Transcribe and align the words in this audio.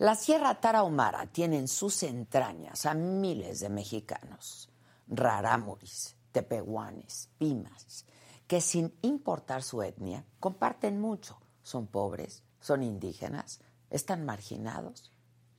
La 0.00 0.14
Sierra 0.14 0.58
Tarahumara 0.58 1.26
tiene 1.26 1.58
en 1.58 1.68
sus 1.68 2.02
entrañas 2.04 2.86
a 2.86 2.94
miles 2.94 3.60
de 3.60 3.68
mexicanos, 3.68 4.70
rarámuris, 5.06 6.16
tepehuanes, 6.32 7.28
pimas, 7.36 8.06
que 8.46 8.62
sin 8.62 8.94
importar 9.02 9.62
su 9.62 9.82
etnia 9.82 10.24
comparten 10.38 10.98
mucho. 10.98 11.38
Son 11.62 11.86
pobres, 11.86 12.42
son 12.60 12.82
indígenas, 12.82 13.60
están 13.90 14.24
marginados 14.24 15.12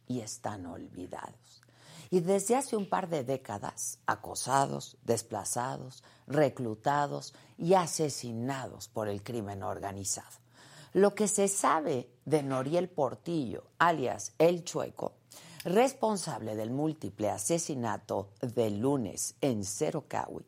y 0.07 0.21
están 0.21 0.65
olvidados. 0.65 1.61
Y 2.09 2.21
desde 2.21 2.55
hace 2.55 2.75
un 2.75 2.89
par 2.89 3.09
de 3.09 3.23
décadas, 3.23 3.99
acosados, 4.07 4.97
desplazados, 5.03 6.03
reclutados 6.25 7.35
y 7.59 7.75
asesinados 7.75 8.87
por 8.87 9.07
el 9.07 9.21
crimen 9.21 9.61
organizado. 9.61 10.40
Lo 10.93 11.15
que 11.15 11.29
se 11.29 11.47
sabe 11.47 12.09
de 12.25 12.43
Noriel 12.43 12.89
Portillo, 12.89 13.63
alias 13.79 14.33
El 14.37 14.65
Chueco, 14.65 15.13
responsable 15.63 16.57
del 16.57 16.69
múltiple 16.69 17.29
asesinato 17.29 18.31
del 18.41 18.79
lunes 18.79 19.35
en 19.39 19.63
Cerocahui, 19.63 20.45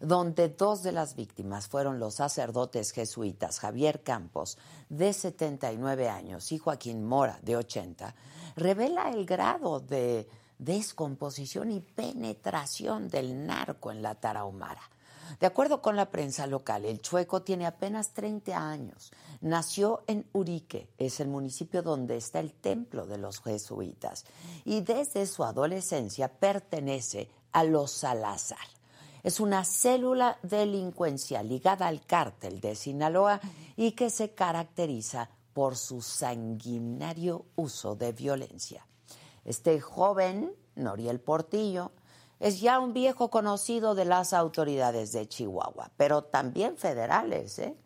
donde 0.00 0.48
dos 0.48 0.82
de 0.82 0.92
las 0.92 1.14
víctimas 1.14 1.68
fueron 1.68 1.98
los 1.98 2.14
sacerdotes 2.14 2.92
jesuitas 2.92 3.60
Javier 3.60 4.02
Campos, 4.02 4.56
de 4.88 5.12
79 5.12 6.08
años, 6.08 6.50
y 6.52 6.58
Joaquín 6.58 7.04
Mora, 7.04 7.38
de 7.42 7.56
80, 7.56 8.14
revela 8.56 9.10
el 9.10 9.26
grado 9.26 9.80
de 9.80 10.26
descomposición 10.58 11.70
y 11.70 11.80
penetración 11.80 13.10
del 13.10 13.46
narco 13.46 13.92
en 13.92 14.00
la 14.00 14.14
Tarahumara. 14.14 14.82
De 15.40 15.46
acuerdo 15.46 15.82
con 15.82 15.96
la 15.96 16.10
prensa 16.10 16.46
local, 16.46 16.84
el 16.84 17.00
chueco 17.00 17.42
tiene 17.42 17.66
apenas 17.66 18.12
30 18.12 18.56
años. 18.56 19.12
Nació 19.40 20.02
en 20.06 20.26
Urique, 20.32 20.88
es 20.98 21.20
el 21.20 21.28
municipio 21.28 21.82
donde 21.82 22.16
está 22.16 22.40
el 22.40 22.52
templo 22.52 23.06
de 23.06 23.18
los 23.18 23.40
jesuitas, 23.40 24.24
y 24.64 24.80
desde 24.82 25.26
su 25.26 25.44
adolescencia 25.44 26.28
pertenece 26.28 27.28
a 27.52 27.64
los 27.64 27.90
Salazar. 27.90 28.58
Es 29.22 29.38
una 29.38 29.64
célula 29.64 30.38
delincuencial 30.42 31.48
ligada 31.48 31.86
al 31.86 32.04
cártel 32.04 32.60
de 32.60 32.74
Sinaloa 32.74 33.40
y 33.76 33.92
que 33.92 34.10
se 34.10 34.34
caracteriza 34.34 35.30
por 35.52 35.76
su 35.76 36.02
sanguinario 36.02 37.46
uso 37.54 37.94
de 37.94 38.12
violencia. 38.12 38.86
Este 39.44 39.80
joven, 39.80 40.52
Noriel 40.74 41.20
Portillo, 41.20 41.92
es 42.42 42.60
ya 42.60 42.80
un 42.80 42.92
viejo 42.92 43.30
conocido 43.30 43.94
de 43.94 44.04
las 44.04 44.32
autoridades 44.32 45.12
de 45.12 45.28
Chihuahua, 45.28 45.92
pero 45.96 46.24
también 46.24 46.76
federales. 46.76 47.60
¿eh? 47.60 47.76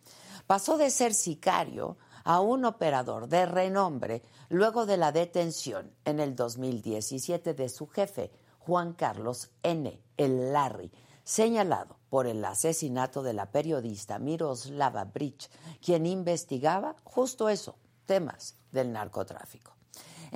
Pasó 0.47 0.79
de 0.79 0.89
ser 0.89 1.13
sicario 1.13 1.99
a 2.25 2.41
un 2.41 2.65
operador 2.65 3.29
de 3.29 3.45
renombre 3.45 4.23
luego 4.49 4.87
de 4.87 4.97
la 4.97 5.13
detención 5.13 5.93
en 6.07 6.21
el 6.21 6.35
2017 6.35 7.53
de 7.53 7.69
su 7.69 7.87
jefe, 7.87 8.33
Juan 8.59 8.95
Carlos 8.95 9.51
N., 9.63 10.01
el 10.17 10.55
Larry, 10.55 10.91
señalado 11.23 11.99
por 12.09 12.27
el 12.27 12.43
asesinato 12.43 13.23
de 13.23 13.35
la 13.35 13.53
periodista 13.53 14.19
Miroslava 14.19 15.05
Bridge, 15.05 15.51
quien 15.85 16.07
investigaba 16.07 16.97
justo 17.05 17.51
eso, 17.51 17.77
temas 18.07 18.57
del 18.73 18.91
narcotráfico. 18.91 19.76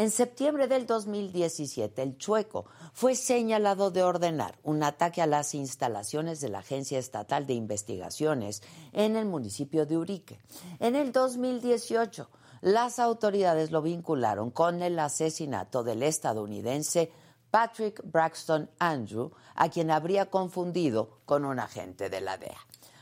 En 0.01 0.11
septiembre 0.11 0.67
del 0.67 0.87
2017, 0.87 2.01
el 2.01 2.17
Chueco 2.17 2.65
fue 2.95 3.15
señalado 3.15 3.91
de 3.91 4.03
ordenar 4.03 4.59
un 4.63 4.83
ataque 4.83 5.21
a 5.21 5.27
las 5.27 5.55
instalaciones 5.55 6.41
de 6.41 6.49
la 6.49 6.61
Agencia 6.61 6.99
Estatal 6.99 7.47
de 7.47 7.53
Investigaciones 7.53 8.63
en 8.95 9.15
el 9.17 9.27
municipio 9.27 9.85
de 9.85 9.99
Urique. 9.99 10.41
En 10.79 10.97
el 10.97 11.13
2018, 11.13 12.31
las 12.63 12.99
autoridades 12.99 13.73
lo 13.73 13.83
vincularon 13.83 14.51
con 14.51 14.81
el 14.81 14.99
asesinato 14.99 15.83
del 15.83 16.03
estadounidense 16.03 17.13
Patrick 17.51 18.01
Braxton 18.03 18.71
Andrew, 18.79 19.33
a 19.55 19.69
quien 19.69 19.91
habría 19.91 20.31
confundido 20.31 21.19
con 21.27 21.45
un 21.45 21.59
agente 21.59 22.09
de 22.09 22.23
la 22.23 22.39
DEA. 22.39 22.57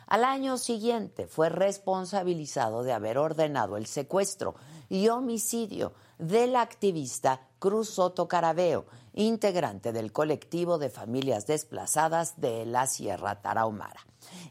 Al 0.09 0.25
año 0.25 0.59
siguiente 0.59 1.29
fue 1.29 1.49
responsabilizado 1.49 2.83
de 2.83 2.93
haber 2.93 3.19
ordenado 3.19 3.77
el 3.77 3.87
secuestro 3.87 4.57
y 4.89 5.07
homicidio 5.09 5.93
del 6.19 6.57
activista 6.57 7.41
Cruz 7.59 7.91
Soto 7.91 8.29
Carabeo, 8.29 8.87
integrante 9.15 9.93
del 9.93 10.13
colectivo 10.13 10.79
de 10.79 10.91
familias 10.91 11.47
desplazadas 11.47 12.41
de 12.41 12.67
la 12.67 12.87
Sierra 12.87 13.41
Tarahumara. 13.41 14.01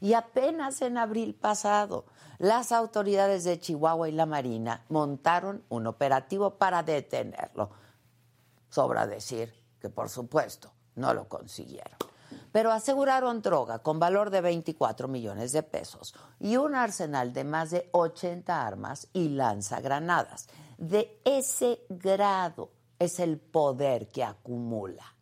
Y 0.01 0.13
apenas 0.13 0.81
en 0.81 0.97
abril 0.97 1.35
pasado, 1.35 2.05
las 2.39 2.71
autoridades 2.71 3.43
de 3.43 3.59
Chihuahua 3.59 4.09
y 4.09 4.11
la 4.11 4.25
Marina 4.25 4.85
montaron 4.89 5.63
un 5.69 5.87
operativo 5.87 6.55
para 6.55 6.83
detenerlo. 6.83 7.69
Sobra 8.69 9.07
decir 9.07 9.53
que, 9.79 9.89
por 9.89 10.09
supuesto, 10.09 10.71
no 10.95 11.13
lo 11.13 11.27
consiguieron. 11.27 11.97
Pero 12.51 12.71
aseguraron 12.71 13.41
droga 13.41 13.79
con 13.79 13.99
valor 13.99 14.29
de 14.29 14.41
24 14.41 15.07
millones 15.07 15.51
de 15.51 15.63
pesos 15.63 16.15
y 16.39 16.57
un 16.57 16.75
arsenal 16.75 17.33
de 17.33 17.43
más 17.43 17.71
de 17.71 17.89
80 17.91 18.65
armas 18.65 19.07
y 19.13 19.29
lanzagranadas 19.29 20.47
de 20.77 21.21
ese 21.25 21.81
grado 21.89 22.71
es 22.99 23.19
el 23.19 23.39
poder 23.39 24.07
que 24.09 24.23
acumula. 24.23 25.15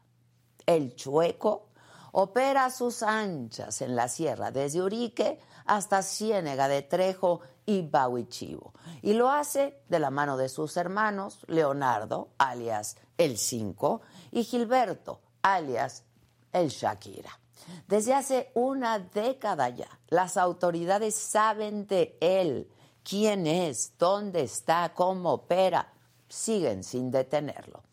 El 0.66 0.95
chueco 0.95 1.69
opera 2.13 2.69
sus 2.69 3.03
anchas 3.03 3.81
en 3.81 3.95
la 3.95 4.07
sierra 4.07 4.51
desde 4.51 4.81
Urique 4.81 5.39
hasta 5.66 6.01
Ciénega 6.01 6.67
de 6.67 6.81
Trejo 6.81 7.41
y 7.66 7.81
Bauichivo. 7.81 8.73
Y 9.01 9.13
lo 9.13 9.29
hace 9.29 9.81
de 9.89 9.99
la 9.99 10.11
mano 10.11 10.38
de 10.38 10.49
sus 10.49 10.77
hermanos 10.77 11.39
Leonardo, 11.47 12.29
alias 12.37 12.97
el 13.17 13.37
Cinco, 13.37 14.01
y 14.31 14.43
Gilberto, 14.43 15.22
alias 15.41 16.03
el 16.53 16.69
Shakira. 16.69 17.39
Desde 17.87 18.13
hace 18.13 18.51
una 18.53 18.99
década 18.99 19.69
ya, 19.69 19.89
las 20.07 20.37
autoridades 20.37 21.16
saben 21.16 21.87
de 21.87 22.17
él 22.22 22.69
quién 23.07 23.45
es, 23.47 23.93
dónde 23.99 24.41
está, 24.41 24.93
cómo 24.93 25.33
opera, 25.33 25.93
siguen 26.27 26.83
sin 26.83 27.11
detenerlo. 27.11 27.83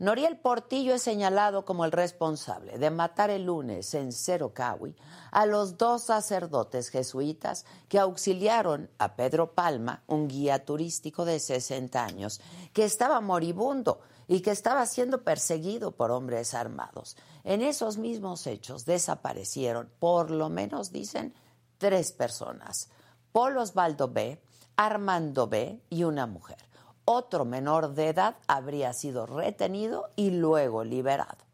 Noriel 0.00 0.36
Portillo 0.38 0.94
es 0.94 1.02
señalado 1.02 1.64
como 1.64 1.84
el 1.84 1.92
responsable 1.92 2.78
de 2.78 2.90
matar 2.90 3.30
el 3.30 3.44
lunes 3.44 3.94
en 3.94 4.12
Cerocahui 4.12 4.96
a 5.30 5.46
los 5.46 5.78
dos 5.78 6.02
sacerdotes 6.02 6.88
jesuitas 6.88 7.64
que 7.88 8.00
auxiliaron 8.00 8.90
a 8.98 9.14
Pedro 9.14 9.52
Palma, 9.52 10.02
un 10.08 10.26
guía 10.26 10.64
turístico 10.64 11.24
de 11.24 11.38
60 11.38 12.04
años, 12.04 12.40
que 12.72 12.84
estaba 12.84 13.20
moribundo 13.20 14.00
y 14.26 14.40
que 14.40 14.50
estaba 14.50 14.84
siendo 14.86 15.22
perseguido 15.22 15.92
por 15.92 16.10
hombres 16.10 16.54
armados. 16.54 17.16
En 17.44 17.62
esos 17.62 17.96
mismos 17.96 18.46
hechos 18.48 18.84
desaparecieron, 18.84 19.90
por 20.00 20.30
lo 20.30 20.48
menos 20.48 20.90
dicen, 20.90 21.34
tres 21.78 22.10
personas. 22.10 22.88
Paul 23.30 23.58
Osvaldo 23.58 24.08
B., 24.08 24.40
Armando 24.76 25.46
B. 25.46 25.80
y 25.88 26.04
una 26.04 26.26
mujer. 26.26 26.58
Otro 27.04 27.44
menor 27.44 27.94
de 27.94 28.08
edad 28.08 28.36
habría 28.48 28.92
sido 28.92 29.26
retenido 29.26 30.10
y 30.16 30.30
luego 30.30 30.84
liberado. 30.84 31.44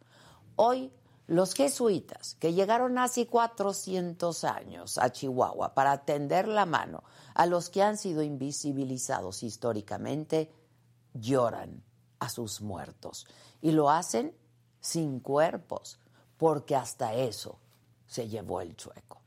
Hoy, 0.57 0.93
los 1.27 1.55
jesuitas, 1.55 2.37
que 2.41 2.55
llegaron 2.55 2.99
hace 2.99 3.27
400 3.27 4.45
años 4.45 4.97
a 4.97 5.11
Chihuahua 5.11 5.75
para 5.75 6.05
tender 6.05 6.49
la 6.49 6.67
mano 6.67 7.03
a 7.35 7.47
los 7.47 7.69
que 7.69 7.83
han 7.83 7.99
sido 7.99 8.23
invisibilizados 8.23 9.43
históricamente, 9.43 10.51
lloran 11.13 11.83
a 12.21 12.29
sus 12.29 12.61
muertos 12.61 13.27
y 13.61 13.73
lo 13.73 13.91
hacen 13.91 14.35
sin 14.81 15.21
cuerpos, 15.21 15.99
porque 16.37 16.75
hasta 16.75 17.15
eso 17.15 17.59
se 18.07 18.29
llevó 18.29 18.61
el 18.61 18.77
chueco 18.77 19.20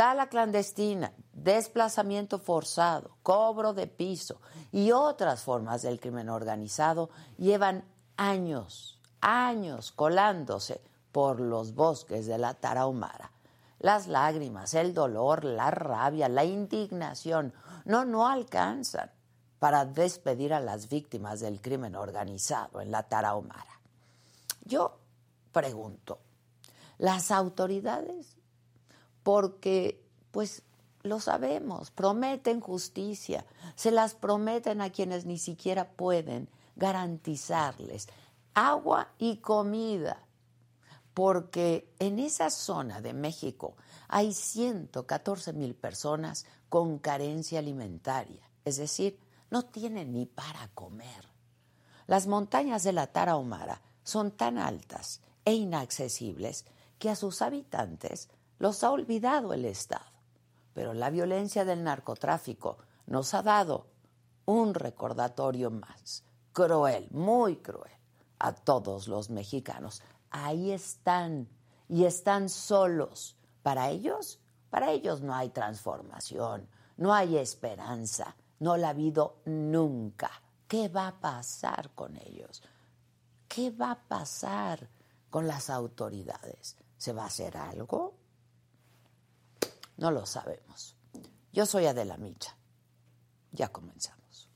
tala 0.00 0.30
clandestina, 0.30 1.12
desplazamiento 1.34 2.38
forzado, 2.38 3.18
cobro 3.22 3.74
de 3.74 3.86
piso 3.86 4.40
y 4.72 4.92
otras 4.92 5.42
formas 5.42 5.82
del 5.82 6.00
crimen 6.00 6.30
organizado 6.30 7.10
llevan 7.36 7.84
años, 8.16 8.98
años 9.20 9.92
colándose 9.92 10.80
por 11.12 11.38
los 11.38 11.74
bosques 11.74 12.24
de 12.24 12.38
la 12.38 12.54
Tarahumara. 12.54 13.30
Las 13.78 14.06
lágrimas, 14.06 14.72
el 14.72 14.94
dolor, 14.94 15.44
la 15.44 15.70
rabia, 15.70 16.30
la 16.30 16.46
indignación 16.46 17.52
no, 17.84 18.06
no 18.06 18.26
alcanzan 18.26 19.10
para 19.58 19.84
despedir 19.84 20.54
a 20.54 20.60
las 20.60 20.88
víctimas 20.88 21.40
del 21.40 21.60
crimen 21.60 21.94
organizado 21.94 22.80
en 22.80 22.90
la 22.90 23.02
Tarahumara. 23.02 23.80
Yo 24.64 24.98
pregunto, 25.52 26.20
¿las 26.96 27.30
autoridades 27.30 28.39
porque 29.22 30.02
pues 30.30 30.62
lo 31.02 31.20
sabemos, 31.20 31.90
prometen 31.90 32.60
justicia, 32.60 33.46
se 33.74 33.90
las 33.90 34.14
prometen 34.14 34.80
a 34.80 34.90
quienes 34.90 35.24
ni 35.24 35.38
siquiera 35.38 35.90
pueden 35.90 36.48
garantizarles 36.76 38.08
agua 38.54 39.08
y 39.18 39.38
comida, 39.38 40.26
porque 41.14 41.92
en 41.98 42.18
esa 42.18 42.50
zona 42.50 43.00
de 43.00 43.12
México 43.12 43.76
hay 44.08 44.32
114 44.32 45.52
mil 45.52 45.74
personas 45.74 46.44
con 46.68 46.98
carencia 46.98 47.58
alimentaria, 47.58 48.48
es 48.64 48.76
decir, 48.76 49.18
no 49.50 49.64
tienen 49.64 50.12
ni 50.12 50.26
para 50.26 50.68
comer. 50.74 51.28
Las 52.06 52.26
montañas 52.26 52.82
de 52.82 52.92
la 52.92 53.06
Tarahumara 53.08 53.80
son 54.02 54.32
tan 54.32 54.58
altas 54.58 55.20
e 55.44 55.54
inaccesibles 55.54 56.64
que 56.98 57.10
a 57.10 57.16
sus 57.16 57.42
habitantes 57.42 58.28
los 58.60 58.84
ha 58.84 58.92
olvidado 58.92 59.52
el 59.54 59.64
Estado. 59.64 60.04
Pero 60.74 60.94
la 60.94 61.10
violencia 61.10 61.64
del 61.64 61.82
narcotráfico 61.82 62.76
nos 63.06 63.34
ha 63.34 63.42
dado 63.42 63.86
un 64.44 64.74
recordatorio 64.74 65.70
más, 65.70 66.24
cruel, 66.52 67.08
muy 67.10 67.56
cruel, 67.56 67.90
a 68.38 68.54
todos 68.54 69.08
los 69.08 69.30
mexicanos. 69.30 70.02
Ahí 70.30 70.70
están 70.70 71.48
y 71.88 72.04
están 72.04 72.48
solos. 72.50 73.34
Para 73.62 73.88
ellos, 73.88 74.38
para 74.68 74.92
ellos 74.92 75.22
no 75.22 75.34
hay 75.34 75.48
transformación, 75.48 76.68
no 76.98 77.14
hay 77.14 77.38
esperanza, 77.38 78.36
no 78.58 78.76
la 78.76 78.88
ha 78.88 78.90
habido 78.90 79.38
nunca. 79.46 80.30
¿Qué 80.68 80.88
va 80.88 81.08
a 81.08 81.20
pasar 81.20 81.90
con 81.94 82.14
ellos? 82.16 82.62
¿Qué 83.48 83.70
va 83.70 83.92
a 83.92 84.00
pasar 84.06 84.86
con 85.30 85.46
las 85.46 85.70
autoridades? 85.70 86.76
¿Se 86.98 87.14
va 87.14 87.24
a 87.24 87.26
hacer 87.26 87.56
algo? 87.56 88.19
No 90.00 90.10
lo 90.10 90.24
sabemos. 90.24 90.96
Yo 91.52 91.66
soy 91.66 91.84
Adela 91.84 92.16
Micha. 92.16 92.56
Ya 93.52 93.68
comenzamos. 93.68 94.48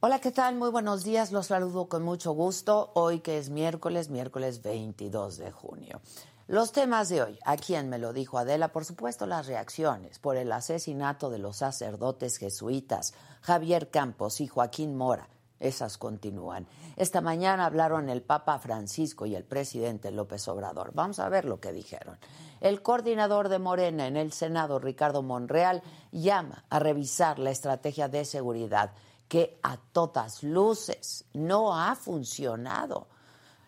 Hola, 0.00 0.20
¿qué 0.20 0.32
tal? 0.32 0.56
Muy 0.56 0.70
buenos 0.70 1.04
días. 1.04 1.30
Los 1.30 1.46
saludo 1.46 1.88
con 1.88 2.02
mucho 2.02 2.32
gusto. 2.32 2.90
Hoy 2.96 3.20
que 3.20 3.38
es 3.38 3.48
miércoles, 3.48 4.10
miércoles 4.10 4.60
22 4.62 5.36
de 5.36 5.52
junio. 5.52 6.00
Los 6.48 6.72
temas 6.72 7.08
de 7.08 7.22
hoy, 7.22 7.38
a 7.44 7.56
quién 7.56 7.88
me 7.88 7.98
lo 7.98 8.12
dijo 8.12 8.38
Adela, 8.38 8.72
por 8.72 8.84
supuesto 8.84 9.24
las 9.24 9.46
reacciones 9.46 10.18
por 10.18 10.36
el 10.36 10.50
asesinato 10.50 11.30
de 11.30 11.38
los 11.38 11.58
sacerdotes 11.58 12.38
jesuitas 12.38 13.14
Javier 13.40 13.88
Campos 13.90 14.40
y 14.40 14.48
Joaquín 14.48 14.96
Mora. 14.96 15.28
Esas 15.58 15.96
continúan. 15.96 16.66
Esta 16.96 17.20
mañana 17.20 17.64
hablaron 17.64 18.08
el 18.08 18.22
Papa 18.22 18.58
Francisco 18.58 19.26
y 19.26 19.34
el 19.34 19.44
presidente 19.44 20.10
López 20.10 20.46
Obrador. 20.48 20.92
Vamos 20.94 21.18
a 21.18 21.28
ver 21.28 21.46
lo 21.46 21.60
que 21.60 21.72
dijeron. 21.72 22.18
El 22.60 22.82
coordinador 22.82 23.48
de 23.48 23.58
Morena 23.58 24.06
en 24.06 24.16
el 24.16 24.32
Senado, 24.32 24.78
Ricardo 24.78 25.22
Monreal, 25.22 25.82
llama 26.12 26.64
a 26.68 26.78
revisar 26.78 27.38
la 27.38 27.50
estrategia 27.50 28.08
de 28.08 28.24
seguridad 28.24 28.92
que 29.28 29.58
a 29.62 29.76
todas 29.76 30.42
luces 30.42 31.26
no 31.32 31.78
ha 31.78 31.94
funcionado. 31.96 33.08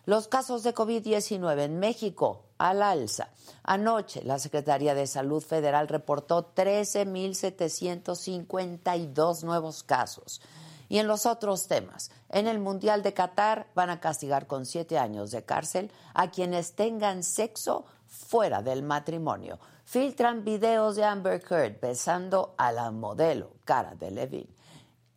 Los 0.05 0.27
casos 0.27 0.63
de 0.63 0.73
COVID-19 0.73 1.63
en 1.63 1.77
México 1.79 2.45
al 2.57 2.81
alza. 2.81 3.29
Anoche 3.63 4.23
la 4.23 4.39
Secretaría 4.39 4.95
de 4.95 5.07
Salud 5.07 5.43
Federal 5.43 5.87
reportó 5.87 6.53
13.752 6.55 9.43
nuevos 9.43 9.83
casos. 9.83 10.41
Y 10.89 10.97
en 10.97 11.07
los 11.07 11.25
otros 11.25 11.67
temas, 11.67 12.11
en 12.29 12.47
el 12.47 12.59
Mundial 12.59 13.03
de 13.03 13.13
Qatar 13.13 13.67
van 13.75 13.91
a 13.91 13.99
castigar 13.99 14.47
con 14.47 14.65
siete 14.65 14.97
años 14.97 15.31
de 15.31 15.45
cárcel 15.45 15.91
a 16.13 16.31
quienes 16.31 16.73
tengan 16.73 17.23
sexo 17.23 17.85
fuera 18.07 18.61
del 18.61 18.83
matrimonio. 18.83 19.59
Filtran 19.85 20.43
videos 20.43 20.95
de 20.95 21.05
Amber 21.05 21.41
Heard 21.49 21.79
besando 21.79 22.55
a 22.57 22.71
la 22.71 22.91
modelo 22.91 23.53
Cara 23.63 23.95
de 23.95 24.11
Levine 24.11 24.59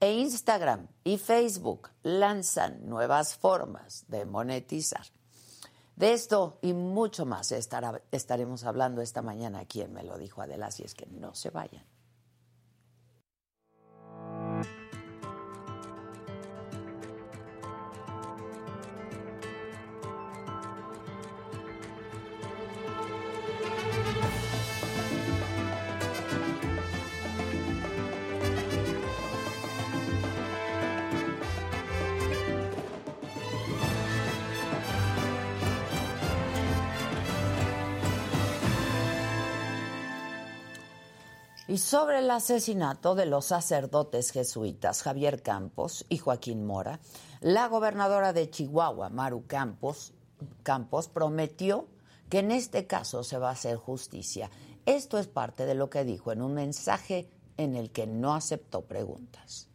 e 0.02 0.12
Instagram 0.14 0.88
y 1.04 1.16
Facebook 1.16 1.90
lanzan 2.02 2.88
nuevas 2.88 3.36
formas 3.36 4.04
de 4.08 4.24
monetizar. 4.24 5.06
De 5.94 6.12
esto 6.12 6.58
y 6.60 6.72
mucho 6.72 7.24
más 7.24 7.52
estaremos 7.52 8.64
hablando 8.64 9.00
esta 9.00 9.22
mañana 9.22 9.60
aquí 9.60 9.80
en 9.80 9.92
Me 9.92 10.02
lo 10.02 10.18
dijo 10.18 10.42
Adela, 10.42 10.66
así 10.66 10.82
es 10.82 10.94
que 10.94 11.06
no 11.06 11.34
se 11.34 11.50
vayan. 11.50 11.91
Y 41.72 41.78
sobre 41.78 42.18
el 42.18 42.30
asesinato 42.30 43.14
de 43.14 43.24
los 43.24 43.46
sacerdotes 43.46 44.30
jesuitas 44.30 45.02
Javier 45.02 45.42
Campos 45.42 46.04
y 46.10 46.18
Joaquín 46.18 46.66
Mora, 46.66 47.00
la 47.40 47.66
gobernadora 47.66 48.34
de 48.34 48.50
Chihuahua, 48.50 49.08
Maru 49.08 49.46
Campos, 49.46 50.12
Campos, 50.64 51.08
prometió 51.08 51.86
que 52.28 52.40
en 52.40 52.50
este 52.50 52.86
caso 52.86 53.24
se 53.24 53.38
va 53.38 53.48
a 53.48 53.52
hacer 53.52 53.78
justicia. 53.78 54.50
Esto 54.84 55.16
es 55.16 55.28
parte 55.28 55.64
de 55.64 55.74
lo 55.74 55.88
que 55.88 56.04
dijo 56.04 56.30
en 56.30 56.42
un 56.42 56.52
mensaje 56.52 57.30
en 57.56 57.74
el 57.74 57.90
que 57.90 58.06
no 58.06 58.34
aceptó 58.34 58.82
preguntas. 58.82 59.70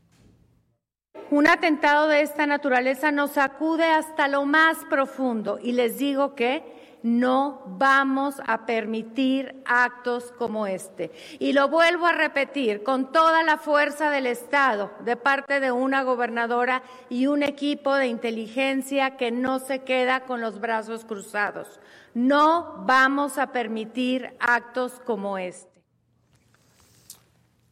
Un 1.32 1.48
atentado 1.48 2.08
de 2.08 2.22
esta 2.22 2.46
naturaleza 2.46 3.12
nos 3.12 3.32
sacude 3.32 3.86
hasta 3.86 4.28
lo 4.28 4.46
más 4.46 4.78
profundo 4.88 5.58
y 5.60 5.72
les 5.72 5.98
digo 5.98 6.36
que 6.36 6.77
no 7.08 7.62
vamos 7.66 8.36
a 8.46 8.66
permitir 8.66 9.64
actos 9.66 10.34
como 10.38 10.68
este. 10.68 11.12
Y 11.40 11.54
lo 11.54 11.70
vuelvo 11.70 12.06
a 12.06 12.12
repetir 12.12 12.84
con 12.84 13.12
toda 13.14 13.44
la 13.44 13.58
fuerza 13.58 14.10
del 14.10 14.28
Estado, 14.28 14.92
de 15.06 15.16
parte 15.16 15.62
de 15.62 15.72
una 15.72 16.04
gobernadora 16.04 16.84
y 17.10 17.28
un 17.28 17.44
equipo 17.44 17.96
de 17.96 18.08
inteligencia 18.08 19.16
que 19.16 19.32
no 19.32 19.60
se 19.60 19.84
queda 19.84 20.26
con 20.26 20.42
los 20.42 20.60
brazos 20.60 21.06
cruzados. 21.06 21.80
No 22.14 22.84
vamos 22.86 23.38
a 23.38 23.54
permitir 23.54 24.36
actos 24.40 25.00
como 25.06 25.38
este. 25.38 25.78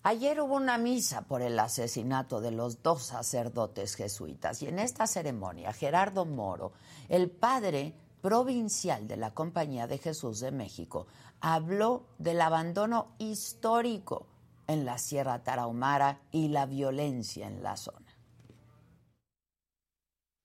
Ayer 0.03 0.39
hubo 0.39 0.55
una 0.55 0.77
misa 0.77 1.23
por 1.23 1.41
el 1.41 1.59
asesinato 1.59 2.39
de 2.39 2.51
los 2.51 2.83
dos 2.83 3.03
sacerdotes 3.03 3.95
jesuitas 3.95 4.61
y 4.61 4.67
en 4.67 4.77
esta 4.77 5.07
ceremonia 5.07 5.73
Gerardo 5.73 6.25
Moro, 6.25 6.73
el 7.09 7.31
padre 7.31 7.95
provincial 8.25 9.07
de 9.07 9.17
la 9.17 9.35
Compañía 9.35 9.85
de 9.85 9.99
Jesús 9.99 10.39
de 10.39 10.49
México 10.49 11.05
habló 11.41 12.07
del 12.17 12.41
abandono 12.41 13.15
histórico 13.19 14.25
en 14.65 14.83
la 14.83 14.97
Sierra 14.97 15.43
Tarahumara 15.43 16.23
y 16.31 16.47
la 16.47 16.65
violencia 16.65 17.45
en 17.45 17.61
la 17.61 17.77
zona. 17.77 18.17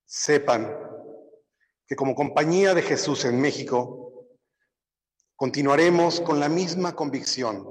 Sepan 0.04 0.76
que 1.86 1.96
como 1.96 2.14
Compañía 2.14 2.74
de 2.74 2.82
Jesús 2.82 3.24
en 3.24 3.40
México 3.40 4.26
continuaremos 5.34 6.20
con 6.20 6.38
la 6.38 6.50
misma 6.50 6.94
convicción, 6.94 7.66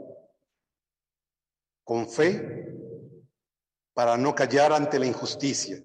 con 1.83 2.09
fe, 2.09 2.65
para 3.93 4.17
no 4.17 4.33
callar 4.33 4.73
ante 4.73 4.97
la 4.97 5.05
injusticia 5.05 5.79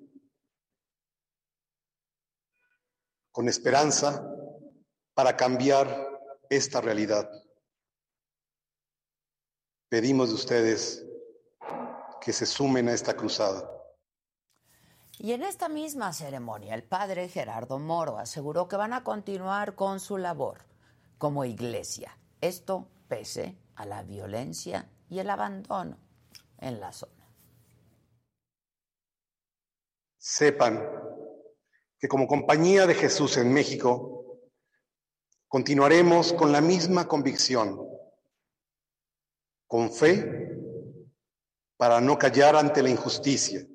con 3.34 3.48
esperanza 3.48 4.24
para 5.12 5.36
cambiar 5.36 5.88
esta 6.48 6.80
realidad. 6.80 7.28
Pedimos 9.88 10.28
de 10.28 10.34
ustedes 10.36 11.04
que 12.20 12.32
se 12.32 12.46
sumen 12.46 12.88
a 12.88 12.92
esta 12.92 13.14
cruzada. 13.16 13.68
Y 15.18 15.32
en 15.32 15.42
esta 15.42 15.68
misma 15.68 16.12
ceremonia, 16.12 16.76
el 16.76 16.84
padre 16.84 17.28
Gerardo 17.28 17.80
Moro 17.80 18.18
aseguró 18.18 18.68
que 18.68 18.76
van 18.76 18.92
a 18.92 19.02
continuar 19.02 19.74
con 19.74 19.98
su 19.98 20.16
labor 20.16 20.64
como 21.18 21.44
iglesia. 21.44 22.16
Esto 22.40 22.86
pese 23.08 23.58
a 23.74 23.84
la 23.84 24.04
violencia 24.04 24.88
y 25.10 25.18
el 25.18 25.28
abandono 25.28 25.98
en 26.58 26.78
la 26.78 26.92
zona. 26.92 27.28
Sepan 30.18 31.04
que 32.04 32.08
como 32.08 32.28
Compañía 32.28 32.86
de 32.86 32.94
Jesús 32.94 33.38
en 33.38 33.50
México 33.50 34.38
continuaremos 35.48 36.34
con 36.34 36.52
la 36.52 36.60
misma 36.60 37.08
convicción, 37.08 37.80
con 39.66 39.90
fe, 39.90 40.54
para 41.78 42.02
no 42.02 42.18
callar 42.18 42.56
ante 42.56 42.82
la 42.82 42.90
injusticia, 42.90 43.66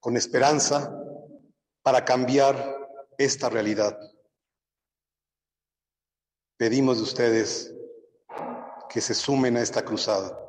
con 0.00 0.16
esperanza 0.16 0.98
para 1.82 2.02
cambiar 2.02 2.56
esta 3.18 3.50
realidad. 3.50 3.98
Pedimos 6.56 6.96
de 6.96 7.02
ustedes 7.02 7.74
que 8.88 9.02
se 9.02 9.12
sumen 9.12 9.58
a 9.58 9.60
esta 9.60 9.84
cruzada. 9.84 10.43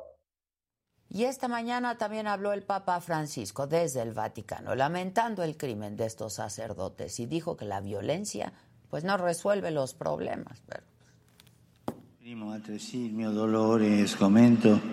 Y 1.08 1.24
esta 1.24 1.48
mañana 1.48 1.98
también 1.98 2.26
habló 2.26 2.52
el 2.52 2.62
Papa 2.62 3.00
Francisco 3.00 3.66
desde 3.66 4.02
el 4.02 4.12
Vaticano, 4.12 4.74
lamentando 4.74 5.42
el 5.42 5.56
crimen 5.56 5.96
de 5.96 6.06
estos 6.06 6.34
sacerdotes 6.34 7.20
y 7.20 7.26
dijo 7.26 7.56
que 7.56 7.64
la 7.64 7.80
violencia 7.80 8.52
pues 8.90 9.04
no 9.04 9.16
resuelve 9.16 9.70
los 9.70 9.94
problemas. 9.94 10.62
Pero 10.66 10.82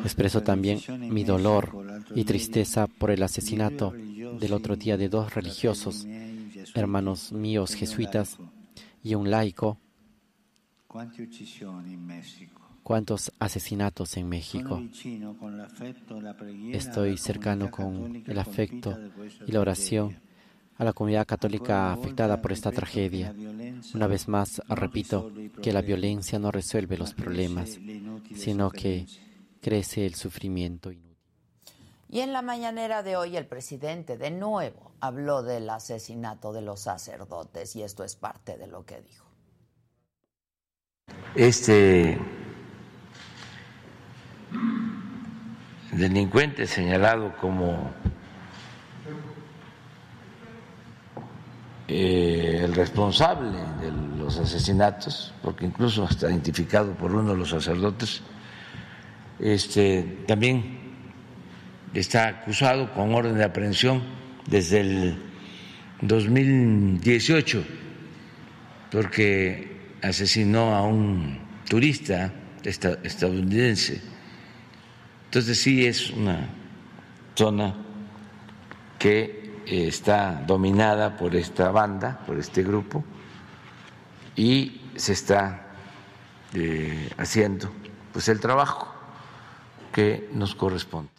Expreso 0.03 0.43
también 0.43 0.79
mi 1.12 1.24
dolor 1.24 1.72
y 2.13 2.25
tristeza 2.25 2.86
por 2.86 3.10
el 3.10 3.24
asesinato 3.24 3.91
del 3.91 4.53
otro 4.53 4.75
día 4.75 4.98
de 4.98 5.10
dos 5.10 5.34
religiosos, 5.34 6.05
hermanos 6.75 7.32
míos 7.32 7.74
jesuitas 7.74 8.38
y 9.01 9.15
un 9.15 9.32
laico. 9.32 9.79
¿Cuántos 12.84 13.32
asesinatos 13.40 14.18
en 14.18 14.28
México? 14.28 14.82
Estoy 16.72 17.18
cercano 17.18 17.72
con 17.72 18.24
el 18.28 18.38
afecto 18.38 19.00
y 19.48 19.52
la 19.52 19.62
oración 19.62 20.20
a 20.78 20.84
la 20.84 20.94
comunidad 20.94 21.25
católica 21.25 21.94
afectada 21.94 22.42
por 22.42 22.52
esta 22.52 22.72
tragedia. 22.72 23.34
Una 23.94 24.08
vez 24.08 24.28
más, 24.28 24.62
repito 24.68 25.32
que 25.62 25.72
la 25.72 25.82
violencia 25.82 26.40
no 26.40 26.52
resuelve 26.52 26.98
los 26.98 27.13
problemas, 27.13 27.80
sino 28.36 28.70
que 28.70 29.06
crece 29.62 30.06
el 30.06 30.16
sufrimiento. 30.16 30.92
Y 32.10 32.20
en 32.20 32.34
la 32.34 32.42
mañanera 32.42 33.02
de 33.02 33.16
hoy 33.16 33.38
el 33.38 33.48
presidente 33.48 34.18
de 34.18 34.30
nuevo 34.30 34.92
habló 35.00 35.42
del 35.42 35.70
asesinato 35.70 36.54
de 36.54 36.62
los 36.62 36.82
sacerdotes 36.82 37.75
y 37.75 37.82
esto 37.82 38.04
es 38.04 38.16
parte 38.16 38.58
de 38.58 38.68
lo 38.68 38.86
que 38.86 39.02
dijo. 39.02 39.25
Este 41.36 42.20
delincuente 45.92 46.66
señalado 46.68 47.36
como 47.38 47.94
Eh, 51.96 52.62
el 52.64 52.74
responsable 52.74 53.52
de 53.82 53.92
los 54.18 54.38
asesinatos, 54.40 55.34
porque 55.44 55.66
incluso 55.66 56.08
está 56.10 56.30
identificado 56.30 56.94
por 56.94 57.14
uno 57.14 57.34
de 57.34 57.38
los 57.38 57.50
sacerdotes, 57.50 58.22
este, 59.38 60.24
también 60.26 60.80
está 61.94 62.30
acusado 62.30 62.92
con 62.94 63.14
orden 63.14 63.38
de 63.38 63.44
aprehensión 63.44 64.02
desde 64.48 64.80
el 64.80 65.18
2018, 66.02 67.64
porque 68.90 69.92
asesinó 70.02 70.74
a 70.74 70.84
un 70.84 71.38
turista 71.70 72.32
estadounidense. 72.64 74.02
Entonces 75.34 75.60
sí 75.60 75.84
es 75.84 76.12
una 76.12 76.48
zona 77.36 77.74
que 79.00 79.63
está 79.66 80.44
dominada 80.46 81.18
por 81.18 81.36
esta 81.36 81.72
banda, 81.72 82.24
por 82.28 82.38
este 82.38 82.62
grupo, 82.62 83.04
y 84.36 84.80
se 84.96 85.13
está 85.13 85.74
eh, 86.54 87.10
haciendo 87.18 87.72
pues 88.12 88.28
el 88.28 88.40
trabajo 88.40 88.94
que 89.92 90.30
nos 90.34 90.54
corresponde. 90.54 91.10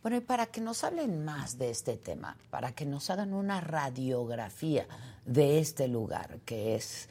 Bueno, 0.00 0.16
y 0.16 0.20
para 0.20 0.46
que 0.46 0.62
nos 0.62 0.82
hablen 0.82 1.22
más 1.22 1.58
de 1.58 1.68
este 1.68 1.98
tema, 1.98 2.38
para 2.48 2.72
que 2.72 2.86
nos 2.86 3.10
hagan 3.10 3.34
una 3.34 3.60
radiografía 3.60 4.86
de 5.26 5.58
este 5.58 5.88
lugar 5.88 6.38
que 6.46 6.74
es 6.74 7.10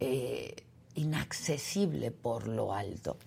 eh, 0.00 0.64
inaccesible 0.96 2.10
por 2.10 2.48
lo 2.48 2.74
alto, 2.74 3.18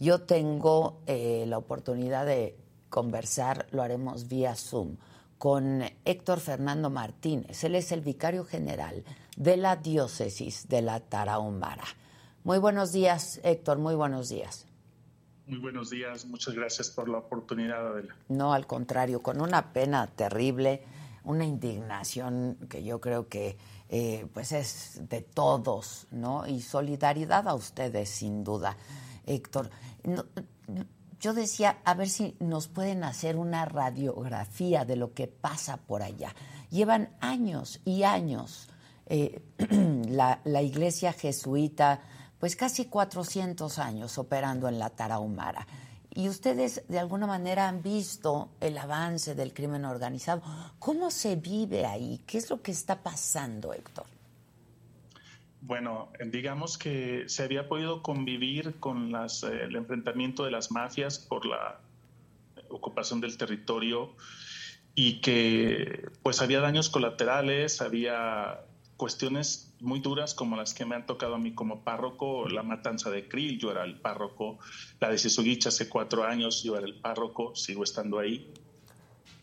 yo 0.00 0.22
tengo 0.22 1.02
eh, 1.06 1.44
la 1.46 1.58
oportunidad 1.58 2.24
de 2.26 2.56
conversar, 2.88 3.66
lo 3.70 3.82
haremos 3.82 4.28
vía 4.28 4.56
Zoom, 4.56 4.96
con 5.38 5.82
Héctor 6.04 6.40
Fernando 6.40 6.90
Martínez. 6.90 7.62
Él 7.64 7.74
es 7.74 7.92
el 7.92 8.00
vicario 8.00 8.44
general 8.44 9.04
de 9.36 9.58
la 9.58 9.76
diócesis 9.76 10.68
de 10.68 10.82
la 10.82 11.00
Tarahumara. 11.00 11.84
Muy 12.44 12.58
buenos 12.58 12.92
días, 12.92 13.40
Héctor, 13.44 13.78
muy 13.78 13.94
buenos 13.94 14.30
días. 14.30 14.66
Muy 15.46 15.58
buenos 15.58 15.90
días, 15.90 16.24
muchas 16.24 16.54
gracias 16.54 16.90
por 16.90 17.08
la 17.08 17.18
oportunidad, 17.18 17.86
Adela. 17.86 18.16
No, 18.28 18.54
al 18.54 18.66
contrario, 18.66 19.22
con 19.22 19.40
una 19.40 19.72
pena 19.72 20.06
terrible, 20.06 20.82
una 21.24 21.44
indignación 21.44 22.56
que 22.70 22.82
yo 22.82 23.00
creo 23.00 23.28
que 23.28 23.58
eh, 23.90 24.26
pues 24.32 24.52
es 24.52 25.02
de 25.08 25.20
todos, 25.20 26.06
¿no? 26.10 26.46
Y 26.46 26.62
solidaridad 26.62 27.48
a 27.48 27.54
ustedes, 27.54 28.08
sin 28.08 28.44
duda. 28.44 28.76
Héctor, 29.26 29.70
yo 31.20 31.34
decía, 31.34 31.78
a 31.84 31.94
ver 31.94 32.08
si 32.08 32.36
nos 32.40 32.68
pueden 32.68 33.04
hacer 33.04 33.36
una 33.36 33.66
radiografía 33.66 34.84
de 34.84 34.96
lo 34.96 35.12
que 35.12 35.26
pasa 35.26 35.76
por 35.76 36.02
allá. 36.02 36.34
Llevan 36.70 37.10
años 37.20 37.80
y 37.84 38.04
años 38.04 38.68
eh, 39.06 39.42
la, 40.08 40.40
la, 40.44 40.62
iglesia 40.62 41.12
jesuita, 41.12 42.00
pues 42.38 42.56
casi 42.56 42.86
400 42.86 43.78
años 43.78 44.16
operando 44.18 44.68
en 44.68 44.78
la 44.78 44.90
Tarahumara. 44.90 45.66
Y 46.12 46.28
ustedes 46.28 46.82
de 46.88 46.98
alguna 46.98 47.26
manera 47.26 47.68
han 47.68 47.82
visto 47.82 48.50
el 48.60 48.78
avance 48.78 49.34
del 49.34 49.52
crimen 49.52 49.84
organizado. 49.84 50.42
¿Cómo 50.78 51.10
se 51.10 51.36
vive 51.36 51.86
ahí? 51.86 52.22
¿Qué 52.26 52.38
es 52.38 52.50
lo 52.50 52.62
que 52.62 52.72
está 52.72 53.02
pasando, 53.02 53.72
Héctor? 53.72 54.06
Bueno, 55.62 56.10
digamos 56.26 56.78
que 56.78 57.24
se 57.28 57.42
había 57.42 57.68
podido 57.68 58.02
convivir 58.02 58.80
con 58.80 59.12
las, 59.12 59.42
eh, 59.42 59.64
el 59.64 59.76
enfrentamiento 59.76 60.44
de 60.44 60.50
las 60.50 60.70
mafias 60.70 61.18
por 61.18 61.44
la 61.44 61.80
ocupación 62.70 63.20
del 63.20 63.36
territorio 63.36 64.14
y 64.94 65.20
que 65.20 66.08
pues 66.22 66.40
había 66.40 66.60
daños 66.60 66.88
colaterales, 66.88 67.82
había 67.82 68.64
cuestiones 68.96 69.72
muy 69.80 70.00
duras 70.00 70.34
como 70.34 70.56
las 70.56 70.74
que 70.74 70.84
me 70.84 70.94
han 70.94 71.06
tocado 71.06 71.34
a 71.34 71.38
mí 71.38 71.54
como 71.54 71.84
párroco, 71.84 72.48
la 72.48 72.62
matanza 72.62 73.10
de 73.10 73.28
Krill, 73.28 73.58
yo 73.58 73.70
era 73.70 73.84
el 73.84 73.98
párroco, 74.00 74.58
la 75.00 75.08
de 75.08 75.18
Sisugicha 75.18 75.70
hace 75.70 75.88
cuatro 75.88 76.24
años, 76.24 76.62
yo 76.62 76.76
era 76.76 76.86
el 76.86 77.00
párroco, 77.00 77.54
sigo 77.54 77.84
estando 77.84 78.18
ahí. 78.18 78.52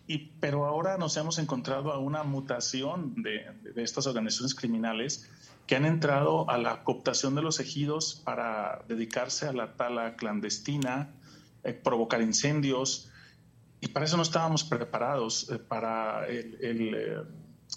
Y, 0.05 0.29
pero 0.39 0.65
ahora 0.65 0.97
nos 0.97 1.17
hemos 1.17 1.37
encontrado 1.37 1.91
a 1.91 1.97
una 1.97 2.23
mutación 2.23 3.21
de, 3.21 3.45
de 3.73 3.83
estas 3.83 4.07
organizaciones 4.07 4.55
criminales 4.55 5.29
que 5.67 5.75
han 5.75 5.85
entrado 5.85 6.49
a 6.49 6.57
la 6.57 6.83
cooptación 6.83 7.35
de 7.35 7.41
los 7.41 7.59
ejidos 7.59 8.21
para 8.23 8.83
dedicarse 8.87 9.47
a 9.47 9.53
la 9.53 9.75
tala 9.75 10.15
clandestina, 10.15 11.13
eh, 11.63 11.73
provocar 11.73 12.21
incendios, 12.21 13.11
y 13.81 13.89
para 13.89 14.05
eso 14.05 14.15
no 14.15 14.23
estábamos 14.23 14.63
preparados, 14.63 15.51
eh, 15.51 15.59
para 15.59 16.25
el, 16.27 16.95
eh, 16.95 17.17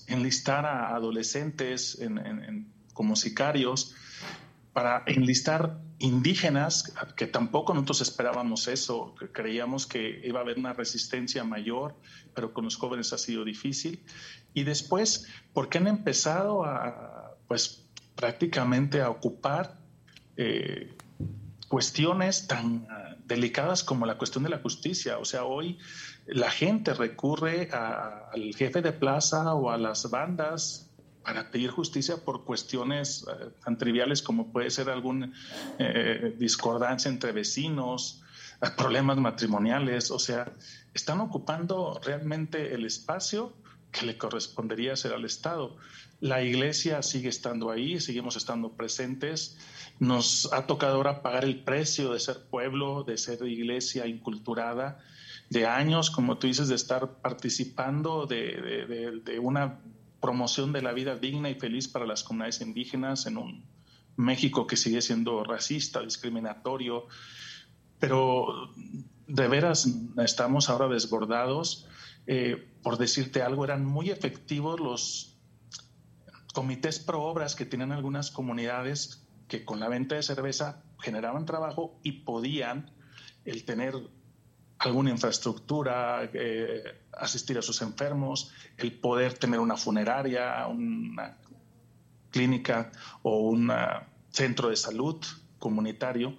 enlistar 0.07 0.65
a 0.65 0.95
adolescentes 0.95 1.99
como 2.95 3.17
sicarios, 3.17 3.95
para 4.73 5.03
enlistar 5.07 5.81
indígenas, 5.99 6.95
que 7.17 7.27
tampoco 7.27 7.75
nosotros 7.75 8.03
esperábamos 8.03 8.69
eso, 8.69 9.15
creíamos 9.33 9.87
que 9.87 10.21
iba 10.25 10.39
a 10.39 10.43
haber 10.43 10.59
una 10.59 10.73
resistencia 10.73 11.43
mayor, 11.45 11.97
pero 12.35 12.55
con 12.55 12.65
los 12.65 12.77
jóvenes 12.77 13.13
ha 13.13 13.19
sido 13.19 13.45
difícil. 13.45 14.05
Y 14.55 14.63
después, 14.63 15.27
¿por 15.53 15.69
qué 15.69 15.79
han 15.79 15.89
empezado 15.89 16.65
a, 16.65 17.30
pues, 17.51 17.85
prácticamente 18.15 19.03
a 19.03 19.11
ocupar 19.11 19.77
eh, 20.37 20.97
cuestiones 21.67 22.47
tan 22.47 22.87
ah, 22.89 23.17
delicadas 23.27 23.83
como 23.83 24.07
la 24.07 24.17
cuestión 24.17 24.45
de 24.45 24.51
la 24.51 24.61
justicia. 24.61 25.19
O 25.19 25.25
sea, 25.25 25.43
hoy 25.43 25.77
la 26.27 26.49
gente 26.53 26.95
recurre 26.95 27.69
al 27.73 28.55
jefe 28.55 28.83
de 28.83 28.93
plaza 28.93 29.53
o 29.53 29.69
a 29.69 29.79
las 29.79 30.09
bandas 30.11 30.93
para 31.25 31.51
pedir 31.51 31.73
justicia 31.73 32.19
por 32.19 32.45
cuestiones 32.45 33.27
ah, 33.27 33.49
tan 33.65 33.77
triviales 33.77 34.23
como 34.23 34.53
puede 34.53 34.71
ser 34.71 34.89
alguna 34.89 35.33
eh, 35.81 36.37
discordancia 36.39 37.09
entre 37.09 37.33
vecinos, 37.33 38.23
ah, 38.61 38.77
problemas 38.77 39.17
matrimoniales. 39.17 40.13
O 40.13 40.21
sea, 40.21 40.53
están 40.95 41.19
ocupando 41.19 42.01
realmente 42.05 42.73
el 42.75 42.87
espacio 42.87 43.55
que 43.91 44.07
le 44.07 44.17
correspondería 44.17 44.95
ser 44.95 45.15
al 45.15 45.25
Estado. 45.25 45.77
La 46.21 46.43
iglesia 46.43 47.03
sigue 47.03 47.31
estando 47.31 47.71
ahí, 47.71 47.99
seguimos 47.99 48.37
estando 48.37 48.73
presentes. 48.75 49.57
Nos 49.99 50.53
ha 50.53 50.67
tocado 50.67 50.97
ahora 50.97 51.23
pagar 51.23 51.45
el 51.45 51.65
precio 51.65 52.13
de 52.13 52.21
ser 52.21 52.45
pueblo, 52.51 53.05
de 53.05 53.17
ser 53.17 53.43
iglesia 53.47 54.07
inculturada, 54.07 54.99
de 55.49 55.67
años, 55.67 56.11
como 56.11 56.37
tú 56.37 56.47
dices, 56.47 56.69
de 56.69 56.75
estar 56.75 57.23
participando 57.23 58.27
de, 58.27 59.39
una 59.41 59.81
promoción 60.21 60.73
de 60.73 60.83
la 60.83 60.93
vida 60.93 61.17
digna 61.17 61.49
y 61.49 61.55
feliz 61.55 61.89
para 61.89 62.05
las 62.05 62.23
comunidades 62.23 62.61
indígenas 62.61 63.25
en 63.25 63.39
un 63.39 63.65
México 64.17 64.67
que 64.67 64.77
sigue 64.77 65.01
siendo 65.01 65.43
racista, 65.43 66.03
discriminatorio. 66.03 67.07
Pero 67.99 68.75
de 69.27 69.49
veras 69.49 69.89
estamos 70.19 70.69
ahora 70.69 70.89
desbordados. 70.89 71.87
Eh, 72.27 72.69
por 72.83 72.99
decirte 72.99 73.41
algo, 73.41 73.65
eran 73.65 73.87
muy 73.87 74.11
efectivos 74.11 74.79
los 74.79 75.30
comités 76.53 76.99
pro 76.99 77.23
obras 77.23 77.55
que 77.55 77.67
tienen 77.67 77.93
algunas 77.93 78.31
comunidades 78.31 79.27
que 79.49 79.65
con 79.65 79.81
la 79.81 79.89
venta 79.89 80.15
de 80.15 80.23
cerveza 80.23 80.83
generaban 81.01 81.47
trabajo 81.47 81.99
y 82.03 82.13
podían 82.13 82.91
el 83.45 83.65
tener 83.65 83.95
alguna 84.79 85.11
infraestructura, 85.11 86.29
eh, 86.33 87.03
asistir 87.13 87.59
a 87.59 87.63
sus 87.63 87.83
enfermos, 87.83 88.53
el 88.79 88.99
poder 88.99 89.35
tener 89.35 89.61
una 89.61 89.77
funeraria, 89.77 90.67
una 90.67 91.37
clínica 92.31 92.91
o 93.23 93.41
un 93.41 93.73
centro 94.31 94.71
de 94.71 94.77
salud 94.77 95.17
comunitario. 95.59 96.37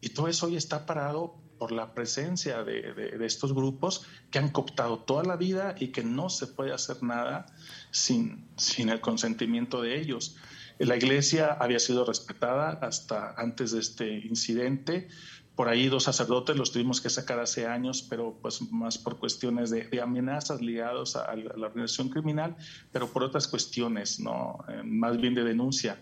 Y 0.00 0.10
todo 0.10 0.28
eso 0.28 0.46
hoy 0.46 0.56
está 0.56 0.86
parado 0.86 1.34
por 1.58 1.72
la 1.72 1.94
presencia 1.94 2.62
de, 2.62 3.16
estos 3.24 3.54
grupos 3.54 4.06
que 4.30 4.38
han 4.38 4.50
cooptado 4.50 4.98
toda 4.98 5.24
la 5.24 5.36
vida 5.36 5.74
y 5.78 5.88
que 5.88 6.02
no 6.04 6.28
se 6.28 6.46
puede 6.46 6.72
hacer 6.72 7.02
nada 7.02 7.46
sin, 7.94 8.48
sin 8.56 8.88
el 8.88 9.00
consentimiento 9.00 9.80
de 9.80 10.00
ellos. 10.00 10.36
La 10.78 10.96
iglesia 10.96 11.52
había 11.52 11.78
sido 11.78 12.04
respetada 12.04 12.70
hasta 12.82 13.34
antes 13.36 13.70
de 13.70 13.78
este 13.78 14.18
incidente. 14.18 15.06
Por 15.54 15.68
ahí 15.68 15.88
dos 15.88 16.02
sacerdotes 16.02 16.56
los 16.56 16.72
tuvimos 16.72 17.00
que 17.00 17.08
sacar 17.08 17.38
hace 17.38 17.68
años, 17.68 18.04
pero 18.10 18.36
pues 18.42 18.60
más 18.72 18.98
por 18.98 19.20
cuestiones 19.20 19.70
de, 19.70 20.00
amenazas 20.02 20.60
ligados 20.60 21.14
a, 21.14 21.36
la 21.36 21.66
organización 21.66 22.08
criminal, 22.08 22.56
pero 22.90 23.08
por 23.08 23.22
otras 23.22 23.46
cuestiones, 23.46 24.18
no, 24.18 24.64
eh, 24.68 24.82
más 24.82 25.16
bien 25.20 25.34
de 25.34 25.44
denuncia. 25.44 25.96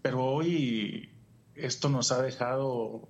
Pero 0.00 0.24
hoy 0.24 1.10
esto 1.56 1.88
nos 1.88 2.12
ha 2.12 2.22
dejado 2.22 3.08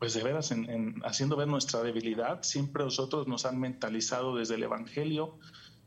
pues 0.00 0.12
de 0.14 0.24
veras, 0.24 0.50
en, 0.50 1.00
haciendo 1.04 1.36
ver 1.36 1.46
nuestra 1.46 1.82
debilidad, 1.82 2.42
siempre 2.42 2.82
nosotros 2.82 3.28
nos 3.28 3.46
han 3.46 3.60
mentalizado 3.60 4.36
desde 4.36 4.56
el 4.56 4.64
Evangelio 4.64 5.38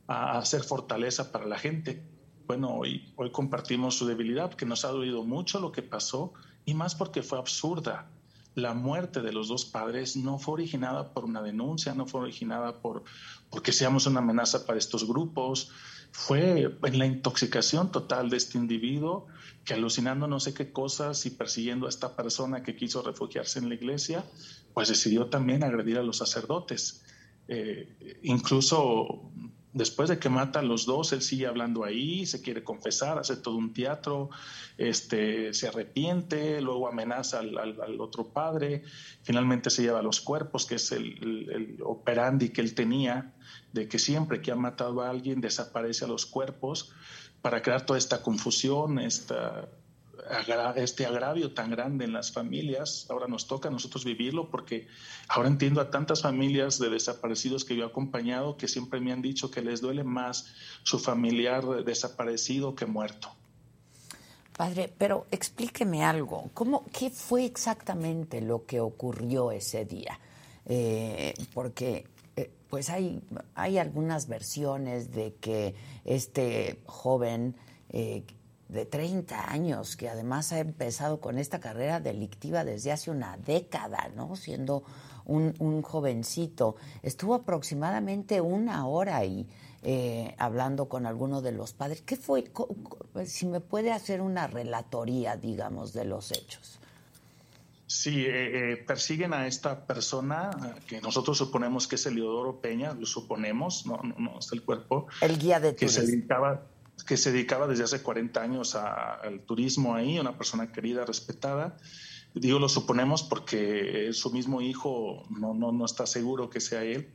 a, 0.09 0.37
hacer 0.39 0.63
fortaleza 0.63 1.31
para 1.31 1.45
la 1.45 1.57
gente. 1.57 2.03
Bueno, 2.47 2.73
hoy, 2.75 3.13
hoy 3.15 3.31
compartimos 3.31 3.95
su 3.95 4.07
debilidad, 4.07 4.53
que 4.53 4.65
nos 4.65 4.83
ha 4.83 4.89
dolido 4.89 5.23
mucho 5.23 5.59
lo 5.59 5.71
que 5.71 5.83
pasó, 5.83 6.33
y 6.65 6.73
más 6.73 6.95
porque 6.95 7.21
fue 7.21 7.37
absurda. 7.37 8.09
La 8.55 8.73
muerte 8.73 9.21
de 9.21 9.31
los 9.31 9.47
dos 9.47 9.65
padres 9.65 10.17
no 10.17 10.39
fue 10.39 10.55
originada 10.55 11.13
por 11.13 11.23
una 11.25 11.41
denuncia, 11.41 11.93
no 11.93 12.07
fue 12.07 12.21
originada 12.21 12.81
por 12.81 13.03
porque 13.51 13.71
seamos 13.71 14.07
una 14.07 14.19
amenaza 14.19 14.65
para 14.65 14.79
estos 14.79 15.07
grupos, 15.07 15.71
fue 16.11 16.75
en 16.83 16.99
la 16.99 17.05
intoxicación 17.05 17.91
total 17.91 18.29
de 18.29 18.37
este 18.37 18.57
individuo 18.57 19.27
que 19.63 19.75
alucinando 19.75 20.27
no 20.27 20.39
sé 20.39 20.53
qué 20.53 20.71
cosas 20.71 21.25
y 21.27 21.31
persiguiendo 21.31 21.85
a 21.85 21.89
esta 21.89 22.15
persona 22.15 22.63
que 22.63 22.75
quiso 22.75 23.03
refugiarse 23.03 23.59
en 23.59 23.69
la 23.69 23.75
iglesia, 23.75 24.25
pues 24.73 24.89
decidió 24.89 25.27
también 25.27 25.63
agredir 25.63 25.99
a 25.99 26.03
los 26.03 26.17
sacerdotes. 26.17 27.03
Eh, 27.47 28.19
incluso 28.23 29.31
después 29.73 30.09
de 30.09 30.17
que 30.17 30.29
mata 30.29 30.59
a 30.59 30.63
los 30.63 30.85
dos, 30.85 31.13
él 31.13 31.21
sigue 31.21 31.47
hablando 31.47 31.83
ahí, 31.83 32.25
se 32.25 32.41
quiere 32.41 32.63
confesar, 32.63 33.19
hace 33.19 33.37
todo 33.37 33.55
un 33.55 33.73
teatro, 33.73 34.29
este, 34.77 35.53
se 35.53 35.67
arrepiente, 35.67 36.61
luego 36.61 36.87
amenaza 36.87 37.39
al, 37.39 37.99
otro 37.99 38.29
padre, 38.33 38.83
finalmente 39.23 39.69
se 39.69 39.83
lleva 39.83 40.01
los 40.01 40.21
cuerpos, 40.21 40.65
que 40.65 40.75
es 40.75 40.91
el, 40.91 41.49
el 41.51 41.77
operandi 41.83 42.49
que 42.49 42.61
él 42.61 42.73
tenía, 42.73 43.33
de 43.71 43.87
que 43.87 43.99
siempre 43.99 44.41
que 44.41 44.51
ha 44.51 44.55
matado 44.55 45.01
a 45.01 45.09
alguien 45.09 45.41
desaparece 45.41 46.05
a 46.05 46.07
los 46.07 46.25
cuerpos 46.25 46.91
para 47.41 47.61
crear 47.61 47.85
toda 47.85 47.99
esta 47.99 48.21
confusión, 48.21 48.99
esta, 48.99 49.69
este 50.75 51.05
agravio 51.05 51.53
tan 51.53 51.71
grande 51.71 52.05
en 52.05 52.13
las 52.13 52.31
familias. 52.31 53.07
Ahora 53.09 53.27
nos 53.27 53.47
toca 53.47 53.69
a 53.69 53.71
nosotros 53.71 54.05
vivirlo 54.05 54.49
porque 54.49 54.87
ahora 55.27 55.49
entiendo 55.49 55.81
a 55.81 55.89
tantas 55.89 56.21
familias 56.21 56.79
de 56.79 56.89
desaparecidos 56.89 57.65
que 57.65 57.75
yo 57.75 57.83
he 57.83 57.87
acompañado 57.87 58.57
que 58.57 58.67
siempre 58.67 58.99
me 58.99 59.11
han 59.11 59.21
dicho 59.21 59.51
que 59.51 59.61
les 59.61 59.81
duele 59.81 60.03
más 60.03 60.53
su 60.83 60.99
familiar 60.99 61.83
desaparecido 61.83 62.75
que 62.75 62.85
muerto. 62.85 63.29
Padre, 64.55 64.93
pero 64.97 65.25
explíqueme 65.31 66.03
algo. 66.03 66.49
¿Cómo, 66.53 66.85
¿Qué 66.91 67.09
fue 67.09 67.45
exactamente 67.45 68.41
lo 68.41 68.65
que 68.65 68.81
ocurrió 68.81 69.51
ese 69.51 69.85
día? 69.85 70.19
Eh, 70.65 71.33
porque 71.53 72.05
pues 72.69 72.89
hay, 72.89 73.21
hay 73.55 73.77
algunas 73.77 74.27
versiones 74.27 75.11
de 75.11 75.33
que 75.41 75.73
este 76.05 76.79
joven 76.85 77.55
eh, 77.89 78.23
de 78.69 78.85
30 78.85 79.51
años, 79.51 79.97
que 79.97 80.09
además 80.09 80.51
ha 80.53 80.59
empezado 80.59 81.19
con 81.19 81.39
esta 81.39 81.59
carrera 81.59 81.99
delictiva 81.99 82.63
desde 82.63 82.91
hace 82.91 83.11
una 83.11 83.35
década, 83.37 84.11
¿no? 84.15 84.35
Siendo 84.35 84.83
un, 85.25 85.81
jovencito, 85.81 86.75
estuvo 87.03 87.35
aproximadamente 87.35 88.41
una 88.41 88.87
hora 88.87 89.17
ahí 89.17 89.47
eh, 89.83 90.35
hablando 90.37 90.87
con 90.87 91.05
alguno 91.05 91.41
de 91.41 91.51
los 91.51 91.73
padres. 91.73 92.01
¿Qué 92.01 92.15
fue? 92.15 92.51
Si 93.25 93.45
me 93.47 93.59
puede 93.59 93.91
hacer 93.91 94.21
una 94.21 94.47
relatoría, 94.47 95.35
digamos, 95.35 95.93
de 95.93 96.05
los 96.05 96.31
hechos. 96.31 96.79
Sí, 97.87 98.23
eh, 98.23 98.73
eh, 98.73 98.77
persiguen 98.77 99.33
a 99.33 99.47
esta 99.47 99.87
persona 99.87 100.75
que 100.87 101.01
nosotros 101.01 101.39
suponemos 101.39 101.87
que 101.87 101.95
es 101.95 102.05
Eliodoro 102.05 102.61
Peña, 102.61 102.93
lo 102.93 103.07
suponemos, 103.07 103.87
no, 103.87 103.99
no, 104.03 104.15
no 104.19 104.39
es 104.39 104.51
el 104.51 104.61
cuerpo. 104.61 105.07
El 105.21 105.39
guía 105.39 105.59
de 105.59 105.75
que 105.75 105.89
se 105.89 106.05
dedicaba 106.05 106.67
que 107.05 107.17
se 107.17 107.31
dedicaba 107.31 107.67
desde 107.67 107.83
hace 107.83 108.01
40 108.01 108.41
años 108.41 108.75
al 108.75 109.41
turismo 109.41 109.95
ahí, 109.95 110.19
una 110.19 110.37
persona 110.37 110.71
querida, 110.71 111.05
respetada. 111.05 111.77
Digo, 112.33 112.59
lo 112.59 112.69
suponemos 112.69 113.23
porque 113.23 114.11
su 114.13 114.31
mismo 114.31 114.61
hijo 114.61 115.23
no, 115.29 115.53
no, 115.53 115.71
no 115.71 115.85
está 115.85 116.05
seguro 116.05 116.49
que 116.49 116.59
sea 116.59 116.83
él, 116.83 117.09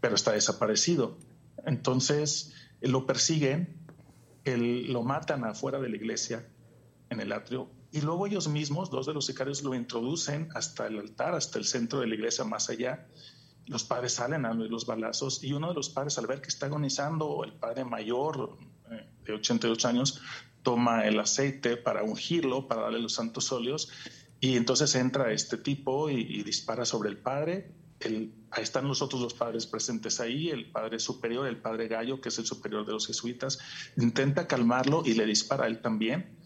pero 0.00 0.14
está 0.14 0.32
desaparecido. 0.32 1.18
Entonces, 1.66 2.54
lo 2.80 3.06
persiguen, 3.06 3.76
lo 4.44 5.02
matan 5.02 5.44
afuera 5.44 5.78
de 5.80 5.88
la 5.88 5.96
iglesia, 5.96 6.48
en 7.10 7.20
el 7.20 7.32
atrio, 7.32 7.68
y 7.92 8.00
luego 8.02 8.26
ellos 8.26 8.46
mismos, 8.48 8.90
dos 8.90 9.06
de 9.06 9.14
los 9.14 9.26
sicarios, 9.26 9.62
lo 9.62 9.74
introducen 9.74 10.48
hasta 10.54 10.86
el 10.86 10.98
altar, 10.98 11.34
hasta 11.34 11.58
el 11.58 11.64
centro 11.64 12.00
de 12.00 12.06
la 12.06 12.14
iglesia, 12.14 12.44
más 12.44 12.70
allá. 12.70 13.08
Los 13.66 13.84
padres 13.84 14.14
salen 14.14 14.46
a 14.46 14.54
los 14.54 14.86
balazos 14.86 15.42
y 15.42 15.52
uno 15.52 15.68
de 15.68 15.74
los 15.74 15.90
padres, 15.90 16.16
al 16.18 16.26
ver 16.26 16.40
que 16.40 16.48
está 16.48 16.66
agonizando, 16.66 17.42
el 17.44 17.52
padre 17.52 17.84
mayor 17.84 18.56
de 19.24 19.32
88 19.32 19.88
años, 19.88 20.20
toma 20.62 21.06
el 21.06 21.18
aceite 21.18 21.76
para 21.76 22.02
ungirlo, 22.02 22.68
para 22.68 22.82
darle 22.82 23.00
los 23.00 23.14
santos 23.14 23.50
óleos, 23.52 23.90
y 24.40 24.56
entonces 24.56 24.94
entra 24.94 25.32
este 25.32 25.56
tipo 25.56 26.10
y, 26.10 26.42
dispara 26.42 26.84
sobre 26.84 27.10
el 27.10 27.18
padre. 27.18 27.72
ahí 28.50 28.62
están 28.62 28.88
los 28.88 29.02
otros 29.02 29.20
dos 29.20 29.34
padres 29.34 29.66
presentes 29.66 30.20
ahí, 30.20 30.48
el 30.48 30.70
padre 30.70 30.98
superior, 30.98 31.46
el 31.46 31.58
padre 31.58 31.88
Gallo, 31.88 32.20
que 32.20 32.30
es 32.30 32.38
el 32.38 32.46
superior 32.46 32.86
de 32.86 32.92
los 32.92 33.06
jesuitas, 33.06 33.58
intenta 33.96 34.46
calmarlo 34.46 35.02
y 35.04 35.14
le 35.14 35.26
dispara 35.26 35.64
a 35.64 35.66
él 35.68 35.80
también 35.80 36.40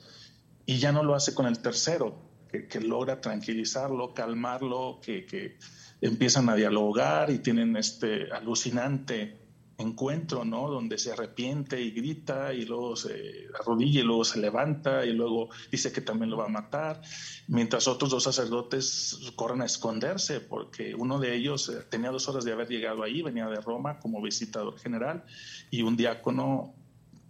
y 0.67 0.79
ya 0.79 0.93
no 0.93 1.03
lo 1.03 1.15
hace 1.15 1.35
con 1.35 1.47
el 1.47 1.61
tercero, 1.61 2.23
que, 2.69 2.81
logra 2.81 3.21
tranquilizarlo, 3.21 4.15
calmarlo, 4.15 5.01
que, 5.03 5.59
empiezan 6.01 6.49
a 6.49 6.55
dialogar 6.55 7.31
y 7.31 7.39
tienen 7.39 7.77
este 7.77 8.31
alucinante 8.31 9.39
encuentro, 9.79 10.45
¿no? 10.45 10.69
Donde 10.69 10.99
se 10.99 11.13
arrepiente 11.13 11.81
y 11.81 11.91
grita 11.91 12.53
y 12.53 12.65
luego 12.65 12.97
se 12.97 13.49
arrodilla 13.59 14.01
y 14.01 14.05
luego 14.05 14.25
se 14.25 14.41
levanta 14.41 15.05
y 15.05 15.13
luego 15.13 15.49
dice 15.71 15.93
que 15.93 16.01
también 16.01 16.31
lo 16.31 16.37
va 16.37 16.47
a 16.47 16.49
matar, 16.49 17.01
mientras 17.49 17.89
otros 17.89 18.11
dos 18.11 18.25
sacerdotes 18.25 19.33
corren 19.37 19.63
a 19.63 19.67
esconderse 19.67 20.41
porque 20.41 20.95
uno 20.95 21.19
de 21.19 21.35
ellos 21.35 21.69
eh, 21.69 21.85
tenía 21.91 22.11
dos 22.11 22.29
horas 22.29 22.45
de 22.45 22.53
haber 22.53 22.69
llegado 22.69 23.03
ahí, 23.03 23.23
venía 23.23 23.47
de 23.47 23.61
Roma 23.61 23.99
como 23.99 24.23
visitador 24.23 24.79
general 24.79 25.25
y 25.71 25.83
un 25.83 25.97
diácono, 25.97 26.75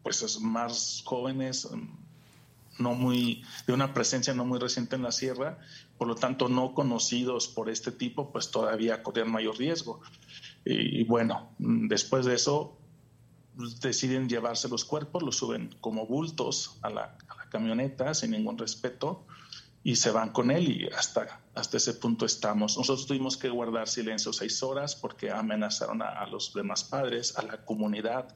pues 0.03 0.23
es 0.23 0.41
más 0.41 1.03
jóvenes, 1.05 1.69
no 2.79 2.95
muy, 2.95 3.43
de 3.67 3.73
una 3.73 3.95
presencia 3.95 4.35
no 4.35 4.45
muy 4.45 4.59
reciente 4.59 4.97
en 4.97 5.03
la 5.03 5.13
sierra, 5.13 5.59
por 5.97 6.09
lo 6.09 6.15
tanto 6.15 6.49
no 6.49 6.75
conocidos 6.75 7.49
por 7.49 7.71
este 7.71 7.93
tipo, 7.93 8.33
pues 8.33 8.51
todavía 8.51 9.03
corrían 9.03 9.31
mayor 9.31 9.57
riesgo. 9.57 10.01
Y, 10.65 11.05
bueno, 11.05 11.55
después 11.59 12.25
de 12.25 12.35
eso 12.35 12.79
deciden 13.81 14.29
llevarse 14.29 14.69
los 14.69 14.85
cuerpos, 14.85 15.23
los 15.23 15.37
suben 15.37 15.75
como 15.81 16.07
bultos 16.07 16.79
a 16.83 16.91
la, 16.91 17.17
a 17.29 17.37
la 17.37 17.49
camioneta 17.51 18.15
sin 18.15 18.33
ningún 18.33 18.59
respeto 18.59 19.27
y 19.85 19.97
se 19.97 20.11
van 20.11 20.31
con 20.31 20.51
él 20.51 20.71
y 20.71 20.89
hasta, 20.89 21.43
hasta 21.55 21.77
ese 21.77 21.93
punto 21.93 22.25
estamos. 22.25 22.79
Nosotros 22.79 23.07
tuvimos 23.07 23.37
que 23.37 23.51
guardar 23.51 23.87
silencio 23.87 24.33
seis 24.33 24.63
horas 24.63 24.97
porque 24.97 25.31
amenazaron 25.31 26.01
a, 26.01 26.27
los 26.27 26.55
demás 26.55 26.85
padres, 26.85 27.37
a 27.37 27.43
la 27.43 27.67
comunidad. 27.67 28.35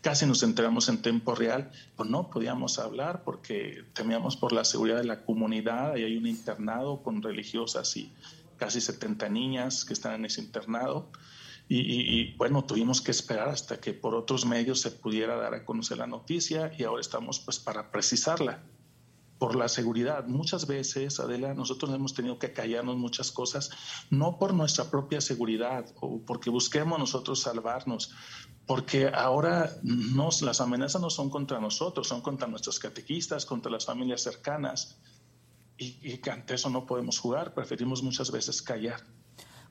Casi 0.00 0.26
nos 0.26 0.42
enteramos 0.42 0.88
en 0.88 1.00
tiempo 1.00 1.36
real, 1.36 1.70
pues 1.94 2.10
no 2.10 2.28
podíamos 2.28 2.80
hablar 2.80 3.22
porque 3.22 3.84
temíamos 3.94 4.36
por 4.36 4.52
la 4.52 4.64
seguridad 4.64 4.96
de 4.96 5.04
la 5.04 5.22
comunidad. 5.22 5.94
y 5.94 6.02
hay 6.02 6.16
un 6.16 6.26
internado 6.26 7.04
con 7.04 7.22
religiosas 7.22 7.96
y 7.96 8.12
casi 8.56 8.80
70 8.80 9.28
niñas 9.28 9.84
que 9.84 9.92
están 9.92 10.14
en 10.14 10.24
ese 10.24 10.40
internado. 10.40 11.08
Y, 11.72 12.34
bueno, 12.34 12.64
tuvimos 12.64 13.00
que 13.00 13.12
esperar 13.12 13.48
hasta 13.48 13.78
que 13.78 13.94
por 13.94 14.16
otros 14.16 14.44
medios 14.44 14.80
se 14.80 14.90
pudiera 14.90 15.36
dar 15.36 15.54
a 15.54 15.64
conocer 15.64 15.98
la 15.98 16.08
noticia 16.08 16.72
y 16.76 16.82
ahora 16.82 17.00
estamos 17.00 17.38
pues 17.38 17.60
para 17.60 17.92
precisarla 17.92 18.64
por 19.38 19.54
la 19.54 19.68
seguridad. 19.68 20.26
Muchas 20.26 20.66
veces, 20.66 21.20
Adela, 21.20 21.54
nosotros 21.54 21.94
hemos 21.94 22.12
tenido 22.12 22.40
que 22.40 22.52
callarnos 22.52 22.96
muchas 22.96 23.30
cosas, 23.30 23.70
no 24.10 24.36
por 24.36 24.52
nuestra 24.52 24.90
propia 24.90 25.20
seguridad 25.20 25.86
o 26.00 26.20
porque 26.26 26.50
busquemos 26.50 26.98
nosotros 26.98 27.42
salvarnos, 27.42 28.16
porque 28.66 29.06
ahora 29.06 29.70
nos, 29.84 30.42
las 30.42 30.60
amenazas 30.60 31.00
no 31.00 31.08
son 31.08 31.30
contra 31.30 31.60
nosotros, 31.60 32.08
son 32.08 32.20
contra 32.20 32.48
nuestros 32.48 32.80
catequistas, 32.80 33.46
contra 33.46 33.70
las 33.70 33.86
familias 33.86 34.22
cercanas, 34.22 34.98
y, 35.78 36.00
y 36.02 36.20
ante 36.28 36.54
eso 36.54 36.68
no 36.68 36.84
podemos 36.84 37.20
jugar, 37.20 37.54
preferimos 37.54 38.02
muchas 38.02 38.32
veces 38.32 38.60
callar. 38.60 39.19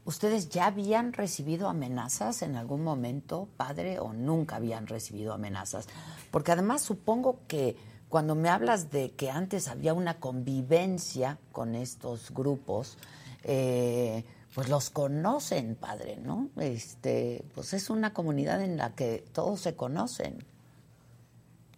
¿Ustedes 0.10 0.50
ya 0.50 0.65
habían 0.65 1.13
recibido 1.13 1.69
amenazas 1.69 2.41
en 2.41 2.56
algún 2.56 2.84
momento, 2.84 3.48
padre, 3.58 4.00
o 4.00 4.12
nunca 4.12 4.56
habían 4.56 4.88
recibido 4.88 5.34
amenazas? 5.34 5.88
Porque 6.32 6.52
además 6.52 6.82
supongo 6.82 7.41
que 7.48 7.76
cuando 8.10 8.34
me 8.34 8.50
hablas 8.50 8.89
de 8.89 9.12
que 9.12 9.30
antes 9.30 9.67
había 9.67 9.93
una 9.93 10.19
convivencia 10.19 11.38
con 11.52 11.76
estos 11.76 12.32
grupos, 12.32 12.98
eh, 13.43 14.26
pues 14.56 14.67
los 14.67 14.89
conocen, 14.89 15.76
padre, 15.76 16.17
¿no? 16.17 16.50
Este, 16.58 17.45
pues 17.54 17.74
es 17.74 17.91
una 17.91 18.12
comunidad 18.12 18.63
en 18.63 18.78
la 18.78 18.95
que 18.95 19.24
todos 19.32 19.62
se 19.62 19.76
conocen. 19.76 20.43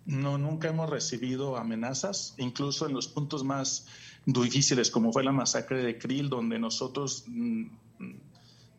No, 0.06 0.38
nunca 0.38 0.70
hemos 0.70 0.89
recibido 0.89 1.58
amenazas, 1.58 2.36
incluso 2.38 2.88
en 2.88 2.94
los 2.94 3.10
puntos 3.10 3.44
más 3.44 3.88
difíciles, 4.26 4.89
como 4.89 5.12
fue 5.12 5.26
la 5.26 5.34
masacre 5.34 5.84
de 5.84 5.98
Krill, 5.98 6.30
donde 6.30 6.60
nosotros 6.60 7.26
mm, 7.28 7.65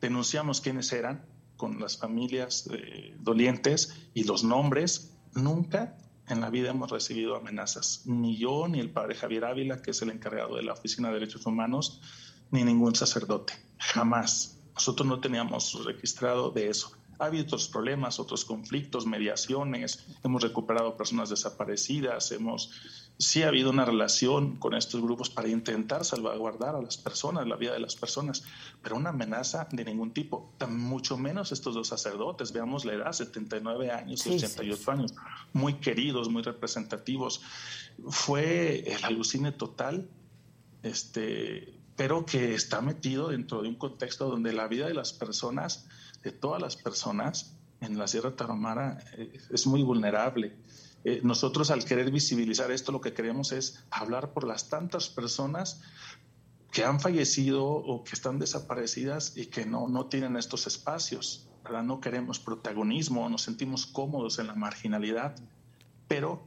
denunciamos 0.00 0.60
quiénes 0.60 0.92
eran 0.92 1.24
con 1.56 1.78
las 1.80 1.96
familias 1.96 2.68
eh, 2.72 3.14
dolientes 3.20 4.08
y 4.14 4.24
los 4.24 4.42
nombres. 4.44 5.14
Nunca 5.34 5.96
en 6.28 6.40
la 6.40 6.50
vida 6.50 6.70
hemos 6.70 6.90
recibido 6.90 7.36
amenazas, 7.36 8.02
ni 8.06 8.36
yo, 8.36 8.68
ni 8.68 8.80
el 8.80 8.90
padre 8.90 9.14
Javier 9.14 9.44
Ávila, 9.44 9.82
que 9.82 9.92
es 9.92 10.02
el 10.02 10.10
encargado 10.10 10.56
de 10.56 10.62
la 10.62 10.72
Oficina 10.72 11.08
de 11.08 11.14
Derechos 11.14 11.46
Humanos, 11.46 12.00
ni 12.50 12.64
ningún 12.64 12.94
sacerdote. 12.94 13.54
Jamás. 13.78 14.58
Nosotros 14.74 15.06
no 15.06 15.20
teníamos 15.20 15.84
registrado 15.84 16.50
de 16.50 16.68
eso. 16.68 16.92
Ha 17.18 17.26
habido 17.26 17.44
otros 17.44 17.68
problemas, 17.68 18.18
otros 18.18 18.44
conflictos, 18.44 19.06
mediaciones, 19.06 20.06
hemos 20.24 20.42
recuperado 20.42 20.96
personas 20.96 21.28
desaparecidas, 21.28 22.32
hemos 22.32 22.72
sí 23.18 23.42
ha 23.42 23.48
habido 23.48 23.70
una 23.70 23.84
relación 23.84 24.56
con 24.56 24.74
estos 24.74 25.00
grupos 25.00 25.30
para 25.30 25.48
intentar 25.48 26.04
salvaguardar 26.04 26.74
a 26.74 26.82
las 26.82 26.96
personas, 26.96 27.46
la 27.46 27.56
vida 27.56 27.72
de 27.72 27.78
las 27.78 27.94
personas, 27.94 28.44
pero 28.82 28.96
una 28.96 29.10
amenaza 29.10 29.68
de 29.70 29.84
ningún 29.84 30.12
tipo, 30.12 30.52
mucho 30.68 31.16
menos 31.16 31.52
estos 31.52 31.74
dos 31.74 31.88
sacerdotes, 31.88 32.52
veamos 32.52 32.84
la 32.84 32.94
edad, 32.94 33.12
79 33.12 33.90
años 33.90 34.26
y 34.26 34.34
88 34.34 34.90
años, 34.90 35.14
muy 35.52 35.74
queridos, 35.74 36.28
muy 36.28 36.42
representativos. 36.42 37.42
Fue 38.08 38.80
el 38.92 39.04
alucine 39.04 39.52
total, 39.52 40.08
este, 40.82 41.78
pero 41.96 42.26
que 42.26 42.54
está 42.54 42.80
metido 42.80 43.28
dentro 43.28 43.62
de 43.62 43.68
un 43.68 43.76
contexto 43.76 44.28
donde 44.28 44.52
la 44.52 44.66
vida 44.66 44.88
de 44.88 44.94
las 44.94 45.12
personas, 45.12 45.86
de 46.22 46.32
todas 46.32 46.60
las 46.60 46.76
personas 46.76 47.56
en 47.80 47.98
la 47.98 48.06
Sierra 48.06 48.34
Tarahumara, 48.34 48.98
eh, 49.16 49.32
es 49.50 49.66
muy 49.66 49.82
vulnerable 49.82 50.56
eh, 51.04 51.20
nosotros 51.24 51.70
al 51.70 51.84
querer 51.84 52.10
visibilizar 52.10 52.70
esto 52.70 52.92
lo 52.92 53.00
que 53.00 53.12
queremos 53.12 53.52
es 53.52 53.84
hablar 53.90 54.32
por 54.32 54.46
las 54.46 54.68
tantas 54.68 55.08
personas 55.08 55.80
que 56.70 56.84
han 56.84 57.00
fallecido 57.00 57.66
o 57.66 58.04
que 58.04 58.12
están 58.12 58.38
desaparecidas 58.38 59.36
y 59.36 59.46
que 59.46 59.66
no, 59.66 59.88
no 59.88 60.06
tienen 60.06 60.36
estos 60.36 60.66
espacios. 60.66 61.48
No 61.84 62.00
queremos 62.00 62.38
protagonismo, 62.38 63.28
nos 63.28 63.42
sentimos 63.42 63.86
cómodos 63.86 64.38
en 64.38 64.48
la 64.48 64.54
marginalidad, 64.54 65.36
pero 66.08 66.44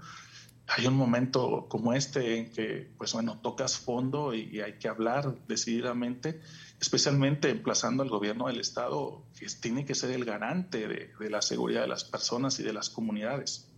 hay 0.68 0.88
un 0.88 0.96
momento 0.96 1.68
como 1.70 1.94
este 1.94 2.40
en 2.40 2.52
que, 2.52 2.92
pues 2.98 3.14
bueno, 3.14 3.40
tocas 3.42 3.78
fondo 3.78 4.34
y, 4.34 4.60
hay 4.62 4.74
que 4.74 4.88
hablar 4.88 5.36
decididamente, 5.48 6.42
especialmente 6.82 7.50
emplazando 7.50 8.04
al 8.04 8.10
gobierno 8.10 8.48
del 8.48 8.60
Estado, 8.60 9.24
que 9.40 9.48
tiene 9.62 9.86
que 9.86 9.96
ser 9.96 10.12
el 10.12 10.26
garante 10.26 10.88
de 10.88 11.30
la 11.30 11.42
seguridad 11.42 11.82
de 11.82 11.88
las 11.88 12.04
personas 12.04 12.60
y 12.60 12.64
de 12.64 12.74
las 12.74 12.90
comunidades. 12.90 13.70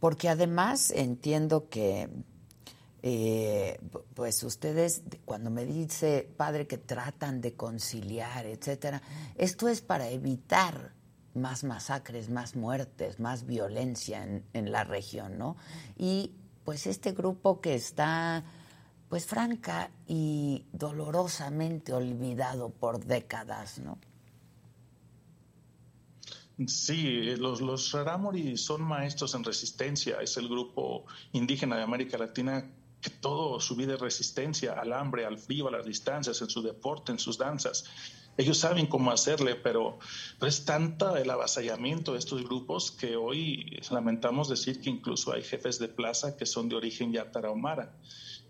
Porque 0.00 0.28
además 0.28 0.90
entiendo 0.90 1.68
que, 1.68 2.08
eh, 3.02 3.80
pues 4.14 4.42
ustedes, 4.42 5.02
cuando 5.24 5.50
me 5.50 5.64
dice, 5.64 6.28
padre, 6.36 6.66
que 6.66 6.78
tratan 6.78 7.40
de 7.40 7.54
conciliar, 7.54 8.46
etcétera, 8.46 9.02
esto 9.36 9.68
es 9.68 9.80
para 9.80 10.08
evitar 10.10 10.92
más 11.34 11.64
masacres, 11.64 12.30
más 12.30 12.56
muertes, 12.56 13.20
más 13.20 13.46
violencia 13.46 14.22
en, 14.22 14.44
en 14.52 14.72
la 14.72 14.84
región, 14.84 15.38
¿no? 15.38 15.56
Y 15.96 16.32
pues 16.64 16.86
este 16.86 17.12
grupo 17.12 17.60
que 17.60 17.74
está 17.74 18.44
pues 19.08 19.26
franca 19.26 19.90
y 20.06 20.66
dolorosamente 20.72 21.92
olvidado 21.92 22.70
por 22.70 23.04
décadas, 23.04 23.78
¿no? 23.78 23.98
Sí, 26.66 27.36
los, 27.36 27.60
los 27.60 27.92
Raramuri 27.92 28.56
son 28.56 28.82
maestros 28.82 29.34
en 29.34 29.44
resistencia, 29.44 30.20
es 30.22 30.38
el 30.38 30.48
grupo 30.48 31.04
indígena 31.32 31.76
de 31.76 31.82
América 31.82 32.16
Latina 32.16 32.72
que 33.00 33.10
todo 33.10 33.60
su 33.60 33.76
vida 33.76 33.94
es 33.94 34.00
resistencia 34.00 34.72
al 34.72 34.94
hambre, 34.94 35.26
al 35.26 35.36
frío, 35.36 35.68
a 35.68 35.70
las 35.70 35.84
distancias, 35.84 36.40
en 36.40 36.48
su 36.48 36.62
deporte, 36.62 37.12
en 37.12 37.18
sus 37.18 37.36
danzas. 37.36 37.84
Ellos 38.38 38.58
saben 38.58 38.86
cómo 38.86 39.10
hacerle, 39.10 39.54
pero, 39.54 39.98
pero 40.38 40.48
es 40.48 40.64
tanta 40.64 41.20
el 41.20 41.28
avasallamiento 41.30 42.12
de 42.12 42.18
estos 42.18 42.42
grupos 42.44 42.90
que 42.90 43.16
hoy 43.16 43.78
lamentamos 43.90 44.48
decir 44.48 44.80
que 44.80 44.90
incluso 44.90 45.32
hay 45.32 45.42
jefes 45.42 45.78
de 45.78 45.88
plaza 45.88 46.36
que 46.36 46.46
son 46.46 46.68
de 46.68 46.76
origen 46.76 47.12
ya 47.12 47.30
tarahumara, 47.30 47.96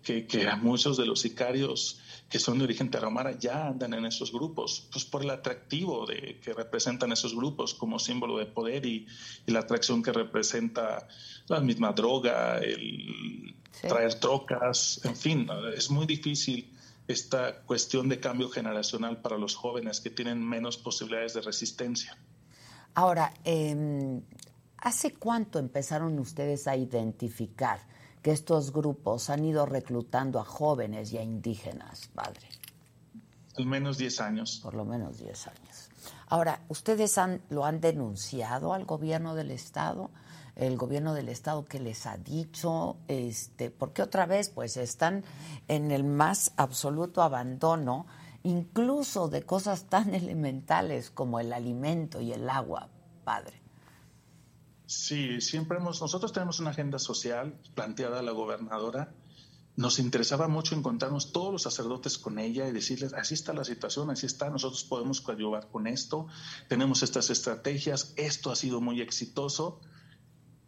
que, 0.03 0.27
que 0.27 0.49
a 0.49 0.57
muchos 0.57 0.97
de 0.97 1.07
los 1.07 1.21
sicarios 1.21 2.01
que 2.29 2.39
son 2.39 2.59
de 2.59 2.65
origen 2.65 2.91
tarahumara 2.91 3.39
ya 3.39 3.69
andan 3.69 3.95
en 3.95 4.05
esos 4.07 4.33
grupos, 4.33 4.89
pues 4.93 5.05
por 5.05 5.23
el 5.23 5.31
atractivo 5.31 6.07
de, 6.07 6.41
que 6.43 6.53
representan 6.53 7.13
esos 7.13 7.35
grupos 7.37 7.75
como 7.75 7.99
símbolo 7.99 8.39
de 8.39 8.47
poder 8.47 8.85
y, 8.85 9.07
la 9.47 9.61
atracción 9.61 10.03
que 10.03 10.13
representa 10.13 11.07
la 11.47 11.61
misma 11.61 11.93
droga, 11.93 12.59
el 12.59 13.55
traer 13.81 14.15
trocas, 14.15 15.01
en 15.05 15.15
fin, 15.17 15.49
es 15.77 15.91
muy 15.91 16.07
difícil 16.07 16.73
esta 17.07 17.63
cuestión 17.63 18.09
de 18.09 18.19
cambio 18.19 18.49
generacional 18.49 19.23
para 19.23 19.39
los 19.39 19.55
jóvenes 19.55 20.01
que 20.01 20.11
tienen 20.11 20.43
menos 20.43 20.77
posibilidades 20.77 21.35
de 21.35 21.43
resistencia. 21.43 22.19
Ahora, 22.95 23.33
eh, 23.45 24.21
¿hace 24.79 25.15
cuánto 25.15 25.61
empezaron 25.61 26.19
ustedes 26.19 26.67
a 26.67 26.77
identificar? 26.77 27.81
Que 28.27 28.33
estos 28.33 28.73
grupos 28.73 29.31
han 29.31 29.45
ido 29.45 29.67
reclutando 29.67 30.41
a 30.41 30.45
jóvenes 30.45 31.13
y 31.13 31.19
a 31.19 31.23
indígenas, 31.23 32.09
padre. 32.13 32.49
Al 33.57 33.67
menos 33.67 33.99
10 33.99 34.21
años. 34.21 34.59
Por 34.65 34.75
lo 34.75 34.85
menos 34.85 35.19
10 35.19 35.47
años. 35.47 35.91
Ahora, 36.27 36.61
¿ustedes 36.67 37.19
han, 37.19 37.41
lo 37.51 37.65
han 37.65 37.81
denunciado 37.81 38.75
al 38.75 38.85
gobierno 38.85 39.37
del 39.37 39.53
Estado? 39.53 40.11
El 40.57 40.77
gobierno 40.77 41.15
del 41.15 41.29
Estado 41.29 41.65
que 41.67 41.79
les 41.79 42.05
ha 42.05 42.17
dicho, 42.17 42.97
este, 43.07 43.71
porque 43.71 44.03
otra 44.03 44.27
vez, 44.27 44.49
pues 44.49 44.77
están 44.77 45.23
en 45.69 45.93
el 45.93 46.03
más 46.03 46.51
absoluto 46.57 47.23
abandono, 47.23 48.09
incluso 48.43 49.29
de 49.29 49.45
cosas 49.45 49.85
tan 49.85 50.13
elementales 50.17 51.11
como 51.11 51.39
el 51.39 51.53
alimento 51.53 52.21
y 52.21 52.33
el 52.33 52.51
agua, 52.51 52.89
padre. 53.23 53.66
Sí, 54.87 55.41
siempre 55.41 55.79
hemos, 55.79 56.01
nosotros 56.01 56.33
tenemos 56.33 56.61
una 56.61 56.71
agenda 56.71 57.01
social 57.01 57.61
planteada 57.75 58.21
a 58.21 58.23
la 58.23 58.31
gobernadora. 58.31 59.13
Nos 59.75 59.99
interesaba 59.99 60.47
mucho 60.47 60.75
encontrarnos 60.75 61.33
todos 61.33 61.53
los 61.53 61.63
sacerdotes 61.63 62.19
con 62.19 62.39
ella 62.39 62.67
y 62.69 62.73
decirles, 62.73 63.13
así 63.13 63.35
está 63.35 63.53
la 63.53 63.65
situación, 63.65 64.11
así 64.11 64.25
está, 64.27 64.49
nosotros 64.49 64.85
podemos 64.85 65.21
coadyuvar 65.21 65.69
con 65.69 65.87
esto, 65.87 66.29
tenemos 66.69 67.03
estas 67.03 67.29
estrategias, 67.31 68.15
esto 68.17 68.51
ha 68.51 68.57
sido 68.57 68.81
muy 68.81 69.03
exitoso 69.03 69.81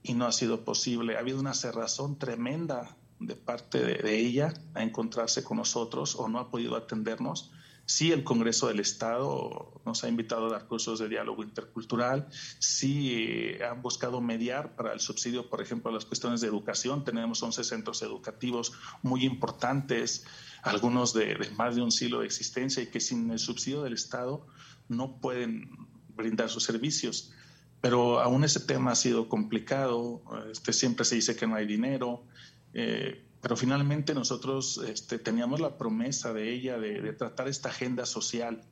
y 0.03 0.15
no 0.15 0.27
ha 0.27 0.33
sido 0.33 0.65
posible. 0.65 1.17
Ha 1.17 1.21
habido 1.21 1.39
una 1.39 1.55
cerrazón 1.55 2.19
tremenda 2.19 2.97
de 3.21 3.37
parte 3.37 3.79
de, 3.79 3.95
de 3.95 4.19
ella 4.19 4.53
a 4.75 4.83
encontrarse 4.83 5.43
con 5.45 5.57
nosotros 5.59 6.17
o 6.17 6.29
no 6.29 6.41
ha 6.41 6.51
podido 6.51 6.77
atendernos. 6.77 7.53
Sí, 7.91 8.13
el 8.13 8.23
Congreso 8.23 8.69
del 8.69 8.81
Estado 8.81 9.81
nos 9.87 10.05
ha 10.05 10.09
invitado 10.11 10.49
a 10.49 10.51
dar 10.51 10.67
cursos 10.67 10.99
de 10.99 11.09
diálogo 11.09 11.43
intercultural. 11.43 12.29
Sí, 12.59 13.15
eh, 13.15 13.65
han 13.65 13.81
buscado 13.81 14.21
mediar 14.21 14.77
para 14.77 14.93
el 14.93 15.01
subsidio, 15.01 15.49
por 15.49 15.63
ejemplo, 15.63 15.91
las 15.91 16.05
cuestiones 16.05 16.43
de 16.43 16.49
educación. 16.49 17.03
Tenemos 17.03 17.43
11 17.43 17.65
centros 17.65 18.03
educativos 18.03 18.75
muy 19.03 19.25
importantes, 19.25 20.27
algunos 20.63 21.15
de, 21.15 21.39
más 21.57 21.77
de 21.77 21.83
un 21.83 21.91
siglo 21.91 22.21
de 22.21 22.27
existencia 22.27 22.83
y 22.83 22.89
que 22.89 23.01
sin 23.01 23.31
el 23.31 23.39
subsidio 23.39 23.83
del 23.83 23.95
Estado 23.95 24.47
no 24.89 25.19
pueden 25.19 25.71
brindar 26.15 26.51
sus 26.51 26.65
servicios. 26.65 27.33
Pero 27.81 28.21
aún 28.21 28.45
ese 28.45 28.61
tema 28.61 28.91
ha 28.91 28.97
sido 28.97 29.31
complicado. 29.31 30.23
Este, 30.53 30.75
siempre 30.75 31.07
se 31.07 31.15
dice 31.15 31.37
que 31.37 31.47
no 31.47 31.55
hay 31.55 31.67
dinero. 31.67 32.27
Eh, 32.75 33.28
pero 33.41 33.57
finalmente 33.57 34.15
nosotros 34.15 34.81
este, 34.87 35.19
teníamos 35.19 35.61
la 35.61 35.77
promesa 35.77 36.33
de 36.33 36.53
ella 36.53 36.79
de, 36.79 37.13
tratar 37.13 37.49
esta 37.49 37.69
agenda 37.69 38.05
social, 38.05 38.63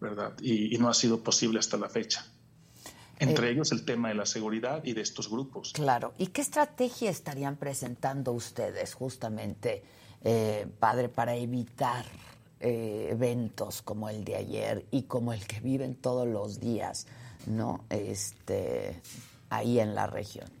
¿verdad? 0.00 0.38
Y, 0.40 0.76
no 0.78 0.88
ha 0.88 0.94
sido 0.94 1.22
posible 1.22 1.58
hasta 1.58 1.76
la 1.76 1.88
fecha. 1.88 2.24
Entre 3.18 3.48
eh, 3.48 3.52
ellos 3.52 3.72
el 3.72 3.84
tema 3.84 4.08
de 4.08 4.14
la 4.14 4.26
seguridad 4.26 4.84
y 4.84 4.92
de 4.92 5.00
estos 5.00 5.28
grupos. 5.28 5.72
Claro. 5.72 6.14
¿Y 6.18 6.28
qué 6.28 6.42
estrategia 6.42 7.10
estarían 7.10 7.56
presentando 7.56 8.32
ustedes 8.32 8.94
justamente, 8.94 9.82
eh, 10.22 10.66
padre, 10.78 11.08
para 11.08 11.34
evitar 11.34 12.04
eh, 12.60 13.08
eventos 13.10 13.82
como 13.82 14.08
el 14.08 14.24
de 14.24 14.36
ayer 14.36 14.86
y 14.90 15.04
como 15.04 15.32
el 15.32 15.46
que 15.46 15.60
viven 15.60 15.96
todos 15.96 16.28
los 16.28 16.60
días, 16.60 17.06
¿no? 17.46 17.84
Este, 17.90 19.00
ahí 19.50 19.80
en 19.80 19.94
la 19.94 20.06
región 20.06 20.55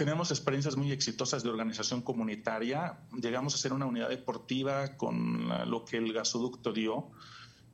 tenemos 0.00 0.30
experiencias 0.30 0.78
muy 0.78 0.92
exitosas 0.92 1.42
de 1.42 1.50
organización 1.50 2.00
comunitaria. 2.00 3.00
Llegamos 3.20 3.54
a 3.54 3.58
ser 3.58 3.74
una 3.74 3.84
unidad 3.84 4.08
deportiva 4.08 4.96
con 4.96 5.46
lo 5.70 5.84
que 5.84 5.98
el 5.98 6.14
gasoducto 6.14 6.72
dio 6.72 7.10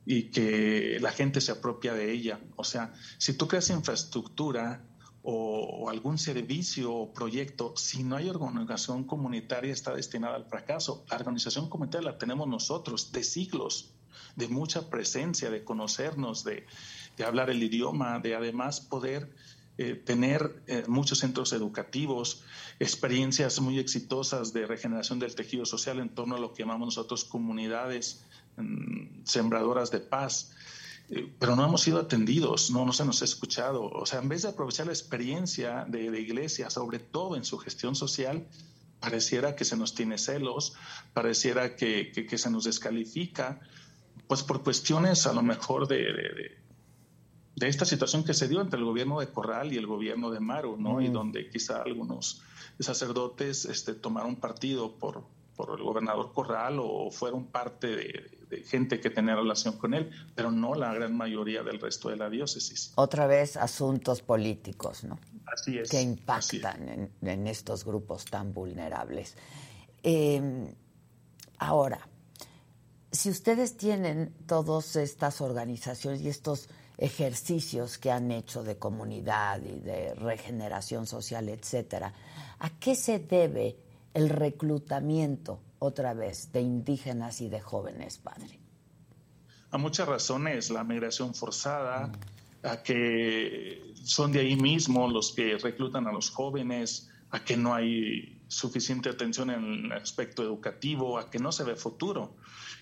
y 0.05 0.23
que 0.23 0.97
la 0.99 1.13
gente 1.13 1.39
se 1.39 1.53
apropia 1.53 1.93
de 1.93 2.11
ella. 2.11 2.41
O 2.57 2.65
sea, 2.65 2.93
si 3.17 3.37
tú 3.37 3.47
creas 3.47 3.69
infraestructura 3.69 4.83
o, 5.23 5.89
algún 5.89 6.17
servicio 6.17 6.93
o 6.93 7.13
proyecto, 7.13 7.71
si 7.77 8.03
no 8.03 8.17
hay 8.17 8.27
organización 8.29 9.05
comunitaria, 9.05 9.71
está 9.71 9.95
destinada 9.95 10.35
al 10.35 10.43
fracaso. 10.43 11.05
La 11.09 11.15
organización 11.15 11.69
comunitaria 11.69 12.11
la 12.11 12.17
tenemos 12.17 12.45
nosotros 12.49 13.13
de 13.13 13.23
siglos, 13.23 13.93
de 14.35 14.49
mucha 14.49 14.89
presencia, 14.89 15.49
de 15.49 15.63
conocernos, 15.63 16.43
de, 16.43 16.65
hablar 17.25 17.49
el 17.49 17.63
idioma, 17.63 18.19
de 18.19 18.35
además 18.35 18.81
poder 18.81 19.33
eh, 19.77 19.95
tener 19.95 20.63
eh, 20.67 20.83
muchos 20.87 21.19
centros 21.19 21.53
educativos, 21.53 22.43
experiencias 22.79 23.59
muy 23.59 23.79
exitosas 23.79 24.53
de 24.53 24.65
regeneración 24.65 25.19
del 25.19 25.35
tejido 25.35 25.65
social 25.65 25.99
en 25.99 26.09
torno 26.09 26.35
a 26.35 26.39
lo 26.39 26.53
que 26.53 26.63
llamamos 26.63 26.87
nosotros 26.87 27.25
comunidades 27.25 28.23
mm, 28.57 29.23
sembradoras 29.23 29.91
de 29.91 29.99
paz. 29.99 30.51
Eh, 31.09 31.31
pero 31.39 31.55
no 31.55 31.63
hemos 31.63 31.81
sido 31.81 31.99
atendidos, 31.99 32.71
no, 32.71 32.85
no 32.85 32.91
se 32.91 33.05
nos 33.05 33.21
ha 33.21 33.25
escuchado. 33.25 33.83
O 33.85 34.05
sea, 34.05 34.19
en 34.19 34.29
vez 34.29 34.41
de 34.41 34.49
aprovechar 34.49 34.87
la 34.87 34.93
experiencia 34.93 35.85
de, 35.87 36.11
de 36.11 36.21
iglesia, 36.21 36.69
sobre 36.69 36.99
todo 36.99 37.35
en 37.35 37.45
su 37.45 37.57
gestión 37.57 37.95
social, 37.95 38.47
pareciera 38.99 39.55
que 39.55 39.63
se 39.63 39.77
nos 39.77 39.93
tiene 39.93 40.17
celos, 40.17 40.73
pareciera 41.13 41.75
que, 41.75 42.11
que, 42.11 42.37
se 42.37 42.49
nos 42.49 42.63
descalifica, 42.63 43.59
pues 44.27 44.43
por 44.43 44.63
cuestiones 44.63 45.27
a 45.27 45.33
lo 45.33 45.43
mejor 45.43 45.87
de, 45.87 45.97
de, 45.97 46.57
de, 47.57 47.67
esta 47.67 47.85
situación 47.85 48.23
que 48.23 48.33
se 48.33 48.47
dio 48.47 48.61
entre 48.61 48.79
el 48.79 48.85
gobierno 48.85 49.19
de 49.19 49.27
Corral 49.27 49.73
y 49.73 49.77
el 49.77 49.87
gobierno 49.87 50.31
de 50.31 50.39
Maru, 50.39 50.77
¿no? 50.77 51.01
Y 51.01 51.09
donde 51.09 51.49
quizá 51.49 51.81
algunos 51.81 52.41
sacerdotes 52.79 53.65
este, 53.65 53.93
tomaron 53.93 54.35
partido 54.35 54.95
por, 54.97 55.23
por 55.55 55.77
el 55.77 55.83
gobernador 55.83 56.31
Corral 56.31 56.77
o 56.79 57.09
fueron 57.11 57.47
parte 57.47 57.87
de, 57.87 58.63
gente 58.65 59.01
que 59.01 59.09
tenía 59.09 59.35
relación 59.35 59.77
con 59.77 59.93
él, 59.93 60.09
pero 60.33 60.51
no 60.51 60.73
la 60.73 60.93
gran 60.93 61.15
mayoría 61.17 61.63
del 61.63 61.81
resto 61.81 62.09
de 62.09 62.15
la 62.15 62.29
diócesis. 62.29 62.93
Otra 62.95 63.27
vez 63.27 63.57
asuntos 63.57 64.21
políticos, 64.21 65.03
¿no? 65.03 65.19
Así 65.45 65.77
es. 65.77 65.89
Que 65.89 66.01
impactan 66.01 67.11
En, 67.21 67.47
estos 67.47 67.83
grupos 67.83 68.23
tan 68.23 68.53
vulnerables. 68.53 69.35
Em, 70.01 70.73
ahora, 71.57 72.07
si 73.11 73.29
ustedes 73.29 73.75
tienen 73.75 74.33
todas 74.45 74.95
estas 74.95 75.41
organizaciones 75.41 76.21
y 76.21 76.29
estos 76.29 76.69
ejercicios 76.97 77.97
que 77.97 78.11
han 78.11 78.31
hecho 78.31 78.63
de 78.63 78.77
comunidad 78.77 79.61
y 79.61 79.79
de 79.79 80.15
regeneración 80.15 81.05
social, 81.05 81.49
etcétera, 81.49 82.13
¿a 82.59 82.69
qué 82.79 82.95
se 82.95 83.19
debe 83.19 83.77
el 84.13 84.29
reclutamiento 84.29 85.61
otra 85.79 86.13
vez 86.13 86.51
de 86.51 86.61
indígenas 86.61 87.41
y 87.41 87.49
de 87.49 87.61
jóvenes, 87.61 88.17
padre? 88.17 88.59
A 89.69 89.77
muchas 89.77 90.07
razones, 90.07 90.71
la 90.71 90.83
migración 90.83 91.35
forzada, 91.35 92.11
a 92.63 92.81
que 92.81 93.93
son 94.03 94.31
de 94.31 94.39
ahí 94.39 94.55
mismo 94.55 95.07
los 95.07 95.33
que 95.33 95.57
reclutan 95.57 96.07
a 96.07 96.11
los 96.11 96.31
jóvenes, 96.31 97.09
a 97.29 97.43
que 97.43 97.57
no 97.57 97.75
hay 97.75 98.41
suficiente 98.47 99.09
atención 99.09 99.49
en 99.49 99.85
el 99.85 99.91
aspecto 99.91 100.41
educativo, 100.41 101.19
a 101.19 101.29
que 101.29 101.37
no 101.37 101.51
se 101.51 101.63
ve 101.63 101.75
futuro. 101.75 102.37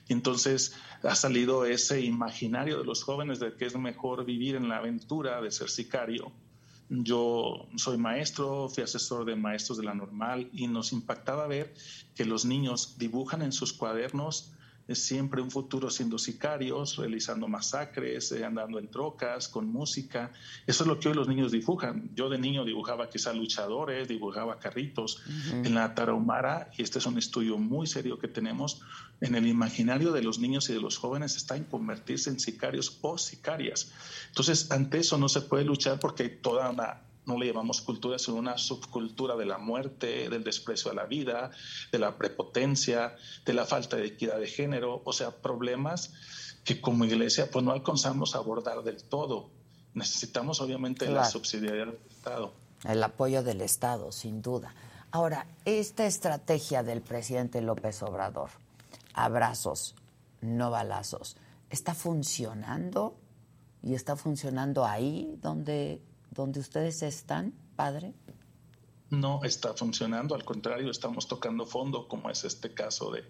Entonces 0.08 0.76
ha 1.04 1.16
salido 1.16 1.66
ese 1.66 2.02
imaginario 2.02 2.78
de 2.78 2.86
los 2.86 3.04
jóvenes 3.04 3.40
de 3.40 3.54
que 3.56 3.66
es 3.66 3.78
mejor 3.78 4.26
vivir 4.26 4.56
en 4.56 4.70
la 4.70 4.78
aventura 4.78 5.42
de 5.42 5.52
ser 5.52 5.70
sicario. 5.70 6.32
Yo 6.90 7.68
soy 7.78 7.98
maestro, 7.98 8.70
fui 8.70 8.84
asesor 8.84 9.26
de 9.26 9.36
maestros 9.36 9.80
de 9.80 9.86
la 9.86 9.96
normal 9.96 10.50
y 10.54 10.68
nos 10.68 10.92
impactaba 10.92 11.48
ver 11.48 11.74
que 12.16 12.26
los 12.26 12.46
niños 12.46 12.98
dibujan 13.00 13.42
en 13.42 13.52
sus 13.52 13.74
cuadernos 13.74 14.55
siempre 14.94 15.42
un 15.42 15.50
futuro 15.50 15.90
siendo 15.90 16.20
sicarios, 16.20 16.98
realizando 16.98 17.48
masacres, 17.48 18.32
eh, 18.32 18.46
andando 18.46 18.78
en 18.78 18.88
trocas, 18.90 19.48
con 19.48 19.68
música. 19.68 20.32
Eso 20.68 20.84
es 20.84 20.88
lo 20.88 21.00
que 21.00 21.10
hoy 21.10 21.16
los 21.16 21.28
niños 21.28 21.52
dibujan. 21.52 22.12
Yo 22.14 22.30
de 22.30 22.38
niño 22.38 22.66
dibujaba 22.66 23.10
quizá 23.10 23.34
luchadores, 23.34 24.08
dibujaba 24.08 24.60
carritos. 24.60 25.24
En 25.52 25.74
la 25.74 25.96
Tarahumara, 25.96 26.70
y 26.78 26.84
este 26.84 27.00
es 27.00 27.06
un 27.06 27.18
estudio 27.18 27.58
muy 27.58 27.88
serio 27.88 28.20
que 28.20 28.28
tenemos, 28.28 28.82
en 29.22 29.34
el 29.36 29.48
imaginario 29.48 30.12
de 30.12 30.22
los 30.22 30.40
niños 30.40 30.70
y 30.70 30.74
de 30.74 30.82
los 30.82 30.98
jóvenes 30.98 31.36
está 31.36 31.56
en 31.56 31.64
convertirse 31.64 32.30
en 32.30 32.40
sicarios 32.40 33.00
o 33.02 33.18
sicarias. 33.18 33.92
Entonces, 34.28 34.72
ante 34.72 35.00
eso 35.00 35.18
no 35.18 35.30
se 35.30 35.42
puede 35.42 35.64
luchar 35.64 36.00
porque 36.00 36.24
hay 36.24 36.38
toda 36.42 36.70
una 36.70 37.05
no 37.26 37.38
le 37.38 37.48
llamamos 37.48 37.82
cultura, 37.82 38.20
sino 38.20 38.38
una 38.38 38.58
subcultura 38.58 39.36
de 39.36 39.46
la 39.46 39.58
muerte, 39.58 40.30
del 40.30 40.44
desprecio 40.44 40.92
a 40.92 40.94
la 40.94 41.06
vida, 41.06 41.52
de 41.92 42.00
la 42.00 42.18
prepotencia, 42.18 43.16
de 43.46 43.54
la 43.54 43.66
falta 43.66 43.98
de 43.98 44.08
equidad 44.08 44.40
de 44.40 44.48
género, 44.48 45.02
o 45.04 45.14
sea, 45.14 45.32
problemas 45.32 46.14
que 46.64 46.82
como 46.82 47.06
iglesia 47.06 47.50
pues 47.52 47.64
no 47.64 47.72
alcanzamos 47.72 48.36
a 48.36 48.40
abordar 48.40 48.84
del 48.84 49.04
todo. 49.04 49.50
Necesitamos 49.94 50.60
obviamente 50.62 51.10
la 51.10 51.26
subsidiariedad 51.26 51.88
del 51.88 52.00
Estado. 52.10 52.54
El 52.84 53.04
apoyo 53.04 53.44
del 53.44 53.62
Estado, 53.62 54.12
sin 54.12 54.42
duda. 54.42 54.74
Ahora, 55.12 55.48
esta 55.64 56.06
estrategia 56.06 56.84
del 56.84 57.02
presidente 57.02 57.62
López 57.62 58.04
Obrador, 58.04 58.50
abrazos, 59.14 59.96
no 60.42 60.72
balazos, 60.72 61.38
¿está 61.70 61.96
funcionando? 61.96 63.16
¿Y 63.82 63.94
está 63.94 64.16
funcionando 64.16 64.86
ahí 64.86 65.38
donde 65.42 66.02
donde 66.36 66.60
ustedes 66.60 67.02
están, 67.02 67.54
padre? 67.76 68.14
No 69.10 69.44
está 69.44 69.74
funcionando, 69.74 70.36
al 70.36 70.44
contrario, 70.44 70.92
estamos 70.92 71.28
tocando 71.28 71.66
fondo, 71.66 72.08
como 72.08 72.30
es 72.30 72.44
este 72.44 72.74
caso 72.74 73.12
de, 73.12 73.24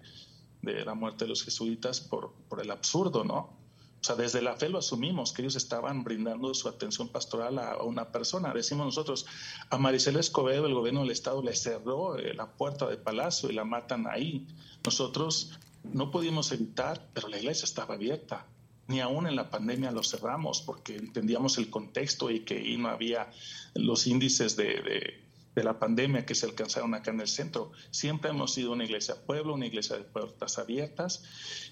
la 0.84 0.96
muerte 0.96 1.26
de 1.26 1.30
los 1.30 1.44
jesuitas 1.44 2.02
por, 2.02 2.34
por 2.50 2.60
el 2.62 2.72
absurdo, 2.72 3.24
¿no? 3.24 3.38
O 3.38 4.08
sea, 4.08 4.16
desde 4.16 4.42
la 4.42 4.56
fe 4.56 4.70
lo 4.70 4.80
asumimos, 4.80 5.32
que 5.32 5.42
ellos 5.42 5.56
estaban 5.56 6.04
brindando 6.04 6.54
su 6.54 6.68
atención 6.68 7.10
pastoral 7.10 7.58
a, 7.60 7.82
una 7.84 8.12
persona. 8.12 8.54
Decimos 8.54 8.86
nosotros, 8.86 9.26
a 9.70 9.78
Maricela 9.78 10.20
Escobedo, 10.20 10.66
el 10.66 10.74
gobierno 10.74 11.02
del 11.02 11.12
Estado 11.12 11.42
le 11.42 11.56
cerró 11.56 12.18
eh, 12.18 12.34
la 12.34 12.52
puerta 12.52 12.88
del 12.88 13.00
palacio 13.00 13.50
y 13.50 13.54
la 13.54 13.64
matan 13.64 14.06
ahí. 14.08 14.48
Nosotros 14.84 15.58
no 15.84 16.12
pudimos 16.12 16.52
evitar, 16.52 17.10
pero 17.14 17.28
la 17.28 17.38
iglesia 17.38 17.66
estaba 17.66 17.96
abierta 17.96 18.46
ni 18.88 19.00
aún 19.00 19.28
en 19.28 19.36
la 19.36 19.50
pandemia 19.50 19.92
lo 19.92 20.04
cerramos 20.04 20.62
porque 20.62 20.96
entendíamos 20.96 21.58
el 21.58 21.70
contexto 21.70 22.30
y 22.30 22.42
que 22.42 22.58
ahí 22.58 22.78
no 22.78 22.90
había 22.90 23.32
los 23.74 24.08
índices 24.08 24.56
de, 24.56 25.22
de, 25.56 25.64
la 25.64 25.80
pandemia 25.80 26.26
que 26.26 26.36
se 26.36 26.46
alcanzaron 26.46 26.94
acá 26.94 27.12
en 27.12 27.22
el 27.22 27.28
centro. 27.28 27.72
Siempre 27.90 28.30
hemos 28.30 28.54
sido 28.54 28.74
una 28.74 28.84
iglesia 28.84 29.16
pueblo, 29.26 29.54
una 29.54 29.66
iglesia 29.66 29.96
de 29.96 30.04
puertas 30.04 30.60
abiertas 30.60 31.24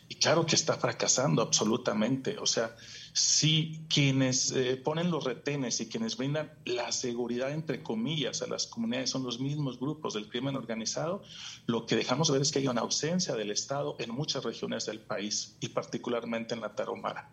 y 0.07 0.15
claro 0.15 0.45
que 0.45 0.55
está 0.55 0.75
fracasando 0.75 1.41
absolutamente. 1.41 2.37
O 2.39 2.45
sea, 2.45 2.75
si 3.13 3.85
quienes 3.89 4.51
eh, 4.51 4.75
ponen 4.75 5.11
los 5.11 5.23
retenes 5.23 5.79
y 5.79 5.87
quienes 5.87 6.17
brindan 6.17 6.51
la 6.65 6.91
seguridad, 6.91 7.51
entre 7.51 7.83
comillas, 7.83 8.41
a 8.41 8.47
las 8.47 8.65
comunidades 8.65 9.11
son 9.11 9.23
los 9.23 9.39
mismos 9.39 9.79
grupos 9.79 10.15
del 10.15 10.27
crimen 10.27 10.55
organizado, 10.55 11.21
lo 11.67 11.85
que 11.85 11.95
dejamos 11.95 12.31
ver 12.31 12.41
es 12.41 12.51
que 12.51 12.59
hay 12.59 12.67
una 12.67 12.81
ausencia 12.81 13.35
del 13.35 13.51
Estado 13.51 13.95
en 13.99 14.09
muchas 14.09 14.43
regiones 14.43 14.87
del 14.87 14.99
país 14.99 15.57
y 15.59 15.69
particularmente 15.69 16.55
en 16.55 16.61
la 16.61 16.73
Tarahumara. 16.73 17.29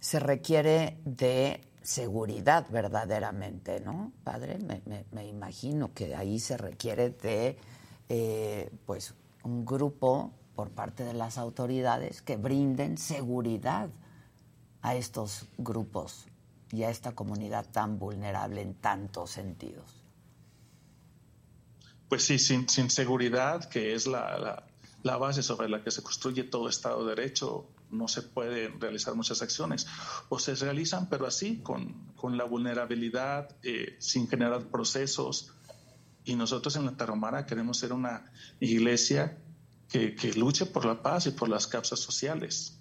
Se 0.00 0.18
requiere 0.18 0.98
de 1.04 1.60
seguridad 1.82 2.66
verdaderamente, 2.70 3.80
¿no, 3.80 4.12
padre? 4.24 4.58
Me, 5.12 5.26
imagino 5.26 5.92
que 5.92 6.14
ahí 6.14 6.38
se 6.38 6.56
requiere 6.56 7.10
de, 7.10 7.58
eh, 8.08 8.70
pues, 8.86 9.14
un 9.42 9.66
grupo 9.66 10.32
por 10.54 10.70
parte 10.70 11.04
de 11.04 11.14
las 11.14 11.36
autoridades 11.36 12.22
que 12.22 12.36
brinden 12.36 12.96
seguridad 12.96 13.90
a 14.88 14.94
estos 14.94 15.44
grupos 15.58 16.24
y 16.72 16.82
a 16.82 16.90
esta 16.90 17.14
comunidad 17.14 17.70
tan 17.70 17.98
vulnerable 17.98 18.62
en 18.62 18.74
tantos 18.74 19.30
sentidos? 19.30 19.84
Pues 22.08 22.24
sí, 22.24 22.38
sin, 22.38 22.66
seguridad, 22.68 23.68
que 23.68 23.92
es 23.94 24.06
la, 24.06 24.64
la, 25.02 25.16
base 25.18 25.42
sobre 25.42 25.68
la 25.68 25.84
que 25.84 25.90
se 25.90 26.02
construye 26.02 26.44
todo 26.44 26.70
Estado 26.70 27.04
de 27.04 27.14
Derecho, 27.14 27.68
no 27.90 28.08
se 28.08 28.22
pueden 28.22 28.80
realizar 28.80 29.14
muchas 29.14 29.42
acciones. 29.42 29.86
O 30.30 30.38
se 30.38 30.54
realizan, 30.54 31.10
pero 31.10 31.26
así, 31.26 31.58
con, 31.58 32.14
con 32.16 32.38
la 32.38 32.44
vulnerabilidad, 32.44 33.56
eh, 33.62 33.96
sin 33.98 34.26
generar 34.26 34.68
procesos. 34.68 35.52
Y 36.24 36.34
nosotros 36.34 36.76
en 36.76 36.86
la 36.86 36.96
Taromara 36.96 37.44
queremos 37.44 37.76
ser 37.76 37.92
una 37.92 38.32
iglesia 38.58 39.36
que, 39.90 40.14
que 40.14 40.32
luche 40.32 40.64
por 40.64 40.86
la 40.86 41.02
paz 41.02 41.26
y 41.26 41.32
por 41.32 41.50
las 41.50 41.66
causas 41.66 42.00
sociales. 42.00 42.77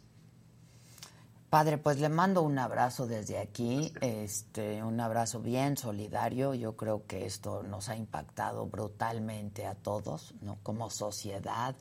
Padre, 1.49 1.77
pues 1.77 1.97
le 2.01 2.09
mando 2.09 2.41
un 2.41 2.59
abrazo 2.59 3.07
desde 3.07 3.37
aquí, 3.37 3.93
este, 4.01 4.83
un 4.83 4.99
abrazo 4.99 5.39
bien 5.39 5.77
solidario. 5.77 6.53
Yo 6.53 6.75
creo 6.75 7.05
que 7.07 7.25
esto 7.25 7.63
nos 7.63 7.87
ha 7.87 7.95
impactado 7.95 8.65
brutalmente 8.65 9.65
a 9.65 9.73
todos, 9.73 10.33
¿no? 10.41 10.57
Como 10.61 10.89
sociedad, 10.89 11.73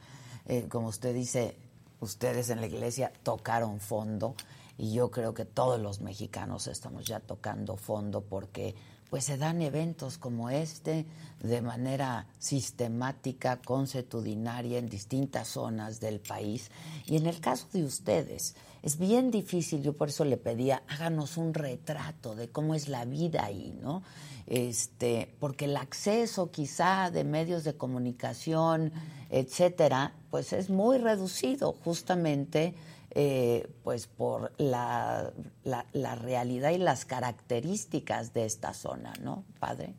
eh, 0.46 0.68
como 0.68 0.86
usted 0.86 1.12
dice, 1.12 1.56
ustedes 1.98 2.50
en 2.50 2.60
la 2.60 2.68
iglesia 2.68 3.12
tocaron 3.24 3.80
fondo 3.80 4.36
y 4.78 4.92
yo 4.92 5.10
creo 5.10 5.34
que 5.34 5.44
todos 5.44 5.80
los 5.80 6.00
mexicanos 6.00 6.68
estamos 6.68 7.04
ya 7.04 7.18
tocando 7.18 7.76
fondo 7.76 8.20
porque 8.20 8.76
pues 9.10 9.24
se 9.24 9.36
dan 9.36 9.62
eventos 9.62 10.18
como 10.18 10.50
este 10.50 11.06
de 11.40 11.62
manera 11.62 12.26
sistemática, 12.38 13.60
consuetudinaria 13.62 14.78
en 14.78 14.88
distintas 14.88 15.48
zonas 15.48 16.00
del 16.00 16.20
país. 16.20 16.70
Y 17.06 17.16
en 17.16 17.26
el 17.26 17.40
caso 17.40 17.66
de 17.72 17.84
ustedes, 17.84 18.56
es 18.82 18.98
bien 18.98 19.30
difícil, 19.30 19.82
yo 19.82 19.94
por 19.94 20.08
eso 20.08 20.24
le 20.24 20.36
pedía, 20.36 20.82
háganos 20.88 21.36
un 21.36 21.54
retrato 21.54 22.34
de 22.34 22.48
cómo 22.48 22.74
es 22.74 22.88
la 22.88 23.04
vida 23.04 23.44
ahí, 23.44 23.76
¿no? 23.82 24.02
Este, 24.46 25.34
porque 25.40 25.64
el 25.64 25.76
acceso 25.76 26.50
quizá 26.50 27.10
de 27.10 27.24
medios 27.24 27.64
de 27.64 27.76
comunicación, 27.76 28.92
etcétera, 29.30 30.14
pues 30.30 30.52
es 30.52 30.70
muy 30.70 30.98
reducido 30.98 31.72
justamente 31.84 32.74
eh, 33.18 33.66
pues 33.82 34.06
por 34.06 34.52
la, 34.58 35.32
la, 35.64 36.14
realidad 36.16 36.70
y 36.72 36.78
las 36.78 37.06
características 37.06 38.34
de 38.34 38.44
esta 38.44 38.74
zona, 38.74 39.14
¿no, 39.22 39.42
padre? 39.58 39.94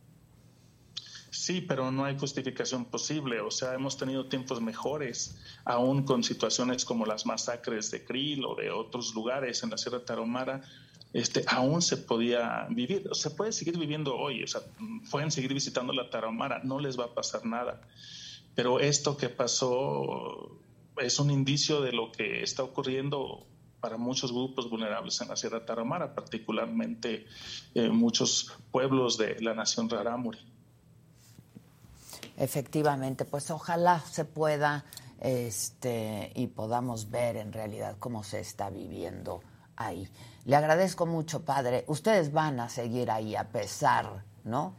Sí, 1.30 1.62
pero 1.62 1.92
no 1.92 2.06
hay 2.06 2.18
justificación 2.18 2.86
posible. 2.86 3.42
O 3.42 3.52
sea, 3.52 3.74
hemos 3.74 3.98
tenido 3.98 4.28
tiempos 4.28 4.62
mejores, 4.62 5.38
aún 5.66 6.04
con 6.04 6.24
situaciones 6.24 6.86
como 6.86 7.06
las 7.06 7.26
masacres 7.26 7.92
de 7.92 8.04
Krill 8.04 8.46
o 8.46 8.56
de 8.56 8.72
otros 8.72 9.14
lugares 9.14 9.64
en 9.64 9.70
la 9.70 9.78
Sierra 9.78 10.04
Tarahumara. 10.04 10.62
Este, 11.14 11.44
aún 11.48 11.82
se 11.82 11.98
podía 11.98 12.68
vivir, 12.70 13.10
se 13.14 13.32
puede 13.32 13.52
seguir 13.52 13.78
viviendo 13.78 14.16
hoy, 14.16 14.44
o 14.44 14.48
sea, 14.48 14.62
pueden 15.10 15.32
seguir 15.32 15.54
visitando 15.54 15.94
la 15.94 16.10
Tarahumara, 16.10 16.62
no 16.64 16.80
les 16.80 17.00
va 17.00 17.06
a 17.06 17.14
pasar 17.14 17.46
nada. 17.46 17.82
Pero 18.56 18.80
esto 18.80 19.16
que 19.16 19.30
pasó 19.30 20.60
es 20.98 21.20
un 21.20 21.32
indicio 21.32 21.82
de 21.82 21.92
lo 21.92 22.12
que 22.12 22.44
está 22.44 22.64
ocurriendo 22.64 23.48
para 23.80 23.98
muchos 23.98 24.32
grupos 24.32 24.70
vulnerables 24.70 25.22
en 25.22 25.30
la 25.30 25.36
Sierra 25.36 25.66
Tarahumara, 25.66 26.14
particularmente 26.14 27.26
eh, 27.74 27.90
muchos 27.90 28.54
pueblos 28.72 29.18
de 29.18 29.40
la 29.40 29.54
nación 29.54 29.90
Rarámuri. 29.90 30.40
Efectivamente, 32.38 33.26
pues 33.26 33.50
ojalá 33.50 34.00
se 34.00 34.24
pueda 34.24 34.86
este, 35.20 36.32
y 36.36 36.48
podamos 36.48 37.10
ver 37.10 37.36
en 37.38 37.52
realidad 37.52 37.98
cómo 38.00 38.24
se 38.24 38.40
está 38.40 38.70
viviendo 38.70 39.42
ahí. 39.76 40.08
Le 40.46 40.56
agradezco 40.56 41.06
mucho, 41.06 41.44
padre. 41.44 41.84
Ustedes 41.88 42.32
van 42.32 42.60
a 42.60 42.70
seguir 42.70 43.10
ahí 43.10 43.36
a 43.36 43.50
pesar, 43.50 44.24
¿no? 44.44 44.76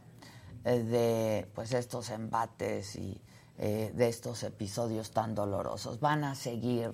Eh, 0.63 0.79
de 0.83 1.51
pues 1.53 1.73
estos 1.73 2.09
embates 2.09 2.95
y 2.95 3.21
eh, 3.57 3.91
de 3.93 4.07
estos 4.07 4.43
episodios 4.43 5.11
tan 5.11 5.35
dolorosos. 5.35 5.99
Van 5.99 6.23
a 6.23 6.35
seguir 6.35 6.91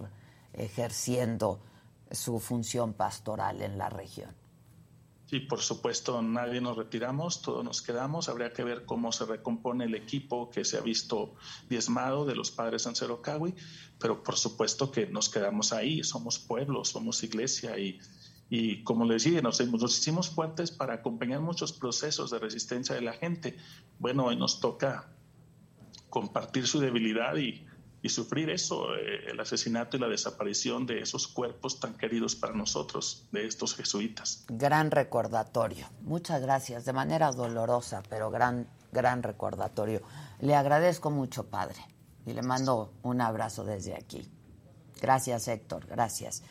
ejerciendo 0.54 1.60
su 2.10 2.39
función 2.39 2.93
pastoral 2.93 3.62
en 3.62 3.78
la 3.78 3.89
región. 3.89 4.45
Sí, 5.36 5.41
por 5.41 5.60
supuesto, 5.60 6.21
nadie 6.21 6.62
nos 6.62 6.78
retiramos, 6.78 7.41
todos 7.41 7.62
nos 7.62 7.82
quedamos. 7.82 8.30
Habría 8.30 8.54
que 8.54 8.63
ver 8.63 8.86
cómo 8.86 9.12
se 9.12 9.26
recompone 9.26 9.84
el 9.84 9.93
equipo 9.93 10.50
que 10.50 10.63
se 10.63 10.78
ha 10.78 10.80
visto 10.80 11.34
diezmado 11.67 12.26
de 12.26 12.36
los 12.36 12.52
padres 12.52 12.84
Sancerocawi, 12.84 13.54
pero 14.00 14.24
por 14.24 14.38
supuesto 14.38 14.93
que 14.93 15.08
nos 15.08 15.28
quedamos 15.28 15.74
ahí, 15.74 16.06
somos 16.06 16.39
pueblo, 16.39 16.86
somos 16.86 17.21
iglesia 17.21 17.78
y, 17.78 18.00
y 18.50 18.82
como 18.86 19.04
les 19.04 19.26
decía, 19.26 19.41
nos, 19.41 19.60
nos 19.60 20.00
hicimos 20.00 20.30
fuertes 20.30 20.71
para 20.71 20.93
acompañar 20.93 21.41
muchos 21.41 21.74
procesos 21.74 22.32
de 22.32 22.39
resistencia 22.39 22.95
de 22.95 23.02
la 23.02 23.12
gente. 23.12 23.58
Bueno, 24.00 24.28
hoy 24.28 24.38
nos 24.38 24.62
toca 24.62 25.12
compartir 26.10 26.65
su 26.65 26.80
debilidad 26.80 27.36
y, 27.36 27.65
sufrir 28.10 28.50
eso, 28.50 28.96
eh, 28.96 29.32
el 29.32 29.39
asesinato 29.39 29.98
y 29.98 30.00
la 30.00 30.08
desaparición 30.08 30.86
de 30.86 31.00
esos 31.00 31.28
cuerpos 31.28 31.80
tan 31.80 31.96
queridos 31.96 32.36
para 32.36 32.54
nosotros, 32.54 33.28
de 33.32 33.46
estos 33.46 33.76
jesuitas. 33.76 34.46
Gran 34.48 34.91
recordatorio. 34.91 35.88
Muchas 36.02 36.41
gracias, 36.41 36.86
de 36.86 36.94
manera 36.94 37.32
dolorosa, 37.32 38.04
pero 38.10 38.32
gran, 38.32 38.68
gran 38.91 39.24
recordatorio. 39.24 40.02
Le 40.39 40.56
agradezco 40.56 41.12
mucho, 41.12 41.46
padre, 41.48 41.80
y 42.26 42.34
le 42.34 42.41
mando 42.41 42.94
un 43.04 43.22
abrazo 43.22 43.63
desde 43.63 43.96
aquí. 43.96 44.30
Gracias, 45.02 45.48
Héctor, 45.48 45.86
gracias. 45.88 46.44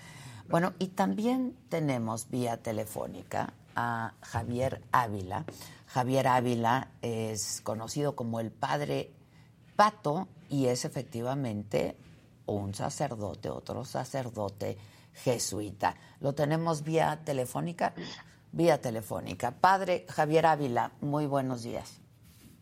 Bueno, 0.49 0.75
y 0.79 0.88
también 0.88 1.57
tenemos 1.69 2.29
vía 2.29 2.62
telefónica 2.62 3.55
a 3.75 4.14
Javier 4.21 4.83
Ávila. 4.93 5.45
Javier 5.87 6.29
Ávila 6.29 6.90
es 7.03 7.61
conocido 7.62 8.14
como 8.14 8.40
el 8.40 8.51
padre 8.51 9.12
Pato 9.77 10.29
y 10.49 10.67
es 10.67 10.85
efectivamente 10.85 11.97
un 12.47 12.75
sacerdote, 12.75 13.51
otro 13.51 13.85
sacerdote 13.85 14.77
jesuita. 15.13 15.97
Lo 16.21 16.35
tenemos 16.35 16.83
vía 16.83 17.21
telefónica, 17.25 17.95
vía 18.53 18.81
telefónica. 18.81 19.53
Padre 19.53 20.07
Javier 20.09 20.47
Ávila, 20.47 20.93
muy 21.01 21.27
buenos 21.27 21.63
días. 21.63 22.01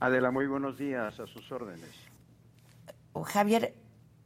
Adela, 0.01 0.31
muy 0.31 0.47
buenos 0.47 0.79
días, 0.79 1.21
a 1.21 1.27
sus 1.27 1.51
órdenes. 1.53 1.91
Javier, 3.25 3.75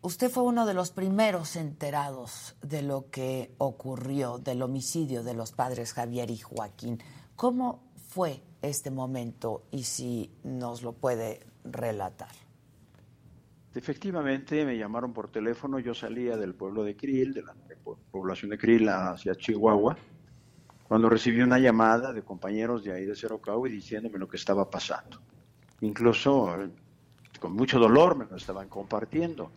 usted 0.00 0.30
fue 0.30 0.44
uno 0.44 0.64
de 0.64 0.74
los 0.74 0.90
primeros 0.90 1.56
enterados 1.56 2.56
de 2.62 2.82
lo 2.82 3.10
que 3.10 3.54
ocurrió, 3.58 4.38
del 4.38 4.62
homicidio 4.62 5.22
de 5.22 5.34
los 5.34 5.52
padres 5.52 5.92
Javier 5.92 6.30
y 6.30 6.38
Joaquín. 6.38 7.02
¿Cómo 7.34 7.82
fue 8.08 8.42
este 8.62 8.90
momento 8.90 9.64
y 9.70 9.84
si 9.84 10.32
nos 10.44 10.82
lo 10.82 10.92
puede 10.92 11.40
relatar? 11.64 12.45
Efectivamente, 13.76 14.64
me 14.64 14.78
llamaron 14.78 15.12
por 15.12 15.30
teléfono, 15.30 15.78
yo 15.78 15.92
salía 15.92 16.38
del 16.38 16.54
pueblo 16.54 16.82
de 16.82 16.96
Krill, 16.96 17.34
de 17.34 17.42
la 17.42 17.54
población 18.10 18.50
de 18.50 18.56
Krill 18.56 18.88
hacia 18.88 19.34
Chihuahua, 19.34 19.94
cuando 20.88 21.10
recibí 21.10 21.42
una 21.42 21.58
llamada 21.58 22.14
de 22.14 22.22
compañeros 22.22 22.82
de 22.82 22.94
ahí 22.94 23.04
de 23.04 23.12
y 23.12 23.70
diciéndome 23.70 24.18
lo 24.18 24.26
que 24.28 24.38
estaba 24.38 24.70
pasando. 24.70 25.20
Incluso 25.82 26.58
eh, 26.58 26.70
con 27.38 27.52
mucho 27.52 27.78
dolor 27.78 28.16
me 28.16 28.24
lo 28.24 28.36
estaban 28.36 28.66
compartiendo. 28.70 29.52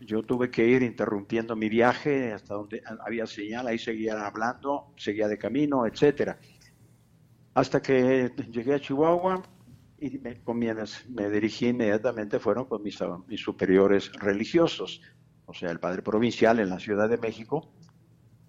Yo 0.00 0.22
tuve 0.22 0.50
que 0.50 0.66
ir 0.66 0.82
interrumpiendo 0.82 1.54
mi 1.54 1.68
viaje 1.68 2.32
hasta 2.32 2.54
donde 2.54 2.82
había 3.04 3.26
señal, 3.26 3.66
ahí 3.66 3.78
seguía 3.78 4.26
hablando, 4.26 4.86
seguía 4.96 5.28
de 5.28 5.36
camino, 5.36 5.86
etcétera. 5.86 6.38
Hasta 7.52 7.82
que 7.82 8.32
llegué 8.50 8.72
a 8.72 8.80
Chihuahua, 8.80 9.42
y 9.98 10.18
me, 10.18 10.40
me 11.08 11.30
dirigí 11.30 11.68
inmediatamente, 11.68 12.38
fueron 12.38 12.66
con 12.66 12.82
mis, 12.82 12.98
mis 13.26 13.40
superiores 13.40 14.12
religiosos, 14.14 15.00
o 15.46 15.54
sea, 15.54 15.70
el 15.70 15.80
padre 15.80 16.02
provincial 16.02 16.58
en 16.60 16.70
la 16.70 16.78
Ciudad 16.78 17.08
de 17.08 17.18
México. 17.18 17.72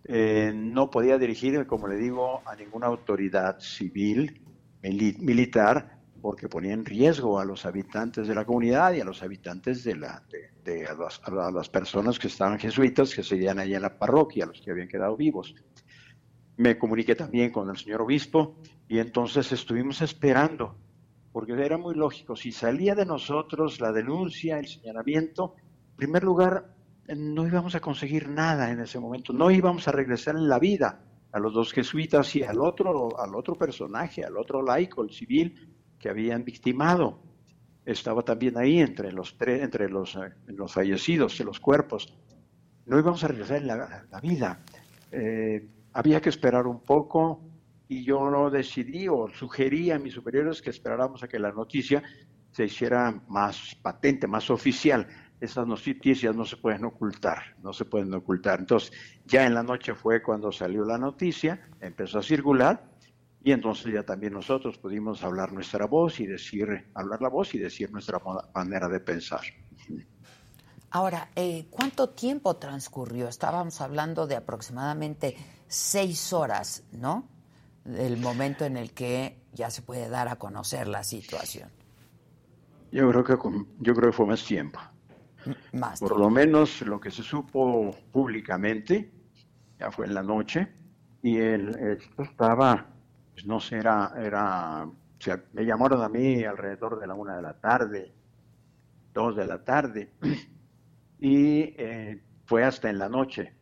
Eh, 0.05 0.51
no 0.53 0.89
podía 0.89 1.17
dirigirme, 1.17 1.65
como 1.65 1.87
le 1.87 1.97
digo, 1.97 2.41
a 2.45 2.55
ninguna 2.55 2.87
autoridad 2.87 3.59
civil, 3.59 4.41
militar, 4.81 5.99
porque 6.21 6.47
ponía 6.47 6.73
en 6.73 6.85
riesgo 6.85 7.39
a 7.39 7.45
los 7.45 7.65
habitantes 7.65 8.27
de 8.27 8.35
la 8.35 8.45
comunidad 8.45 8.93
y 8.93 9.01
a 9.01 9.05
los 9.05 9.21
habitantes 9.23 9.83
de, 9.83 9.95
la, 9.95 10.23
de, 10.63 10.85
a, 10.85 11.51
las, 11.51 11.69
personas 11.69 12.19
que 12.19 12.27
estaban 12.27 12.59
jesuitas, 12.59 13.13
que 13.13 13.23
seguían 13.23 13.59
allí 13.59 13.75
en 13.75 13.81
la 13.81 13.97
parroquia, 13.97 14.45
los 14.45 14.61
que 14.61 14.71
habían 14.71 14.87
quedado 14.87 15.15
vivos. 15.15 15.55
Me 16.57 16.77
comuniqué 16.77 17.15
también 17.15 17.51
con 17.51 17.69
el 17.69 17.77
señor 17.77 18.01
obispo 18.01 18.55
y 18.87 18.99
entonces 18.99 19.51
estuvimos 19.51 20.01
esperando 20.01 20.77
porque 21.35 21.51
era 21.51 21.77
muy 21.77 21.95
lógico, 21.95 22.37
si 22.37 22.53
salía 22.53 22.95
de 22.95 23.05
nosotros 23.05 23.81
la 23.81 23.91
denuncia, 23.91 24.57
el 24.57 24.69
señalamiento, 24.69 25.55
en 25.89 25.95
primer 25.97 26.23
lugar, 26.23 26.73
no 27.09 27.45
íbamos 27.45 27.75
a 27.75 27.81
conseguir 27.81 28.29
nada 28.29 28.71
en 28.71 28.79
ese 28.79 29.01
momento, 29.01 29.33
no 29.33 29.51
íbamos 29.51 29.85
a 29.89 29.91
regresar 29.91 30.37
en 30.37 30.47
la 30.47 30.59
vida 30.59 31.01
a 31.33 31.39
los 31.39 31.53
dos 31.53 31.73
jesuitas 31.73 32.33
y 32.37 32.43
al 32.43 32.61
otro, 32.61 33.19
al 33.19 33.35
otro 33.35 33.55
personaje, 33.55 34.23
al 34.23 34.37
otro 34.37 34.61
laico, 34.61 35.03
el 35.03 35.11
civil, 35.11 35.75
que 35.99 36.07
habían 36.07 36.45
victimado. 36.45 37.19
Estaba 37.83 38.21
también 38.21 38.57
ahí 38.57 38.79
entre 38.79 39.11
los, 39.11 39.37
tres, 39.37 39.61
entre 39.61 39.89
los, 39.89 40.15
eh, 40.15 40.31
los 40.45 40.71
fallecidos, 40.71 41.37
los 41.41 41.59
cuerpos. 41.59 42.17
No 42.85 42.97
íbamos 42.97 43.21
a 43.25 43.27
regresar 43.27 43.57
en 43.57 43.67
la, 43.67 44.21
vida. 44.23 44.63
Eh, 45.11 45.67
había 45.91 46.21
que 46.21 46.29
esperar 46.29 46.65
un 46.65 46.79
poco, 46.79 47.41
y 47.87 48.03
yo 48.03 48.29
no 48.29 48.49
decidí 48.49 49.07
o 49.07 49.27
sugerí 49.29 49.91
a 49.91 49.99
mis 49.99 50.13
superiores 50.13 50.61
que 50.61 50.69
esperáramos 50.69 51.23
a 51.23 51.27
que 51.27 51.39
la 51.39 51.51
noticia 51.51 52.03
se 52.51 52.65
hiciera 52.65 53.11
más 53.27 53.75
patente, 53.81 54.27
más 54.27 54.49
oficial. 54.49 55.07
Esas 55.39 55.67
noticias 55.67 56.35
no 56.35 56.45
se 56.45 56.57
pueden 56.57 56.85
ocultar, 56.85 57.55
no 57.61 57.73
se 57.73 57.85
pueden 57.85 58.13
ocultar. 58.13 58.59
Entonces, 58.59 58.91
ya 59.25 59.45
en 59.45 59.53
la 59.53 59.61
noche 59.61 59.93
fue 59.93 60.23
cuando 60.23 60.51
salió 60.51 60.85
la 60.85 60.97
noticia, 60.97 61.67
empezó 61.81 62.19
a 62.19 62.23
circular 62.23 62.89
y 63.43 63.51
entonces 63.51 63.93
ya 63.93 64.03
también 64.03 64.33
nosotros 64.33 64.77
pudimos 64.77 65.23
hablar 65.23 65.51
nuestra 65.51 65.85
voz 65.85 66.19
y 66.19 66.25
decir, 66.25 66.89
hablar 66.95 67.21
la 67.21 67.29
voz 67.29 67.53
y 67.53 67.59
decir 67.59 67.91
nuestra 67.91 68.19
manera 68.55 68.87
de 68.87 68.99
pensar. 69.01 69.41
Ahora, 70.89 71.29
eh, 71.35 71.67
¿cuánto 71.69 72.09
tiempo 72.09 72.55
transcurrió? 72.55 73.27
Estábamos 73.27 73.81
hablando 73.81 74.25
de 74.27 74.37
aproximadamente 74.37 75.35
seis 75.67 76.31
horas, 76.31 76.83
¿no? 76.93 77.34
El 77.85 78.17
momento 78.17 78.65
en 78.65 78.77
el 78.77 78.93
que 78.93 79.37
ya 79.53 79.69
se 79.69 79.81
puede 79.81 80.09
dar 80.09 80.27
a 80.27 80.37
conocer 80.37 80.87
la 80.87 81.03
situación? 81.03 81.69
Yo 82.91 83.09
creo 83.09 83.23
que 83.23 83.37
yo 83.79 83.93
creo 83.93 84.11
que 84.11 84.15
fue 84.15 84.25
más 84.25 84.43
tiempo. 84.45 84.79
Más. 85.73 85.99
Por 85.99 86.17
lo 86.17 86.29
menos 86.29 86.81
lo 86.81 86.99
que 86.99 87.11
se 87.11 87.21
supo 87.21 87.95
públicamente 88.11 89.11
ya 89.79 89.91
fue 89.91 90.07
en 90.07 90.13
la 90.15 90.23
noche 90.23 90.67
y 91.21 91.37
él, 91.37 91.99
estaba, 92.17 92.85
pues 93.33 93.45
no 93.45 93.59
sé, 93.59 93.77
era, 93.77 94.13
era 94.17 94.87
me 95.53 95.65
llamaron 95.65 96.01
a 96.01 96.09
mí 96.09 96.43
alrededor 96.43 96.99
de 96.99 97.07
la 97.07 97.15
una 97.15 97.35
de 97.35 97.41
la 97.41 97.53
tarde, 97.59 98.13
dos 99.13 99.35
de 99.35 99.45
la 99.45 99.63
tarde, 99.63 100.11
y 101.19 101.73
eh, 101.77 102.21
fue 102.45 102.63
hasta 102.63 102.89
en 102.89 102.99
la 102.99 103.09
noche 103.09 103.53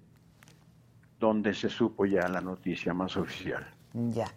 donde 1.19 1.53
se 1.53 1.69
supo 1.69 2.05
ya 2.05 2.27
la 2.27 2.41
noticia 2.41 2.93
más 2.93 3.15
oficial. 3.15 3.72
Ya. 3.93 4.33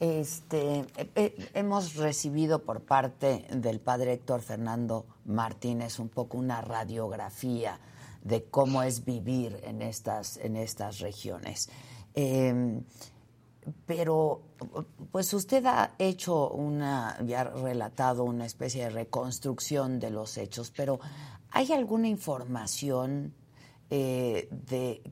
Este, 0.00 0.80
eh, 0.96 1.10
eh, 1.16 1.50
hemos 1.54 1.96
recibido 1.96 2.62
por 2.62 2.82
parte 2.82 3.46
del 3.50 3.80
padre 3.80 4.12
Héctor 4.12 4.42
Fernando 4.42 5.06
Martínez 5.24 5.98
un 5.98 6.08
poco 6.08 6.36
una 6.36 6.60
radiografía 6.60 7.80
de 8.22 8.44
cómo 8.44 8.82
es 8.82 9.04
vivir 9.04 9.58
en 9.64 9.82
estas, 9.82 10.36
en 10.36 10.56
estas 10.56 11.00
regiones. 11.00 11.70
Em, 12.14 12.82
pero, 13.86 14.42
pues 15.10 15.32
usted 15.32 15.64
ha 15.66 15.94
hecho 15.98 16.50
una, 16.50 17.18
ya 17.24 17.40
ha 17.40 17.44
relatado 17.44 18.24
una 18.24 18.46
especie 18.46 18.84
de 18.84 18.90
reconstrucción 18.90 19.98
de 19.98 20.10
los 20.10 20.36
hechos, 20.36 20.70
pero 20.74 21.00
¿hay 21.50 21.72
alguna 21.72 22.08
información 22.08 23.34
eh, 23.90 24.48
de, 24.50 25.02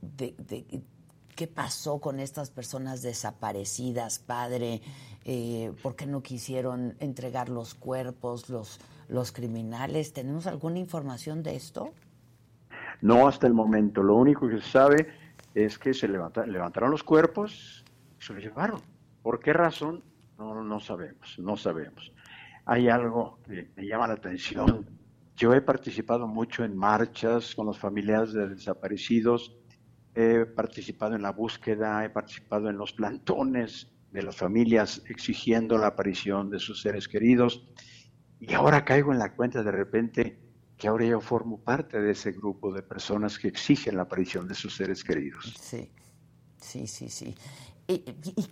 de 0.00 0.82
qué 1.38 1.46
pasó 1.46 2.00
con 2.00 2.18
estas 2.18 2.50
personas 2.50 3.00
desaparecidas, 3.00 4.18
padre, 4.18 4.82
eh, 5.24 5.72
por 5.84 5.94
qué 5.94 6.04
no 6.04 6.20
quisieron 6.20 6.96
entregar 6.98 7.48
los 7.48 7.74
cuerpos, 7.74 8.50
los, 8.50 8.80
los 9.08 9.30
criminales. 9.30 10.12
¿Tenemos 10.12 10.48
alguna 10.48 10.80
información 10.80 11.44
de 11.44 11.54
esto? 11.54 11.94
No 13.02 13.28
hasta 13.28 13.46
el 13.46 13.54
momento. 13.54 14.02
Lo 14.02 14.16
único 14.16 14.48
que 14.48 14.60
se 14.60 14.68
sabe 14.68 15.06
es 15.54 15.78
que 15.78 15.94
se 15.94 16.08
levantaron 16.08 16.90
los 16.90 17.04
cuerpos 17.04 17.84
y 18.18 18.24
se 18.24 18.32
los 18.32 18.42
llevaron. 18.42 18.80
¿Por 19.22 19.38
qué 19.38 19.52
razón? 19.52 20.02
No, 20.38 20.64
no 20.64 20.80
sabemos, 20.80 21.38
no 21.38 21.56
sabemos. 21.56 22.12
Hay 22.64 22.88
algo 22.88 23.38
que 23.46 23.70
me 23.76 23.86
llama 23.86 24.08
la 24.08 24.14
atención. 24.14 24.88
Yo 25.36 25.54
he 25.54 25.60
participado 25.60 26.26
mucho 26.26 26.64
en 26.64 26.76
marchas 26.76 27.54
con 27.54 27.66
los 27.66 27.78
familiares 27.78 28.32
de 28.32 28.48
desaparecidos 28.48 29.54
he 30.18 30.46
participado 30.46 31.14
en 31.14 31.22
la 31.22 31.30
búsqueda, 31.30 32.04
he 32.04 32.10
participado 32.10 32.68
en 32.68 32.76
los 32.76 32.92
plantones 32.92 33.88
de 34.10 34.22
las 34.22 34.36
familias 34.36 35.02
exigiendo 35.08 35.78
la 35.78 35.88
aparición 35.88 36.50
de 36.50 36.58
sus 36.58 36.82
seres 36.82 37.06
queridos 37.06 37.64
y 38.40 38.52
ahora 38.52 38.84
caigo 38.84 39.12
en 39.12 39.20
la 39.20 39.36
cuenta 39.36 39.62
de 39.62 39.70
repente 39.70 40.38
que 40.76 40.88
ahora 40.88 41.06
yo 41.06 41.20
formo 41.20 41.62
parte 41.62 42.00
de 42.00 42.10
ese 42.10 42.32
grupo 42.32 42.72
de 42.72 42.82
personas 42.82 43.38
que 43.38 43.46
exigen 43.46 43.96
la 43.96 44.02
aparición 44.02 44.48
de 44.48 44.54
sus 44.54 44.74
seres 44.74 45.04
queridos. 45.04 45.54
Sí, 45.60 45.88
sí, 46.56 46.86
sí, 46.86 47.08
sí. 47.08 47.34
¿Y, 47.86 48.00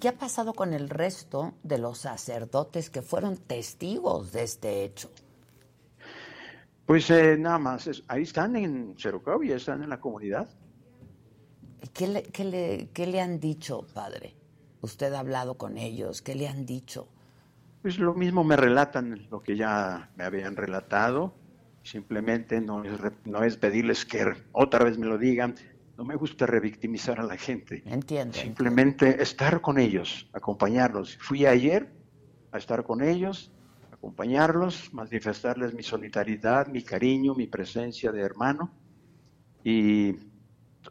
qué 0.00 0.08
ha 0.08 0.16
pasado 0.16 0.54
con 0.54 0.72
el 0.72 0.88
resto 0.88 1.54
de 1.62 1.78
los 1.78 1.98
sacerdotes 1.98 2.90
que 2.90 3.02
fueron 3.02 3.36
testigos 3.36 4.32
de 4.32 4.44
este 4.44 4.84
hecho? 4.84 5.10
Pues 6.86 7.10
eh, 7.10 7.36
nada 7.36 7.58
más, 7.58 8.02
ahí 8.08 8.22
están 8.22 8.56
en 8.56 8.94
Cerocavia, 8.96 9.56
están 9.56 9.82
en 9.82 9.90
la 9.90 10.00
comunidad. 10.00 10.48
¿Qué 11.92 12.06
le, 12.06 12.22
qué, 12.22 12.44
le, 12.44 12.88
¿Qué 12.92 13.06
le 13.06 13.20
han 13.20 13.40
dicho, 13.40 13.86
padre? 13.94 14.34
Usted 14.80 15.12
ha 15.12 15.20
hablado 15.20 15.54
con 15.56 15.78
ellos, 15.78 16.22
¿qué 16.22 16.34
le 16.34 16.48
han 16.48 16.66
dicho? 16.66 17.08
Pues 17.82 17.98
lo 17.98 18.14
mismo 18.14 18.44
me 18.44 18.56
relatan 18.56 19.26
lo 19.30 19.42
que 19.42 19.56
ya 19.56 20.10
me 20.16 20.24
habían 20.24 20.56
relatado. 20.56 21.34
Simplemente 21.82 22.60
no 22.60 22.82
es, 22.82 22.98
no 23.24 23.44
es 23.44 23.56
pedirles 23.56 24.04
que 24.04 24.24
otra 24.52 24.84
vez 24.84 24.98
me 24.98 25.06
lo 25.06 25.18
digan. 25.18 25.54
No 25.96 26.04
me 26.04 26.16
gusta 26.16 26.46
revictimizar 26.46 27.20
a 27.20 27.22
la 27.22 27.36
gente. 27.36 27.82
Entiendo. 27.86 28.34
Simplemente 28.34 29.22
estar 29.22 29.60
con 29.60 29.78
ellos, 29.78 30.28
acompañarlos. 30.32 31.16
Fui 31.18 31.46
ayer 31.46 31.88
a 32.52 32.58
estar 32.58 32.82
con 32.84 33.02
ellos, 33.02 33.52
acompañarlos, 33.92 34.92
manifestarles 34.92 35.72
mi 35.72 35.82
solidaridad, 35.82 36.66
mi 36.66 36.82
cariño, 36.82 37.34
mi 37.34 37.46
presencia 37.46 38.12
de 38.12 38.20
hermano. 38.20 38.70
Y 39.64 40.12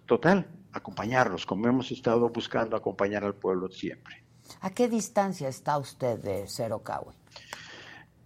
total, 0.05 0.47
acompañarlos, 0.75 1.45
como 1.45 1.67
hemos 1.67 1.91
estado 1.91 2.29
buscando 2.29 2.75
acompañar 2.75 3.23
al 3.23 3.35
pueblo 3.35 3.69
siempre. 3.69 4.23
¿A 4.61 4.69
qué 4.69 4.87
distancia 4.87 5.47
está 5.47 5.77
usted 5.77 6.19
de 6.19 6.45
Cero 6.47 6.81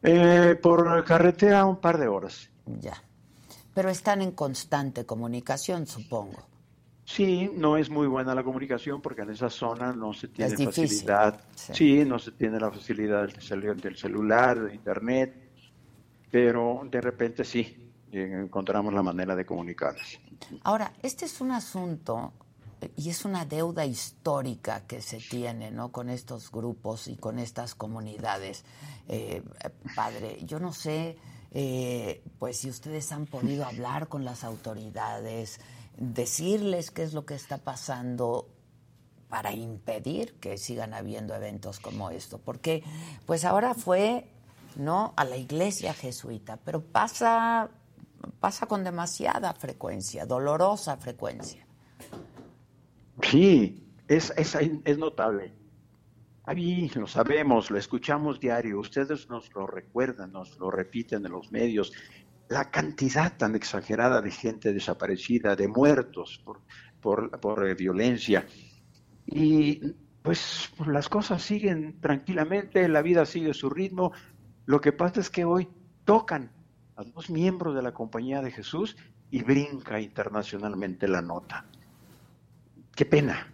Eh, 0.04 0.58
por 0.62 1.04
carretera 1.06 1.66
un 1.66 1.78
par 1.78 1.98
de 1.98 2.08
horas. 2.08 2.50
Ya. 2.66 3.02
Pero 3.74 3.90
están 3.90 4.22
en 4.22 4.32
constante 4.32 5.06
comunicación, 5.06 5.88
supongo. 5.88 6.50
Sí, 7.06 7.50
no 7.56 7.76
es 7.76 7.90
muy 7.90 8.08
buena 8.08 8.36
la 8.36 8.44
comunicación 8.44 9.02
porque 9.02 9.24
en 9.24 9.32
esa 9.32 9.50
zona 9.50 9.94
no 9.94 10.14
se 10.14 10.28
tiene 10.28 10.56
facilidad. 10.56 11.42
Sí. 11.56 12.06
no 12.06 12.20
se 12.20 12.32
tiene 12.34 12.60
la 12.60 12.72
facilidad 12.72 13.28
del, 13.28 13.82
del 13.82 13.98
celular, 13.98 14.60
de 14.60 14.76
internet, 14.76 15.50
pero 16.30 16.82
de 16.86 17.02
repente 17.02 17.44
sí, 17.44 17.89
encontramos 18.12 18.94
la 18.94 19.04
manera 19.04 19.36
de 19.36 19.46
comunicarnos. 19.46 20.20
Ahora, 20.64 20.94
este 21.04 21.26
es 21.26 21.42
un 21.42 21.52
asunto 21.52 22.34
y 22.96 23.10
es 23.10 23.26
una 23.26 23.46
deuda 23.46 23.86
histórica 23.86 24.88
que 24.88 25.02
se 25.02 25.18
tiene 25.18 25.70
¿no? 25.72 25.92
con 25.92 26.10
estos 26.10 26.52
grupos 26.52 27.08
y 27.08 27.18
con 27.18 27.40
estas 27.40 27.76
comunidades. 27.76 28.64
Eh, 29.08 29.44
padre, 29.96 30.38
yo 30.46 30.60
no 30.60 30.72
sé 30.72 31.18
eh, 31.52 32.24
pues 32.38 32.58
si 32.58 32.70
ustedes 32.70 33.12
han 33.12 33.26
podido 33.26 33.66
hablar 33.66 34.08
con 34.08 34.24
las 34.24 34.44
autoridades, 34.44 35.60
decirles 35.98 36.92
qué 36.92 37.04
es 37.04 37.14
lo 37.14 37.26
que 37.26 37.34
está 37.34 37.58
pasando 37.58 38.48
para 39.30 39.52
impedir 39.52 40.36
que 40.40 40.58
sigan 40.58 40.94
habiendo 40.94 41.36
eventos 41.36 41.80
como 41.80 42.10
esto, 42.10 42.40
porque 42.40 42.84
pues 43.26 43.46
ahora 43.46 43.74
fue 43.74 44.28
no 44.76 45.14
a 45.18 45.26
la 45.26 45.38
iglesia 45.38 45.94
jesuita, 45.94 46.58
pero 46.58 46.82
pasa 46.82 47.70
pasa 48.40 48.66
con 48.66 48.84
demasiada 48.84 49.54
frecuencia, 49.54 50.26
dolorosa 50.26 50.98
frecuencia. 50.98 51.66
Sí, 53.22 53.84
es, 54.08 54.34
es, 54.38 54.56
es 54.56 54.98
notable. 54.98 55.54
Ahí 56.44 56.90
lo 56.96 57.06
sabemos, 57.06 57.70
lo 57.70 57.78
escuchamos 57.78 58.40
diario, 58.40 58.80
ustedes 58.80 59.30
nos 59.30 59.54
lo 59.54 59.68
recuerdan, 59.68 60.32
nos 60.32 60.58
lo 60.58 60.72
repiten 60.72 61.24
en 61.26 61.32
los 61.32 61.52
medios. 61.52 61.92
La 62.48 62.72
cantidad 62.72 63.38
tan 63.38 63.56
exagerada 63.56 64.22
de 64.22 64.32
gente 64.32 64.74
desaparecida, 64.74 65.56
de 65.56 65.68
muertos 65.68 66.42
por, 66.44 66.62
por, 67.02 67.40
por 67.40 67.68
eh, 67.68 67.76
violencia. 67.76 68.48
Y 69.28 69.94
pues 70.24 70.72
las 70.88 71.08
cosas 71.08 71.44
siguen 71.44 72.00
tranquilamente, 72.02 72.88
la 72.88 73.04
vida 73.04 73.26
sigue 73.28 73.54
su 73.54 73.70
ritmo. 73.70 74.12
Lo 74.66 74.82
que 74.82 74.92
pasa 74.92 75.20
es 75.20 75.30
que 75.30 75.46
hoy 75.46 75.70
tocan 76.04 76.52
a 77.00 77.04
dos 77.06 77.30
miembros 77.30 77.74
de 77.76 77.82
la 77.82 77.94
Compañía 77.94 78.42
de 78.42 78.52
Jesús 78.52 78.98
y 79.32 79.42
brinca 79.42 80.02
internacionalmente 80.02 81.08
la 81.08 81.22
nota. 81.22 81.66
Qué 82.94 83.06
pena, 83.06 83.54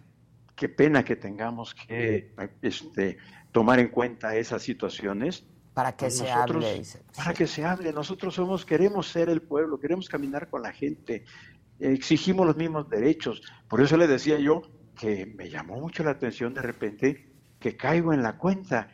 qué 0.56 0.68
pena 0.68 1.04
que 1.04 1.14
tengamos 1.14 1.72
que 1.72 2.34
este, 2.60 3.18
tomar 3.52 3.78
en 3.78 3.88
cuenta 3.88 4.34
esas 4.34 4.64
situaciones. 4.64 5.46
Para 5.74 5.94
que 5.94 6.10
se 6.10 6.28
hable. 6.28 6.82
Para 7.16 7.34
que 7.34 7.46
se 7.46 7.64
hable. 7.64 7.92
Nosotros 7.92 8.34
somos, 8.34 8.66
queremos 8.66 9.06
ser 9.06 9.28
el 9.28 9.42
pueblo, 9.42 9.78
queremos 9.78 10.08
caminar 10.08 10.48
con 10.48 10.62
la 10.62 10.72
gente, 10.72 11.24
exigimos 11.78 12.46
los 12.48 12.56
mismos 12.56 12.88
derechos. 12.88 13.42
Por 13.68 13.80
eso 13.80 13.96
le 13.96 14.08
decía 14.08 14.40
yo 14.40 14.62
que 14.98 15.24
me 15.24 15.48
llamó 15.48 15.78
mucho 15.78 16.02
la 16.02 16.10
atención 16.10 16.52
de 16.52 16.62
repente 16.62 17.30
que 17.60 17.76
caigo 17.76 18.12
en 18.12 18.24
la 18.24 18.38
cuenta 18.38 18.88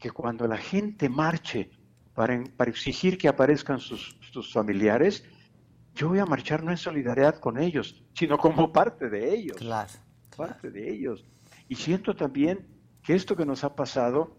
que 0.00 0.10
cuando 0.10 0.48
la 0.48 0.56
gente 0.56 1.08
marche 1.08 1.70
para, 2.14 2.42
para 2.56 2.70
exigir 2.70 3.18
que 3.18 3.28
aparezcan 3.28 3.80
sus, 3.80 4.16
sus, 4.32 4.52
familiares, 4.52 5.24
yo 5.94 6.08
voy 6.08 6.18
a 6.18 6.26
marchar 6.26 6.62
no 6.62 6.70
en 6.70 6.76
solidaridad 6.76 7.38
con 7.38 7.58
ellos, 7.58 8.02
sino 8.14 8.38
como 8.38 8.72
parte 8.72 9.08
de 9.08 9.34
ellos. 9.34 9.56
Claro. 9.56 9.90
Parte 10.36 10.70
de 10.70 10.90
ellos. 10.90 11.24
Y 11.68 11.76
siento 11.76 12.14
también 12.14 12.66
que 13.02 13.14
esto 13.14 13.36
que 13.36 13.46
nos 13.46 13.64
ha 13.64 13.74
pasado, 13.74 14.36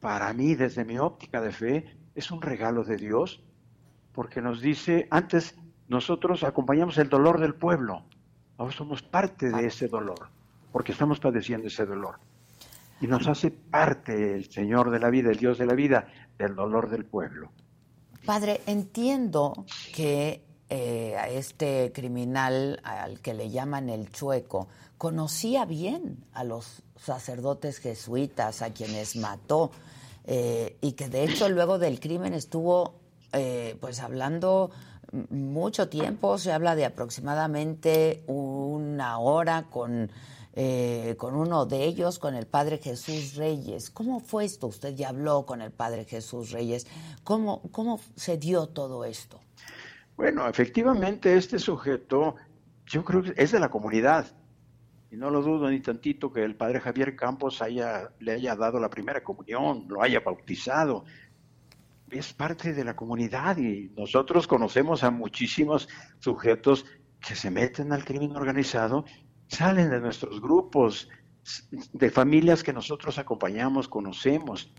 para 0.00 0.32
mí, 0.32 0.54
desde 0.54 0.84
mi 0.84 0.98
óptica 0.98 1.40
de 1.40 1.52
fe, 1.52 1.96
es 2.14 2.30
un 2.30 2.42
regalo 2.42 2.84
de 2.84 2.96
Dios, 2.96 3.42
porque 4.12 4.40
nos 4.40 4.60
dice, 4.60 5.08
antes 5.10 5.56
nosotros 5.88 6.44
acompañamos 6.44 6.98
el 6.98 7.08
dolor 7.08 7.40
del 7.40 7.54
pueblo, 7.54 8.04
ahora 8.56 8.72
somos 8.72 9.02
parte 9.02 9.50
de 9.50 9.66
ese 9.66 9.88
dolor, 9.88 10.28
porque 10.72 10.92
estamos 10.92 11.20
padeciendo 11.20 11.66
ese 11.66 11.84
dolor. 11.86 12.18
Y 13.00 13.06
nos 13.06 13.26
hace 13.26 13.50
parte 13.50 14.34
el 14.34 14.50
Señor 14.50 14.90
de 14.90 15.00
la 15.00 15.10
vida, 15.10 15.30
el 15.30 15.38
Dios 15.38 15.58
de 15.58 15.66
la 15.66 15.74
vida, 15.74 16.06
del 16.38 16.54
dolor 16.54 16.88
del 16.90 17.04
pueblo. 17.04 17.50
Padre, 18.24 18.62
entiendo 18.66 19.64
que 19.94 20.42
eh, 20.70 21.14
a 21.18 21.28
este 21.28 21.92
criminal 21.94 22.80
al 22.84 23.20
que 23.20 23.34
le 23.34 23.50
llaman 23.50 23.90
el 23.90 24.10
chueco 24.10 24.68
conocía 24.96 25.66
bien 25.66 26.24
a 26.32 26.42
los 26.42 26.82
sacerdotes 26.96 27.78
jesuitas 27.78 28.62
a 28.62 28.70
quienes 28.70 29.16
mató 29.16 29.70
eh, 30.24 30.78
y 30.80 30.92
que 30.92 31.10
de 31.10 31.24
hecho 31.24 31.50
luego 31.50 31.78
del 31.78 32.00
crimen 32.00 32.32
estuvo 32.32 32.94
eh, 33.32 33.76
pues 33.80 34.00
hablando 34.00 34.70
mucho 35.30 35.88
tiempo, 35.88 36.38
se 36.38 36.52
habla 36.52 36.74
de 36.74 36.86
aproximadamente 36.86 38.24
una 38.26 39.18
hora 39.18 39.66
con 39.70 40.10
eh, 40.56 41.16
con 41.18 41.34
uno 41.34 41.66
de 41.66 41.84
ellos, 41.84 42.18
con 42.20 42.34
el 42.34 42.46
padre 42.46 42.78
Jesús 42.78 43.34
Reyes. 43.34 43.90
¿Cómo 43.90 44.20
fue 44.20 44.44
esto? 44.44 44.68
Usted 44.68 44.94
ya 44.94 45.08
habló 45.08 45.44
con 45.46 45.60
el 45.60 45.72
padre 45.72 46.04
Jesús 46.04 46.52
Reyes. 46.52 46.86
¿Cómo, 47.24 47.62
cómo 47.72 48.00
se 48.14 48.38
dio 48.38 48.68
todo 48.68 49.04
esto? 49.04 49.40
Bueno, 50.16 50.48
efectivamente 50.48 51.36
este 51.36 51.58
sujeto, 51.58 52.36
yo 52.86 53.04
creo 53.04 53.22
que 53.22 53.34
es 53.36 53.50
de 53.50 53.58
la 53.58 53.68
comunidad. 53.68 54.26
Y 55.10 55.16
no 55.16 55.30
lo 55.30 55.42
dudo 55.42 55.70
ni 55.70 55.80
tantito 55.80 56.32
que 56.32 56.44
el 56.44 56.54
padre 56.54 56.80
Javier 56.80 57.16
Campos 57.16 57.60
haya, 57.60 58.10
le 58.20 58.32
haya 58.32 58.54
dado 58.54 58.78
la 58.78 58.90
primera 58.90 59.24
comunión, 59.24 59.86
lo 59.88 60.02
haya 60.02 60.20
bautizado. 60.20 61.04
Es 62.10 62.32
parte 62.32 62.72
de 62.72 62.84
la 62.84 62.94
comunidad 62.94 63.56
y 63.56 63.90
nosotros 63.96 64.46
conocemos 64.46 65.02
a 65.02 65.10
muchísimos 65.10 65.88
sujetos 66.20 66.84
que 67.20 67.34
se 67.34 67.50
meten 67.50 67.92
al 67.92 68.04
crimen 68.04 68.36
organizado, 68.36 69.04
salen 69.48 69.90
de 69.90 70.00
nuestros 70.00 70.40
grupos, 70.40 71.08
de 71.92 72.10
familias 72.10 72.62
que 72.62 72.72
nosotros 72.72 73.18
acompañamos, 73.18 73.88
conocemos. 73.88 74.72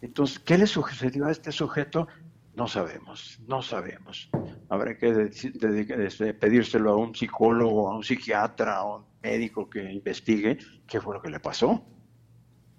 Entonces, 0.00 0.38
¿qué 0.38 0.58
le 0.58 0.66
sucedió 0.66 1.26
a 1.26 1.30
este 1.30 1.50
sujeto? 1.50 2.06
No 2.54 2.68
sabemos, 2.68 3.40
no 3.48 3.62
sabemos. 3.62 4.30
Habrá 4.68 4.96
que 4.96 5.30
este, 5.30 6.34
pedírselo 6.34 6.92
a 6.92 6.96
un 6.96 7.14
psicólogo, 7.14 7.90
a 7.90 7.96
un 7.96 8.04
psiquiatra, 8.04 8.76
a 8.76 8.84
un 8.84 9.04
médico 9.22 9.68
que 9.68 9.92
investigue 9.92 10.58
qué 10.86 11.00
fue 11.00 11.14
lo 11.14 11.22
que 11.22 11.30
le 11.30 11.40
pasó. 11.40 11.84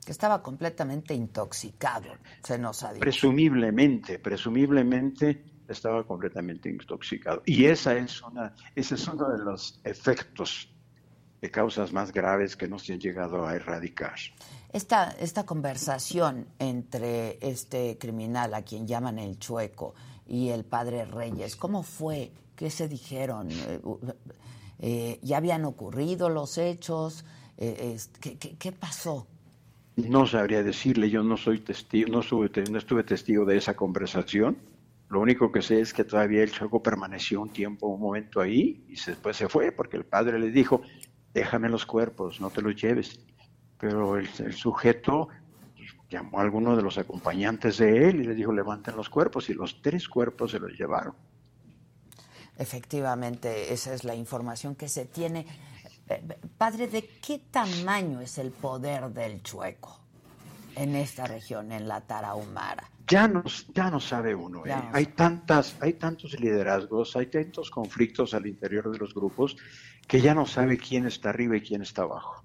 Que 0.06 0.12
estaba 0.12 0.42
completamente 0.42 1.14
intoxicado, 1.14 2.14
se 2.44 2.58
nos 2.58 2.84
ha 2.84 2.94
dicho. 2.94 3.02
Presumiblemente, 3.02 4.20
presumiblemente 4.20 5.44
estaba 5.68 6.06
completamente 6.06 6.70
intoxicado. 6.70 7.42
Y 7.46 7.66
esa 7.66 7.98
es 7.98 8.22
una, 8.22 8.54
ese 8.76 8.96
es 8.96 9.08
uno 9.08 9.30
de 9.30 9.44
los 9.44 9.82
efectos 9.84 10.75
de 11.46 11.52
causas 11.52 11.93
más 11.93 12.12
graves 12.12 12.56
que 12.56 12.68
no 12.68 12.80
se 12.80 12.93
han 12.93 13.00
llegado 13.00 13.46
a 13.46 13.56
erradicar. 13.56 14.16
Esta, 14.74 15.12
esta 15.20 15.46
conversación 15.46 16.48
entre 16.58 17.38
este 17.39 17.98
criminal 18.00 18.56
a 18.56 18.64
quien 18.64 18.88
llaman 18.88 19.20
el 19.20 19.38
chueco 19.38 19.93
y 20.28 20.50
el 20.50 20.66
padre 20.66 21.06
Reyes, 21.06 21.56
¿cómo 21.56 21.84
fue? 21.84 22.32
¿Qué 22.56 22.72
se 22.72 22.88
dijeron? 22.88 23.50
Eh, 23.52 23.80
eh, 24.80 25.20
¿Ya 25.22 25.38
habían 25.38 25.66
ocurrido 25.66 26.30
los 26.30 26.58
hechos? 26.58 27.26
Eh, 27.58 27.96
¿qué, 28.58 28.72
pasó? 28.72 29.28
No 29.98 30.26
sabría 30.26 30.64
decirle, 30.64 31.12
yo 31.12 31.22
no 31.22 31.38
soy 31.38 31.60
testigo, 31.60 32.10
no 32.12 32.22
estuve, 32.22 32.50
no 32.72 32.80
estuve 32.80 33.04
testigo 33.04 33.46
de 33.46 33.58
esa 33.58 33.76
conversación. 33.76 34.58
Lo 35.10 35.22
único 35.22 35.52
que 35.52 35.62
sé 35.62 35.80
es 35.80 35.93
que 35.93 36.04
todavía 36.04 36.41
el 36.41 36.52
chueco 36.52 36.82
permaneció 36.82 37.39
un 37.39 37.50
tiempo, 37.50 37.88
un 37.88 38.02
momento 38.02 38.41
ahí, 38.41 38.84
y 38.89 38.96
después 38.96 39.38
se 39.38 39.48
fue, 39.48 39.72
porque 39.72 39.98
el 39.98 40.06
padre 40.06 40.39
le 40.39 40.50
dijo, 40.50 40.82
déjame 41.36 41.70
los 41.70 41.86
cuerpos, 41.86 42.42
no 42.42 42.50
te 42.50 42.64
los 42.64 42.76
lleves 42.76 43.20
pero 43.78 44.18
el, 44.18 44.54
sujeto 44.54 45.28
llamó 46.10 46.40
a 46.40 46.44
alguno 46.44 46.76
de 46.76 46.82
los 46.82 46.98
acompañantes 46.98 47.78
de 47.78 48.10
él 48.10 48.22
y 48.22 48.24
le 48.24 48.36
dijo 48.36 48.52
levanten 48.52 48.96
los 48.96 49.10
cuerpos 49.10 49.50
y 49.50 49.54
los 49.54 49.82
tres 49.82 50.08
cuerpos 50.08 50.52
se 50.52 50.60
los 50.60 50.72
llevaron. 50.72 51.14
Efectivamente, 52.58 53.74
esa 53.74 53.94
es 53.94 54.04
la 54.04 54.16
información 54.16 54.76
que 54.76 54.88
se 54.88 55.06
tiene. 55.06 55.46
Eh, 56.08 56.24
padre, 56.58 56.88
¿de 56.88 57.06
qué 57.22 57.40
tamaño 57.52 58.22
es 58.22 58.38
el 58.38 58.52
poder 58.52 59.10
del 59.10 59.44
chueco 59.44 60.00
en 60.76 60.96
esta 60.96 61.28
región, 61.28 61.72
en 61.72 61.88
la 61.88 62.02
Tarahumara? 62.02 62.90
Ya 63.08 63.28
no, 63.28 63.44
ya 63.74 63.92
no 63.92 64.00
sabe 64.00 64.34
uno. 64.34 64.66
¿eh? 64.66 64.74
Hay, 64.94 65.08
tantas, 65.08 65.76
hay 65.80 65.94
tantos 65.94 66.40
liderazgos, 66.40 67.16
hay 67.16 67.28
tantos 67.28 67.70
conflictos 67.70 68.34
al 68.34 68.48
interior 68.48 68.90
de 68.90 68.98
los 68.98 69.14
grupos 69.14 69.58
que 70.08 70.22
ya 70.22 70.34
no 70.34 70.45
sabe 70.45 70.78
quién 70.78 71.06
está 71.06 71.30
arriba 71.30 71.58
y 71.58 71.62
quién 71.62 71.82
está 71.82 72.03
abajo 72.03 72.43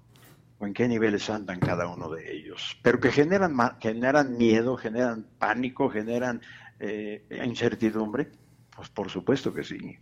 o 0.59 0.67
en 0.67 0.73
qué 0.73 0.87
niveles 0.87 1.29
andan 1.29 1.59
cada 1.59 1.87
uno 1.87 2.09
de 2.09 2.35
ellos, 2.35 2.77
pero 2.83 2.99
que 2.99 3.11
generan, 3.11 3.57
generan 3.79 4.37
miedo, 4.37 4.77
generan 4.77 5.25
pánico, 5.39 5.89
generan 5.89 6.41
eh, 6.79 7.25
incertidumbre, 7.43 8.31
pues 8.75 8.89
por 8.89 9.09
supuesto 9.09 9.53
que 9.53 9.63
sí. 9.63 9.97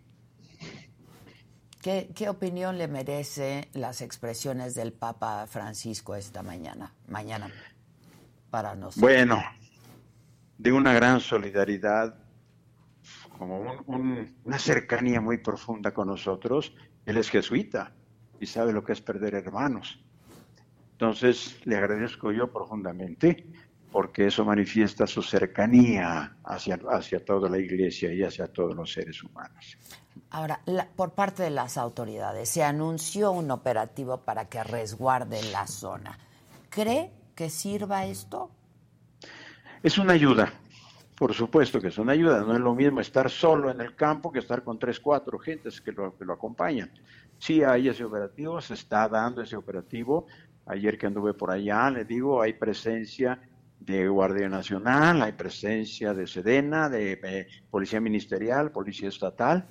¿Qué, 1.81 2.11
¿Qué, 2.13 2.27
opinión 2.27 2.77
le 2.77 2.89
merece 2.89 3.69
las 3.73 4.01
expresiones 4.01 4.75
del 4.75 4.91
Papa 4.91 5.47
Francisco 5.47 6.13
esta 6.13 6.43
mañana? 6.43 6.93
Mañana 7.07 7.49
para 8.49 8.75
nosotros. 8.75 9.01
Bueno, 9.01 9.41
de 10.57 10.71
una 10.73 10.93
gran 10.93 11.21
solidaridad, 11.21 12.15
como 13.37 13.81
una 13.87 14.59
cercanía 14.59 15.21
muy 15.21 15.37
profunda 15.37 15.93
con 15.93 16.07
nosotros. 16.07 16.73
Él 17.09 17.17
es 17.17 17.31
jesuita 17.31 17.91
y 18.39 18.45
sabe 18.45 18.71
lo 18.71 18.83
que 18.83 18.93
es 18.93 19.01
perder 19.01 19.33
hermanos. 19.33 19.99
Entonces, 20.91 21.59
le 21.65 21.75
agradezco 21.75 22.31
yo 22.31 22.51
profundamente 22.51 23.47
porque 23.91 24.27
eso 24.27 24.45
manifiesta 24.45 25.07
su 25.07 25.23
cercanía 25.23 26.37
hacia, 26.43 26.79
hacia 26.91 27.25
toda 27.25 27.49
la 27.49 27.57
iglesia 27.57 28.13
y 28.13 28.21
hacia 28.21 28.45
todos 28.45 28.75
los 28.75 28.93
seres 28.93 29.23
humanos. 29.23 29.75
Ahora, 30.29 30.61
por 30.95 31.15
parte 31.15 31.41
de 31.41 31.49
las 31.49 31.77
autoridades, 31.77 32.47
se 32.47 32.63
anunció 32.63 33.31
un 33.31 33.49
operativo 33.49 34.17
para 34.17 34.47
que 34.47 34.63
resguarde 34.63 35.41
la 35.51 35.65
zona. 35.65 36.15
¿Cree 36.69 37.11
que 37.33 37.49
sirva 37.49 38.05
esto? 38.05 38.51
Es 39.81 39.97
una 39.97 40.13
ayuda, 40.13 40.53
por 41.19 41.33
supuesto 41.33 41.79
que 41.79 41.89
es 41.89 41.97
una 41.97 42.13
ayuda. 42.13 42.41
No 42.41 42.53
es 42.53 42.59
lo 42.59 42.73
mismo 42.73 43.01
estar 43.01 43.29
solo 43.29 43.69
en 43.69 43.81
el 43.81 43.95
campo 43.95 44.31
que 44.31 44.39
estar 44.39 44.63
con 44.63 44.79
tres, 44.79 44.99
cuatro 44.99 45.37
gentes 45.37 45.81
que 45.81 45.91
lo, 45.91 46.17
que 46.17 46.25
lo 46.25 46.33
acompañan. 46.33 46.91
Sí 47.37 47.61
hay 47.61 47.89
ese 47.89 48.05
operativo, 48.05 48.59
se 48.61 48.73
está 48.73 49.07
dando 49.07 49.41
ese 49.41 49.55
operativo, 49.55 50.25
Ayer 50.69 50.99
que 50.99 51.07
anduve 51.07 51.33
por 51.33 51.49
allá, 51.49 51.89
le 51.89 52.05
digo, 52.05 52.43
hay 52.43 52.53
presencia 52.53 53.41
de 53.79 54.07
Guardia 54.07 54.47
Nacional, 54.49 55.19
hay 55.23 55.31
presencia 55.31 56.13
de 56.13 56.27
Sedena, 56.27 56.89
de, 56.89 57.47
Policía 57.71 57.99
Ministerial, 57.99 58.71
Policía 58.71 59.09
Estatal, 59.09 59.67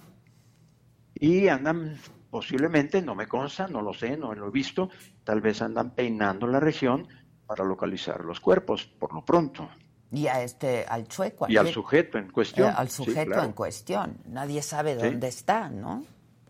y 1.15 1.47
andan 1.47 1.97
posiblemente, 2.31 3.01
no 3.01 3.15
me 3.15 3.29
consta, 3.29 3.69
no 3.69 3.81
lo 3.81 3.95
sé, 3.95 4.17
no 4.17 4.35
lo 4.35 4.49
he 4.49 4.51
visto, 4.51 4.91
tal 5.23 5.41
vez 5.41 5.63
andan 5.63 5.95
peinando 5.95 6.49
la 6.49 6.59
región 6.59 7.07
para 7.47 7.65
localizar 7.65 8.25
los 8.25 8.41
cuerpos, 8.41 8.85
por 8.85 9.15
lo 9.15 9.25
pronto. 9.25 9.69
Y 10.11 10.27
a 10.27 10.43
este, 10.43 10.87
al 10.89 11.07
chueco. 11.07 11.47
y 11.49 11.57
al 11.57 11.69
sujeto 11.69 12.19
en 12.19 12.31
cuestión. 12.31 12.71
Eh, 12.71 12.75
al 12.77 12.91
sujeto 12.91 13.43
en 13.43 13.53
cuestión. 13.53 14.19
Nadie 14.27 14.63
sabe 14.63 14.95
dónde 14.95 15.29
está, 15.29 15.69
¿no? 15.69 16.05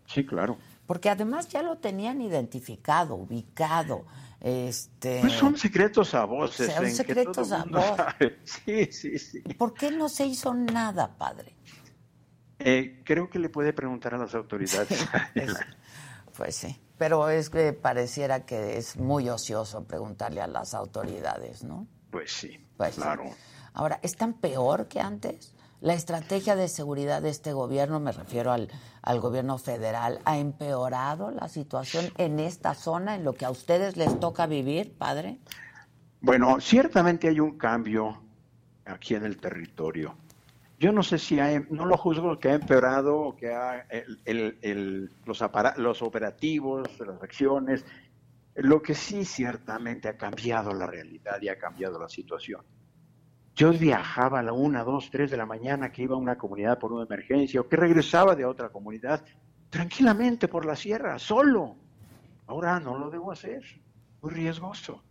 Sí, 0.05 0.25
claro. 0.25 0.57
Porque 0.87 1.09
además 1.09 1.49
ya 1.49 1.61
lo 1.61 1.77
tenían 1.77 2.21
identificado, 2.21 3.15
ubicado. 3.15 4.05
Este, 4.41 5.19
pues 5.19 5.33
son 5.33 5.57
secretos 5.57 6.13
a 6.15 6.23
voces. 6.25 6.73
Son 6.73 6.89
secretos 6.89 7.51
a 7.51 7.63
voces. 7.69 8.33
Sí, 8.43 8.91
sí, 8.91 9.19
sí. 9.19 9.41
¿Por 9.57 9.73
qué 9.73 9.91
no 9.91 10.07
se 10.07 10.25
hizo 10.25 10.53
nada, 10.53 11.15
padre? 11.17 11.53
Eh, 12.59 13.01
creo 13.05 13.29
que 13.29 13.39
le 13.39 13.49
puede 13.49 13.73
preguntar 13.73 14.13
a 14.15 14.17
las 14.17 14.33
autoridades. 14.35 15.05
pues 16.37 16.55
sí, 16.55 16.79
pero 16.97 17.29
es 17.29 17.49
que 17.49 17.73
pareciera 17.73 18.45
que 18.45 18.77
es 18.77 18.97
muy 18.97 19.29
ocioso 19.29 19.83
preguntarle 19.85 20.41
a 20.41 20.47
las 20.47 20.73
autoridades, 20.73 21.63
¿no? 21.63 21.87
Pues 22.09 22.31
sí, 22.31 22.65
pues 22.79 22.95
claro. 22.95 23.25
Ahora, 23.73 23.99
¿están 24.03 24.33
peor 24.33 24.87
que 24.87 25.01
antes? 25.01 25.53
La 25.81 25.93
estrategia 25.93 26.55
de 26.55 26.69
seguridad 26.69 27.21
de 27.21 27.27
este 27.29 27.51
gobierno, 27.51 27.99
me 27.99 28.13
refiero 28.13 28.53
al, 28.53 28.69
al, 29.01 29.19
gobierno 29.19 29.57
federal, 29.57 30.21
ha 30.23 30.37
empeorado 30.37 31.29
la 31.29 31.49
situación 31.49 32.05
en 32.17 32.39
esta 32.39 32.75
zona, 32.75 33.15
en 33.15 33.25
lo 33.25 33.33
que 33.33 33.43
a 33.43 33.49
ustedes 33.49 33.97
les 33.97 34.17
toca 34.21 34.47
vivir, 34.47 34.93
padre. 34.97 35.39
Bueno, 36.21 36.61
ciertamente 36.61 37.27
hay 37.27 37.41
un 37.41 37.57
cambio 37.57 38.21
aquí 38.85 39.15
en 39.15 39.25
el 39.25 39.37
territorio. 39.37 40.15
Yo 40.79 40.93
no 40.93 41.03
sé 41.03 41.19
si 41.19 41.41
hay, 41.41 41.59
no 41.69 41.85
lo 41.85 41.97
juzgo 41.97 42.39
que 42.39 42.47
ha 42.47 42.53
empeorado 42.53 43.35
que 43.37 43.53
ha, 43.53 43.85
el, 43.89 44.57
el, 44.61 45.11
los, 45.25 45.43
los 45.75 46.01
operativos, 46.01 46.87
las 46.97 47.21
acciones. 47.21 47.83
Lo 48.55 48.81
que 48.81 48.95
sí 48.95 49.25
ciertamente 49.25 50.09
ha 50.09 50.17
cambiado 50.17 50.73
la 50.73 50.87
realidad 50.87 51.41
y 51.41 51.49
ha 51.49 51.57
cambiado 51.57 51.99
la 51.99 52.09
situación 52.09 52.61
yo 53.59 53.73
viajaba 53.73 54.39
a 54.39 54.43
la 54.43 54.53
una, 54.53 54.85
dos, 54.85 55.09
tres 55.11 55.29
de 55.29 55.35
la 55.35 55.45
mañana 55.45 55.91
que 55.91 56.03
iba 56.03 56.15
a 56.15 56.17
una 56.17 56.37
comunidad 56.37 56.79
por 56.79 56.93
una 56.93 57.03
emergencia 57.03 57.59
o 57.59 57.67
que 57.67 57.75
regresaba 57.75 58.33
de 58.33 58.45
otra 58.45 58.69
comunidad 58.69 59.25
tranquilamente 59.69 60.47
por 60.47 60.65
la 60.65 60.77
sierra, 60.77 61.19
solo. 61.19 61.75
Ahora 62.47 62.79
no 62.79 62.97
lo 62.97 63.09
debo 63.09 63.33
hacer, 63.33 63.61
muy 64.21 64.31
riesgoso. 64.31 65.03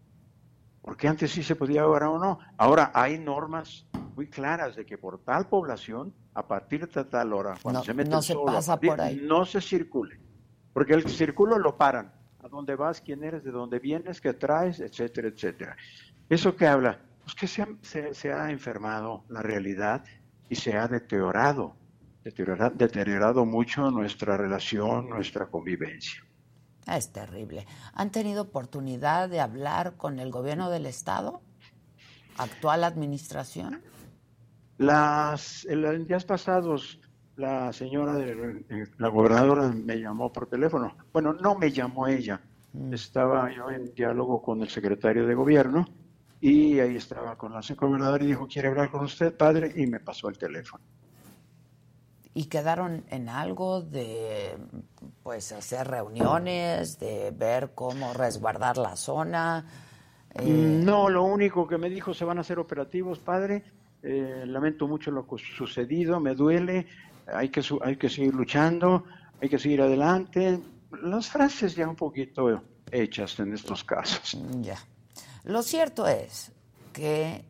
Porque 0.80 1.06
antes 1.08 1.30
sí 1.30 1.42
se 1.42 1.56
podía, 1.56 1.82
ahora 1.82 2.08
o 2.08 2.18
no. 2.18 2.38
Ahora 2.56 2.90
hay 2.94 3.18
normas 3.18 3.86
muy 4.16 4.28
claras 4.28 4.76
de 4.76 4.86
que 4.86 4.96
por 4.96 5.18
tal 5.18 5.46
población, 5.46 6.14
a 6.32 6.48
partir 6.48 6.88
de 6.88 7.04
tal 7.04 7.34
hora, 7.34 7.54
cuando 7.60 7.84
se 7.84 7.92
mete 7.92 8.08
no 8.08 8.22
se 8.22 8.34
pasa 8.34 8.80
por 8.80 8.98
ahí. 8.98 9.20
no 9.22 9.44
se 9.44 9.60
circule. 9.60 10.18
Porque 10.72 10.94
el 10.94 11.06
circulo 11.06 11.58
lo 11.58 11.76
paran. 11.76 12.14
A 12.40 12.48
dónde 12.48 12.76
vas, 12.76 13.00
quién 13.00 13.24
eres, 13.24 13.44
de 13.44 13.50
dónde 13.50 13.78
vienes, 13.78 14.20
qué 14.20 14.34
traes, 14.34 14.80
etcétera, 14.80 15.28
etcétera. 15.28 15.76
¿Eso 16.28 16.54
qué 16.54 16.66
habla? 16.66 17.00
pues 17.28 17.34
que 17.34 18.14
se 18.14 18.32
ha, 18.32 18.50
enfermado 18.50 19.24
la 19.28 19.42
realidad 19.42 20.02
y 20.48 20.54
se 20.54 20.74
ha 20.78 20.88
deteriorado, 20.88 21.76
deteriorado, 22.24 22.74
deteriorado 22.74 23.44
mucho 23.44 23.90
nuestra 23.90 24.38
relación, 24.38 25.10
nuestra 25.10 25.46
convivencia. 25.46 26.24
Es 26.86 27.12
terrible. 27.12 27.66
¿Han 27.92 28.10
tenido 28.10 28.42
oportunidad 28.42 29.28
de 29.28 29.40
hablar 29.40 29.96
con 29.98 30.20
el 30.20 30.30
gobierno 30.30 30.70
del 30.70 30.86
Estado? 30.86 31.42
¿Actual 32.38 32.84
administración? 32.84 33.82
Las, 34.78 35.66
en 35.66 36.06
días 36.06 36.24
pasados, 36.24 36.98
la 37.38 37.72
señora, 37.72 38.14
de, 38.14 38.88
la 38.98 39.08
gobernadora 39.08 39.68
me 39.68 40.00
llamó 40.00 40.32
por 40.32 40.48
teléfono. 40.48 40.96
Bueno, 41.12 41.32
no 41.32 41.54
me 41.54 41.70
llamó 41.70 42.08
ella. 42.08 42.40
Mm. 42.72 42.92
Estaba 42.92 43.50
yo 43.54 43.70
en 43.70 43.94
diálogo 43.94 44.42
con 44.42 44.60
el 44.60 44.68
secretario 44.68 45.26
de 45.26 45.34
gobierno 45.34 45.86
y 46.40 46.80
ahí 46.80 46.96
estaba 46.96 47.38
con 47.38 47.52
la 47.52 47.60
gobernadora 47.76 48.22
y 48.24 48.28
dijo, 48.28 48.48
¿quiere 48.48 48.68
hablar 48.68 48.90
con 48.90 49.04
usted, 49.04 49.36
padre? 49.36 49.72
Y 49.76 49.86
me 49.86 50.00
pasó 50.00 50.28
el 50.28 50.36
teléfono. 50.36 50.82
¿Y 52.34 52.46
quedaron 52.46 53.04
en 53.08 53.28
algo 53.28 53.82
de 53.82 54.56
pues 55.22 55.52
hacer 55.52 55.88
reuniones, 55.88 56.98
de 56.98 57.30
ver 57.30 57.72
cómo 57.74 58.12
resguardar 58.14 58.78
la 58.78 58.96
zona? 58.96 59.64
Eh, 60.34 60.80
no, 60.84 61.08
lo 61.08 61.24
único 61.24 61.66
que 61.66 61.78
me 61.78 61.88
dijo, 61.88 62.14
se 62.14 62.24
van 62.24 62.38
a 62.38 62.40
hacer 62.42 62.58
operativos, 62.58 63.20
padre. 63.20 63.62
Eh, 64.02 64.44
lamento 64.46 64.86
mucho 64.86 65.10
lo 65.10 65.26
sucedido, 65.56 66.20
me 66.20 66.36
duele, 66.36 66.86
hay 67.32 67.48
que, 67.48 67.62
hay 67.82 67.96
que 67.96 68.08
seguir 68.08 68.34
luchando, 68.34 69.04
hay 69.40 69.48
que 69.48 69.58
seguir 69.58 69.82
adelante. 69.82 70.60
Las 71.02 71.28
frases 71.28 71.74
ya 71.74 71.88
un 71.88 71.96
poquito 71.96 72.62
hechas 72.90 73.38
en 73.40 73.52
estos 73.52 73.84
casos. 73.84 74.36
Ya. 74.60 74.78
Lo 75.44 75.62
cierto 75.62 76.06
es 76.06 76.52
que 76.92 77.44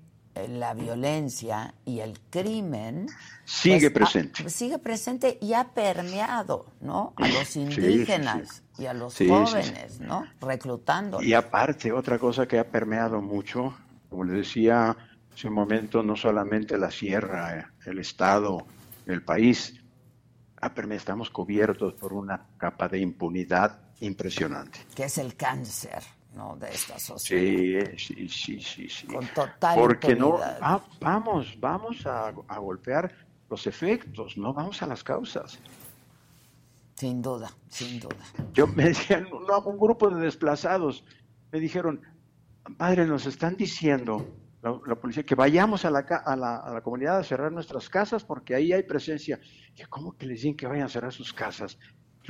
la 0.47 0.75
violencia 0.75 1.75
y 1.85 2.01
el 2.01 2.19
crimen 2.31 3.07
sigue 3.45 3.91
pues, 3.91 4.11
presente. 4.13 4.49
sigue 4.51 4.79
presente 4.79 5.39
y 5.41 5.55
ha 5.55 5.65
permeado, 5.65 6.67
¿no? 6.81 7.15
A 7.17 7.27
los 7.29 7.57
indígenas 7.57 8.63
y 8.79 8.87
a 8.87 8.95
los 8.95 9.17
jóvenes, 9.17 10.01
¿no? 10.01 10.25
Reclutando. 10.41 11.21
Y 11.23 11.35
aparte, 11.35 11.91
otra 11.91 12.19
cosa 12.19 12.47
que 12.47 12.59
ha 12.59 12.69
permeado 12.69 13.21
mucho, 13.21 13.77
como 14.09 14.25
les 14.25 14.37
decía 14.37 14.97
hace 15.35 15.49
un 15.49 15.55
momento, 15.55 16.03
no 16.03 16.17
solamente 16.17 16.79
la 16.79 16.91
sierra, 16.91 17.73
el 17.85 17.99
estado, 17.99 18.67
el 19.11 19.23
país, 19.23 19.75
permeado, 20.75 20.99
estamos 20.99 21.31
cubiertos 21.31 21.95
por 21.95 22.13
una 22.13 22.47
capa 22.57 22.89
de 22.89 22.99
impunidad 22.99 23.81
impresionante. 24.01 24.81
Que 24.95 25.05
es 25.05 25.19
el 25.19 25.37
cáncer 25.37 26.03
de 26.59 26.69
esta 26.69 26.99
sociedad. 26.99 27.91
Sí, 27.97 28.29
sí, 28.29 28.61
sí, 28.61 28.89
sí. 28.89 29.07
Con 29.07 29.27
total 29.29 29.77
Porque 29.77 30.15
no, 30.15 30.39
ah, 30.43 30.81
vamos, 31.01 31.59
vamos 31.59 32.07
a, 32.07 32.31
golpear 32.59 33.13
los 33.51 33.67
efectos, 33.67 34.37
no 34.37 34.53
vamos 34.53 34.81
a 34.83 34.87
las 34.87 35.03
causas. 35.03 35.59
Sin 36.95 37.23
duda, 37.23 37.51
sin 37.69 38.01
duda. 38.01 38.25
Yo 38.53 38.67
me 38.67 38.85
decían, 38.87 39.27
un 39.33 39.79
grupo 39.79 40.11
de 40.11 40.21
desplazados, 40.21 41.05
me 41.51 41.61
dijeron, 41.61 42.03
padre, 42.77 43.07
nos 43.07 43.27
están 43.27 43.57
diciendo 43.57 44.27
la, 44.63 44.95
policía 44.97 45.23
que 45.23 45.35
vayamos 45.35 45.85
a 45.85 45.91
la, 45.91 46.01
a, 46.01 46.37
la, 46.37 46.57
a 46.57 46.73
la, 46.73 46.81
comunidad 46.81 47.19
a 47.19 47.25
cerrar 47.25 47.53
nuestras 47.53 47.89
casas 47.89 48.25
porque 48.25 48.55
ahí 48.55 48.73
hay 48.73 48.83
presencia. 48.83 49.39
Y 49.77 49.83
¿cómo 49.85 50.17
que 50.17 50.27
les 50.27 50.43
dicen 50.43 50.57
que 50.57 50.67
vayan 50.67 50.87
a 50.87 50.89
cerrar 50.89 51.13
sus 51.13 51.33
casas? 51.33 51.79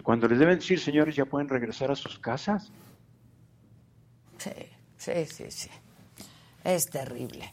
Cuando 0.03 0.29
les 0.29 0.39
deben 0.39 0.59
decir, 0.59 0.79
señores, 0.79 1.17
ya 1.17 1.25
pueden 1.25 1.49
regresar 1.49 1.91
a 1.91 1.97
sus 1.97 2.19
casas. 2.19 2.71
Sí, 4.39 4.51
sí, 4.97 5.27
sí, 5.27 5.51
sí. 5.51 5.71
Es 6.63 6.87
terrible. 6.87 7.51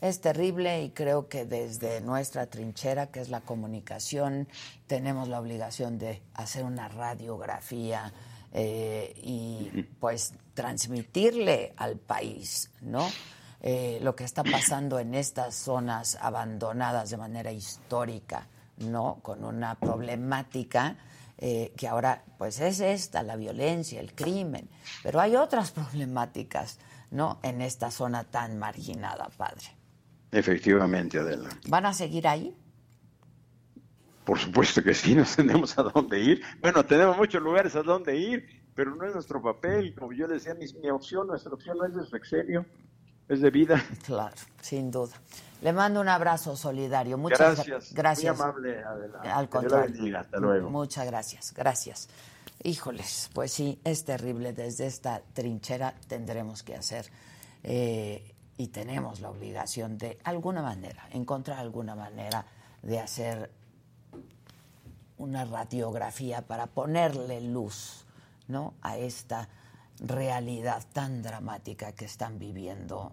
Es 0.00 0.20
terrible 0.20 0.82
y 0.82 0.90
creo 0.90 1.28
que 1.28 1.46
desde 1.46 2.00
nuestra 2.00 2.46
trinchera, 2.46 3.10
que 3.10 3.20
es 3.20 3.28
la 3.28 3.40
comunicación, 3.40 4.48
tenemos 4.86 5.28
la 5.28 5.40
obligación 5.40 5.98
de 5.98 6.22
hacer 6.34 6.64
una 6.64 6.88
radiografía 6.88 8.12
eh, 8.52 9.14
y 9.16 9.84
pues 10.00 10.34
transmitirle 10.52 11.72
al 11.76 11.96
país, 11.96 12.70
¿no? 12.82 13.08
Eh, 13.66 13.98
lo 14.02 14.14
que 14.14 14.24
está 14.24 14.44
pasando 14.44 14.98
en 14.98 15.14
estas 15.14 15.54
zonas 15.54 16.18
abandonadas 16.20 17.08
de 17.08 17.16
manera 17.16 17.50
histórica, 17.50 18.46
¿no? 18.76 19.20
Con 19.22 19.42
una 19.42 19.74
problemática 19.76 20.98
eh, 21.38 21.72
que 21.74 21.88
ahora 21.88 22.22
pues 22.36 22.60
es 22.60 22.80
esta, 22.80 23.22
la 23.22 23.36
violencia, 23.36 24.02
el 24.02 24.14
crimen, 24.14 24.68
pero 25.02 25.18
hay 25.18 25.34
otras 25.36 25.70
problemáticas, 25.70 26.78
¿no? 27.10 27.40
En 27.42 27.62
esta 27.62 27.90
zona 27.90 28.24
tan 28.24 28.58
marginada, 28.58 29.30
padre. 29.34 29.64
Efectivamente, 30.30 31.18
Adela. 31.18 31.48
¿Van 31.66 31.86
a 31.86 31.94
seguir 31.94 32.28
ahí? 32.28 32.54
Por 34.26 34.38
supuesto 34.38 34.82
que 34.82 34.92
sí, 34.92 35.14
no 35.14 35.24
tenemos 35.24 35.78
a 35.78 35.84
dónde 35.84 36.20
ir. 36.20 36.42
Bueno, 36.60 36.84
tenemos 36.84 37.16
muchos 37.16 37.40
lugares 37.42 37.74
a 37.76 37.82
dónde 37.82 38.14
ir, 38.14 38.46
pero 38.74 38.94
no 38.94 39.06
es 39.06 39.14
nuestro 39.14 39.40
papel. 39.40 39.94
Como 39.94 40.12
yo 40.12 40.28
decía, 40.28 40.54
mi, 40.54 40.66
mi 40.82 40.90
opción, 40.90 41.28
nuestra 41.28 41.54
opción 41.54 41.78
no 41.78 41.86
es 41.86 41.94
de 41.94 42.04
sexenio, 42.04 42.66
es 43.28 43.40
de 43.40 43.50
vida. 43.50 43.82
Claro, 44.04 44.34
sin 44.60 44.90
duda. 44.90 45.14
Le 45.62 45.72
mando 45.72 46.00
un 46.00 46.08
abrazo 46.08 46.56
solidario. 46.56 47.16
Muchas 47.16 47.64
gracias. 47.64 47.94
gracias. 47.94 48.36
Muy 48.36 48.44
amable, 48.44 48.84
adelante. 48.84 49.28
Al 49.28 49.48
contrario. 49.48 50.18
Hasta 50.18 50.38
luego. 50.38 50.70
Muchas 50.70 51.06
gracias. 51.06 51.54
Gracias. 51.54 52.08
Híjoles, 52.62 53.30
pues 53.32 53.52
sí, 53.52 53.80
es 53.84 54.04
terrible. 54.04 54.52
Desde 54.52 54.86
esta 54.86 55.22
trinchera 55.32 55.94
tendremos 56.06 56.62
que 56.62 56.74
hacer 56.74 57.10
eh, 57.62 58.34
y 58.56 58.68
tenemos 58.68 59.20
la 59.20 59.30
obligación 59.30 59.98
de 59.98 60.18
alguna 60.24 60.62
manera, 60.62 61.08
encontrar 61.10 61.58
alguna 61.58 61.94
manera 61.94 62.44
de 62.82 63.00
hacer 63.00 63.50
una 65.18 65.44
radiografía 65.44 66.42
para 66.42 66.66
ponerle 66.66 67.40
luz 67.40 68.04
¿no? 68.48 68.74
a 68.82 68.98
esta 68.98 69.48
realidad 70.08 70.84
tan 70.92 71.22
dramática 71.22 71.92
que 71.92 72.04
están 72.04 72.38
viviendo 72.38 73.12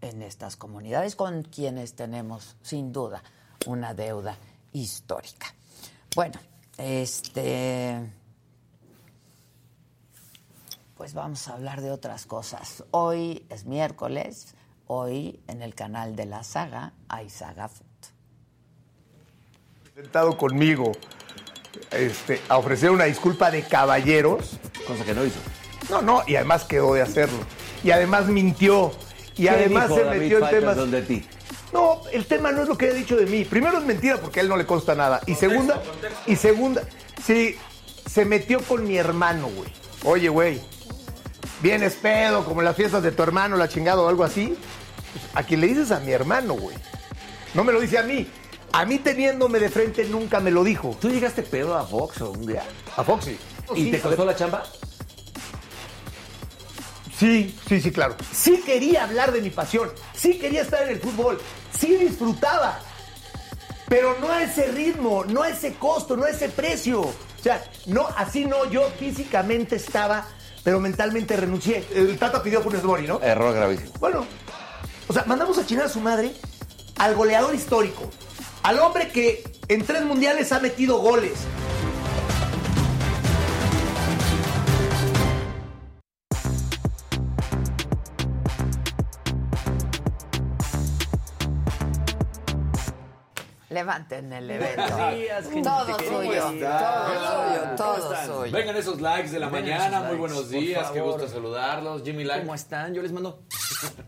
en 0.00 0.22
estas 0.22 0.56
comunidades 0.56 1.16
con 1.16 1.42
quienes 1.42 1.94
tenemos 1.94 2.56
sin 2.62 2.92
duda 2.92 3.22
una 3.66 3.94
deuda 3.94 4.36
histórica. 4.72 5.54
Bueno, 6.14 6.38
este 6.76 8.12
pues 10.96 11.14
vamos 11.14 11.48
a 11.48 11.54
hablar 11.54 11.80
de 11.80 11.90
otras 11.90 12.26
cosas. 12.26 12.84
Hoy 12.92 13.44
es 13.48 13.64
miércoles, 13.64 14.54
hoy 14.86 15.40
en 15.48 15.62
el 15.62 15.74
canal 15.74 16.14
de 16.14 16.26
la 16.26 16.44
saga 16.44 16.92
hay 17.08 17.28
Saga 17.28 17.68
Food. 17.68 17.86
Sentado 19.94 20.36
conmigo 20.36 20.92
este, 21.90 22.40
a 22.48 22.58
ofrecer 22.58 22.90
una 22.90 23.04
disculpa 23.04 23.50
de 23.50 23.62
caballeros. 23.62 24.58
Cosa 24.86 25.04
que 25.04 25.14
no 25.14 25.24
hizo. 25.24 25.40
No, 25.90 26.02
no, 26.02 26.22
y 26.26 26.36
además 26.36 26.64
quedó 26.64 26.94
de 26.94 27.02
hacerlo. 27.02 27.38
Y 27.84 27.90
además 27.90 28.26
mintió 28.26 28.92
y 29.36 29.48
además 29.48 29.88
se 29.92 30.04
metió 30.04 30.38
en 30.38 30.50
temas. 30.50 30.90
de 30.90 31.02
ti? 31.02 31.26
No, 31.72 32.02
el 32.12 32.26
tema 32.26 32.52
no 32.52 32.62
es 32.62 32.68
lo 32.68 32.76
que 32.76 32.88
he 32.88 32.94
dicho 32.94 33.16
de 33.16 33.26
mí. 33.26 33.44
Primero 33.44 33.78
es 33.78 33.84
mentira 33.84 34.18
porque 34.18 34.40
a 34.40 34.42
él 34.42 34.48
no 34.48 34.56
le 34.56 34.66
consta 34.66 34.94
nada. 34.94 35.20
Y 35.26 35.34
segunda, 35.34 35.82
y 36.26 36.36
segunda, 36.36 36.82
sí, 37.24 37.56
se 38.08 38.24
metió 38.24 38.60
con 38.60 38.86
mi 38.86 38.96
hermano, 38.98 39.48
güey. 39.48 39.70
Oye, 40.04 40.28
güey, 40.28 40.60
vienes 41.62 41.94
pedo, 41.94 42.44
como 42.44 42.60
en 42.60 42.66
las 42.66 42.76
fiestas 42.76 43.02
de 43.02 43.12
tu 43.12 43.22
hermano, 43.22 43.56
la 43.56 43.68
chingada 43.68 44.02
o 44.02 44.08
algo 44.08 44.24
así. 44.24 44.56
Pues, 45.12 45.24
a 45.34 45.42
quien 45.44 45.60
le 45.60 45.68
dices 45.68 45.90
a 45.92 46.00
mi 46.00 46.12
hermano, 46.12 46.54
güey. 46.54 46.76
No 47.54 47.64
me 47.64 47.72
lo 47.72 47.80
dice 47.80 47.98
a 47.98 48.02
mí. 48.02 48.28
A 48.72 48.84
mí 48.86 48.98
teniéndome 48.98 49.58
de 49.58 49.68
frente 49.68 50.04
nunca 50.04 50.40
me 50.40 50.50
lo 50.50 50.64
dijo. 50.64 50.96
¿Tú 51.00 51.10
llegaste 51.10 51.42
pedo 51.42 51.76
a 51.76 51.84
Fox 51.86 52.20
o 52.22 52.30
un 52.30 52.46
día? 52.46 52.64
A 52.96 53.04
Fox, 53.04 53.26
sí. 53.26 53.38
¿Y 53.74 53.90
te 53.90 54.00
costó 54.00 54.24
la 54.24 54.34
chamba? 54.34 54.62
Sí, 57.22 57.54
sí, 57.68 57.80
sí, 57.80 57.92
claro. 57.92 58.16
Sí 58.32 58.62
quería 58.66 59.04
hablar 59.04 59.30
de 59.30 59.40
mi 59.40 59.50
pasión, 59.50 59.88
sí 60.12 60.40
quería 60.40 60.62
estar 60.62 60.82
en 60.82 60.88
el 60.88 60.98
fútbol, 60.98 61.40
sí 61.78 61.94
disfrutaba, 61.94 62.80
pero 63.88 64.18
no 64.18 64.28
a 64.28 64.42
ese 64.42 64.66
ritmo, 64.72 65.24
no 65.26 65.42
a 65.42 65.50
ese 65.50 65.74
costo, 65.74 66.16
no 66.16 66.24
a 66.24 66.30
ese 66.30 66.48
precio. 66.48 67.02
O 67.02 67.14
sea, 67.40 67.62
no, 67.86 68.08
así 68.16 68.44
no, 68.44 68.68
yo 68.68 68.90
físicamente 68.98 69.76
estaba, 69.76 70.26
pero 70.64 70.80
mentalmente 70.80 71.36
renuncié. 71.36 71.84
El 71.94 72.18
Tata 72.18 72.42
pidió 72.42 72.60
Funes 72.60 72.82
Mori, 72.82 73.06
¿no? 73.06 73.20
Error 73.22 73.54
gravísimo. 73.54 73.92
Bueno, 74.00 74.26
o 75.06 75.12
sea, 75.12 75.22
mandamos 75.24 75.56
a 75.58 75.64
chinar 75.64 75.84
a 75.84 75.88
su 75.88 76.00
madre 76.00 76.32
al 76.96 77.14
goleador 77.14 77.54
histórico, 77.54 78.10
al 78.64 78.80
hombre 78.80 79.10
que 79.12 79.44
en 79.68 79.86
tres 79.86 80.02
mundiales 80.02 80.50
ha 80.50 80.58
metido 80.58 80.98
goles. 80.98 81.34
Levanten 93.72 94.32
el 94.32 94.50
evento. 94.50 94.82
todo 95.62 95.98
suyo, 95.98 96.42
todo 96.42 96.48
suyo, 96.50 97.76
todo 97.76 98.14
suyo. 98.26 98.52
Vengan 98.52 98.76
esos 98.76 99.00
likes 99.00 99.30
de 99.30 99.40
la 99.40 99.48
Vengan 99.48 99.78
mañana. 99.78 100.00
Muy 100.08 100.16
buenos 100.16 100.50
días. 100.50 100.90
Qué 100.90 101.00
gusto 101.00 101.26
saludarlos. 101.28 102.02
Jimmy 102.02 102.24
Like. 102.24 102.42
¿Cómo 102.42 102.54
están? 102.54 102.92
Yo 102.94 103.02
les 103.02 103.12
mando 103.12 103.42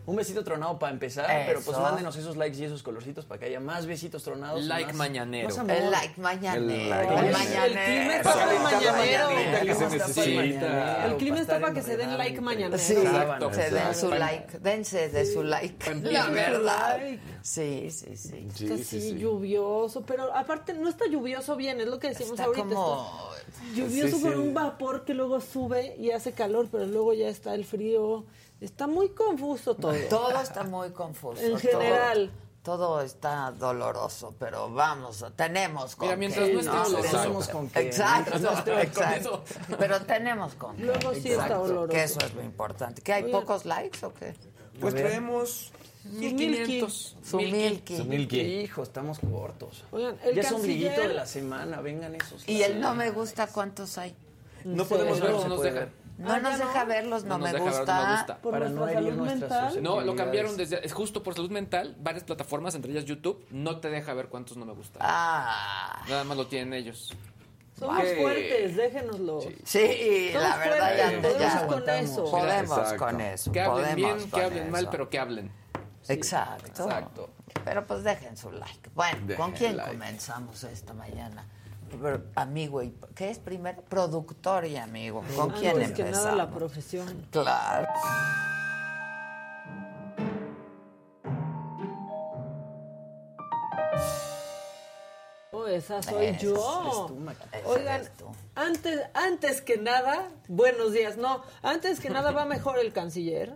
un 0.05 0.15
besito 0.15 0.43
tronado 0.43 0.77
para 0.79 0.93
empezar, 0.93 1.25
pero 1.47 1.59
pues 1.61 1.75
Eso. 1.75 1.81
mándenos 1.81 2.15
esos 2.15 2.37
likes 2.37 2.57
y 2.59 2.65
esos 2.65 2.83
colorcitos 2.83 3.25
para 3.25 3.39
que 3.39 3.45
haya 3.47 3.59
más 3.59 3.85
besitos 3.85 4.23
tronados. 4.23 4.63
Like 4.65 4.87
más- 4.93 4.95
mañanero. 4.95 5.49
más. 5.49 5.69
El 5.69 5.91
like 5.91 6.21
mañanero. 6.21 6.63
El 6.63 7.25
El, 7.25 7.31
like 7.31 7.49
mañanero. 7.59 8.11
está 8.13 8.33
para 8.33 8.51
el 8.53 8.59
mañanero. 8.59 9.27
que 9.29 9.61
El. 10.35 11.11
El 11.11 11.17
clima 11.17 11.39
está 11.39 11.59
para 11.59 11.73
que 11.73 11.81
se 11.81 11.97
den 11.97 12.17
like 12.17 12.39
mañana. 12.41 12.77
Sí, 12.77 12.93
Exacto. 12.93 13.53
se 13.53 13.69
den 13.71 13.95
su 13.95 14.09
like, 14.11 14.59
dense 14.59 15.09
de 15.09 15.25
su 15.25 15.43
like. 15.43 15.93
La 16.03 16.27
verdad. 16.27 16.97
Like. 16.99 17.19
Sí, 17.41 17.89
sí, 17.91 18.15
sí. 18.15 18.47
Sí, 18.53 18.65
Está 18.65 18.75
sí, 18.77 18.81
así, 18.81 19.01
sí. 19.01 19.17
Lluvioso, 19.55 20.01
pero 20.01 20.33
aparte 20.35 20.73
no 20.73 20.89
está 20.89 21.05
lluvioso 21.07 21.55
bien, 21.55 21.79
es 21.81 21.87
lo 21.87 21.99
que 21.99 22.09
decimos 22.09 22.31
Está 22.33 22.45
ahorita. 22.45 22.67
como... 22.67 23.29
está 23.47 23.63
lluvioso 23.75 24.17
Sí, 24.17 24.23
con 24.23 24.31
sí. 24.31 24.37
un 24.37 24.53
vapor 24.53 25.05
que 25.05 25.13
luego 25.13 25.41
sube 25.41 25.95
y 25.97 26.11
hace 26.11 26.33
calor, 26.33 26.67
pero 26.71 26.85
luego 26.85 27.13
ya 27.13 27.27
está 27.27 27.53
el 27.55 27.65
frío. 27.65 28.25
Está 28.61 28.87
muy 28.87 29.09
confuso 29.09 29.75
todo. 29.75 29.93
Todo 30.09 30.39
está 30.41 30.63
muy 30.63 30.91
confuso. 30.91 31.41
En 31.41 31.57
general. 31.59 32.31
Todo, 32.63 33.01
está 33.01 33.51
doloroso, 33.51 34.33
pero 34.39 34.71
vamos, 34.71 35.23
tenemos 35.35 35.95
con 35.95 36.07
Mira, 36.07 36.17
mientras 36.17 36.47
qué, 36.47 36.53
no 36.53 36.59
esté 36.61 36.71
doloroso. 36.71 37.17
Tenemos 37.17 37.47
con 37.49 37.69
qué. 37.69 37.79
Exacto, 37.81 38.39
no 38.39 38.79
exacto. 38.79 39.43
Pero 39.77 40.01
tenemos 40.01 40.55
con 40.55 40.75
qué. 40.75 40.85
Luego 40.85 41.13
sí 41.13 41.31
está 41.31 41.57
doloroso. 41.57 41.89
Que 41.89 42.03
eso 42.03 42.19
es 42.25 42.33
lo 42.33 42.41
importante. 42.41 43.03
¿Que 43.03 43.13
hay 43.13 43.31
pocos 43.31 43.65
likes 43.65 44.03
o 44.03 44.11
qué? 44.15 44.33
Pues 44.81 44.95
traemos 44.95 45.71
1500. 46.05 47.17
Su 47.23 47.37
milky. 47.37 48.03
Milky. 48.03 48.39
Hijo, 48.41 48.83
estamos 48.83 49.19
cortos. 49.19 49.83
Oigan, 49.91 50.17
el 50.23 50.35
ya 50.35 50.41
es 50.41 50.47
canciller- 50.47 50.55
ombliguito 50.55 51.01
de 51.01 51.13
la 51.13 51.25
semana, 51.25 51.81
vengan 51.81 52.15
esos. 52.15 52.47
Y 52.47 52.61
el 52.63 52.79
no 52.79 52.93
me 52.95 53.09
gusta, 53.11 53.47
¿cuántos 53.47 53.97
hay? 53.97 54.15
No 54.63 54.85
podemos 54.85 55.19
ver, 55.19 55.31
no 55.31 55.41
no 55.41 55.47
nos 55.49 55.61
dejan. 55.61 55.89
No 56.17 56.31
Ah, 56.31 56.39
nos 56.39 56.57
¿ya 56.57 56.65
deja 56.67 56.83
no? 56.83 56.89
verlos, 56.89 57.23
no, 57.25 57.37
me, 57.37 57.51
gusta. 57.59 58.05
no 58.05 58.11
gusta. 58.17 58.37
Por 58.37 58.51
Para 58.53 58.69
no 58.69 58.87
herir 58.87 59.13
nuestras. 59.15 59.75
No, 59.81 59.99
lo 59.99 60.15
cambiaron 60.15 60.55
desde. 60.55 60.85
Es 60.85 60.93
justo 60.93 61.21
por 61.21 61.33
salud 61.35 61.51
mental. 61.51 61.95
Varias 61.99 62.23
plataformas, 62.23 62.73
entre 62.73 62.91
ellas 62.91 63.03
YouTube, 63.03 63.45
no 63.51 63.79
te 63.81 63.89
deja 63.89 64.13
ver 64.13 64.27
cuántos 64.27 64.55
no 64.55 64.65
me 64.65 64.71
gustan. 64.73 65.01
Ah, 65.05 66.05
Nada 66.07 66.23
más 66.23 66.37
lo 66.37 66.47
tienen 66.47 66.73
ellos. 66.73 67.13
Somos 67.77 68.01
fuertes, 68.17 68.77
déjenos. 68.77 69.17
sí, 69.65 70.29
Somos 70.31 70.47
la 70.49 70.57
verdad 70.57 70.77
fuertes, 70.77 70.97
ya, 70.97 71.21
podemos 71.21 71.39
ya 71.53 71.67
con 71.67 71.89
eso. 71.89 72.31
podemos 72.31 72.77
Exacto. 72.77 72.97
con 73.05 73.21
eso. 73.21 73.51
Que 73.51 73.59
hablen 73.61 73.81
podemos 73.91 74.15
bien, 74.17 74.31
que 74.31 74.41
hablen 74.41 74.71
mal, 74.71 74.87
pero 74.89 75.09
que 75.09 75.19
hablen. 75.19 75.51
Exacto. 76.07 76.67
Exacto. 76.67 77.29
Pero 77.63 77.85
pues 77.85 78.03
dejen 78.03 78.37
su 78.37 78.51
like. 78.51 78.89
Bueno, 78.93 79.35
¿con 79.35 79.51
quién 79.51 79.77
like. 79.77 79.91
comenzamos 79.91 80.63
esta 80.63 80.93
mañana? 80.93 81.45
Amigo, 82.35 82.83
y, 82.83 82.93
¿qué 83.15 83.29
es 83.29 83.39
primer? 83.39 83.77
Productor 83.83 84.65
y 84.65 84.75
amigo. 84.77 85.23
¿Con 85.35 85.51
quién 85.51 85.75
Antes 85.77 85.91
que 85.93 86.01
empezamos? 86.01 86.25
nada 86.25 86.35
la 86.35 86.51
profesión. 86.51 87.27
Claro. 87.31 87.87
Oh, 95.51 95.67
esa 95.67 96.03
soy 96.03 96.35
yo. 96.37 97.05
tú, 97.07 97.15
Maquita. 97.15 97.57
Esa 97.57 97.69
Oigan, 97.69 98.01
tú. 98.17 98.25
antes, 98.55 98.99
antes 99.13 99.61
que 99.61 99.77
nada, 99.77 100.29
buenos 100.47 100.91
días. 100.91 101.17
No, 101.17 101.43
antes 101.61 102.01
que 102.01 102.09
nada 102.09 102.31
va 102.31 102.45
mejor 102.45 102.77
el 102.79 102.91
canciller. 102.91 103.55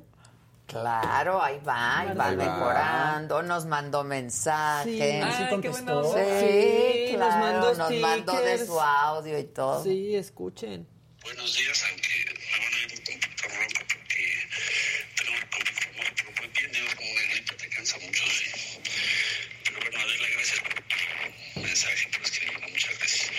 Claro, 0.69 1.41
ahí 1.41 1.59
va, 1.67 1.99
ahí 2.01 2.15
va 2.15 2.27
Ahí 2.27 2.35
va. 2.35 2.43
mejorando. 2.45 3.41
Nos 3.41 3.65
mandó 3.65 4.03
mensaje. 4.03 4.83
Sí, 4.91 5.01
Ay, 5.01 5.33
sí 5.37 5.43
contestó. 5.49 6.13
Sí, 6.13 6.19
Sí, 7.09 7.17
nos 7.17 7.27
claro, 7.27 7.39
mandó 7.39 7.73
nos 7.75 7.91
mandó 7.99 8.33
de 8.41 8.65
su 8.65 8.79
audio 8.79 9.39
y 9.39 9.43
todo. 9.45 9.83
Sí, 9.83 10.15
escuchen. 10.15 10.87
Buenos 11.23 11.57
días, 11.57 11.83
aunque 11.89 12.09
me 12.29 12.59
van 12.63 12.73
a 12.73 12.77
ir 12.79 12.91
un 12.93 13.03
poquito 13.03 13.43
ronco 13.49 13.81
porque 13.91 14.23
tengo 15.17 15.37
el 15.37 15.49
COVID, 15.49 15.75
pero 16.15 16.31
muy 16.37 16.47
bien, 16.55 16.71
digo, 16.71 16.87
como 16.95 17.11
una 17.11 17.21
gripe 17.33 17.55
te 17.55 17.69
cansa 17.69 17.97
mucho, 17.97 18.23
sí. 18.27 18.79
Pero 19.65 19.79
bueno, 19.81 19.97
Adela, 19.99 20.27
gracias 20.33 20.59
por 20.61 20.73
tu 21.53 21.59
mensaje, 21.61 22.07
por 22.13 22.21
escribirme, 22.21 22.67
muchas 22.69 22.97
gracias. 22.99 23.31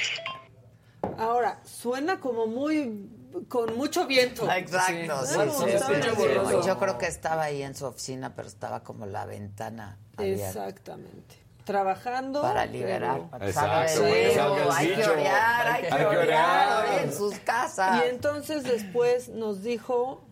Ahora, 1.19 1.61
suena 1.65 2.19
como 2.21 2.47
muy. 2.47 3.09
Con 3.49 3.77
mucho 3.77 4.07
viento. 4.07 4.51
Exacto, 4.51 4.93
Sí. 4.93 5.27
sí, 5.27 5.35
Claro, 5.35 5.53
sí, 5.53 5.65
estaba 5.71 5.95
sí, 5.95 6.03
sí. 6.03 6.09
nervioso. 6.23 6.67
Yo 6.67 6.79
creo 6.79 6.99
que 6.99 7.07
estaba 7.07 7.43
ahí 7.45 7.63
en 7.63 7.75
su 7.75 7.87
oficina, 7.87 8.35
pero 8.35 8.49
estaba 8.49 8.81
como 8.83 9.07
la 9.07 9.27
ventana 9.27 9.99
abierta. 10.17 10.47
Exactamente. 10.69 11.37
Trabajando. 11.65 12.41
Para 12.43 12.67
liberar, 12.67 13.15
pero- 13.17 13.31
para 13.31 13.47
Exacto, 13.49 14.05
el 14.05 14.71
hay 14.73 14.95
que 14.95 15.05
orear, 15.07 15.67
hay 15.69 15.83
que 15.83 15.95
hoy 15.95 17.05
en 17.05 17.13
sus 17.13 17.39
casas. 17.41 18.03
Y 18.05 18.09
entonces 18.09 18.65
después 18.65 19.29
nos 19.29 19.63
dijo, 19.63 20.25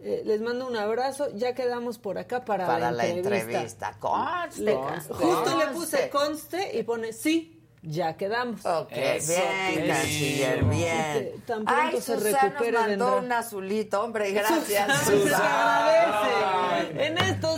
eh, 0.00 0.22
les 0.24 0.40
mando 0.40 0.66
un 0.66 0.74
abrazo, 0.76 1.28
ya 1.34 1.54
quedamos 1.54 1.98
por 1.98 2.18
acá 2.18 2.44
para, 2.44 2.66
para 2.66 2.90
la 2.90 3.06
entrevista. 3.06 3.44
entrevista. 3.52 3.96
Conste, 4.00 4.62
Le- 4.62 4.74
conste. 4.74 5.14
justo 5.14 5.58
le 5.58 5.66
puse 5.68 6.10
conste 6.10 6.76
y 6.76 6.82
pone 6.82 7.12
sí, 7.12 7.51
ya 7.82 8.16
quedamos. 8.16 8.64
Ok, 8.64 8.92
Eso, 8.92 9.32
bien, 9.74 9.86
canciller, 9.88 10.64
bien. 10.64 11.12
Que 11.12 11.34
tan 11.46 11.64
pronto 11.64 11.82
Ay, 11.82 12.00
se 12.00 12.14
Susana 12.14 12.40
recupere, 12.42 12.72
nos 12.72 12.80
mandó 12.88 13.04
vendrá. 13.06 13.20
un 13.26 13.32
azulito, 13.32 14.02
hombre, 14.02 14.30
gracias, 14.32 15.04
Se 15.04 15.20
Susana. 15.22 15.86
agradece. 15.86 17.06
En 17.06 17.14
tiempos. 17.16 17.51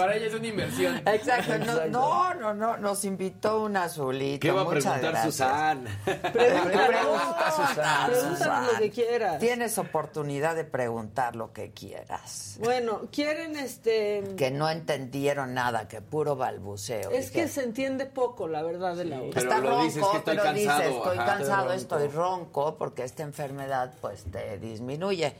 Para 0.00 0.16
ella 0.16 0.28
es 0.28 0.34
una 0.34 0.46
inversión. 0.46 0.96
Exacto, 1.06 1.58
no, 1.58 1.86
no, 1.88 2.34
no, 2.34 2.54
no, 2.54 2.76
nos 2.78 3.04
invitó 3.04 3.64
un 3.64 3.76
azulito. 3.76 4.40
¿Qué 4.40 4.50
va 4.50 4.62
a 4.62 4.64
Muchas 4.64 4.84
preguntar 4.84 5.12
gracias. 5.12 5.34
Susana? 5.34 6.00
Pregúntanos, 6.04 6.86
Pregunta, 6.88 8.10
Susana, 8.30 8.66
lo 8.72 8.78
que 8.78 8.90
quieras. 8.90 9.38
Tienes 9.38 9.76
oportunidad 9.76 10.56
de 10.56 10.64
preguntar 10.64 11.36
lo 11.36 11.52
que 11.52 11.72
quieras. 11.72 12.56
Bueno, 12.60 13.08
quieren 13.12 13.56
este. 13.56 14.24
Que 14.38 14.50
no 14.50 14.70
entendieron 14.70 15.52
nada, 15.52 15.86
que 15.86 16.00
puro 16.00 16.34
balbuceo. 16.34 17.10
Es 17.10 17.30
que 17.30 17.46
se 17.48 17.62
entiende 17.62 18.06
poco, 18.06 18.48
la 18.48 18.62
verdad, 18.62 18.96
del 18.96 19.12
audio. 19.12 19.30
Pero 19.34 19.40
está 19.50 19.60
lo 19.60 19.68
ronco, 19.68 19.84
dices 19.84 20.04
que 20.10 20.16
estoy 20.16 20.36
pero 20.38 20.52
dice, 20.54 20.66
cansado, 20.66 20.96
estoy 20.96 21.18
ajá. 21.18 21.26
cansado, 21.26 21.72
Estoy 21.74 22.04
estoy 22.04 22.16
ronco, 22.16 22.76
porque 22.78 23.04
esta 23.04 23.22
enfermedad 23.22 23.92
pues 24.00 24.24
te 24.24 24.58
disminuye. 24.58 25.34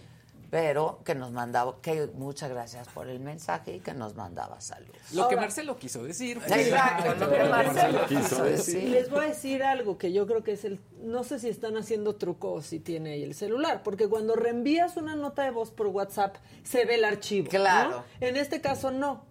Pero 0.50 1.00
que 1.04 1.14
nos 1.14 1.30
mandaba, 1.30 1.80
que 1.80 2.08
muchas 2.14 2.50
gracias 2.50 2.88
por 2.88 3.08
el 3.08 3.20
mensaje 3.20 3.76
y 3.76 3.80
que 3.80 3.94
nos 3.94 4.16
mandaba 4.16 4.60
saludos. 4.60 4.96
Lo 5.12 5.28
que 5.28 5.36
Marcelo 5.36 5.76
quiso 5.76 6.02
decir. 6.02 6.38
Exacto, 6.38 7.14
lo 7.14 7.30
que 7.30 7.44
Marcelo 7.44 8.06
quiso 8.06 8.42
decir. 8.42 8.90
les 8.90 9.08
voy 9.10 9.26
a 9.26 9.28
decir 9.28 9.62
algo 9.62 9.96
que 9.96 10.12
yo 10.12 10.26
creo 10.26 10.42
que 10.42 10.52
es 10.52 10.64
el. 10.64 10.80
No 11.02 11.22
sé 11.22 11.38
si 11.38 11.48
están 11.48 11.76
haciendo 11.76 12.16
truco 12.16 12.52
o 12.52 12.62
si 12.62 12.80
tiene 12.80 13.12
ahí 13.12 13.22
el 13.22 13.34
celular, 13.34 13.82
porque 13.84 14.08
cuando 14.08 14.34
reenvías 14.34 14.96
una 14.96 15.14
nota 15.14 15.44
de 15.44 15.50
voz 15.50 15.70
por 15.70 15.86
WhatsApp, 15.86 16.36
se 16.64 16.84
ve 16.84 16.96
el 16.96 17.04
archivo. 17.04 17.44
¿no? 17.44 17.50
Claro. 17.50 18.04
En 18.20 18.36
este 18.36 18.60
caso, 18.60 18.90
no. 18.90 19.29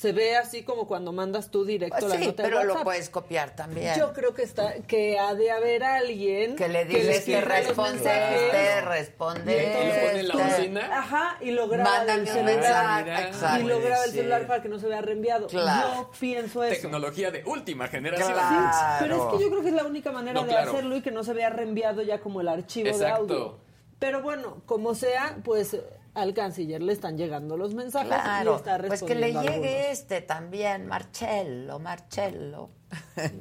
Se 0.00 0.12
ve 0.12 0.34
así 0.34 0.62
como 0.62 0.86
cuando 0.86 1.12
mandas 1.12 1.50
tú 1.50 1.62
directo 1.66 1.98
Pues 1.98 2.10
la 2.10 2.18
sí, 2.18 2.26
nota 2.28 2.42
de 2.42 2.48
pero 2.48 2.60
WhatsApp. 2.62 2.76
lo 2.78 2.84
puedes 2.84 3.10
copiar 3.10 3.54
también. 3.54 3.98
Yo 3.98 4.14
creo 4.14 4.32
que 4.32 4.42
está 4.44 4.76
que 4.86 5.18
ha 5.18 5.34
de 5.34 5.50
haber 5.50 5.84
alguien 5.84 6.56
que 6.56 6.68
le 6.70 6.86
dices 6.86 7.22
que 7.26 7.32
los 7.38 7.44
responde 7.44 7.96
este, 7.96 9.52
Y 9.52 9.58
entonces 9.58 9.98
pone 9.98 10.20
en 10.20 10.28
la 10.28 10.34
este. 10.34 10.56
bocina. 10.56 10.98
Ajá, 10.98 11.36
y 11.42 11.50
lo 11.50 11.68
graba 11.68 12.06
del 12.06 12.26
celular. 12.26 13.06
exacto. 13.26 13.60
Y 13.60 13.68
lo 13.68 13.78
graba 13.82 14.04
el 14.04 14.10
celular 14.12 14.46
para 14.46 14.62
que 14.62 14.70
no 14.70 14.78
se 14.78 14.86
vea 14.86 15.02
reenviado. 15.02 15.48
Claro. 15.48 15.88
Yo 15.94 16.10
pienso 16.18 16.64
eso. 16.64 16.80
Tecnología 16.80 17.30
de 17.30 17.44
última 17.44 17.86
generación. 17.88 18.32
Claro. 18.32 18.96
Pero 19.00 19.16
es 19.28 19.34
que 19.36 19.44
yo 19.44 19.50
creo 19.50 19.62
que 19.62 19.68
es 19.68 19.74
la 19.74 19.84
única 19.84 20.12
manera 20.12 20.40
No, 20.40 20.46
de 20.46 20.52
claro. 20.52 20.70
hacerlo 20.70 20.96
y 20.96 21.02
que 21.02 21.10
no 21.10 21.24
se 21.24 21.34
vea 21.34 21.50
reenviado 21.50 22.00
ya 22.00 22.20
como 22.20 22.40
el 22.40 22.48
archivo 22.48 22.88
Exacto. 22.88 23.26
de 23.26 23.34
audio. 23.34 23.58
Pero 23.98 24.22
bueno, 24.22 24.62
como 24.64 24.94
sea, 24.94 25.36
pues 25.44 25.76
al 26.14 26.34
canciller 26.34 26.82
le 26.82 26.92
están 26.92 27.16
llegando 27.16 27.56
los 27.56 27.74
mensajes 27.74 28.08
y 28.08 28.20
Claro, 28.20 28.56
está 28.56 28.78
pues 28.78 29.02
que 29.02 29.14
le 29.14 29.28
llegue 29.28 29.48
algunos. 29.48 29.66
este 29.66 30.20
también, 30.22 30.86
Marcello, 30.86 31.78
Marcello. 31.78 32.70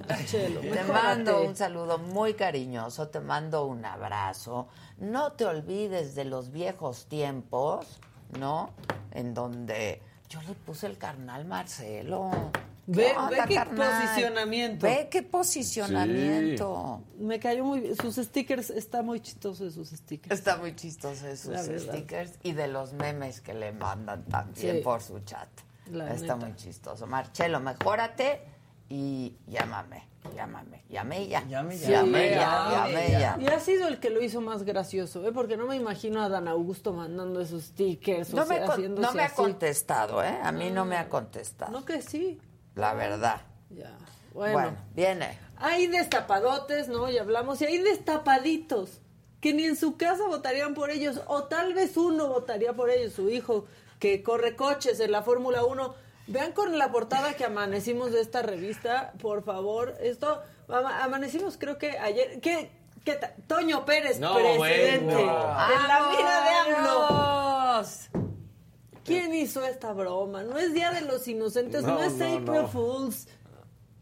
Marcelo, 0.07 0.61
Te 0.61 0.84
mando 0.84 1.41
un 1.43 1.55
saludo 1.55 1.97
muy 1.97 2.36
cariñoso, 2.36 3.07
te 3.09 3.20
mando 3.20 3.65
un 3.65 3.84
abrazo. 3.86 4.67
No 4.99 5.32
te 5.34 5.45
olvides 5.45 6.13
de 6.13 6.26
los 6.26 6.51
viejos 6.51 7.07
tiempos, 7.07 7.99
¿no? 8.38 8.70
En 9.11 9.34
donde 9.34 10.01
yo 10.30 10.39
le 10.43 10.53
puse 10.53 10.86
el 10.86 10.97
carnal 10.97 11.45
Marcelo. 11.45 12.30
Ve- 12.91 13.13
onda, 13.15 13.29
ve 13.29 13.37
qué 13.47 13.55
carnal? 13.55 14.01
posicionamiento. 14.01 14.85
Ve 14.87 15.07
qué 15.11 15.21
posicionamiento. 15.23 17.03
Me 17.19 17.39
cayó 17.39 17.63
muy 17.63 17.81
bien. 17.81 17.95
Sus 17.95 18.15
stickers, 18.15 18.69
está 18.69 19.01
muy 19.01 19.19
chistoso 19.21 19.65
de 19.65 19.71
sus 19.71 19.89
stickers. 19.89 20.33
Está 20.37 20.57
muy 20.57 20.75
chistoso 20.75 21.25
de 21.25 21.37
sus 21.37 21.55
stickers 21.83 22.33
y 22.43 22.53
de 22.53 22.67
los 22.67 22.93
memes 22.93 23.41
que 23.41 23.53
le 23.53 23.71
mandan 23.71 24.23
también 24.25 24.77
Sí. 24.77 24.81
por 24.81 25.01
su 25.01 25.19
chat. 25.19 25.49
La 25.91 26.05
Está 26.13 26.35
neta. 26.35 26.47
muy 26.47 26.55
chistoso. 26.55 27.07
Marcelo, 27.07 27.59
mejórate 27.59 28.41
y 28.89 29.35
llámame, 29.47 30.07
llámame. 30.35 30.83
Llame 30.89 31.27
ya. 31.27 31.43
Llame 31.47 31.77
ya. 31.77 31.89
Llame 32.01 33.11
ya. 33.11 33.37
Y 33.39 33.47
ha 33.47 33.59
sido 33.59 33.87
el 33.87 33.99
que 33.99 34.09
lo 34.09 34.21
hizo 34.21 34.41
más 34.41 34.63
gracioso, 34.63 35.25
¿eh? 35.27 35.31
Porque 35.31 35.57
no 35.57 35.65
me 35.67 35.75
imagino 35.75 36.21
a 36.23 36.29
Dan 36.29 36.47
Augusto 36.47 36.93
mandando 36.93 37.39
esos 37.41 37.63
stickers. 37.65 38.33
No 38.33 38.43
o 38.43 38.45
me, 38.45 38.55
sea, 38.57 38.65
con- 38.65 38.73
haciéndose 38.75 39.07
no 39.07 39.13
me 39.13 39.21
ha 39.21 39.25
así. 39.27 39.35
contestado, 39.35 40.23
¿eh? 40.23 40.39
A 40.43 40.51
mí 40.51 40.69
no 40.71 40.85
me 40.85 40.95
ha 40.97 41.07
contestado. 41.09 41.71
No 41.71 41.85
que 41.85 42.01
sí. 42.01 42.39
La 42.80 42.93
verdad. 42.93 43.41
Ya. 43.69 43.91
Bueno. 44.34 44.53
Bueno, 44.53 44.77
viene. 44.95 45.38
Hay 45.57 45.88
destapadotes, 45.88 46.88
¿no? 46.88 47.09
Ya 47.09 47.21
hablamos. 47.21 47.61
Y 47.61 47.65
hay 47.65 47.77
destapaditos 47.80 49.01
que 49.41 49.53
ni 49.53 49.65
en 49.65 49.75
su 49.75 49.97
casa 49.97 50.25
votarían 50.27 50.73
por 50.73 50.89
ellos. 50.91 51.21
O 51.27 51.43
tal 51.45 51.73
vez 51.73 51.97
uno 51.97 52.27
votaría 52.27 52.73
por 52.73 52.89
ellos, 52.89 53.13
su 53.13 53.30
hijo, 53.30 53.65
que 53.99 54.23
corre 54.23 54.55
coches 54.55 54.99
en 54.99 55.11
la 55.11 55.23
Fórmula 55.23 55.63
1. 55.65 55.93
Vean 56.27 56.51
con 56.53 56.77
la 56.77 56.91
portada 56.91 57.34
que 57.34 57.43
amanecimos 57.45 58.11
de 58.11 58.21
esta 58.21 58.41
revista, 58.43 59.13
por 59.21 59.43
favor. 59.43 59.95
Esto, 59.99 60.41
ama- 60.67 61.03
amanecimos 61.03 61.57
creo 61.57 61.77
que 61.77 61.97
ayer. 61.97 62.39
¿Qué? 62.39 62.71
¿Qué 63.03 63.19
Toño 63.47 63.86
Pérez, 63.86 64.19
No, 64.19 64.36
presidente. 64.36 65.15
bueno. 65.15 65.32
En 65.32 65.88
la 65.88 66.09
vida 66.11 66.43
de 66.43 66.75
AMLO. 66.75 68.28
¿Quién 69.10 69.34
hizo 69.34 69.64
esta 69.66 69.91
broma? 69.93 70.43
No 70.43 70.57
es 70.57 70.74
Día 70.74 70.91
de 70.91 71.01
los 71.01 71.28
Inocentes, 71.28 71.84
no, 71.84 71.95
No, 71.95 72.03
es 72.03 72.14
no, 72.16 72.26
April 72.26 72.62
no. 72.64 72.68
Fools. 72.68 73.28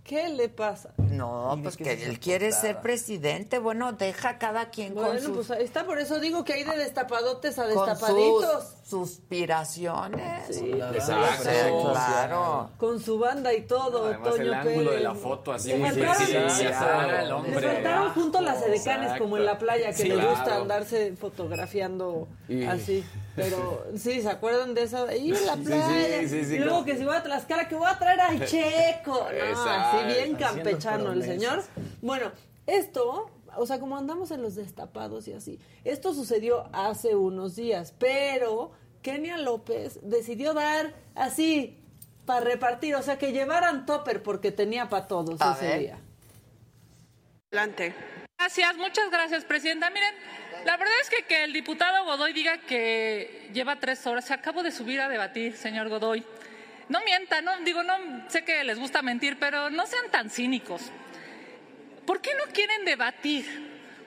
¿Qué 0.04 0.30
le 0.30 0.48
pasa? 0.48 0.92
No, 0.98 1.60
pues 1.62 1.76
que 1.76 1.92
él 2.06 2.18
quiere 2.22 2.54
ser 2.54 2.80
presidente. 2.80 3.60
Bueno, 3.60 3.92
deja 3.92 4.30
a 4.30 4.38
cada 4.38 4.70
quien 4.70 4.94
con 4.94 5.04
Bueno, 5.04 5.20
sus, 5.20 5.36
pues 5.36 5.52
ahí 5.52 5.66
está, 5.66 5.86
por 5.86 6.00
eso 6.00 6.22
digo 6.22 6.46
que 6.46 6.54
hay 6.54 6.64
de 6.64 6.78
destapadotes 6.78 7.60
a 7.60 7.64
con 7.64 7.74
destapaditos. 7.88 8.64
sus 8.86 8.90
suspiraciones. 8.90 10.46
Sí, 10.56 10.72
Exacto. 10.94 11.44
Sí, 11.44 11.90
claro. 11.92 12.70
Con 12.78 13.02
su 13.02 13.20
banda 13.20 13.54
y 13.54 13.64
todo, 13.64 14.06
Además, 14.06 14.30
Toño 14.30 14.44
el 14.44 14.54
ángulo 14.54 14.76
Pérez. 14.92 14.94
de 14.94 15.00
la 15.02 15.14
foto 15.16 15.52
así 15.52 15.68
Le 15.70 15.78
muy 15.78 15.90
faltaron, 15.90 16.16
sexy, 16.16 16.64
le 16.64 16.70
ajá, 16.74 17.22
el 17.24 17.32
hombre. 17.34 17.62
faltaron 17.74 18.14
juntos 18.14 18.42
las 18.44 18.62
edecanes 18.62 19.04
Exacto. 19.04 19.24
como 19.26 19.38
en 19.38 19.46
la 19.46 19.58
playa, 19.58 19.88
que 19.88 19.94
Sí, 20.04 20.08
le 20.08 20.16
gusta 20.26 20.44
claro. 20.46 20.62
andarse 20.62 21.16
fotografiando 21.18 22.30
Y- 22.48 22.64
así. 22.64 23.04
Pero 23.38 23.86
sí, 23.96 24.22
¿se 24.22 24.30
acuerdan 24.30 24.74
de 24.74 24.84
esa? 24.84 25.04
Ahí 25.08 25.30
en 25.30 25.46
la 25.46 25.54
Sí, 25.54 25.60
sí, 25.60 25.66
playa. 25.68 26.28
sí, 26.28 26.44
sí, 26.44 26.56
y 26.56 26.58
luego 26.60 26.84
claro. 26.84 26.86
que 26.86 26.98
si 26.98 27.06
voy 27.06 27.16
a 27.16 27.24
Tlaxcala, 27.24 27.68
que 27.70 27.76
voy 27.76 27.88
a 27.90 27.98
traer 27.98 28.20
al 28.20 28.46
Checo. 28.46 29.28
No, 29.54 29.64
así 29.70 30.06
bien 30.08 30.36
campechano 30.36 31.12
el 31.14 31.24
señor. 31.24 31.64
Bueno, 32.02 32.32
esto, 32.66 33.30
o 33.56 33.66
sea, 33.66 33.80
como 33.80 33.96
andamos 33.98 34.32
en 34.32 34.42
los 34.42 34.56
destapados 34.56 35.28
y 35.30 35.34
así, 35.34 35.60
esto 35.86 36.14
sucedió 36.14 36.68
hace 36.74 37.16
unos 37.16 37.56
días, 37.56 37.94
pero 37.98 38.72
Kenia 39.04 39.38
López 39.38 40.00
decidió 40.02 40.54
dar 40.54 40.94
así 41.16 41.80
para 42.26 42.42
repartir, 42.42 42.96
o 42.96 43.02
sea, 43.04 43.18
que 43.18 43.32
llevaran 43.32 43.86
topper 43.86 44.22
porque 44.24 44.52
tenía 44.52 44.90
para 44.90 45.08
todos 45.08 45.40
A 45.42 45.54
ese 45.54 45.66
ver. 45.68 45.80
día. 45.80 46.00
Adelante. 47.52 47.96
Gracias, 48.38 48.78
muchas 48.78 49.10
gracias, 49.10 49.46
Presidenta. 49.46 49.90
Miren, 49.90 50.14
la 50.68 50.76
verdad 50.76 50.96
es 51.02 51.10
que 51.10 51.24
que 51.24 51.46
el 51.46 51.54
diputado 51.54 52.04
Godoy 52.04 52.34
diga 52.34 52.58
que 52.58 53.50
lleva 53.54 53.78
tres 53.78 54.06
horas, 54.06 54.26
se 54.26 54.34
acabo 54.34 54.64
de 54.64 54.72
subir 54.74 55.00
a 55.00 55.08
debatir, 55.08 55.56
señor 55.56 55.88
Godoy. 55.88 56.26
No 56.90 57.00
mienta, 57.06 57.40
no, 57.40 57.58
digo, 57.60 57.84
no 57.84 58.30
sé 58.30 58.44
que 58.44 58.66
les 58.66 58.78
gusta 58.78 59.02
mentir, 59.02 59.40
pero 59.40 59.70
no 59.70 59.88
sean 59.88 60.12
tan 60.12 60.30
cínicos. 60.30 60.82
¿Por 62.06 62.20
qué 62.20 62.32
no 62.36 62.52
quieren 62.52 62.84
debatir? 62.84 63.46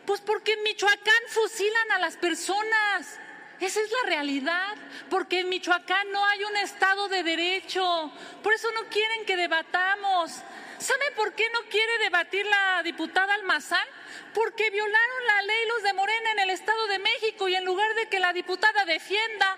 Pues 0.05 0.21
porque 0.21 0.53
en 0.53 0.63
Michoacán 0.63 1.23
fusilan 1.29 1.93
a 1.93 1.99
las 1.99 2.19
personas. 2.19 3.19
Esa 3.59 3.81
es 3.81 3.91
la 4.03 4.11
realidad, 4.11 4.75
porque 5.09 5.41
en 5.41 5.49
Michoacán 5.49 6.13
no 6.13 6.27
hay 6.27 6.45
un 6.45 6.57
Estado 6.59 7.09
de 7.09 7.23
Derecho. 7.23 8.13
Por 8.43 8.53
eso 8.53 8.69
no 8.73 8.85
quieren 8.91 9.25
que 9.25 9.37
debatamos. 9.39 10.31
¿Sabe 10.79 11.11
por 11.17 11.35
qué 11.35 11.45
no 11.55 11.71
quiere 11.71 11.99
debatir 12.01 12.45
la 12.45 12.83
diputada 12.83 13.33
Almazán? 13.33 13.87
Porque 14.35 14.71
violaron 14.71 15.27
la 15.27 15.43
ley 15.43 15.67
los 15.69 15.83
de 15.83 15.93
Morena 15.93 16.33
en 16.33 16.39
el 16.41 16.51
Estado 16.51 16.87
de 16.87 16.99
México 16.99 17.49
y 17.49 17.55
en 17.55 17.65
lugar 17.65 17.95
de 17.95 18.09
que 18.09 18.21
la 18.21 18.33
diputada 18.33 18.85
defienda 18.85 19.57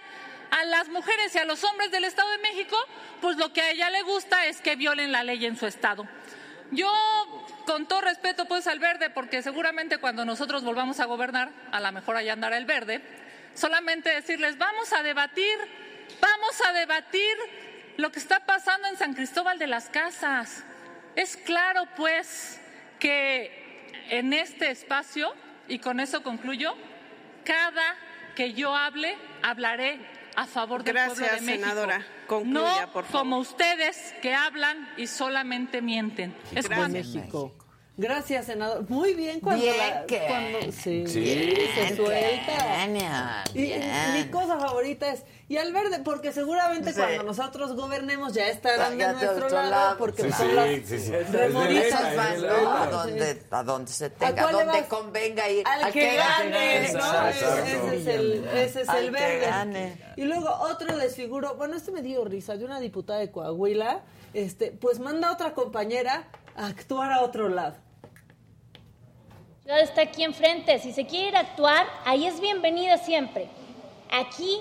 a 0.51 0.65
las 0.65 0.89
mujeres 0.89 1.35
y 1.35 1.39
a 1.39 1.45
los 1.45 1.65
hombres 1.65 1.91
del 1.91 2.05
Estado 2.05 2.31
de 2.31 2.39
México, 2.39 2.77
pues 3.21 3.37
lo 3.37 3.53
que 3.53 3.63
a 3.63 3.71
ella 3.71 3.91
le 3.91 4.03
gusta 4.03 4.47
es 4.47 4.61
que 4.61 4.77
violen 4.77 5.13
la 5.13 5.25
ley 5.25 5.45
en 5.47 5.57
su 5.57 5.67
Estado. 5.67 6.07
Yo, 6.71 6.91
con 7.67 7.87
todo 7.87 8.03
respeto, 8.03 8.47
pues 8.47 8.67
al 8.67 8.79
verde, 8.79 9.11
porque 9.11 9.43
seguramente 9.43 9.99
cuando 9.99 10.25
nosotros 10.25 10.65
volvamos 10.65 11.01
a 11.01 11.07
gobernar, 11.07 11.51
a 11.71 11.81
lo 11.81 11.93
mejor 11.93 12.17
allá 12.17 12.33
andará 12.33 12.57
el 12.57 12.65
verde, 12.65 13.03
solamente 13.55 14.11
decirles, 14.11 14.59
vamos 14.59 14.93
a 14.93 15.03
debatir, 15.03 15.59
vamos 16.21 16.61
a 16.67 16.73
debatir 16.73 17.37
lo 17.97 18.11
que 18.11 18.19
está 18.19 18.41
pasando 18.47 18.89
en 18.89 18.97
San 18.97 19.15
Cristóbal 19.15 19.59
de 19.59 19.67
las 19.67 19.89
Casas. 19.89 20.65
Es 21.15 21.37
claro, 21.37 21.87
pues, 21.97 22.59
que 22.99 23.62
en 24.11 24.33
este 24.33 24.71
espacio, 24.71 25.33
y 25.69 25.79
con 25.79 26.01
eso 26.01 26.23
concluyo, 26.23 26.75
cada 27.45 27.97
que 28.37 28.53
yo 28.55 28.75
hable, 28.75 29.17
hablaré 29.43 29.99
a 30.37 30.47
favor 30.47 30.83
del 30.83 30.95
pueblo 30.95 31.15
de 31.15 31.21
Gracias, 31.21 31.43
México. 31.43 31.65
senadora. 31.69 32.07
Concluya, 32.27 32.87
no 32.87 32.93
por 32.93 33.05
favor. 33.05 33.19
como 33.21 33.39
ustedes 33.39 34.15
que 34.23 34.35
hablan 34.35 34.89
y 34.97 35.07
solamente 35.07 35.83
mienten. 35.83 36.35
Es 36.55 36.67
cuando- 36.69 36.99
México. 36.99 37.55
Gracias, 37.99 38.47
senador. 38.47 38.89
Muy 38.89 39.13
bien 39.13 39.39
cuando 39.41 39.63
Bien, 39.63 39.77
la- 39.77 40.07
que- 40.07 40.25
cuando 40.27 40.73
sí, 40.73 41.07
Sí, 41.07 41.55
se 41.75 41.95
suelta. 41.95 42.53
Kenia, 42.85 43.45
Y, 43.53 43.59
y 43.59 43.63
bien. 43.65 43.83
mi 44.15 44.25
cosa 44.31 44.59
favorita 44.59 45.13
es 45.13 45.25
y 45.47 45.59
al 45.59 45.75
verde 45.75 45.99
porque 46.03 46.33
seguramente 46.33 46.93
Sí. 46.95 46.99
cuando 46.99 47.23
nosotros 47.25 47.75
gobernemos 47.77 48.33
ya 48.33 48.49
estarán 48.49 48.93
de 48.97 49.05
Ya 49.05 49.13
de 49.13 49.27
nuestro 49.27 49.51
lado, 49.51 49.71
lado. 49.71 49.99
porque 49.99 50.23
Sí, 50.23 50.33
son 50.33 50.49
sí, 50.49 50.55
las 50.55 50.89
sí, 50.89 50.99
sí. 51.01 51.11
remoristas 51.13 52.01
Esas 52.01 52.17
van, 52.17 52.33
del- 52.41 52.47
¿no? 52.47 52.73
A 52.73 52.87
donde, 52.87 53.43
a 53.51 53.63
donde 53.63 53.93
se 53.93 54.07
¿A 54.07 54.11
tenga, 54.11 54.47
le 54.47 54.53
donde 54.53 54.81
vas? 54.81 54.87
convenga 54.89 55.51
ir. 55.51 55.67
al, 55.69 55.93
que, 55.93 56.17
gane, 56.17 56.81
¿no? 56.95 56.99
Exacto. 56.99 57.57
Ese 57.59 57.97
es 57.97 58.07
el, 58.07 58.49
ese 58.55 58.81
es 58.83 58.89
Al 58.89 58.99
el 58.99 59.05
que 59.05 59.11
verde. 59.21 59.47
gane. 59.47 59.99
Y 60.17 60.23
luego 60.25 60.49
otro 60.49 60.97
desfiguro, 60.97 61.57
bueno, 61.57 61.77
este 61.77 61.91
me 61.93 62.01
dio 62.01 62.25
risa, 62.25 62.57
de 62.57 62.65
una 62.65 62.81
diputada 62.81 63.19
de 63.19 63.31
Coahuila, 63.31 64.01
este, 64.33 64.73
pues 64.73 64.99
manda 64.99 65.29
a 65.29 65.33
otra 65.33 65.53
compañera 65.53 66.25
a 66.57 66.67
actuar 66.69 67.13
a 67.13 67.21
otro 67.21 67.51
lado. 67.51 67.77
Ciudad 69.63 69.81
está 69.81 70.03
aquí 70.03 70.25
enfrente. 70.25 70.79
Si 70.79 70.93
se 70.93 71.07
quiere 71.07 71.29
ir 71.29 71.37
a 71.37 71.41
actuar, 71.41 71.87
ahí 72.05 72.27
es 72.27 72.41
bienvenida 72.41 72.99
siempre. 72.99 73.49
Aquí 74.11 74.59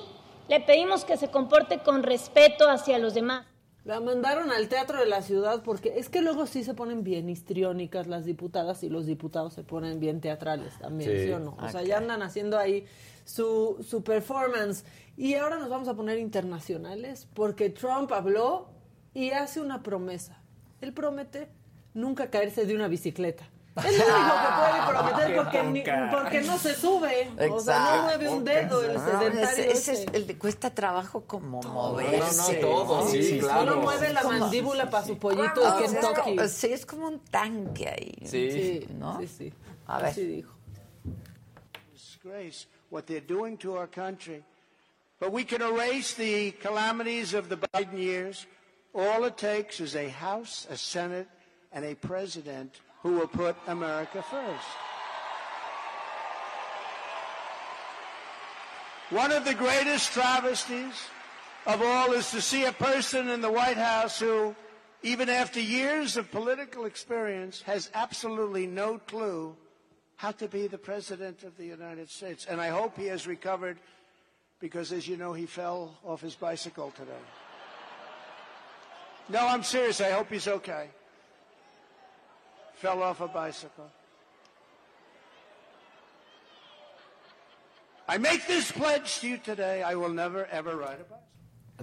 le 0.48 0.60
pedimos 0.60 1.06
que 1.06 1.18
se 1.18 1.30
comporte 1.30 1.80
con 1.80 2.04
respeto 2.04 2.70
hacia 2.70 2.98
los 3.00 3.14
demás. 3.14 3.46
La 3.84 4.00
mandaron 4.00 4.52
al 4.52 4.70
teatro 4.70 5.00
de 5.00 5.08
la 5.08 5.24
ciudad 5.24 5.64
porque 5.64 5.94
es 5.98 6.08
que 6.08 6.22
luego 6.22 6.46
sí 6.46 6.64
se 6.64 6.76
ponen 6.76 7.04
bien 7.04 7.30
histriónicas 7.30 8.06
las 8.06 8.26
diputadas 8.26 8.84
y 8.84 8.90
los 8.90 9.08
diputados 9.08 9.54
se 9.54 9.64
ponen 9.64 10.00
bien 10.00 10.22
teatrales 10.22 10.78
también, 10.78 11.10
¿sí, 11.10 11.26
Sí. 11.26 11.32
o 11.32 11.40
no? 11.40 11.58
O 11.60 11.68
sea, 11.68 11.82
Ok. 11.82 11.88
ya 11.88 11.98
andan 11.98 12.22
haciendo 12.22 12.60
ahí 12.60 12.86
su, 13.26 13.84
su 13.88 14.04
performance. 14.04 14.86
Y 15.18 15.34
ahora 15.34 15.58
nos 15.58 15.70
vamos 15.70 15.88
a 15.88 15.96
poner 15.96 16.20
internacionales 16.20 17.28
porque 17.34 17.72
Trump 17.72 18.12
habló 18.12 18.70
y 19.16 19.32
hace 19.32 19.60
una 19.60 19.82
promesa. 19.82 20.40
Él 20.80 20.94
promete 20.94 21.48
nunca 21.96 22.30
caerse 22.30 22.66
de 22.68 22.76
una 22.76 22.88
bicicleta. 22.88 23.50
Es 23.74 23.98
lo 23.98 24.04
único 24.06 24.36
que 24.36 24.52
puede 24.58 24.88
prometer 24.88 25.36
porque, 25.38 25.64
ni- 25.64 26.12
porque 26.12 26.42
no 26.42 26.58
se 26.58 26.76
sube. 26.76 27.32
O 27.50 27.60
sea, 27.62 27.96
no 27.98 28.04
mueve 28.04 28.28
un 28.30 28.44
dedo 28.44 28.84
el 28.84 28.94
No, 28.96 29.06
sedentario. 29.06 29.44
ese, 29.44 29.72
ese 29.72 29.92
ese. 29.94 30.04
es 30.04 30.14
el 30.14 30.28
de 30.28 30.38
cuesta 30.38 30.70
trabajo 30.72 31.22
como 31.26 31.62
moverse. 31.62 32.56
todo, 32.56 33.08
sí, 33.08 33.40
claro. 33.40 33.60
Solo 33.72 33.82
mueve 33.82 34.12
la 34.12 34.24
mandíbula 34.24 34.90
para 34.90 35.06
su 35.08 35.18
pollito 35.18 35.66
Ah, 35.66 35.78
de 35.80 35.86
es 35.86 35.92
Kentucky. 35.94 36.22
como- 36.36 36.48
Sí, 36.50 36.74
es 36.74 36.86
como 36.86 37.08
un 37.08 37.20
tanque 37.20 37.88
ahí. 37.88 38.14
Sí. 38.28 38.88
¿No? 39.00 39.18
Sí, 39.22 39.28
sí. 39.28 39.54
A 39.88 39.98
ver. 40.00 40.08
Así 40.08 40.26
dijo. 40.26 40.52
disgrace 41.94 42.68
what 42.90 43.06
they're 43.08 43.22
doing 43.22 43.58
to 43.58 43.78
our 43.78 43.88
country. 43.88 44.44
But 45.20 45.32
we 45.32 45.44
can 45.46 45.62
erase 45.62 46.14
the 46.14 46.52
calamities 46.62 47.34
of 47.34 47.48
the 47.48 47.56
Biden 47.58 47.98
years. 47.98 48.48
All 48.94 49.24
it 49.26 49.38
takes 49.38 49.80
is 49.80 49.96
a 49.96 50.10
House, 50.10 50.68
a 50.70 50.76
Senate, 50.76 51.28
and 51.72 51.86
a 51.86 51.96
president 51.96 52.74
who 53.04 53.14
will 53.14 53.28
put 53.28 53.56
America 53.68 54.24
first. 54.24 54.68
One 59.10 59.32
of 59.32 59.44
the 59.44 59.54
greatest 59.54 60.14
travesties 60.14 60.94
of 61.66 61.82
all 61.82 62.14
is 62.14 62.32
to 62.32 62.42
see 62.42 62.64
a 62.64 62.72
person 62.72 63.28
in 63.28 63.42
the 63.42 63.52
White 63.52 63.78
House 63.78 64.20
who, 64.20 64.56
even 65.04 65.30
after 65.30 65.60
years 65.60 66.16
of 66.16 66.32
political 66.32 66.86
experience, 66.86 67.62
has 67.64 67.92
absolutely 67.94 68.68
no 68.68 69.00
clue 69.00 69.56
how 70.16 70.32
to 70.32 70.48
be 70.48 70.68
the 70.68 70.78
President 70.78 71.44
of 71.44 71.58
the 71.58 71.66
United 71.66 72.10
States. 72.10 72.46
And 72.46 72.62
I 72.62 72.70
hope 72.70 72.96
he 72.96 73.08
has 73.08 73.28
recovered 73.28 73.80
because, 74.60 74.92
as 74.92 75.08
you 75.08 75.18
know, 75.18 75.34
he 75.34 75.46
fell 75.46 75.98
off 76.06 76.22
his 76.22 76.36
bicycle 76.36 76.92
today. 76.92 77.12
No, 79.28 79.46
I'm 79.48 79.64
serious. 79.64 80.00
I 80.00 80.12
hope 80.12 80.30
he's 80.30 80.48
okay. 80.48 80.90
Fell 82.82 83.02
off 83.04 83.22
a 83.22 83.28
bicycle. 83.28 83.86
I 88.08 88.18
make 88.18 88.46
this 88.48 88.72
pledge 88.72 89.20
to 89.22 89.28
you 89.30 89.38
today. 89.38 89.84
I 89.84 89.96
will 89.96 90.10
never, 90.10 90.46
ever 90.52 90.76
ride 90.76 91.00
a 91.00 91.04
bicycle. 91.04 91.18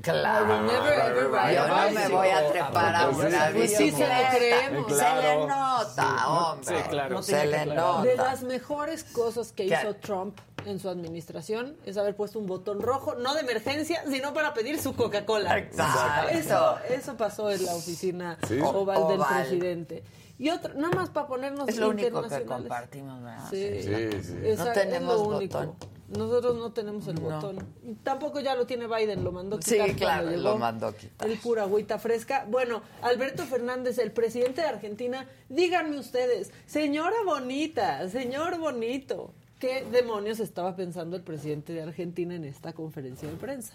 Claro. 0.03 0.45
I 0.45 0.49
will 0.49 0.67
never 0.73 0.93
ever 0.93 1.29
ride 1.29 1.55
Yo 1.55 1.63
a 1.65 1.69
no 1.69 1.77
me 1.89 1.95
bicycle. 1.95 2.17
voy 2.17 2.29
a 2.29 2.53
trepar 2.53 2.95
a 2.95 3.11
Pues 3.11 3.27
una 3.33 3.53
sí, 3.53 3.69
sí, 3.69 3.77
se 3.77 3.83
lo 3.83 3.89
bicicleta. 3.91 4.31
creemos. 4.37 4.93
Se 4.99 5.15
le 5.23 5.47
nota, 5.47 6.29
hombre. 6.29 6.77
Sí, 6.83 6.89
claro. 6.89 7.23
Se 7.23 7.47
le 7.47 7.67
nota. 7.67 8.03
De 8.03 8.17
las 8.17 8.43
mejores 8.43 9.05
cosas 9.05 9.53
que 9.53 9.67
¿Qué? 9.67 9.75
hizo 9.75 9.95
Trump 9.97 10.39
en 10.67 10.79
su 10.79 10.89
administración 10.89 11.77
es 11.87 11.97
haber 11.97 12.15
puesto 12.15 12.39
un 12.39 12.47
botón 12.47 12.81
rojo, 12.83 13.15
no 13.15 13.35
de 13.35 13.41
emergencia, 13.41 14.03
sino 14.09 14.35
para 14.35 14.53
pedir 14.55 14.81
su 14.81 14.95
Coca-Cola. 14.95 15.59
Exacto. 15.59 16.29
Eso, 16.31 16.79
eso 16.91 17.17
pasó 17.17 17.51
en 17.51 17.65
la 17.65 17.75
oficina 17.75 18.37
Sí. 18.47 18.61
oval 18.61 19.09
del 19.09 19.21
Oval. 19.21 19.43
presidente. 19.43 20.05
Y 20.39 20.51
otra, 20.51 20.72
nada 20.74 20.95
más 20.95 21.11
para 21.11 21.26
ponernos 21.26 21.68
Es 21.68 21.78
lo 21.78 21.89
único 21.91 22.22
que 22.28 22.45
compartimos, 22.45 23.22
¿verdad? 23.22 23.51
Sí, 23.51 23.82
Sí, 23.82 24.22
sí. 24.22 24.34
Esa- 24.45 24.64
No 24.66 24.70
es 24.70 24.74
tenemos 24.82 25.14
lo 25.16 25.36
único. 25.36 25.59
botón. 25.59 25.74
Nosotros 26.09 26.57
no 26.57 26.72
tenemos 26.72 27.07
el 27.09 27.16
No. 27.16 27.20
botón. 27.22 27.59
Tampoco 28.03 28.41
ya 28.41 28.55
lo 28.55 28.64
tiene 28.66 28.86
Biden, 28.86 29.24
lo 29.24 29.32
mandó 29.32 29.57
Sí, 29.61 29.72
quitar 29.72 29.86
cuando 29.89 29.99
claro, 29.99 30.30
llegó. 30.30 30.43
lo 30.43 30.57
mandó 30.59 30.97
quitar. 30.97 31.28
El 31.28 31.39
pura 31.39 31.62
agüita 31.64 31.99
fresca. 31.99 32.47
Bueno, 32.49 32.82
Alberto 33.03 33.45
Fernández, 33.45 33.99
el 33.99 34.12
presidente 34.12 34.62
de 34.62 34.68
Argentina, 34.68 35.26
díganme 35.51 35.99
ustedes, 35.99 36.51
señora 36.66 37.16
bonita, 37.26 38.09
señor 38.09 38.59
bonito, 38.59 39.34
¿qué 39.59 39.84
demonios 39.91 40.41
estaba 40.41 40.74
pensando 40.76 41.16
el 41.16 41.22
presidente 41.22 41.72
de 41.74 41.82
Argentina 41.82 42.34
en 42.36 42.45
esta 42.45 42.72
conferencia 42.72 43.28
de 43.28 43.34
prensa? 43.36 43.74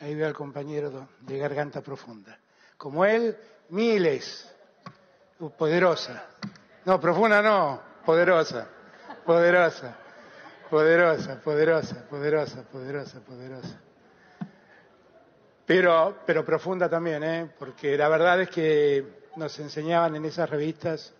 Ahí 0.00 0.14
veo 0.14 0.26
al 0.28 0.34
compañero 0.34 1.08
de 1.22 1.38
garganta 1.38 1.80
profunda. 1.82 2.38
Como 2.76 3.04
él, 3.04 3.36
miles. 3.68 4.49
Poderosa. 5.48 6.26
No, 6.84 7.00
profunda 7.00 7.40
no, 7.40 7.80
poderosa. 8.04 8.66
Poderosa. 9.24 9.96
Poderosa, 10.70 11.40
poderosa, 11.40 12.04
poderosa, 12.08 12.62
poderosa, 12.62 13.20
poderosa. 13.20 13.80
Pero, 15.66 16.18
pero 16.24 16.44
profunda 16.44 16.88
también, 16.88 17.24
¿eh? 17.24 17.50
Porque 17.58 17.96
la 17.96 18.08
verdad 18.08 18.40
es 18.42 18.50
que 18.50 19.20
nos 19.36 19.58
enseñaban 19.58 20.14
en 20.14 20.24
esas 20.26 20.48
revistas 20.48 21.12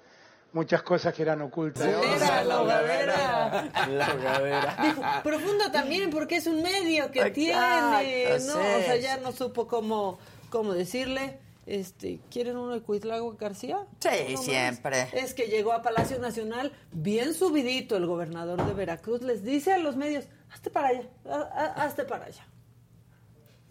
muchas 0.52 0.82
cosas 0.82 1.14
que 1.14 1.22
eran 1.22 1.42
ocultas. 1.42 1.84
Era 1.84 2.44
la 2.44 2.60
hogadera. 2.60 3.70
La 3.88 4.14
hogadera. 4.14 4.76
Dijo, 4.82 5.02
profunda 5.22 5.72
también 5.72 6.10
porque 6.10 6.36
es 6.36 6.46
un 6.46 6.62
medio 6.62 7.10
que 7.10 7.20
Exacto, 7.20 7.34
tiene, 7.34 8.38
¿no? 8.46 8.52
sí. 8.52 8.58
O 8.58 8.82
sea, 8.84 8.96
ya 8.96 9.16
no 9.16 9.32
supo 9.32 9.66
cómo, 9.66 10.18
cómo 10.48 10.74
decirle. 10.74 11.38
Este, 11.70 12.18
¿quieren 12.32 12.56
uno 12.56 12.72
de 12.74 12.80
Cuitlago 12.80 13.36
García? 13.38 13.86
Sí, 14.00 14.08
No 14.30 14.34
más. 14.38 14.44
siempre. 14.44 15.08
Es 15.12 15.34
que 15.34 15.44
llegó 15.46 15.72
a 15.72 15.82
Palacio 15.82 16.18
Nacional 16.18 16.72
bien 16.90 17.32
subidito 17.32 17.96
el 17.96 18.06
gobernador 18.06 18.66
de 18.66 18.72
Veracruz. 18.74 19.22
Les 19.22 19.44
dice 19.44 19.72
a 19.72 19.78
los 19.78 19.94
medios, 19.94 20.24
hazte 20.52 20.68
para 20.70 20.88
allá, 20.88 21.02
ha- 21.30 21.36
ha- 21.54 21.84
hazte 21.84 22.02
para 22.04 22.24
allá. 22.24 22.44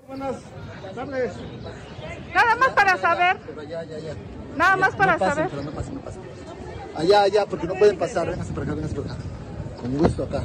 Buenas 0.08 0.38
tardes. 0.96 1.34
Nada 2.34 2.56
más 2.56 2.70
para 2.70 2.98
saber. 2.98 3.38
Nada 4.56 4.78
más 4.78 4.96
para 4.96 5.14
no 5.14 5.20
pasen, 5.20 5.36
saber. 5.36 5.50
pero 5.50 5.64
no 5.64 5.72
pasen, 5.72 5.96
no 5.96 6.00
pasen. 6.02 6.22
Allá, 6.96 7.22
allá, 7.24 7.46
porque 7.48 7.68
no 7.68 7.74
pueden 7.76 7.98
pasar. 7.98 8.30
Vénganse 8.30 8.54
por 8.54 8.64
acá, 8.64 8.74
vénganse 8.76 8.96
por 8.96 9.06
acá. 9.12 9.18
Con 9.82 9.98
gusto 9.98 10.24
acá. 10.24 10.44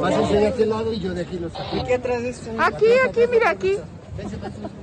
Pásense 0.00 0.34
de 0.34 0.46
aquel 0.48 0.68
lado 0.70 0.92
y 0.92 0.98
yo 0.98 1.14
de 1.14 1.22
aquí 1.22 1.38
los 1.38 1.52
saco. 1.52 1.76
qué? 1.86 1.98
Aquí, 2.58 2.86
aquí, 3.08 3.20
mira, 3.30 3.50
aquí. 3.50 3.78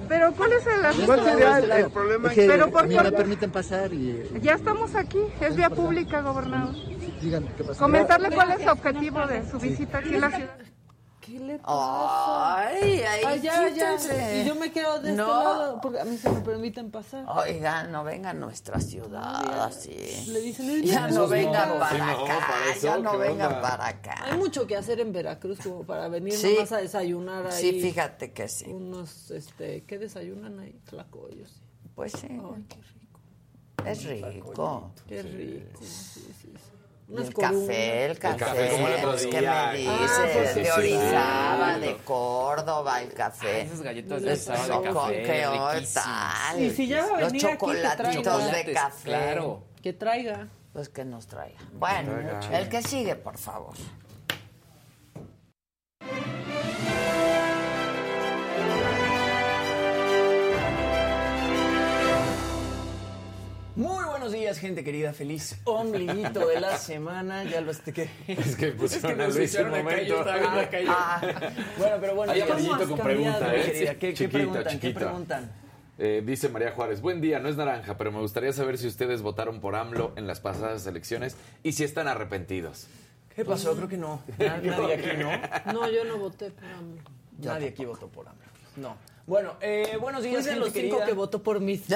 Pero 0.07 0.31
¿cuál 0.33 0.53
es 0.53 0.67
el 0.67 0.85
asunto? 0.85 1.05
¿Cuál 1.07 1.23
sería 1.23 1.57
el- 1.59 1.71
el 1.71 1.91
problema? 1.91 2.29
Es 2.29 2.35
que 2.35 2.47
Pero 2.47 2.69
por 2.71 2.87
mí 2.87 2.95
me 2.95 3.11
permiten 3.11 3.51
pasar 3.51 3.93
y 3.93 4.23
ya 4.41 4.53
estamos 4.53 4.95
aquí. 4.95 5.19
Es 5.41 5.55
vía 5.55 5.69
pública, 5.69 6.21
gobernador. 6.21 6.75
digan 7.21 7.47
qué 7.57 7.63
pasa. 7.63 7.79
Comentarle 7.79 8.31
cuál 8.31 8.51
es 8.51 8.59
el 8.61 8.69
objetivo 8.69 9.25
de 9.25 9.49
su 9.49 9.59
visita 9.59 9.97
aquí 9.99 10.15
en 10.15 10.21
la 10.21 10.29
ciudad. 10.31 10.57
¿Qué 11.33 11.39
le 11.39 11.57
pasa? 11.57 12.59
Ay, 12.67 13.01
ay, 13.01 13.23
allá, 13.25 13.65
allá. 13.65 14.35
Y 14.35 14.45
yo 14.45 14.53
me 14.53 14.71
quedo 14.71 14.99
de 14.99 15.13
No. 15.13 15.23
este 15.23 15.33
lado 15.43 15.81
porque 15.81 15.99
a 15.99 16.05
mí 16.05 16.15
se 16.15 16.29
me 16.29 16.41
permiten 16.41 16.91
pasar. 16.91 17.25
Oigan, 17.27 17.91
no 17.91 18.03
vengan 18.03 18.37
a 18.37 18.39
nuestra 18.39 18.79
ciudad 18.79 19.63
así. 19.63 20.25
Le 20.27 20.41
dicen, 20.41 20.69
"Ay, 20.69 20.83
ya 20.85 21.07
no, 21.07 21.27
vengan 21.27 21.69
no, 21.69 21.79
para 21.79 21.91
sí, 21.91 21.97
no, 21.97 22.23
acá, 22.25 22.47
para 22.47 22.71
eso, 22.71 22.81
ya 22.87 22.97
no 22.99 23.11
¿qué 23.13 23.17
vengan 23.17 23.47
onda? 23.47 23.61
para 23.61 23.87
acá. 23.87 24.15
Hay 24.25 24.37
mucho 24.37 24.67
que 24.67 24.75
hacer 24.77 24.99
en 24.99 25.11
Veracruz 25.11 25.57
como 25.63 25.83
para 25.83 26.07
venir 26.07 26.33
Sí. 26.37 26.53
nomás 26.53 26.71
a 26.71 26.77
desayunar 26.77 27.47
ahí. 27.47 27.61
Sí, 27.61 27.81
fíjate 27.81 28.31
que 28.31 28.47
sí. 28.47 28.65
Unos, 28.69 29.31
este, 29.31 29.85
¿qué 29.85 29.97
desayunan 29.97 30.59
ahí? 30.59 30.79
Tlacoyos. 30.87 31.63
Pues 31.95 32.11
sí. 32.11 32.27
Ay, 32.29 32.65
qué 32.69 32.75
rico. 32.75 33.19
Es 33.89 34.03
rico. 34.05 34.91
Qué 35.07 35.23
rico. 35.23 35.79
Sí, 35.81 36.31
sí, 36.41 36.42
Y 37.13 37.15
Unas 37.15 37.27
el 37.27 37.33
café, 37.35 38.05
el 38.07 38.17
café, 38.17 38.37
café 38.37 38.69
como 38.71 38.87
el 38.87 38.93
otro 38.95 39.11
pues, 39.11 39.27
¿qué 39.27 39.39
día. 39.39 39.69
me 39.71 39.77
dices? 39.77 39.93
Ah, 40.17 40.25
pues 40.33 40.55
de. 40.55 40.71
Orizaba, 40.71 41.75
Sí. 41.75 41.81
de 41.81 41.97
Córdoba, 41.97 43.01
el 43.03 43.13
café. 43.13 43.47
Ah, 43.47 43.57
esas 43.59 43.81
galletas 43.83 44.21
de 44.23 44.33
Esos 44.33 44.47
Orizaba 44.49 44.79
de 44.81 44.83
café, 44.93 45.23
¿Qué 45.23 45.87
tal? 45.93 46.61
Y 46.63 46.69
si 46.71 46.87
ya 46.87 47.05
va 47.05 47.17
a 47.17 47.21
Los 47.21 47.31
venir 47.31 47.45
aquí, 47.45 47.53
chocolatitos 47.53 48.23
traiga. 48.23 48.57
de 48.57 48.73
café. 48.73 49.03
claro. 49.03 49.63
Que 49.83 49.93
traiga. 49.93 50.47
Pues 50.73 50.89
que 50.89 51.05
nos 51.05 51.27
traiga. 51.27 51.59
Bueno, 51.73 52.13
traiga. 52.39 52.59
el 52.59 52.67
que 52.69 52.81
sigue, 52.81 53.15
por 53.15 53.37
favor. 53.37 53.75
Muy 63.75 64.05
buenos 64.05 64.31
días, 64.31 64.59
gente 64.59 64.83
querida. 64.83 65.13
Feliz 65.13 65.59
ombliguito 65.63 66.47
de 66.47 66.61
la 66.61 66.77
semana. 66.77 67.43
Ya 67.43 67.59
lo 67.61 67.71
este 67.71 67.91
que. 67.91 68.07
Es 68.27 68.55
que 68.55 68.71
pusieron 68.71 69.19
a 69.19 69.25
nos 69.27 69.35
Luis 69.35 69.55
un 69.55 69.69
momento. 69.71 70.23
Ah. 70.87 71.21
Bueno, 71.79 71.95
pero 71.99 72.15
bueno. 72.15 72.33
Hay 72.33 72.41
¿cómo 72.41 72.53
amarillito 72.53 72.75
has 72.83 72.87
con 72.87 72.99
pregunta, 72.99 73.55
¿eh? 73.55 73.61
querida? 73.71 73.93
¿Qué, 73.95 73.99
qué 73.99 74.13
Chiquita, 74.13 74.31
preguntan? 74.37 74.63
¿Qué 74.65 74.71
chiquita. 74.71 74.99
preguntan? 74.99 75.51
Eh, 75.97 76.23
dice 76.25 76.49
María 76.49 76.71
Juárez, 76.71 77.01
buen 77.01 77.19
día, 77.21 77.39
no 77.39 77.49
es 77.49 77.55
naranja, 77.55 77.97
pero 77.97 78.11
me 78.11 78.19
gustaría 78.19 78.51
saber 78.53 78.77
si 78.77 78.87
ustedes 78.87 79.21
votaron 79.21 79.59
por 79.59 79.75
AMLO 79.75 80.13
en 80.15 80.25
las 80.27 80.39
pasadas 80.39 80.85
elecciones 80.87 81.35
y 81.63 81.71
si 81.73 81.83
están 81.83 82.07
arrepentidos. 82.07 82.87
¿Qué 83.35 83.43
pasó? 83.45 83.75
Creo 83.75 83.87
que 83.87 83.97
no. 83.97 84.21
Na- 84.37 84.57
Nadie 84.63 84.93
aquí, 84.93 85.17
¿no? 85.17 85.73
No, 85.73 85.89
yo 85.89 86.03
no 86.05 86.17
voté 86.17 86.51
por 86.51 86.65
AMLO. 86.65 87.01
Nadie 87.39 87.69
aquí 87.69 87.85
votó 87.85 88.07
por 88.07 88.27
AMLO. 88.27 88.43
No. 88.75 88.97
Bueno, 89.25 89.55
eh, 89.61 89.97
buenos 90.01 90.21
días, 90.21 90.43
Fui 90.43 90.43
de 90.43 90.49
gente 90.51 90.65
los 90.65 90.73
cinco 90.73 90.99
que 91.05 91.13
votó 91.13 91.41
por 91.41 91.61
mí. 91.61 91.81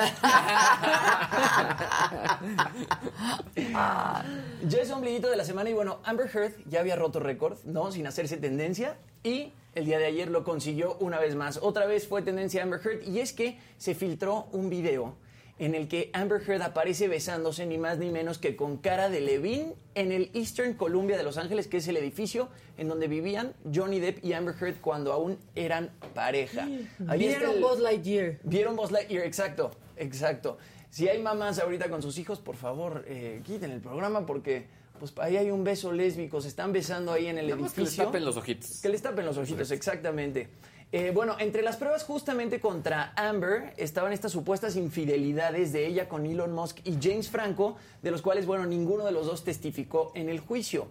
Ya 4.67 4.79
es 4.79 4.91
ombliguito 4.91 5.29
de 5.29 5.35
la 5.35 5.43
semana 5.43 5.69
y 5.69 5.73
bueno, 5.73 5.99
Amber 6.03 6.29
Heard 6.33 6.53
ya 6.65 6.79
había 6.79 6.95
roto 6.95 7.19
récord, 7.19 7.57
¿no? 7.65 7.91
Sin 7.91 8.07
hacerse 8.07 8.37
tendencia 8.37 8.97
y 9.23 9.51
el 9.75 9.85
día 9.85 9.97
de 9.99 10.05
ayer 10.05 10.29
lo 10.29 10.43
consiguió 10.43 10.97
una 10.99 11.19
vez 11.19 11.35
más. 11.35 11.59
Otra 11.61 11.85
vez 11.85 12.07
fue 12.07 12.21
tendencia 12.21 12.63
Amber 12.63 12.79
Heard 12.83 13.07
y 13.07 13.19
es 13.19 13.33
que 13.33 13.59
se 13.77 13.93
filtró 13.93 14.47
un 14.51 14.69
video 14.69 15.15
en 15.59 15.73
el 15.75 15.87
que 15.87 16.09
Amber 16.13 16.41
Heard 16.47 16.61
aparece 16.61 17.07
besándose 17.07 17.65
ni 17.65 17.77
más 17.77 17.97
ni 17.97 18.09
menos 18.11 18.37
que 18.37 18.55
con 18.55 18.77
cara 18.77 19.09
de 19.09 19.21
Levine 19.21 19.73
en 19.95 20.11
el 20.11 20.29
Eastern 20.33 20.73
Columbia 20.75 21.17
de 21.17 21.23
Los 21.23 21.37
Ángeles, 21.37 21.67
que 21.67 21.77
es 21.77 21.87
el 21.87 21.97
edificio 21.97 22.49
en 22.77 22.87
donde 22.87 23.07
vivían 23.07 23.53
Johnny 23.73 23.99
Depp 23.99 24.23
y 24.23 24.33
Amber 24.33 24.53
Heard 24.61 24.75
cuando 24.81 25.11
aún 25.13 25.37
eran 25.55 25.89
pareja. 26.13 26.67
Ahí 27.07 27.19
Vieron 27.19 27.55
el- 27.55 27.61
Buzz 27.61 27.79
Lightyear. 27.79 28.37
Vieron 28.43 28.75
Buzz 28.75 28.91
Lightyear, 28.91 29.25
exacto, 29.25 29.71
exacto. 29.95 30.57
Si 30.89 31.07
hay 31.09 31.21
mamás 31.21 31.59
ahorita 31.59 31.89
con 31.89 32.01
sus 32.01 32.17
hijos, 32.17 32.39
por 32.39 32.55
favor, 32.55 33.03
eh, 33.07 33.41
quiten 33.43 33.71
el 33.71 33.81
programa 33.81 34.25
porque 34.25 34.67
pues 34.99 35.13
ahí 35.17 35.37
hay 35.37 35.51
un 35.51 35.63
beso 35.63 35.91
lésbico, 35.91 36.41
se 36.41 36.47
están 36.47 36.71
besando 36.71 37.11
ahí 37.11 37.27
en 37.27 37.37
el 37.37 37.47
Nada 37.49 37.61
más 37.61 37.73
que 37.73 37.81
edificio. 37.81 38.03
les 38.03 38.07
tapen 38.11 38.25
los 38.25 38.37
ojitos. 38.37 38.79
Que 38.81 38.89
les 38.89 39.01
tapen 39.01 39.25
los 39.25 39.37
ojitos, 39.37 39.69
exactamente. 39.71 40.47
Eh, 40.93 41.11
bueno, 41.13 41.35
entre 41.39 41.63
las 41.63 41.75
pruebas 41.75 42.05
justamente 42.05 42.61
contra 42.61 43.11
Amber 43.17 43.73
estaban 43.75 44.13
estas 44.13 44.31
supuestas 44.31 44.77
infidelidades 44.77 45.73
de 45.73 45.85
ella 45.85 46.07
con 46.07 46.25
Elon 46.25 46.53
Musk 46.53 46.79
y 46.85 46.97
James 47.01 47.29
Franco, 47.29 47.75
de 48.01 48.09
los 48.09 48.21
cuales, 48.21 48.45
bueno, 48.45 48.65
ninguno 48.65 49.03
de 49.03 49.11
los 49.11 49.25
dos 49.25 49.43
testificó 49.43 50.13
en 50.15 50.29
el 50.29 50.39
juicio. 50.39 50.87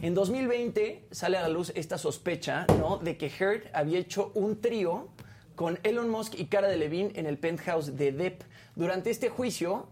En 0.00 0.14
2020 0.14 1.06
sale 1.10 1.38
a 1.38 1.42
la 1.42 1.48
luz 1.48 1.72
esta 1.74 1.96
sospecha, 1.96 2.66
¿no?, 2.78 2.98
de 2.98 3.16
que 3.16 3.32
Heard 3.36 3.70
había 3.72 3.98
hecho 3.98 4.32
un 4.34 4.60
trío 4.60 5.08
con 5.54 5.78
Elon 5.82 6.10
Musk 6.10 6.34
y 6.38 6.44
Cara 6.44 6.68
Delevingne 6.68 7.18
en 7.18 7.24
el 7.24 7.38
penthouse 7.38 7.96
de 7.96 8.12
Depp. 8.12 8.42
Durante 8.76 9.10
este 9.10 9.30
juicio, 9.30 9.88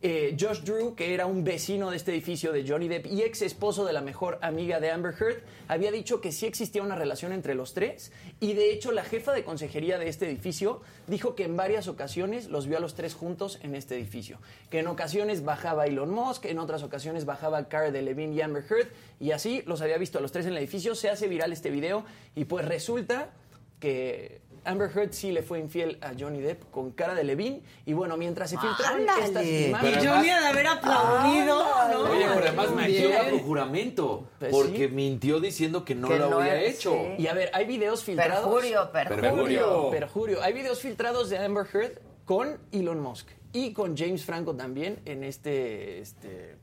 eh, 0.00 0.36
Josh 0.38 0.60
Drew, 0.60 0.94
que 0.94 1.12
era 1.12 1.26
un 1.26 1.42
vecino 1.42 1.90
de 1.90 1.96
este 1.96 2.12
edificio 2.12 2.52
de 2.52 2.64
Johnny 2.66 2.86
Depp 2.86 3.06
y 3.06 3.22
ex 3.22 3.42
esposo 3.42 3.84
de 3.84 3.92
la 3.92 4.00
mejor 4.00 4.38
amiga 4.42 4.78
de 4.78 4.92
Amber 4.92 5.12
Heard, 5.18 5.42
había 5.66 5.90
dicho 5.90 6.20
que 6.20 6.30
sí 6.30 6.46
existía 6.46 6.82
una 6.82 6.94
relación 6.94 7.32
entre 7.32 7.56
los 7.56 7.74
tres 7.74 8.12
y 8.38 8.52
de 8.52 8.72
hecho 8.72 8.92
la 8.92 9.02
jefa 9.02 9.32
de 9.32 9.42
consejería 9.42 9.98
de 9.98 10.08
este 10.08 10.28
edificio 10.28 10.82
dijo 11.08 11.34
que 11.34 11.42
en 11.42 11.56
varias 11.56 11.88
ocasiones 11.88 12.46
los 12.46 12.68
vio 12.68 12.76
a 12.76 12.80
los 12.80 12.94
tres 12.94 13.14
juntos 13.14 13.58
en 13.62 13.74
este 13.74 13.96
edificio, 13.96 14.38
que 14.70 14.78
en 14.78 14.86
ocasiones 14.86 15.44
bajaba 15.44 15.86
Elon 15.86 16.10
Musk, 16.10 16.44
en 16.44 16.60
otras 16.60 16.84
ocasiones 16.84 17.24
bajaba 17.24 17.68
Cara 17.68 17.90
Delevingne 17.90 18.36
y 18.36 18.40
Amber 18.40 18.64
Heard 18.70 18.88
y 19.18 19.32
así 19.32 19.62
los 19.66 19.80
había 19.80 19.98
visto 19.98 20.18
a 20.18 20.20
los 20.20 20.30
tres 20.30 20.46
en 20.46 20.52
el 20.52 20.58
edificio, 20.58 20.94
se 20.94 21.10
hace 21.10 21.26
viral 21.26 21.52
este 21.52 21.70
video 21.70 22.04
y 22.36 22.44
pues 22.44 22.64
resulta 22.64 23.32
que 23.80 24.40
Amber 24.64 24.90
Heard 24.94 25.12
sí 25.12 25.32
le 25.32 25.42
fue 25.42 25.58
infiel 25.58 25.98
a 26.00 26.12
Johnny 26.18 26.40
Depp 26.40 26.70
con 26.70 26.90
cara 26.92 27.14
de 27.14 27.24
Levine. 27.24 27.62
Y 27.86 27.92
bueno, 27.92 28.16
mientras 28.16 28.50
se 28.50 28.58
filtraron 28.58 29.00
Ándale. 29.00 29.24
estas 29.24 29.44
Y 29.44 29.64
imágenes. 29.66 30.06
Johnny 30.06 30.30
ha 30.30 30.40
de 30.40 30.46
haber 30.46 30.66
aplaudido, 30.66 31.58
¿no? 31.92 32.10
Oye, 32.10 32.26
pero 32.34 32.40
además 32.46 32.70
mintió 32.70 33.08
Bien. 33.08 33.18
bajo 33.24 33.38
juramento. 33.44 34.28
Pues 34.38 34.52
porque 34.52 34.88
sí. 34.88 34.94
mintió 34.94 35.40
diciendo 35.40 35.84
que 35.84 35.94
no 35.94 36.08
Que 36.08 36.18
lo 36.18 36.30
no 36.30 36.40
había 36.40 36.60
es, 36.62 36.76
hecho. 36.76 36.92
sí. 36.92 37.22
Y 37.22 37.26
a 37.26 37.34
ver, 37.34 37.50
hay 37.54 37.66
videos 37.66 38.04
filtrados. 38.04 38.44
Perjurio, 38.44 38.90
perjurio. 38.92 39.20
Perjurio. 39.22 39.90
Perjurio. 39.90 40.42
Hay 40.42 40.52
videos 40.52 40.80
filtrados 40.80 41.30
de 41.30 41.38
Amber 41.38 41.66
Heard 41.72 42.00
con 42.24 42.58
Elon 42.72 43.00
Musk 43.00 43.28
y 43.52 43.72
con 43.72 43.96
James 43.96 44.24
Franco 44.24 44.54
también 44.54 45.00
en 45.06 45.24
este, 45.24 46.00
este 46.00 46.56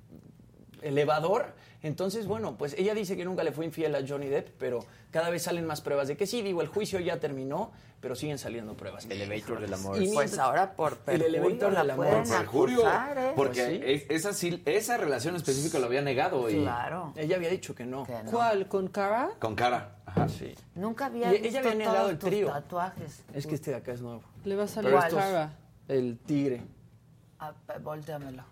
elevador. 0.82 1.54
Entonces, 1.84 2.26
bueno, 2.28 2.58
pues 2.58 2.74
ella 2.78 2.94
dice 2.96 3.16
que 3.16 3.26
nunca 3.26 3.44
le 3.44 3.52
fue 3.52 3.66
infiel 3.66 3.94
a 3.96 4.00
Johnny 4.08 4.28
Depp, 4.28 4.50
pero 4.58 4.80
cada 5.12 5.30
vez 5.30 5.44
salen 5.44 5.66
más 5.66 5.82
pruebas 5.82 6.08
de 6.08 6.18
que 6.18 6.26
sí. 6.26 6.42
Digo, 6.42 6.62
el 6.62 6.68
juicio 6.68 7.00
ya 7.00 7.20
terminó, 7.20 7.72
pero 8.02 8.16
siguen 8.16 8.38
saliendo 8.40 8.74
pruebas. 8.76 9.06
Elevator 9.06 9.60
del 9.62 9.74
amor. 9.74 10.02
Y 10.02 10.12
Pues 10.14 10.38
ahora 10.40 10.74
por 10.76 10.94
el 10.94 10.98
perjurio 11.22 11.28
elevator 11.28 11.74
la 11.74 11.82
del 11.82 11.92
amor. 11.92 12.06
pueden 12.08 12.28
Perjurio. 12.30 12.80
acusar, 12.88 13.18
¿eh? 13.18 13.32
Porque 13.36 13.64
Pues 13.64 13.68
sí. 13.70 13.82
es- 13.84 14.06
esa, 14.26 14.34
sí- 14.34 14.62
esa 14.66 14.98
relación 14.98 15.36
específica 15.36 15.78
lo 15.80 15.86
había 15.86 16.02
negado. 16.02 16.50
Y 16.50 16.62
Claro. 16.62 17.14
Ella 17.16 17.36
había 17.36 17.50
dicho 17.50 17.76
que 17.76 17.86
no. 17.86 18.06
¿Cuál? 18.32 18.68
¿Con 18.68 18.88
Cara? 18.88 19.30
Con 19.40 19.54
cara. 19.56 19.96
Ajá. 20.06 20.28
Sí. 20.30 20.54
Nunca 20.76 21.06
había 21.08 21.32
Y 21.32 21.36
ella 21.38 21.42
visto 21.44 21.60
había 21.60 21.76
negado 21.76 22.10
el 22.10 22.18
trío. 22.18 22.48
tatuajes. 22.48 23.24
Es 23.34 23.46
que 23.48 23.56
este 23.56 23.72
de 23.72 23.78
acá 23.78 23.92
es 23.92 24.02
nuevo. 24.02 24.24
Le 24.44 24.56
va 24.56 24.64
a 24.64 24.68
salir 24.68 24.92
Cara. 24.94 25.54
El 25.88 26.18
tigre. 26.20 26.62
Ah, 27.40 27.54
volteamelo. 27.82 28.44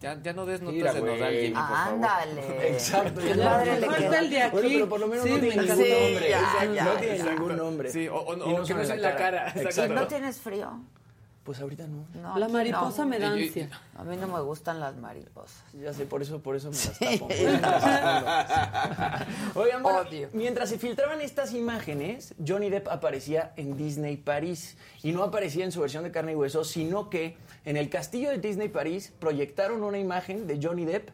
Ya, 0.00 0.20
ya 0.22 0.32
no 0.34 0.44
des 0.44 0.60
notas 0.60 0.74
Mira, 0.74 0.92
de 0.92 1.00
güey. 1.00 1.14
Nodal, 1.18 1.32
Jimmy, 1.34 1.54
por 1.54 1.62
favor. 1.66 1.94
Ándale. 1.94 2.68
Exacto. 2.72 3.20
Ya 3.22 3.44
padre 3.50 3.80
no- 3.80 3.82
le 3.90 3.96
queda. 3.96 4.18
el 4.18 4.30
de 4.30 4.42
aquí. 4.42 4.52
Bueno, 4.52 4.68
pero 4.68 4.88
por 4.88 5.00
lo 5.00 5.06
menos 5.08 5.24
Sí, 5.24 5.30
no 5.30 5.38
tiene 5.40 5.56
ningún 5.56 5.68
nombre. 5.78 6.28
ya, 6.30 6.38
Exacto, 6.40 6.74
ya, 6.74 6.84
no 6.84 6.92
tiene 6.96 7.18
ya. 7.18 7.24
ningún 7.24 7.56
nombre. 7.56 7.90
Sí, 7.90 8.08
o, 8.08 8.14
o- 8.16 8.36
Y 8.36 8.40
o 8.40 8.58
no 8.58 8.64
que 8.64 8.74
no 8.74 8.80
en 8.80 8.86
sea 8.86 8.94
en 8.96 9.02
la 9.02 9.16
cara. 9.16 9.52
¿Y 9.56 9.60
Exacto. 9.60 9.94
no 9.94 10.06
tienes 10.06 10.38
frío? 10.38 10.80
Pues 11.44 11.60
ahorita 11.60 11.86
no. 11.86 12.04
No, 12.20 12.36
La 12.38 12.48
mariposa 12.48 13.04
no. 13.04 13.08
me 13.08 13.18
da 13.20 13.30
ansia. 13.30 13.70
A 13.96 14.02
mí 14.02 14.16
no 14.16 14.26
me 14.26 14.40
gustan 14.40 14.80
las 14.80 14.96
mariposas. 14.96 15.62
Ya 15.80 15.92
sé, 15.92 16.04
por 16.04 16.20
eso, 16.20 16.40
por 16.40 16.56
eso 16.56 16.70
me 16.72 16.76
las 16.76 16.98
tapo. 16.98 17.28
Oigan, 19.54 19.80
bueno, 19.82 20.00
Odio. 20.00 20.28
mientras 20.32 20.68
se 20.68 20.76
filtraban 20.78 21.20
estas 21.20 21.52
imágenes, 21.54 22.34
Johnny 22.46 22.68
Depp 22.68 22.88
aparecía 22.88 23.52
en 23.56 23.76
Disney 23.76 24.16
París. 24.16 24.76
Y 25.04 25.12
no 25.12 25.22
aparecía 25.22 25.64
en 25.64 25.70
su 25.72 25.80
versión 25.80 26.02
de 26.04 26.10
carne 26.10 26.32
y 26.32 26.34
hueso, 26.34 26.64
sino 26.64 27.08
que 27.10 27.36
en 27.66 27.76
el 27.76 27.90
castillo 27.90 28.30
de 28.30 28.38
Disney 28.38 28.68
París 28.68 29.12
proyectaron 29.18 29.82
una 29.82 29.98
imagen 29.98 30.46
de 30.46 30.58
Johnny 30.62 30.86
Depp 30.86 31.10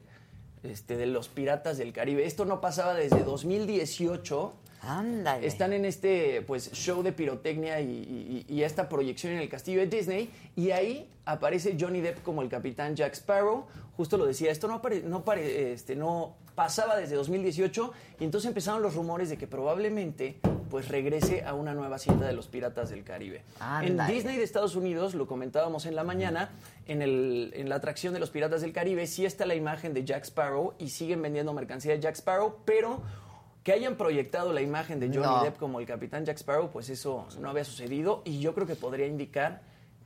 este, 0.62 0.96
de 0.96 1.06
los 1.06 1.28
Piratas 1.28 1.76
del 1.78 1.92
Caribe. 1.92 2.24
Esto 2.24 2.44
no 2.44 2.60
pasaba 2.60 2.94
desde 2.94 3.24
2018. 3.24 4.52
Ándale. 4.82 5.46
Están 5.46 5.72
en 5.72 5.84
este 5.84 6.42
pues 6.42 6.70
show 6.72 7.02
de 7.02 7.12
pirotecnia 7.12 7.80
y, 7.80 8.44
y- 8.48 8.54
y 8.54 8.62
esta 8.64 8.88
proyección 8.88 9.32
en 9.32 9.38
el 9.40 9.48
castillo 9.48 9.80
de 9.80 9.86
Disney 9.86 10.30
y 10.56 10.70
ahí 10.72 11.08
aparece 11.24 11.76
Johnny 11.78 12.00
Depp 12.00 12.22
como 12.22 12.42
el 12.42 12.48
capitán 12.48 12.94
Jack 12.96 13.14
Sparrow. 13.14 13.66
Justo 13.96 14.16
lo 14.16 14.26
decía, 14.26 14.50
esto 14.50 14.66
no, 14.68 14.80
apare- 14.82 15.02
no, 15.04 15.22
este, 15.36 15.94
no 15.96 16.34
pasaba 16.54 16.96
desde 16.96 17.14
2018 17.16 17.92
y 18.20 18.24
entonces 18.24 18.48
empezaron 18.48 18.82
los 18.82 18.94
rumores 18.94 19.30
de 19.30 19.36
que 19.38 19.46
probablemente 19.46 20.38
pues 20.72 20.88
regrese 20.88 21.44
a 21.44 21.52
una 21.52 21.74
nueva 21.74 21.98
cinta 21.98 22.24
de 22.26 22.32
los 22.32 22.48
Piratas 22.48 22.88
del 22.88 23.04
Caribe. 23.04 23.42
En. 23.82 23.98
Disney 24.06 24.38
de 24.38 24.42
Estados 24.42 24.74
Unidos, 24.74 25.12
lo 25.12 25.26
comentábamos 25.26 25.84
en 25.84 25.94
la 25.94 26.02
mañana, 26.02 26.48
en, 26.86 27.02
el- 27.02 27.52
en 27.54 27.68
la 27.68 27.74
atracción 27.74 28.14
de 28.14 28.20
los 28.20 28.30
Piratas 28.30 28.62
del 28.62 28.72
Caribe 28.72 29.06
sí 29.06 29.26
está 29.26 29.44
la 29.44 29.54
imagen 29.54 29.92
de 29.92 30.02
Jack 30.06 30.24
Sparrow 30.24 30.72
y 30.78 30.88
siguen 30.88 31.20
vendiendo 31.20 31.52
mercancía 31.52 31.92
de 31.92 32.00
Jack 32.00 32.14
Sparrow, 32.14 32.56
pero 32.64 33.02
que 33.62 33.72
hayan 33.72 33.96
proyectado 33.96 34.54
la 34.54 34.62
imagen 34.62 34.98
de 34.98 35.08
Johnny 35.08 35.20
No. 35.26 35.44
Depp 35.44 35.58
como 35.58 35.78
el 35.78 35.84
capitán 35.86 36.24
Jack 36.24 36.38
Sparrow, 36.38 36.70
pues 36.70 36.88
eso 36.88 37.26
no 37.38 37.50
había 37.50 37.64
sucedido 37.64 38.22
y 38.24 38.40
yo 38.40 38.54
creo 38.54 38.66
que 38.66 38.74
podría 38.74 39.06
indicar 39.06 39.60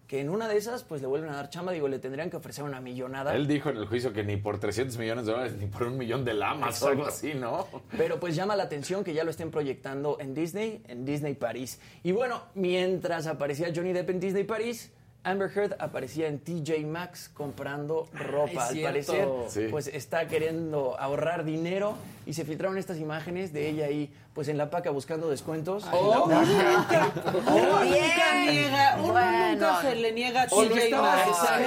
que 0.06 0.20
en 0.20 0.30
una 0.30 0.48
de 0.48 0.56
esas 0.56 0.84
pues 0.84 1.00
le 1.00 1.06
vuelven 1.06 1.30
a 1.30 1.36
dar 1.36 1.50
chamba, 1.50 1.72
digo, 1.72 1.88
le 1.88 1.98
tendrían 1.98 2.30
que 2.30 2.36
ofrecer 2.36 2.64
una 2.64 2.80
millonada. 2.80 3.34
Él 3.34 3.46
dijo 3.46 3.70
en 3.70 3.76
el 3.76 3.86
juicio 3.86 4.12
que 4.12 4.22
ni 4.22 4.36
por 4.36 4.58
300 4.58 4.96
millones 4.98 5.26
de 5.26 5.32
dólares 5.32 5.54
ni 5.58 5.66
por 5.66 5.84
un 5.84 5.98
millón 5.98 6.24
de 6.24 6.34
lamas 6.34 6.80
o 6.82 6.88
algo 6.88 7.06
así, 7.06 7.34
¿no? 7.34 7.66
Pero 7.96 8.20
pues 8.20 8.36
llama 8.36 8.54
la 8.56 8.64
atención 8.64 9.02
que 9.02 9.14
ya 9.14 9.24
lo 9.24 9.30
estén 9.30 9.50
proyectando 9.50 10.18
en 10.20 10.34
Disney, 10.34 10.82
en 10.86 11.04
Disney 11.04 11.34
París. 11.34 11.80
Y 12.02 12.12
bueno, 12.12 12.42
mientras 12.54 13.26
aparecía 13.26 13.72
Johnny 13.74 13.92
Depp 13.92 14.10
en 14.10 14.20
Disney 14.20 14.44
París, 14.44 14.92
Amber 15.26 15.50
Heard 15.54 15.74
aparecía 15.80 16.28
en 16.28 16.38
TJ 16.38 16.86
Maxx 16.86 17.28
comprando 17.30 18.08
ropa. 18.14 18.50
es 18.52 18.58
Al 18.58 18.72
cierto. 18.72 18.84
parecer, 18.86 19.28
Sí. 19.48 19.68
pues 19.70 19.88
está 19.88 20.26
queriendo 20.28 20.96
ahorrar 20.98 21.44
dinero 21.44 21.94
y 22.26 22.32
se 22.34 22.44
filtraron 22.44 22.78
estas 22.78 22.98
imágenes 22.98 23.52
de 23.52 23.68
ella 23.68 23.86
ahí, 23.86 24.12
pues 24.34 24.48
en 24.48 24.56
la 24.56 24.70
paca 24.70 24.90
buscando 24.90 25.28
descuentos. 25.28 25.84
Oh, 25.92 26.26
la- 26.28 26.40
nunca, 26.42 27.12
uno 27.46 27.84
nunca 27.84 28.34
niega, 28.44 28.96
uno 29.02 29.12
Bueno. 29.12 29.52
nunca 29.52 29.80
se 29.82 29.94
le 29.96 30.12
niega 30.12 30.42
a 30.42 30.46
TJ 30.46 30.90
Maxx. 30.96 31.48
Hay 31.48 31.64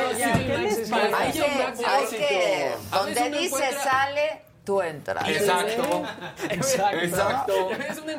Ay, 1.18 1.32
que, 2.12 2.72
donde 2.92 3.30
dice 3.40 3.72
sale, 3.84 4.42
tú 4.70 4.82
entras. 4.84 5.28
Exacto. 5.28 6.04
Exacto. 6.48 7.00
Exacto. 7.02 7.54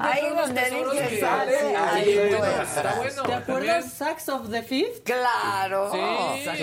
Ahí 0.00 0.22
donde 0.34 0.60
dice 0.64 1.08
que- 1.08 1.20
sale, 1.20 1.52
Sí, 1.60 1.66
ahí 1.76 2.04
tú 2.14 2.20
bueno, 2.38 2.46
entras. 2.46 2.76
Está 2.76 2.94
bueno. 2.96 3.22
¿Te 3.22 3.34
acuerdas. 3.34 3.92
Sacks 3.92 4.28
of 4.30 4.50
the 4.50 4.62
Fifth? 4.64 5.04
Claro, 5.04 5.92
Sí. 5.92 5.98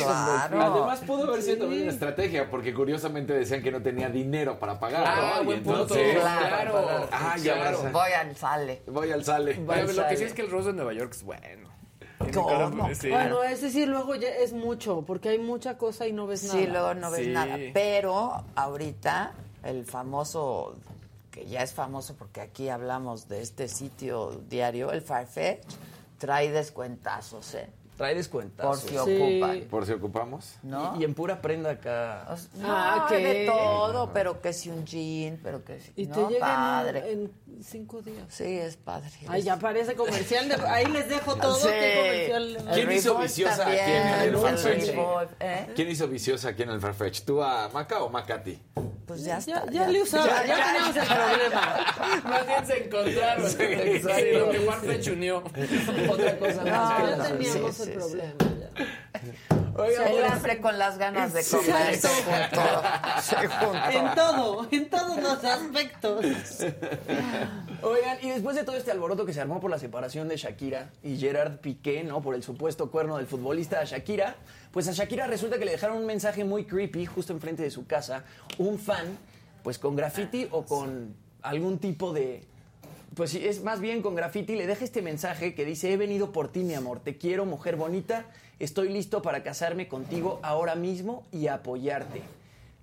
claro. 0.03 0.73
Además 0.73 0.99
pudo 1.07 1.29
haber 1.29 1.41
sido 1.41 1.59
también 1.59 1.83
una 1.83 1.91
estrategia, 1.91 2.49
porque 2.49 2.73
curiosamente 2.73 3.31
decían 3.31 3.63
que 3.63 3.71
no 3.71 3.81
tenía 3.81 4.09
dinero 4.09 4.59
para 4.59 4.77
pagar. 4.77 5.05
Ah, 5.07 5.41
buen 5.41 5.63
punto. 5.63 5.83
entonces, 5.95 6.17
Claro. 6.19 7.07
Ah, 7.13 7.35
ya 7.41 7.71
Voy 7.93 8.11
al 8.11 8.35
sale. 8.35 8.81
Voy 8.87 9.09
al 9.11 9.23
sale. 9.23 9.53
Pero 9.65 9.93
lo 9.93 10.07
que 10.09 10.17
sí 10.17 10.23
es 10.25 10.33
que 10.33 10.41
el 10.41 10.51
Rose 10.51 10.67
de 10.67 10.73
Nueva 10.73 10.91
York 10.91 11.11
es 11.13 11.23
bueno. 11.23 11.69
¿Cómo? 12.33 12.89
Bueno, 13.09 13.43
es 13.43 13.61
decir, 13.61 13.87
luego 13.87 14.15
ya 14.15 14.27
es 14.29 14.51
mucho, 14.51 15.03
porque 15.05 15.29
hay 15.29 15.37
mucha 15.39 15.77
cosa 15.77 16.07
y 16.07 16.11
no 16.13 16.25
ves 16.27 16.43
nada. 16.45 16.59
Sí, 16.59 16.65
luego 16.67 16.93
no 16.95 17.11
ves 17.11 17.25
Sí. 17.25 17.31
nada. 17.31 17.55
Pero 17.73 18.43
ahorita 18.55 19.31
el 19.67 19.85
famoso, 19.85 20.75
que 21.29 21.45
ya 21.45 21.61
es 21.61 21.73
famoso 21.73 22.15
porque 22.15 22.41
aquí 22.41 22.69
hablamos 22.69 23.27
de 23.27 23.41
este 23.41 23.67
sitio 23.67 24.41
diario, 24.49 24.91
el 24.91 25.01
Farfetch, 25.01 25.65
trae 26.17 26.51
descuentazos, 26.51 27.53
¿eh? 27.55 27.69
Trae 27.97 28.11
Por 28.11 28.17
descuentas. 28.17 28.79
si 28.81 28.89
Sí. 28.89 28.95
ocupan, 28.97 29.61
Por 29.71 29.85
si 29.87 29.91
ocupamos. 29.93 30.55
¿no? 30.61 30.95
Y, 30.97 31.01
y 31.01 31.03
en 31.03 31.13
pura 31.15 31.41
prenda 31.41 31.71
acá. 31.71 32.27
O 32.29 32.37
sea, 32.37 32.49
no, 32.61 32.67
Ah, 32.69 33.05
¿qué? 33.09 33.17
de 33.17 33.45
todo, 33.47 34.13
pero 34.13 34.39
que 34.39 34.53
si 34.53 34.69
un 34.69 34.85
jean, 34.85 35.39
pero 35.41 35.63
que 35.65 35.79
si... 35.79 35.91
Y 35.95 36.05
no, 36.05 36.15
te 36.27 36.33
llega 36.33 36.45
padre. 36.45 37.11
en, 37.11 37.31
en 37.47 37.63
cinco 37.63 38.01
días. 38.03 38.23
Sí, 38.29 38.43
es 38.59 38.77
padre. 38.77 39.09
Ay, 39.27 39.41
ya 39.41 39.57
parece 39.57 39.95
comercial. 39.95 40.47
de- 40.47 40.55
ahí 40.67 40.85
les 40.85 41.09
dejo 41.09 41.35
todo. 41.37 41.55
Sí. 41.55 41.63
comercial. 41.63 42.55
El 42.55 42.65
¿Quién 42.73 42.91
hizo 42.91 43.17
viciosa 43.17 43.57
también, 43.57 43.81
aquí 43.83 43.91
en 43.91 44.07
el 44.07 44.29
el 44.29 44.37
Farfetch? 44.37 44.89
¿eh? 45.39 45.67
¿Quién 45.75 45.89
hizo 45.89 46.07
viciosa 46.07 46.49
aquí 46.49 46.61
en 46.63 46.69
el 46.69 46.79
Farfetch? 46.79 47.21
¿Tú 47.23 47.41
a 47.41 47.67
Maca 47.73 48.03
o 48.03 48.09
Macati? 48.09 48.59
Pues 49.07 49.23
ya 49.23 49.39
Ya, 49.39 49.55
está. 49.59 49.71
ya 49.71 49.87
le 49.87 50.01
usaba, 50.03 50.45
ya, 50.45 50.55
teníamos 50.65 50.97
el 50.97 51.07
problema. 51.07 52.21
Más 52.25 52.45
bien 52.47 52.65
se 52.67 52.83
encontraron. 52.85 53.49
Sí, 53.49 53.63
exacto. 53.63 54.39
lo 54.39 54.51
que 54.51 54.59
Farfetch 54.59 55.07
unió. 55.07 55.37
Otra 56.11 56.37
cosa 56.37 56.63
más. 56.63 56.65
No, 56.65 56.97
que 56.97 57.11
Ya 57.11 57.17
la- 57.17 57.23
teníamos 57.29 57.75
sí, 57.75 57.86
el 57.87 57.93
problema. 57.93 58.33
pues, 59.75 60.57
con 60.61 60.77
las 60.77 60.97
ganas 60.97 61.33
de 61.33 61.43
comer 61.43 61.95
se 61.95 62.07
juntó. 62.07 62.61
Se 63.21 63.35
juntó. 63.47 63.89
En 63.91 64.15
todo, 64.15 64.67
en 64.71 64.89
todos 64.89 65.21
los 65.21 65.43
aspectos. 65.43 66.25
Oigan, 67.81 68.17
y 68.21 68.29
después 68.29 68.55
de 68.55 68.63
todo 68.63 68.75
este 68.75 68.91
alboroto 68.91 69.25
que 69.25 69.33
se 69.33 69.41
armó 69.41 69.59
por 69.59 69.69
la 69.69 69.79
separación 69.79 70.27
de 70.27 70.37
Shakira 70.37 70.89
y 71.03 71.17
Gerard 71.17 71.57
Piqué, 71.59 72.03
¿no? 72.03 72.21
Por 72.21 72.35
el 72.35 72.43
supuesto 72.43 72.89
cuerno 72.89 73.17
del 73.17 73.27
futbolista 73.27 73.79
a 73.79 73.83
Shakira, 73.83 74.35
pues 74.71 74.87
a 74.87 74.93
Shakira 74.93 75.27
resulta 75.27 75.57
que 75.59 75.65
le 75.65 75.71
dejaron 75.71 75.97
un 75.97 76.05
mensaje 76.05 76.43
muy 76.43 76.65
creepy 76.65 77.05
justo 77.05 77.33
enfrente 77.33 77.63
de 77.63 77.71
su 77.71 77.85
casa, 77.85 78.23
un 78.57 78.79
fan, 78.79 79.17
pues 79.63 79.77
con 79.77 79.95
graffiti 79.95 80.47
o 80.51 80.65
con 80.65 81.15
algún 81.41 81.79
tipo 81.79 82.13
de... 82.13 82.45
Pues 83.17 83.31
sí, 83.31 83.47
es 83.47 83.63
más 83.63 83.79
bien 83.79 84.03
con 84.03 84.13
graffiti, 84.13 84.55
le 84.55 84.67
deja 84.67 84.85
este 84.85 85.01
mensaje 85.01 85.55
que 85.55 85.65
dice, 85.65 85.91
he 85.91 85.97
venido 85.97 86.31
por 86.31 86.51
ti, 86.51 86.59
mi 86.59 86.75
amor, 86.75 86.99
te 86.99 87.17
quiero, 87.17 87.47
mujer 87.47 87.75
bonita, 87.75 88.27
estoy 88.59 88.89
listo 88.89 89.23
para 89.23 89.41
casarme 89.41 89.87
contigo 89.87 90.39
ahora 90.43 90.75
mismo 90.75 91.25
y 91.31 91.47
apoyarte. 91.47 92.21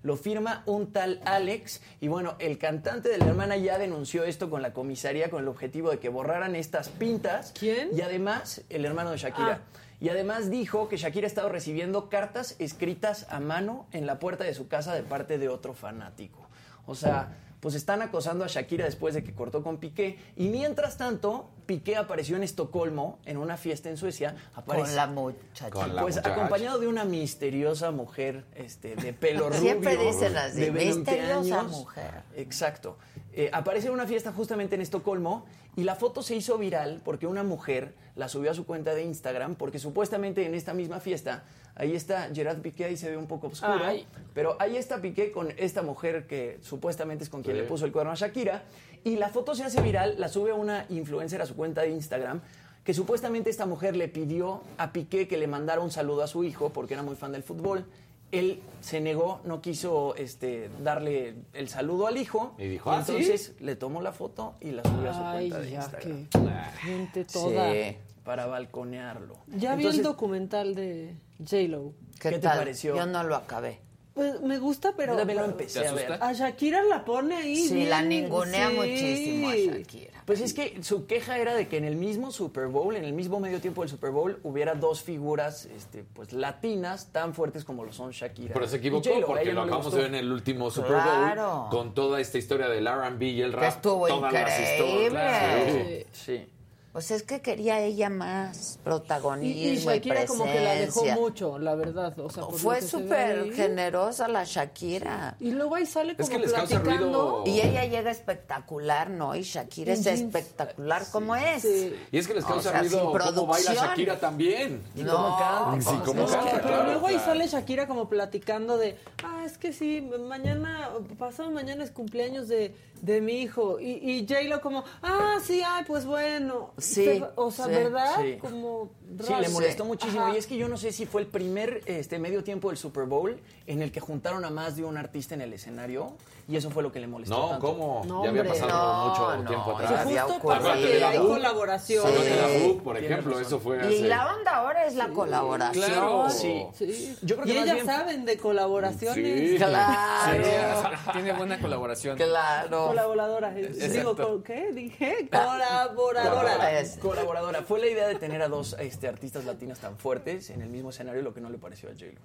Lo 0.02 0.16
firma 0.16 0.64
un 0.66 0.92
tal 0.92 1.20
Alex 1.24 1.80
y 2.00 2.08
bueno, 2.08 2.34
el 2.40 2.58
cantante 2.58 3.10
de 3.10 3.18
la 3.18 3.26
hermana 3.26 3.56
ya 3.56 3.78
denunció 3.78 4.24
esto 4.24 4.50
con 4.50 4.60
la 4.60 4.72
comisaría 4.72 5.30
con 5.30 5.40
el 5.40 5.46
objetivo 5.46 5.92
de 5.92 6.00
que 6.00 6.08
borraran 6.08 6.56
estas 6.56 6.88
pintas. 6.88 7.52
¿Quién? 7.56 7.90
Y 7.96 8.00
además, 8.00 8.62
el 8.70 8.84
hermano 8.84 9.12
de 9.12 9.18
Shakira. 9.18 9.60
Y 10.00 10.08
además 10.08 10.50
dijo 10.50 10.88
que 10.88 10.96
Shakira 10.96 11.26
ha 11.26 11.28
estado 11.28 11.48
recibiendo 11.48 12.10
cartas 12.10 12.56
escritas 12.58 13.28
a 13.30 13.38
mano 13.38 13.86
en 13.92 14.04
la 14.04 14.18
puerta 14.18 14.42
de 14.42 14.54
su 14.54 14.66
casa 14.66 14.96
de 14.96 15.04
parte 15.04 15.38
de 15.38 15.48
otro 15.48 15.74
fanático. 15.74 16.40
O 16.86 16.96
sea, 16.96 17.36
pues 17.64 17.76
están 17.76 18.02
acosando 18.02 18.44
a 18.44 18.46
Shakira 18.46 18.84
después 18.84 19.14
de 19.14 19.24
que 19.24 19.32
cortó 19.32 19.62
con 19.62 19.78
Piqué. 19.78 20.18
Y 20.36 20.48
mientras 20.48 20.98
tanto, 20.98 21.48
Piqué 21.64 21.96
apareció 21.96 22.36
en 22.36 22.42
Estocolmo 22.42 23.20
en 23.24 23.38
una 23.38 23.56
fiesta 23.56 23.88
en 23.88 23.96
Suecia. 23.96 24.36
Aparece, 24.54 24.88
Con 24.88 24.96
la 24.96 25.06
muchacha. 25.06 25.70
Con 25.70 25.96
la 25.96 26.02
pues 26.02 26.16
muchacha. 26.16 26.34
acompañado 26.34 26.78
de 26.78 26.88
una 26.88 27.06
misteriosa 27.06 27.90
mujer 27.90 28.44
este, 28.54 28.96
de 28.96 29.14
pelo 29.14 29.48
rubio. 29.48 29.62
Siempre 29.62 29.96
dicen 29.96 30.36
así, 30.36 30.60
de 30.60 30.70
20 30.72 30.94
misteriosa 30.94 31.60
años. 31.60 31.72
mujer. 31.72 32.22
Exacto. 32.36 32.98
eh, 33.32 33.48
aparece 33.50 33.86
en 33.86 33.94
una 33.94 34.06
fiesta 34.06 34.30
justamente 34.30 34.74
en 34.74 34.82
Estocolmo 34.82 35.46
y 35.74 35.84
la 35.84 35.94
foto 35.94 36.22
se 36.22 36.36
hizo 36.36 36.58
viral 36.58 37.00
porque 37.02 37.26
una 37.26 37.44
mujer 37.44 37.94
la 38.14 38.28
subió 38.28 38.50
a 38.50 38.54
su 38.54 38.66
cuenta 38.66 38.94
de 38.94 39.04
Instagram 39.04 39.54
porque 39.54 39.78
supuestamente 39.78 40.44
en 40.44 40.54
esta 40.54 40.74
misma 40.74 41.00
fiesta 41.00 41.44
ahí 41.76 41.94
está 41.94 42.28
Gerard 42.34 42.58
Piqué 42.60 42.84
ahí 42.84 42.96
se 42.96 43.10
ve 43.10 43.16
un 43.16 43.26
poco 43.26 43.48
oscuro 43.48 43.80
Ay. 43.84 44.06
pero 44.34 44.56
ahí 44.60 44.76
está 44.76 45.00
Piqué 45.00 45.32
con 45.32 45.52
esta 45.56 45.82
mujer 45.82 46.26
que 46.26 46.58
supuestamente 46.62 47.24
es 47.24 47.30
con 47.30 47.42
quien 47.42 47.56
Sí. 47.56 47.62
le 47.62 47.68
puso 47.68 47.84
el 47.84 47.92
cuerno 47.92 48.12
a 48.12 48.14
Shakira 48.14 48.62
y 49.04 49.16
la 49.16 49.28
foto 49.28 49.54
se 49.54 49.64
hace 49.64 49.80
viral 49.82 50.14
la 50.18 50.28
sube 50.28 50.52
una 50.52 50.86
influencer 50.88 51.42
a 51.42 51.46
su 51.46 51.56
cuenta 51.56 51.82
de 51.82 51.90
Instagram 51.90 52.40
que 52.84 52.94
supuestamente 52.94 53.48
esta 53.50 53.66
mujer 53.66 53.96
le 53.96 54.08
pidió 54.08 54.60
a 54.78 54.92
Piqué 54.92 55.26
que 55.26 55.36
le 55.36 55.46
mandara 55.46 55.80
un 55.80 55.90
saludo 55.90 56.22
a 56.22 56.26
su 56.26 56.44
hijo 56.44 56.70
porque 56.70 56.94
era 56.94 57.02
muy 57.02 57.16
fan 57.16 57.32
del 57.32 57.42
fútbol 57.42 57.84
él 58.32 58.60
se 58.80 59.00
negó, 59.00 59.40
no 59.44 59.60
quiso 59.62 60.16
este, 60.16 60.68
darle 60.82 61.36
el 61.52 61.68
saludo 61.68 62.08
al 62.08 62.16
hijo. 62.16 62.56
Y 62.58 62.66
dijo, 62.66 62.90
"Ah, 62.90 63.04
¿sí?". 63.04 63.12
entonces 63.12 63.52
le 63.60 63.76
tomó 63.76 64.00
la 64.02 64.10
foto 64.10 64.54
y 64.60 64.72
la 64.72 64.82
subió 64.82 65.10
a 65.10 65.14
su 65.14 65.22
Ay, 65.22 65.50
cuenta 65.50 65.58
de 65.60 65.70
ya 65.70 65.76
Instagram. 65.76 66.26
que 66.26 66.80
gente 66.80 67.24
toda. 67.26 67.72
Sí, 67.72 67.96
para 68.24 68.46
balconearlo. 68.46 69.36
Ya 69.56 69.76
vi 69.76 69.86
el 69.86 70.02
documental 70.02 70.74
de 70.74 71.14
J-Lo. 71.38 71.92
¿Qué, 72.20 72.30
¿Qué 72.30 72.36
te 72.36 72.38
tal? 72.40 72.58
pareció? 72.58 72.96
Yo 72.96 73.06
no 73.06 73.22
lo 73.24 73.36
acabé. 73.36 73.80
Pues 74.14 74.40
me 74.42 74.58
gusta, 74.58 74.94
pero. 74.96 75.18
Yo 75.18 75.24
lo 75.24 75.44
empecé 75.44 75.80
¿Te 75.80 75.88
a 75.88 75.92
ver. 75.92 76.12
A 76.20 76.32
Shakira 76.32 76.84
la 76.84 77.04
pone 77.04 77.34
ahí. 77.34 77.56
Sí, 77.56 77.74
bien, 77.74 77.90
la 77.90 78.00
ningunea 78.00 78.70
sí. 78.70 78.76
muchísimo 78.76 79.48
a 79.48 79.56
Shakira. 79.56 80.22
Pues 80.24 80.40
es 80.40 80.54
que 80.54 80.82
su 80.84 81.06
queja 81.06 81.36
era 81.38 81.54
de 81.54 81.66
que 81.66 81.78
en 81.78 81.84
el 81.84 81.96
mismo 81.96 82.30
Super 82.30 82.68
Bowl, 82.68 82.94
en 82.94 83.04
el 83.04 83.12
mismo 83.12 83.40
medio 83.40 83.60
tiempo 83.60 83.82
del 83.82 83.90
Super 83.90 84.10
Bowl, 84.10 84.38
hubiera 84.44 84.76
dos 84.76 85.02
figuras 85.02 85.66
este, 85.66 86.04
pues, 86.04 86.32
latinas 86.32 87.08
tan 87.10 87.34
fuertes 87.34 87.64
como 87.64 87.84
lo 87.84 87.92
son 87.92 88.12
Shakira. 88.12 88.54
Pero 88.54 88.68
se 88.68 88.76
equivocó 88.76 89.10
porque 89.26 89.46
lo 89.46 89.54
no 89.54 89.62
acabamos 89.62 89.92
de 89.92 89.98
ver 89.98 90.06
en 90.06 90.14
el 90.14 90.30
último 90.32 90.70
Super 90.70 90.92
Claro. 90.92 91.58
Bowl 91.62 91.70
con 91.70 91.92
toda 91.92 92.20
esta 92.20 92.38
historia 92.38 92.68
del 92.68 92.86
R&B 92.86 93.26
y 93.26 93.42
el 93.42 93.52
rap. 93.52 93.62
Que 93.62 93.68
estuvo 93.68 94.06
todas 94.06 94.32
las 94.32 94.60
increíble. 94.60 94.86
historias. 95.10 96.06
Sí. 96.12 96.36
sí. 96.38 96.48
Pues 96.94 97.10
es 97.10 97.24
que 97.24 97.42
quería 97.42 97.80
ella 97.80 98.08
más 98.08 98.78
protagonismo 98.84 99.62
y 99.62 99.68
y, 99.70 99.76
Shakira 99.78 100.26
como 100.26 100.44
que 100.44 100.60
la 100.60 100.74
dejó 100.76 101.04
mucho, 101.06 101.58
la 101.58 101.74
verdad. 101.74 102.16
O 102.20 102.30
sea, 102.30 102.44
Fue 102.44 102.80
súper 102.82 103.52
generosa 103.52 104.28
la 104.28 104.44
Shakira. 104.44 105.34
Y 105.40 105.50
luego 105.50 105.74
ahí 105.74 105.86
sale 105.86 106.14
como 106.14 106.28
que 106.28 106.38
les 106.38 106.52
causa 106.52 106.80
platicando. 106.80 107.42
ruido. 107.42 107.52
Y 107.52 107.60
ella 107.66 107.84
llega 107.86 108.12
espectacular, 108.12 109.10
¿no? 109.10 109.34
Y 109.34 109.42
Shakira 109.42 109.92
es 109.92 110.06
espectacular 110.06 111.02
como 111.10 111.34
es. 111.34 111.62
Sí. 111.62 111.96
Y 112.12 112.16
es 112.18 112.28
que 112.28 112.34
les 112.34 112.44
O 112.44 112.46
causa 112.46 112.70
sea, 112.70 112.80
ruido 112.82 113.10
cómo 113.10 113.46
baila. 113.48 113.74
Shakira 113.74 114.20
también. 114.20 114.80
Y 114.94 115.02
No, 115.02 115.14
cómo 115.16 115.36
canta. 115.36 115.90
Sí, 115.90 115.96
cómo 116.04 116.26
pero 116.62 116.84
luego 116.84 117.08
ahí 117.08 117.14
claro. 117.16 117.28
sale 117.32 117.48
Shakira 117.48 117.88
como 117.88 118.08
platicando 118.08 118.78
de, 118.78 118.96
ah, 119.24 119.33
es 119.44 119.58
que 119.58 119.72
sí, 119.72 120.00
mañana, 120.28 120.90
pasado 121.18 121.50
mañana 121.50 121.84
es 121.84 121.90
cumpleaños 121.90 122.48
de, 122.48 122.74
de 123.02 123.20
mi 123.20 123.42
hijo. 123.42 123.78
Y, 123.80 123.92
y 124.02 124.26
J-Lo 124.26 124.60
como, 124.60 124.84
ah, 125.02 125.38
sí, 125.44 125.62
ay, 125.66 125.84
pues 125.86 126.04
bueno. 126.06 126.72
Sí, 126.78 127.22
o 127.36 127.50
sea, 127.50 127.66
sí, 127.66 127.70
¿verdad? 127.72 128.16
sí. 128.20 128.36
Como 128.40 128.90
Sí, 129.22 129.32
le 129.40 129.48
molestó 129.50 129.84
Sí. 129.84 129.88
muchísimo. 129.88 130.22
Ajá. 130.22 130.34
Y 130.34 130.38
es 130.38 130.46
que 130.46 130.56
yo 130.56 130.68
no 130.68 130.76
sé 130.76 130.90
si 130.92 131.06
fue 131.06 131.20
el 131.20 131.26
primer 131.28 131.82
este, 131.86 132.18
medio 132.18 132.42
tiempo 132.42 132.68
del 132.68 132.76
Super 132.78 133.04
Bowl 133.04 133.38
en 133.66 133.82
el 133.82 133.92
que 133.92 134.00
juntaron 134.00 134.44
a 134.44 134.50
más 134.50 134.76
de 134.76 134.84
un 134.84 134.96
artista 134.96 135.34
en 135.34 135.40
el 135.42 135.52
escenario. 135.52 136.16
Y 136.46 136.56
eso 136.56 136.70
fue 136.70 136.82
lo 136.82 136.92
que 136.92 137.00
le 137.00 137.06
molestó. 137.06 137.34
No, 137.38 137.48
tanto. 137.50 137.66
¿cómo? 137.66 138.02
No, 138.06 138.22
ya 138.22 138.28
había 138.28 138.44
pasado 138.44 138.68
No, 138.68 139.08
mucho 139.08 139.36
no, 139.42 139.48
tiempo 139.48 139.76
atrás. 139.78 140.00
había 140.06 140.22
Justo 140.24 140.38
porque 140.42 140.58
Acuérdate 140.58 140.86
de 140.94 141.00
la 141.00 141.08
hay 141.08 141.18
book. 141.18 141.28
colaboración. 141.28 142.06
Acuérdate 142.06 142.30
de 142.30 142.36
la 142.42 142.48
Sí. 142.48 142.66
book, 142.68 142.82
por 142.82 142.96
ejemplo, 142.98 143.40
eso 143.40 143.60
fue 143.60 143.94
Y 143.94 144.02
la 144.02 144.34
onda 144.34 144.50
ahora 144.56 144.84
es 144.86 144.94
la 144.94 145.08
colaboración. 145.08 145.84
Claro. 145.86 146.28
Sí. 146.28 146.66
Sí. 146.74 147.16
Yo 147.22 147.36
creo 147.36 147.46
que 147.46 147.52
y 147.54 147.56
ellas 147.58 147.74
bien- 147.74 147.86
saben 147.86 148.24
de 148.26 148.36
colaboraciones. 148.36 149.50
Sí. 149.50 149.56
Claro. 149.56 150.90
Tiene 151.14 151.32
buena 151.32 151.58
colaboración. 151.58 152.16
Claro. 152.18 152.88
Colaboradora. 152.88 153.58
eh. 153.58 153.68
Digo, 153.68 153.84
Exacto. 154.10 154.16
¿con 154.28 154.42
¿qué? 154.42 154.70
Dije 154.72 155.28
colaboradora. 155.30 156.82
Colaboradora. 157.00 157.62
Fue 157.62 157.80
la 157.80 157.86
idea 157.86 158.06
de 158.06 158.16
tener 158.16 158.42
a 158.42 158.48
dos 158.48 158.76
este, 158.78 159.08
artistas 159.08 159.44
latinas 159.46 159.78
tan 159.78 159.96
fuertes 159.96 160.50
en 160.50 160.60
el 160.62 160.68
mismo 160.68 160.90
escenario, 160.90 161.22
lo 161.22 161.32
que 161.32 161.40
no 161.40 161.48
le 161.48 161.58
pareció 161.58 161.88
a 161.88 161.92
J-Lo. 161.92 162.20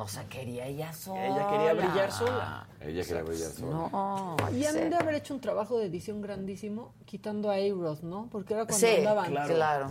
O 0.00 0.06
sea, 0.06 0.24
quería 0.28 0.64
ella 0.66 0.92
sola. 0.92 1.26
Ella 1.26 1.48
quería 1.50 1.74
brillar 1.74 2.12
sola. 2.12 2.66
Ella 2.80 3.02
quería 3.04 3.22
brillar 3.24 3.50
sola. 3.50 3.70
No. 3.90 4.36
Y 4.56 4.64
han 4.64 4.90
de 4.90 4.94
haber 4.96 5.16
hecho 5.16 5.34
un 5.34 5.40
trabajo 5.40 5.76
de 5.76 5.86
edición 5.86 6.22
grandísimo 6.22 6.94
quitando 7.04 7.50
a 7.50 7.54
A-Rod, 7.54 8.02
¿no? 8.02 8.28
Porque 8.30 8.54
era 8.54 8.64
cuando 8.64 8.86
Sí, 8.86 8.94
andaban. 8.98 9.30
claro. 9.32 9.54
claro, 9.56 9.90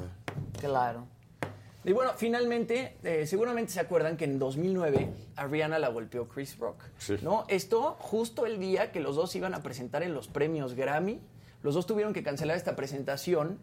claro. 0.61 1.07
Y 1.83 1.91
bueno, 1.91 2.11
finalmente, 2.15 2.95
eh, 3.03 3.25
seguramente 3.27 3.73
se 3.73 3.81
acuerdan 3.81 4.15
que 4.15 4.23
en 4.23 4.39
2009 4.39 5.09
a 5.35 5.45
Rihanna 5.45 5.77
la 5.77 5.89
golpeó 5.89 6.29
Chris 6.29 6.57
Rock. 6.57 6.83
Sí. 6.97 7.17
¿no? 7.21 7.43
Esto 7.49 7.97
justo 7.99 8.45
el 8.45 8.59
día 8.59 8.93
que 8.93 9.01
los 9.01 9.17
dos 9.17 9.35
iban 9.35 9.53
a 9.53 9.61
presentar 9.61 10.03
en 10.03 10.13
los 10.13 10.29
premios 10.29 10.73
Grammy. 10.73 11.19
Los 11.63 11.75
dos 11.75 11.85
tuvieron 11.85 12.13
que 12.13 12.23
cancelar 12.23 12.55
esta 12.55 12.77
presentación 12.77 13.59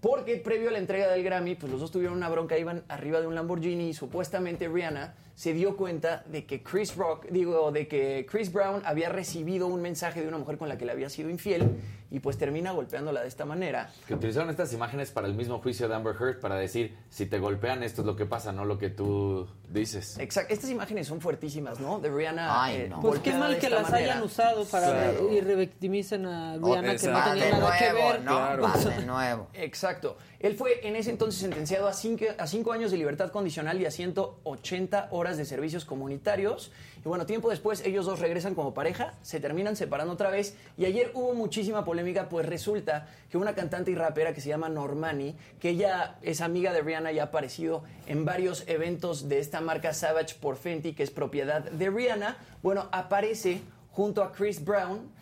porque 0.00 0.36
previo 0.36 0.68
a 0.68 0.72
la 0.72 0.78
entrega 0.78 1.06
del 1.08 1.22
Grammy, 1.22 1.54
pues 1.54 1.70
los 1.70 1.80
dos 1.80 1.92
tuvieron 1.92 2.16
una 2.16 2.28
bronca, 2.28 2.58
iban 2.58 2.84
arriba 2.88 3.20
de 3.20 3.28
un 3.28 3.36
Lamborghini 3.36 3.88
y 3.90 3.94
supuestamente 3.94 4.68
Rihanna 4.68 5.14
se 5.36 5.52
dio 5.52 5.76
cuenta 5.76 6.24
de 6.26 6.46
que 6.46 6.62
Chris 6.62 6.96
Rock, 6.96 7.26
digo, 7.30 7.70
de 7.70 7.86
que 7.86 8.26
Chris 8.28 8.50
Brown 8.52 8.82
había 8.86 9.10
recibido 9.10 9.66
un 9.68 9.82
mensaje 9.82 10.22
de 10.22 10.28
una 10.28 10.38
mujer 10.38 10.56
con 10.56 10.68
la 10.68 10.76
que 10.78 10.86
le 10.86 10.92
había 10.92 11.10
sido 11.10 11.28
infiel 11.30 11.76
y 12.10 12.20
pues 12.20 12.38
termina 12.38 12.70
golpeándola 12.72 13.20
de 13.20 13.28
esta 13.28 13.44
manera. 13.44 13.90
Que 14.08 14.14
utilizaron 14.14 14.48
estas 14.48 14.72
imágenes 14.72 15.10
para 15.10 15.26
el 15.26 15.34
mismo 15.34 15.58
juicio 15.58 15.88
de 15.88 15.94
Amber 15.94 16.14
Heard 16.18 16.40
para 16.40 16.54
decir, 16.56 16.96
si 17.10 17.26
te 17.26 17.38
golpean, 17.38 17.82
esto 17.82 18.00
es 18.00 18.06
lo 18.06 18.16
que 18.16 18.24
pasa, 18.24 18.50
no 18.52 18.64
lo 18.64 18.78
que 18.78 18.88
tú 18.90 19.46
dices. 19.68 20.16
Exacto, 20.18 20.54
estas 20.54 20.70
imágenes 20.70 21.06
son 21.08 21.20
fuertísimas, 21.20 21.80
¿no? 21.80 21.98
De 22.00 22.08
Rihanna. 22.10 22.62
Ay, 22.64 22.76
eh, 22.82 22.88
no. 22.88 23.00
Pues 23.02 23.20
qué 23.20 23.32
mal 23.34 23.58
que 23.58 23.68
las 23.68 23.90
manera. 23.90 24.12
hayan 24.14 24.22
usado 24.24 24.64
para 24.66 24.86
Claro. 24.90 25.32
y 25.32 25.40
revictimicen 25.42 26.24
a 26.26 26.56
Rihanna 26.56 26.96
que 26.96 27.08
no 27.08 27.24
tenía 27.24 27.34
de 27.44 27.50
nada 27.52 27.76
que 27.78 27.90
nuevo, 27.92 28.08
ver. 28.08 28.22
¿no? 28.22 28.32
Claro. 28.36 28.62
Va 28.62 28.72
de 28.78 29.06
nuevo. 29.06 29.48
Exacto. 29.52 30.16
Él 30.40 30.54
fue 30.54 30.86
en 30.86 30.96
ese 30.96 31.10
entonces 31.10 31.40
sentenciado 31.40 31.88
a 31.88 31.92
cinco, 31.92 32.24
a 32.36 32.46
cinco 32.46 32.72
años 32.72 32.90
de 32.90 32.98
libertad 32.98 33.30
condicional 33.30 33.80
y 33.80 33.86
a 33.86 33.90
180 33.90 35.08
horas 35.10 35.36
de 35.38 35.44
servicios 35.44 35.84
comunitarios. 35.84 36.72
Y 37.04 37.08
bueno, 37.08 37.24
tiempo 37.24 37.48
después 37.48 37.84
ellos 37.86 38.04
dos 38.04 38.20
regresan 38.20 38.54
como 38.54 38.74
pareja, 38.74 39.14
se 39.22 39.40
terminan 39.40 39.76
separando 39.76 40.12
otra 40.12 40.30
vez. 40.30 40.56
Y 40.76 40.84
ayer 40.84 41.10
hubo 41.14 41.34
muchísima 41.34 41.84
polémica, 41.84 42.28
pues 42.28 42.46
resulta 42.46 43.08
que 43.30 43.38
una 43.38 43.54
cantante 43.54 43.90
y 43.90 43.94
rapera 43.94 44.34
que 44.34 44.40
se 44.40 44.48
llama 44.48 44.68
Normani, 44.68 45.36
que 45.58 45.70
ella 45.70 46.16
es 46.22 46.40
amiga 46.40 46.72
de 46.72 46.82
Rihanna 46.82 47.12
y 47.12 47.18
ha 47.18 47.24
aparecido 47.24 47.84
en 48.06 48.24
varios 48.24 48.64
eventos 48.66 49.28
de 49.28 49.38
esta 49.38 49.60
marca 49.60 49.94
Savage 49.94 50.36
por 50.40 50.56
Fenty, 50.56 50.92
que 50.92 51.02
es 51.02 51.10
propiedad 51.10 51.62
de 51.62 51.90
Rihanna, 51.90 52.36
bueno, 52.62 52.88
aparece 52.92 53.62
junto 53.92 54.22
a 54.22 54.32
Chris 54.32 54.62
Brown 54.62 55.15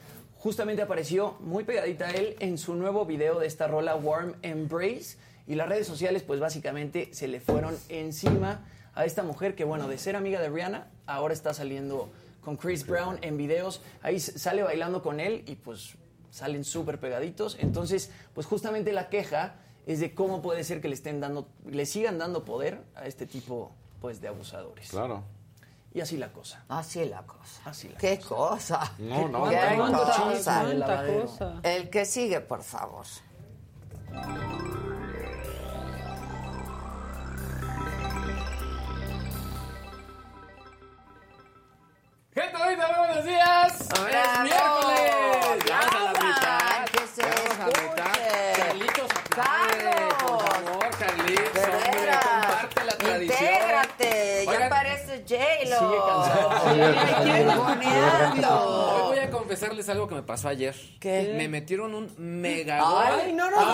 justamente 0.45 0.83
apareció 0.83 1.39
muy 1.41 1.65
pegadita 1.65 2.09
a 2.09 2.11
él 2.11 2.37
en 2.39 2.59
su 2.59 2.75
nuevo 2.75 3.07
video 3.07 3.39
de 3.39 3.47
esta 3.47 3.67
rola 3.67 3.97
Warm 3.97 4.35
Embrace 4.43 5.17
y 5.47 5.55
las 5.55 5.67
redes 5.71 5.87
sociales 5.87 6.23
pues 6.23 6.39
básicamente 6.39 7.09
se 7.15 7.29
le 7.29 7.41
fueron 7.41 7.75
encima 7.89 8.63
a 8.95 9.07
esta 9.07 9.23
mujer 9.23 9.55
que 9.55 9.65
bueno, 9.65 9.89
de 9.89 9.97
ser 9.97 10.17
amiga 10.17 10.43
de 10.43 10.51
Rihanna, 10.51 10.89
ahora 11.07 11.33
está 11.33 11.55
saliendo 11.55 12.11
con 12.43 12.59
Chris 12.59 12.87
Brown 12.87 13.17
en 13.23 13.39
videos, 13.39 13.81
ahí 14.03 14.21
sale 14.21 14.63
bailando 14.63 15.03
con 15.03 15.19
él 15.19 15.45
y 15.47 15.55
pues 15.55 15.95
salen 16.31 16.65
súper 16.65 17.01
pegaditos, 17.01 17.57
entonces 17.59 18.11
pues 18.35 18.47
justamente 18.47 18.93
la 18.93 19.09
queja 19.09 19.55
es 19.87 19.99
de 19.99 20.13
cómo 20.13 20.43
puede 20.43 20.63
ser 20.63 20.83
que 20.83 20.89
le 20.89 20.95
estén 20.95 21.21
dando, 21.21 21.49
le 21.65 21.87
sigan 21.87 22.19
dando 22.19 22.45
poder 22.45 22.83
a 22.97 23.07
este 23.07 23.25
tipo 23.25 23.73
pues 24.03 24.21
de 24.21 24.29
abusadores. 24.29 24.91
Claro. 24.91 25.25
Y 25.95 26.01
así 26.01 26.17
la 26.17 26.29
cosa. 26.33 26.65
Así 26.69 27.05
la 27.05 27.23
cosa. 27.23 27.61
Así 27.65 27.89
la 27.89 27.97
¿Qué 27.99 28.19
cosa? 28.19 28.93
No, 28.99 29.29
no, 29.29 29.49
¿Qué 29.49 29.77
no, 29.77 29.89
no. 29.91 29.99
cosa? 30.03 30.65
Cosa. 31.23 31.61
El 31.63 31.89
que 31.89 32.05
sigue, 32.05 32.41
por 32.41 32.63
favor. 32.65 33.07
Gente 42.35 42.57
bonita, 42.59 42.99
buenos 42.99 43.25
días. 43.25 43.89
¡Bravo! 43.91 44.09
Es 44.11 44.41
miércoles. 44.43 45.65
Ya 45.67 45.79
vamos 45.79 45.95
a 45.95 46.01
la 46.03 46.13
¡Bravo! 46.13 46.27
mitad. 46.27 46.85
Que 46.91 47.07
se 47.07 47.23
Ya 47.23 47.29
vamos 47.29 47.55
a 47.55 47.67
la 47.67 47.67
mitad. 47.67 48.07
escuche. 48.17 48.65
Carlitos, 48.65 49.11
aplaude, 49.11 50.15
por 50.19 50.39
Carlos. 50.39 50.43
favor, 50.43 50.91
Carlitos, 50.99 51.55
De 51.55 51.61
hombre, 51.65 52.01
veras. 52.01 52.25
comparte 52.25 52.85
la 52.85 52.93
tradición. 52.99 53.39
Intégrate, 53.45 54.45
ya 54.47 54.51
Oigan, 54.51 54.69
pareces 54.69 55.21
J-Lo. 55.29 55.79
Sigue 55.79 55.99
cansado. 56.09 56.51
Sigue 56.51 56.71
Hoy 56.71 56.74
ninguneando. 56.74 56.74
Voy 59.09 59.19
a 59.19 59.31
confesarles 59.31 59.89
algo 59.89 60.09
que 60.09 60.15
me 60.17 60.23
pasó 60.23 60.49
ayer. 60.49 60.75
¿Qué? 61.01 61.35
Me 61.37 61.49
metieron 61.49 61.95
un 61.95 62.11
mega 62.19 62.81
Ay, 62.83 63.33
no, 63.33 63.51
no, 63.51 63.61
no. 63.61 63.67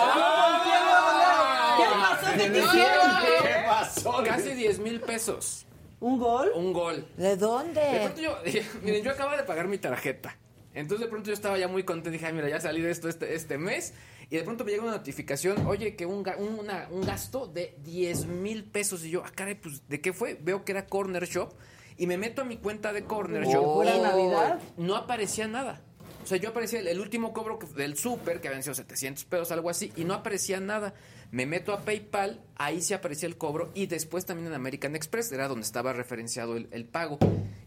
¿Qué 1.77 1.85
pasó? 1.99 2.31
¿Qué 2.37 2.49
te 2.49 2.59
hicieron? 2.59 3.11
¿Qué 3.41 3.55
pasó? 3.67 4.23
Casi 4.23 4.53
10 4.53 4.79
mil 4.79 5.01
pesos. 5.01 5.65
¿Un 5.99 6.17
gol? 6.19 6.51
Un 6.55 6.73
gol. 6.73 7.05
¿De 7.15 7.23
De 7.29 7.37
dónde? 7.37 7.81
pronto 8.03 8.21
yo, 8.21 8.37
miren, 8.81 9.03
yo 9.03 9.11
acababa 9.11 9.37
de 9.37 9.43
pagar 9.43 9.67
mi 9.67 9.77
tarjeta. 9.77 10.35
Entonces 10.73 11.05
de 11.05 11.09
pronto 11.11 11.27
yo 11.27 11.33
estaba 11.33 11.57
ya 11.57 11.67
muy 11.67 11.83
contento. 11.83 12.11
Dije, 12.11 12.25
"Ay, 12.27 12.33
mira, 12.33 12.49
ya 12.49 12.59
salí 12.59 12.81
de 12.81 12.91
esto 12.91 13.07
este, 13.09 13.35
este 13.35 13.57
mes. 13.57 13.93
Y 14.29 14.37
de 14.37 14.43
pronto 14.43 14.63
me 14.63 14.71
llega 14.71 14.83
una 14.83 14.93
notificación, 14.93 15.67
oye, 15.67 15.95
que 15.97 16.05
un- 16.05 16.25
una- 16.57 16.87
un 16.89 17.01
gasto 17.01 17.45
de 17.47 17.75
10 17.83 18.25
mil 18.25 18.63
pesos. 18.63 19.03
Y 19.03 19.09
yo, 19.11 19.21
ah, 19.25 19.31
caray, 19.35 19.55
pues, 19.55 19.87
¿de 19.89 19.99
qué 19.99 20.13
fue? 20.13 20.35
Veo 20.41 20.63
que 20.63 20.71
era 20.71 20.85
Corner 20.85 21.25
Shop. 21.27 21.51
Y 21.97 22.07
me 22.07 22.17
meto 22.17 22.41
a 22.41 22.45
mi 22.45 22.57
cuenta 22.57 22.93
de 22.93 23.03
Corner 23.03 23.43
¿Que 23.43 23.51
Shop. 23.51 23.73
fuera 23.75 23.95
y 23.95 24.01
Navidad? 24.01 24.59
No 24.77 24.95
aparecía 24.95 25.47
nada. 25.47 25.81
O 26.23 26.27
sea, 26.27 26.37
yo 26.37 26.49
aparecía 26.49 26.79
el, 26.79 26.87
el 26.87 26.99
último 26.99 27.33
cobro 27.33 27.57
que- 27.57 27.65
del 27.67 27.97
súper, 27.97 28.39
que 28.41 28.47
habían 28.47 28.61
sido 28.63 28.75
700 28.75 29.25
pesos, 29.25 29.51
algo 29.51 29.69
así, 29.69 29.91
y 29.95 30.03
no 30.03 30.13
aparecía 30.13 30.59
nada. 30.59 30.93
Me 31.31 31.45
meto 31.45 31.73
a 31.73 31.79
PayPal, 31.81 32.41
ahí 32.57 32.81
sí 32.81 32.93
aparecía 32.93 33.27
el 33.27 33.37
cobro, 33.37 33.71
y 33.73 33.87
después 33.87 34.25
también 34.25 34.47
en 34.47 34.53
American 34.53 34.95
Express, 34.95 35.31
era 35.31 35.47
donde 35.47 35.63
estaba 35.65 35.93
referenciado 35.93 36.57
el, 36.57 36.67
el 36.71 36.85
pago. 36.85 37.17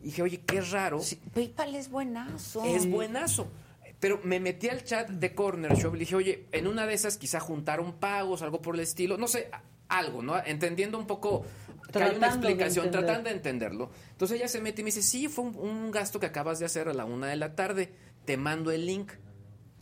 Y 0.03 0.07
dije, 0.07 0.23
oye, 0.23 0.41
qué 0.47 0.61
raro. 0.61 1.01
PayPal 1.35 1.75
es 1.75 1.91
buenazo. 1.91 2.63
Es 2.65 2.89
buenazo. 2.89 3.49
Pero 3.99 4.21
me 4.23 4.39
metí 4.39 4.69
al 4.69 4.85
chat 4.85 5.09
de 5.09 5.35
Corner 5.35 5.75
Shop 5.75 5.95
y 5.95 5.99
le 5.99 6.01
dije, 6.01 6.15
oye, 6.15 6.47
en 6.53 6.67
una 6.67 6.87
de 6.87 6.93
esas 6.95 7.17
quizá 7.17 7.41
juntaron 7.41 7.95
pagos, 7.95 8.43
algo 8.43 8.61
por 8.61 8.75
el 8.75 8.83
estilo, 8.83 9.17
no 9.17 9.27
sé, 9.29 9.49
algo, 9.89 10.23
¿no? 10.23 10.37
Entendiendo 10.45 10.99
un 10.99 11.07
poco 11.07 11.45
que 11.93 12.03
hay 12.03 12.17
una 12.17 12.29
de 12.29 12.35
explicación, 12.35 12.91
tratando 12.91 13.29
de 13.29 13.37
entenderlo. 13.37 13.91
Entonces 14.11 14.39
ella 14.39 14.49
se 14.49 14.61
mete 14.61 14.81
y 14.81 14.85
me 14.85 14.89
dice, 14.89 15.03
sí, 15.03 15.29
fue 15.29 15.45
un, 15.45 15.57
un 15.57 15.91
gasto 15.91 16.19
que 16.21 16.27
acabas 16.27 16.59
de 16.59 16.67
hacer 16.67 16.89
a 16.89 16.95
la 16.95 17.05
una 17.05 17.29
de 17.29 17.37
la 17.37 17.55
tarde, 17.55 17.93
te 18.25 18.37
mando 18.37 18.71
el 18.71 18.87
link. 18.87 19.13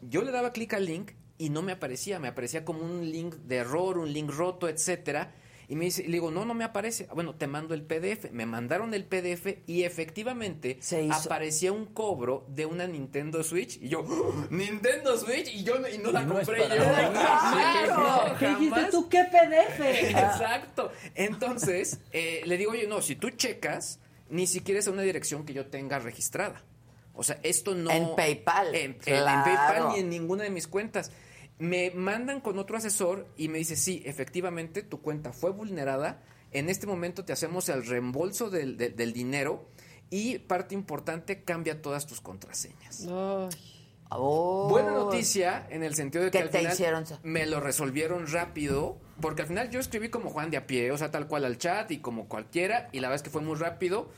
Yo 0.03 0.23
le 0.23 0.33
daba 0.33 0.53
clic 0.53 0.75
al 0.75 0.87
link 0.87 1.13
y 1.39 1.51
no 1.51 1.63
me 1.63 1.73
aparecía, 1.73 2.19
me 2.19 2.29
aparecía 2.29 2.65
como 2.65 2.85
un 2.85 3.11
link 3.11 3.35
de 3.37 3.57
error, 3.57 3.99
un 3.99 4.13
link 4.13 4.31
roto, 4.31 4.69
etcétera. 4.69 5.35
Y 5.73 5.75
me 5.75 5.87
dice, 5.87 6.03
y 6.03 6.09
le 6.09 6.13
digo, 6.13 6.31
no, 6.31 6.45
no 6.45 6.53
me 6.53 6.65
aparece. 6.65 7.07
Ah, 7.09 7.15
Bueno, 7.15 7.35
te 7.35 7.47
mando 7.47 7.73
el 7.73 7.83
PDF. 7.83 8.31
Me 8.31 8.45
mandaron 8.45 8.93
el 8.93 9.07
PDF 9.07 9.57
y 9.67 9.85
efectivamente 9.85 10.79
hizo. 10.81 11.15
aparecía 11.15 11.73
un 11.73 11.87
cobro 11.87 12.45
de 12.49 12.67
una 12.67 12.87
Nintendo 12.87 13.43
Switch. 13.43 13.79
Y 13.81 13.89
yo, 13.89 14.01
¡Oh! 14.01 14.35
Nintendo 14.51 15.17
Switch, 15.17 15.49
y 15.49 15.65
yo 15.65 15.79
no- 15.79 15.89
y 15.89 15.97
no 15.97 16.13
la 16.13 16.25
No 16.25 16.35
compré 16.35 16.59
yo. 16.61 16.67
Claro. 16.75 18.37
¿Qué 18.39 18.49
dijiste 18.49 18.85
tú? 18.91 19.09
¿Qué 19.09 19.25
PDF? 19.25 19.81
Exacto. 20.11 20.93
Entonces, 21.15 22.01
eh, 22.13 22.43
le 22.45 22.59
digo, 22.59 22.73
oye, 22.73 22.87
no, 22.87 23.01
si 23.01 23.17
tú 23.17 23.31
checas, 23.31 23.99
ni 24.29 24.47
siquiera 24.47 24.79
es 24.79 24.89
una 24.89 25.01
dirección 25.01 25.47
que 25.47 25.55
yo 25.55 25.69
tenga 25.69 25.99
registrada. 25.99 26.63
O 27.15 27.23
sea, 27.23 27.39
esto 27.43 27.75
no... 27.75 27.91
En 27.91 28.15
PayPal, 28.15 28.75
En. 28.75 28.95
PayPal 28.99 29.89
ni 29.95 30.01
en 30.01 30.11
ninguna 30.11 30.45
de 30.45 30.51
mis 30.51 30.67
cuentas. 30.67 31.11
Me 31.63 31.93
mandan 31.93 32.41
con 32.41 32.59
otro 32.59 32.77
asesor 32.77 33.29
y 33.37 33.49
me 33.49 33.59
dice, 33.59 33.77
sí, 33.77 34.03
efectivamente, 34.05 34.83
tu 34.83 35.01
cuenta 35.01 35.33
fue 35.33 35.51
vulnerada. 35.53 36.21
En 36.51 36.69
este 36.69 36.89
momento 36.89 37.25
te 37.25 37.33
hacemos 37.33 37.69
el 37.69 37.87
reembolso 37.87 38.51
del, 38.51 38.77
del- 38.77 38.97
del 38.97 39.13
dinero 39.13 39.69
y 40.11 40.39
parte 40.41 40.75
importante, 40.75 41.45
cambia 41.45 41.81
todas 41.81 42.07
tus 42.07 42.21
contraseñas. 42.21 43.07
Buena 44.69 44.91
noticia 44.93 45.67
en 45.71 45.83
el 45.83 45.95
sentido 45.95 46.25
de 46.25 46.31
que 46.31 46.39
¿Qué 46.39 46.43
al 46.45 46.51
te 46.51 46.59
final 46.59 46.73
hicieron? 46.75 47.05
me 47.23 47.47
lo 47.47 47.61
resolvieron 47.61 48.27
rápido, 48.27 48.99
porque 49.21 49.43
al 49.43 49.49
final 49.49 49.71
yo 49.71 49.81
escribí 49.81 50.09
como 50.11 50.31
Juan 50.31 50.51
de 50.51 50.57
a 50.59 50.67
pie, 50.67 50.91
o 50.91 50.99
sea, 50.99 51.11
tal 51.11 51.29
cual 51.29 51.45
al 51.47 51.57
chat 51.59 51.91
y 51.93 51.99
como 52.01 52.29
cualquiera, 52.29 52.89
y 52.93 53.01
la 53.01 53.09
verdad 53.09 53.17
es 53.17 53.23
que 53.23 53.31
fue 53.31 53.41
muy 53.41 53.55
rápido. 53.57 54.11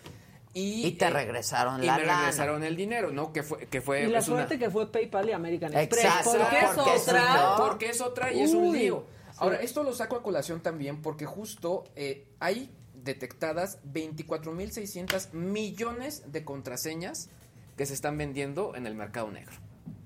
Y, 0.55 0.87
Y 0.87 0.93
te 0.93 1.07
eh, 1.07 1.11
regresaron 1.11 1.83
y 1.83 1.87
la 1.87 1.97
me 1.99 2.05
lana. 2.07 2.21
regresaron 2.21 2.63
el 2.63 2.77
dinero, 2.77 3.11
¿no? 3.11 3.33
Que 3.33 3.43
fue, 3.43 3.67
que 3.67 3.81
fue 3.81 4.05
Y 4.05 4.07
la 4.07 4.21
es 4.21 4.29
una- 4.29 4.37
suerte 4.39 4.59
que 4.59 4.71
fue 4.71 4.91
PayPal 4.91 5.29
y 5.29 5.33
American 5.33 5.75
Express. 5.77 6.05
Exacto, 6.05 6.31
porque 6.39 6.59
es 6.61 6.71
porque 6.71 6.91
otra. 6.91 7.35
no- 7.35 7.57
porque 7.67 7.89
es 7.91 8.01
otra 8.01 8.33
y 8.33 8.41
es 8.41 8.55
un 8.55 8.69
Uy. 8.69 8.79
lío. 8.79 9.05
Sí. 9.33 9.37
Ahora, 9.39 9.57
esto 9.57 9.83
lo 9.83 9.93
saco 9.93 10.15
a 10.15 10.23
colación 10.23 10.61
también 10.61 11.03
porque 11.03 11.27
justo 11.27 11.85
eh, 11.97 12.29
hay 12.39 12.71
detectadas 12.95 13.79
24.600 13.93 15.33
millones 15.33 16.23
de 16.31 16.45
contraseñas 16.45 17.29
que 17.77 17.87
se 17.87 17.95
están 17.95 18.17
vendiendo 18.17 18.75
en 18.77 18.87
el 18.87 18.95
mercado 18.95 19.31
negro. 19.31 19.57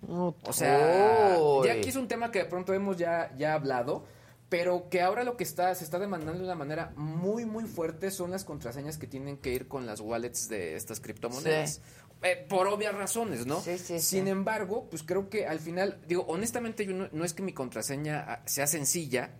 O 0.08 0.52
sea, 0.52 1.36
Uy. 1.38 1.66
ya 1.66 1.74
aquí 1.74 1.90
es 1.90 1.96
un 1.96 2.08
tema 2.08 2.30
que 2.30 2.38
de 2.40 2.44
pronto 2.46 2.72
hemos 2.72 2.96
ya, 2.96 3.30
ya 3.36 3.52
hablado, 3.52 4.06
pero 4.48 4.88
que 4.88 5.02
ahora 5.02 5.24
lo 5.24 5.36
que 5.36 5.44
está, 5.44 5.74
se 5.74 5.84
está 5.84 5.98
demandando 5.98 6.38
de 6.38 6.44
una 6.44 6.54
manera 6.54 6.92
muy, 6.96 7.44
muy 7.44 7.64
fuerte 7.64 8.10
son 8.10 8.30
las 8.30 8.44
contraseñas 8.44 8.96
que 8.96 9.06
tienen 9.06 9.36
que 9.36 9.52
ir 9.52 9.68
con 9.68 9.86
las 9.86 10.00
wallets 10.00 10.48
de 10.48 10.76
estas 10.76 11.00
criptomonedas. 11.00 11.80
Eh, 12.22 12.46
por 12.48 12.66
obvias 12.66 12.94
razones, 12.94 13.46
¿no? 13.46 13.60
Sin 13.60 14.26
embargo, 14.26 14.88
pues 14.90 15.04
creo 15.04 15.28
que 15.28 15.46
al 15.46 15.60
final, 15.60 16.00
digo, 16.08 16.24
honestamente, 16.26 16.84
yo 16.84 16.92
no, 16.92 17.08
no 17.12 17.24
es 17.24 17.32
que 17.32 17.42
mi 17.42 17.52
contraseña 17.52 18.24
ah, 18.26 18.42
sea 18.44 18.66
sencilla, 18.66 19.30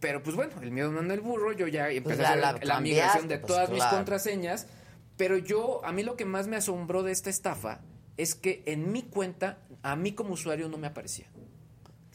pero 0.00 0.22
pues 0.22 0.34
bueno, 0.34 0.54
el 0.62 0.70
miedo 0.70 0.90
no 0.90 1.00
anda 1.00 1.14
el 1.14 1.20
burro, 1.20 1.52
yo 1.52 1.66
ya 1.66 1.90
empecé 1.90 2.16
Pues 2.16 2.18
ya 2.18 2.28
a 2.28 2.50
hacer 2.50 2.64
la 2.66 2.74
la, 2.74 2.80
migración 2.80 3.28
de 3.28 3.38
pues, 3.38 3.46
todas 3.46 3.70
mis 3.70 3.84
contraseñas, 3.84 4.68
pero 5.18 5.36
yo, 5.36 5.84
a 5.84 5.92
mí 5.92 6.02
lo 6.02 6.16
que 6.16 6.24
más 6.24 6.46
me 6.46 6.56
asombró 6.56 7.02
de 7.02 7.12
esta 7.12 7.28
estafa 7.28 7.80
es 8.16 8.34
que 8.34 8.62
en 8.66 8.90
mi 8.90 9.02
cuenta, 9.02 9.58
a 9.82 9.94
mí 9.94 10.12
como 10.12 10.32
usuario 10.32 10.68
no 10.68 10.78
me 10.78 10.86
aparecía. 10.86 11.26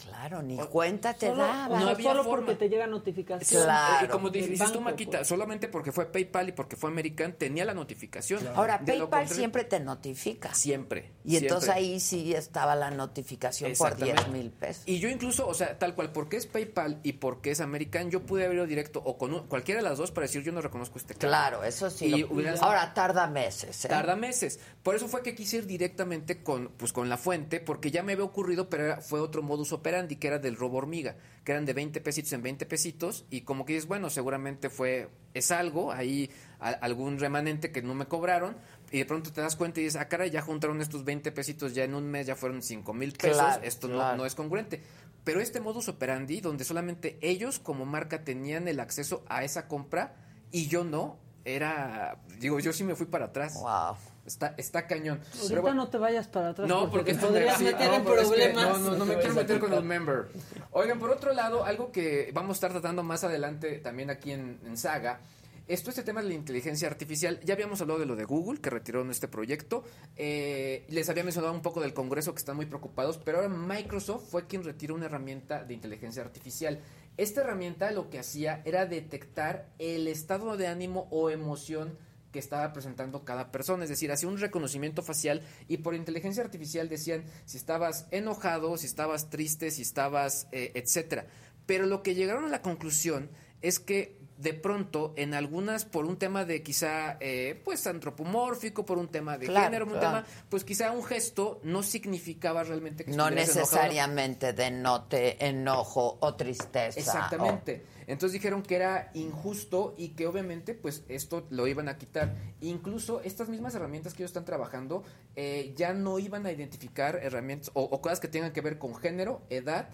Claro, 0.03 0.41
ni 0.43 0.57
cuenta 0.57 1.13
te 1.13 1.27
Solo, 1.27 1.43
daba. 1.43 1.67
o 1.69 1.87
había 1.87 2.09
solo 2.11 2.23
forma. 2.23 2.45
porque 2.47 2.55
te 2.59 2.69
llega 2.69 2.85
notificación. 2.87 3.67
Y 4.03 4.07
como 4.07 4.29
dices 4.29 4.71
tú, 4.71 4.79
Maquita, 4.81 5.17
pues. 5.19 5.27
solamente 5.27 5.67
porque 5.67 5.91
fue 5.91 6.05
PayPal 6.11 6.49
y 6.49 6.51
porque 6.51 6.75
fue 6.75 6.89
American, 6.89 7.33
tenía 7.33 7.65
la 7.65 7.73
notificación. 7.73 8.47
Ahora, 8.55 8.77
De 8.77 8.93
PayPal 8.93 9.27
siempre 9.27 9.63
te 9.63 9.79
notifica. 9.79 10.53
Siempre. 10.53 11.11
Y 11.25 11.37
entonces 11.37 11.69
ahí 11.69 11.99
sí 11.99 12.33
estaba 12.33 12.75
la 12.75 12.91
notificación 12.91 13.73
por 13.77 13.91
Exactamente. 13.93 14.21
10 14.23 14.33
mil 14.33 14.51
pesos. 14.51 14.83
Y 14.85 14.99
yo 14.99 15.09
incluso, 15.09 15.47
o 15.47 15.53
sea, 15.53 15.77
tal 15.79 15.95
cual, 15.95 16.11
porque 16.11 16.37
es 16.37 16.45
PayPal 16.45 16.99
y 17.03 17.13
porque 17.13 17.51
es 17.51 17.59
American, 17.61 18.11
yo 18.11 18.21
pude 18.21 18.45
haber 18.45 18.57
ido 18.57 18.67
directo 18.67 19.01
o 19.03 19.17
con 19.17 19.33
un- 19.33 19.47
cualquiera 19.47 19.81
de 19.81 19.87
las 19.89 19.97
dos 19.97 20.11
para 20.11 20.27
decir 20.27 20.43
yo 20.43 20.51
no 20.51 20.61
reconozco 20.61 20.97
este 20.99 21.15
cargo. 21.15 21.27
Claro, 21.29 21.63
eso 21.63 21.89
sí. 21.89 22.05
Y 22.05 22.19
lo- 22.21 22.27
hubieran- 22.31 22.57
Ahora 22.61 22.93
tarda 22.93 23.27
meses. 23.27 23.85
¿eh? 23.85 23.87
Tarda 23.89 24.15
meses. 24.15 24.59
Por 24.83 24.95
eso 24.95 25.07
fue 25.07 25.23
que 25.23 25.33
quise 25.35 25.57
ir 25.57 25.65
directamente 25.67 26.43
con, 26.43 26.69
pues, 26.77 26.93
con 26.93 27.09
la 27.09 27.17
fuente, 27.17 27.59
porque 27.59 27.91
ya 27.91 28.03
me 28.03 28.13
había 28.13 28.25
ocurrido, 28.25 28.69
pero 28.69 28.85
era- 28.85 29.01
fue 29.01 29.19
otro 29.19 29.41
modus 29.41 29.71
operandi, 29.73 29.86
que 30.19 30.27
era 30.27 30.39
del 30.39 30.55
robo 30.55 30.77
hormiga, 30.77 31.15
que 31.43 31.51
eran 31.51 31.65
de 31.65 31.73
20 31.73 32.01
pesitos 32.01 32.33
en 32.33 32.41
20 32.41 32.65
pesitos, 32.65 33.25
y 33.29 33.41
como 33.41 33.65
que 33.65 33.73
dices, 33.73 33.87
bueno, 33.87 34.09
seguramente 34.09 34.69
fue, 34.69 35.09
es 35.33 35.51
algo, 35.51 35.91
ahí 35.91 36.29
a- 36.59 36.69
algún 36.69 37.19
remanente 37.19 37.71
que 37.71 37.81
no 37.81 37.93
me 37.95 38.05
cobraron, 38.05 38.57
y 38.91 38.99
de 38.99 39.05
pronto 39.05 39.31
te 39.33 39.41
das 39.41 39.55
cuenta 39.55 39.79
y 39.79 39.83
dices, 39.85 39.99
ah, 40.01 40.07
caray, 40.07 40.29
ya 40.29 40.41
juntaron 40.41 40.81
estos 40.81 41.03
20 41.03 41.31
pesitos, 41.31 41.73
ya 41.73 41.83
en 41.83 41.93
un 41.95 42.05
mes 42.07 42.25
ya 42.27 42.35
fueron 42.35 42.61
5 42.61 42.93
mil 42.93 43.13
pesos, 43.13 43.37
Claro, 43.37 43.63
esto 43.63 43.87
no- 43.87 43.97
no 44.17 44.25
es 44.25 44.35
congruente. 44.35 44.81
Pero 45.23 45.41
este 45.41 45.59
modus 45.59 45.89
operandi, 45.89 46.39
donde 46.39 46.63
solamente 46.63 47.17
ellos 47.21 47.59
como 47.59 47.85
marca 47.85 48.23
tenían 48.23 48.67
el 48.69 48.79
acceso 48.79 49.25
a 49.27 49.43
esa 49.43 49.67
compra 49.67 50.15
y 50.51 50.67
yo 50.67 50.83
no, 50.85 51.19
era, 51.43 52.17
digo, 52.39 52.59
yo 52.59 52.71
sí 52.73 52.83
me 52.83 52.95
fui 52.95 53.05
para 53.07 53.25
atrás. 53.25 53.55
Wow. 53.61 53.95
Está, 54.27 54.53
está 54.57 54.85
cañón. 54.85 55.19
Ahorita 55.19 55.47
Pero 55.47 55.61
bueno, 55.61 55.77
no 55.77 55.87
te 55.89 55.97
vayas 55.97 56.27
para 56.27 56.49
atrás. 56.49 56.67
no, 56.67 56.91
porque 56.91 57.13
te 57.13 57.19
podrías 57.19 57.57
sí, 57.57 57.63
meter 57.63 57.87
no, 57.87 57.95
en 57.95 58.03
pero 58.03 58.21
es 58.21 58.29
que 58.29 58.35
problemas. 58.35 58.79
no, 58.81 58.89
no, 58.91 58.97
no 58.97 59.05
me 59.05 59.15
quiero 59.15 59.33
meter 59.33 59.59
con 59.59 59.71
los 59.71 59.83
member. 59.85 60.27
Oigan, 60.71 60.99
por 60.99 61.09
otro 61.11 61.33
lado, 61.33 61.63
algo 61.63 61.91
que 61.93 62.29
vamos 62.33 62.51
a 62.51 62.53
estar 62.57 62.71
tratando 62.71 63.03
más 63.03 63.23
adelante 63.23 63.79
también 63.79 64.09
aquí 64.09 64.33
en, 64.33 64.59
en 64.65 64.75
Saga. 64.77 65.21
Esto, 65.67 65.89
este 65.89 66.03
tema 66.03 66.21
de 66.21 66.29
la 66.29 66.33
inteligencia 66.33 66.87
artificial, 66.87 67.41
ya 67.43 67.53
habíamos 67.53 67.81
hablado 67.81 67.99
de 67.99 68.05
lo 68.05 68.15
de 68.15 68.23
Google, 68.23 68.61
que 68.61 68.69
retiraron 68.69 69.11
este 69.11 69.27
proyecto. 69.27 69.83
Eh, 70.15 70.85
les 70.89 71.09
había 71.09 71.23
mencionado 71.25 71.53
un 71.53 71.61
poco 71.61 71.81
del 71.81 71.93
Congreso, 71.93 72.33
que 72.33 72.39
están 72.39 72.55
muy 72.55 72.65
preocupados, 72.67 73.17
pero 73.17 73.39
ahora 73.39 73.49
Microsoft 73.49 74.29
fue 74.29 74.47
quien 74.47 74.63
retiró 74.63 74.95
una 74.95 75.07
herramienta 75.07 75.63
de 75.65 75.73
inteligencia 75.73 76.21
artificial. 76.21 76.79
Esta 77.17 77.41
herramienta 77.41 77.91
lo 77.91 78.09
que 78.09 78.19
hacía 78.19 78.61
era 78.63 78.85
detectar 78.85 79.67
el 79.77 80.07
estado 80.07 80.55
de 80.55 80.67
ánimo 80.67 81.07
o 81.11 81.29
emoción 81.29 81.97
que 82.37 82.41
estaba 82.41 82.71
presentando 82.71 83.25
cada 83.25 83.51
persona, 83.51 83.83
es 83.83 83.89
decir, 83.89 84.11
hacía 84.11 84.29
un 84.29 84.37
reconocimiento 84.37 85.01
facial 85.01 85.41
y 85.67 85.77
por 85.77 85.95
inteligencia 85.95 86.43
artificial 86.43 86.87
decían 86.87 87.23
si 87.45 87.57
estabas 87.57 88.05
enojado, 88.11 88.77
si 88.77 88.85
estabas 88.85 89.31
triste, 89.31 89.71
si 89.71 89.81
estabas, 89.81 90.47
eh, 90.51 90.71
etcétera. 90.75 91.25
Pero 91.65 91.87
lo 91.87 92.03
que 92.03 92.13
llegaron 92.13 92.45
a 92.45 92.49
la 92.49 92.61
conclusión 92.61 93.31
es 93.63 93.79
que 93.79 94.19
de 94.37 94.53
pronto 94.53 95.13
en 95.17 95.33
algunas 95.33 95.85
por 95.85 96.05
un 96.05 96.17
tema 96.17 96.45
de 96.45 96.61
quizá 96.61 97.17
eh, 97.19 97.59
pues 97.65 97.85
antropomórfico, 97.87 98.85
por 98.85 98.97
un 98.97 99.07
tema 99.07 99.37
de 99.37 99.47
Claro, 99.47 99.65
género, 99.65 99.85
un 99.85 99.99
tema, 99.99 100.25
pues 100.49 100.63
quizá 100.63 100.91
un 100.91 101.03
gesto 101.03 101.59
no 101.63 101.81
significaba 101.83 102.63
realmente 102.63 103.03
que 103.03 103.11
No 103.11 103.23
estuvieras 103.25 103.55
enojado. 103.55 103.75
necesariamente 103.77 104.53
denote 104.53 105.45
enojo 105.47 106.17
o 106.21 106.35
tristeza. 106.35 106.99
Exactamente. 106.99 107.83
Entonces 108.05 108.33
dijeron 108.33 108.61
que 108.63 108.75
era 108.75 109.11
injusto 109.15 109.93
y 109.97 110.09
que 110.09 110.27
obviamente 110.27 110.73
pues 110.75 111.03
esto 111.09 111.45
lo 111.49 111.67
iban 111.67 111.89
a 111.89 111.97
quitar. 111.97 112.35
Incluso 112.61 113.21
estas 113.21 113.49
mismas 113.49 113.75
herramientas 113.75 114.13
que 114.13 114.23
ellos 114.23 114.29
están 114.29 114.45
trabajando 114.45 115.03
eh, 115.35 115.73
ya 115.75 115.93
no 115.93 116.19
iban 116.19 116.45
a 116.45 116.51
identificar 116.51 117.19
herramientas 117.21 117.71
o, 117.73 117.81
o 117.83 118.01
cosas 118.01 118.19
que 118.19 118.27
tengan 118.27 118.53
que 118.53 118.61
ver 118.61 118.77
con 118.77 118.95
género, 118.95 119.41
edad, 119.49 119.89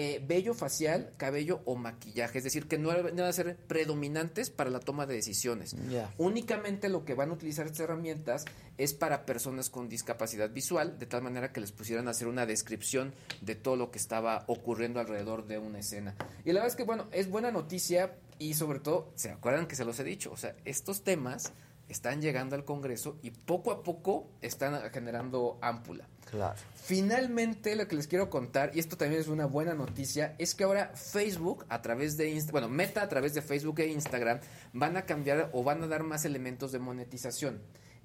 eh, 0.00 0.22
vello 0.24 0.54
facial, 0.54 1.12
cabello 1.16 1.60
o 1.64 1.74
maquillaje. 1.74 2.38
Es 2.38 2.44
decir, 2.44 2.68
que 2.68 2.78
no 2.78 2.92
no 2.92 3.02
van 3.02 3.18
a 3.18 3.32
ser 3.32 3.56
predominantes 3.56 4.48
para 4.48 4.70
la 4.70 4.78
toma 4.78 5.06
de 5.06 5.14
decisiones. 5.16 5.74
Únicamente 6.18 6.88
lo 6.88 7.04
que 7.04 7.14
van 7.14 7.30
a 7.30 7.32
utilizar 7.32 7.66
estas 7.66 7.80
herramientas 7.80 8.44
es 8.76 8.94
para 8.94 9.26
personas 9.26 9.70
con 9.70 9.88
discapacidad 9.88 10.50
visual, 10.50 11.00
de 11.00 11.06
tal 11.06 11.22
manera 11.22 11.52
que 11.52 11.60
les 11.60 11.72
pusieran 11.72 12.06
a 12.06 12.12
hacer 12.12 12.28
una 12.28 12.46
descripción 12.46 13.12
de 13.40 13.56
todo 13.56 13.74
lo 13.74 13.90
que 13.90 13.98
estaba 13.98 14.44
ocurriendo 14.46 15.00
alrededor 15.00 15.48
de 15.48 15.58
una 15.58 15.80
escena. 15.80 16.14
Y 16.44 16.52
la 16.52 16.60
verdad 16.60 16.68
es 16.68 16.76
que, 16.76 16.84
bueno, 16.84 17.08
es 17.10 17.28
buena 17.28 17.50
noticia 17.50 18.14
y 18.38 18.54
sobre 18.54 18.78
todo, 18.78 19.10
¿se 19.16 19.32
acuerdan 19.32 19.66
que 19.66 19.74
se 19.74 19.84
los 19.84 19.98
he 19.98 20.04
dicho? 20.04 20.30
O 20.30 20.36
sea, 20.36 20.54
estos 20.64 21.02
temas 21.02 21.52
están 21.88 22.22
llegando 22.22 22.54
al 22.54 22.64
Congreso 22.64 23.18
y 23.20 23.32
poco 23.32 23.72
a 23.72 23.82
poco 23.82 24.30
están 24.42 24.80
generando 24.92 25.58
ámpula. 25.60 26.06
Claro. 26.30 26.56
Finalmente, 26.74 27.76
lo 27.76 27.86
que 27.86 27.96
les 27.96 28.06
quiero 28.06 28.30
contar, 28.30 28.70
y 28.74 28.78
esto 28.80 28.96
también 28.96 29.20
es 29.20 29.28
una 29.28 29.46
buena 29.46 29.74
noticia, 29.74 30.34
es 30.38 30.54
que 30.54 30.64
ahora 30.64 30.90
Facebook, 30.94 31.66
a 31.68 31.82
través 31.82 32.16
de 32.16 32.30
Insta- 32.30 32.50
bueno, 32.52 32.68
Meta 32.68 33.02
a 33.02 33.08
través 33.08 33.34
de 33.34 33.42
Facebook 33.42 33.80
e 33.80 33.88
Instagram, 33.88 34.40
van 34.72 34.96
a 34.96 35.02
cambiar 35.02 35.50
o 35.52 35.62
van 35.62 35.82
a 35.82 35.86
dar 35.86 36.02
más 36.02 36.24
elementos 36.24 36.72
de 36.72 36.78
monetización. 36.78 37.60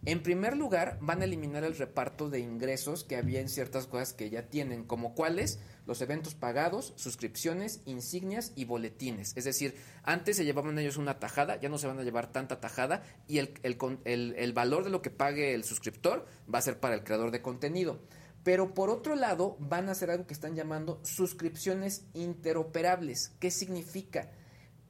En 0.06 0.22
primer 0.22 0.58
lugar, 0.58 0.98
van 1.02 1.22
a 1.22 1.24
eliminar 1.24 1.64
el 1.64 1.78
reparto 1.78 2.30
de 2.30 2.40
ingresos 2.40 3.06
que 3.06 3.16
había 3.16 3.40
en 3.40 3.48
ciertas 3.48 3.88
cosas 3.88 4.12
que 4.12 4.30
ya 4.30 4.50
tienen, 4.50 4.84
como 4.84 5.16
cuáles 5.16 5.60
los 5.86 6.02
eventos 6.02 6.36
pagados, 6.36 6.92
suscripciones, 6.98 7.80
insignias 7.86 8.52
y 8.56 8.66
boletines. 8.66 9.32
Es 9.38 9.46
decir, 9.46 9.76
antes 10.04 10.36
se 10.36 10.44
llevaban 10.44 10.78
ellos 10.78 10.98
una 10.98 11.20
tajada, 11.20 11.56
ya 11.58 11.70
no 11.70 11.78
se 11.78 11.88
van 11.88 12.00
a 12.00 12.04
llevar 12.04 12.34
tanta 12.34 12.60
tajada 12.60 13.02
y 13.30 13.38
el, 13.38 13.54
el, 13.64 13.78
el- 14.04 14.36
el 14.38 14.52
valor 14.54 14.84
de 14.84 14.90
lo 14.90 15.02
que 15.02 15.10
pague 15.10 15.54
el 15.54 15.64
suscriptor 15.64 16.26
va 16.54 16.60
a 16.60 16.64
ser 16.64 16.82
para 16.82 16.96
el 16.96 17.04
creador 17.06 17.32
de 17.32 17.42
contenido. 17.42 18.02
Pero 18.44 18.74
por 18.74 18.90
otro 18.90 19.16
lado, 19.16 19.56
van 19.62 19.88
a 19.88 19.94
hacer 19.94 20.12
algo 20.12 20.28
que 20.28 20.34
están 20.34 20.54
llamando 20.54 21.00
suscripciones 21.06 22.08
interoperables. 22.14 23.32
¿Qué 23.40 23.52
significa? 23.52 24.30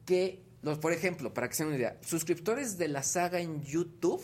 Que, 0.04 0.42
los, 0.62 0.78
por 0.78 0.92
ejemplo, 0.92 1.32
para 1.32 1.48
que 1.48 1.54
se 1.54 1.64
una 1.64 1.76
idea, 1.76 1.98
suscriptores 2.02 2.78
de 2.78 2.88
la 2.88 3.04
saga 3.04 3.38
en 3.38 3.62
YouTube 3.62 4.20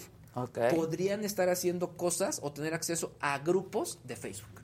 podrían 0.74 1.24
estar 1.24 1.48
haciendo 1.48 1.96
cosas 1.96 2.40
o 2.42 2.52
tener 2.52 2.74
acceso 2.74 3.12
a 3.20 3.38
grupos 3.38 3.98
de 4.04 4.16
Facebook. 4.16 4.62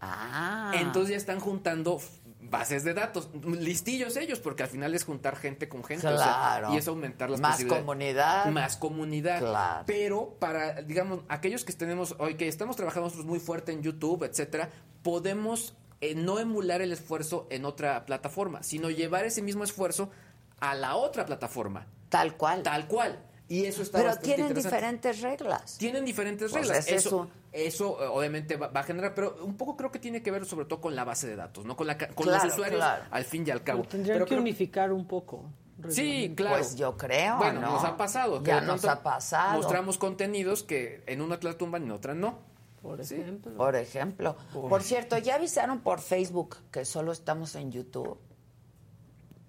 Ah. 0.00 0.72
Entonces 0.76 1.10
ya 1.10 1.16
están 1.16 1.40
juntando 1.40 2.00
bases 2.40 2.82
de 2.84 2.92
datos, 2.92 3.30
listillos 3.44 4.16
ellos, 4.16 4.40
porque 4.40 4.64
al 4.64 4.68
final 4.68 4.94
es 4.94 5.04
juntar 5.04 5.36
gente 5.36 5.68
con 5.68 5.84
gente. 5.84 6.06
o 6.06 6.16
sea, 6.18 6.26
Claro. 6.26 6.74
y 6.74 6.76
es 6.76 6.88
aumentar 6.88 7.30
las 7.30 7.40
Más 7.40 7.52
posibilidades. 7.52 7.84
comunidad. 7.84 8.46
Más 8.50 8.76
comunidad. 8.76 9.38
Claro. 9.38 9.84
Pero 9.86 10.36
para, 10.38 10.82
digamos, 10.82 11.20
aquellos 11.28 11.64
que 11.64 11.72
tenemos 11.72 12.14
hoy, 12.18 12.34
que 12.34 12.48
estamos 12.48 12.76
trabajando 12.76 13.06
nosotros 13.06 13.26
muy 13.26 13.38
fuerte 13.38 13.72
en 13.72 13.82
YouTube, 13.82 14.24
etcétera, 14.24 14.70
podemos 15.02 15.74
eh, 16.00 16.14
no 16.16 16.40
emular 16.40 16.82
el 16.82 16.92
esfuerzo 16.92 17.46
en 17.48 17.64
otra 17.64 18.04
plataforma, 18.06 18.62
sino 18.64 18.90
llevar 18.90 19.24
ese 19.24 19.40
mismo 19.40 19.62
esfuerzo 19.62 20.10
a 20.58 20.74
la 20.74 20.96
otra 20.96 21.24
plataforma. 21.24 21.86
Tal 22.08 22.36
cual. 22.36 22.62
Tal 22.64 22.88
cual. 22.88 23.18
Y 23.52 23.66
eso 23.66 23.82
está 23.82 23.98
Pero 23.98 24.08
bastante 24.10 24.34
tienen 24.34 24.54
diferentes 24.54 25.20
reglas. 25.20 25.76
Tienen 25.78 26.04
diferentes 26.06 26.50
Pues 26.50 26.68
reglas. 26.68 26.86
es 26.88 27.04
eso, 27.06 27.28
eso 27.52 28.02
eh, 28.02 28.06
obviamente 28.06 28.56
va, 28.56 28.68
va 28.68 28.80
a 28.80 28.82
generar, 28.84 29.14
pero 29.14 29.36
un 29.44 29.56
poco 29.58 29.76
creo 29.76 29.92
que 29.92 29.98
tiene 29.98 30.22
que 30.22 30.30
ver 30.30 30.46
sobre 30.46 30.64
todo 30.64 30.80
con 30.80 30.96
la 30.96 31.04
base 31.04 31.26
de 31.26 31.36
datos, 31.36 31.64
¿no? 31.66 31.76
Con, 31.76 31.86
la, 31.86 31.98
con 31.98 32.08
Claro, 32.26 32.44
los 32.44 32.54
usuarios 32.54 32.78
claro. 32.78 33.04
al 33.10 33.24
fin 33.24 33.44
y 33.46 33.50
al 33.50 33.62
cabo. 33.62 33.82
Tendrían 33.82 34.14
Pero 34.14 34.24
que 34.24 34.30
creo- 34.30 34.40
unificar 34.40 34.90
un 34.92 35.06
poco. 35.06 35.44
Sí, 35.90 36.32
claro. 36.36 36.56
Pues 36.58 36.76
yo 36.76 36.96
creo, 36.96 37.36
Bueno, 37.38 37.60
¿no? 37.60 37.72
nos 37.72 37.84
ha 37.84 37.96
pasado. 37.96 38.42
que 38.42 38.48
Ya 38.48 38.60
nos 38.62 38.84
ha 38.86 39.02
pasado. 39.02 39.58
Mostramos 39.58 39.98
contenidos 39.98 40.62
que 40.62 41.02
en 41.06 41.20
una 41.20 41.38
te 41.38 41.46
la 41.48 41.58
tumban 41.58 41.82
y 41.82 41.86
en 41.86 41.92
otra 41.92 42.14
no. 42.14 42.38
Por 42.80 43.00
ejemplo. 43.00 43.54
Por 43.56 43.76
ejemplo. 43.76 44.36
Por 44.52 44.82
cierto, 44.82 45.18
¿ya 45.18 45.34
avisaron 45.34 45.80
por 45.80 46.00
Facebook 46.00 46.56
que 46.70 46.84
solo 46.86 47.12
estamos 47.12 47.54
en 47.56 47.70
YouTube? 47.70 48.18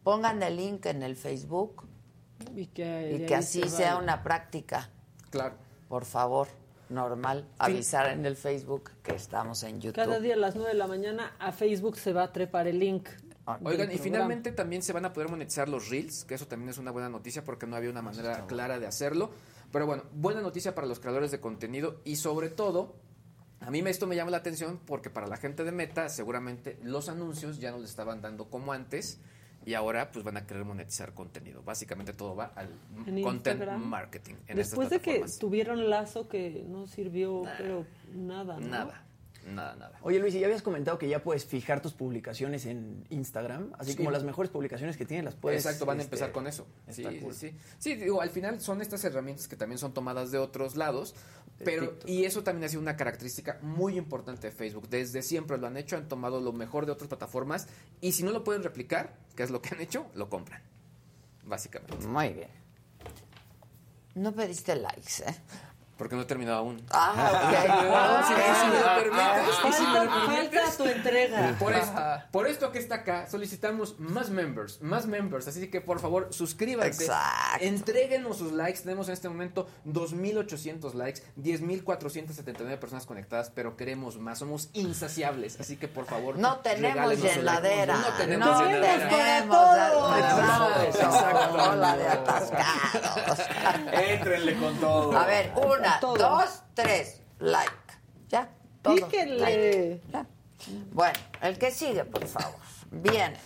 Pongan 0.04 0.44
el 0.44 0.58
link 0.58 0.86
en 0.88 1.04
el 1.04 1.16
Facebook 1.16 1.86
Y 2.56 2.68
que, 2.68 3.20
y 3.22 3.26
que 3.26 3.36
así 3.36 3.62
se 3.64 3.70
sea 3.70 3.98
una 3.98 4.24
práctica. 4.24 4.90
Claro. 5.30 5.56
Por 5.88 6.06
favor, 6.06 6.48
normal, 6.90 7.48
avisar 7.58 8.10
en 8.12 8.26
el 8.26 8.36
Facebook 8.36 8.92
que 9.02 9.16
estamos 9.16 9.64
en 9.64 9.82
YouTube. 9.82 9.96
Cada 9.96 10.20
día 10.20 10.36
a 10.36 10.38
las 10.38 10.56
9 10.56 10.72
de 10.72 10.78
la 10.78 10.88
mañana 10.88 11.36
a 11.40 11.52
Facebook 11.52 11.98
se 11.98 12.14
va 12.14 12.24
a 12.24 12.32
trepar 12.32 12.68
el 12.68 12.80
link. 12.80 13.10
Ah, 13.46 13.60
Oigan, 13.62 13.92
y 13.92 13.96
programa. 13.96 14.04
finalmente 14.04 14.52
también 14.54 14.82
se 14.82 14.94
van 14.94 15.06
a 15.06 15.12
poder 15.12 15.30
monetizar 15.30 15.68
los 15.68 15.90
Reels, 15.90 16.24
que 16.24 16.36
eso 16.36 16.48
también 16.48 16.70
es 16.70 16.78
una 16.78 16.92
buena 16.92 17.10
noticia 17.10 17.44
porque 17.44 17.68
no 17.68 17.76
había 17.76 17.90
una 17.90 18.02
manera 18.02 18.46
clara 18.48 18.80
de 18.80 18.88
hacerlo. 18.88 19.32
Pero 19.72 19.86
bueno, 19.86 20.04
buena 20.14 20.42
noticia 20.42 20.76
para 20.76 20.88
los 20.88 21.00
creadores 21.00 21.32
de 21.32 21.42
contenido 21.42 22.00
y 22.06 22.16
sobre 22.16 22.50
todo, 22.50 22.96
a 23.60 23.72
mí 23.72 23.80
esto 23.86 24.08
me 24.08 24.16
llama 24.16 24.32
la 24.32 24.38
atención 24.38 24.80
porque 24.86 25.10
para 25.10 25.28
la 25.28 25.38
gente 25.38 25.64
de 25.64 25.72
Meta 25.72 26.10
seguramente 26.10 26.78
los 26.84 27.10
anuncios 27.10 27.60
ya 27.60 27.72
no 27.72 27.80
les 27.80 27.90
estaban 27.90 28.22
dando 28.22 28.50
como 28.50 28.72
antes 28.72 29.20
y 29.66 29.74
ahora 29.74 30.12
pues 30.12 30.24
van 30.26 30.38
a 30.38 30.46
querer 30.46 30.66
monetizar 30.66 31.14
contenido. 31.14 31.64
Básicamente 31.64 32.14
todo 32.14 32.36
va 32.36 32.52
al 32.56 32.70
En 33.06 33.22
content 33.22 33.60
Instagram. 33.60 33.82
marketing. 33.82 34.36
En 34.48 34.58
Después 34.58 34.90
de 34.90 35.00
que 35.00 35.24
tuvieron 35.40 35.90
lazo 35.90 36.28
que 36.28 36.66
no 36.68 36.88
sirvió, 36.88 37.44
pero 37.58 37.86
nada, 38.14 38.60
¿no? 38.60 38.68
Nada, 38.68 39.06
nada, 39.46 39.76
nada. 39.76 39.98
Oye 40.02 40.20
Luis, 40.20 40.34
y 40.36 40.40
ya 40.40 40.46
habías 40.48 40.62
comentado 40.62 40.98
que 40.98 41.08
ya 41.08 41.22
puedes 41.24 41.46
fijar 41.46 41.82
tus 41.82 41.94
publicaciones 41.94 42.66
en 42.66 43.06
Instagram, 43.10 43.72
así 43.78 43.92
Sí. 43.92 43.98
como 43.98 44.12
las 44.12 44.24
mejores 44.24 44.52
publicaciones 44.52 44.98
que 44.98 45.06
tienes 45.06 45.26
las 45.26 45.36
puedes. 45.36 45.66
Exacto, 45.66 45.86
van 45.86 45.98
a 46.00 46.02
este, 46.02 46.16
empezar 46.16 46.32
con 46.32 46.48
eso. 46.48 46.66
Sí, 46.90 47.04
cool. 47.22 47.34
sí. 47.34 47.56
Sí, 47.80 47.96
digo, 47.96 48.22
al 48.22 48.30
final 48.30 48.60
son 48.62 48.82
estas 48.82 49.04
herramientas 49.06 49.48
que 49.48 49.56
también 49.56 49.78
son 49.80 49.94
tomadas 49.94 50.32
de 50.32 50.38
otros 50.38 50.76
lados, 50.76 51.16
De 51.60 51.66
pero 51.66 51.90
TikTok. 51.90 52.10
y 52.10 52.26
eso 52.26 52.44
también 52.44 52.66
ha 52.66 52.70
sido 52.70 52.82
una 52.82 52.96
característica 52.98 53.60
muy 53.62 53.98
importante 53.98 54.48
de 54.48 54.54
Facebook. 54.56 54.88
Desde 54.90 55.22
siempre 55.22 55.58
lo 55.58 55.68
han 55.68 55.78
hecho, 55.78 55.98
han 55.98 56.08
tomado 56.08 56.42
lo 56.42 56.54
mejor 56.54 56.86
de 56.86 56.92
otras 56.94 57.08
plataformas 57.08 57.68
y 58.02 58.12
si 58.14 58.24
no 58.24 58.32
lo 58.32 58.44
pueden 58.44 58.64
replicar, 58.64 59.18
que 59.36 59.44
es 59.44 59.52
lo 59.52 59.62
que 59.62 59.76
han 59.76 59.82
hecho, 59.82 60.08
lo 60.16 60.30
compran. 60.30 60.62
Básicamente. 61.46 62.08
Muy 62.08 62.30
bien. 62.34 62.50
No 64.16 64.32
pediste 64.34 64.76
likes, 64.76 65.24
¿eh? 65.28 65.36
Porque 65.98 66.16
no 66.16 66.24
he 66.24 66.26
terminado 66.26 66.58
aún. 66.58 66.84
Ah, 66.92 67.14
ok. 67.14 68.28
Si, 68.28 68.68
me 68.68 68.80
lo 68.80 68.96
permites, 68.96 69.56
si 69.78 69.84
me 69.84 69.88
lo 69.94 69.94
falta- 69.94 70.26
permites. 70.28 70.62
falta 70.62 70.78
tu 70.78 70.86
entrega. 70.90 71.56
Por 71.60 71.74
esto, 71.74 72.02
por 72.32 72.48
esto 72.48 72.72
que 72.72 72.80
está 72.80 72.96
acá, 72.96 73.28
solicitamos 73.30 74.00
más 74.00 74.30
members, 74.32 74.82
más 74.82 75.06
members. 75.06 75.48
Así 75.48 75.68
que 75.70 75.82
por 75.82 76.00
favor, 76.00 76.30
suscríbanse. 76.32 77.06
Exacto. 77.06 77.64
Entréguenos 77.64 78.38
sus 78.40 78.52
likes. 78.54 78.80
Tenemos 78.82 79.08
en 79.08 79.14
este 79.14 79.30
momento 79.30 79.68
2.800 79.86 80.94
likes, 80.96 81.22
10.479 81.38 82.78
personas 82.80 83.06
conectadas, 83.06 83.52
pero 83.54 83.78
queremos 83.78 84.18
más. 84.18 84.40
Somos 84.40 84.70
insaciables. 84.74 85.60
Así 85.60 85.78
que 85.78 85.88
por 85.88 86.06
favor, 86.06 86.38
No 86.40 86.58
tenemos 86.58 87.22
llenadera. 87.22 87.98
No 87.98 88.08
tenemos 88.18 88.48
No 88.48 88.64
llenadera. 88.66 89.10
tenemos 89.10 89.78
Exacto, 90.18 90.82
exacto. 90.84 91.76
la 91.76 91.98
de 91.98 92.08
atascados. 92.08 93.40
Éntrenle 93.94 94.56
con 94.58 94.76
todo. 94.80 95.18
A 95.18 95.26
ver, 95.26 95.52
una, 95.88 96.00
Todo. 96.00 96.18
dos, 96.18 96.62
tres. 96.74 97.22
Like. 97.40 97.72
Ya. 98.30 98.50
Todo. 98.82 98.96
Píquenle. 98.96 99.40
Like. 99.40 100.02
Ya. 100.12 100.26
Bueno, 100.92 101.20
el 101.42 101.58
que 101.58 101.72
sigue, 101.72 102.06
por 102.06 102.26
favor. 102.26 102.60
Viene. 102.92 103.38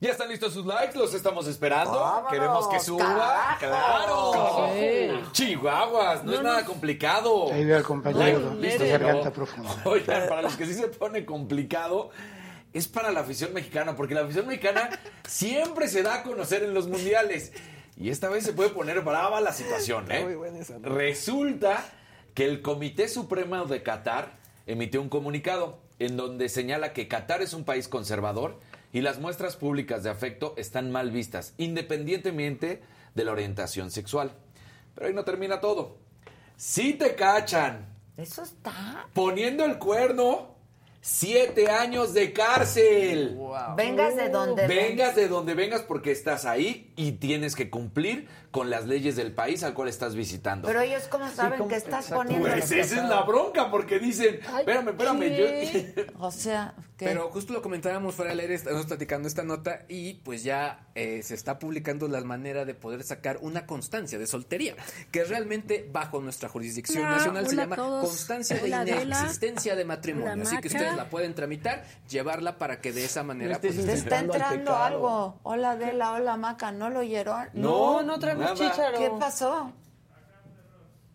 ¿Ya 0.00 0.12
están 0.12 0.28
listos 0.28 0.52
sus 0.52 0.64
likes? 0.64 0.96
Los 0.96 1.12
estamos 1.12 1.48
esperando. 1.48 1.98
Vámonos, 1.98 2.30
Queremos 2.30 2.68
que 2.68 2.78
suba. 2.78 3.56
carajo. 3.58 4.30
¡Claro! 4.32 4.70
Sí. 4.72 5.10
Chihuahuas, 5.32 6.22
no, 6.22 6.34
es 6.34 6.42
nada 6.42 6.64
complicado. 6.64 7.52
Ahí 7.52 7.64
veo 7.64 7.78
al 7.78 7.82
compañero 7.82 8.38
Like, 8.54 8.60
listo, 8.60 8.84
garganta 8.86 9.32
profunda. 9.32 9.70
Oigan, 9.84 10.28
para 10.28 10.42
los 10.42 10.54
que 10.56 10.66
sí 10.66 10.74
se 10.74 10.86
pone 10.86 11.24
complicado, 11.24 12.10
es 12.72 12.88
para 12.88 13.10
la 13.10 13.20
afición 13.20 13.52
mexicana, 13.54 13.96
porque 13.96 14.14
la 14.14 14.22
afición 14.22 14.46
mexicana 14.46 14.90
siempre 15.28 15.88
se 15.88 16.02
da 16.02 16.16
a 16.16 16.22
conocer 16.22 16.62
en 16.62 16.74
los 16.74 16.88
mundiales. 16.88 17.52
Y 17.96 18.10
esta 18.10 18.28
vez 18.28 18.44
se 18.44 18.52
puede 18.52 18.70
poner 18.70 19.00
brava 19.00 19.40
la 19.40 19.52
situación, 19.52 20.10
¿eh? 20.12 20.38
Resulta 20.82 21.84
que 22.34 22.44
el 22.44 22.62
Comité 22.62 23.08
Supremo 23.08 23.64
de 23.64 23.82
Qatar 23.82 24.38
emitió 24.66 25.02
un 25.02 25.08
comunicado 25.08 25.80
en 25.98 26.16
donde 26.16 26.48
señala 26.48 26.92
que 26.92 27.08
Qatar 27.08 27.42
es 27.42 27.54
un 27.54 27.64
país 27.64 27.88
conservador 27.88 28.60
y 28.92 29.00
las 29.00 29.18
muestras 29.18 29.56
públicas 29.56 30.04
de 30.04 30.10
afecto 30.10 30.54
están 30.56 30.92
mal 30.92 31.10
vistas, 31.10 31.54
independientemente 31.58 32.82
de 33.14 33.24
la 33.24 33.32
orientación 33.32 33.90
sexual. 33.90 34.32
Pero 34.94 35.08
ahí 35.08 35.14
no 35.14 35.24
termina 35.24 35.60
todo. 35.60 35.98
Si 36.56 36.94
te 36.94 37.14
cachan 37.14 37.86
Eso 38.16 38.42
está. 38.42 39.06
poniendo 39.12 39.64
el 39.64 39.78
cuerno, 39.78 40.54
siete 41.00 41.70
años 41.70 42.14
de 42.14 42.32
cárcel. 42.32 43.38
Vengas 43.76 44.16
de 44.16 44.28
donde 44.28 44.66
Vengas 44.66 45.14
de 45.14 45.28
donde 45.28 45.54
vengas 45.54 45.82
porque 45.82 46.10
estás 46.10 46.44
ahí 46.44 46.92
y 46.96 47.12
tienes 47.12 47.54
que 47.54 47.70
cumplir 47.70 48.28
con 48.58 48.70
las 48.70 48.86
leyes 48.86 49.14
del 49.14 49.30
país 49.30 49.62
al 49.62 49.72
cual 49.72 49.88
estás 49.88 50.16
visitando. 50.16 50.66
Pero 50.66 50.80
ellos, 50.80 51.04
¿cómo 51.04 51.30
saben 51.30 51.68
que 51.68 51.76
estás 51.76 52.10
poniendo? 52.10 52.48
pues 52.48 52.72
esa 52.72 53.04
es 53.04 53.08
la 53.08 53.22
bronca, 53.22 53.70
porque 53.70 54.00
dicen, 54.00 54.40
espérame, 54.58 54.88
espérame, 54.88 55.36
yo... 55.36 56.04
O 56.18 56.32
sea, 56.32 56.74
¿qué? 56.96 57.04
Pero 57.04 57.30
justo 57.30 57.52
lo 57.52 57.62
comentábamos 57.62 58.16
fuera 58.16 58.32
del 58.32 58.40
aire, 58.40 58.54
estamos 58.54 58.86
platicando 58.86 59.28
esta 59.28 59.44
nota 59.44 59.84
y 59.88 60.14
pues 60.14 60.42
ya 60.42 60.88
eh, 60.96 61.22
se 61.22 61.34
está 61.34 61.60
publicando 61.60 62.08
la 62.08 62.20
manera 62.22 62.64
de 62.64 62.74
poder 62.74 63.04
sacar 63.04 63.38
una 63.42 63.64
constancia 63.64 64.18
de 64.18 64.26
soltería, 64.26 64.74
que 65.12 65.22
realmente 65.22 65.88
bajo 65.92 66.20
nuestra 66.20 66.48
jurisdicción 66.48 67.04
nacional 67.04 67.46
se 67.46 67.54
llama 67.54 67.76
constancia 67.76 68.56
de 68.56 68.70
inexistencia 68.70 69.76
de 69.76 69.84
matrimonio. 69.84 70.42
Así 70.42 70.58
que 70.58 70.66
ustedes 70.66 70.96
la 70.96 71.08
pueden 71.08 71.32
tramitar, 71.36 71.84
llevarla 72.10 72.58
para 72.58 72.80
que 72.80 72.92
de 72.92 73.04
esa 73.04 73.22
manera... 73.22 73.60
pues, 73.60 73.76
Te 73.86 73.92
está 73.92 74.18
entrando 74.18 74.74
algo. 74.74 75.38
Hola, 75.44 75.70
Adela, 75.70 76.14
hola, 76.14 76.36
Maca. 76.36 76.72
¿No 76.72 76.90
lo 76.90 77.00
oyeron? 77.00 77.50
No, 77.54 78.02
no 78.02 78.18
nada. 78.18 78.47
Chícharo. 78.54 78.98
¿Qué 78.98 79.10
pasó? 79.18 79.72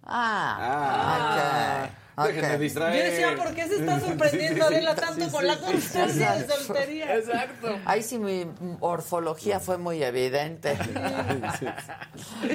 Ah, 0.05 1.89
ok. 2.15 2.27
Déjenme 2.27 2.47
ok. 2.47 2.53
Yo 2.53 2.60
distraer. 2.60 3.11
decía, 3.11 3.35
¿por 3.35 3.55
qué 3.55 3.68
se 3.68 3.76
está 3.77 3.99
sorprendiendo 3.99 4.65
Adela 4.65 4.95
tanto 4.95 5.31
con 5.31 5.47
la 5.47 5.57
constancia 5.57 6.34
de 6.35 6.47
soltería? 6.47 7.15
Exacto. 7.15 7.80
Ahí 7.85 8.03
sí 8.03 8.19
mi 8.19 8.45
orfología 8.81 9.60
fue 9.60 9.77
muy 9.77 10.03
evidente. 10.03 10.73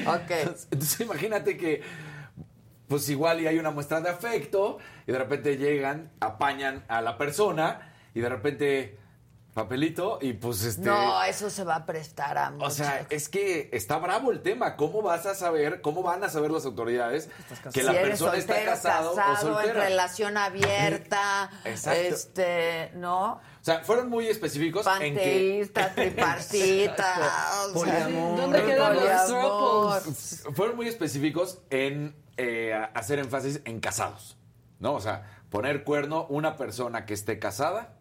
ok. 0.06 0.30
Entonces 0.70 1.00
imagínate 1.00 1.56
que, 1.56 1.82
pues 2.86 3.08
igual 3.08 3.40
y 3.40 3.46
hay 3.46 3.58
una 3.58 3.70
muestra 3.70 4.00
de 4.00 4.10
afecto 4.10 4.78
y 5.06 5.12
de 5.12 5.18
repente 5.18 5.56
llegan, 5.56 6.10
apañan 6.20 6.84
a 6.88 7.00
la 7.00 7.18
persona 7.18 7.92
y 8.14 8.20
de 8.20 8.28
repente, 8.28 8.98
papelito 9.58 10.18
y 10.20 10.34
pues 10.34 10.62
este... 10.62 10.82
No, 10.82 11.20
eso 11.24 11.50
se 11.50 11.64
va 11.64 11.76
a 11.76 11.86
prestar 11.86 12.38
a 12.38 12.54
O 12.60 12.70
sea, 12.70 13.04
es 13.10 13.28
que 13.28 13.68
está 13.72 13.98
bravo 13.98 14.30
el 14.30 14.40
tema. 14.40 14.76
¿Cómo 14.76 15.02
vas 15.02 15.26
a 15.26 15.34
saber, 15.34 15.80
cómo 15.80 16.02
van 16.02 16.22
a 16.22 16.28
saber 16.28 16.52
las 16.52 16.64
autoridades 16.64 17.28
que 17.72 17.82
la 17.82 17.90
si 17.90 17.96
eres 17.98 18.08
persona 18.10 18.36
está 18.36 18.54
soltero, 18.54 18.70
casado 18.70 19.12
o 19.12 19.16
casado, 19.16 19.48
en 19.48 19.54
soltera? 19.54 19.84
relación 19.84 20.36
abierta, 20.36 21.50
Exacto. 21.64 22.00
este, 22.00 22.92
¿no? 22.94 23.32
O 23.32 23.40
sea, 23.60 23.80
fueron 23.80 24.08
muy 24.08 24.28
específicos 24.28 24.86
en 25.00 25.14
que... 25.16 25.68
Tripartita, 25.94 27.50
o 27.74 27.84
sea. 27.84 28.08
¿Dónde 28.08 28.64
quedan 28.64 28.94
los 28.94 29.02
poliamor. 29.02 30.02
tropos? 30.02 30.44
Fueron 30.54 30.76
muy 30.76 30.86
específicos 30.86 31.58
en 31.70 32.14
eh, 32.36 32.74
hacer 32.94 33.18
énfasis 33.18 33.60
en 33.64 33.80
casados, 33.80 34.38
¿no? 34.78 34.94
O 34.94 35.00
sea, 35.00 35.40
poner 35.50 35.82
cuerno 35.82 36.26
una 36.28 36.56
persona 36.56 37.06
que 37.06 37.14
esté 37.14 37.40
casada, 37.40 37.96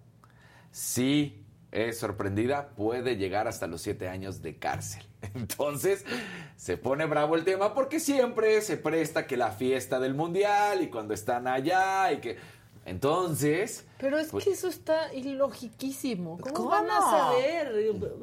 si 0.71 1.46
es 1.71 1.99
sorprendida, 1.99 2.69
puede 2.69 3.17
llegar 3.17 3.47
hasta 3.47 3.67
los 3.67 3.81
siete 3.81 4.07
años 4.07 4.41
de 4.41 4.57
cárcel. 4.57 5.03
Entonces, 5.35 6.05
se 6.55 6.77
pone 6.77 7.05
bravo 7.05 7.35
el 7.35 7.43
tema 7.43 7.73
porque 7.73 7.99
siempre 7.99 8.61
se 8.61 8.77
presta 8.77 9.27
que 9.27 9.37
la 9.37 9.51
fiesta 9.51 9.99
del 9.99 10.13
mundial 10.13 10.81
y 10.81 10.87
cuando 10.87 11.13
están 11.13 11.47
allá 11.47 12.11
y 12.11 12.17
que... 12.17 12.56
Entonces... 12.87 13.83
Pero 13.99 14.17
es 14.19 14.27
pues- 14.29 14.43
que 14.45 14.51
eso 14.51 14.67
está 14.67 15.11
ilogiquísimo. 15.13 16.37
¿Cómo, 16.39 16.53
¿Cómo? 16.53 16.69
van 16.69 16.89
a 16.89 17.01
saber 17.01 17.73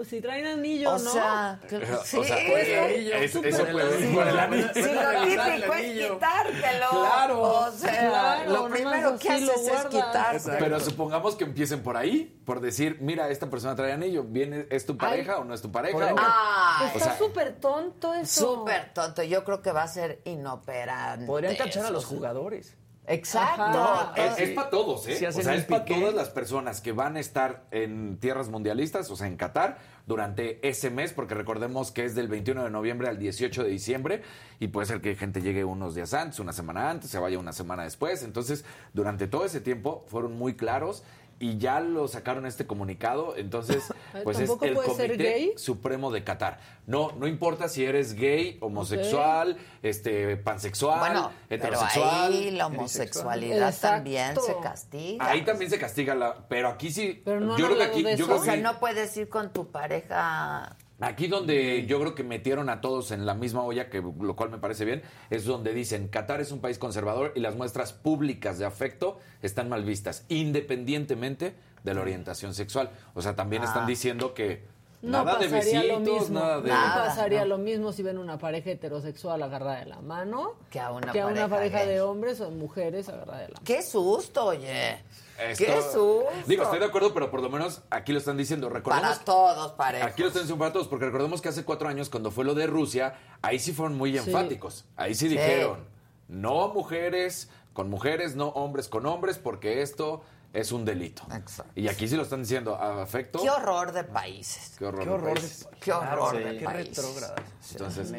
si 0.09 0.21
traen 0.21 0.47
anillo 0.47 0.91
O 0.91 0.95
o 0.95 0.99
no? 0.99 1.11
sea, 1.13 1.61
O 1.65 2.05
sí, 2.05 2.25
sea, 2.25 2.39
es- 2.39 3.13
es- 3.25 3.33
súper 3.33 3.49
eso 3.55 3.67
puede 3.67 3.99
sí. 4.07 4.15
por 4.15 4.27
el 4.29 4.39
anillo. 4.39 4.69
Si 4.73 4.81
lo 4.83 5.21
típico 5.25 5.75
es 5.75 6.09
quitártelo. 6.11 6.91
Claro. 6.91 7.43
O 7.43 7.71
sea, 7.73 8.09
Claro, 8.09 8.51
lo 8.53 8.69
primero 8.69 9.19
que 9.19 9.29
haces 9.31 9.51
es 9.69 9.85
quitártelo. 9.87 10.59
Pero 10.61 10.81
supongamos 10.81 11.35
que 11.37 11.45
empiecen 11.45 11.83
por 11.83 11.97
ahí, 11.97 12.41
por 12.47 12.61
decir, 12.61 12.99
mira, 13.01 13.29
esta 13.31 13.51
persona 13.51 13.75
trae 13.75 13.93
anillo, 13.93 14.23
¿viene, 14.23 14.67
¿es 14.71 14.87
tu 14.87 14.97
pareja 14.97 15.35
Ay. 15.35 15.41
o 15.41 15.45
no 15.45 15.55
es 15.55 15.61
tu 15.63 15.71
pareja? 15.73 15.97
O- 16.15 16.17
Ah, 16.17 16.91
o 16.95 16.97
Está 16.99 17.19
súper 17.19 17.57
tonto 17.57 18.15
eso. 18.15 18.55
Súper 18.59 18.93
tonto. 18.95 19.23
Yo 19.25 19.45
creo 19.45 19.61
que 19.61 19.73
va 19.73 19.83
a 19.83 19.89
ser 19.89 20.21
inoperante. 20.25 21.27
Podrían 21.27 21.57
cachar 21.57 21.87
a 21.87 21.91
los 21.91 22.05
jugadores. 22.05 22.77
Exacto. 23.07 24.13
Es, 24.17 24.51
para 24.51 24.71
todos, 24.71 25.07
¿eh? 25.09 25.17
Si 25.17 25.27
o 25.27 25.33
sea, 25.33 25.55
es 25.55 25.65
para 25.65 25.85
todas 25.85 26.15
las 26.15 26.31
personas 26.31 26.81
que 26.81 26.93
van 26.93 27.17
a 27.17 27.21
estar 27.21 27.65
en 27.71 28.19
tierras 28.19 28.49
mundialistas, 28.49 29.11
o 29.11 29.17
sea, 29.17 29.27
en 29.27 29.37
Qatar, 29.37 29.79
durante 30.07 30.67
ese 30.67 30.91
mes, 30.91 31.13
porque 31.13 31.35
recordemos 31.35 31.91
que 31.91 32.05
es 32.05 32.15
del 32.15 32.29
21 32.29 32.65
de 32.65 32.71
noviembre 32.71 33.09
al 33.09 33.19
18 33.19 33.65
de 33.65 33.69
diciembre, 33.69 34.23
y 34.59 34.69
puede 34.69 34.87
ser 34.87 35.01
que 35.01 35.15
gente 35.17 35.43
llegue 35.43 35.65
unos 35.65 35.95
días 35.95 36.15
antes, 36.15 36.41
una 36.41 36.53
semana 36.53 36.91
antes, 36.91 37.11
se 37.11 37.19
vaya 37.19 37.39
una 37.39 37.53
semana 37.53 37.85
después. 37.85 38.23
Entonces, 38.23 38.65
durante 38.93 39.27
todo 39.27 39.45
ese 39.45 39.61
tiempo 39.61 40.05
fueron 40.09 40.37
muy 40.37 40.55
claros 40.55 41.05
y 41.39 41.59
ya 41.59 41.81
lo 41.81 42.09
sacaron 42.09 42.47
este 42.47 42.67
comunicado. 42.67 43.37
Entonces, 43.37 43.85
pues 44.25 44.39
es 44.39 44.49
¿tampoco 44.49 44.65
el 44.65 44.75
Comité 44.75 45.17
gay? 45.17 45.53
Supremo 45.57 46.11
de 46.11 46.25
Qatar. 46.25 46.59
No, 46.87 47.13
no 47.13 47.27
importa 47.27 47.69
si 47.69 47.85
eres 47.85 48.15
gay, 48.15 48.59
homosexual, 48.61 49.57
este, 49.83 50.37
pansexual, 50.37 51.01
Bueno, 51.01 51.33
pero 51.49 51.65
heterosexual. 51.65 52.33
ahí 52.33 52.51
la 52.51 52.67
homosexualidad 52.67 53.69
Exacto. 53.69 53.97
también 53.97 54.35
se 54.41 54.57
castiga. 54.63 55.31
Ahí 55.31 55.45
también 55.45 55.71
se 55.71 55.79
castiga 55.79 56.15
la, 56.15 56.47
pero 56.49 56.69
aquí 56.69 56.91
sí. 56.91 57.23
Pero 57.25 57.41
no 57.41 57.57
yo 57.59 57.67
creo 57.67 57.79
que 57.79 57.85
aquí, 57.85 58.03
yo 58.17 58.27
creo 58.27 58.39
O 58.41 58.45
sea, 58.45 58.55
que 58.55 58.61
no 58.61 58.79
puedes 58.81 59.17
ir 59.17 59.29
con 59.29 59.53
tu 59.53 59.71
pareja. 59.71 60.77
Aquí 61.07 61.27
donde 61.29 61.87
yo 61.87 62.01
creo 62.01 62.15
que 62.15 62.25
metieron 62.25 62.69
a 62.69 62.81
todos 62.81 63.11
en 63.11 63.27
la 63.27 63.35
misma 63.35 63.63
olla, 63.63 63.89
que 63.91 64.01
lo 64.01 64.37
cual 64.37 64.51
me 64.51 64.59
parece 64.59 64.85
bien, 64.85 65.03
es 65.31 65.45
donde 65.45 65.73
dicen 65.73 66.09
Qatar 66.09 66.41
es 66.41 66.53
un 66.53 66.61
país 66.61 66.79
conservador 66.79 67.33
y 67.35 67.41
las 67.41 67.55
muestras 67.57 67.93
públicas 67.93 68.59
de 68.59 68.65
afecto 68.67 69.19
están 69.43 69.69
mal 69.69 69.85
vistas, 69.85 70.25
independientemente 70.29 71.55
de 71.83 71.95
la 71.95 72.01
orientación 72.01 72.55
sexual. 72.55 72.91
O 73.15 73.23
sea, 73.23 73.37
también 73.37 73.63
Ah. 73.63 73.67
están 73.67 73.87
diciendo 73.87 74.35
que 74.35 74.63
No 75.03 75.23
nada 75.23 75.39
de 75.39 75.47
lo 75.49 75.53
besitos, 75.53 76.01
mismo. 76.01 76.41
nada 76.41 76.61
de. 76.63 76.71
No 76.71 76.77
pasaría 76.95 77.41
no. 77.43 77.47
lo 77.49 77.59
mismo 77.59 77.93
si 77.93 78.03
ven 78.03 78.17
una 78.17 78.39
pareja 78.39 78.71
heterosexual 78.71 79.43
agarrada 79.43 79.81
de 79.81 79.85
la 79.87 80.01
mano 80.01 80.55
Que 80.71 80.81
a 80.81 80.91
una 80.93 81.13
que 81.13 81.21
a 81.21 81.27
una 81.27 81.47
pareja 81.47 81.77
pareja 81.79 81.85
de 81.93 82.01
hombres 82.01 82.41
o 82.41 82.47
de 82.49 82.57
mujeres 82.57 83.09
agarrada 83.11 83.41
de 83.41 83.49
la 83.49 83.55
mano. 83.55 83.65
¡Qué 83.67 83.83
susto, 83.83 84.47
oye! 84.47 85.03
Esto- 85.39 85.65
¡Qué 85.65 85.83
susto! 85.83 86.25
Digo, 86.47 86.63
estoy 86.63 86.79
de 86.79 86.85
acuerdo, 86.87 87.13
pero 87.13 87.31
por 87.31 87.41
lo 87.43 87.49
menos 87.51 87.83
aquí 87.91 88.13
lo 88.13 88.19
están 88.19 88.37
diciendo. 88.37 88.69
Recordemos 88.69 89.09
Para 89.19 89.25
todos, 89.25 89.73
pareja. 89.73 90.07
Aquí 90.07 90.23
lo 90.23 90.29
están 90.29 90.43
diciendo 90.43 90.61
para 90.61 90.73
todos, 90.73 90.87
porque 90.89 91.07
recordemos 91.07 91.41
que 91.41 91.49
hace 91.49 91.65
cuatro 91.65 91.89
años, 91.89 92.09
cuando 92.09 92.31
fue 92.31 92.45
lo 92.45 92.55
de 92.55 92.67
Rusia, 92.67 93.15
ahí 93.43 93.59
sí 93.59 93.73
fueron 93.73 93.97
muy 93.99 94.13
Sí. 94.13 94.19
enfáticos. 94.19 94.85
Ahí 94.97 95.15
sí 95.15 95.29
dijeron, 95.29 95.87
no 96.29 96.69
mujeres 96.69 97.49
con 97.73 97.91
mujeres, 97.91 98.37
no 98.37 98.49
hombres 98.51 98.87
con 98.89 99.05
hombres, 99.07 99.39
porque 99.39 99.83
esto 99.83 100.23
es 100.53 100.71
un 100.71 100.85
delito. 100.85 101.25
Exacto. 101.35 101.73
Y 101.75 101.89
aquí 101.89 102.07
sí 102.07 102.15
lo 102.15 102.23
están 102.23 102.43
diciendo, 102.43 102.77
a 102.77 103.03
afecto. 103.03 103.41
¡Qué 103.43 103.51
horror 103.51 103.91
de 103.91 104.05
países! 104.05 104.77
Qué 104.79 104.87
horror. 104.87 105.01
Qué 105.03 105.09
de 105.09 105.15
horror. 105.15 105.35
países. 105.35 105.69
¡Qué 105.81 105.93
horror 105.93 106.37
Sí, 106.37 106.43
de 106.45 106.59
qué 106.59 106.65
países! 106.65 106.97
retrógradas. 106.97 107.41
Entonces, 107.73 108.13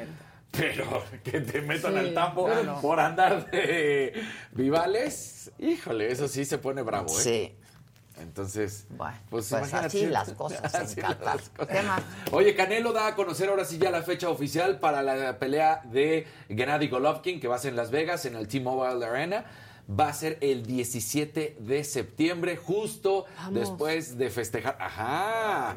pero 0.57 1.03
que 1.23 1.41
te 1.41 1.61
metan 1.61 1.93
Sí, 1.93 1.97
al 1.99 2.13
tambo 2.13 2.49
por 2.81 2.99
andar 2.99 3.49
de 3.51 4.13
vivales, 4.51 5.51
híjole, 5.59 6.11
eso 6.11 6.27
sí 6.27 6.45
se 6.45 6.57
pone 6.57 6.81
bravo, 6.81 7.07
¿eh? 7.19 7.21
Sí. 7.21 7.55
Entonces, 8.17 8.85
Bueno, 8.91 9.17
pues, 9.29 9.49
pues, 9.49 9.73
así 9.73 10.05
las 10.05 10.29
cosas 10.31 10.73
en 10.73 10.81
Así 10.83 10.95
Qatar. 11.01 11.35
las 11.35 11.49
cosas. 11.49 11.67
¿Qué 11.75 11.81
más? 11.81 12.01
Oye, 12.31 12.55
Canelo 12.55 12.93
da 12.93 13.07
a 13.07 13.15
conocer 13.15 13.49
ahora 13.49 13.65
sí 13.65 13.77
ya 13.77 13.91
la 13.91 14.03
fecha 14.03 14.29
oficial 14.29 14.79
para 14.79 15.01
la 15.03 15.37
pelea 15.37 15.81
de 15.83 16.25
Gennady 16.47 16.87
Golovkin, 16.87 17.41
que 17.41 17.49
va 17.49 17.55
a 17.57 17.59
ser 17.59 17.71
en 17.71 17.75
Las 17.75 17.91
Vegas, 17.91 18.25
en 18.25 18.35
el 18.37 18.47
T-Mobile 18.47 19.05
Arena. 19.05 19.43
Va 19.87 20.07
a 20.07 20.13
ser 20.13 20.37
el 20.41 20.65
17 20.65 21.57
de 21.59 21.83
septiembre, 21.83 22.55
justo 22.57 23.25
Vamos. 23.37 23.53
después 23.59 24.17
de 24.17 24.29
festejar. 24.29 24.77
Ajá. 24.79 25.75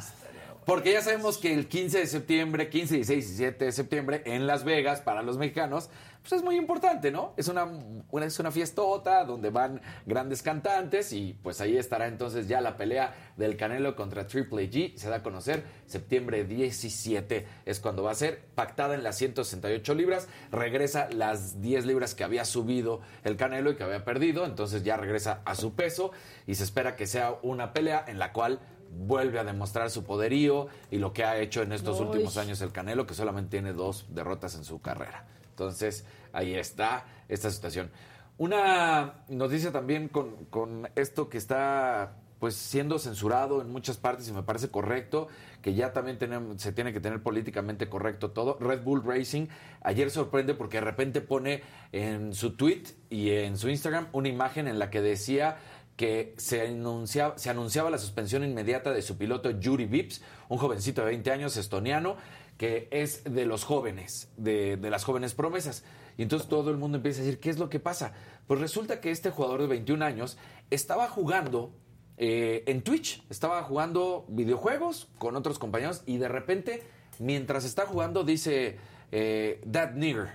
Porque 0.68 0.92
ya 0.92 1.00
sabemos 1.00 1.38
que 1.38 1.54
el 1.54 1.66
15 1.66 2.00
de 2.00 2.06
septiembre, 2.06 2.68
15, 2.68 2.96
16 2.96 3.24
y 3.24 3.28
17 3.28 3.64
de 3.64 3.72
septiembre 3.72 4.22
en 4.26 4.46
Las 4.46 4.64
Vegas, 4.64 5.00
para 5.00 5.22
los 5.22 5.38
mexicanos, 5.38 5.88
pues 6.20 6.32
es 6.34 6.42
muy 6.42 6.56
importante, 6.56 7.10
¿no? 7.10 7.32
Es 7.38 7.48
una, 7.48 7.64
una- 8.10 8.26
es 8.26 8.38
una 8.38 8.50
fiestota 8.50 9.24
donde 9.24 9.48
van 9.48 9.80
grandes 10.04 10.42
cantantes 10.42 11.14
y 11.14 11.38
pues 11.42 11.62
ahí 11.62 11.78
estará 11.78 12.06
entonces 12.06 12.48
ya 12.48 12.60
la 12.60 12.76
pelea 12.76 13.14
del 13.38 13.56
Canelo 13.56 13.96
contra 13.96 14.26
Triple 14.26 14.70
G. 14.70 14.94
Se 14.98 15.08
da 15.08 15.16
a 15.16 15.22
conocer 15.22 15.64
septiembre 15.86 16.44
17 16.44 17.46
es 17.64 17.80
cuando 17.80 18.02
va 18.02 18.10
a 18.10 18.14
ser 18.14 18.44
pactada 18.54 18.94
en 18.94 19.04
las 19.04 19.16
168 19.16 19.94
libras. 19.94 20.28
Regresa 20.52 21.08
las 21.10 21.62
10 21.62 21.86
libras 21.86 22.14
que 22.14 22.24
había 22.24 22.44
subido 22.44 23.00
el 23.24 23.38
Canelo 23.38 23.70
y 23.70 23.76
que 23.76 23.84
había 23.84 24.04
perdido. 24.04 24.44
Entonces 24.44 24.82
ya 24.82 24.98
regresa 24.98 25.40
a 25.46 25.54
su 25.54 25.72
peso 25.74 26.10
y 26.46 26.56
se 26.56 26.64
espera 26.64 26.94
que 26.94 27.06
sea 27.06 27.36
una 27.40 27.72
pelea 27.72 28.04
en 28.06 28.18
la 28.18 28.34
cual 28.34 28.60
vuelve 28.90 29.38
a 29.38 29.44
demostrar 29.44 29.90
su 29.90 30.04
poderío 30.04 30.68
y 30.90 30.98
lo 30.98 31.12
que 31.12 31.24
ha 31.24 31.38
hecho 31.38 31.62
en 31.62 31.72
estos 31.72 32.00
Uy. 32.00 32.06
últimos 32.06 32.36
años 32.36 32.60
el 32.60 32.72
Canelo, 32.72 33.06
que 33.06 33.14
solamente 33.14 33.50
tiene 33.50 33.72
dos 33.72 34.06
derrotas 34.10 34.54
en 34.54 34.64
su 34.64 34.80
carrera. 34.80 35.26
Entonces, 35.50 36.04
ahí 36.32 36.54
está 36.54 37.04
esta 37.28 37.50
situación. 37.50 37.90
Una 38.38 39.24
noticia 39.28 39.72
también 39.72 40.08
con, 40.08 40.44
con 40.46 40.88
esto 40.94 41.28
que 41.28 41.38
está 41.38 42.14
pues 42.38 42.54
siendo 42.54 42.98
censurado 42.98 43.60
en 43.60 43.70
muchas 43.70 43.96
partes 43.96 44.28
y 44.28 44.32
me 44.32 44.42
parece 44.42 44.70
correcto, 44.70 45.28
que 45.60 45.74
ya 45.74 45.92
también 45.92 46.18
tenemos, 46.18 46.62
se 46.62 46.72
tiene 46.72 46.92
que 46.92 47.00
tener 47.00 47.22
políticamente 47.22 47.88
correcto 47.88 48.30
todo. 48.30 48.56
Red 48.60 48.82
Bull 48.82 49.02
Racing 49.04 49.48
ayer 49.82 50.10
sorprende 50.10 50.54
porque 50.54 50.76
de 50.78 50.82
repente 50.82 51.20
pone 51.20 51.62
en 51.92 52.34
su 52.34 52.54
tweet 52.54 52.84
y 53.10 53.30
en 53.30 53.56
su 53.56 53.68
Instagram 53.68 54.08
una 54.12 54.28
imagen 54.28 54.68
en 54.68 54.78
la 54.78 54.90
que 54.90 55.00
decía 55.00 55.56
que 55.98 56.32
se 56.38 56.62
anunciaba, 56.62 57.36
se 57.38 57.50
anunciaba 57.50 57.90
la 57.90 57.98
suspensión 57.98 58.44
inmediata 58.44 58.92
de 58.92 59.02
su 59.02 59.18
piloto 59.18 59.50
Yuri 59.50 59.86
Vips, 59.86 60.22
un 60.48 60.56
jovencito 60.56 61.00
de 61.00 61.08
20 61.08 61.32
años 61.32 61.56
estoniano, 61.56 62.16
que 62.56 62.86
es 62.92 63.24
de 63.24 63.44
los 63.46 63.64
jóvenes, 63.64 64.28
de, 64.36 64.78
las 64.80 65.02
jóvenes 65.02 65.34
promesas. 65.34 65.82
Y 66.16 66.22
entonces 66.22 66.48
todo 66.48 66.70
el 66.70 66.76
mundo 66.76 66.98
empieza 66.98 67.20
a 67.20 67.24
decir, 67.24 67.40
¿qué 67.40 67.50
es 67.50 67.58
lo 67.58 67.68
que 67.68 67.80
pasa? 67.80 68.12
Pues 68.46 68.60
resulta 68.60 69.00
que 69.00 69.10
este 69.10 69.30
jugador 69.30 69.60
de 69.60 69.66
21 69.66 70.04
años 70.04 70.38
estaba 70.70 71.08
jugando 71.08 71.72
eh, 72.16 72.62
en 72.68 72.82
Twitch, 72.82 73.24
estaba 73.28 73.64
jugando 73.64 74.24
videojuegos 74.28 75.08
con 75.18 75.34
otros 75.34 75.58
compañeros 75.58 76.04
y 76.06 76.18
de 76.18 76.28
repente, 76.28 76.84
mientras 77.18 77.64
está 77.64 77.86
jugando, 77.86 78.22
dice, 78.22 78.78
eh, 79.10 79.60
that 79.72 79.94
nigger. 79.94 80.28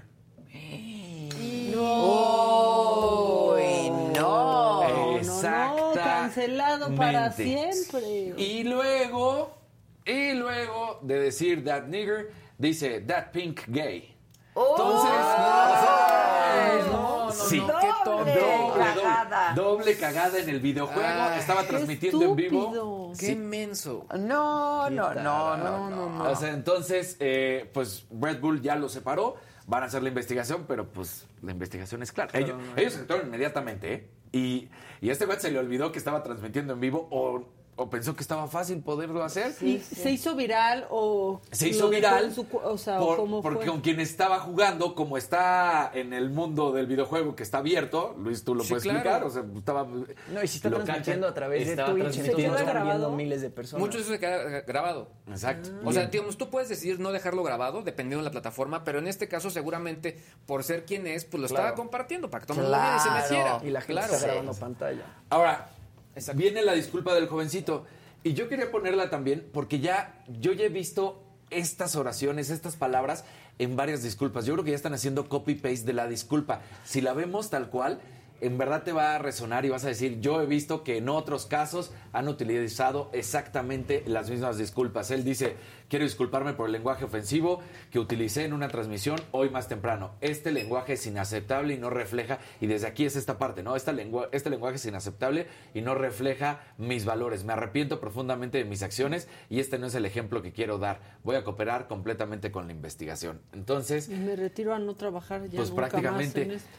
¡Uy, 0.54 1.74
no! 4.14 4.63
No, 5.28 5.90
no, 5.90 5.94
cancelado 5.94 6.96
para 6.96 7.32
siempre. 7.32 8.34
Y 8.38 8.64
luego, 8.64 9.56
y 10.06 10.34
luego 10.34 11.00
de 11.02 11.20
decir 11.20 11.64
that 11.66 11.84
nigger, 11.88 12.32
dice 12.58 13.02
that 13.02 13.32
pink 13.32 13.62
gay. 13.68 14.10
Entonces, 14.56 15.12
o 15.12 15.82
sea, 15.82 16.80
no, 16.92 17.26
no, 17.26 17.32
sí. 17.32 17.60
no, 17.60 17.68
qué 17.80 17.88
tonto. 18.06 18.24
Doble, 18.26 18.36
cagada. 18.78 19.54
doble, 19.56 19.62
doble 19.84 19.98
cagada 19.98 20.38
en 20.40 20.50
el 20.50 20.60
videojuego. 20.60 21.02
Ay, 21.04 21.40
Estaba 21.40 21.64
transmitiendo 21.64 22.24
en 22.24 22.36
vivo. 22.36 22.60
estúpido. 22.60 23.12
Qué 23.20 23.26
Sí. 23.28 23.36
menso. 23.36 24.06
No, 24.16 24.90
no, 24.92 25.14
no, 25.16 25.58
no, 25.58 25.90
no, 25.90 26.10
no. 26.10 26.30
O 26.30 26.36
sea, 26.36 26.50
entonces, 26.52 27.18
eh, 27.20 27.68
pues 27.74 28.06
Red 28.12 28.40
Bull 28.40 28.62
ya 28.62 28.76
lo 28.76 28.90
separó. 28.90 29.36
Van 29.66 29.82
a 29.82 29.86
hacer 29.88 30.04
la 30.04 30.10
investigación, 30.10 30.66
pero 30.68 30.88
pues 30.90 31.26
la 31.42 31.52
investigación 31.52 32.04
es 32.04 32.12
clara. 32.12 32.38
Ellos, 32.38 32.62
ellos 32.76 32.98
actuaron 32.98 33.28
inmediatamente, 33.28 33.94
¿eh? 33.94 34.10
Y, 34.34 34.68
y 35.00 35.10
a 35.10 35.14
este 35.14 35.26
güey 35.26 35.40
se 35.40 35.52
le 35.52 35.60
olvidó 35.60 35.94
que 35.94 36.00
estaba 36.00 36.24
transmitiendo 36.24 36.74
en 36.74 36.82
vivo 36.82 37.08
o 37.12 37.46
o 37.76 37.90
pensó 37.90 38.16
que 38.16 38.22
estaba 38.22 38.48
fácil 38.48 38.82
poderlo 38.82 39.24
hacer. 39.24 39.52
Sí, 39.54 39.80
¿Se 39.80 40.12
hizo 40.12 40.36
viral 40.36 40.86
o...? 40.90 41.42
Se 41.52 41.70
hizo 41.70 41.90
viral 41.90 42.34
su 42.34 42.48
cu- 42.48 42.62
o 42.64 42.78
sea, 42.78 43.00
por- 43.00 43.18
¿cómo 43.18 43.42
porque 43.42 43.64
fue? 43.64 43.68
con 43.68 43.82
quien 43.82 44.00
estaba 44.00 44.40
jugando, 44.40 44.94
como 44.96 45.18
está 45.18 45.90
en 45.94 46.14
el 46.14 46.30
mundo 46.30 46.72
del 46.72 46.86
videojuego 46.88 47.36
que 47.36 47.44
está 47.44 47.58
abierto, 47.60 48.16
Luis, 48.20 48.44
tú 48.44 48.54
lo 48.56 48.64
Sí, 48.64 48.70
puedes 48.70 48.84
claro. 48.84 48.98
explicar, 49.00 49.24
o 49.24 49.30
sea, 49.30 49.44
estaba... 49.58 49.84
No, 50.32 50.44
y 50.44 50.48
si 50.48 50.58
está 50.58 50.70
lo 50.70 50.84
transmitiendo 50.84 51.28
a 51.28 51.34
través 51.34 51.68
de 51.68 51.76
Twitch, 51.84 52.18
están 52.18 52.36
viendo 52.86 53.10
miles 53.12 53.42
de 53.42 53.50
personas. 53.50 53.80
Mucho 53.86 53.98
de 53.98 54.04
eso 54.04 54.12
se 54.14 54.20
queda 54.20 54.62
grabado. 54.62 55.10
Exacto. 55.28 55.70
O 55.84 55.92
sea, 55.92 56.06
digamos, 56.08 56.38
tú 56.38 56.50
puedes 56.50 56.70
decidir 56.70 57.00
no 57.00 57.12
dejarlo 57.12 57.44
grabado, 57.44 57.82
dependiendo 57.82 58.18
de 58.24 58.26
la 58.26 58.32
plataforma, 58.32 58.84
pero 58.84 59.00
en 59.00 59.08
este 59.08 59.28
caso, 59.28 59.50
seguramente, 59.50 60.20
por 60.46 60.64
ser 60.64 60.86
quien 60.86 61.08
es, 61.08 61.26
pues 61.26 61.42
lo 61.42 61.48
Claro. 61.48 61.64
estaba 61.66 61.76
compartiendo 61.76 62.30
para 62.30 62.42
que 62.42 62.48
todo 62.54 62.60
el 62.62 62.70
mundo 62.70 63.00
se 63.04 63.10
meciera. 63.12 63.60
Y 63.64 63.70
la 63.70 63.82
gente 63.82 63.94
Claro. 63.94 64.14
está 64.14 64.28
grabando 64.28 64.54
pantalla. 64.54 65.04
Ahora, 65.30 65.70
viene 66.36 66.62
la 66.64 66.74
disculpa 66.74 67.14
del 67.14 67.28
jovencito. 67.28 67.86
Y 68.24 68.34
yo 68.34 68.48
quería 68.48 68.72
ponerla 68.72 69.10
también 69.10 69.48
porque 69.54 69.80
ya, 69.80 70.24
yo 70.40 70.54
ya 70.54 70.66
he 70.66 70.70
visto 70.70 71.24
estas 71.50 71.96
oraciones, 71.96 72.50
estas 72.50 72.76
palabras 72.76 73.26
en 73.60 73.76
varias 73.76 74.02
disculpas. 74.02 74.46
Yo 74.46 74.54
creo 74.54 74.64
que 74.64 74.72
ya 74.72 74.76
están 74.76 74.94
haciendo 74.94 75.28
copy-paste 75.30 75.86
de 75.86 75.94
la 75.94 76.08
disculpa. 76.08 76.62
Si 76.86 77.02
la 77.02 77.14
vemos 77.14 77.50
tal 77.50 77.70
cual, 77.70 78.00
en 78.44 78.58
verdad 78.58 78.84
te 78.84 78.92
va 78.92 79.16
a 79.16 79.20
resonar 79.20 79.66
y 79.66 79.70
vas 79.70 79.86
a 79.86 79.88
decir, 79.88 80.20
yo 80.20 80.42
he 80.42 80.46
visto 80.46 80.84
que 80.84 80.98
en 80.98 81.08
otros 81.08 81.46
casos 81.46 81.92
han 82.12 82.28
utilizado 82.28 83.10
exactamente 83.14 84.04
las 84.06 84.30
mismas 84.30 84.58
disculpas. 84.58 85.12
Él 85.12 85.24
dice, 85.24 85.56
quiero 85.88 86.04
disculparme 86.04 86.54
por 86.54 86.68
el 86.68 86.74
lenguaje 86.74 87.06
ofensivo 87.06 87.62
que 87.90 88.00
utilicé 88.00 88.44
en 88.44 88.54
una 88.54 88.68
transmisión 88.68 89.20
hoy 89.32 89.50
más 89.50 89.68
temprano. 89.68 90.12
Este 90.20 90.52
lenguaje 90.52 90.94
es 90.94 91.08
inaceptable 91.08 91.74
y 91.74 91.78
no 91.78 91.90
refleja, 91.90 92.40
y 92.60 92.68
desde 92.68 92.88
aquí 92.88 93.06
es 93.06 93.16
esta 93.16 93.38
parte, 93.38 93.64
¿no? 93.64 93.76
Esta 93.76 93.94
lengua, 93.94 94.28
este 94.32 94.50
lenguaje 94.50 94.76
es 94.76 94.86
inaceptable 94.86 95.48
y 95.74 95.82
no 95.82 95.96
refleja 95.96 96.62
mis 96.78 97.06
valores. 97.06 97.44
Me 97.46 97.54
arrepiento 97.54 98.00
profundamente 98.00 98.58
de 98.58 98.66
mis 98.66 98.84
acciones 98.84 99.28
y 99.50 99.60
este 99.60 99.80
no 99.80 99.88
es 99.88 99.96
el 99.96 100.06
ejemplo 100.06 100.42
que 100.42 100.52
quiero 100.52 100.78
dar. 100.78 101.00
Voy 101.24 101.38
a 101.38 101.44
cooperar 101.44 101.88
completamente 101.88 102.52
con 102.52 102.68
la 102.68 102.74
investigación. 102.74 103.42
Entonces, 103.54 104.10
Y 104.10 104.16
me 104.16 104.36
retiro 104.36 104.74
a 104.74 104.80
no 104.80 104.96
trabajar 104.96 105.48
ya 105.48 105.58
pues 105.58 105.70
nunca 105.70 105.84
más 105.84 105.90
prácticamente, 105.92 106.42
en 106.44 106.52
esto. 106.52 106.70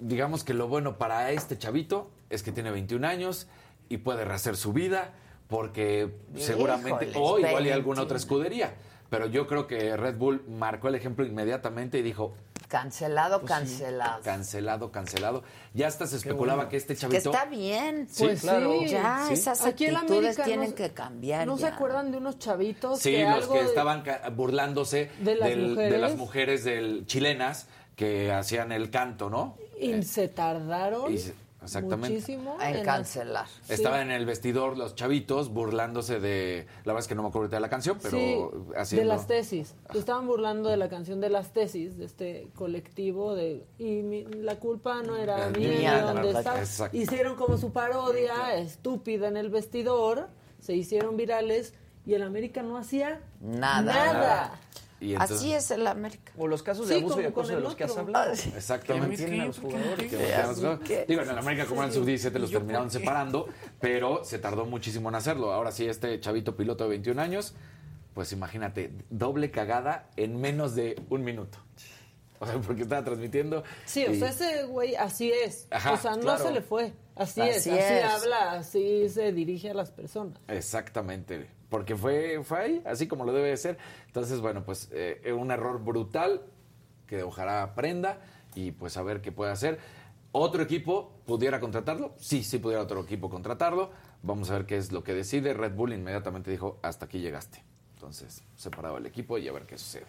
Digamos 0.00 0.44
que 0.44 0.54
lo 0.54 0.68
bueno 0.68 0.98
para 0.98 1.30
este 1.30 1.56
chavito 1.58 2.10
es 2.30 2.42
que 2.42 2.52
tiene 2.52 2.70
21 2.70 3.06
años 3.06 3.46
y 3.88 3.98
puede 3.98 4.24
rehacer 4.24 4.56
su 4.56 4.72
vida 4.72 5.12
porque 5.48 6.10
seguramente, 6.36 7.10
o 7.16 7.38
igual 7.38 7.52
y 7.62 7.70
21. 7.70 7.74
alguna 7.74 8.02
otra 8.02 8.16
escudería. 8.16 8.74
Pero 9.10 9.26
yo 9.26 9.48
creo 9.48 9.66
que 9.66 9.96
Red 9.96 10.16
Bull 10.18 10.44
marcó 10.48 10.86
el 10.86 10.94
ejemplo 10.94 11.26
inmediatamente 11.26 11.98
y 11.98 12.02
dijo, 12.02 12.32
Cancelado, 12.68 13.40
Pues 13.40 13.50
sí, 13.50 13.58
cancelado. 13.58 14.22
cancelado, 14.22 14.92
cancelado. 14.92 15.42
Ya 15.74 15.88
hasta 15.88 16.06
se 16.06 16.14
especulaba 16.18 16.58
bueno. 16.58 16.68
que 16.70 16.76
este 16.76 16.94
Que 16.94 17.00
chavito... 17.00 17.30
está 17.32 17.46
bien. 17.46 18.06
Sí, 18.08 18.26
Pues 18.26 18.42
claro. 18.42 18.72
sí. 18.78 18.86
Ya, 18.90 19.24
Sí. 19.26 19.32
esas 19.34 19.66
Aquí 19.66 19.86
en 19.86 19.96
actitudes 19.96 20.18
América 20.38 20.44
tienen 20.44 20.70
no- 20.70 20.76
que 20.76 20.90
cambiar. 20.92 21.48
¿No 21.48 21.58
se 21.58 21.66
acuerdan 21.66 22.12
de 22.12 22.18
unos 22.18 22.38
chavitos 22.38 23.00
Sí, 23.00 23.10
que 23.10 23.24
los 23.24 23.34
algo 23.42 23.54
que 23.54 23.58
de- 23.62 23.66
estaban 23.66 24.04
burlándose 24.36 25.10
¿De 25.18 25.34
las 25.34 25.48
del- 25.48 25.60
de 25.62 25.68
mujeres? 25.74 26.00
las 26.00 26.16
mujeres 26.16 26.64
del, 26.64 27.06
chilenas 27.06 27.66
que 28.00 28.32
hacían 28.32 28.72
el 28.72 28.88
canto, 28.88 29.28
¿no? 29.28 29.58
y 29.78 30.02
se 30.04 30.26
tardaron 30.28 31.12
Y 31.12 31.18
se- 31.18 31.34
exactamente. 31.62 32.08
muchísimo 32.14 32.56
En 32.62 32.76
en 32.76 32.82
cancelar. 32.84 33.46
Sí. 33.64 33.74
Estaban 33.74 34.00
en 34.00 34.10
el 34.10 34.24
vestidor 34.24 34.78
los 34.78 34.94
chavitos 34.94 35.50
burlándose 35.50 36.18
de... 36.18 36.66
La 36.84 36.94
verdad 36.94 37.00
es 37.00 37.08
que 37.08 37.14
no 37.14 37.22
me 37.22 37.28
acuerdo 37.28 37.48
de 37.48 37.60
la 37.60 37.68
canción, 37.68 37.98
pero 38.00 38.16
Sí, 38.16 38.72
haciendo... 38.74 39.10
de 39.10 39.16
las 39.18 39.26
tesis. 39.26 39.74
Estaban 39.94 40.26
burlando 40.26 40.70
de 40.70 40.78
la 40.78 40.88
canción 40.88 41.20
de 41.20 41.28
las 41.28 41.52
tesis, 41.52 41.98
de 41.98 42.06
este 42.06 42.48
colectivo 42.54 43.34
de 43.34 43.66
y 43.78 44.00
mi- 44.00 44.24
la 44.24 44.56
culpa 44.56 45.02
no 45.02 45.16
era 45.16 45.48
Era 45.48 45.58
mía, 45.58 45.68
mía, 45.68 45.94
de 45.96 46.00
la 46.00 46.06
dónde 46.06 46.22
verdad, 46.28 46.38
estaba. 46.40 46.58
exacto. 46.60 46.96
Hicieron 46.96 47.36
como 47.36 47.58
su 47.58 47.70
parodia 47.70 48.54
estúpida 48.56 49.28
en 49.28 49.36
el 49.36 49.50
vestidor, 49.50 50.28
se 50.58 50.74
hicieron 50.74 51.18
virales 51.18 51.74
y 52.06 52.14
el 52.14 52.22
América 52.22 52.62
no 52.62 52.78
hacía 52.78 53.20
Nada. 53.42 53.82
nada. 53.82 54.52
Y 55.00 55.12
entonces- 55.12 55.38
Así 55.38 55.52
es 55.54 55.70
el 55.70 55.86
América. 55.86 56.32
O 56.36 56.46
los 56.46 56.62
casos 56.62 56.86
Sí, 56.86 56.94
de 56.94 57.00
abuso 57.00 57.20
y 57.20 57.24
acoso 57.24 57.54
de 57.54 57.60
los 57.60 57.74
que 57.74 57.84
has 57.84 57.96
hablado. 57.96 58.32
Exactamente. 58.32 59.16
Que 59.16 59.22
mantienen 59.22 59.40
a 59.40 61.04
Digo, 61.06 61.22
en 61.22 61.30
el 61.30 61.38
América 61.38 61.64
como 61.66 61.82
en 61.82 61.88
el 61.88 61.94
sub-17 61.94 62.38
los 62.38 62.50
¿Y 62.50 62.52
yo 62.52 62.58
terminaron 62.58 62.90
separando, 62.90 63.48
pero 63.80 64.24
se 64.24 64.38
tardó 64.38 64.66
muchísimo 64.66 65.08
en 65.08 65.14
hacerlo. 65.14 65.52
Ahora 65.52 65.72
sí, 65.72 65.86
este 65.88 66.20
chavito 66.20 66.54
piloto 66.54 66.84
de 66.84 66.90
21 66.90 67.18
años, 67.18 67.54
pues 68.14 68.32
imagínate, 68.32 68.92
doble 69.08 69.50
cagada 69.50 70.10
en 70.16 70.38
menos 70.40 70.74
de 70.74 71.00
un 71.08 71.24
minuto. 71.24 71.58
O 72.38 72.46
sea, 72.46 72.58
porque 72.58 72.82
estaba 72.82 73.04
transmitiendo. 73.04 73.62
Sí, 73.84 74.06
o 74.06 74.14
sea, 74.14 74.28
ese 74.30 74.64
güey 74.64 74.96
así 74.96 75.30
es. 75.30 75.66
Ajá, 75.70 75.92
o 75.92 75.96
sea, 75.98 76.12
no 76.16 76.22
claro. 76.22 76.42
se 76.44 76.52
le 76.52 76.62
fue. 76.62 76.92
Así, 77.14 77.40
Así 77.42 77.68
es, 77.70 77.82
así 77.82 78.02
habla, 78.24 78.52
así 78.52 79.08
se 79.10 79.30
dirige 79.32 79.70
a 79.70 79.74
las 79.74 79.90
personas. 79.90 80.38
Exactamente, 80.48 81.50
porque 81.70 81.96
fue, 81.96 82.42
fue 82.44 82.58
ahí, 82.58 82.82
así 82.84 83.08
como 83.08 83.24
lo 83.24 83.32
debe 83.32 83.48
de 83.48 83.56
ser. 83.56 83.78
Entonces, 84.06 84.40
bueno, 84.40 84.64
pues 84.64 84.90
eh, 84.92 85.32
un 85.32 85.50
error 85.50 85.82
brutal 85.82 86.42
que 87.06 87.22
ojalá 87.22 87.62
aprenda 87.62 88.20
y 88.54 88.72
pues 88.72 88.96
a 88.96 89.02
ver 89.02 89.20
qué 89.22 89.32
puede 89.32 89.52
hacer. 89.52 89.78
¿Otro 90.32 90.62
equipo 90.62 91.22
pudiera 91.26 91.58
contratarlo? 91.58 92.14
Sí, 92.18 92.44
sí 92.44 92.58
pudiera 92.58 92.82
otro 92.82 93.00
equipo 93.00 93.30
contratarlo. 93.30 93.90
Vamos 94.22 94.50
a 94.50 94.54
ver 94.54 94.66
qué 94.66 94.76
es 94.76 94.92
lo 94.92 95.02
que 95.02 95.14
decide. 95.14 95.54
Red 95.54 95.74
Bull 95.74 95.92
inmediatamente 95.92 96.50
dijo, 96.50 96.78
hasta 96.82 97.06
aquí 97.06 97.20
llegaste. 97.20 97.69
Entonces, 98.00 98.42
separado 98.56 98.96
el 98.96 99.04
equipo 99.04 99.36
y 99.36 99.46
a 99.46 99.52
ver 99.52 99.66
qué 99.66 99.76
sucede. 99.76 100.06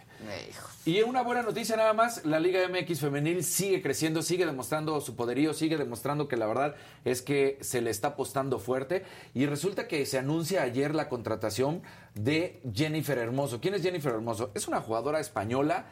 Y 0.85 1.01
una 1.01 1.23
buena 1.23 1.41
noticia 1.41 1.75
nada 1.75 1.91
más, 1.91 2.23
la 2.23 2.39
Liga 2.39 2.61
MX 2.69 3.01
femenil 3.01 3.43
sigue 3.43 3.81
creciendo, 3.81 4.21
sigue 4.21 4.45
demostrando 4.45 5.01
su 5.01 5.17
poderío, 5.17 5.53
sigue 5.53 5.75
demostrando 5.75 6.29
que 6.29 6.37
la 6.37 6.45
verdad 6.45 6.75
es 7.03 7.21
que 7.21 7.57
se 7.59 7.81
le 7.81 7.89
está 7.89 8.09
apostando 8.09 8.59
fuerte 8.59 9.03
y 9.33 9.45
resulta 9.45 9.89
que 9.89 10.05
se 10.05 10.17
anuncia 10.17 10.63
ayer 10.63 10.95
la 10.95 11.09
contratación 11.09 11.81
de 12.15 12.61
Jennifer 12.73 13.17
Hermoso. 13.17 13.59
¿Quién 13.59 13.73
es 13.73 13.81
Jennifer 13.81 14.13
Hermoso? 14.13 14.51
Es 14.55 14.69
una 14.69 14.79
jugadora 14.79 15.19
española 15.19 15.87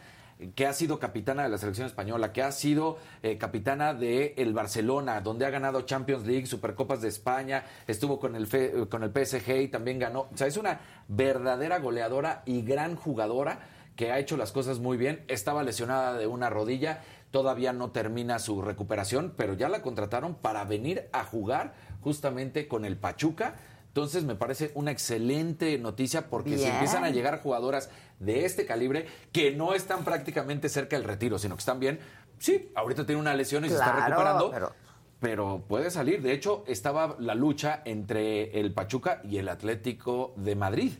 que 0.55 0.65
ha 0.65 0.73
sido 0.73 0.99
capitana 0.99 1.43
de 1.43 1.49
la 1.49 1.57
selección 1.57 1.85
española, 1.87 2.31
que 2.31 2.41
ha 2.41 2.51
sido 2.51 2.97
eh, 3.23 3.37
capitana 3.37 3.93
de 3.93 4.35
el 4.37 4.53
Barcelona, 4.53 5.19
donde 5.21 5.45
ha 5.45 5.49
ganado 5.49 5.81
Champions 5.81 6.25
League, 6.25 6.45
Supercopas 6.45 7.01
de 7.01 7.09
España, 7.09 7.65
estuvo 7.87 8.19
con 8.19 8.35
el 8.35 8.47
Fe- 8.47 8.87
con 8.89 9.03
el 9.03 9.11
PSG 9.11 9.61
y 9.63 9.67
también 9.67 9.99
ganó. 9.99 10.27
O 10.33 10.37
sea, 10.37 10.47
es 10.47 10.55
una 10.55 10.79
verdadera 11.09 11.79
goleadora 11.79 12.43
y 12.45 12.61
gran 12.61 12.95
jugadora 12.95 13.59
que 13.97 14.11
ha 14.13 14.19
hecho 14.19 14.37
las 14.37 14.53
cosas 14.53 14.79
muy 14.79 14.95
bien. 14.95 15.25
Estaba 15.27 15.61
lesionada 15.63 16.17
de 16.17 16.25
una 16.25 16.49
rodilla, 16.49 17.01
todavía 17.31 17.73
no 17.73 17.91
termina 17.91 18.39
su 18.39 18.61
recuperación, 18.61 19.33
pero 19.35 19.55
ya 19.55 19.67
la 19.67 19.81
contrataron 19.81 20.35
para 20.35 20.63
venir 20.63 21.09
a 21.11 21.25
jugar 21.25 21.73
justamente 22.01 22.69
con 22.69 22.85
el 22.85 22.95
Pachuca. 22.95 23.55
Entonces 23.87 24.23
me 24.23 24.35
parece 24.35 24.71
una 24.75 24.91
excelente 24.91 25.77
noticia 25.79 26.29
porque 26.29 26.51
Bien. 26.55 26.71
empiezan 26.71 27.03
a 27.03 27.09
llegar 27.09 27.41
jugadoras 27.41 27.89
de 28.19 28.45
este 28.45 28.65
calibre 28.65 29.07
que 29.31 29.51
no 29.55 29.73
están 29.73 30.03
prácticamente 30.03 30.69
cerca 30.69 30.95
del 30.97 31.05
retiro, 31.05 31.39
sino 31.39 31.55
que 31.55 31.59
están 31.59 31.79
bien. 31.79 31.99
Sí, 32.37 32.71
ahorita 32.75 33.05
tiene 33.05 33.19
una 33.21 33.33
lesión 33.33 33.65
y 33.65 33.69
se 33.69 33.75
está 33.75 33.93
recuperando. 33.93 34.51
pero- 34.51 34.73
Pero 35.19 35.65
puede 35.67 35.91
salir. 35.91 36.21
De 36.21 36.31
hecho, 36.31 36.63
estaba 36.65 37.17
la 37.19 37.35
lucha 37.35 37.81
entre 37.83 38.57
el 38.59 38.73
Pachuca 38.73 39.21
y 39.25 39.37
el 39.37 39.49
Atlético 39.49 40.33
de 40.37 40.55
Madrid. 40.55 40.93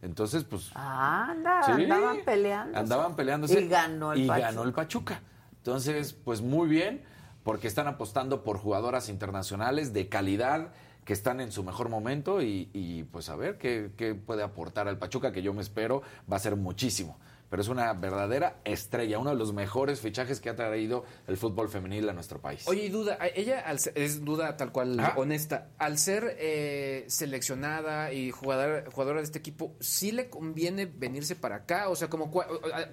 Entonces, 0.00 0.44
pues. 0.44 0.70
Anda, 0.74 1.62
Sí. 1.64 1.72
andaban 1.72 2.18
peleando. 2.24 2.78
Andaban 2.78 3.14
peleándose. 3.16 3.60
Y 3.60 3.68
ganó 3.68 4.14
el 4.14 4.20
y 4.22 4.26
Pachuca. 4.26 4.46
ganó 4.46 4.62
el 4.62 4.72
Pachuca. 4.72 5.20
Entonces, 5.58 6.14
pues 6.14 6.40
muy 6.40 6.66
bien, 6.68 7.02
porque 7.42 7.66
están 7.66 7.88
apostando 7.88 8.42
por 8.42 8.56
jugadoras 8.58 9.10
internacionales 9.10 9.92
de 9.92 10.08
calidad 10.08 10.68
que 11.08 11.14
están 11.14 11.40
en 11.40 11.52
su 11.52 11.64
mejor 11.64 11.88
momento 11.88 12.42
y, 12.42 12.68
y, 12.74 13.04
pues 13.04 13.30
a 13.30 13.34
ver 13.34 13.56
qué, 13.56 13.92
qué 13.96 14.14
puede 14.14 14.42
aportar 14.42 14.88
al 14.88 14.98
Pachuca, 14.98 15.32
que 15.32 15.40
yo 15.40 15.54
me 15.54 15.62
espero 15.62 16.02
va 16.30 16.36
a 16.36 16.38
ser 16.38 16.54
muchísimo. 16.54 17.18
Pero 17.50 17.62
es 17.62 17.68
una 17.68 17.92
verdadera 17.94 18.58
estrella, 18.64 19.18
uno 19.18 19.30
de 19.30 19.36
los 19.36 19.52
mejores 19.54 20.00
fichajes 20.00 20.40
que 20.40 20.50
ha 20.50 20.56
traído 20.56 21.04
el 21.26 21.36
fútbol 21.38 21.68
femenil 21.68 22.08
a 22.08 22.12
nuestro 22.12 22.40
país. 22.40 22.68
Oye, 22.68 22.84
y 22.84 22.88
duda, 22.90 23.16
a- 23.20 23.28
ella 23.28 23.60
al 23.60 23.78
ser- 23.78 23.92
es 23.96 24.24
duda 24.24 24.56
tal 24.56 24.70
cual 24.70 25.00
Ajá. 25.00 25.14
honesta, 25.16 25.68
al 25.78 25.96
ser 25.98 26.36
eh, 26.38 27.04
seleccionada 27.08 28.12
y 28.12 28.30
jugadora, 28.30 28.84
jugadora 28.90 29.18
de 29.20 29.24
este 29.24 29.38
equipo, 29.38 29.74
¿sí 29.80 30.12
le 30.12 30.28
conviene 30.28 30.86
venirse 30.86 31.36
para 31.36 31.56
acá? 31.56 31.88
O 31.88 31.96
sea, 31.96 32.08
como 32.08 32.30
cuál, 32.30 32.48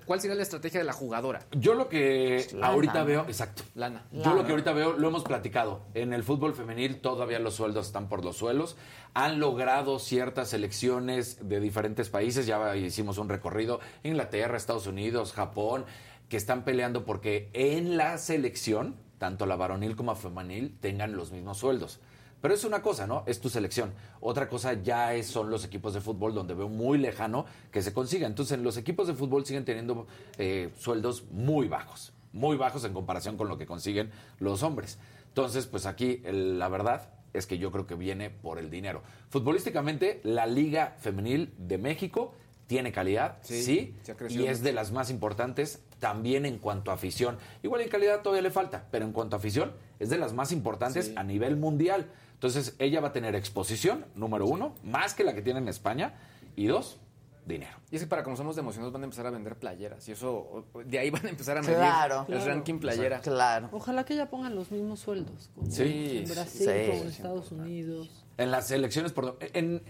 cuál 0.05 0.21
sería 0.21 0.35
la 0.35 0.43
estrategia 0.43 0.79
de 0.79 0.85
la 0.85 0.93
jugadora? 0.93 1.41
Yo 1.51 1.73
lo 1.73 1.89
que 1.89 2.47
Lana, 2.53 2.67
ahorita 2.67 3.03
veo, 3.03 3.21
exacto. 3.27 3.63
Lana. 3.75 4.05
Yo 4.11 4.33
lo 4.33 4.45
que 4.45 4.51
ahorita 4.51 4.73
veo, 4.73 4.93
lo 4.93 5.07
hemos 5.07 5.23
platicado. 5.23 5.85
En 5.93 6.13
el 6.13 6.23
fútbol 6.23 6.53
femenil 6.53 7.01
todavía 7.01 7.39
los 7.39 7.55
sueldos 7.55 7.87
están 7.87 8.07
por 8.07 8.23
los 8.23 8.37
suelos. 8.37 8.77
Han 9.17 9.39
logrado 9.39 9.97
ciertas 9.97 10.49
selecciones 10.49 11.47
de 11.47 11.61
diferentes 11.61 12.09
países. 12.09 12.45
Ya 12.45 12.75
hicimos 12.75 13.17
un 13.17 13.29
recorrido. 13.29 13.79
Inglaterra, 14.03 14.57
Estados 14.57 14.87
Unidos, 14.87 15.31
Japón, 15.31 15.85
que 16.27 16.35
están 16.35 16.65
peleando 16.65 17.05
porque 17.05 17.49
en 17.53 17.95
la 17.95 18.17
selección, 18.17 18.97
tanto 19.17 19.45
la 19.45 19.55
varonil 19.55 19.95
como 19.95 20.11
la 20.11 20.17
femenil, 20.17 20.77
tengan 20.81 21.15
los 21.15 21.31
mismos 21.31 21.57
sueldos. 21.59 22.01
Pero 22.41 22.53
es 22.53 22.65
una 22.65 22.81
cosa, 22.81 23.07
¿no? 23.07 23.23
Es 23.25 23.39
tu 23.39 23.47
selección. 23.47 23.93
Otra 24.19 24.49
cosa 24.49 24.73
ya 24.73 25.13
es- 25.13 25.27
son 25.27 25.49
los 25.49 25.63
equipos 25.63 25.93
de 25.93 26.01
fútbol 26.01 26.33
donde 26.35 26.53
veo 26.53 26.67
muy 26.67 26.97
lejano 26.97 27.45
que 27.71 27.81
se 27.81 27.93
consiga. 27.93 28.27
Entonces, 28.27 28.59
los 28.59 28.75
equipos 28.75 29.07
de 29.07 29.13
fútbol 29.13 29.45
siguen 29.45 29.63
teniendo 29.63 30.07
eh, 30.37 30.71
sueldos 30.77 31.23
muy 31.31 31.69
bajos, 31.69 32.11
muy 32.33 32.57
bajos 32.57 32.83
en 32.83 32.91
comparación 32.93 33.37
con 33.37 33.47
lo 33.47 33.57
que 33.57 33.65
consiguen 33.65 34.11
los 34.39 34.61
hombres. 34.61 34.99
Entonces, 35.29 35.67
pues 35.67 35.85
aquí 35.85 36.21
la 36.25 36.67
verdad 36.67 37.09
es 37.37 37.47
que 37.47 37.57
yo 37.57 37.71
creo 37.71 37.85
que 37.87 37.95
viene 37.95 38.29
por 38.29 38.59
el 38.59 38.69
dinero. 38.69 39.01
Futbolísticamente, 39.29 40.21
la 40.23 40.45
Liga 40.45 40.95
Femenil 40.99 41.53
de 41.57 41.77
México 41.77 42.33
tiene 42.67 42.91
calidad, 42.91 43.37
sí, 43.41 43.95
y 44.29 44.45
es 44.45 44.63
de 44.63 44.73
las 44.73 44.91
más 44.91 45.09
importantes 45.11 45.83
también 45.99 46.45
en 46.45 46.57
cuanto 46.57 46.91
a 46.91 46.95
afición. 46.95 47.37
Igual 47.61 47.81
en 47.81 47.89
calidad 47.89 48.21
todavía 48.21 48.41
le 48.41 48.51
falta, 48.51 48.87
pero 48.91 49.05
en 49.05 49.11
cuanto 49.11 49.35
a 49.35 49.39
afición 49.39 49.73
es 49.99 50.09
de 50.09 50.17
las 50.17 50.33
más 50.33 50.51
importantes 50.51 51.11
a 51.15 51.23
nivel 51.23 51.57
mundial. 51.57 52.07
Entonces 52.33 52.75
ella 52.79 53.01
va 53.01 53.09
a 53.09 53.13
tener 53.13 53.35
exposición, 53.35 54.05
número 54.15 54.45
uno, 54.45 54.75
más 54.83 55.13
que 55.13 55.23
la 55.23 55.33
que 55.33 55.41
tiene 55.41 55.59
en 55.59 55.67
España, 55.67 56.15
y 56.55 56.65
dos, 56.65 56.99
dinero. 57.45 57.77
Y 57.91 57.95
es 57.97 58.01
que 58.01 58.07
para 58.07 58.23
como 58.23 58.35
somos 58.35 58.55
de 58.55 58.61
emocionados 58.61 58.91
van 58.91 59.03
a 59.03 59.05
empezar 59.05 59.27
a 59.27 59.29
vender 59.29 59.55
playeras 59.57 60.07
y 60.09 60.13
eso, 60.13 60.65
de 60.85 60.99
ahí 60.99 61.09
van 61.11 61.25
a 61.25 61.29
empezar 61.29 61.57
a 61.57 61.61
medir 61.61 61.75
Claro. 61.77 62.21
el 62.21 62.35
Claro. 62.35 62.45
ranking 62.45 62.79
playera. 62.79 63.19
Claro. 63.21 63.69
Ojalá 63.71 64.03
que 64.03 64.15
ya 64.15 64.29
pongan 64.29 64.55
los 64.55 64.71
mismos 64.71 64.99
sueldos. 64.99 65.49
Como 65.55 65.69
Sí. 65.69 66.23
En 66.25 66.29
Brasil, 66.29 66.67
Sí. 66.69 66.89
como 66.89 67.01
en 67.03 67.07
Estados 67.07 67.51
Unidos. 67.51 68.25
En 68.37 68.51
las 68.51 68.71
elecciones, 68.71 69.11
por, 69.13 69.37
en, 69.53 69.83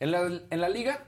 en, 0.00 0.10
la, 0.10 0.22
en 0.50 0.60
la 0.60 0.68
liga, 0.68 1.04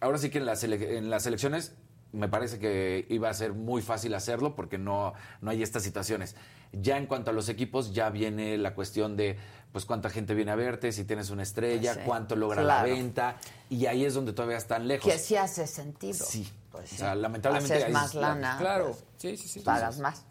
ahora 0.00 0.18
sí 0.18 0.30
que 0.30 0.38
en 0.38 0.46
las, 0.46 0.64
ele- 0.64 0.96
en 0.98 1.10
las 1.10 1.26
elecciones 1.26 1.74
me 2.12 2.28
parece 2.28 2.58
que 2.58 3.04
iba 3.10 3.28
a 3.28 3.34
ser 3.34 3.52
muy 3.52 3.82
fácil 3.82 4.14
hacerlo 4.14 4.54
porque 4.54 4.78
no, 4.78 5.12
no 5.42 5.50
hay 5.50 5.62
estas 5.62 5.82
situaciones. 5.82 6.34
Ya 6.72 6.96
en 6.96 7.06
cuanto 7.06 7.30
a 7.30 7.34
los 7.34 7.48
equipos, 7.50 7.92
ya 7.92 8.08
viene 8.10 8.56
la 8.56 8.74
cuestión 8.74 9.16
de 9.16 9.36
pues 9.72 9.84
cuánta 9.84 10.08
gente 10.10 10.34
viene 10.34 10.50
a 10.52 10.54
verte, 10.56 10.90
si 10.92 11.04
tienes 11.04 11.30
una 11.30 11.42
estrella, 11.42 11.94
Sí, 11.94 12.00
cuánto 12.06 12.34
logra 12.36 12.62
claro. 12.62 12.88
la 12.88 12.94
venta, 12.94 13.36
y 13.68 13.86
ahí 13.86 14.04
es 14.04 14.14
donde 14.14 14.32
todavía 14.32 14.56
están 14.56 14.88
lejos. 14.88 15.10
Que 15.12 15.18
sí 15.18 15.36
hace 15.36 15.66
sentido. 15.66 16.24
Sí. 16.26 16.50
Pues 16.72 16.92
O 16.92 16.96
sea, 16.96 17.14
sí. 17.14 17.20
lamentablemente 17.20 17.74
Haces 17.74 17.86
ahí 17.86 17.92
más 17.92 18.08
es 18.10 18.14
lana. 18.14 18.56
Claro. 18.58 18.86
pues, 18.86 19.04
Sí, 19.18 19.36
sí, 19.36 19.48
sí. 19.48 19.60
Pagas 19.60 19.98
más. 19.98 20.24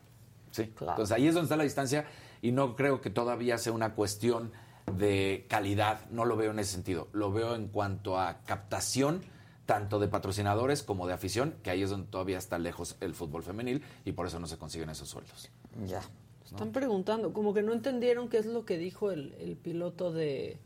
Sí, 0.52 0.74
entonces 0.80 1.12
ahí 1.12 1.28
es 1.28 1.34
donde 1.34 1.45
está 1.45 1.57
la 1.57 1.64
distancia 1.64 2.06
y 2.41 2.52
no 2.52 2.76
creo 2.76 3.02
que 3.02 3.10
todavía 3.10 3.57
sea 3.57 3.74
una 3.74 3.94
cuestión 3.94 4.52
de 4.94 5.45
calidad, 5.49 6.06
no 6.12 6.26
lo 6.26 6.38
veo 6.38 6.52
en 6.52 6.60
ese 6.60 6.72
sentido, 6.74 7.07
lo 7.12 7.32
veo 7.32 7.56
en 7.56 7.68
cuanto 7.68 8.20
a 8.20 8.40
captación 8.45 9.22
tanto 9.66 9.99
de 9.99 10.07
patrocinadores 10.07 10.84
como 10.84 11.07
de 11.07 11.14
afición, 11.14 11.56
que 11.64 11.72
ahí 11.72 11.82
es 11.82 11.90
donde 11.90 12.07
todavía 12.07 12.38
está 12.38 12.60
lejos 12.60 12.95
el 13.02 13.16
fútbol 13.16 13.41
femenil 13.44 13.84
y 14.06 14.12
por 14.12 14.28
eso 14.28 14.40
no 14.40 14.45
se 14.48 14.57
consiguen 14.57 14.90
esos 14.91 15.10
sueldos. 15.10 15.49
Ya. 15.86 16.02
Están 16.45 16.72
preguntando, 16.72 17.34
como 17.34 17.53
que 17.53 17.61
no 17.63 17.73
entendieron 17.73 18.30
qué 18.30 18.38
es 18.38 18.45
lo 18.45 18.65
que 18.65 18.77
dijo 18.77 19.11
el, 19.11 19.34
el 19.39 19.57
piloto 19.57 20.13
de, 20.13 20.57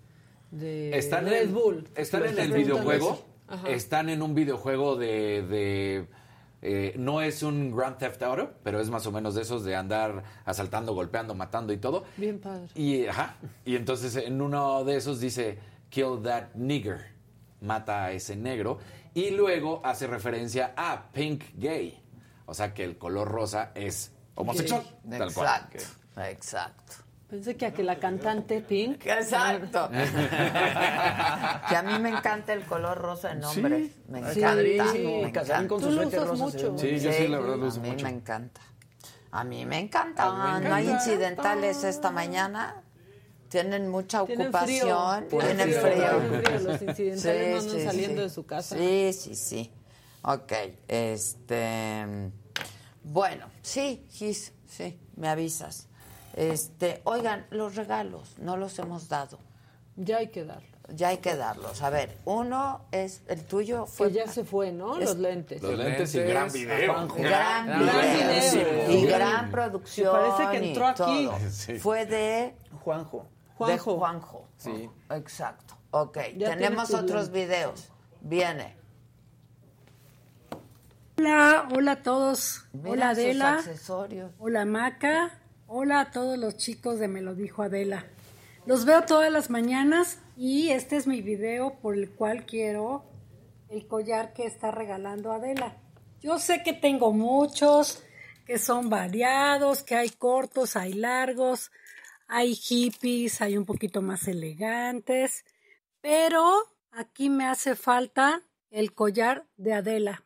de 0.52 0.98
Están 0.98 1.26
Red 1.26 1.44
en, 1.44 1.54
Bull. 1.54 1.88
Están 1.96 2.26
en 2.26 2.38
el 2.38 2.52
videojuego, 2.52 3.26
están 3.68 4.10
en 4.10 4.22
un 4.22 4.36
videojuego 4.36 4.96
de... 4.96 5.44
de, 5.44 6.08
eh, 6.62 6.94
no 6.98 7.22
es 7.22 7.42
un 7.42 7.74
Grand 7.74 7.98
Theft 7.98 8.22
Auto, 8.22 8.52
pero 8.64 8.82
es 8.82 8.90
más 8.90 9.08
o 9.08 9.14
menos 9.14 9.34
de 9.34 9.44
esos 9.44 9.64
de 9.64 9.78
andar 9.78 10.24
asaltando, 10.44 10.94
golpeando, 10.94 11.34
matando 11.34 11.72
y 11.72 11.78
todo. 11.78 12.04
Bien 12.18 12.38
padre. 12.38 12.68
Y, 12.76 13.06
ajá, 13.06 13.38
y 13.64 13.78
entonces 13.78 14.14
en 14.18 14.42
uno 14.42 14.84
de 14.84 14.98
esos 14.98 15.22
dice, 15.22 15.58
kill 15.90 16.22
that 16.22 16.54
nigger, 16.56 17.14
mata 17.62 18.04
a 18.04 18.12
ese 18.12 18.36
negro, 18.36 18.80
y 19.14 19.30
luego 19.32 19.80
hace 19.86 20.06
referencia 20.06 20.74
a 20.76 21.10
pink 21.14 21.46
gay, 21.56 22.04
o 22.46 22.54
sea 22.54 22.74
que 22.74 22.84
el 22.84 22.98
color 22.98 23.30
rosa 23.30 23.72
es 23.74 24.12
homosexual. 24.40 24.84
Gay. 25.04 25.20
Tal 25.20 25.34
cual. 25.34 25.48
Exacto, 25.72 26.22
exacto. 26.22 26.94
Pensé 27.30 27.56
que 27.56 27.66
a 27.68 27.74
que 27.74 27.84
la 27.84 28.00
cantante 28.00 28.60
Pink. 28.62 29.06
Exacto. 29.06 29.90
que 31.70 31.76
a 31.76 31.84
mí 31.86 32.00
me 32.00 32.10
encanta 32.10 32.54
el 32.54 32.64
color 32.66 32.98
rosa 32.98 33.32
en 33.34 33.44
Sí. 33.44 33.60
hombres. 33.60 33.92
Me 34.08 34.34
Sí, 34.34 34.40
encanta. 34.40 34.92
sí. 34.92 34.98
me 35.00 35.14
con 35.22 35.26
encanta. 35.30 35.70
su 35.80 35.92
suéter 35.94 36.24
rosa 36.28 36.52
se 36.52 36.58
ve 36.64 36.70
muy 36.72 36.80
Sí, 36.80 37.00
yo 37.00 37.12
sí, 37.14 37.28
la 37.28 37.40
verdad, 37.40 37.58
lo 37.58 37.66
a 37.66 37.68
uso 37.68 37.82
mí 37.82 37.90
mucho. 37.92 38.06
me 38.06 38.12
encanta. 38.12 38.62
A 39.32 39.44
mí 39.44 39.66
me 39.66 39.78
encanta. 39.80 40.24
A 40.24 40.58
mí 40.58 40.64
me 40.64 40.70
No 40.70 40.76
hay 40.76 40.90
incidentales 40.90 41.84
esta 41.84 42.10
mañana. 42.10 42.82
Tienen 43.50 43.88
mucha 43.90 44.26
Tienen 44.26 44.48
ocupación. 44.48 45.26
frío. 45.28 45.40
Tienen 45.40 45.70
frío. 45.72 45.82
frío. 46.42 46.60
Los 46.62 46.82
incidentales 46.82 47.66
no 47.66 47.72
andan 47.72 47.86
saliendo 47.86 48.22
de 48.24 48.30
su 48.30 48.46
casa. 48.46 48.76
Sí, 48.76 49.12
sí, 49.14 49.36
sí. 49.36 49.72
Ok, 50.24 50.52
este... 50.88 52.32
Bueno, 53.04 53.46
sí, 53.62 54.06
Gis, 54.10 54.54
sí, 54.68 55.00
me 55.16 55.30
avisas. 55.30 55.88
Este, 56.36 57.02
oigan, 57.06 57.46
los 57.50 57.76
regalos, 57.76 58.38
no 58.40 58.58
los 58.58 58.78
hemos 58.80 59.10
dado. 59.10 59.40
Ya 59.96 60.18
hay 60.18 60.28
que 60.30 60.46
darlos. 60.46 60.70
Ya 60.96 61.10
hay 61.10 61.18
que 61.18 61.36
darlos. 61.36 61.82
A 61.84 61.90
ver, 61.90 62.18
uno 62.26 62.82
es, 62.92 63.22
el 63.28 63.44
tuyo 63.46 63.86
fue... 63.86 64.08
Que 64.08 64.14
ya 64.16 64.28
se 64.28 64.44
fue, 64.44 64.72
¿no? 64.72 64.98
Es- 64.98 65.06
Los 65.10 65.18
lentes. 65.18 65.62
Los 65.62 65.76
lentes 65.78 66.16
y 66.16 66.20
gran 66.22 66.52
video. 66.52 66.94
Juanjo. 66.94 67.16
Gran, 67.18 67.68
Gran 67.68 67.86
video, 67.86 68.54
video. 68.88 68.92
y 68.92 69.06
gran 69.06 69.52
producción. 69.52 70.14
Me 70.16 70.30
parece 70.30 70.52
que 70.60 70.68
entró 70.70 70.88
aquí. 70.88 71.30
Sí. 71.52 71.78
Fue 71.80 72.06
de 72.06 72.56
Juanjo. 72.84 73.26
de 73.60 73.78
Juanjo. 73.78 73.98
Juanjo. 73.98 74.48
Sí. 74.58 74.90
Exacto. 75.12 75.76
Ok, 75.92 76.18
Ya 76.38 76.50
tenemos 76.56 76.92
otros 76.94 77.30
lentes. 77.30 77.32
videos. 77.32 77.90
Viene. 78.22 78.76
Hola, 81.20 81.68
hola 81.76 81.92
a 81.92 82.02
todos. 82.02 82.64
Mira 82.72 82.92
hola 82.92 83.10
Adela. 83.10 83.56
accesorios. 83.56 84.32
Hola 84.40 84.64
Maca. 84.64 85.42
Hola 85.68 86.00
a 86.00 86.12
todos 86.12 86.38
los 86.38 86.56
chicos 86.56 86.98
de 86.98 87.10
Me 87.10 87.22
lo 87.22 87.36
dijo 87.36 87.62
Adela. 87.62 88.06
Los 88.66 88.86
veo 88.86 89.02
todas 89.02 89.30
las 89.30 89.50
mañanas 89.50 90.22
y 90.38 90.70
este 90.70 90.96
es 90.96 91.08
mi 91.08 91.22
video 91.22 91.78
por 91.82 91.96
el 91.96 92.10
cual 92.10 92.46
quiero 92.46 93.04
el 93.68 93.86
collar 93.86 94.32
que 94.32 94.46
está 94.46 94.72
regalando 94.72 95.34
Adela. 95.34 95.76
Yo 96.22 96.40
sé 96.40 96.64
que 96.64 96.72
tengo 96.72 97.12
muchos, 97.12 98.02
que 98.46 98.58
son 98.58 98.90
variados, 98.90 99.84
que 99.84 99.96
hay 99.96 100.12
cortos, 100.12 100.78
hay 100.78 100.94
largos, 100.94 101.70
hay 102.30 102.56
hippies, 102.56 103.42
hay 103.42 103.58
un 103.58 103.66
poquito 103.66 104.02
más 104.02 104.26
elegantes, 104.30 105.44
pero 106.00 106.50
aquí 106.92 107.30
me 107.30 107.46
hace 107.46 107.76
falta 107.76 108.42
el 108.72 108.94
collar 108.94 109.46
de 109.58 109.74
Adela. 109.74 110.24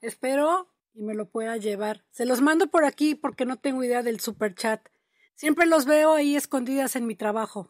Espero 0.00 0.72
y 0.94 1.02
me 1.02 1.14
lo 1.14 1.30
pueda 1.30 1.56
llevar. 1.56 2.04
Se 2.10 2.26
los 2.26 2.40
mando 2.40 2.70
por 2.70 2.84
aquí 2.84 3.14
porque 3.14 3.44
no 3.44 3.58
tengo 3.58 3.82
idea 3.84 4.02
del 4.02 4.20
super 4.20 4.54
chat. 4.54 4.88
Siempre 5.34 5.66
los 5.66 5.86
veo 5.86 6.14
ahí 6.14 6.36
escondidas 6.36 6.96
en 6.96 7.06
mi 7.06 7.14
trabajo. 7.14 7.68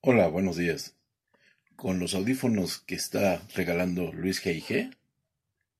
Hola, 0.00 0.28
buenos 0.28 0.56
días. 0.56 0.96
Con 1.76 1.98
los 1.98 2.14
audífonos 2.14 2.78
que 2.78 2.94
está 2.94 3.40
regalando 3.54 4.12
Luis 4.12 4.44
G.I.G., 4.44 4.96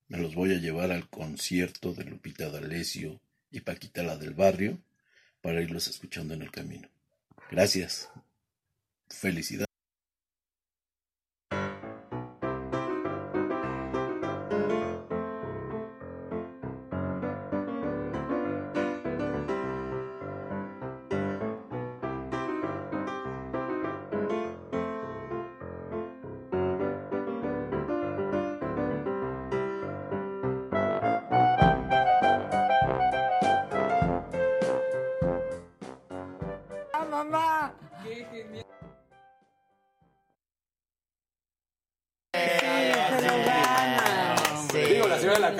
me 0.08 0.18
los 0.18 0.34
voy 0.34 0.52
a 0.52 0.58
llevar 0.58 0.92
al 0.92 1.08
concierto 1.08 1.92
de 1.92 2.04
Lupita 2.04 2.50
D'Alessio 2.50 3.20
y 3.50 3.60
Paquita 3.60 4.02
la 4.02 4.16
del 4.16 4.34
Barrio 4.34 4.78
para 5.40 5.60
irlos 5.60 5.88
escuchando 5.88 6.34
en 6.34 6.42
el 6.42 6.50
camino. 6.50 6.88
Gracias. 7.50 8.10
Felicidades. 9.08 9.73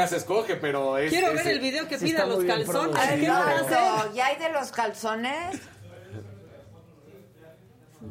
La 0.05 0.09
señora 0.09 0.17
de 0.17 0.17
la 0.17 0.17
casa 0.17 0.17
escoge, 0.17 0.57
pero 0.57 0.99
es... 0.99 1.11
Quiero 1.11 1.29
es- 1.29 1.35
ver 1.37 1.49
el 1.49 1.61
video 1.61 1.89
que 1.89 1.99
sí 1.99 2.07
pida 2.07 2.27
los 2.27 2.45
calzones. 2.45 2.99
¿Qué 3.21 3.29
van 3.29 3.49
a 3.49 3.61
hacer? 3.61 4.13
¿Ya 4.15 4.27
hay 4.27 4.37
de 4.39 4.53
los 4.53 4.71
calzones? 4.73 5.61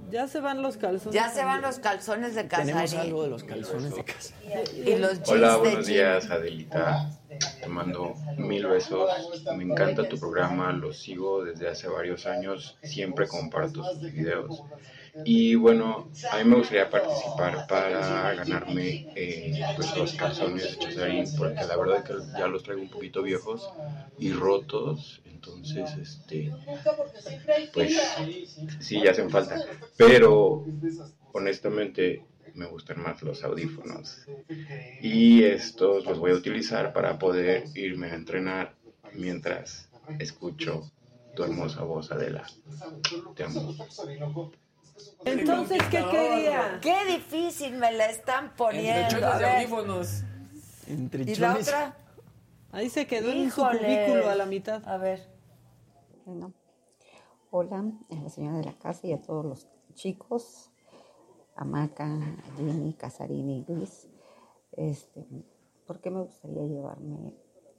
Ya 0.09 0.27
se 0.27 0.39
van 0.41 0.61
los 0.61 0.77
calzones. 0.77 1.13
Ya 1.13 1.29
se 1.29 1.43
van 1.43 1.61
los 1.61 1.79
calzones 1.79 2.35
de 2.35 2.43
Tenemos 2.43 2.81
Casarín. 2.83 2.99
algo 3.07 3.23
de 3.23 3.29
los 3.29 3.43
calzones 3.43 3.95
de 3.95 4.03
casa. 4.03 4.33
Y 4.75 4.95
los 4.95 5.19
Hola, 5.27 5.57
buenos 5.57 5.85
días, 5.87 6.29
Adelita. 6.29 7.09
Te 7.61 7.67
mando 7.67 8.13
mil 8.37 8.67
besos. 8.67 9.09
Me 9.55 9.63
encanta 9.63 10.07
tu 10.07 10.19
programa, 10.19 10.71
lo 10.71 10.93
sigo 10.93 11.43
desde 11.43 11.67
hace 11.69 11.87
varios 11.87 12.25
años. 12.25 12.77
Siempre 12.83 13.27
comparto 13.27 13.83
sus 13.83 14.01
videos. 14.01 14.63
Y 15.23 15.55
bueno, 15.55 16.11
a 16.29 16.37
mí 16.37 16.43
me 16.45 16.55
gustaría 16.57 16.89
participar 16.89 17.65
para 17.67 18.33
ganarme 18.33 19.07
eh, 19.15 19.69
pues 19.75 19.95
los 19.95 20.13
calzones 20.13 20.71
de 20.71 20.77
Chazarín, 20.77 21.33
porque 21.35 21.65
la 21.65 21.77
verdad 21.77 21.97
es 21.97 22.03
que 22.03 22.13
ya 22.33 22.47
los 22.47 22.63
traigo 22.63 22.81
un 22.81 22.89
poquito 22.89 23.21
viejos 23.23 23.73
y 24.17 24.31
rotos. 24.31 25.21
Entonces, 25.25 25.95
este, 25.97 26.57
pues 27.71 28.23
sí, 28.79 29.01
ya 29.01 29.11
hacen 29.11 29.29
falta. 29.29 29.63
Pero 29.97 30.69
honestamente 31.31 32.25
me 32.53 32.65
gustan 32.67 33.01
más 33.01 33.21
los 33.23 33.43
audífonos. 33.43 34.29
Y 34.99 35.43
estos 35.43 36.05
los 36.05 36.19
voy 36.19 36.31
a 36.31 36.35
utilizar 36.35 36.93
para 36.93 37.19
poder 37.19 37.71
irme 37.75 38.07
a 38.11 38.15
entrenar 38.15 38.75
mientras 39.13 39.89
escucho 40.17 40.91
tu 41.33 41.43
hermosa 41.43 41.83
voz, 41.83 42.11
Adela. 42.11 42.45
Te 43.35 43.43
amo. 43.43 43.75
Entonces, 45.25 45.79
¿qué 45.89 46.03
quería? 46.11 46.79
Qué 46.81 47.05
difícil 47.05 47.73
me 47.77 47.91
la 47.91 48.05
están 48.09 48.55
poniendo. 48.55 49.01
Entre 49.17 49.19
de 49.19 49.55
audífonos. 49.55 50.23
Entre 50.87 51.23
¿Y 51.23 51.35
la 51.35 51.55
otra? 51.55 51.97
Ahí 52.71 52.89
se 52.89 53.07
quedó 53.07 53.31
en 53.31 53.51
su 53.51 53.61
cubículo 53.61 54.29
a 54.29 54.35
la 54.35 54.45
mitad. 54.45 54.87
A 54.87 54.97
ver. 54.97 55.27
Bueno, 56.25 56.53
hola 57.51 57.83
a 58.11 58.15
la 58.15 58.29
señora 58.29 58.57
de 58.57 58.63
la 58.65 58.73
casa 58.77 59.07
y 59.07 59.13
a 59.13 59.21
todos 59.21 59.45
los 59.45 59.67
chicos, 59.93 60.71
a 61.55 61.65
Maca, 61.65 62.05
a 62.05 62.55
Jenny, 62.57 62.93
Casarini 62.93 63.59
y 63.67 63.71
Luis. 63.71 64.07
Este, 64.71 65.25
¿Por 65.85 65.99
qué 66.01 66.09
me 66.09 66.21
gustaría 66.21 66.63
llevarme 66.63 67.33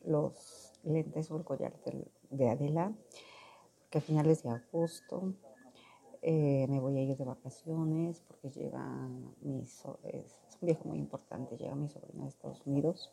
los 0.05 0.73
lentes 0.85 1.31
o 1.31 1.36
el 1.39 1.45
collar 1.45 1.73
del- 1.85 2.11
de 2.31 2.51
Adela? 2.51 2.93
Porque 3.81 3.99
a 3.99 4.01
finales 4.03 4.43
de 4.43 4.51
agosto 4.51 5.32
eh, 6.24 6.66
me 6.68 6.80
voy 6.80 6.96
a 6.98 7.02
ir 7.02 7.16
de 7.16 7.24
vacaciones 7.24 8.20
porque 8.26 8.51
llega 8.51 8.82
mi, 9.42 9.66
so- 9.66 9.98
es, 10.05 10.40
un 10.62 10.66
viaje 10.66 10.82
muy 10.84 10.98
importante, 10.98 11.56
llega 11.56 11.74
mi 11.74 11.88
sobrina 11.88 12.22
de 12.24 12.28
Estados 12.30 12.62
Unidos, 12.66 13.12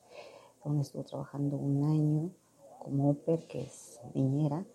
donde 0.63 0.83
estuvo 0.83 1.03
trabajando 1.03 1.57
un 1.57 1.83
año 1.83 2.31
como 2.79 3.11
Oper, 3.11 3.47
que 3.47 3.63
es 3.63 3.99
niñera. 4.15 4.65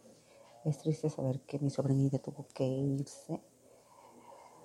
Es 0.64 0.78
triste 0.78 1.08
saber 1.10 1.40
que 1.42 1.58
mi 1.60 1.70
sobrinita 1.70 2.18
tuvo 2.18 2.46
que 2.54 2.66
irse 2.66 3.40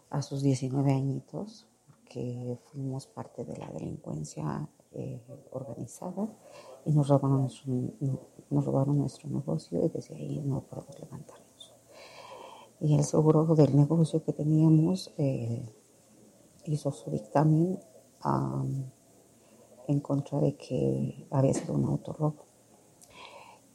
a 0.10 0.22
sus 0.22 0.44
19 0.44 0.92
añitos 0.94 1.68
porque 1.88 2.58
fuimos 2.66 3.08
parte 3.08 3.46
de 3.46 3.58
la 3.58 3.68
delincuencia 3.72 4.68
eh, 4.94 5.22
organizada 5.52 6.28
y 6.86 6.92
nos 6.92 7.08
robaron, 7.08 7.42
nuestro, 7.44 7.74
nos 8.50 8.66
robaron 8.66 8.98
nuestro 8.98 9.30
negocio 9.30 9.86
y 9.86 9.90
desde 9.90 10.16
ahí 10.16 10.42
no 10.42 10.62
podemos 10.62 11.00
levantarnos. 11.00 11.41
Y 12.84 12.96
el 12.96 13.04
seguro 13.04 13.46
del 13.54 13.76
negocio 13.76 14.24
que 14.24 14.34
teníamos 14.34 15.14
eh, 15.20 15.64
hizo 16.66 16.92
su 16.92 17.12
dictamen 17.12 17.80
am, 18.22 18.90
en 19.88 20.00
contra 20.00 20.40
de 20.40 20.56
que 20.56 21.28
había 21.30 21.54
sido 21.54 21.76
un 21.76 21.86
autorrobo. 21.86 22.48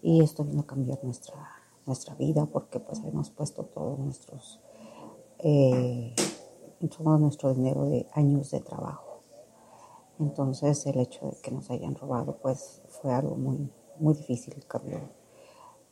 Y 0.02 0.22
esto 0.24 0.42
vino 0.42 0.62
a 0.62 0.66
cambiar 0.66 1.04
nuestra, 1.04 1.36
nuestra 1.86 2.16
vida 2.16 2.46
porque 2.46 2.80
pues 2.80 2.98
habíamos 2.98 3.30
puesto 3.30 3.66
todos 3.66 3.96
nuestros, 3.96 4.58
eh, 5.38 6.12
todo 6.98 7.16
nuestro 7.18 7.54
dinero 7.54 7.84
de 7.84 8.08
años 8.12 8.50
de 8.50 8.58
trabajo. 8.58 9.20
Entonces 10.18 10.84
el 10.84 10.98
hecho 10.98 11.26
de 11.26 11.36
que 11.42 11.52
nos 11.52 11.70
hayan 11.70 11.94
robado 11.94 12.38
pues 12.38 12.82
fue 12.88 13.14
algo 13.14 13.36
muy, 13.36 13.70
muy 14.00 14.14
difícil, 14.14 14.66
cambió 14.66 14.98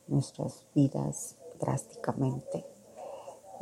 nuestras 0.07 0.65
vidas 0.75 1.37
drásticamente. 1.61 2.74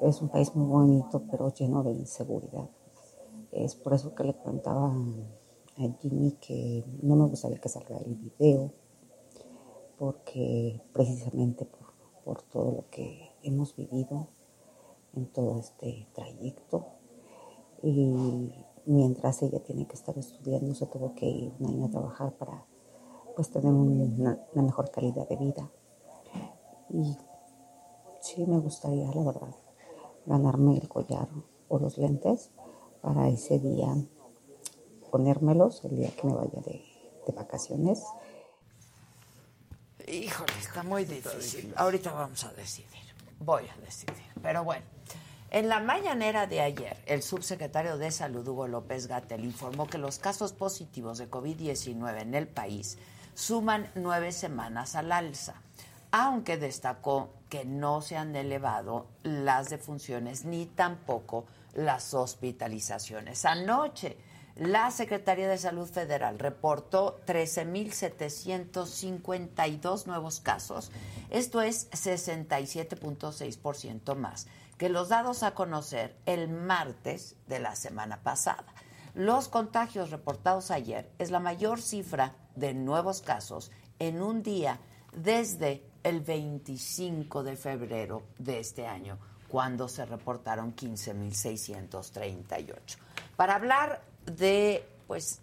Es 0.01 0.21
un 0.21 0.29
país 0.29 0.55
muy 0.55 0.67
bonito 0.67 1.23
pero 1.29 1.53
lleno 1.53 1.83
de 1.83 1.91
inseguridad. 1.91 2.69
Es 3.51 3.75
por 3.75 3.93
eso 3.93 4.15
que 4.15 4.23
le 4.23 4.33
comentaba 4.33 4.87
a 5.77 5.87
Jimmy 5.99 6.33
que 6.33 6.83
no 7.01 7.15
me 7.15 7.25
gustaría 7.25 7.59
que 7.59 7.69
salga 7.69 7.97
el 7.97 8.15
video 8.15 8.71
porque 9.97 10.81
precisamente 10.91 11.65
por, 11.65 11.93
por 12.23 12.41
todo 12.41 12.71
lo 12.71 12.89
que 12.89 13.31
hemos 13.43 13.75
vivido 13.75 14.27
en 15.15 15.27
todo 15.27 15.59
este 15.59 16.07
trayecto 16.13 16.87
y 17.81 18.51
mientras 18.85 19.41
ella 19.43 19.63
tiene 19.63 19.87
que 19.87 19.95
estar 19.95 20.17
estudiando 20.17 20.73
se 20.73 20.87
tuvo 20.87 21.13
que 21.15 21.25
ir 21.25 21.53
un 21.59 21.67
año 21.67 21.85
a 21.85 21.91
trabajar 21.91 22.33
para 22.33 22.65
pues 23.35 23.49
tener 23.49 23.71
una 23.73 24.39
mejor 24.55 24.91
calidad 24.91 25.27
de 25.27 25.37
vida 25.37 25.71
y 26.89 27.17
sí 28.19 28.45
me 28.45 28.59
gustaría 28.59 29.09
la 29.11 29.23
verdad 29.23 29.62
ganarme 30.25 30.77
el 30.77 30.87
collar 30.87 31.27
o 31.67 31.79
los 31.79 31.97
lentes 31.97 32.51
para 33.01 33.27
ese 33.29 33.59
día 33.59 33.95
ponérmelos 35.11 35.83
el 35.85 35.97
día 35.97 36.09
que 36.15 36.27
me 36.27 36.33
vaya 36.33 36.61
de, 36.65 36.83
de 37.27 37.33
vacaciones 37.33 38.03
Híjole, 40.07 40.53
está 40.59 40.83
muy 40.83 41.05
difícil. 41.05 41.73
Ahorita 41.77 42.11
vamos 42.11 42.43
a 42.43 42.51
decidir. 42.53 43.01
Voy 43.39 43.63
a 43.63 43.85
decidir. 43.85 44.23
Pero 44.41 44.63
bueno, 44.63 44.83
en 45.49 45.69
la 45.69 45.79
mañanera 45.79 46.45
de 46.45 46.61
ayer, 46.61 46.97
el 47.05 47.23
subsecretario 47.23 47.97
de 47.97 48.11
Salud, 48.11 48.47
Hugo 48.47 48.67
López 48.67 49.07
Gatel, 49.07 49.45
informó 49.45 49.87
que 49.87 49.97
los 49.97 50.19
casos 50.19 50.51
positivos 50.51 51.19
de 51.19 51.29
COVID-19 51.29 52.21
en 52.21 52.35
el 52.35 52.47
país 52.47 52.97
suman 53.33 53.89
nueve 53.95 54.31
semanas 54.31 54.95
al 54.95 55.11
alza, 55.11 55.61
aunque 56.11 56.57
destacó 56.57 57.29
que 57.53 57.63
no 57.65 58.01
se 58.01 58.17
han 58.17 58.35
elevado 58.35 59.05
las 59.21 59.69
defunciones 59.69 60.43
ni 60.43 60.65
tampoco 60.65 61.45
las 61.75 62.15
hospitalizaciones. 62.15 63.45
Anoche, 63.45 64.17
la 64.55 64.89
Secretaría 64.89 65.47
de 65.47 65.59
Salud 65.59 65.87
Federal 65.87 66.39
reportó 66.39 67.21
13.752 67.27 70.07
nuevos 70.07 70.39
casos. 70.39 70.91
Esto 71.29 71.61
es 71.61 71.91
67.6% 71.91 74.15
más 74.15 74.47
que 74.79 74.89
los 74.89 75.09
dados 75.09 75.43
a 75.43 75.53
conocer 75.53 76.17
el 76.25 76.49
martes 76.49 77.35
de 77.45 77.59
la 77.59 77.75
semana 77.75 78.23
pasada. 78.23 78.65
Los 79.13 79.47
contagios 79.47 80.09
reportados 80.09 80.71
ayer 80.71 81.11
es 81.19 81.29
la 81.29 81.39
mayor 81.39 81.79
cifra 81.79 82.33
de 82.55 82.73
nuevos 82.73 83.21
casos 83.21 83.69
en 83.99 84.23
un 84.23 84.41
día 84.41 84.79
desde 85.15 85.92
el 86.03 86.21
25 86.21 87.43
de 87.43 87.55
febrero 87.55 88.21
de 88.37 88.59
este 88.59 88.85
año, 88.85 89.17
cuando 89.47 89.87
se 89.87 90.05
reportaron 90.05 90.75
15.638. 90.75 92.97
Para 93.35 93.55
hablar 93.55 94.03
de 94.25 94.87
pues 95.07 95.39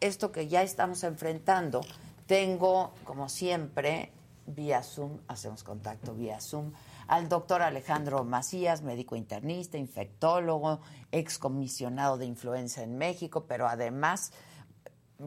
esto 0.00 0.32
que 0.32 0.48
ya 0.48 0.62
estamos 0.62 1.04
enfrentando, 1.04 1.82
tengo, 2.26 2.92
como 3.04 3.28
siempre, 3.28 4.10
vía 4.46 4.82
Zoom, 4.82 5.18
hacemos 5.28 5.62
contacto 5.64 6.14
vía 6.14 6.40
Zoom, 6.40 6.72
al 7.06 7.28
doctor 7.28 7.60
Alejandro 7.62 8.24
Macías, 8.24 8.82
médico 8.82 9.16
internista, 9.16 9.78
infectólogo, 9.78 10.80
excomisionado 11.10 12.18
de 12.18 12.26
influenza 12.26 12.82
en 12.82 12.98
México, 12.98 13.46
pero 13.48 13.66
además 13.66 14.32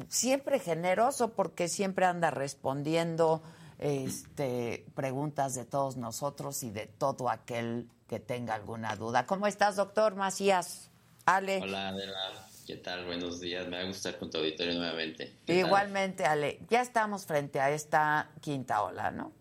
siempre 0.08 0.60
generoso 0.60 1.34
porque 1.34 1.68
siempre 1.68 2.06
anda 2.06 2.32
respondiendo 2.32 3.42
este, 3.82 4.86
preguntas 4.96 5.56
de 5.56 5.66
todos 5.66 5.98
nosotros 5.98 6.64
y 6.64 6.70
de 6.70 6.86
todo 6.86 7.30
aquel 7.30 7.90
que 8.08 8.20
tenga 8.20 8.54
alguna 8.54 8.96
duda. 8.96 9.26
¿Cómo 9.26 9.48
estás, 9.48 9.76
doctor 9.76 10.16
Macías? 10.16 10.90
Ale. 11.26 11.60
Hola, 11.62 11.90
Adela. 11.90 12.48
¿Qué 12.66 12.78
tal? 12.78 13.06
Buenos 13.06 13.42
días. 13.42 13.68
Me 13.68 13.78
va 13.78 13.84
a 13.84 13.88
gustar 13.88 14.18
con 14.18 14.30
tu 14.30 14.38
auditorio 14.38 14.76
nuevamente. 14.76 15.34
Igualmente, 15.48 16.26
Ale, 16.26 16.60
ya 16.70 16.82
estamos 16.82 17.26
frente 17.26 17.60
a 17.60 17.72
esta 17.72 18.30
quinta 18.40 18.84
ola, 18.84 19.12
¿no? 19.12 19.34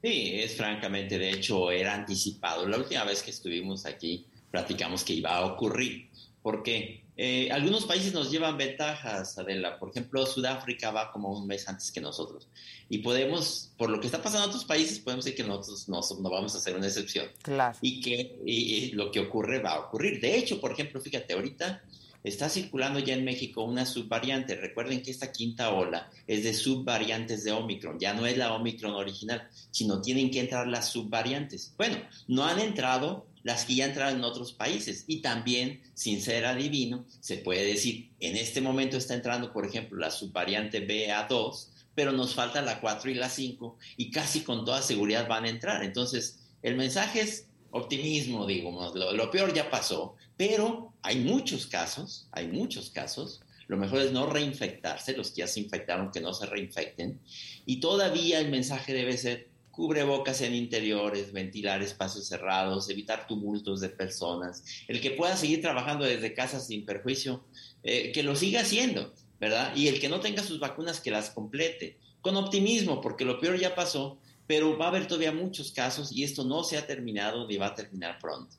Sí, 0.00 0.40
es 0.40 0.56
francamente, 0.56 1.18
de 1.18 1.30
hecho, 1.30 1.70
era 1.70 1.94
anticipado. 1.94 2.66
La 2.66 2.76
última 2.76 3.04
vez 3.04 3.22
que 3.22 3.30
estuvimos 3.30 3.86
aquí, 3.86 4.26
platicamos 4.50 5.04
que 5.04 5.14
iba 5.14 5.36
a 5.36 5.44
ocurrir. 5.46 6.10
Porque 6.42 7.04
eh, 7.16 7.50
algunos 7.52 7.84
países 7.84 8.12
nos 8.12 8.30
llevan 8.30 8.56
ventajas, 8.56 9.38
Adela. 9.38 9.78
Por 9.78 9.90
ejemplo, 9.90 10.26
Sudáfrica 10.26 10.90
va 10.90 11.12
como 11.12 11.30
un 11.30 11.46
mes 11.46 11.68
antes 11.68 11.92
que 11.92 12.00
nosotros. 12.00 12.48
Y 12.88 12.98
podemos, 12.98 13.70
por 13.76 13.90
lo 13.90 14.00
que 14.00 14.06
está 14.06 14.22
pasando 14.22 14.44
en 14.44 14.50
otros 14.50 14.64
países, 14.64 14.98
podemos 14.98 15.24
decir 15.24 15.36
que 15.36 15.48
nosotros 15.48 15.88
no, 15.88 16.00
no 16.20 16.30
vamos 16.30 16.54
a 16.54 16.58
hacer 16.58 16.74
una 16.76 16.86
excepción. 16.86 17.26
Claro. 17.42 17.78
Y 17.80 18.00
que 18.00 18.38
y, 18.44 18.74
y 18.74 18.90
lo 18.92 19.10
que 19.10 19.20
ocurre 19.20 19.60
va 19.60 19.72
a 19.72 19.80
ocurrir. 19.80 20.20
De 20.20 20.36
hecho, 20.36 20.60
por 20.60 20.72
ejemplo, 20.72 21.00
fíjate, 21.00 21.34
ahorita 21.34 21.82
está 22.24 22.48
circulando 22.48 22.98
ya 22.98 23.14
en 23.14 23.24
México 23.24 23.62
una 23.62 23.84
subvariante. 23.84 24.54
Recuerden 24.56 25.02
que 25.02 25.10
esta 25.10 25.32
quinta 25.32 25.70
ola 25.70 26.10
es 26.26 26.44
de 26.44 26.54
subvariantes 26.54 27.44
de 27.44 27.52
Omicron. 27.52 27.98
Ya 27.98 28.14
no 28.14 28.26
es 28.26 28.36
la 28.36 28.54
Omicron 28.54 28.94
original, 28.94 29.48
sino 29.70 30.00
tienen 30.00 30.30
que 30.30 30.40
entrar 30.40 30.66
las 30.68 30.88
subvariantes. 30.90 31.74
Bueno, 31.76 31.96
no 32.28 32.44
han 32.44 32.60
entrado 32.60 33.26
las 33.42 33.64
que 33.64 33.74
ya 33.74 33.86
entraron 33.86 34.16
en 34.16 34.24
otros 34.24 34.52
países. 34.52 35.04
Y 35.06 35.20
también, 35.20 35.82
sin 35.94 36.20
ser 36.20 36.46
adivino, 36.46 37.04
se 37.20 37.38
puede 37.38 37.64
decir, 37.64 38.10
en 38.20 38.36
este 38.36 38.60
momento 38.60 38.96
está 38.96 39.14
entrando, 39.14 39.52
por 39.52 39.66
ejemplo, 39.66 39.98
la 39.98 40.10
subvariante 40.10 40.86
BA2, 40.86 41.68
pero 41.94 42.12
nos 42.12 42.34
falta 42.34 42.62
la 42.62 42.80
4 42.80 43.10
y 43.10 43.14
la 43.14 43.28
5 43.28 43.76
y 43.96 44.10
casi 44.10 44.40
con 44.40 44.64
toda 44.64 44.82
seguridad 44.82 45.28
van 45.28 45.44
a 45.44 45.50
entrar. 45.50 45.84
Entonces, 45.84 46.38
el 46.62 46.76
mensaje 46.76 47.20
es 47.20 47.46
optimismo, 47.70 48.46
digamos, 48.46 48.94
lo, 48.94 49.12
lo 49.12 49.30
peor 49.30 49.52
ya 49.52 49.70
pasó, 49.70 50.14
pero 50.36 50.92
hay 51.02 51.18
muchos 51.18 51.66
casos, 51.66 52.28
hay 52.32 52.48
muchos 52.48 52.90
casos. 52.90 53.42
Lo 53.68 53.76
mejor 53.76 54.00
es 54.00 54.12
no 54.12 54.26
reinfectarse, 54.26 55.16
los 55.16 55.30
que 55.30 55.40
ya 55.40 55.46
se 55.46 55.60
infectaron, 55.60 56.10
que 56.10 56.20
no 56.20 56.34
se 56.34 56.46
reinfecten. 56.46 57.20
Y 57.64 57.80
todavía 57.80 58.38
el 58.40 58.50
mensaje 58.50 58.92
debe 58.92 59.16
ser 59.16 59.48
cubrebocas 59.72 60.42
en 60.42 60.54
interiores, 60.54 61.32
ventilar 61.32 61.82
espacios 61.82 62.28
cerrados, 62.28 62.88
evitar 62.90 63.26
tumultos 63.26 63.80
de 63.80 63.88
personas. 63.88 64.62
El 64.86 65.00
que 65.00 65.10
pueda 65.10 65.36
seguir 65.36 65.60
trabajando 65.62 66.04
desde 66.04 66.34
casa 66.34 66.60
sin 66.60 66.84
perjuicio, 66.84 67.44
eh, 67.82 68.12
que 68.12 68.22
lo 68.22 68.36
siga 68.36 68.60
haciendo, 68.60 69.12
¿verdad? 69.40 69.74
Y 69.74 69.88
el 69.88 69.98
que 69.98 70.10
no 70.10 70.20
tenga 70.20 70.44
sus 70.44 70.60
vacunas, 70.60 71.00
que 71.00 71.10
las 71.10 71.30
complete. 71.30 71.98
Con 72.20 72.36
optimismo, 72.36 73.00
porque 73.00 73.24
lo 73.24 73.40
peor 73.40 73.58
ya 73.58 73.74
pasó, 73.74 74.20
pero 74.46 74.76
va 74.76 74.84
a 74.84 74.88
haber 74.88 75.08
todavía 75.08 75.32
muchos 75.32 75.72
casos 75.72 76.12
y 76.12 76.22
esto 76.22 76.44
no 76.44 76.62
se 76.62 76.76
ha 76.76 76.86
terminado 76.86 77.48
ni 77.48 77.56
va 77.56 77.68
a 77.68 77.74
terminar 77.74 78.18
pronto. 78.20 78.56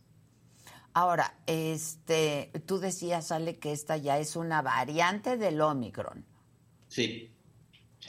Ahora, 0.95 1.35
este, 1.47 2.51
tú 2.65 2.79
decías, 2.79 3.31
Ale, 3.31 3.57
que 3.57 3.71
esta 3.71 3.97
ya 3.97 4.19
es 4.19 4.35
una 4.35 4.61
variante 4.61 5.37
del 5.37 5.61
Omicron. 5.61 6.25
Sí. 6.87 7.32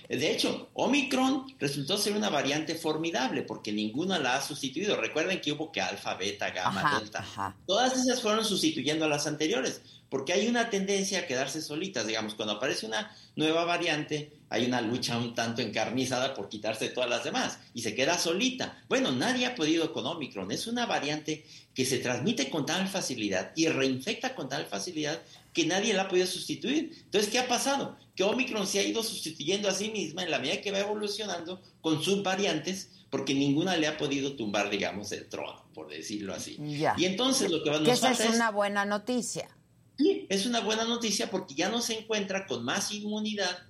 De 0.08 0.30
hecho, 0.30 0.68
Omicron 0.74 1.54
resultó 1.58 1.96
ser 1.96 2.14
una 2.14 2.28
variante 2.28 2.74
formidable 2.74 3.42
porque 3.42 3.72
ninguna 3.72 4.18
la 4.18 4.36
ha 4.36 4.42
sustituido. 4.42 4.96
Recuerden 4.96 5.40
que 5.40 5.52
hubo 5.52 5.72
que 5.72 5.80
alfa, 5.80 6.14
beta, 6.14 6.50
gamma, 6.50 6.98
delta. 6.98 7.54
Todas 7.66 7.96
esas 7.96 8.20
fueron 8.20 8.44
sustituyendo 8.44 9.06
a 9.06 9.08
las 9.08 9.26
anteriores 9.26 9.80
porque 10.14 10.32
hay 10.32 10.46
una 10.46 10.70
tendencia 10.70 11.18
a 11.18 11.26
quedarse 11.26 11.60
solitas. 11.60 12.06
Digamos, 12.06 12.36
cuando 12.36 12.54
aparece 12.54 12.86
una 12.86 13.10
nueva 13.34 13.64
variante, 13.64 14.32
hay 14.48 14.64
una 14.64 14.80
lucha 14.80 15.18
un 15.18 15.34
tanto 15.34 15.60
encarnizada 15.60 16.34
por 16.34 16.48
quitarse 16.48 16.88
todas 16.88 17.10
las 17.10 17.24
demás 17.24 17.58
y 17.74 17.82
se 17.82 17.96
queda 17.96 18.16
solita. 18.16 18.80
Bueno, 18.88 19.10
nadie 19.10 19.46
ha 19.46 19.56
podido 19.56 19.92
con 19.92 20.06
Omicron. 20.06 20.52
Es 20.52 20.68
una 20.68 20.86
variante 20.86 21.44
que 21.74 21.84
se 21.84 21.98
transmite 21.98 22.48
con 22.48 22.64
tal 22.64 22.86
facilidad 22.86 23.50
y 23.56 23.66
reinfecta 23.66 24.36
con 24.36 24.48
tal 24.48 24.66
facilidad 24.66 25.20
que 25.54 25.64
nadie 25.64 25.94
la 25.94 26.02
ha 26.02 26.08
podido 26.08 26.26
sustituir. 26.26 26.90
Entonces, 27.04 27.30
¿qué 27.30 27.38
ha 27.38 27.48
pasado? 27.48 27.96
Que 28.14 28.24
Omicron 28.24 28.66
se 28.66 28.80
ha 28.80 28.82
ido 28.82 29.02
sustituyendo 29.02 29.68
a 29.68 29.72
sí 29.72 29.90
misma 29.90 30.24
en 30.24 30.30
la 30.30 30.38
medida 30.38 30.60
que 30.60 30.72
va 30.72 30.80
evolucionando 30.80 31.62
con 31.80 32.02
subvariantes 32.02 32.90
porque 33.08 33.32
ninguna 33.32 33.76
le 33.76 33.86
ha 33.86 33.96
podido 33.96 34.34
tumbar, 34.34 34.68
digamos, 34.70 35.12
el 35.12 35.28
trono, 35.28 35.64
por 35.72 35.88
decirlo 35.88 36.34
así. 36.34 36.58
Y 36.96 37.04
entonces 37.04 37.50
lo 37.50 37.62
que 37.62 37.70
va 37.70 37.76
a 37.76 37.82
que 37.82 37.92
esa 37.92 38.10
es 38.10 38.34
una 38.34 38.50
buena 38.50 38.84
noticia. 38.84 39.48
Sí, 39.96 40.26
es 40.28 40.44
una 40.46 40.60
buena 40.60 40.84
noticia 40.84 41.30
porque 41.30 41.54
ya 41.54 41.68
no 41.68 41.80
se 41.80 41.96
encuentra 41.96 42.46
con 42.46 42.64
más 42.64 42.90
inmunidad 42.92 43.68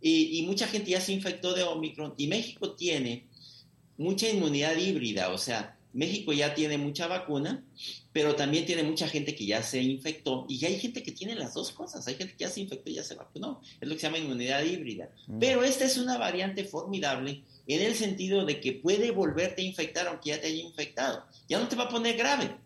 y, 0.00 0.44
mucha 0.46 0.66
gente 0.66 0.90
ya 0.90 1.00
se 1.00 1.12
infectó 1.12 1.54
de 1.54 1.62
Omicron 1.62 2.14
y 2.16 2.26
México 2.26 2.72
tiene 2.72 3.26
mucha 3.98 4.28
inmunidad 4.28 4.76
híbrida, 4.76 5.28
o 5.30 5.38
sea, 5.38 5.76
México 5.92 6.32
ya 6.32 6.54
tiene 6.54 6.78
mucha 6.78 7.06
vacuna, 7.06 7.62
pero 8.12 8.34
también 8.34 8.66
tiene 8.66 8.82
mucha 8.82 9.08
gente 9.08 9.34
que 9.34 9.46
ya 9.46 9.62
se 9.62 9.80
infectó 9.82 10.46
y 10.48 10.64
hay 10.64 10.78
gente 10.78 11.02
que 11.02 11.12
tiene 11.12 11.34
las 11.34 11.54
dos 11.54 11.72
cosas, 11.72 12.06
hay 12.06 12.16
gente 12.16 12.34
que 12.34 12.44
ya 12.44 12.50
se 12.50 12.60
infectó 12.60 12.90
y 12.90 12.94
ya 12.94 13.04
se 13.04 13.14
vacunó, 13.14 13.60
es 13.80 13.88
lo 13.88 13.94
que 13.94 14.00
se 14.00 14.06
llama 14.06 14.18
inmunidad 14.18 14.64
híbrida. 14.64 15.10
Mm. 15.26 15.38
Pero 15.38 15.62
esta 15.62 15.84
es 15.84 15.96
una 15.96 16.18
variante 16.18 16.64
formidable 16.64 17.42
en 17.66 17.82
el 17.82 17.94
sentido 17.94 18.44
de 18.44 18.60
que 18.60 18.72
puede 18.72 19.10
volverte 19.10 19.62
a 19.62 19.64
infectar 19.64 20.08
aunque 20.08 20.30
ya 20.30 20.40
te 20.40 20.48
haya 20.48 20.62
infectado, 20.62 21.24
ya 21.48 21.58
no 21.58 21.68
te 21.68 21.76
va 21.76 21.84
a 21.84 21.88
poner 21.88 22.16
grave, 22.16 22.56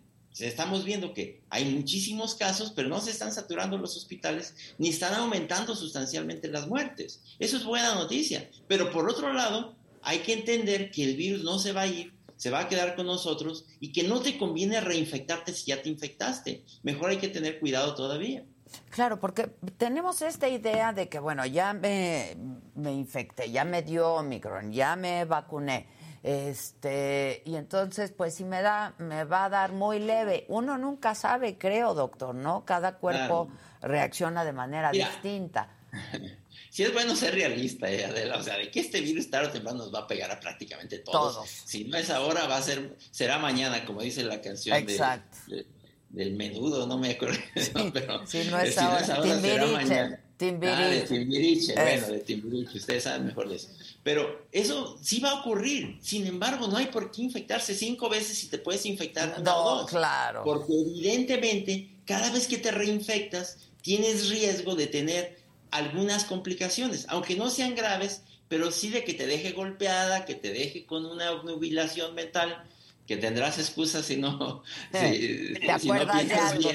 estamos 0.40 0.84
viendo 0.84 1.14
que 1.14 1.42
hay 1.48 1.64
muchísimos 1.66 2.34
casos, 2.34 2.72
pero 2.74 2.88
no 2.88 3.00
se 3.00 3.10
están 3.10 3.32
saturando 3.32 3.78
los 3.78 3.96
hospitales 3.96 4.54
ni 4.78 4.88
están 4.88 5.14
aumentando 5.14 5.76
sustancialmente 5.76 6.48
las 6.48 6.66
muertes. 6.66 7.20
Eso 7.38 7.56
es 7.56 7.64
buena 7.64 7.94
noticia. 7.94 8.50
Pero 8.66 8.90
por 8.90 9.08
otro 9.08 9.32
lado, 9.32 9.76
hay 10.02 10.18
que 10.20 10.32
entender 10.32 10.90
que 10.90 11.04
el 11.04 11.16
virus 11.16 11.44
no 11.44 11.58
se 11.58 11.72
va 11.72 11.82
a 11.82 11.86
ir, 11.86 12.13
se 12.36 12.50
va 12.50 12.60
a 12.60 12.68
quedar 12.68 12.94
con 12.94 13.06
nosotros 13.06 13.66
y 13.80 13.92
que 13.92 14.02
no 14.04 14.20
te 14.20 14.38
conviene 14.38 14.80
reinfectarte 14.80 15.52
si 15.52 15.66
ya 15.66 15.82
te 15.82 15.88
infectaste. 15.88 16.64
Mejor 16.82 17.10
hay 17.10 17.18
que 17.18 17.28
tener 17.28 17.60
cuidado 17.60 17.94
todavía. 17.94 18.44
Claro, 18.90 19.20
porque 19.20 19.50
tenemos 19.76 20.22
esta 20.22 20.48
idea 20.48 20.92
de 20.92 21.08
que, 21.08 21.18
bueno, 21.18 21.46
ya 21.46 21.74
me, 21.74 22.36
me 22.74 22.92
infecté, 22.92 23.50
ya 23.50 23.64
me 23.64 23.82
dio 23.82 24.14
Omicron, 24.14 24.72
ya 24.72 24.96
me 24.96 25.24
vacuné 25.24 25.86
este, 26.24 27.42
y 27.44 27.54
entonces, 27.56 28.10
pues 28.10 28.34
si 28.34 28.44
me 28.44 28.62
da, 28.62 28.94
me 28.96 29.24
va 29.24 29.44
a 29.44 29.48
dar 29.50 29.72
muy 29.72 29.98
leve. 29.98 30.46
Uno 30.48 30.78
nunca 30.78 31.14
sabe, 31.14 31.58
creo, 31.58 31.92
doctor, 31.92 32.34
¿no? 32.34 32.64
Cada 32.64 32.96
cuerpo 32.96 33.50
reacciona 33.82 34.42
de 34.42 34.54
manera 34.54 34.90
distinta. 34.90 35.68
Si 36.74 36.82
es 36.82 36.92
bueno 36.92 37.14
ser 37.14 37.36
realista, 37.36 37.88
eh, 37.88 38.04
Adela, 38.04 38.36
o 38.36 38.42
sea, 38.42 38.58
de 38.58 38.68
que 38.68 38.80
este 38.80 39.00
virus 39.00 39.30
tarde 39.30 39.46
o 39.46 39.50
temprano 39.52 39.78
nos 39.78 39.94
va 39.94 40.00
a 40.00 40.06
pegar 40.08 40.28
a 40.32 40.40
prácticamente 40.40 40.98
todos. 40.98 41.48
Si 41.48 41.84
no 41.84 41.96
es 41.96 42.10
ahora, 42.10 42.48
va 42.48 42.56
a 42.56 42.62
ser, 42.62 42.96
será 43.12 43.38
mañana, 43.38 43.84
como 43.84 44.02
dice 44.02 44.24
la 44.24 44.40
canción 44.40 44.84
de, 44.84 45.66
del 46.08 46.34
menudo, 46.34 46.84
no 46.88 46.98
me 46.98 47.12
acuerdo. 47.12 47.38
pero, 47.92 48.26
si 48.26 48.38
no 48.50 48.58
es, 48.58 48.76
ahora, 48.76 49.04
será 49.40 49.66
mañana. 49.66 50.20
Timbiriche. 50.36 50.82
Ah, 50.82 50.88
de 50.88 51.00
Timbiriche, 51.02 51.74
bueno, 51.74 52.06
de 52.08 52.18
Timbiriche, 52.18 52.78
ustedes 52.78 53.04
saben 53.04 53.26
mejor 53.26 53.48
de 53.50 53.54
eso. 53.54 53.68
Pero 54.02 54.48
eso 54.50 54.98
sí 55.00 55.20
va 55.20 55.30
a 55.30 55.40
ocurrir. 55.42 55.98
Sin 56.02 56.26
embargo, 56.26 56.66
no 56.66 56.76
hay 56.76 56.86
por 56.86 57.12
qué 57.12 57.22
infectarse 57.22 57.76
cinco 57.76 58.08
veces 58.08 58.36
si 58.36 58.48
te 58.48 58.58
puedes 58.58 58.84
infectar 58.84 59.36
una 59.38 59.56
o 59.56 59.76
dos. 59.76 59.90
claro. 59.90 60.42
Porque 60.42 60.72
evidentemente, 60.72 61.90
cada 62.04 62.32
vez 62.32 62.48
que 62.48 62.58
te 62.58 62.72
reinfectas, 62.72 63.58
tienes 63.80 64.28
riesgo 64.28 64.74
de 64.74 64.88
tener 64.88 65.43
algunas 65.74 66.24
complicaciones, 66.24 67.04
aunque 67.08 67.34
no 67.34 67.50
sean 67.50 67.74
graves, 67.74 68.22
pero 68.48 68.70
sí 68.70 68.90
de 68.90 69.02
que 69.02 69.12
te 69.12 69.26
deje 69.26 69.50
golpeada, 69.50 70.24
que 70.24 70.36
te 70.36 70.52
deje 70.52 70.86
con 70.86 71.04
una 71.04 71.42
nubilación 71.42 72.14
mental, 72.14 72.64
que 73.08 73.16
tendrás 73.16 73.58
excusas 73.58 74.06
si 74.06 74.16
no, 74.16 74.62
si, 74.92 75.54
¿Te 75.54 75.72
acuerdas 75.72 76.28
de 76.28 76.34
algo? 76.34 76.70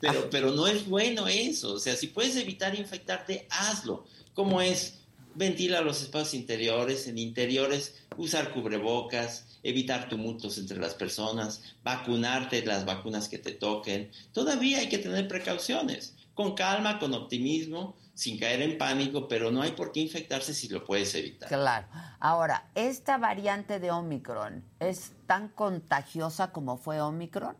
pero, 0.00 0.30
pero 0.30 0.52
no 0.52 0.68
es 0.68 0.86
bueno 0.86 1.26
eso. 1.26 1.74
O 1.74 1.78
sea, 1.80 1.96
si 1.96 2.06
puedes 2.06 2.36
evitar 2.36 2.78
infectarte, 2.78 3.46
hazlo. 3.50 4.06
¿Cómo 4.34 4.60
es? 4.60 5.00
Ventila 5.34 5.80
los 5.80 6.00
espacios 6.02 6.34
interiores, 6.34 7.08
en 7.08 7.18
interiores, 7.18 7.96
usar 8.16 8.52
cubrebocas, 8.52 9.46
evitar 9.64 10.08
tumultos 10.08 10.58
entre 10.58 10.78
las 10.78 10.94
personas, 10.94 11.60
vacunarte 11.82 12.64
las 12.64 12.84
vacunas 12.84 13.28
que 13.28 13.38
te 13.38 13.50
toquen. 13.50 14.12
Todavía 14.32 14.78
hay 14.78 14.88
que 14.88 14.98
tener 14.98 15.26
precauciones, 15.26 16.14
con 16.34 16.54
calma, 16.54 17.00
con 17.00 17.14
optimismo, 17.14 17.96
sin 18.14 18.38
caer 18.38 18.62
en 18.62 18.78
pánico, 18.78 19.28
pero 19.28 19.50
no 19.50 19.62
hay 19.62 19.72
por 19.72 19.92
qué 19.92 20.00
infectarse 20.00 20.54
si 20.54 20.68
lo 20.68 20.84
puedes 20.84 21.14
evitar. 21.14 21.48
Claro. 21.48 21.86
Ahora, 22.20 22.70
¿esta 22.74 23.18
variante 23.18 23.80
de 23.80 23.90
Omicron 23.90 24.64
es 24.80 25.12
tan 25.26 25.48
contagiosa 25.48 26.52
como 26.52 26.76
fue 26.76 27.00
Omicron? 27.00 27.56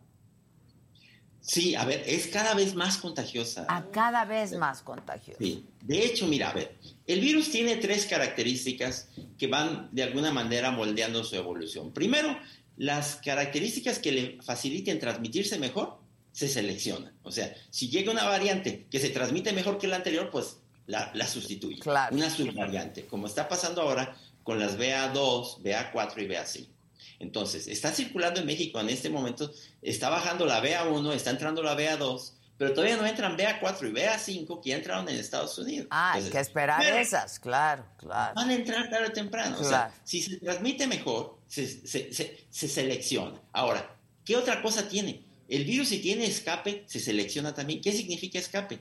Sí, 1.41 1.75
a 1.75 1.85
ver, 1.85 2.03
es 2.07 2.27
cada 2.27 2.55
vez 2.55 2.73
más 2.73 2.97
contagiosa. 2.97 3.67
A 3.69 3.91
cada 3.91 4.25
vez 4.25 4.53
más 4.53 4.81
contagiosa. 4.81 5.37
Sí. 5.39 5.67
De 5.83 6.03
hecho, 6.03 6.25
mira, 6.25 6.49
a 6.49 6.53
ver, 6.53 6.75
el 7.05 7.21
virus 7.21 7.51
tiene 7.51 7.75
tres 7.75 8.07
características 8.07 9.09
que 9.37 9.45
van 9.45 9.89
de 9.91 10.01
alguna 10.01 10.31
manera 10.31 10.71
moldeando 10.71 11.23
su 11.23 11.35
evolución. 11.35 11.93
Primero, 11.93 12.35
las 12.77 13.17
características 13.17 13.99
que 13.99 14.11
le 14.11 14.41
faciliten 14.41 14.99
transmitirse 14.99 15.59
mejor 15.59 15.99
se 16.35 16.49
seleccionan. 16.49 17.13
O 17.23 17.31
sea, 17.31 17.55
si 17.69 17.87
llega 17.87 18.11
una 18.11 18.25
variante 18.25 18.87
que 18.91 18.99
se 18.99 19.09
transmite 19.09 19.53
mejor 19.53 19.77
que 19.77 19.87
la 19.87 19.95
anterior, 19.95 20.29
pues 20.29 20.57
la, 20.85 21.09
la 21.13 21.25
sustituye. 21.25 21.79
Claro. 21.79 22.13
Una 22.13 22.29
subvariante, 22.29 23.05
como 23.05 23.25
está 23.25 23.47
pasando 23.47 23.81
ahora 23.81 24.17
con 24.43 24.59
las 24.59 24.77
BA2, 24.77 25.61
BA4 25.61 26.17
y 26.17 26.27
BA5. 26.27 26.67
Entonces, 27.19 27.67
está 27.69 27.91
circulando 27.91 28.41
en 28.41 28.45
México 28.45 28.81
en 28.81 28.89
este 28.89 29.09
momento, 29.09 29.49
está 29.81 30.09
bajando 30.09 30.45
la 30.45 30.61
BA1, 30.61 31.13
está 31.13 31.29
entrando 31.29 31.63
la 31.63 31.77
BA2, 31.77 32.33
pero 32.57 32.73
todavía 32.73 32.97
no 32.97 33.05
entran 33.05 33.37
BA4 33.37 33.89
y 33.89 33.93
BA5 33.93 34.61
que 34.61 34.71
ya 34.71 34.75
entraron 34.75 35.07
en 35.07 35.15
Estados 35.15 35.57
Unidos. 35.57 35.87
Ah, 35.89 36.15
hay 36.15 36.29
que 36.29 36.39
esperar 36.39 36.83
esas, 36.83 37.39
claro, 37.39 37.85
claro. 37.97 38.33
Van 38.35 38.49
a 38.49 38.53
entrar 38.53 38.89
tarde 38.89 39.07
o 39.07 39.11
temprano. 39.13 39.55
O 39.57 39.63
sea, 39.63 39.93
si 40.03 40.21
se 40.21 40.35
transmite 40.35 40.85
mejor, 40.85 41.39
se, 41.47 41.65
se, 41.87 42.67
selecciona. 42.67 43.41
Ahora, 43.53 43.95
¿qué 44.25 44.35
otra 44.35 44.61
cosa 44.61 44.89
tiene? 44.89 45.24
El 45.47 45.65
virus 45.65 45.89
si 45.89 45.99
tiene 45.99 46.25
escape, 46.25 46.83
se 46.87 46.99
selecciona 46.99 47.53
también. 47.53 47.81
¿Qué 47.81 47.91
significa 47.91 48.39
escape? 48.39 48.79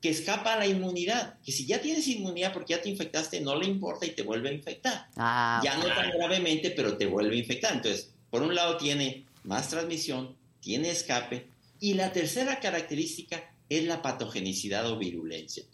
que 0.00 0.10
escapa 0.10 0.54
a 0.54 0.58
la 0.58 0.66
inmunidad, 0.66 1.38
que 1.44 1.50
si 1.50 1.66
ya 1.66 1.80
tienes 1.80 2.06
inmunidad 2.06 2.52
porque 2.52 2.74
ya 2.74 2.80
te 2.80 2.88
infectaste, 2.88 3.40
no 3.40 3.56
le 3.56 3.66
importa 3.66 4.06
y 4.06 4.10
te 4.10 4.22
vuelve 4.22 4.50
a 4.50 4.52
infectar. 4.52 5.08
Ah, 5.16 5.60
ya 5.64 5.76
no 5.76 5.86
tan 5.86 6.10
gravemente, 6.10 6.70
pero 6.70 6.96
te 6.96 7.06
vuelve 7.06 7.34
a 7.34 7.38
infectar. 7.38 7.74
Entonces, 7.74 8.12
por 8.30 8.42
un 8.42 8.54
lado 8.54 8.76
tiene 8.76 9.26
más 9.44 9.68
transmisión, 9.68 10.36
tiene 10.60 10.90
escape, 10.90 11.48
y 11.80 11.94
la 11.94 12.12
tercera 12.12 12.60
característica 12.60 13.52
es 13.68 13.84
la 13.84 14.02
patogenicidad 14.02 14.88
o 14.90 14.98
virulencia. 14.98 15.64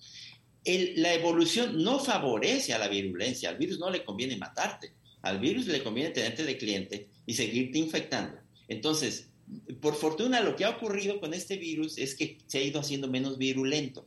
la 0.64 1.12
evolución 1.12 1.82
no 1.82 1.98
favorece 1.98 2.72
a 2.72 2.78
la 2.78 2.88
virulencia, 2.88 3.50
al 3.50 3.58
virus 3.58 3.78
no 3.78 3.90
le 3.90 4.04
conviene 4.04 4.36
matarte, 4.36 4.92
al 5.22 5.38
virus 5.38 5.66
le 5.66 5.82
conviene 5.82 6.10
tenerte 6.10 6.44
de 6.44 6.56
cliente 6.56 7.08
y 7.26 7.34
seguirte 7.34 7.78
infectando. 7.78 8.38
Entonces, 8.68 9.28
por 9.80 9.94
fortuna 9.94 10.40
lo 10.40 10.56
que 10.56 10.64
ha 10.64 10.70
ocurrido 10.70 11.20
con 11.20 11.34
este 11.34 11.56
virus 11.56 11.98
es 11.98 12.14
que 12.14 12.38
se 12.46 12.58
ha 12.58 12.62
ido 12.62 12.80
haciendo 12.80 13.08
menos 13.08 13.38
virulento 13.38 14.06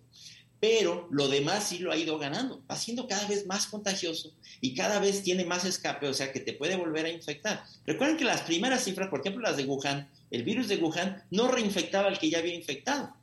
pero 0.60 1.08
lo 1.12 1.28
demás 1.28 1.68
sí 1.68 1.80
lo 1.80 1.92
ha 1.92 1.98
ido 1.98 2.18
ganando, 2.18 2.64
va 2.70 2.76
siendo 2.76 3.08
cada 3.08 3.28
vez 3.28 3.46
más 3.46 3.68
contagioso 3.68 4.34
y 4.60 4.74
cada 4.74 5.00
vez 5.00 5.22
tiene 5.22 5.46
más 5.46 5.66
escape, 5.66 6.08
o 6.08 6.14
sea 6.14 6.32
que 6.32 6.40
te 6.40 6.54
puede 6.54 6.76
volver 6.76 7.06
a 7.06 7.10
infectar. 7.10 7.64
Recuerden 7.86 8.18
que 8.18 8.26
las 8.26 8.42
primeras 8.42 8.84
cifras, 8.84 9.10
por 9.10 9.20
ejemplo 9.20 9.42
las 9.42 9.58
de 9.58 9.66
Wuhan, 9.66 10.10
el 10.32 10.44
virus 10.44 10.68
de 10.68 10.78
Wuhan 10.78 11.24
no 11.30 11.48
reinfectaba 11.48 12.08
al 12.08 12.18
que 12.18 12.30
ya 12.30 12.40
había 12.40 12.56
infectado. 12.56 13.14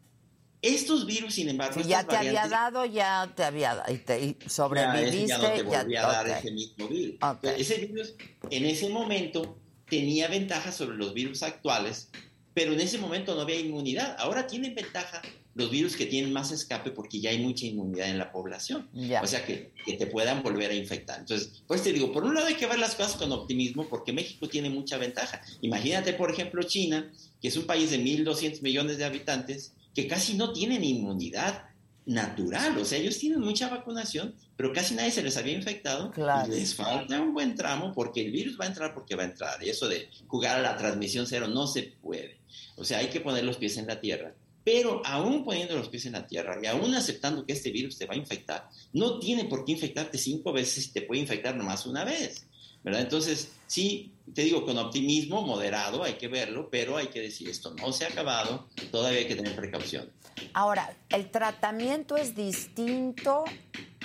Estos 0.62 1.04
virus, 1.04 1.34
sin 1.34 1.50
embargo, 1.50 1.82
si 1.82 1.88
ya 1.88 2.04
te 2.04 2.16
había 2.16 2.46
dado, 2.48 2.86
ya 2.86 3.30
te 3.36 3.44
había 3.44 3.74
dado 3.74 3.92
y, 3.92 3.98
te, 3.98 4.36
sobreviviste. 4.48 5.26
Ya, 5.26 5.38
no 5.38 5.52
te 5.52 5.62
volvía 5.62 6.08
a 6.08 6.12
dar 6.12 6.28
ese 6.28 6.50
mismo 6.52 6.88
virus. 6.88 7.16
Ese 7.42 7.78
virus 7.86 8.14
en 8.48 8.64
ese 8.64 8.88
momento 8.88 9.58
tenía 9.88 10.28
ventajas 10.28 10.76
sobre 10.76 10.96
los 10.96 11.14
virus 11.14 11.42
actuales 11.42 12.10
pero 12.54 12.72
en 12.72 12.80
ese 12.80 12.98
momento 12.98 13.34
no 13.34 13.42
había 13.42 13.58
inmunidad. 13.58 14.16
Ahora 14.18 14.46
tienen 14.46 14.74
ventaja 14.74 15.20
los 15.56 15.70
virus 15.70 15.96
que 15.96 16.06
tienen 16.06 16.32
más 16.32 16.52
escape 16.52 16.90
porque 16.92 17.20
ya 17.20 17.30
hay 17.30 17.38
mucha 17.40 17.66
inmunidad 17.66 18.08
en 18.08 18.18
la 18.18 18.30
población. 18.30 18.88
O 19.22 19.26
sea, 19.26 19.44
que, 19.44 19.72
que, 19.84 19.94
te 19.94 20.06
puedan 20.06 20.42
volver 20.42 20.70
a 20.70 20.74
infectar. 20.74 21.18
Entonces, 21.18 21.62
pues 21.66 21.82
te 21.82 21.92
digo, 21.92 22.12
por 22.12 22.24
un 22.24 22.34
lado 22.34 22.46
hay 22.46 22.54
que 22.54 22.66
ver 22.66 22.78
las 22.78 22.94
cosas 22.94 23.16
con 23.16 23.32
optimismo 23.32 23.88
porque 23.88 24.12
México 24.12 24.48
tiene 24.48 24.70
mucha 24.70 24.98
ventaja. 24.98 25.42
Imagínate, 25.62 26.12
por 26.12 26.30
ejemplo, 26.30 26.62
China, 26.62 27.12
que 27.42 27.48
es 27.48 27.56
un 27.56 27.66
país 27.66 27.90
de 27.90 27.98
1.200 27.98 28.62
millones 28.62 28.98
de 28.98 29.04
habitantes, 29.04 29.74
que 29.94 30.06
casi 30.06 30.34
no 30.34 30.52
tienen 30.52 30.84
inmunidad 30.84 31.64
natural. 32.06 32.78
O 32.78 32.84
sea, 32.84 32.98
ellos 32.98 33.18
tienen 33.18 33.40
mucha 33.40 33.68
vacunación, 33.68 34.34
pero 34.56 34.72
casi 34.72 34.94
nadie 34.94 35.10
se 35.10 35.22
les 35.22 35.36
había 35.36 35.54
infectado. 35.54 36.12
Y 36.46 36.50
les 36.50 36.74
falta 36.74 37.20
un 37.20 37.34
buen 37.34 37.54
tramo 37.54 37.92
porque 37.92 38.20
el 38.24 38.30
virus 38.30 38.58
va 38.58 38.64
a 38.64 38.68
entrar 38.68 38.94
porque 38.94 39.16
va 39.16 39.22
a 39.22 39.26
entrar. 39.26 39.62
Y 39.62 39.70
eso 39.70 39.88
de 39.88 40.08
jugar 40.26 40.58
a 40.58 40.62
la 40.62 40.76
transmisión 40.76 41.26
cero 41.26 41.48
no 41.48 41.66
se 41.66 41.82
puede. 41.82 42.38
O 42.76 42.84
sea, 42.84 42.98
hay 42.98 43.08
que 43.08 43.20
poner 43.20 43.44
los 43.44 43.56
pies 43.56 43.76
en 43.78 43.86
la 43.86 44.00
tierra. 44.00 44.34
Pero 44.62 45.02
aún 45.04 45.44
poniendo 45.44 45.76
los 45.76 45.88
pies 45.88 46.06
en 46.06 46.12
la 46.12 46.26
tierra 46.26 46.58
y 46.62 46.66
aún 46.66 46.94
aceptando 46.94 47.44
que 47.44 47.52
este 47.52 47.70
virus 47.70 47.98
te 47.98 48.06
va 48.06 48.14
a 48.14 48.16
infectar, 48.16 48.68
no 48.92 49.18
tiene 49.18 49.44
por 49.44 49.64
qué 49.64 49.72
infectarte 49.72 50.16
cinco 50.16 50.52
veces 50.52 50.86
y 50.86 50.92
te 50.92 51.02
puede 51.02 51.20
infectar 51.20 51.54
nomás 51.54 51.84
una 51.84 52.04
vez. 52.04 52.46
¿verdad? 52.84 53.00
Entonces, 53.00 53.50
sí, 53.66 54.12
te 54.34 54.42
digo, 54.42 54.64
con 54.64 54.76
optimismo 54.76 55.42
moderado, 55.42 56.04
hay 56.04 56.14
que 56.14 56.28
verlo, 56.28 56.68
pero 56.70 56.98
hay 56.98 57.06
que 57.08 57.20
decir 57.20 57.48
esto 57.48 57.74
no 57.74 57.92
se 57.92 58.04
ha 58.04 58.08
acabado, 58.08 58.68
todavía 58.92 59.20
hay 59.20 59.26
que 59.26 59.36
tener 59.36 59.56
precaución. 59.56 60.10
Ahora, 60.52 60.94
¿el 61.08 61.30
tratamiento 61.30 62.16
es 62.16 62.36
distinto 62.36 63.44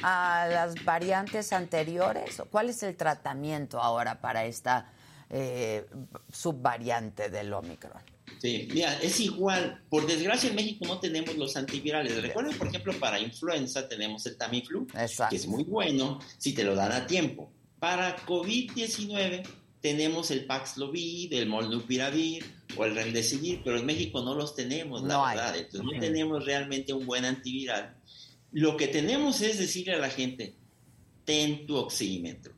a 0.04 0.48
las 0.52 0.84
variantes 0.84 1.54
anteriores? 1.54 2.42
¿Cuál 2.50 2.70
es 2.70 2.84
el 2.84 2.96
tratamiento 2.96 3.82
ahora 3.82 4.20
para 4.22 4.46
esta 4.46 4.92
eh, 5.30 5.86
subvariante 6.32 7.30
del 7.30 7.54
Omicron? 7.54 8.02
Sí, 8.42 8.68
mira, 8.72 8.94
es 9.02 9.20
igual. 9.20 9.82
Por 9.90 10.08
desgracia 10.08 10.50
en 10.50 10.56
México 10.56 10.86
no 10.86 11.00
tenemos 11.00 11.36
los 11.36 11.56
antivirales. 11.58 12.22
Recuerden, 12.22 12.58
por 12.58 12.68
ejemplo, 12.68 12.94
para 13.00 13.20
influenza 13.20 13.88
tenemos 13.88 14.26
el 14.26 14.38
Tamiflu, 14.38 14.88
que 15.30 15.36
es 15.36 15.48
muy 15.48 15.64
bueno 15.64 16.20
si 16.38 16.54
te 16.54 16.64
lo 16.64 16.76
dan 16.76 16.92
a 16.92 17.06
tiempo. 17.06 17.52
Para 17.80 18.18
COVID-19 18.26 19.46
tenemos 19.82 20.32
el 20.32 20.46
Paxlovid, 20.46 21.34
el 21.34 21.48
Molnupiravir 21.48 22.46
o 22.78 22.86
el 22.86 22.96
Remdesivir, 22.96 23.62
pero 23.64 23.78
en 23.78 23.86
México 23.86 24.22
no 24.22 24.36
los 24.36 24.56
tenemos, 24.56 25.04
la 25.04 25.28
verdad. 25.28 25.58
Entonces 25.58 25.82
no 25.84 26.00
tenemos 26.00 26.46
realmente 26.46 26.94
un 26.94 27.06
buen 27.06 27.26
antiviral. 27.26 27.96
Lo 28.52 28.78
que 28.78 28.88
tenemos 28.88 29.42
es 29.42 29.60
decirle 29.60 29.94
a 29.94 30.00
la 30.00 30.10
gente, 30.10 30.56
ten 31.26 31.68
tu 31.68 31.76
oxímetro 31.76 32.54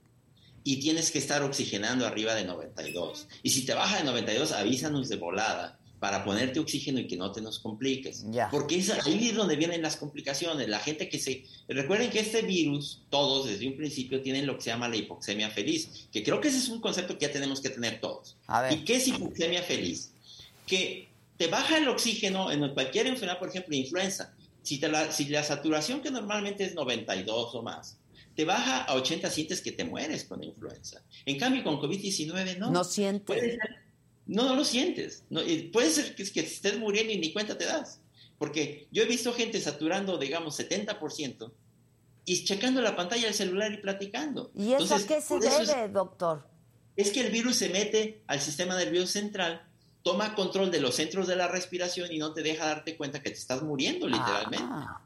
y 0.63 0.77
tienes 0.77 1.11
que 1.11 1.19
estar 1.19 1.43
oxigenando 1.43 2.05
arriba 2.05 2.35
de 2.35 2.45
92. 2.45 3.27
Y 3.43 3.49
si 3.49 3.65
te 3.65 3.73
baja 3.73 3.97
de 3.97 4.03
92, 4.03 4.51
avísanos 4.51 5.09
de 5.09 5.17
volada 5.17 5.79
para 5.99 6.23
ponerte 6.23 6.59
oxígeno 6.59 6.99
y 6.99 7.05
que 7.05 7.15
no 7.15 7.31
te 7.31 7.41
nos 7.41 7.59
compliques. 7.59 8.25
Porque 8.49 8.77
es 8.77 8.89
ahí 8.89 9.29
es 9.29 9.35
donde 9.35 9.55
vienen 9.55 9.83
las 9.83 9.97
complicaciones. 9.97 10.67
La 10.67 10.79
gente 10.79 11.07
que 11.07 11.19
se... 11.19 11.43
Recuerden 11.67 12.09
que 12.09 12.19
este 12.19 12.41
virus, 12.41 13.03
todos 13.11 13.47
desde 13.47 13.67
un 13.67 13.77
principio 13.77 14.19
tienen 14.21 14.47
lo 14.47 14.55
que 14.55 14.63
se 14.63 14.71
llama 14.71 14.89
la 14.89 14.95
hipoxemia 14.95 15.51
feliz, 15.51 16.07
que 16.11 16.23
creo 16.23 16.41
que 16.41 16.47
ese 16.47 16.57
es 16.57 16.69
un 16.69 16.81
concepto 16.81 17.17
que 17.19 17.27
ya 17.27 17.31
tenemos 17.31 17.61
que 17.61 17.69
tener 17.69 17.99
todos. 17.99 18.35
¿Y 18.71 18.77
qué 18.77 18.95
es 18.95 19.07
hipoxemia 19.07 19.61
feliz? 19.61 20.11
Que 20.65 21.07
te 21.37 21.45
baja 21.47 21.77
el 21.77 21.87
oxígeno 21.87 22.51
en 22.51 22.67
cualquier 22.73 23.05
enfermedad, 23.05 23.37
por 23.37 23.49
ejemplo, 23.49 23.75
influenza. 23.75 24.33
Si, 24.63 24.79
la, 24.79 25.11
si 25.11 25.25
la 25.25 25.43
saturación 25.43 26.01
que 26.01 26.11
normalmente 26.11 26.63
es 26.63 26.75
92 26.75 27.55
o 27.55 27.61
más, 27.63 27.97
te 28.35 28.45
baja 28.45 28.83
a 28.83 28.95
80, 28.95 29.29
sientes 29.29 29.61
que 29.61 29.71
te 29.71 29.83
mueres 29.83 30.23
con 30.23 30.43
influenza. 30.43 31.03
En 31.25 31.37
cambio, 31.37 31.63
con 31.63 31.79
COVID-19 31.79 32.57
no. 32.57 32.71
No 32.71 32.83
sientes. 32.83 33.57
no, 34.25 34.45
no 34.45 34.55
lo 34.55 34.63
sientes. 34.63 35.23
No, 35.29 35.41
puede 35.71 35.89
ser 35.89 36.15
que, 36.15 36.23
que 36.23 36.39
estés 36.41 36.77
muriendo 36.77 37.11
y 37.11 37.17
ni 37.17 37.33
cuenta 37.33 37.57
te 37.57 37.65
das. 37.65 37.99
Porque 38.37 38.87
yo 38.91 39.03
he 39.03 39.05
visto 39.05 39.33
gente 39.33 39.59
saturando, 39.61 40.17
digamos, 40.17 40.59
70% 40.59 41.51
y 42.25 42.43
checando 42.43 42.81
la 42.81 42.95
pantalla 42.95 43.25
del 43.25 43.33
celular 43.33 43.71
y 43.73 43.77
platicando. 43.77 44.51
¿Y 44.55 44.73
eso 44.73 44.95
a 44.95 45.05
qué 45.05 45.21
se 45.21 45.39
debe, 45.39 45.89
doctor? 45.89 46.47
Es 46.95 47.11
que 47.11 47.21
el 47.21 47.31
virus 47.31 47.57
se 47.57 47.69
mete 47.69 48.23
al 48.27 48.39
sistema 48.41 48.77
nervioso 48.77 49.07
central, 49.07 49.67
toma 50.03 50.35
control 50.35 50.71
de 50.71 50.81
los 50.81 50.95
centros 50.95 51.27
de 51.27 51.35
la 51.35 51.47
respiración 51.47 52.11
y 52.11 52.17
no 52.17 52.33
te 52.33 52.41
deja 52.41 52.65
darte 52.65 52.97
cuenta 52.97 53.21
que 53.21 53.29
te 53.29 53.37
estás 53.37 53.61
muriendo 53.61 54.07
literalmente. 54.07 54.65
Ah, 54.69 55.01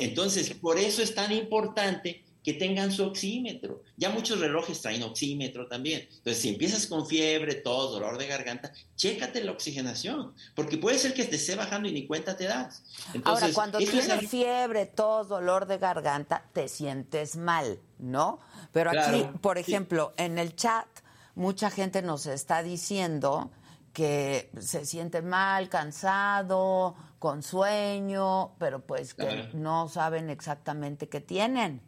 Entonces, 0.00 0.50
por 0.54 0.78
eso 0.78 1.02
es 1.02 1.14
tan 1.14 1.32
importante 1.32 2.22
que 2.44 2.52
tengan 2.52 2.92
su 2.92 3.02
oxímetro. 3.04 3.82
Ya 3.96 4.10
muchos 4.10 4.38
relojes 4.38 4.82
traen 4.82 5.02
oxímetro 5.02 5.66
también. 5.66 6.06
Entonces, 6.10 6.42
si 6.42 6.50
empiezas 6.50 6.86
con 6.86 7.06
fiebre, 7.06 7.54
tos, 7.54 7.92
dolor 7.92 8.18
de 8.18 8.26
garganta, 8.26 8.70
chécate 8.96 9.42
la 9.42 9.52
oxigenación, 9.52 10.34
porque 10.54 10.76
puede 10.76 10.98
ser 10.98 11.14
que 11.14 11.24
te 11.24 11.36
esté 11.36 11.54
bajando 11.54 11.88
y 11.88 11.92
ni 11.92 12.06
cuenta 12.06 12.36
te 12.36 12.44
das. 12.44 12.82
Ahora, 13.24 13.48
cuando 13.54 13.78
tienes 13.78 14.28
fiebre, 14.28 14.84
tos, 14.84 15.28
dolor 15.28 15.64
de 15.66 15.78
garganta, 15.78 16.44
te 16.52 16.68
sientes 16.68 17.36
mal, 17.36 17.80
¿no? 17.98 18.40
Pero 18.72 18.90
aquí, 18.90 19.24
por 19.40 19.56
ejemplo, 19.56 20.12
en 20.18 20.38
el 20.38 20.54
chat, 20.54 20.86
mucha 21.34 21.70
gente 21.70 22.02
nos 22.02 22.26
está 22.26 22.62
diciendo 22.62 23.50
que 23.94 24.50
se 24.58 24.84
siente 24.84 25.22
mal, 25.22 25.68
cansado, 25.70 26.96
con 27.20 27.42
sueño, 27.42 28.56
pero 28.58 28.84
pues 28.84 29.14
que 29.14 29.48
no 29.54 29.88
saben 29.88 30.28
exactamente 30.28 31.08
qué 31.08 31.20
tienen. 31.20 31.80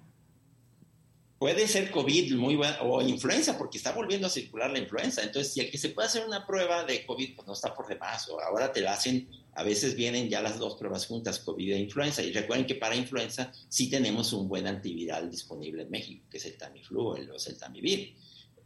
Puede 1.38 1.68
ser 1.68 1.90
COVID 1.90 2.34
muy 2.36 2.56
buena, 2.56 2.80
o 2.80 3.02
influenza, 3.02 3.58
porque 3.58 3.76
está 3.76 3.92
volviendo 3.92 4.28
a 4.28 4.30
circular 4.30 4.70
la 4.70 4.78
influenza. 4.78 5.22
Entonces, 5.22 5.52
si 5.52 5.60
el 5.60 5.70
que 5.70 5.76
se 5.76 5.90
puede 5.90 6.08
hacer 6.08 6.24
una 6.24 6.46
prueba 6.46 6.84
de 6.84 7.04
COVID, 7.04 7.36
pues 7.36 7.46
no 7.46 7.52
está 7.52 7.74
por 7.74 7.86
demás. 7.86 8.26
O 8.30 8.40
ahora 8.40 8.72
te 8.72 8.80
la 8.80 8.94
hacen, 8.94 9.28
a 9.52 9.62
veces 9.62 9.96
vienen 9.96 10.30
ya 10.30 10.40
las 10.40 10.58
dos 10.58 10.76
pruebas 10.76 11.06
juntas, 11.06 11.40
COVID 11.40 11.72
e 11.72 11.78
influenza. 11.78 12.22
Y 12.22 12.32
recuerden 12.32 12.66
que 12.66 12.76
para 12.76 12.96
influenza 12.96 13.52
sí 13.68 13.90
tenemos 13.90 14.32
un 14.32 14.48
buen 14.48 14.66
antiviral 14.66 15.30
disponible 15.30 15.82
en 15.82 15.90
México, 15.90 16.24
que 16.30 16.38
es 16.38 16.46
el 16.46 16.56
Tamiflu, 16.56 17.16
el, 17.16 17.30
o 17.30 17.36
el 17.36 17.58
Tamivir. 17.58 18.14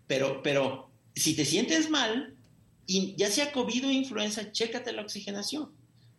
Pero, 0.07 0.41
pero 0.41 0.91
si 1.17 1.35
te 1.35 1.45
sientes 1.45 1.91
mal, 1.91 2.37
y 2.91 3.15
ya 3.17 3.31
sea 3.31 3.53
COVID 3.53 3.87
o 3.87 3.91
influenza, 3.93 4.51
chécate 4.51 4.93
la 4.93 5.03
oxigenación. 5.03 5.71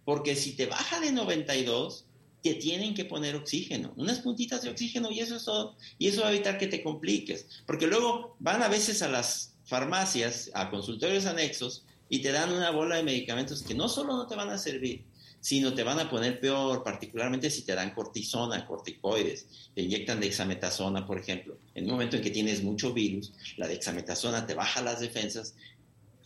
Porque 0.05 0.37
si 0.37 0.53
te 0.53 0.67
baja 0.67 1.01
de 1.01 1.11
92, 1.11 2.05
te 2.41 2.53
tienen 2.53 2.93
que 2.93 3.03
poner 3.03 3.35
oxígeno, 3.35 3.93
unas 3.97 4.19
puntitas 4.19 4.61
de 4.61 4.69
oxígeno 4.69 5.11
y 5.11 5.19
eso 5.19 5.35
es 5.35 5.43
todo. 5.43 5.75
Y 5.99 6.07
eso 6.07 6.21
va 6.21 6.29
a 6.29 6.31
evitar 6.31 6.57
que 6.57 6.67
te 6.67 6.81
compliques. 6.81 7.45
Porque 7.65 7.87
luego 7.87 8.37
van 8.39 8.63
a 8.63 8.69
veces 8.69 9.01
a 9.01 9.09
las 9.09 9.53
farmacias, 9.65 10.49
a 10.53 10.69
consultorios 10.69 11.25
anexos, 11.25 11.83
y 12.07 12.19
te 12.19 12.31
dan 12.31 12.53
una 12.53 12.71
bola 12.71 12.95
de 12.95 13.03
medicamentos 13.03 13.63
que 13.63 13.73
no 13.73 13.89
solo 13.89 14.15
no 14.15 14.25
te 14.27 14.35
van 14.35 14.49
a 14.49 14.57
servir, 14.57 15.03
sino 15.41 15.73
te 15.73 15.83
van 15.83 15.99
a 15.99 16.09
poner 16.09 16.39
peor, 16.39 16.83
particularmente 16.83 17.49
si 17.49 17.63
te 17.63 17.73
dan 17.73 17.93
cortisona, 17.93 18.65
corticoides, 18.65 19.47
te 19.73 19.81
inyectan 19.81 20.19
dexametasona, 20.19 21.05
por 21.05 21.19
ejemplo. 21.19 21.57
En 21.73 21.85
un 21.85 21.91
momento 21.91 22.15
en 22.15 22.21
que 22.21 22.29
tienes 22.29 22.63
mucho 22.63 22.93
virus, 22.93 23.33
la 23.57 23.67
dexametasona 23.67 24.45
te 24.45 24.53
baja 24.53 24.81
las 24.81 24.99
defensas, 24.99 25.55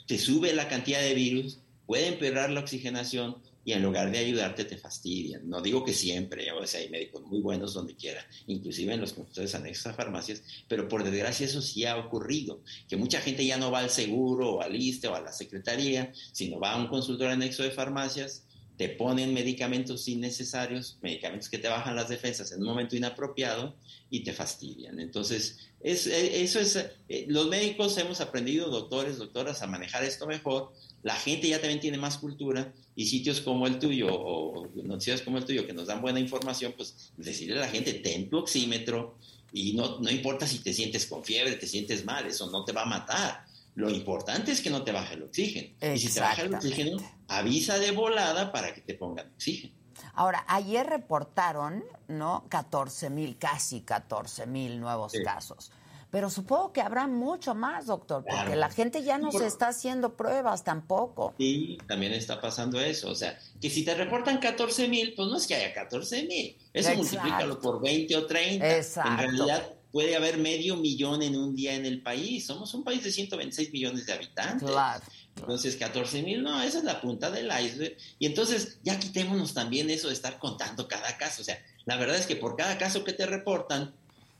te 0.05 0.17
sube 0.17 0.53
la 0.53 0.67
cantidad 0.67 1.01
de 1.01 1.13
virus, 1.13 1.59
puede 1.85 2.07
empeorar 2.07 2.49
la 2.49 2.61
oxigenación, 2.61 3.37
y 3.65 3.73
en 3.73 3.81
lugar 3.81 4.11
de 4.11 4.19
ayudarte 4.19 4.63
te 4.63 4.77
fastidian. 4.77 5.49
No 5.49 5.59
digo 5.59 5.83
que 5.83 5.93
siempre, 5.93 6.49
o 6.51 6.61
hay 6.61 6.89
médicos 6.89 7.23
muy 7.23 7.41
buenos 7.41 7.73
donde 7.73 7.95
quiera, 7.95 8.25
inclusive 8.45 8.93
en 8.93 9.01
los 9.01 9.13
consultorios 9.13 9.55
anexos 9.55 9.87
a 9.87 9.93
farmacias, 9.95 10.43
pero 10.67 10.87
por 10.87 11.03
desgracia 11.03 11.47
eso 11.47 11.61
sí 11.63 11.83
ha 11.83 11.97
ocurrido, 11.97 12.61
que 12.87 12.95
mucha 12.95 13.19
gente 13.19 13.43
ya 13.43 13.57
no 13.57 13.71
va 13.71 13.79
al 13.79 13.89
seguro 13.89 14.53
o 14.53 14.61
al 14.61 14.75
ISTE 14.75 15.07
o 15.07 15.15
a 15.15 15.21
la 15.21 15.33
secretaría, 15.33 16.13
sino 16.31 16.59
va 16.59 16.73
a 16.73 16.77
un 16.77 16.87
consultorio 16.87 17.33
anexo 17.33 17.63
de 17.63 17.71
farmacias, 17.71 18.43
te 18.77 18.89
ponen 18.89 19.33
medicamentos 19.33 20.07
innecesarios, 20.07 20.97
medicamentos 21.01 21.49
que 21.49 21.57
te 21.57 21.67
bajan 21.67 21.95
las 21.95 22.09
defensas 22.09 22.51
en 22.51 22.59
un 22.59 22.67
momento 22.67 22.95
inapropiado 22.95 23.75
y 24.09 24.21
te 24.21 24.33
fastidian. 24.33 24.99
Entonces, 24.99 25.59
es, 25.81 26.07
eh, 26.07 26.43
eso 26.43 26.59
es, 26.59 26.75
eh, 26.75 27.25
los 27.29 27.47
médicos 27.47 27.97
hemos 27.97 28.21
aprendido, 28.21 28.69
doctores, 28.69 29.17
doctoras, 29.17 29.61
a 29.61 29.67
manejar 29.67 30.03
esto 30.03 30.27
mejor, 30.27 30.73
la 31.03 31.15
gente 31.15 31.47
ya 31.47 31.59
también 31.59 31.79
tiene 31.79 31.97
más 31.97 32.17
cultura 32.17 32.73
y 32.95 33.05
sitios 33.05 33.41
como 33.41 33.67
el 33.67 33.79
tuyo 33.79 34.07
o 34.11 34.67
noticias 34.83 35.21
como 35.21 35.37
el 35.37 35.45
tuyo 35.45 35.65
que 35.65 35.73
nos 35.73 35.87
dan 35.87 36.01
buena 36.01 36.19
información, 36.19 36.73
pues 36.75 37.11
decirle 37.17 37.57
a 37.57 37.61
la 37.61 37.69
gente, 37.69 37.93
ten 37.93 38.29
tu 38.29 38.39
oxímetro 38.39 39.15
y 39.53 39.73
no, 39.73 39.99
no 39.99 40.09
importa 40.09 40.47
si 40.47 40.59
te 40.59 40.73
sientes 40.73 41.05
con 41.05 41.23
fiebre, 41.23 41.55
te 41.55 41.67
sientes 41.67 42.03
mal, 42.03 42.25
eso 42.25 42.49
no 42.49 42.65
te 42.65 42.73
va 42.73 42.81
a 42.81 42.85
matar. 42.85 43.45
Lo 43.75 43.89
importante 43.89 44.51
es 44.51 44.61
que 44.61 44.69
no 44.69 44.83
te 44.83 44.91
baje 44.91 45.15
el 45.15 45.23
oxígeno. 45.23 45.75
Y 45.93 45.99
si 45.99 46.13
te 46.13 46.19
baja 46.21 46.41
el 46.41 46.55
oxígeno, 46.55 46.97
avisa 47.27 47.77
de 47.77 47.91
volada 47.91 48.51
para 48.51 48.73
que 48.73 48.81
te 48.81 48.93
pongan 48.95 49.31
oxígeno. 49.33 49.73
Ahora, 50.13 50.45
ayer 50.47 50.85
reportaron, 50.85 51.83
¿no? 52.07 52.45
14 52.49 53.09
mil, 53.09 53.37
casi 53.37 53.81
14 53.81 54.47
mil 54.47 54.79
nuevos 54.79 55.13
casos. 55.23 55.71
Pero 56.09 56.29
supongo 56.29 56.71
que 56.71 56.79
habrá 56.79 57.07
mucho 57.07 57.53
más, 57.55 57.87
doctor, 57.87 58.23
porque 58.23 58.55
la 58.55 58.69
gente 58.69 59.03
ya 59.03 59.17
no 59.17 59.33
se 59.33 59.45
está 59.45 59.67
haciendo 59.67 60.15
pruebas 60.15 60.63
tampoco. 60.63 61.33
Sí, 61.37 61.77
también 61.87 62.13
está 62.13 62.39
pasando 62.39 62.79
eso. 62.79 63.09
O 63.09 63.15
sea, 63.15 63.37
que 63.59 63.69
si 63.69 63.83
te 63.83 63.93
reportan 63.95 64.37
14 64.37 64.87
mil, 64.87 65.13
pues 65.13 65.27
no 65.27 65.35
es 65.35 65.45
que 65.45 65.55
haya 65.55 65.73
14 65.73 66.23
mil. 66.23 66.57
Eso 66.71 66.95
multiplícalo 66.95 67.59
por 67.59 67.81
20 67.81 68.15
o 68.15 68.25
30. 68.25 68.77
Exacto. 68.77 69.11
En 69.11 69.17
realidad, 69.17 69.69
puede 69.95 70.17
haber 70.17 70.37
medio 70.37 70.75
millón 70.75 71.21
en 71.21 71.37
un 71.37 71.55
día 71.55 71.73
en 71.73 71.85
el 71.85 72.01
país. 72.01 72.45
Somos 72.45 72.73
un 72.73 72.83
país 72.83 73.01
de 73.01 73.13
126 73.13 73.71
millones 73.71 74.05
de 74.05 74.11
habitantes. 74.11 74.69
Claro. 74.69 75.01
Entonces, 75.37 75.77
14 75.77 76.21
mil, 76.21 76.43
no, 76.43 76.61
esa 76.61 76.79
es 76.79 76.83
la 76.83 76.99
punta 76.99 77.31
del 77.31 77.45
iceberg. 77.45 77.95
Y 78.19 78.25
entonces, 78.25 78.77
ya 78.83 78.99
quitémonos 78.99 79.53
también 79.53 79.89
eso 79.89 80.09
de 80.09 80.13
estar 80.13 80.37
contando 80.37 80.89
cada 80.89 81.15
caso. 81.15 81.43
O 81.43 81.45
sea, 81.45 81.63
la 81.85 81.95
verdad 81.95 82.17
es 82.17 82.25
que 82.25 82.35
por 82.35 82.57
cada 82.57 82.77
caso 82.77 83.05
que 83.05 83.13
te 83.13 83.25
reportan, 83.25 83.93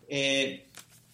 eh, 0.10 0.68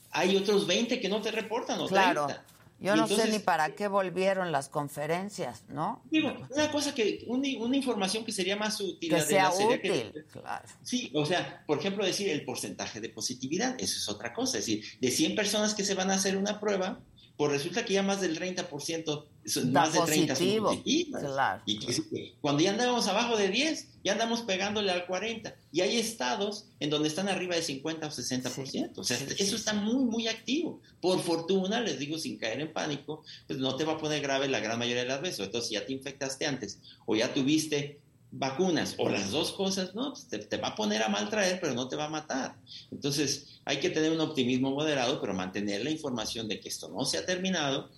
hay 0.09 0.35
otros 0.35 0.65
20 0.65 0.99
que 0.99 1.07
no 1.07 1.21
te 1.21 1.29
reportan 1.29 1.79
o 1.79 1.85
Claro. 1.85 2.25
30. 2.25 2.43
Yo 2.81 2.95
no 2.95 3.07
sé 3.07 3.29
ni 3.29 3.37
para 3.39 3.69
qué 3.75 3.87
volvieron 3.87 4.51
las 4.51 4.67
conferencias, 4.67 5.63
¿no? 5.69 6.01
Digo, 6.09 6.33
una 6.49 6.71
cosa 6.71 6.95
que, 6.95 7.23
una, 7.27 7.47
una 7.59 7.77
información 7.77 8.25
que 8.25 8.31
sería 8.31 8.55
más 8.55 8.81
útil. 8.81 9.09
Que 9.09 9.21
sea 9.21 9.51
útil, 9.51 9.79
que- 9.81 10.25
claro. 10.31 10.67
Sí, 10.81 11.11
o 11.13 11.25
sea, 11.25 11.63
por 11.67 11.77
ejemplo, 11.77 12.03
decir 12.03 12.29
el 12.29 12.43
porcentaje 12.43 12.99
de 12.99 13.09
positividad, 13.09 13.75
eso 13.79 13.97
es 13.97 14.09
otra 14.09 14.33
cosa. 14.33 14.57
Es 14.57 14.65
decir, 14.65 14.83
de 14.99 15.11
100 15.11 15.35
personas 15.35 15.75
que 15.75 15.83
se 15.85 15.93
van 15.93 16.09
a 16.09 16.15
hacer 16.15 16.35
una 16.37 16.59
prueba, 16.59 16.99
pues 17.41 17.53
resulta 17.53 17.83
que 17.83 17.95
ya 17.95 18.03
más 18.03 18.21
del 18.21 18.39
30%, 18.39 19.25
son 19.47 19.73
más 19.73 19.93
de 19.93 19.99
30 19.99 20.35
son 20.35 20.45
positivo, 20.45 20.65
positivas. 20.67 21.23
claro. 21.23 21.63
Y 21.65 21.79
que 21.79 21.91
sí, 21.91 22.35
cuando 22.39 22.61
ya 22.61 22.69
andamos 22.69 23.07
abajo 23.07 23.35
de 23.35 23.47
10, 23.47 23.87
ya 24.03 24.11
andamos 24.11 24.41
pegándole 24.43 24.91
al 24.91 25.07
40. 25.07 25.55
Y 25.71 25.81
hay 25.81 25.97
estados 25.97 26.67
en 26.79 26.91
donde 26.91 27.07
están 27.07 27.29
arriba 27.29 27.55
de 27.55 27.63
50 27.63 28.05
o 28.05 28.11
60%. 28.11 28.91
o 28.95 29.03
sea, 29.03 29.17
eso 29.39 29.55
está 29.55 29.73
muy, 29.73 30.05
muy 30.05 30.27
activo. 30.27 30.81
Por 31.01 31.19
fortuna, 31.19 31.81
les 31.81 31.97
digo 31.97 32.19
sin 32.19 32.37
caer 32.37 32.61
en 32.61 32.71
pánico, 32.71 33.23
pues 33.47 33.57
no 33.57 33.75
te 33.75 33.85
va 33.85 33.93
a 33.93 33.97
poner 33.97 34.21
grave 34.21 34.47
la 34.47 34.59
gran 34.59 34.77
mayoría 34.77 35.01
de 35.01 35.09
las 35.09 35.23
veces. 35.23 35.39
Entonces, 35.39 35.69
si 35.69 35.73
ya 35.73 35.83
te 35.83 35.93
infectaste 35.93 36.45
antes 36.45 36.77
o 37.07 37.15
ya 37.15 37.33
tuviste 37.33 38.01
vacunas 38.31 38.95
o 38.97 39.09
las 39.09 39.31
dos 39.31 39.51
cosas, 39.51 39.93
no, 39.93 40.11
Pues 40.11 40.27
te, 40.27 40.39
te 40.39 40.57
va 40.57 40.69
a 40.69 40.75
poner 40.75 41.03
a 41.03 41.09
mal 41.09 41.29
traer, 41.29 41.59
pero 41.59 41.73
no 41.73 41.87
te 41.87 41.95
va 41.95 42.05
a 42.05 42.09
matar. 42.09 42.55
Entonces, 42.91 43.59
hay 43.65 43.79
que 43.79 43.89
tener 43.89 44.11
un 44.11 44.21
optimismo 44.21 44.71
moderado, 44.71 45.19
pero 45.19 45.33
mantener 45.33 45.83
la 45.83 45.91
información 45.91 46.47
de 46.47 46.59
que 46.59 46.69
esto 46.69 46.89
no 46.89 47.05
se 47.05 47.17
ha 47.17 47.25
terminado. 47.25 47.89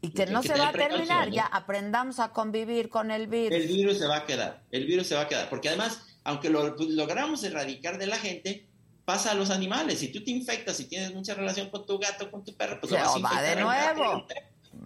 Y 0.00 0.10
que 0.10 0.26
no 0.26 0.40
que 0.40 0.48
se 0.48 0.58
va 0.58 0.68
a 0.68 0.72
terminar, 0.72 1.30
ya 1.30 1.46
aprendamos 1.46 2.18
a 2.20 2.32
convivir 2.32 2.88
con 2.88 3.10
el 3.10 3.26
virus. 3.26 3.58
El 3.58 3.68
virus 3.68 3.98
se 3.98 4.06
va 4.06 4.18
a 4.18 4.26
quedar, 4.26 4.62
el 4.70 4.86
virus 4.86 5.06
se 5.06 5.14
va 5.14 5.22
a 5.22 5.28
quedar, 5.28 5.48
porque 5.48 5.68
además, 5.68 6.02
aunque 6.24 6.50
lo 6.50 6.76
pues, 6.76 6.90
logramos 6.90 7.42
erradicar 7.44 7.98
de 7.98 8.06
la 8.06 8.18
gente, 8.18 8.66
pasa 9.06 9.30
a 9.30 9.34
los 9.34 9.50
animales. 9.50 10.00
Si 10.00 10.08
tú 10.08 10.22
te 10.22 10.30
infectas 10.30 10.78
y 10.80 10.84
tienes 10.84 11.14
mucha 11.14 11.34
relación 11.34 11.70
con 11.70 11.86
tu 11.86 11.98
gato, 11.98 12.30
con 12.30 12.44
tu 12.44 12.54
perro, 12.54 12.78
pues 12.80 12.92
Se 12.92 12.98
lo 12.98 13.04
vas 13.04 13.16
a 13.16 13.18
va 13.20 13.42
de 13.42 13.52
infectar 13.52 13.88
al 13.88 13.96
nuevo. 13.96 14.26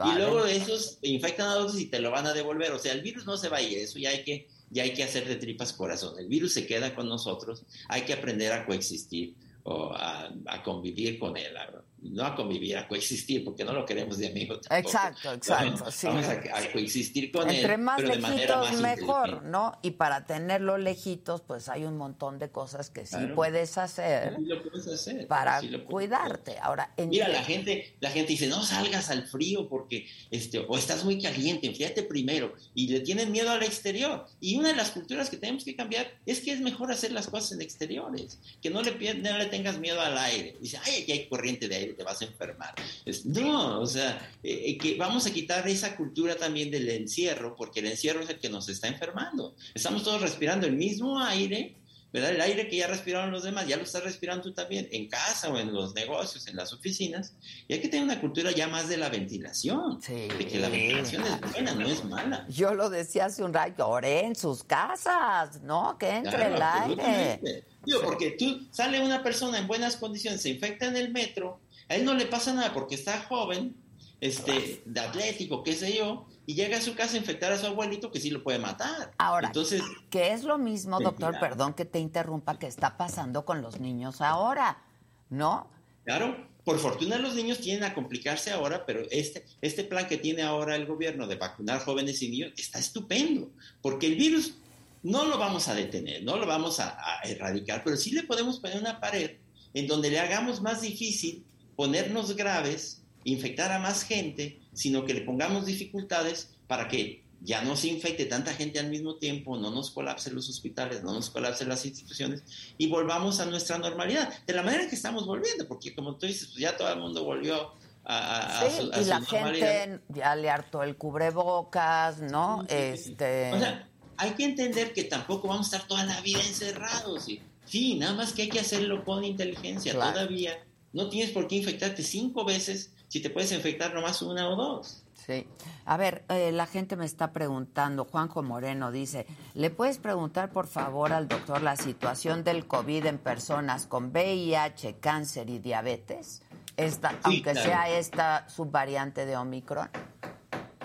y 0.04 0.14
de 0.14 0.18
luego 0.18 0.46
esos 0.46 0.98
infectan 1.02 1.48
a 1.48 1.56
otros 1.56 1.80
y 1.80 1.86
te 1.86 1.98
lo 1.98 2.10
van 2.10 2.26
a 2.26 2.32
devolver. 2.32 2.70
O 2.72 2.78
sea, 2.78 2.92
el 2.92 3.00
virus 3.00 3.26
no 3.26 3.36
se 3.36 3.48
va 3.48 3.56
a 3.56 3.62
ir, 3.62 3.78
eso 3.78 3.98
ya 3.98 4.10
hay 4.10 4.22
que, 4.22 4.48
ya 4.70 4.84
hay 4.84 4.94
que 4.94 5.02
hacer 5.02 5.26
de 5.26 5.36
tripas 5.36 5.72
corazón. 5.72 6.18
El 6.18 6.28
virus 6.28 6.54
se 6.54 6.66
queda 6.66 6.94
con 6.94 7.08
nosotros, 7.08 7.64
hay 7.88 8.02
que 8.02 8.12
aprender 8.12 8.52
a 8.52 8.64
coexistir 8.64 9.34
o 9.64 9.92
a, 9.92 10.32
convivir 10.64 11.18
con 11.18 11.36
él. 11.36 11.52
No 12.02 12.24
a 12.24 12.34
convivir, 12.34 12.76
a 12.76 12.88
coexistir, 12.88 13.44
porque 13.44 13.64
no 13.64 13.72
lo 13.72 13.84
queremos 13.84 14.18
de 14.18 14.28
amigo. 14.28 14.58
tampoco. 14.60 14.88
Exacto, 14.88 15.32
exacto, 15.32 15.90
sí. 15.90 16.06
Vamos 16.06 16.24
a, 16.26 16.32
a 16.32 16.72
coexistir 16.72 17.30
con 17.30 17.48
él. 17.48 17.56
Entre 17.56 17.76
más 17.78 17.96
pero 17.96 18.12
de 18.14 18.18
manera 18.18 18.60
lejitos 18.62 18.80
más 18.80 18.96
mejor, 18.98 19.20
inteligente. 19.28 19.50
¿no? 19.50 19.78
Y 19.82 19.90
para 19.92 20.24
tenerlo 20.26 20.78
lejitos, 20.78 21.40
pues 21.42 21.68
hay 21.68 21.84
un 21.84 21.96
montón 21.96 22.38
de 22.38 22.50
cosas 22.50 22.90
que 22.90 23.04
sí 23.06 23.16
Claro. 23.16 23.34
puedes 23.34 23.76
hacer 23.78 24.36
Sí 24.38 24.44
lo 24.46 24.62
puedes 24.62 24.86
hacer, 24.88 25.26
para 25.26 25.60
sí 25.60 25.68
lo 25.68 25.84
puedes 25.84 26.08
cuidarte. 26.10 26.56
Ahora, 26.60 26.92
en- 26.96 27.10
Mira, 27.10 27.28
la 27.28 27.42
gente, 27.42 27.96
la 28.00 28.10
gente 28.10 28.32
dice, 28.32 28.46
no 28.46 28.62
salgas 28.64 29.10
al 29.10 29.26
frío 29.26 29.68
porque, 29.68 30.06
este, 30.30 30.58
o 30.58 30.78
estás 30.78 31.04
muy 31.04 31.20
caliente, 31.20 31.66
enfríate 31.66 32.02
primero, 32.02 32.54
y 32.74 32.88
le 32.88 33.00
tienen 33.00 33.30
miedo 33.30 33.50
al 33.50 33.62
exterior. 33.62 34.26
Y 34.40 34.56
una 34.56 34.68
de 34.68 34.76
las 34.76 34.90
culturas 34.90 35.28
que 35.30 35.36
tenemos 35.36 35.64
que 35.64 35.76
cambiar 35.76 36.10
es 36.26 36.40
que 36.40 36.52
es 36.52 36.60
mejor 36.60 36.90
hacer 36.92 37.12
las 37.12 37.28
cosas 37.28 37.52
en 37.52 37.62
exteriores, 37.62 38.38
que 38.62 38.70
no 38.70 38.82
le, 38.82 38.92
no 39.14 39.38
le 39.38 39.46
tengas 39.46 39.78
miedo 39.78 40.00
al 40.00 40.16
aire. 40.16 40.56
Dice, 40.60 40.78
ay, 40.84 41.02
aquí 41.02 41.12
hay 41.12 41.28
corriente 41.28 41.68
de 41.68 41.76
aire, 41.76 41.89
te 41.94 42.02
vas 42.04 42.20
a 42.22 42.24
enfermar. 42.24 42.74
Es- 43.04 43.24
no, 43.26 43.80
o 43.80 43.86
sea, 43.86 44.30
eh, 44.42 44.62
eh, 44.66 44.78
que 44.78 44.96
vamos 44.96 45.26
a 45.26 45.30
quitar 45.32 45.66
esa 45.68 45.96
cultura 45.96 46.36
también 46.36 46.70
del 46.70 46.88
encierro, 46.88 47.54
porque 47.56 47.80
el 47.80 47.86
encierro 47.86 48.22
es 48.22 48.28
el 48.30 48.38
que 48.38 48.48
nos 48.50 48.68
está 48.68 48.88
enfermando. 48.88 49.54
Estamos 49.74 50.02
todos 50.04 50.20
respirando 50.22 50.66
el 50.66 50.74
mismo 50.76 51.18
aire, 51.20 51.76
¿verdad? 52.12 52.30
El 52.32 52.40
aire 52.40 52.68
que 52.68 52.76
ya 52.76 52.88
respiraron 52.88 53.30
los 53.30 53.44
demás, 53.44 53.68
ya 53.68 53.76
lo 53.76 53.84
estás 53.84 54.02
respirando 54.02 54.42
tú 54.42 54.52
también, 54.52 54.88
en 54.90 55.08
casa 55.08 55.48
o 55.48 55.56
en 55.58 55.72
los 55.72 55.94
negocios, 55.94 56.48
en 56.48 56.56
las 56.56 56.72
oficinas. 56.72 57.34
Y 57.68 57.74
hay 57.74 57.80
que 57.80 57.86
tener 57.88 58.02
una 58.04 58.20
cultura 58.20 58.50
ya 58.50 58.66
más 58.66 58.88
de 58.88 58.96
la 58.96 59.08
ventilación, 59.10 60.00
de 60.00 60.26
que 60.28 60.58
la 60.58 60.68
ventilación 60.68 61.22
es 61.24 61.52
buena, 61.52 61.72
no 61.76 61.86
es 61.86 62.04
mala. 62.04 62.46
yo 62.48 62.74
lo 62.74 62.90
decía 62.90 63.26
hace 63.26 63.44
un 63.44 63.52
rato, 63.54 63.86
oré 63.88 64.24
en 64.24 64.34
sus 64.34 64.64
casas, 64.64 65.62
¿no? 65.62 65.96
Que 65.98 66.08
entre 66.10 66.32
Claro, 66.36 66.92
el 66.92 67.00
aire. 67.00 67.64
Digo, 67.84 68.02
porque 68.02 68.32
tú 68.32 68.66
sale 68.72 69.00
una 69.00 69.22
persona 69.22 69.58
en 69.58 69.66
buenas 69.68 69.96
condiciones, 69.96 70.42
se 70.42 70.50
infecta 70.50 70.86
en 70.86 70.96
el 70.96 71.12
metro, 71.12 71.60
a 71.90 71.96
él 71.96 72.04
no 72.04 72.14
le 72.14 72.24
pasa 72.26 72.54
nada 72.54 72.72
porque 72.72 72.94
está 72.94 73.20
joven, 73.22 73.74
este, 74.20 74.82
de 74.86 75.00
atlético, 75.00 75.64
qué 75.64 75.74
sé 75.74 75.96
yo, 75.96 76.26
y 76.46 76.54
llega 76.54 76.78
a 76.78 76.80
su 76.80 76.94
casa 76.94 77.14
a 77.14 77.18
infectar 77.18 77.52
a 77.52 77.58
su 77.58 77.66
abuelito 77.66 78.12
que 78.12 78.20
sí 78.20 78.30
lo 78.30 78.44
puede 78.44 78.60
matar. 78.60 79.12
Ahora, 79.18 79.48
Entonces, 79.48 79.82
que 80.08 80.32
es 80.32 80.44
lo 80.44 80.56
mismo, 80.56 81.00
doctor, 81.00 81.30
cuidado. 81.32 81.40
perdón 81.40 81.74
que 81.74 81.84
te 81.84 81.98
interrumpa, 81.98 82.58
que 82.58 82.68
está 82.68 82.96
pasando 82.96 83.44
con 83.44 83.60
los 83.60 83.80
niños 83.80 84.20
ahora, 84.20 84.82
¿no? 85.30 85.68
Claro, 86.04 86.46
por 86.64 86.78
fortuna 86.78 87.18
los 87.18 87.34
niños 87.34 87.58
tienen 87.58 87.82
a 87.82 87.92
complicarse 87.92 88.52
ahora, 88.52 88.86
pero 88.86 89.02
este, 89.10 89.44
este 89.60 89.82
plan 89.82 90.06
que 90.06 90.16
tiene 90.16 90.42
ahora 90.42 90.76
el 90.76 90.86
gobierno 90.86 91.26
de 91.26 91.34
vacunar 91.34 91.80
jóvenes 91.80 92.22
y 92.22 92.30
niños 92.30 92.52
está 92.56 92.78
estupendo, 92.78 93.50
porque 93.82 94.06
el 94.06 94.14
virus 94.14 94.54
no 95.02 95.24
lo 95.24 95.38
vamos 95.38 95.66
a 95.66 95.74
detener, 95.74 96.22
no 96.22 96.36
lo 96.36 96.46
vamos 96.46 96.78
a, 96.78 96.96
a 97.00 97.22
erradicar, 97.22 97.82
pero 97.82 97.96
sí 97.96 98.12
le 98.12 98.22
podemos 98.22 98.60
poner 98.60 98.78
una 98.78 99.00
pared 99.00 99.38
en 99.74 99.88
donde 99.88 100.10
le 100.10 100.20
hagamos 100.20 100.60
más 100.60 100.82
difícil 100.82 101.44
ponernos 101.80 102.36
graves, 102.36 103.00
infectar 103.24 103.72
a 103.72 103.78
más 103.78 104.02
gente, 104.02 104.60
sino 104.74 105.06
que 105.06 105.14
le 105.14 105.22
pongamos 105.22 105.64
dificultades 105.64 106.50
para 106.66 106.88
que 106.88 107.24
ya 107.40 107.62
no 107.62 107.74
se 107.74 107.88
infecte 107.88 108.26
tanta 108.26 108.52
gente 108.52 108.78
al 108.78 108.90
mismo 108.90 109.14
tiempo, 109.16 109.56
no 109.56 109.70
nos 109.70 109.90
colapsen 109.90 110.34
los 110.34 110.50
hospitales, 110.50 111.02
no 111.02 111.14
nos 111.14 111.30
colapsen 111.30 111.70
las 111.70 111.86
instituciones 111.86 112.42
y 112.76 112.86
volvamos 112.88 113.40
a 113.40 113.46
nuestra 113.46 113.78
normalidad, 113.78 114.30
de 114.46 114.52
la 114.52 114.62
manera 114.62 114.86
que 114.90 114.94
estamos 114.94 115.24
volviendo, 115.26 115.66
porque 115.66 115.94
como 115.94 116.16
tú 116.16 116.26
dices, 116.26 116.48
pues 116.48 116.58
ya 116.58 116.76
todo 116.76 116.92
el 116.92 117.00
mundo 117.00 117.24
volvió 117.24 117.72
a, 118.04 118.18
a- 118.18 118.60
a 118.60 118.70
Sí, 118.70 118.76
su, 118.76 118.92
a 118.92 119.00
y 119.00 119.04
su 119.04 119.08
la 119.08 119.20
normalidad. 119.20 119.84
gente 119.84 120.04
ya 120.10 120.36
le 120.36 120.50
hartó 120.50 120.82
el 120.82 120.96
cubrebocas, 120.98 122.20
¿no? 122.20 122.66
Este. 122.68 123.54
O 123.54 123.58
sea, 123.58 123.88
hay 124.18 124.32
que 124.32 124.44
entender 124.44 124.92
que 124.92 125.04
tampoco 125.04 125.48
vamos 125.48 125.72
a 125.72 125.76
estar 125.76 125.88
toda 125.88 126.04
la 126.04 126.20
vida 126.20 126.40
encerrados. 126.46 127.24
Sí, 127.24 127.40
sí 127.64 127.94
nada 127.94 128.12
más 128.12 128.34
que 128.34 128.42
hay 128.42 128.48
que 128.50 128.60
hacerlo 128.60 129.02
con 129.02 129.24
inteligencia. 129.24 129.94
Claro. 129.94 130.12
Todavía 130.12 130.58
no 130.92 131.08
tienes 131.08 131.30
por 131.30 131.46
qué 131.46 131.56
infectarte 131.56 132.02
cinco 132.02 132.44
veces 132.44 132.92
si 133.08 133.20
te 133.20 133.30
puedes 133.30 133.52
infectar 133.52 133.92
nomás 133.92 134.22
una 134.22 134.48
o 134.48 134.56
dos. 134.56 135.02
Sí. 135.26 135.46
A 135.84 135.96
ver, 135.96 136.24
eh, 136.28 136.50
la 136.52 136.66
gente 136.66 136.96
me 136.96 137.04
está 137.04 137.32
preguntando, 137.32 138.04
Juanjo 138.04 138.42
Moreno 138.42 138.90
dice, 138.90 139.26
¿le 139.54 139.70
puedes 139.70 139.98
preguntar 139.98 140.50
por 140.52 140.66
favor 140.66 141.12
al 141.12 141.28
doctor 141.28 141.62
la 141.62 141.76
situación 141.76 142.42
del 142.42 142.66
COVID 142.66 143.06
en 143.06 143.18
personas 143.18 143.86
con 143.86 144.10
VIH, 144.10 144.96
cáncer 144.98 145.50
y 145.50 145.58
diabetes? 145.58 146.42
Esta, 146.76 147.18
aunque 147.22 147.52
claro. 147.52 147.62
sea 147.62 147.98
esta 147.98 148.48
subvariante 148.48 149.26
de 149.26 149.36
Omicron. 149.36 149.90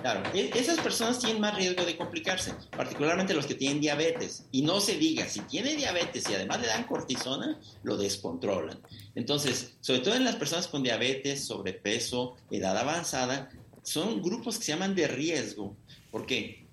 Claro, 0.06 0.22
e- 0.36 0.52
esas 0.54 0.80
personas 0.82 1.18
tienen 1.18 1.42
más 1.42 1.56
riesgo 1.56 1.84
de 1.84 1.98
complicarse, 1.98 2.54
particularmente 2.70 3.34
los 3.34 3.48
que 3.48 3.56
tienen 3.56 3.82
diabetes. 3.82 4.46
Y 4.52 4.62
no 4.62 4.80
se 4.80 4.98
diga, 5.00 5.28
si 5.28 5.40
tiene 5.40 5.76
diabetes 5.76 6.30
y 6.30 6.36
además 6.36 6.62
le 6.62 6.68
dan 6.68 6.84
cortisona, 6.84 7.60
lo 7.82 7.98
descontrolan. 7.98 8.80
Entonces, 9.16 9.78
sobre 9.82 10.02
todo 10.02 10.14
en 10.14 10.24
las 10.24 10.36
personas 10.36 10.68
con 10.68 10.84
diabetes, 10.84 11.44
sobrepeso, 11.44 12.36
edad 12.52 12.78
avanzada, 12.78 13.50
son 13.82 14.22
grupos 14.22 14.60
que 14.60 14.66
se 14.66 14.74
llaman 14.74 14.94
de 14.94 15.08
riesgo, 15.08 15.76
porque 16.12 16.68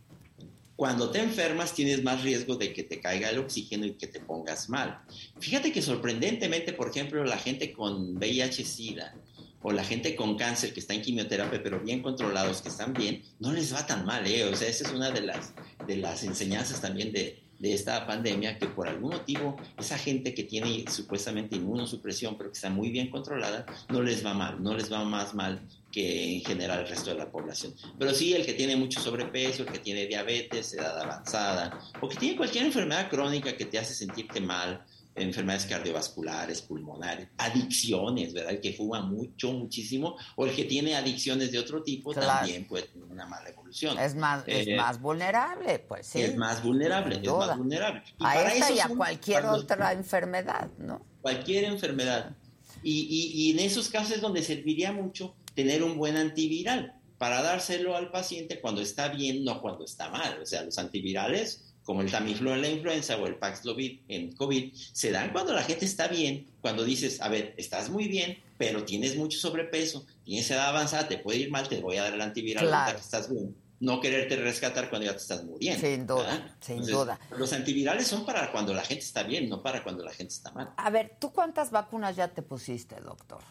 cuando 0.77 1.11
te 1.11 1.21
enfermas 1.21 1.73
tienes 1.73 2.03
más 2.03 2.23
riesgo 2.23 2.57
de 2.57 2.75
que 2.75 2.83
te 2.83 3.01
caiga 3.01 3.31
el 3.31 3.39
oxígeno 3.39 3.87
y 3.87 3.95
que 3.95 4.09
te 4.09 4.21
pongas 4.21 4.69
mal. 4.69 5.01
Fíjate 5.41 5.73
que 5.73 5.81
sorprendentemente, 5.81 6.75
por 6.75 6.91
ejemplo, 6.91 7.25
la 7.25 7.39
gente 7.39 7.73
con 7.73 8.15
VIH-Sida 8.19 9.15
o 9.63 9.73
la 9.73 9.85
gente 9.85 10.17
con 10.17 10.37
cáncer 10.37 10.73
que 10.73 10.81
está 10.81 10.95
en 10.95 11.03
quimioterapia, 11.03 11.63
pero 11.63 11.81
bien 11.81 12.03
controlados, 12.03 12.63
que 12.63 12.69
están 12.69 12.93
bien, 12.93 13.23
no 13.39 13.53
les 13.53 13.75
va 13.75 13.87
tan 13.87 14.05
mal, 14.05 14.27
¿eh? 14.27 14.45
O 14.45 14.57
sea, 14.57 14.69
esa 14.69 14.85
es 14.85 14.93
una 14.93 15.11
de 15.11 15.23
las, 15.23 15.55
de 15.87 15.97
las 15.97 16.25
enseñanzas 16.25 16.81
también 16.81 17.13
de, 17.13 17.43
de 17.63 17.73
esta 17.73 18.05
pandemia, 18.09 18.59
que 18.59 18.67
por 18.67 18.89
algún 18.89 19.13
motivo 19.13 19.57
esa 19.79 19.97
gente 19.97 20.35
que 20.35 20.43
tiene 20.43 20.85
supuestamente 20.91 21.55
inmunosupresión, 21.55 22.37
pero 22.37 22.51
que 22.51 22.57
está 22.57 22.71
muy 22.71 22.91
bien 22.91 23.09
controlada, 23.09 23.65
no 23.89 24.03
les 24.03 24.27
va 24.27 24.35
mal, 24.35 24.61
no 24.61 24.77
les 24.77 24.93
va 24.93 25.05
más 25.05 25.33
mal 25.33 25.63
que 25.93 26.39
en 26.39 26.41
general 26.43 26.81
el 26.81 26.89
resto 26.89 27.11
de 27.11 27.19
la 27.19 27.31
población. 27.31 27.73
Pero 28.01 28.13
sí, 28.15 28.35
el 28.35 28.45
que 28.45 28.55
tiene 28.55 28.75
mucho 28.75 29.01
sobrepeso, 29.01 29.63
el 29.63 29.69
que 29.69 29.79
tiene 29.79 30.07
diabetes, 30.07 30.75
edad 30.75 30.99
avanzada, 31.03 31.79
o 32.01 32.09
que 32.09 32.17
tiene 32.17 32.37
cualquier 32.37 32.67
enfermedad 32.67 33.09
crónica 33.09 33.57
que 33.57 33.67
te 33.67 33.79
hace 33.79 33.95
sentirte 33.95 34.41
mal, 34.41 34.85
enfermedades 35.15 35.67
cardiovasculares, 35.67 36.63
pulmonares, 36.63 37.29
adicciones, 37.37 38.33
¿verdad? 38.33 38.53
El 38.53 38.61
que 38.61 38.73
fuma 38.73 39.03
mucho, 39.03 39.53
muchísimo, 39.53 40.17
o 40.37 40.47
el 40.47 40.55
que 40.55 40.65
tiene 40.65 40.95
adicciones 40.95 41.53
de 41.53 41.59
otro 41.59 41.83
tipo, 41.83 42.13
Claro. 42.13 42.29
también 42.29 42.67
puede 42.67 42.85
tener 42.85 43.07
una 43.09 43.27
mala 43.27 43.51
evolución. 43.51 43.99
Es 43.99 44.15
más, 44.15 44.45
Eh, 44.47 44.65
es 44.69 44.77
más 44.77 45.01
vulnerable, 45.01 45.79
pues 45.81 46.07
sí. 46.07 46.21
es 46.23 46.37
más 46.37 46.63
vulnerable, 46.63 47.17
es 47.23 47.29
más 47.31 47.57
vulnerable. 47.59 48.03
Y 48.19 48.25
A 48.25 48.53
esta 48.53 48.73
y 48.73 48.81
a 48.81 48.89
cualquier 48.89 49.45
otra 49.47 49.93
enfermedad, 49.93 50.71
¿no? 50.79 51.05
Cualquier 51.21 51.65
enfermedad. 51.65 52.35
Y, 52.83 53.03
y, 53.09 53.43
y 53.43 53.51
en 53.53 53.61
esos 53.61 53.89
casos 53.89 54.13
es 54.17 54.21
donde 54.21 54.43
serviría 54.43 54.93
mucho 54.93 55.35
tener 55.55 55.83
un 55.83 55.97
buen 55.99 56.17
antiviral 56.17 56.95
para 57.19 57.41
dárselo 57.43 57.97
al 57.97 58.11
paciente 58.11 58.61
cuando 58.61 58.81
está 58.81 59.09
bien, 59.09 59.45
no 59.45 59.61
cuando 59.61 59.85
está 59.85 60.09
mal. 60.09 60.41
O 60.43 60.47
sea, 60.47 60.63
los 60.65 60.77
antivirales 60.79 61.72
como 61.85 62.01
el 62.03 62.11
Tamiflu 62.11 62.51
en 62.53 62.63
la 62.63 62.69
influenza 62.69 63.17
o 63.17 63.27
el 63.27 63.37
Paxlovid 63.37 64.01
en 64.09 64.33
COVID, 64.37 64.73
se 64.75 65.11
dan 65.11 65.33
cuando 65.33 65.53
la 65.53 65.63
gente 65.63 65.85
está 65.85 66.09
bien, 66.09 66.47
cuando 66.61 66.85
dices, 66.85 67.21
a 67.21 67.29
ver, 67.29 67.55
estás 67.57 67.91
muy 67.91 68.09
bien, 68.09 68.39
pero 68.59 68.85
tienes 68.85 69.17
mucho 69.17 69.39
sobrepeso, 69.39 70.07
tienes 70.25 70.51
edad 70.51 70.69
avanzada, 70.69 71.09
te 71.09 71.19
puede 71.19 71.39
ir 71.39 71.51
mal, 71.51 71.69
te 71.69 71.81
voy 71.81 71.97
a 71.97 72.03
dar 72.05 72.15
el 72.15 72.21
antiviral 72.21 72.67
Claro. 72.67 72.95
que 72.97 73.01
estás 73.03 73.31
bien. 73.31 73.57
No 73.81 74.01
quererte 74.01 74.37
rescatar 74.37 74.89
cuando 74.91 75.07
ya 75.07 75.13
te 75.13 75.19
estás 75.19 75.43
muriendo. 75.43 75.85
Sin 75.85 76.07
duda, 76.07 76.23
¿verdad? 76.23 76.57
sin 76.61 76.73
Entonces, 76.75 76.95
duda. 76.97 77.21
Los 77.37 77.53
antivirales 77.53 78.07
son 78.07 78.25
para 78.25 78.53
cuando 78.53 78.73
la 78.73 78.83
gente 78.85 79.05
está 79.05 79.25
bien, 79.25 79.49
no 79.49 79.61
para 79.61 79.83
cuando 79.83 80.05
la 80.05 80.13
gente 80.13 80.33
está 80.33 80.53
mal. 80.53 80.71
A 80.77 80.89
ver, 80.91 81.17
¿tú 81.19 81.33
cuántas 81.33 81.73
vacunas 81.73 82.15
ya 82.15 82.29
te 82.29 82.43
pusiste, 82.43 82.95
doctor? 83.01 83.43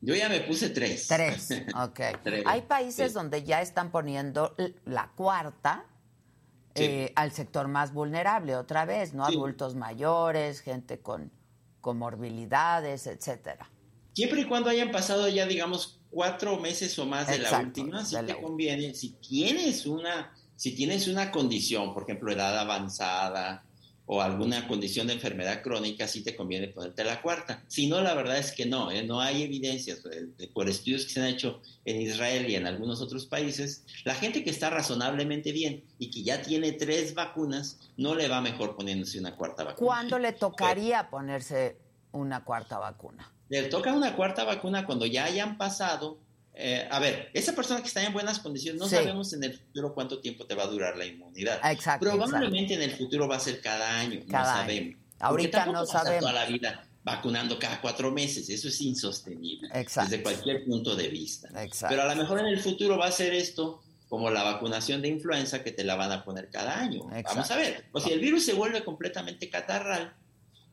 Yo 0.00 0.16
ya 0.16 0.28
me 0.28 0.40
puse 0.40 0.70
tres. 0.70 1.06
Tres, 1.06 1.50
ok. 1.76 2.00
Tres, 2.24 2.42
Hay 2.46 2.62
países 2.62 3.08
sí. 3.12 3.14
donde 3.14 3.44
ya 3.44 3.62
están 3.62 3.92
poniendo 3.92 4.56
la 4.84 5.12
cuarta 5.14 5.84
eh, 6.80 7.12
al 7.16 7.32
sector 7.32 7.68
más 7.68 7.92
vulnerable, 7.92 8.56
otra 8.56 8.84
vez, 8.84 9.14
¿no? 9.14 9.24
Adultos 9.24 9.74
mayores, 9.74 10.60
gente 10.60 11.00
con 11.00 11.32
comorbilidades, 11.80 13.06
etcétera. 13.06 13.70
Siempre 14.14 14.40
y 14.40 14.44
cuando 14.44 14.70
hayan 14.70 14.90
pasado 14.90 15.28
ya, 15.28 15.46
digamos, 15.46 16.00
cuatro 16.10 16.58
meses 16.58 16.98
o 16.98 17.06
más 17.06 17.28
de 17.28 17.38
la 17.38 17.60
última, 17.60 18.04
sí 18.04 18.16
de 18.16 18.22
te 18.24 18.40
conviene. 18.40 18.94
Si 18.94 19.10
tienes 19.10 19.86
una, 19.86 20.34
si 20.56 20.74
tienes 20.74 21.06
una 21.08 21.30
condición, 21.30 21.94
por 21.94 22.02
ejemplo, 22.02 22.32
edad 22.32 22.58
avanzada 22.58 23.64
o 24.10 24.22
alguna 24.22 24.66
condición 24.66 25.06
de 25.06 25.12
enfermedad 25.12 25.62
crónica, 25.62 26.08
sí 26.08 26.22
te 26.22 26.34
conviene 26.34 26.68
ponerte 26.68 27.04
la 27.04 27.20
cuarta. 27.20 27.62
Si 27.68 27.88
no, 27.88 28.00
la 28.00 28.14
verdad 28.14 28.38
es 28.38 28.52
que 28.52 28.64
no, 28.64 28.90
¿eh? 28.90 29.04
no 29.04 29.20
hay 29.20 29.42
evidencias 29.42 30.00
eh, 30.10 30.48
por 30.54 30.66
estudios 30.66 31.04
que 31.04 31.10
se 31.10 31.20
han 31.20 31.26
hecho 31.26 31.60
en 31.84 32.00
Israel 32.00 32.48
y 32.48 32.54
en 32.54 32.66
algunos 32.66 33.02
otros 33.02 33.26
países. 33.26 33.84
La 34.04 34.14
gente 34.14 34.42
que 34.42 34.48
está 34.48 34.70
razonablemente 34.70 35.52
bien 35.52 35.84
y 35.98 36.10
que 36.10 36.22
ya 36.22 36.40
tiene 36.40 36.72
tres 36.72 37.14
vacunas, 37.14 37.78
no 37.98 38.14
le 38.14 38.28
va 38.28 38.40
mejor 38.40 38.76
poniéndose 38.76 39.18
una 39.20 39.36
cuarta 39.36 39.62
vacuna. 39.62 39.86
¿Cuándo 39.86 40.18
le 40.18 40.32
tocaría 40.32 41.10
ponerse 41.10 41.76
una 42.12 42.44
cuarta 42.44 42.78
vacuna? 42.78 43.30
Le 43.50 43.64
toca 43.64 43.92
una 43.92 44.16
cuarta 44.16 44.44
vacuna 44.44 44.86
cuando 44.86 45.04
ya 45.04 45.24
hayan 45.24 45.58
pasado. 45.58 46.18
Eh, 46.60 46.88
a 46.90 46.98
ver, 46.98 47.30
esa 47.34 47.54
persona 47.54 47.80
que 47.80 47.86
está 47.88 48.02
en 48.04 48.12
buenas 48.12 48.40
condiciones, 48.40 48.80
no 48.80 48.88
Sí. 48.88 48.96
sabemos 48.96 49.32
en 49.32 49.44
el 49.44 49.56
futuro 49.56 49.94
cuánto 49.94 50.18
tiempo 50.18 50.44
te 50.44 50.54
va 50.56 50.64
a 50.64 50.66
durar 50.66 50.96
la 50.96 51.06
inmunidad. 51.06 51.60
Exacto, 51.70 52.06
Probablemente 52.06 52.74
en 52.74 52.82
el 52.82 52.90
futuro 52.96 53.28
va 53.28 53.36
a 53.36 53.40
ser 53.40 53.60
cada 53.60 53.98
año, 54.00 54.20
Cada 54.28 54.42
no 54.44 54.50
año. 54.50 54.60
sabemos. 54.60 54.96
Ahorita 55.20 55.66
no 55.66 55.86
sabemos. 55.86 56.20
toda 56.20 56.32
la 56.32 56.46
vida 56.46 56.84
vacunando 57.04 57.58
cada 57.58 57.80
cuatro 57.80 58.10
meses, 58.10 58.50
eso 58.50 58.68
es 58.68 58.80
insostenible 58.80 59.68
Exacto. 59.72 60.10
desde 60.10 60.22
cualquier 60.22 60.64
punto 60.64 60.94
de 60.96 61.08
vista. 61.08 61.48
Exacto. 61.62 61.86
Pero 61.94 62.02
a 62.02 62.14
lo 62.14 62.20
mejor 62.20 62.40
en 62.40 62.46
el 62.46 62.60
futuro 62.60 62.98
va 62.98 63.06
a 63.06 63.12
ser 63.12 63.32
esto 63.34 63.80
como 64.08 64.30
la 64.30 64.42
vacunación 64.42 65.00
de 65.00 65.08
influenza 65.08 65.62
que 65.62 65.70
te 65.70 65.84
la 65.84 65.94
van 65.94 66.10
a 66.12 66.24
poner 66.24 66.50
cada 66.50 66.78
año. 66.80 67.00
Vamos 67.04 67.18
Exacto. 67.18 67.54
a 67.54 67.56
ver, 67.56 67.84
o 67.92 68.00
si 68.00 68.10
el 68.10 68.20
virus 68.20 68.44
se 68.44 68.54
vuelve 68.54 68.82
completamente 68.84 69.48
catarral, 69.48 70.12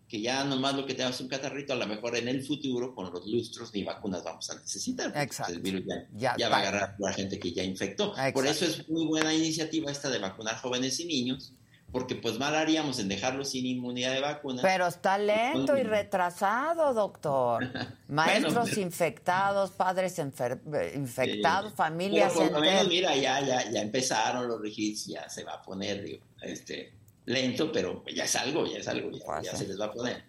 que 0.08 0.22
ya 0.22 0.44
nomás 0.44 0.76
lo 0.76 0.86
que 0.86 0.94
te 0.94 1.04
un 1.20 1.28
catarrito, 1.28 1.74
a 1.74 1.78
lo 1.78 1.88
mejor 1.88 2.16
en 2.16 2.28
el 2.28 2.46
futuro 2.46 2.94
con 2.94 3.12
los 3.12 3.26
lustros 3.26 3.74
ni 3.74 3.84
vacunas 3.84 4.24
vamos 4.24 4.50
a 4.52 4.56
necesitar. 4.56 5.08
porque 5.08 5.22
Exacto. 5.24 5.54
El 5.54 5.60
virus 5.62 5.84
ya, 5.86 6.06
Ya 6.16 6.36
ya 6.38 6.50
va 6.50 6.58
a 6.58 6.60
agarrar 6.62 6.84
a 6.84 6.96
la 7.00 7.14
gente 7.14 7.40
que 7.40 7.52
ya 7.52 7.64
infectó. 7.64 8.14
Por 8.34 8.46
eso 8.46 8.66
es 8.66 8.88
muy 8.88 9.06
buena 9.08 9.34
iniciativa 9.34 9.92
esta 9.92 10.10
de 10.10 10.20
vacunar 10.20 10.58
jóvenes 10.58 11.00
y 11.00 11.06
niños, 11.06 11.54
porque 11.92 12.16
pues 12.16 12.38
mal 12.38 12.54
haríamos 12.56 13.00
en 13.00 13.08
dejarlos 13.08 13.50
sin 13.52 13.66
inmunidad 13.66 14.14
de 14.14 14.20
vacuna. 14.22 14.62
Pero 14.62 14.86
está 14.88 15.18
lento 15.18 15.76
y 15.78 15.84
retrasado, 15.84 16.94
doctor. 16.94 17.68
Maestros 18.08 18.70
pero- 18.70 18.82
infectados, 18.82 19.72
padres 19.72 20.20
enfer- 20.20 20.60
eh, 20.76 20.94
infectados, 20.96 21.74
familias 21.74 22.34
Pero 22.36 22.46
por 22.52 22.60
lo 22.60 22.66
menos, 22.66 22.88
mira, 22.90 23.16
ya, 23.16 23.40
ya, 23.42 23.72
ya 23.72 23.82
empezaron 23.82 24.48
los 24.48 24.62
registros, 24.62 25.08
ya 25.16 25.30
se 25.30 25.44
va 25.44 25.54
a 25.54 25.62
poner, 25.62 26.04
digo, 26.04 26.24
este, 26.42 26.94
lento, 27.26 27.72
pero 27.72 28.04
ya 28.14 28.26
es 28.26 28.36
algo, 28.36 28.66
ya 28.66 28.80
es 28.80 28.88
algo, 28.88 29.12
ya, 29.12 29.42
ya 29.42 29.56
se 29.56 29.68
les 29.68 29.80
va 29.80 29.86
a 29.86 29.92
poner. 29.92 30.24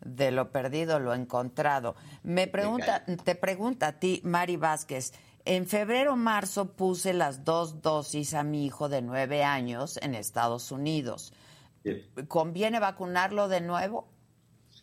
De 0.00 0.30
lo 0.30 0.50
perdido, 0.50 0.98
lo 0.98 1.14
encontrado. 1.14 1.94
Me 2.22 2.46
pregunta, 2.46 3.04
te 3.24 3.34
pregunta 3.34 3.88
a 3.88 3.98
ti, 3.98 4.20
Mari 4.24 4.56
Vázquez. 4.56 5.12
En 5.44 5.66
febrero 5.66 6.16
marzo 6.16 6.72
puse 6.72 7.12
las 7.12 7.44
dos 7.44 7.82
dosis 7.82 8.34
a 8.34 8.42
mi 8.42 8.66
hijo 8.66 8.88
de 8.88 9.02
nueve 9.02 9.42
años 9.42 9.98
en 10.02 10.14
Estados 10.14 10.70
Unidos. 10.70 11.32
¿Conviene 12.28 12.78
vacunarlo 12.78 13.48
de 13.48 13.60
nuevo? 13.60 14.08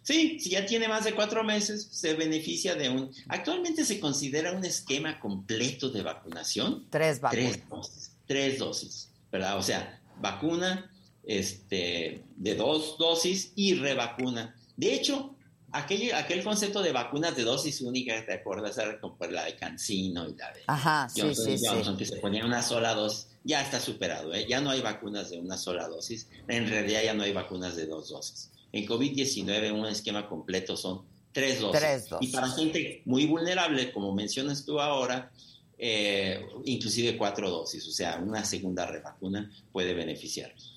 Sí, 0.01 0.39
si 0.39 0.51
ya 0.51 0.65
tiene 0.65 0.88
más 0.88 1.03
de 1.03 1.13
cuatro 1.13 1.43
meses, 1.43 1.88
se 1.91 2.13
beneficia 2.13 2.75
de 2.75 2.89
un... 2.89 3.11
Actualmente 3.27 3.84
se 3.84 3.99
considera 3.99 4.53
un 4.53 4.63
esquema 4.63 5.19
completo 5.19 5.89
de 5.89 6.01
vacunación. 6.01 6.88
Tres 6.89 7.19
vacunas. 7.19 7.51
Tres 7.51 7.69
dosis, 7.69 8.11
tres 8.25 8.59
dosis, 8.59 9.11
¿verdad? 9.31 9.57
O 9.57 9.61
sea, 9.61 9.99
vacuna 10.21 10.89
este, 11.27 12.23
de 12.37 12.55
dos 12.55 12.97
dosis 12.97 13.51
y 13.55 13.75
revacuna. 13.75 14.55
De 14.77 14.93
hecho, 14.93 15.35
aquel, 15.71 16.13
aquel 16.13 16.43
concepto 16.43 16.81
de 16.81 16.93
vacunas 16.93 17.35
de 17.35 17.43
dosis 17.43 17.81
única, 17.81 18.25
¿te 18.25 18.33
acuerdas? 18.33 18.77
Era 18.77 18.99
como 18.99 19.17
la 19.29 19.45
de 19.45 19.55
Cancino 19.57 20.27
y 20.27 20.35
la 20.35 20.53
de 20.53 20.61
Ajá, 20.67 21.09
sí, 21.09 21.21
Johnson 21.21 21.57
sí, 21.57 21.65
Johnson, 21.67 21.93
sí. 21.93 21.99
que 21.99 22.05
se 22.05 22.17
ponía 22.17 22.45
una 22.45 22.63
sola 22.63 22.93
dosis, 22.93 23.27
ya 23.43 23.61
está 23.61 23.79
superado, 23.79 24.33
¿eh? 24.33 24.47
ya 24.47 24.61
no 24.61 24.69
hay 24.69 24.81
vacunas 24.81 25.29
de 25.29 25.39
una 25.39 25.57
sola 25.57 25.87
dosis, 25.87 26.29
en 26.47 26.67
realidad 26.69 27.03
ya 27.03 27.13
no 27.13 27.23
hay 27.23 27.33
vacunas 27.33 27.75
de 27.75 27.85
dos 27.87 28.09
dosis. 28.09 28.51
En 28.71 28.85
COVID-19 28.85 29.71
un 29.73 29.85
esquema 29.85 30.27
completo 30.27 30.77
son 30.77 31.03
tres 31.33 31.59
dosis. 31.59 31.79
Tres 31.79 32.09
dosis. 32.09 32.29
Y 32.29 32.31
para 32.31 32.49
gente 32.49 33.01
muy 33.05 33.25
vulnerable, 33.25 33.91
como 33.91 34.13
mencionas 34.13 34.65
tú 34.65 34.79
ahora, 34.79 35.31
eh, 35.77 36.45
inclusive 36.65 37.17
cuatro 37.17 37.49
dosis, 37.49 37.85
o 37.87 37.91
sea, 37.91 38.17
una 38.17 38.45
segunda 38.45 38.85
revacuna 38.85 39.51
puede 39.71 39.93
beneficiarlos. 39.93 40.76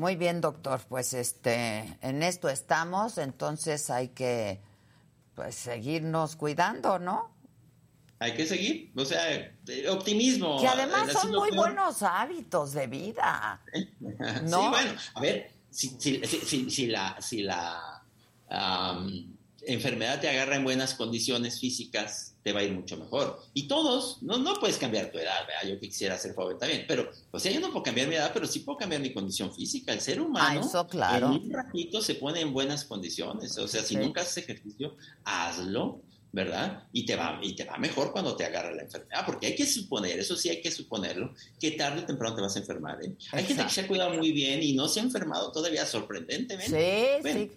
Muy 0.00 0.16
bien, 0.16 0.40
doctor. 0.40 0.80
Pues 0.88 1.12
este, 1.12 1.98
en 2.00 2.22
esto 2.22 2.48
estamos, 2.48 3.18
entonces 3.18 3.90
hay 3.90 4.08
que 4.08 4.58
pues 5.34 5.54
seguirnos 5.54 6.36
cuidando, 6.36 6.98
¿no? 6.98 7.30
Hay 8.18 8.32
que 8.32 8.46
seguir, 8.46 8.90
o 8.96 9.04
sea, 9.04 9.30
eh, 9.34 9.88
optimismo. 9.90 10.58
Que 10.58 10.68
además 10.68 11.12
son 11.12 11.32
muy 11.32 11.50
buenos 11.50 12.02
hábitos 12.02 12.72
de 12.72 12.86
vida. 12.86 13.60
¿No? 14.00 14.62
Sí, 14.62 14.68
bueno, 14.70 14.92
a 15.16 15.20
ver, 15.20 15.50
si, 15.70 15.88
si, 15.98 16.24
si, 16.24 16.38
si- 16.46 16.70
si 16.70 16.86
la, 16.86 17.20
si 17.20 17.42
la 17.42 18.02
enfermedad 19.66 20.20
te 20.20 20.28
agarra 20.28 20.56
en 20.56 20.64
buenas 20.64 20.94
condiciones 20.94 21.60
físicas, 21.60 22.34
te 22.42 22.52
va 22.52 22.60
a 22.60 22.62
ir 22.64 22.72
mucho 22.72 22.96
mejor. 22.96 23.38
Y 23.54 23.68
todos, 23.68 24.22
no, 24.22 24.38
no 24.38 24.54
puedes 24.54 24.78
cambiar 24.78 25.10
tu 25.10 25.18
edad, 25.18 25.46
¿verdad? 25.46 25.68
yo 25.74 25.78
quisiera 25.80 26.16
ser 26.18 26.34
joven 26.34 26.58
también, 26.58 26.84
pero, 26.88 27.10
o 27.30 27.38
sea, 27.38 27.52
yo 27.52 27.60
no 27.60 27.68
puedo 27.70 27.82
cambiar 27.82 28.08
mi 28.08 28.14
edad, 28.14 28.30
pero 28.32 28.46
sí 28.46 28.60
puedo 28.60 28.78
cambiar 28.78 29.02
mi 29.02 29.12
condición 29.12 29.54
física. 29.54 29.92
El 29.92 30.00
ser 30.00 30.20
humano, 30.20 30.60
Ah, 30.62 30.66
eso 30.66 30.86
claro. 30.86 31.26
en 31.34 31.42
un 31.44 31.50
ratito 31.52 32.00
se 32.00 32.14
pone 32.14 32.40
en 32.40 32.52
buenas 32.52 32.84
condiciones. 32.84 33.56
O 33.58 33.68
sea, 33.68 33.82
si 33.82 33.94
Sí. 33.94 34.00
nunca 34.00 34.22
haces 34.22 34.38
ejercicio, 34.44 34.96
hazlo. 35.24 36.00
¿Verdad? 36.32 36.84
Y 36.92 37.04
te, 37.06 37.16
va, 37.16 37.40
y 37.42 37.56
te 37.56 37.64
va 37.64 37.76
mejor 37.76 38.12
cuando 38.12 38.36
te 38.36 38.44
agarra 38.44 38.72
la 38.72 38.82
enfermedad, 38.82 39.26
porque 39.26 39.48
hay 39.48 39.56
que 39.56 39.66
suponer, 39.66 40.16
eso 40.20 40.36
sí 40.36 40.48
hay 40.48 40.62
que 40.62 40.70
suponerlo, 40.70 41.34
que 41.58 41.72
tarde 41.72 42.02
o 42.02 42.06
temprano 42.06 42.36
te 42.36 42.40
vas 42.42 42.54
a 42.54 42.60
enfermar. 42.60 43.02
¿eh? 43.04 43.12
Hay 43.32 43.42
gente 43.44 43.64
que 43.64 43.70
se 43.70 43.80
ha 43.80 43.88
cuidado 43.88 44.14
muy 44.14 44.30
bien 44.30 44.62
y 44.62 44.72
no 44.72 44.86
se 44.86 45.00
ha 45.00 45.02
enfermado 45.02 45.50
todavía 45.50 45.84
sorprendentemente. 45.84 47.16
Sí, 47.16 47.22
Bueno, 47.22 47.40
sí. 47.40 47.50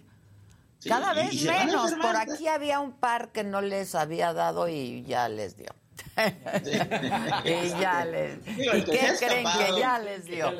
Sí, 0.84 0.88
Cada 0.88 1.12
vez 1.12 1.42
menos. 1.42 1.92
Por 1.94 2.16
aquí 2.16 2.46
había 2.46 2.78
un 2.78 2.92
par 2.92 3.32
que 3.32 3.42
no 3.42 3.60
les 3.60 3.94
había 3.94 4.32
dado 4.32 4.68
y 4.68 5.02
ya 5.02 5.28
les 5.28 5.56
dio. 5.56 5.74
y 7.44 7.68
ya 7.80 8.04
les. 8.04 8.44
Digo, 8.44 8.72
¿Y 8.74 8.76
el 8.76 8.84
que 8.84 8.92
qué 8.92 9.14
creen 9.18 9.46
que 9.46 9.80
ya 9.80 9.98
les 9.98 10.24
dio? 10.26 10.52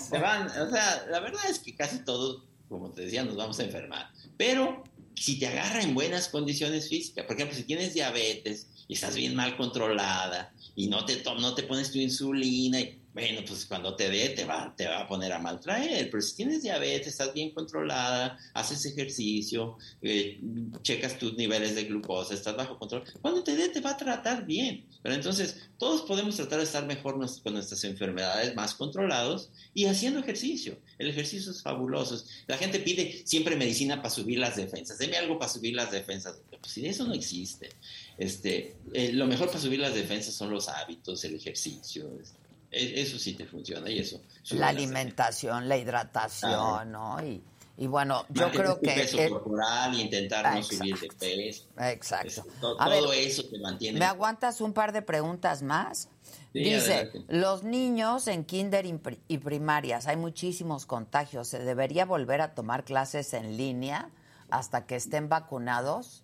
Se 0.00 0.18
van, 0.18 0.46
o 0.46 0.70
sea, 0.70 1.06
la 1.10 1.20
verdad 1.20 1.42
es 1.50 1.58
que 1.58 1.74
casi 1.74 1.98
todos, 1.98 2.44
como 2.68 2.90
te 2.90 3.02
decía, 3.02 3.24
nos 3.24 3.36
vamos 3.36 3.58
a 3.60 3.64
enfermar. 3.64 4.10
Pero 4.36 4.84
si 5.14 5.38
te 5.38 5.46
agarra 5.46 5.82
en 5.82 5.94
buenas 5.94 6.28
condiciones 6.28 6.88
físicas, 6.88 7.24
por 7.24 7.36
ejemplo, 7.36 7.56
si 7.56 7.64
tienes 7.64 7.94
diabetes 7.94 8.68
y 8.88 8.94
estás 8.94 9.16
bien 9.16 9.34
mal 9.34 9.56
controlada 9.56 10.52
y 10.74 10.88
no 10.88 11.04
te, 11.04 11.22
no 11.24 11.54
te 11.54 11.62
pones 11.64 11.90
tu 11.90 11.98
insulina, 11.98 12.80
y, 12.80 13.00
bueno, 13.16 13.40
pues 13.48 13.64
cuando 13.64 13.96
te 13.96 14.10
dé 14.10 14.28
te 14.28 14.44
va, 14.44 14.74
te 14.76 14.86
va 14.86 15.00
a 15.00 15.08
poner 15.08 15.32
a 15.32 15.38
maltraer. 15.38 16.10
Pero 16.10 16.20
si 16.22 16.36
tienes 16.36 16.62
diabetes, 16.62 17.06
estás 17.08 17.32
bien 17.32 17.50
controlada, 17.52 18.38
haces 18.52 18.84
ejercicio, 18.84 19.78
eh, 20.02 20.38
checas 20.82 21.18
tus 21.18 21.34
niveles 21.34 21.74
de 21.74 21.84
glucosa, 21.84 22.34
estás 22.34 22.54
bajo 22.54 22.78
control, 22.78 23.04
cuando 23.22 23.42
te 23.42 23.56
dé 23.56 23.70
te 23.70 23.80
va 23.80 23.92
a 23.92 23.96
tratar 23.96 24.44
bien. 24.44 24.84
Pero 25.02 25.14
entonces, 25.14 25.56
todos 25.78 26.02
podemos 26.02 26.36
tratar 26.36 26.58
de 26.58 26.64
estar 26.64 26.84
mejor 26.84 27.14
con 27.42 27.54
nuestras 27.54 27.82
enfermedades, 27.84 28.54
más 28.54 28.74
controlados 28.74 29.48
y 29.72 29.86
haciendo 29.86 30.20
ejercicio. 30.20 30.78
El 30.98 31.08
ejercicio 31.08 31.52
es 31.52 31.62
fabuloso. 31.62 32.22
La 32.46 32.58
gente 32.58 32.80
pide 32.80 33.22
siempre 33.24 33.56
medicina 33.56 33.96
para 33.96 34.10
subir 34.10 34.38
las 34.38 34.56
defensas. 34.56 34.98
Deme 34.98 35.16
algo 35.16 35.38
para 35.38 35.50
subir 35.50 35.74
las 35.74 35.90
defensas. 35.90 36.36
Pues 36.60 36.70
si 36.70 36.84
eso 36.86 37.06
no 37.06 37.14
existe. 37.14 37.70
Este, 38.18 38.76
eh, 38.92 39.12
lo 39.12 39.26
mejor 39.26 39.48
para 39.48 39.60
subir 39.60 39.80
las 39.80 39.94
defensas 39.94 40.34
son 40.34 40.50
los 40.50 40.68
hábitos, 40.68 41.24
el 41.24 41.34
ejercicio. 41.36 42.10
es- 42.20 42.30
e- 42.30 42.45
Eso 42.70 43.18
sí 43.18 43.34
te 43.34 43.46
funciona 43.46 43.88
y 43.90 43.98
eso. 44.00 44.20
La 44.50 44.68
alimentación, 44.68 45.68
la 45.68 45.76
hidratación, 45.76 46.52
Ah. 46.52 46.84
¿no? 46.84 47.24
Y, 47.24 47.42
Y 47.78 47.86
bueno, 47.88 48.24
yo 48.30 48.50
creo 48.52 48.80
que... 48.80 48.90
peso 48.90 49.18
eh, 49.20 49.28
corporal 49.28 49.94
intentar 50.00 50.44
no 50.50 50.56
Exacto. 50.60 50.76
subir 50.78 50.98
de 50.98 51.08
peso. 51.08 51.64
Exacto. 51.78 52.46
Todo, 52.58 52.80
A 52.80 52.88
ver, 52.88 53.00
todo 53.00 53.12
eso 53.12 53.44
te 53.50 53.58
mantiene. 53.58 53.98
¿Me 53.98 54.06
aguantas 54.06 54.62
un 54.62 54.72
par 54.72 54.92
de 54.92 55.02
preguntas 55.02 55.62
más? 55.62 56.08
Sí, 56.54 56.60
Dice, 56.60 56.94
adelante. 56.94 57.24
los 57.28 57.64
niños 57.64 58.28
en 58.28 58.44
kinder 58.46 58.86
y 58.86 58.94
pri- 58.94 59.20
y 59.28 59.36
primarias, 59.38 60.06
hay 60.06 60.16
muchísimos 60.16 60.86
contagios. 60.86 61.48
¿Se 61.48 61.58
debería 61.58 62.06
volver 62.06 62.40
a 62.40 62.54
tomar 62.54 62.82
clases 62.84 63.34
en 63.34 63.58
línea 63.58 64.08
hasta 64.48 64.86
que 64.86 64.96
estén 64.96 65.28
vacunados? 65.28 66.22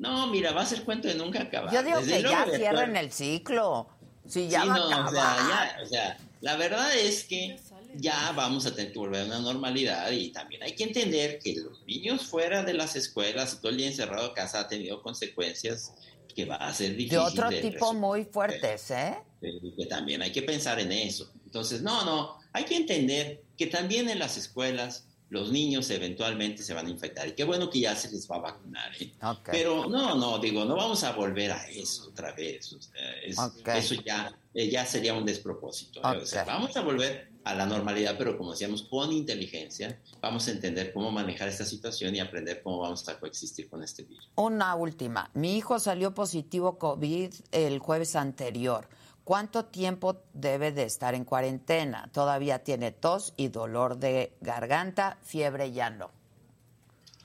No, 0.00 0.26
mira, 0.26 0.50
va 0.52 0.62
a 0.62 0.66
ser 0.66 0.82
cuento 0.84 1.06
de 1.06 1.14
nunca 1.14 1.42
acabar. 1.42 1.72
Yo 1.72 1.84
digo 1.84 1.98
Desde 2.00 2.16
que 2.16 2.22
ya 2.22 2.46
cierren 2.52 2.96
el 2.96 3.12
ciclo. 3.12 3.86
Si 4.26 4.48
ya 4.48 4.62
Sí, 4.62 4.68
va 4.68 4.76
no, 4.76 4.90
a 4.90 5.06
o 5.06 5.10
sea, 5.10 5.36
ya, 5.48 5.82
o 5.82 5.86
sea, 5.86 6.18
la 6.40 6.56
verdad 6.56 6.94
es 6.96 7.24
que 7.24 7.58
ya 7.94 8.32
vamos 8.32 8.66
a 8.66 8.74
tener 8.74 8.92
que 8.92 8.98
volver 8.98 9.22
a 9.22 9.26
una 9.26 9.40
normalidad 9.40 10.10
y 10.12 10.30
también 10.30 10.62
hay 10.62 10.74
que 10.74 10.84
entender 10.84 11.38
que 11.38 11.56
los 11.56 11.82
niños 11.86 12.26
fuera 12.26 12.62
de 12.62 12.74
las 12.74 12.96
escuelas 12.96 13.54
y 13.54 13.56
todo 13.56 13.70
el 13.70 13.78
día 13.78 13.88
encerrado 13.88 14.28
en 14.28 14.34
casa 14.34 14.60
ha 14.60 14.68
tenido 14.68 15.02
consecuencias 15.02 15.92
que 16.34 16.44
va 16.44 16.56
a 16.56 16.72
ser 16.72 16.90
difícil 16.90 17.10
de 17.10 17.18
otro 17.18 17.50
de 17.50 17.60
tipo 17.60 17.74
resolver. 17.74 18.00
muy 18.00 18.24
fuertes, 18.24 18.90
¿eh? 18.90 19.18
y 19.42 19.72
que 19.72 19.86
también 19.86 20.22
hay 20.22 20.32
que 20.32 20.42
pensar 20.42 20.78
en 20.78 20.92
eso. 20.92 21.30
Entonces, 21.44 21.82
no, 21.82 22.04
no, 22.04 22.38
hay 22.52 22.64
que 22.64 22.76
entender 22.76 23.42
que 23.56 23.66
también 23.66 24.08
en 24.08 24.18
las 24.18 24.36
escuelas 24.36 25.06
los 25.30 25.50
niños 25.52 25.88
eventualmente 25.90 26.62
se 26.62 26.74
van 26.74 26.86
a 26.86 26.90
infectar 26.90 27.26
y 27.28 27.32
qué 27.32 27.44
bueno 27.44 27.70
que 27.70 27.80
ya 27.80 27.94
se 27.96 28.10
les 28.10 28.28
va 28.30 28.36
a 28.36 28.40
vacunar. 28.40 28.90
¿eh? 29.00 29.12
Ok. 29.22 29.48
Pero 29.52 29.88
no, 29.88 30.14
no, 30.16 30.38
digo, 30.38 30.64
no 30.64 30.76
vamos 30.76 31.02
a 31.04 31.12
volver 31.12 31.52
a 31.52 31.68
eso 31.70 32.08
otra 32.08 32.32
vez. 32.32 32.72
o 32.72 32.80
sea, 32.82 33.12
es- 33.24 33.38
Ok. 33.38 33.68
Eso 33.68 33.94
ya, 34.04 34.36
eh, 34.54 34.68
ya 34.68 34.84
sería 34.84 35.14
un 35.14 35.24
despropósito. 35.24 36.00
¿eh? 36.00 36.18
O 36.22 36.26
sea, 36.26 36.44
vamos 36.44 36.76
a 36.76 36.82
volver 36.82 37.30
a 37.44 37.54
la 37.54 37.64
normalidad, 37.64 38.16
pero 38.18 38.36
como 38.36 38.50
decíamos, 38.50 38.82
con 38.82 39.12
inteligencia, 39.12 39.98
vamos 40.20 40.46
a 40.48 40.50
entender 40.50 40.92
cómo 40.92 41.10
manejar 41.10 41.48
esta 41.48 41.64
situación 41.64 42.14
y 42.14 42.20
aprender 42.20 42.60
cómo 42.62 42.80
vamos 42.80 43.08
a 43.08 43.18
coexistir 43.18 43.68
con 43.70 43.82
este 43.82 44.02
virus. 44.02 44.28
Una 44.34 44.74
última. 44.74 45.30
Mi 45.34 45.56
hijo 45.56 45.78
salió 45.78 46.12
positivo 46.12 46.76
COVID 46.78 47.32
el 47.52 47.78
jueves 47.78 48.14
anterior. 48.16 48.88
¿Cuánto 49.24 49.66
tiempo 49.66 50.22
debe 50.32 50.72
de 50.72 50.84
estar 50.84 51.14
en 51.14 51.24
cuarentena? 51.24 52.10
Todavía 52.12 52.64
tiene 52.64 52.90
tos 52.90 53.34
y 53.36 53.48
dolor 53.48 53.98
de 53.98 54.32
garganta, 54.40 55.18
fiebre 55.22 55.72
ya 55.72 55.90
no. 55.90 56.10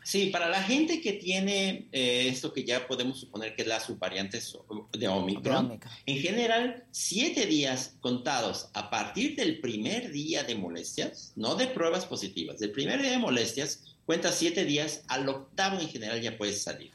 Sí, 0.05 0.27
para 0.27 0.47
la 0.49 0.61
gente 0.61 1.01
que 1.01 1.13
tiene 1.13 1.89
eh, 1.91 2.27
esto 2.27 2.53
que 2.53 2.63
ya 2.63 2.87
podemos 2.87 3.19
suponer 3.19 3.55
que 3.55 3.63
es 3.63 3.67
la 3.67 3.79
subvariante 3.79 4.39
de 4.91 5.07
Omicron, 5.07 5.65
Omicron. 5.65 5.93
en 6.05 6.19
general, 6.19 6.83
siete 6.91 7.47
días 7.47 7.95
contados 8.01 8.69
a 8.75 8.91
partir 8.91 9.35
del 9.35 9.59
primer 9.61 10.11
día 10.11 10.43
de 10.43 10.53
molestias, 10.53 11.33
no 11.35 11.55
de 11.55 11.65
pruebas 11.65 12.05
positivas, 12.05 12.59
del 12.59 12.71
primer 12.71 13.01
día 13.01 13.09
de 13.09 13.17
molestias, 13.17 13.95
cuenta 14.05 14.31
siete 14.31 14.63
días, 14.63 15.01
al 15.07 15.27
octavo 15.27 15.79
en 15.79 15.89
general 15.89 16.21
ya 16.21 16.37
puedes 16.37 16.61
salir. 16.61 16.91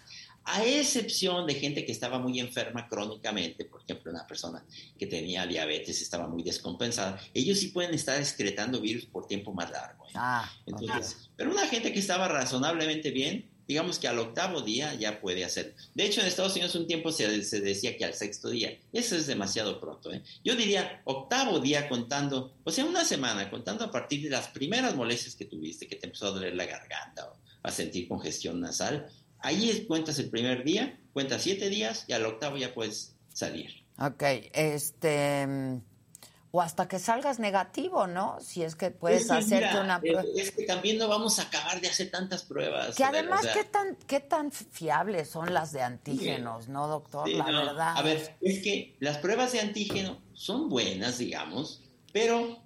A 0.52 0.64
excepción 0.64 1.46
de 1.46 1.54
gente 1.54 1.84
que 1.84 1.92
estaba 1.92 2.18
muy 2.18 2.40
enferma 2.40 2.88
crónicamente, 2.88 3.64
por 3.64 3.82
ejemplo, 3.82 4.10
una 4.10 4.26
persona 4.26 4.64
que 4.98 5.06
tenía 5.06 5.46
diabetes, 5.46 6.02
estaba 6.02 6.26
muy 6.26 6.42
descompensada, 6.42 7.20
ellos 7.34 7.58
sí 7.58 7.68
pueden 7.68 7.94
estar 7.94 8.18
excretando 8.18 8.80
virus 8.80 9.06
por 9.06 9.26
tiempo 9.26 9.52
más 9.52 9.70
largo. 9.70 10.06
¿eh? 10.06 10.12
Ah, 10.14 10.50
Entonces, 10.66 11.30
pero 11.36 11.52
una 11.52 11.68
gente 11.68 11.92
que 11.92 12.00
estaba 12.00 12.26
razonablemente 12.26 13.12
bien, 13.12 13.48
digamos 13.68 14.00
que 14.00 14.08
al 14.08 14.18
octavo 14.18 14.62
día 14.62 14.94
ya 14.94 15.20
puede 15.20 15.44
hacer. 15.44 15.76
De 15.94 16.04
hecho, 16.04 16.20
en 16.20 16.26
Estados 16.26 16.54
Unidos 16.54 16.74
un 16.74 16.88
tiempo 16.88 17.12
se, 17.12 17.44
se 17.44 17.60
decía 17.60 17.96
que 17.96 18.04
al 18.04 18.14
sexto 18.14 18.50
día. 18.50 18.76
Eso 18.92 19.14
es 19.14 19.28
demasiado 19.28 19.78
pronto. 19.78 20.12
¿eh? 20.12 20.24
Yo 20.42 20.56
diría 20.56 21.02
octavo 21.04 21.60
día 21.60 21.88
contando, 21.88 22.56
o 22.64 22.72
sea, 22.72 22.84
una 22.84 23.04
semana, 23.04 23.48
contando 23.48 23.84
a 23.84 23.92
partir 23.92 24.24
de 24.24 24.30
las 24.30 24.48
primeras 24.48 24.96
molestias 24.96 25.36
que 25.36 25.44
tuviste, 25.44 25.86
que 25.86 25.94
te 25.94 26.06
empezó 26.06 26.26
a 26.26 26.30
doler 26.32 26.56
la 26.56 26.66
garganta 26.66 27.30
o 27.30 27.36
a 27.62 27.70
sentir 27.70 28.08
congestión 28.08 28.60
nasal. 28.60 29.08
Ahí 29.42 29.84
cuentas 29.86 30.18
el 30.18 30.30
primer 30.30 30.64
día, 30.64 30.98
cuentas 31.12 31.42
siete 31.42 31.68
días 31.68 32.04
y 32.08 32.12
al 32.12 32.26
octavo 32.26 32.56
ya 32.56 32.74
puedes 32.74 33.14
salir. 33.32 33.70
Ok, 33.98 34.22
este... 34.52 35.46
mm, 35.46 35.80
O 36.52 36.60
hasta 36.60 36.88
que 36.88 36.98
salgas 36.98 37.38
negativo, 37.38 38.08
¿no? 38.08 38.38
Si 38.40 38.62
es 38.62 38.74
que 38.74 38.90
puedes 38.90 39.22
Es 39.26 39.30
hacerte 39.30 39.68
mira, 39.68 39.82
una 39.82 39.96
eh, 39.98 40.00
prueba. 40.00 40.24
Es 40.36 40.50
que 40.50 40.64
también 40.64 40.98
no 40.98 41.06
vamos 41.06 41.38
a 41.38 41.42
acabar 41.42 41.80
de 41.80 41.86
hacer 41.88 42.10
tantas 42.10 42.42
pruebas. 42.42 42.96
Que 42.96 43.04
además, 43.04 43.40
o 43.40 43.42
sea, 43.44 43.52
¿qué 43.52 43.64
tan, 43.64 43.96
¿qué 44.06 44.18
tan 44.20 44.50
fiables 44.50 45.28
son 45.30 45.54
las 45.54 45.70
de 45.70 45.82
antígenos, 45.82 46.68
no, 46.68 46.88
doctor? 46.88 47.28
Sí, 47.28 47.34
la 47.34 47.44
no, 47.44 47.66
verdad. 47.66 47.92
A 47.96 48.02
ver, 48.02 48.36
es 48.40 48.62
que 48.62 48.96
las 48.98 49.18
pruebas 49.18 49.52
de 49.52 49.60
antígeno 49.60 50.20
son 50.32 50.68
buenas, 50.68 51.18
digamos, 51.18 51.82
pero 52.12 52.58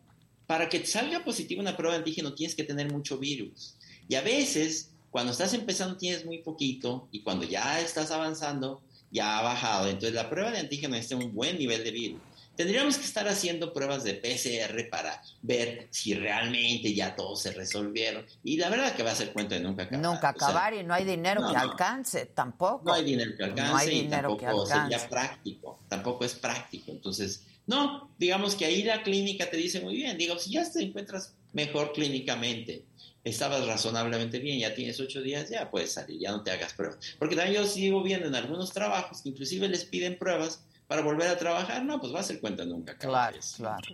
para 0.47 0.69
que 0.71 0.87
salga 0.87 1.23
positiva 1.23 1.61
una 1.61 1.77
prueba 1.77 1.93
de 1.95 1.99
antígeno 1.99 2.33
tienes 2.35 2.55
que 2.57 2.65
tener 2.65 2.91
mucho 2.91 3.19
virus. 3.19 3.77
Y 4.09 4.15
a 4.15 4.23
veces, 4.23 4.94
cuando 5.15 5.31
estás 5.31 5.55
empezando 5.55 5.97
tienes 5.97 6.27
muy 6.27 6.39
poquito 6.39 7.07
y 7.12 7.23
cuando 7.23 7.45
ya 7.47 7.78
estás 7.78 8.11
avanzando, 8.11 8.82
ya 9.12 9.39
ha 9.39 9.43
bajado. 9.43 9.86
Entonces 9.86 10.12
la 10.12 10.28
prueba 10.28 10.51
de 10.51 10.59
antígeno 10.59 10.97
necesita 10.97 11.24
un 11.24 11.32
buen 11.32 11.57
nivel 11.57 11.85
de 11.85 11.93
virus. 11.93 12.20
Tendríamos 12.57 12.99
que 12.99 13.05
estar 13.05 13.28
haciendo 13.28 13.73
pruebas 13.73 14.03
de 14.03 14.15
PCR 14.15 14.89
para 14.91 15.23
ver 15.41 15.86
si 15.93 16.15
realmente 16.15 16.93
ya 16.95 17.15
todos 17.15 17.43
se 17.43 17.53
resolvieron. 17.53 18.27
Y 18.43 18.57
la 18.57 18.69
verdad 18.70 18.97
que 18.97 19.05
va 19.05 19.12
a 19.12 19.15
ser 19.15 19.32
cuento 19.32 19.55
de 19.55 19.61
nunca 19.61 19.85
acabar. 19.85 20.05
Nunca 20.05 20.31
O 20.35 20.39
sea, 20.41 20.49
acabar 20.49 20.74
y 20.74 20.82
no 20.82 20.93
hay 20.93 21.05
dinero 21.05 21.43
no, 21.43 21.47
que 21.49 21.55
no. 21.55 21.61
alcance, 21.61 22.27
tampoco. 22.27 22.82
no 22.85 22.95
hay 22.95 23.05
dinero 23.05 23.36
que 23.36 23.45
alcance 23.45 23.70
No 23.70 23.77
hay 23.78 23.89
y 23.89 24.01
dinero 24.03 24.36
que 24.36 24.47
tampoco 24.47 24.62
alcance. 24.65 24.95
sería 24.97 25.09
práctico, 25.09 25.78
tampoco 25.89 26.24
es 26.24 26.35
práctico. 26.35 26.91
Entonces, 26.91 27.45
no, 27.69 28.11
digamos 28.19 28.57
que 28.57 28.65
ahí 28.65 28.82
la 28.82 29.05
clínica 29.05 29.49
te 29.49 29.59
dice 29.59 29.81
muy 29.81 29.95
bien, 29.95 30.19
digo, 30.19 30.36
si 30.41 30.51
ya 30.51 30.69
te 30.69 30.82
encuentras 30.82 31.35
mejor 31.53 31.93
clínicamente, 31.93 32.82
estabas 33.25 33.67
razonablemente 33.67 34.39
bien, 34.39 34.61
ya 34.61 34.75
tienes 34.75 35.01
ocho 35.01 35.23
días, 35.23 35.49
ya 35.49 35.71
puedes 35.71 35.93
salir, 35.93 36.21
ya 36.21 36.31
no 36.31 36.43
te 36.43 36.51
hagas 36.51 36.75
pruebas. 36.75 36.99
Porque 37.19 37.35
también 37.35 37.63
yo 37.63 37.67
sigo 37.69 38.03
viendo 38.03 38.27
en 38.29 38.35
algunos 38.35 38.73
trabajos 38.73 39.23
que 39.23 39.31
inclusive 39.31 39.69
les 39.69 39.85
piden 39.85 40.19
pruebas 40.19 40.65
para 40.87 41.01
volver 41.03 41.29
a 41.29 41.39
trabajar, 41.39 41.83
no, 41.85 41.99
pues 42.01 42.15
va 42.15 42.21
a 42.21 42.23
ser 42.23 42.41
cuenta 42.41 42.65
nunca. 42.65 42.97
Claro, 42.99 43.39
claro. 43.57 43.89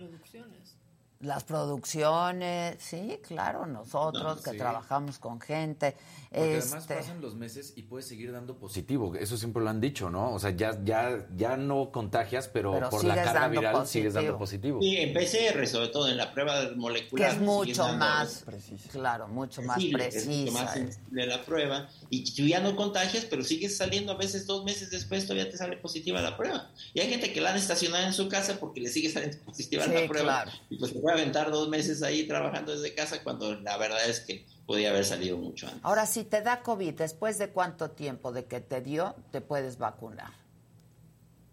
Las 1.21 1.43
producciones, 1.43 2.77
sí, 2.79 3.19
claro, 3.25 3.65
nosotros 3.67 4.37
No, 4.37 4.43
que 4.43 4.51
sí. 4.51 4.57
trabajamos 4.57 5.19
con 5.19 5.39
gente. 5.39 5.95
Porque 6.33 6.59
además 6.61 6.83
este, 6.83 6.95
pasan 6.95 7.19
los 7.19 7.35
meses 7.35 7.73
y 7.75 7.83
puedes 7.83 8.07
seguir 8.07 8.31
dando 8.31 8.57
positivo. 8.57 9.13
Eso 9.15 9.35
siempre 9.35 9.61
lo 9.61 9.69
han 9.69 9.81
dicho, 9.81 10.09
¿no? 10.09 10.33
O 10.33 10.39
sea, 10.39 10.51
ya, 10.51 10.79
ya, 10.81 11.27
ya 11.35 11.57
no 11.57 11.91
contagias, 11.91 12.47
pero, 12.47 12.71
Pero 12.71 12.89
por 12.89 13.03
la 13.03 13.15
carga 13.21 13.49
viral 13.49 13.85
sigues 13.85 14.13
dando 14.13 14.37
positivo. 14.37 14.79
Sí, 14.81 14.95
en 14.95 15.13
PCR, 15.13 15.67
sobre 15.67 15.89
todo 15.89 16.07
en 16.07 16.15
la 16.15 16.33
prueba 16.33 16.69
que 16.69 16.75
molecular. 16.75 17.31
es 17.31 17.33
sigues 17.33 17.45
mucho 17.49 17.85
más, 17.95 18.45
claro, 18.93 19.27
mucho 19.27 19.61
más 19.61 19.77
es 19.77 19.83
mucho 19.83 19.97
precisa. 19.97 20.51
más 20.53 20.73
sensible 20.73 21.27
la 21.27 21.43
prueba 21.43 21.89
y 22.09 22.23
tú 22.33 22.43
ya 22.43 22.61
no 22.61 22.77
contagias, 22.77 23.25
pero 23.25 23.43
sigues 23.43 23.75
saliendo 23.75 24.13
a 24.13 24.15
veces 24.15 24.47
dos 24.47 24.63
meses 24.63 24.89
después 24.89 25.25
todavía 25.27 25.51
te 25.51 25.57
sale 25.57 25.75
positiva 25.75 26.21
la 26.21 26.37
prueba. 26.37 26.71
Y 26.93 27.01
hay 27.01 27.09
gente 27.09 27.33
que 27.33 27.41
la 27.41 27.49
han 27.51 27.57
estacionado 27.57 28.05
en 28.05 28.13
su 28.13 28.29
casa 28.29 28.57
porque 28.57 28.79
le 28.79 28.87
sigue 28.89 29.09
saliendo 29.11 29.37
positiva 29.39 29.83
Sí, 29.83 29.91
la 29.91 30.07
prueba 30.07 30.43
claro. 30.43 30.51
y 30.69 30.77
pues 30.77 30.93
se 30.93 30.99
puede 30.99 31.17
aventar 31.19 31.51
dos 31.51 31.67
meses 31.67 32.01
ahí 32.03 32.25
trabajando 32.25 32.71
desde 32.71 32.95
casa 32.95 33.21
cuando 33.21 33.53
la 33.59 33.75
verdad 33.75 34.09
es 34.09 34.21
que 34.21 34.45
podía 34.71 34.91
haber 34.91 35.03
salido 35.03 35.37
mucho 35.37 35.67
antes. 35.67 35.81
Ahora, 35.83 36.05
si 36.05 36.23
te 36.23 36.41
da 36.41 36.61
COVID, 36.61 36.93
¿después 36.93 37.37
de 37.37 37.49
cuánto 37.49 37.91
tiempo 37.91 38.31
de 38.31 38.45
que 38.45 38.61
te 38.61 38.79
dio, 38.79 39.15
te 39.29 39.41
puedes 39.41 39.77
vacunar? 39.77 40.31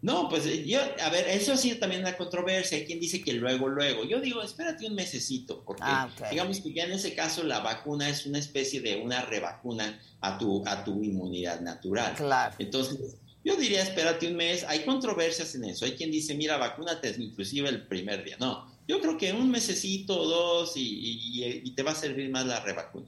No, 0.01 0.29
pues 0.29 0.47
eh, 0.47 0.65
yo, 0.65 0.79
a 1.03 1.11
ver, 1.11 1.27
eso 1.27 1.53
ha 1.53 1.57
sido 1.57 1.79
también 1.79 2.03
una 2.03 2.17
controversia. 2.17 2.79
Hay 2.79 2.85
quien 2.85 3.01
dice 3.01 3.21
que 3.21 3.33
luego, 3.33 3.69
luego. 3.69 4.05
Yo 4.05 4.21
digo, 4.21 4.41
espérate 4.41 4.87
un 4.87 4.95
mesecito, 4.95 5.65
porque 5.65 5.83
Ah, 5.85 6.09
digamos 6.31 6.61
que 6.61 6.73
ya 6.73 6.85
en 6.85 6.93
ese 6.93 7.13
caso 7.17 7.43
la 7.43 7.59
vacuna 7.59 8.09
es 8.09 8.25
una 8.25 8.39
especie 8.39 8.81
de 8.81 9.03
una 9.03 9.23
revacuna 9.23 10.01
a 10.21 10.39
tu, 10.39 10.63
a 10.65 10.85
tu 10.85 11.03
inmunidad 11.03 11.61
natural. 11.61 12.15
Claro. 12.15 12.55
Entonces, 12.61 13.17
yo 13.45 13.57
diría, 13.57 13.83
espérate 13.83 14.29
un 14.29 14.37
mes. 14.37 14.63
Hay 14.69 14.85
controversias 14.85 15.57
en 15.57 15.65
eso. 15.65 15.85
Hay 15.85 15.97
quien 15.97 16.13
dice, 16.13 16.37
mira, 16.37 16.57
vacúnate 16.57 17.13
inclusive 17.19 17.69
el 17.69 17.85
primer 17.89 18.23
día. 18.23 18.37
No, 18.39 18.71
yo 18.89 19.01
creo 19.01 19.17
que 19.19 19.33
un 19.33 19.51
mesecito 19.51 20.19
o 20.21 20.27
dos 20.27 20.77
y, 20.77 20.81
y- 20.83 21.63
y 21.65 21.71
te 21.73 21.83
va 21.83 21.93
a 21.93 21.95
servir 21.95 22.31
más 22.31 22.47
la 22.47 22.61
revacuna. 22.61 23.07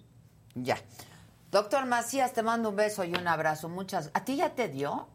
Ya. 0.55 0.79
Doctor 1.51 1.87
Macías, 1.87 2.33
te 2.33 2.43
mando 2.43 2.69
un 2.69 2.77
beso 2.77 3.03
y 3.05 3.11
un 3.13 3.27
abrazo. 3.27 3.69
Muchas. 3.69 4.11
¿A 4.15 4.25
ti 4.25 4.37
ya 4.37 4.55
te 4.55 4.69
dio? 4.69 5.09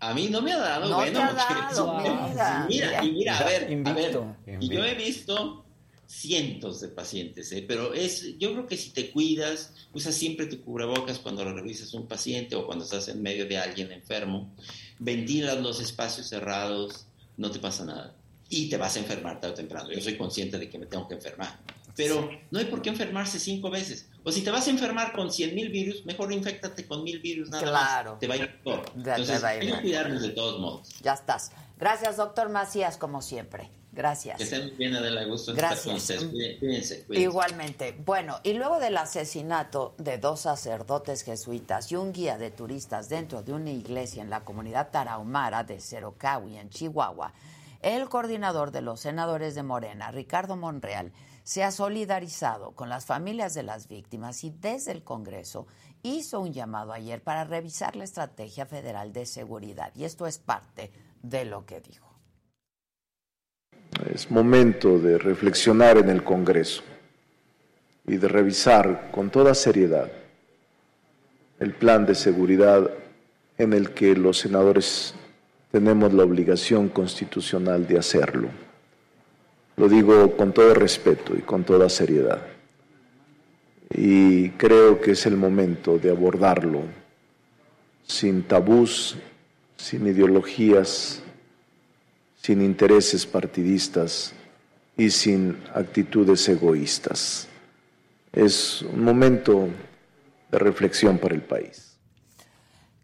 A 0.00 0.14
mí 0.14 0.28
no 0.30 0.40
me 0.40 0.52
ha 0.52 0.58
dado, 0.58 0.88
No 0.88 0.96
bueno, 0.96 1.18
te 1.20 1.24
ha 1.24 1.28
porque- 1.28 1.74
dado, 1.74 1.98
mira, 2.30 2.66
mira, 2.68 3.04
y 3.04 3.12
mira, 3.12 3.38
a 3.38 3.44
ver, 3.44 3.54
a 3.64 3.66
ver, 3.66 3.72
Invicto. 3.72 4.36
y 4.60 4.68
yo 4.68 4.84
he 4.84 4.94
visto 4.94 5.64
cientos 6.06 6.80
de 6.80 6.88
pacientes, 6.88 7.50
¿eh? 7.52 7.64
pero 7.66 7.92
es, 7.94 8.38
yo 8.38 8.52
creo 8.52 8.66
que 8.66 8.76
si 8.76 8.90
te 8.90 9.10
cuidas, 9.10 9.72
usas 9.92 10.14
siempre 10.14 10.46
tu 10.46 10.60
cubrebocas 10.60 11.18
cuando 11.18 11.44
revisas 11.50 11.92
un 11.94 12.06
paciente 12.06 12.54
o 12.54 12.64
cuando 12.66 12.84
estás 12.84 13.08
en 13.08 13.22
medio 13.22 13.46
de 13.46 13.58
alguien 13.58 13.90
enfermo, 13.90 14.54
ventilas 14.98 15.58
los 15.60 15.80
espacios 15.80 16.28
cerrados, 16.28 17.06
no 17.36 17.50
te 17.50 17.58
pasa 17.58 17.84
nada. 17.86 18.14
Y 18.48 18.68
te 18.68 18.76
vas 18.76 18.96
a 18.96 19.00
enfermar 19.00 19.40
tarde 19.40 19.52
o 19.54 19.56
temprano. 19.56 19.90
Yo 19.90 20.00
soy 20.00 20.16
consciente 20.16 20.58
de 20.58 20.68
que 20.68 20.78
me 20.78 20.86
tengo 20.86 21.06
que 21.08 21.14
enfermar. 21.14 21.58
Pero 21.96 22.28
no 22.50 22.58
hay 22.58 22.66
por 22.66 22.82
qué 22.82 22.90
enfermarse 22.90 23.38
cinco 23.40 23.70
veces. 23.70 24.06
O 24.22 24.30
si 24.30 24.42
te 24.42 24.50
vas 24.50 24.66
a 24.66 24.70
enfermar 24.70 25.12
con 25.14 25.32
100 25.32 25.54
mil 25.54 25.70
virus, 25.70 26.04
mejor 26.04 26.30
infectate 26.32 26.86
con 26.86 27.02
mil 27.02 27.20
virus 27.20 27.48
nada 27.48 27.62
Claro. 27.62 28.10
más. 28.12 28.20
Te 28.20 28.26
va 28.28 28.34
a 28.34 28.36
ir 28.36 28.60
mejor. 28.62 28.82
Entonces, 28.94 29.42
hay 29.42 29.60
que 29.66 29.80
cuidarnos 29.80 30.20
de 30.22 30.28
todos 30.30 30.60
modos. 30.60 30.90
Ya 31.02 31.14
estás. 31.14 31.52
Gracias, 31.78 32.18
doctor 32.18 32.50
Macías, 32.50 32.98
como 32.98 33.22
siempre. 33.22 33.70
Gracias. 33.92 34.36
Que 34.36 34.44
estén 34.44 34.76
bien, 34.76 34.94
Adela. 34.94 35.24
Gusto 35.24 35.52
estar 35.52 35.70
con 35.70 35.94
Gracias. 35.94 36.22
ustedes. 36.22 36.58
Cuídense, 36.58 37.04
cuídense. 37.06 37.22
Igualmente. 37.30 37.96
Bueno, 38.04 38.40
y 38.42 38.52
luego 38.52 38.78
del 38.78 38.98
asesinato 38.98 39.94
de 39.96 40.18
dos 40.18 40.40
sacerdotes 40.40 41.22
jesuitas 41.22 41.90
y 41.90 41.96
un 41.96 42.12
guía 42.12 42.36
de 42.36 42.50
turistas 42.50 43.08
dentro 43.08 43.42
de 43.42 43.54
una 43.54 43.70
iglesia 43.70 44.22
en 44.22 44.28
la 44.28 44.44
comunidad 44.44 44.90
tarahumara 44.90 45.64
de 45.64 45.80
Cerocahui, 45.80 46.58
en 46.58 46.68
Chihuahua, 46.68 47.32
el 47.86 48.08
coordinador 48.08 48.72
de 48.72 48.82
los 48.82 48.98
senadores 48.98 49.54
de 49.54 49.62
Morena, 49.62 50.10
Ricardo 50.10 50.56
Monreal, 50.56 51.12
se 51.44 51.62
ha 51.62 51.70
solidarizado 51.70 52.72
con 52.72 52.88
las 52.88 53.06
familias 53.06 53.54
de 53.54 53.62
las 53.62 53.86
víctimas 53.86 54.42
y 54.42 54.50
desde 54.50 54.90
el 54.90 55.04
Congreso 55.04 55.68
hizo 56.02 56.40
un 56.40 56.52
llamado 56.52 56.92
ayer 56.92 57.22
para 57.22 57.44
revisar 57.44 57.94
la 57.94 58.02
estrategia 58.02 58.66
federal 58.66 59.12
de 59.12 59.24
seguridad. 59.24 59.92
Y 59.94 60.02
esto 60.02 60.26
es 60.26 60.38
parte 60.38 60.90
de 61.22 61.44
lo 61.44 61.64
que 61.64 61.80
dijo. 61.80 62.12
Es 64.12 64.32
momento 64.32 64.98
de 64.98 65.16
reflexionar 65.16 65.96
en 65.96 66.08
el 66.08 66.24
Congreso 66.24 66.82
y 68.04 68.16
de 68.16 68.26
revisar 68.26 69.12
con 69.12 69.30
toda 69.30 69.54
seriedad 69.54 70.10
el 71.60 71.72
plan 71.72 72.04
de 72.04 72.16
seguridad 72.16 72.90
en 73.58 73.72
el 73.72 73.94
que 73.94 74.16
los 74.16 74.38
senadores 74.38 75.14
tenemos 75.70 76.12
la 76.12 76.24
obligación 76.24 76.88
constitucional 76.88 77.86
de 77.86 77.98
hacerlo. 77.98 78.48
Lo 79.76 79.88
digo 79.88 80.36
con 80.36 80.52
todo 80.52 80.72
respeto 80.74 81.34
y 81.36 81.42
con 81.42 81.64
toda 81.64 81.88
seriedad. 81.88 82.42
Y 83.90 84.50
creo 84.50 85.00
que 85.00 85.12
es 85.12 85.26
el 85.26 85.36
momento 85.36 85.98
de 85.98 86.10
abordarlo 86.10 86.82
sin 88.06 88.42
tabús, 88.42 89.16
sin 89.76 90.06
ideologías, 90.06 91.22
sin 92.40 92.62
intereses 92.62 93.26
partidistas 93.26 94.32
y 94.96 95.10
sin 95.10 95.58
actitudes 95.74 96.48
egoístas. 96.48 97.48
Es 98.32 98.82
un 98.82 99.04
momento 99.04 99.68
de 100.50 100.58
reflexión 100.58 101.18
para 101.18 101.34
el 101.34 101.42
país. 101.42 101.85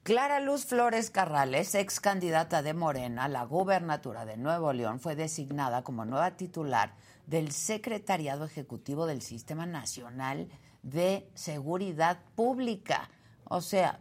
Clara 0.02 0.40
Luz 0.40 0.64
Flores 0.64 1.10
Carrales, 1.10 1.76
ex 1.76 2.00
candidata 2.00 2.60
de 2.62 2.74
Morena 2.74 3.22
a 3.22 3.28
la 3.28 3.44
gubernatura 3.44 4.24
de 4.24 4.36
Nuevo 4.36 4.72
León, 4.72 4.98
fue 4.98 5.14
designada 5.14 5.84
como 5.84 6.04
nueva 6.04 6.32
titular 6.32 6.94
del 7.28 7.52
Secretariado 7.52 8.44
Ejecutivo 8.44 9.06
del 9.06 9.22
Sistema 9.22 9.64
Nacional 9.64 10.48
de 10.82 11.30
Seguridad 11.34 12.18
Pública. 12.34 13.10
O 13.44 13.60
sea, 13.60 14.00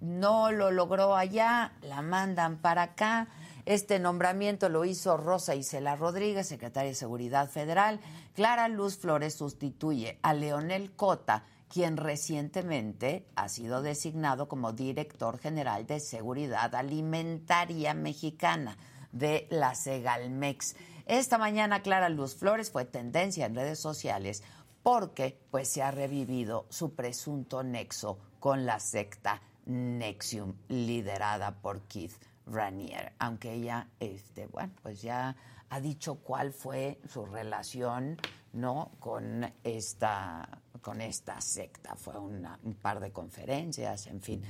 no 0.00 0.50
lo 0.50 0.72
logró 0.72 1.14
allá, 1.14 1.74
la 1.82 2.02
mandan 2.02 2.56
para 2.56 2.82
acá. 2.82 3.28
Este 3.66 4.00
nombramiento 4.00 4.68
lo 4.70 4.84
hizo 4.84 5.16
Rosa 5.16 5.54
Isela 5.54 5.94
Rodríguez, 5.94 6.48
secretaria 6.48 6.90
de 6.90 6.96
Seguridad 6.96 7.48
Federal. 7.48 8.00
Clara 8.34 8.66
Luz 8.66 8.98
Flores 8.98 9.34
sustituye 9.34 10.18
a 10.22 10.34
Leonel 10.34 10.90
Cota, 10.96 11.44
quien 11.68 11.96
recientemente 11.96 13.26
ha 13.34 13.48
sido 13.48 13.82
designado 13.82 14.48
como 14.48 14.72
director 14.72 15.38
general 15.38 15.86
de 15.86 16.00
Seguridad 16.00 16.74
Alimentaria 16.74 17.94
Mexicana 17.94 18.76
de 19.12 19.46
la 19.50 19.74
Segalmex. 19.74 20.76
Esta 21.06 21.38
mañana 21.38 21.82
Clara 21.82 22.08
Luz 22.08 22.34
Flores 22.34 22.70
fue 22.70 22.84
tendencia 22.84 23.46
en 23.46 23.54
redes 23.54 23.78
sociales 23.78 24.42
porque 24.82 25.40
pues 25.50 25.68
se 25.68 25.82
ha 25.82 25.90
revivido 25.90 26.66
su 26.68 26.94
presunto 26.94 27.62
nexo 27.62 28.18
con 28.38 28.66
la 28.66 28.78
secta 28.78 29.40
Nexium 29.66 30.54
liderada 30.68 31.62
por 31.62 31.82
Keith 31.82 32.12
Ranier, 32.46 33.14
aunque 33.18 33.54
ella 33.54 33.88
este 33.98 34.46
bueno, 34.46 34.74
pues 34.82 35.00
ya 35.00 35.36
ha 35.70 35.80
dicho 35.80 36.16
cuál 36.16 36.52
fue 36.52 37.00
su 37.08 37.24
relación, 37.24 38.18
¿no? 38.52 38.92
con 39.00 39.50
esta 39.64 40.60
con 40.84 41.00
esta 41.00 41.40
secta, 41.40 41.96
fue 41.96 42.18
un 42.18 42.76
par 42.82 43.00
de 43.00 43.10
conferencias, 43.10 44.06
en 44.06 44.20
fin. 44.20 44.42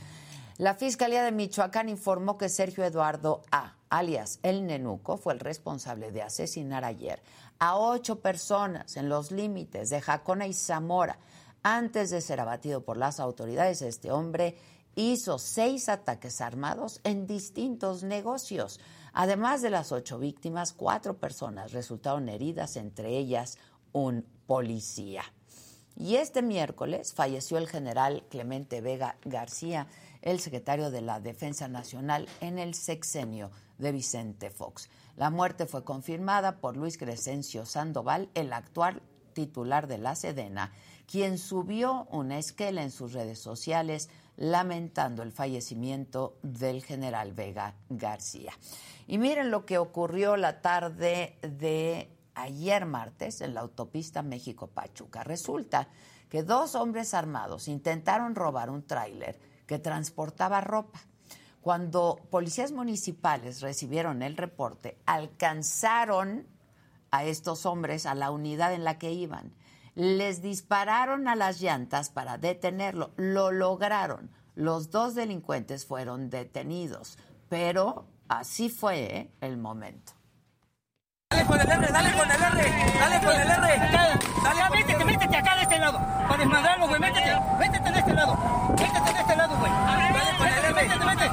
La 0.58 0.74
Fiscalía 0.74 1.22
de 1.22 1.30
Michoacán 1.30 1.88
informó 1.88 2.36
que 2.36 2.48
Sergio 2.48 2.84
Eduardo 2.84 3.42
A., 3.52 3.76
alias 3.88 4.40
El 4.42 4.66
Nenuco, 4.66 5.16
fue 5.16 5.32
el 5.32 5.38
responsable 5.38 6.10
de 6.10 6.22
asesinar 6.22 6.84
ayer 6.84 7.22
a 7.60 7.76
ocho 7.76 8.20
personas 8.20 8.96
en 8.96 9.08
los 9.08 9.30
límites 9.30 9.90
de 9.90 10.00
Jacona 10.00 10.48
y 10.48 10.54
Zamora. 10.54 11.18
Antes 11.62 12.10
de 12.10 12.20
ser 12.20 12.40
abatido 12.40 12.84
por 12.84 12.96
las 12.96 13.20
autoridades, 13.20 13.80
este 13.82 14.10
hombre 14.10 14.56
hizo 14.96 15.38
seis 15.38 15.88
ataques 15.88 16.40
armados 16.40 17.00
en 17.04 17.28
distintos 17.28 18.02
negocios. 18.02 18.80
Además 19.12 19.62
de 19.62 19.70
las 19.70 19.92
ocho 19.92 20.18
víctimas, 20.18 20.72
cuatro 20.72 21.16
personas 21.16 21.72
resultaron 21.72 22.28
heridas, 22.28 22.76
entre 22.76 23.16
ellas 23.16 23.56
un 23.92 24.26
policía. 24.46 25.22
Y 25.96 26.16
este 26.16 26.42
miércoles 26.42 27.14
falleció 27.14 27.58
el 27.58 27.68
general 27.68 28.24
Clemente 28.28 28.80
Vega 28.80 29.16
García, 29.24 29.86
el 30.22 30.40
secretario 30.40 30.90
de 30.90 31.02
la 31.02 31.20
Defensa 31.20 31.68
Nacional 31.68 32.28
en 32.40 32.58
el 32.58 32.74
sexenio 32.74 33.50
de 33.78 33.92
Vicente 33.92 34.50
Fox. 34.50 34.88
La 35.16 35.30
muerte 35.30 35.66
fue 35.66 35.84
confirmada 35.84 36.56
por 36.56 36.76
Luis 36.76 36.98
Crescencio 36.98 37.64
Sandoval, 37.66 38.28
el 38.34 38.52
actual 38.52 39.02
titular 39.34 39.86
de 39.86 39.98
la 39.98 40.14
Sedena, 40.14 40.72
quien 41.10 41.38
subió 41.38 42.08
una 42.10 42.38
esquela 42.38 42.82
en 42.82 42.90
sus 42.90 43.12
redes 43.12 43.38
sociales 43.38 44.08
lamentando 44.36 45.22
el 45.22 45.32
fallecimiento 45.32 46.36
del 46.42 46.82
general 46.82 47.34
Vega 47.34 47.74
García. 47.88 48.52
Y 49.06 49.18
miren 49.18 49.50
lo 49.50 49.64
que 49.66 49.78
ocurrió 49.78 50.36
la 50.36 50.60
tarde 50.60 51.36
de 51.42 52.08
ayer 52.34 52.86
martes 52.86 53.40
en 53.40 53.54
la 53.54 53.60
autopista 53.60 54.22
México-Pachuca. 54.22 55.24
Resulta 55.24 55.88
que 56.28 56.42
dos 56.42 56.74
hombres 56.74 57.14
armados 57.14 57.68
intentaron 57.68 58.34
robar 58.34 58.70
un 58.70 58.86
tráiler 58.86 59.38
que 59.66 59.78
transportaba 59.78 60.60
ropa. 60.60 61.00
Cuando 61.60 62.20
policías 62.30 62.72
municipales 62.72 63.60
recibieron 63.62 64.22
el 64.22 64.36
reporte, 64.36 64.98
alcanzaron 65.06 66.46
a 67.10 67.24
estos 67.24 67.64
hombres 67.64 68.06
a 68.06 68.14
la 68.14 68.30
unidad 68.30 68.74
en 68.74 68.84
la 68.84 68.98
que 68.98 69.12
iban. 69.12 69.54
Les 69.94 70.42
dispararon 70.42 71.28
a 71.28 71.36
las 71.36 71.60
llantas 71.60 72.10
para 72.10 72.36
detenerlo. 72.36 73.12
Lo 73.16 73.52
lograron. 73.52 74.32
Los 74.56 74.90
dos 74.90 75.14
delincuentes 75.14 75.86
fueron 75.86 76.30
detenidos. 76.30 77.16
Pero 77.48 78.08
así 78.28 78.68
fue 78.68 79.16
¿eh? 79.16 79.30
el 79.40 79.56
momento. 79.56 80.13
Dale 81.34 81.46
con 81.46 81.60
el 81.60 81.68
R, 81.68 81.88
dale 81.92 82.12
con 82.12 82.30
el 82.30 82.42
R, 82.42 82.72
dale 83.00 83.20
con 83.20 83.34
el 83.34 83.50
R. 83.50 83.78
Dale, 83.90 84.56
ya, 84.56 84.70
métete, 84.70 85.04
métete 85.04 85.36
acá 85.36 85.56
de 85.56 85.62
este 85.62 85.78
lado. 85.80 85.98
Para 86.28 86.36
desmadrarlo, 86.36 86.86
güey, 86.86 87.00
métete, 87.00 87.40
métete 87.58 87.90
de 87.90 87.98
este 87.98 88.12
lado. 88.14 88.36
Métete 88.78 89.12
de 89.12 89.20
este 89.20 89.34
lado, 89.34 89.56
güey. 89.56 89.72
Dale 89.72 90.36
con 90.38 90.46
el 90.46 90.64
R. 90.64 90.74
Métete, 90.74 91.04
métete. 91.04 91.30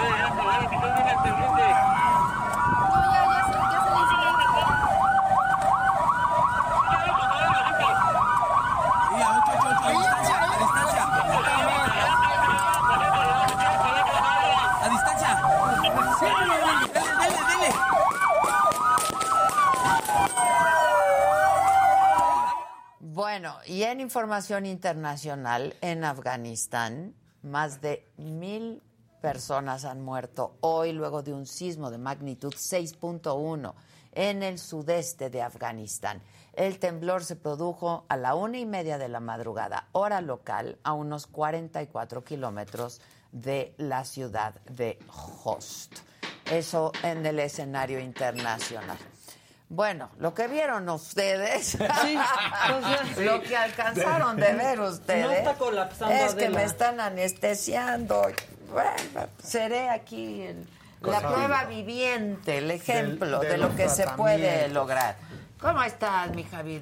Bueno, 23.14 23.56
y 23.66 23.84
en 23.84 24.02
información 24.02 24.66
internacional, 24.66 25.76
en 25.82 26.04
Afganistán, 26.04 27.16
más 27.42 27.80
de 27.80 28.06
mil 28.18 28.82
personas 29.22 29.86
han 29.86 30.02
muerto 30.02 30.58
hoy 30.62 30.92
luego 30.92 31.22
de 31.22 31.34
un 31.34 31.46
sismo 31.46 31.92
de 31.92 31.98
magnitud 31.98 32.54
6.1 32.54 33.74
en 34.14 34.44
el 34.44 34.60
sudeste 34.60 35.30
de 35.30 35.42
Afganistán. 35.42 36.22
El 36.54 36.80
temblor 36.80 37.24
se 37.24 37.38
produjo 37.38 38.06
a 38.10 38.18
la 38.18 38.36
una 38.36 38.58
y 38.58 38.66
media 38.66 38.98
de 38.98 39.08
la 39.08 39.22
madrugada, 39.22 39.88
hora 39.94 40.20
local, 40.20 40.78
a 40.84 40.92
unos 40.94 41.28
44 41.28 42.24
kilómetros 42.24 43.00
de 43.32 43.74
la 43.78 44.04
ciudad 44.04 44.56
de 44.66 45.00
Host. 45.44 45.94
Eso 46.52 46.92
en 47.04 47.26
el 47.26 47.40
escenario 47.40 48.00
internacional. 48.00 48.98
Bueno, 49.70 50.10
lo 50.20 50.34
que 50.34 50.50
vieron 50.50 50.90
ustedes, 50.90 51.78
lo 53.18 53.42
que 53.42 53.56
alcanzaron 53.56 54.36
de 54.36 54.54
ver 54.54 54.82
ustedes, 54.82 55.26
No 55.26 55.32
está 55.32 55.54
colapsando, 55.54 56.14
es 56.14 56.36
que 56.36 56.48
Adela. 56.48 56.58
me 56.58 56.66
están 56.66 57.00
anestesiando. 57.00 58.22
Bueno, 58.72 59.28
seré 59.44 59.90
aquí 59.90 60.42
el- 60.42 60.68
la 61.02 61.20
prueba 61.20 61.66
viviente, 61.66 62.60
el 62.60 62.72
ejemplo 62.72 63.40
de 63.40 63.50
de, 63.50 63.58
lo 63.58 63.76
que 63.76 63.90
se 63.90 64.06
puede 64.16 64.68
lograr. 64.70 65.18
¿Cómo 65.60 65.82
estás, 65.84 66.32
mi? 66.36 66.44
Feliz. 66.44 66.82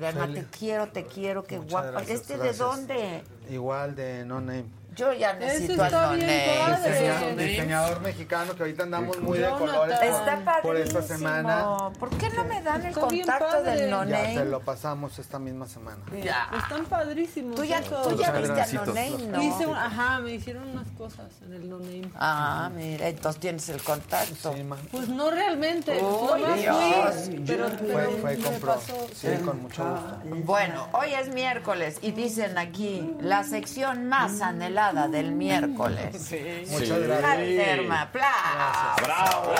Te 0.52 0.58
quiero, 0.58 0.88
te 0.88 1.06
quiero, 1.06 1.44
qué 1.44 1.58
Muchas 1.58 1.72
guapa. 1.72 1.92
gracias, 1.92 2.22
¿Este 2.22 2.38
gracias. 2.38 2.58
de 2.58 2.64
dónde? 2.64 3.24
Igual 3.50 3.96
de 3.96 4.24
No 4.26 4.40
Name. 4.40 4.66
Yo 5.00 5.14
ya 5.14 5.34
necesito 5.34 5.82
al 5.82 5.88
está 5.88 6.08
no 6.08 6.14
bien 6.16 6.28
name. 6.28 6.60
padre. 6.60 7.48
Diseñador, 7.48 8.02
mexicano 8.02 8.54
que 8.56 8.64
ahorita 8.64 8.84
andamos 8.84 9.20
muy 9.22 9.38
de 9.38 9.50
colores 9.50 9.98
Está 10.02 10.62
por 10.62 10.76
esta 10.76 11.02
semana. 11.02 11.90
¿Por 11.98 12.10
qué 12.18 12.30
no 12.32 12.44
me 12.44 12.62
dan 12.62 12.82
el 12.82 12.88
Está 12.90 13.02
contacto 13.02 13.64
del 13.64 13.90
no 13.90 14.04
Ya 14.06 14.18
se 14.26 14.34
name? 14.36 14.46
lo 14.50 14.60
pasamos 14.60 15.18
esta 15.20 15.40
misma 15.40 15.68
semana. 15.68 15.98
Ya. 16.24 16.50
Están 16.58 16.86
padrísimos. 16.86 17.56
Tú 17.56 17.64
ya, 17.64 17.82
tú 17.82 18.18
ya 18.18 18.32
viste 18.34 18.62
al 18.62 18.74
no 18.74 18.86
name, 18.94 19.18
¿no? 19.30 19.42
Hice 19.42 19.68
un- 19.68 19.78
ajá, 19.78 20.20
me 20.20 20.32
hicieron 20.34 20.68
unas 20.70 20.88
cosas 20.98 21.28
en 21.46 21.54
el 21.54 21.70
no 21.70 21.80
name. 21.80 22.12
Ah, 22.16 22.70
mira, 22.76 23.08
entonces 23.08 23.40
tienes 23.40 23.70
el 23.70 23.82
contacto. 23.82 24.54
Pues 24.92 25.08
no 25.08 25.32
realmente, 25.32 26.02
nomás 26.02 26.60
Dios. 26.60 26.76
fui, 27.26 27.44
pero, 27.48 27.70
Fue, 27.70 27.78
pero 27.88 28.12
fue 28.18 28.38
compró. 28.38 28.74
pasó. 28.76 29.08
Sí, 29.14 29.28
con 29.46 29.62
mucho 29.62 29.84
gusto. 29.90 30.18
Bueno, 30.46 30.88
hoy 30.94 31.14
es 31.14 31.30
miércoles 31.34 32.00
y 32.02 32.12
dicen 32.12 32.58
aquí 32.58 33.16
la 33.22 33.44
sección 33.44 34.08
más 34.10 34.42
anhelada 34.42 34.89
del 34.94 35.32
miércoles. 35.32 36.32
Muchas 36.72 37.00
gracias. 37.00 37.22
Calderma, 37.22 38.02
aplausos. 38.02 39.04
¡Bravo! 39.04 39.54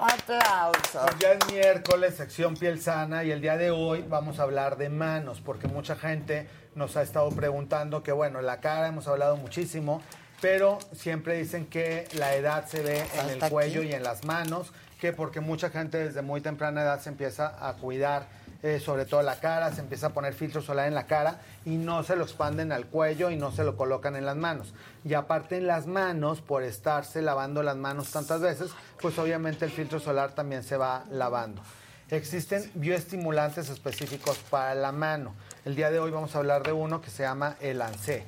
Aplausos. 0.00 1.02
Pues 1.02 1.18
ya 1.18 1.32
es 1.32 1.52
miércoles, 1.52 2.14
sección 2.14 2.56
piel 2.56 2.80
sana, 2.80 3.24
y 3.24 3.30
el 3.30 3.40
día 3.40 3.56
de 3.56 3.70
hoy 3.70 4.04
vamos 4.08 4.38
a 4.38 4.44
hablar 4.44 4.78
de 4.78 4.88
manos, 4.88 5.40
porque 5.44 5.68
mucha 5.68 5.96
gente 5.96 6.48
nos 6.74 6.96
ha 6.96 7.02
estado 7.02 7.28
preguntando 7.30 8.02
que, 8.02 8.12
bueno, 8.12 8.40
la 8.40 8.60
cara 8.60 8.88
hemos 8.88 9.06
hablado 9.06 9.36
muchísimo, 9.36 10.00
pero 10.40 10.78
siempre 10.92 11.36
dicen 11.36 11.66
que 11.66 12.06
la 12.14 12.34
edad 12.36 12.66
se 12.66 12.82
ve 12.82 13.04
en 13.20 13.28
el 13.30 13.50
cuello 13.50 13.80
aquí. 13.80 13.90
y 13.90 13.92
en 13.92 14.02
las 14.02 14.24
manos, 14.24 14.72
que 14.98 15.12
porque 15.12 15.40
mucha 15.40 15.68
gente 15.68 15.98
desde 15.98 16.22
muy 16.22 16.40
temprana 16.40 16.82
edad 16.82 17.00
se 17.00 17.10
empieza 17.10 17.54
a 17.60 17.74
cuidar. 17.74 18.26
Eh, 18.62 18.80
sobre 18.80 19.04
todo 19.04 19.22
la 19.22 19.38
cara, 19.38 19.72
se 19.72 19.80
empieza 19.80 20.08
a 20.08 20.10
poner 20.10 20.34
filtro 20.34 20.60
solar 20.60 20.88
en 20.88 20.94
la 20.94 21.06
cara 21.06 21.40
y 21.64 21.76
no 21.76 22.02
se 22.02 22.16
lo 22.16 22.24
expanden 22.24 22.72
al 22.72 22.86
cuello 22.86 23.30
y 23.30 23.36
no 23.36 23.52
se 23.52 23.62
lo 23.64 23.76
colocan 23.76 24.16
en 24.16 24.26
las 24.26 24.36
manos. 24.36 24.74
Y 25.04 25.14
aparte 25.14 25.56
en 25.56 25.66
las 25.66 25.86
manos, 25.86 26.40
por 26.40 26.62
estarse 26.62 27.22
lavando 27.22 27.62
las 27.62 27.76
manos 27.76 28.10
tantas 28.10 28.40
veces, 28.40 28.70
pues 29.00 29.18
obviamente 29.18 29.64
el 29.64 29.70
filtro 29.70 30.00
solar 30.00 30.32
también 30.32 30.64
se 30.64 30.76
va 30.76 31.04
lavando. 31.10 31.62
Existen 32.10 32.70
bioestimulantes 32.74 33.68
específicos 33.68 34.38
para 34.50 34.74
la 34.74 34.92
mano. 34.92 35.34
El 35.64 35.76
día 35.76 35.90
de 35.90 36.00
hoy 36.00 36.10
vamos 36.10 36.34
a 36.34 36.38
hablar 36.38 36.62
de 36.62 36.72
uno 36.72 37.00
que 37.00 37.10
se 37.10 37.22
llama 37.22 37.56
el 37.60 37.82
ANSE. 37.82 38.24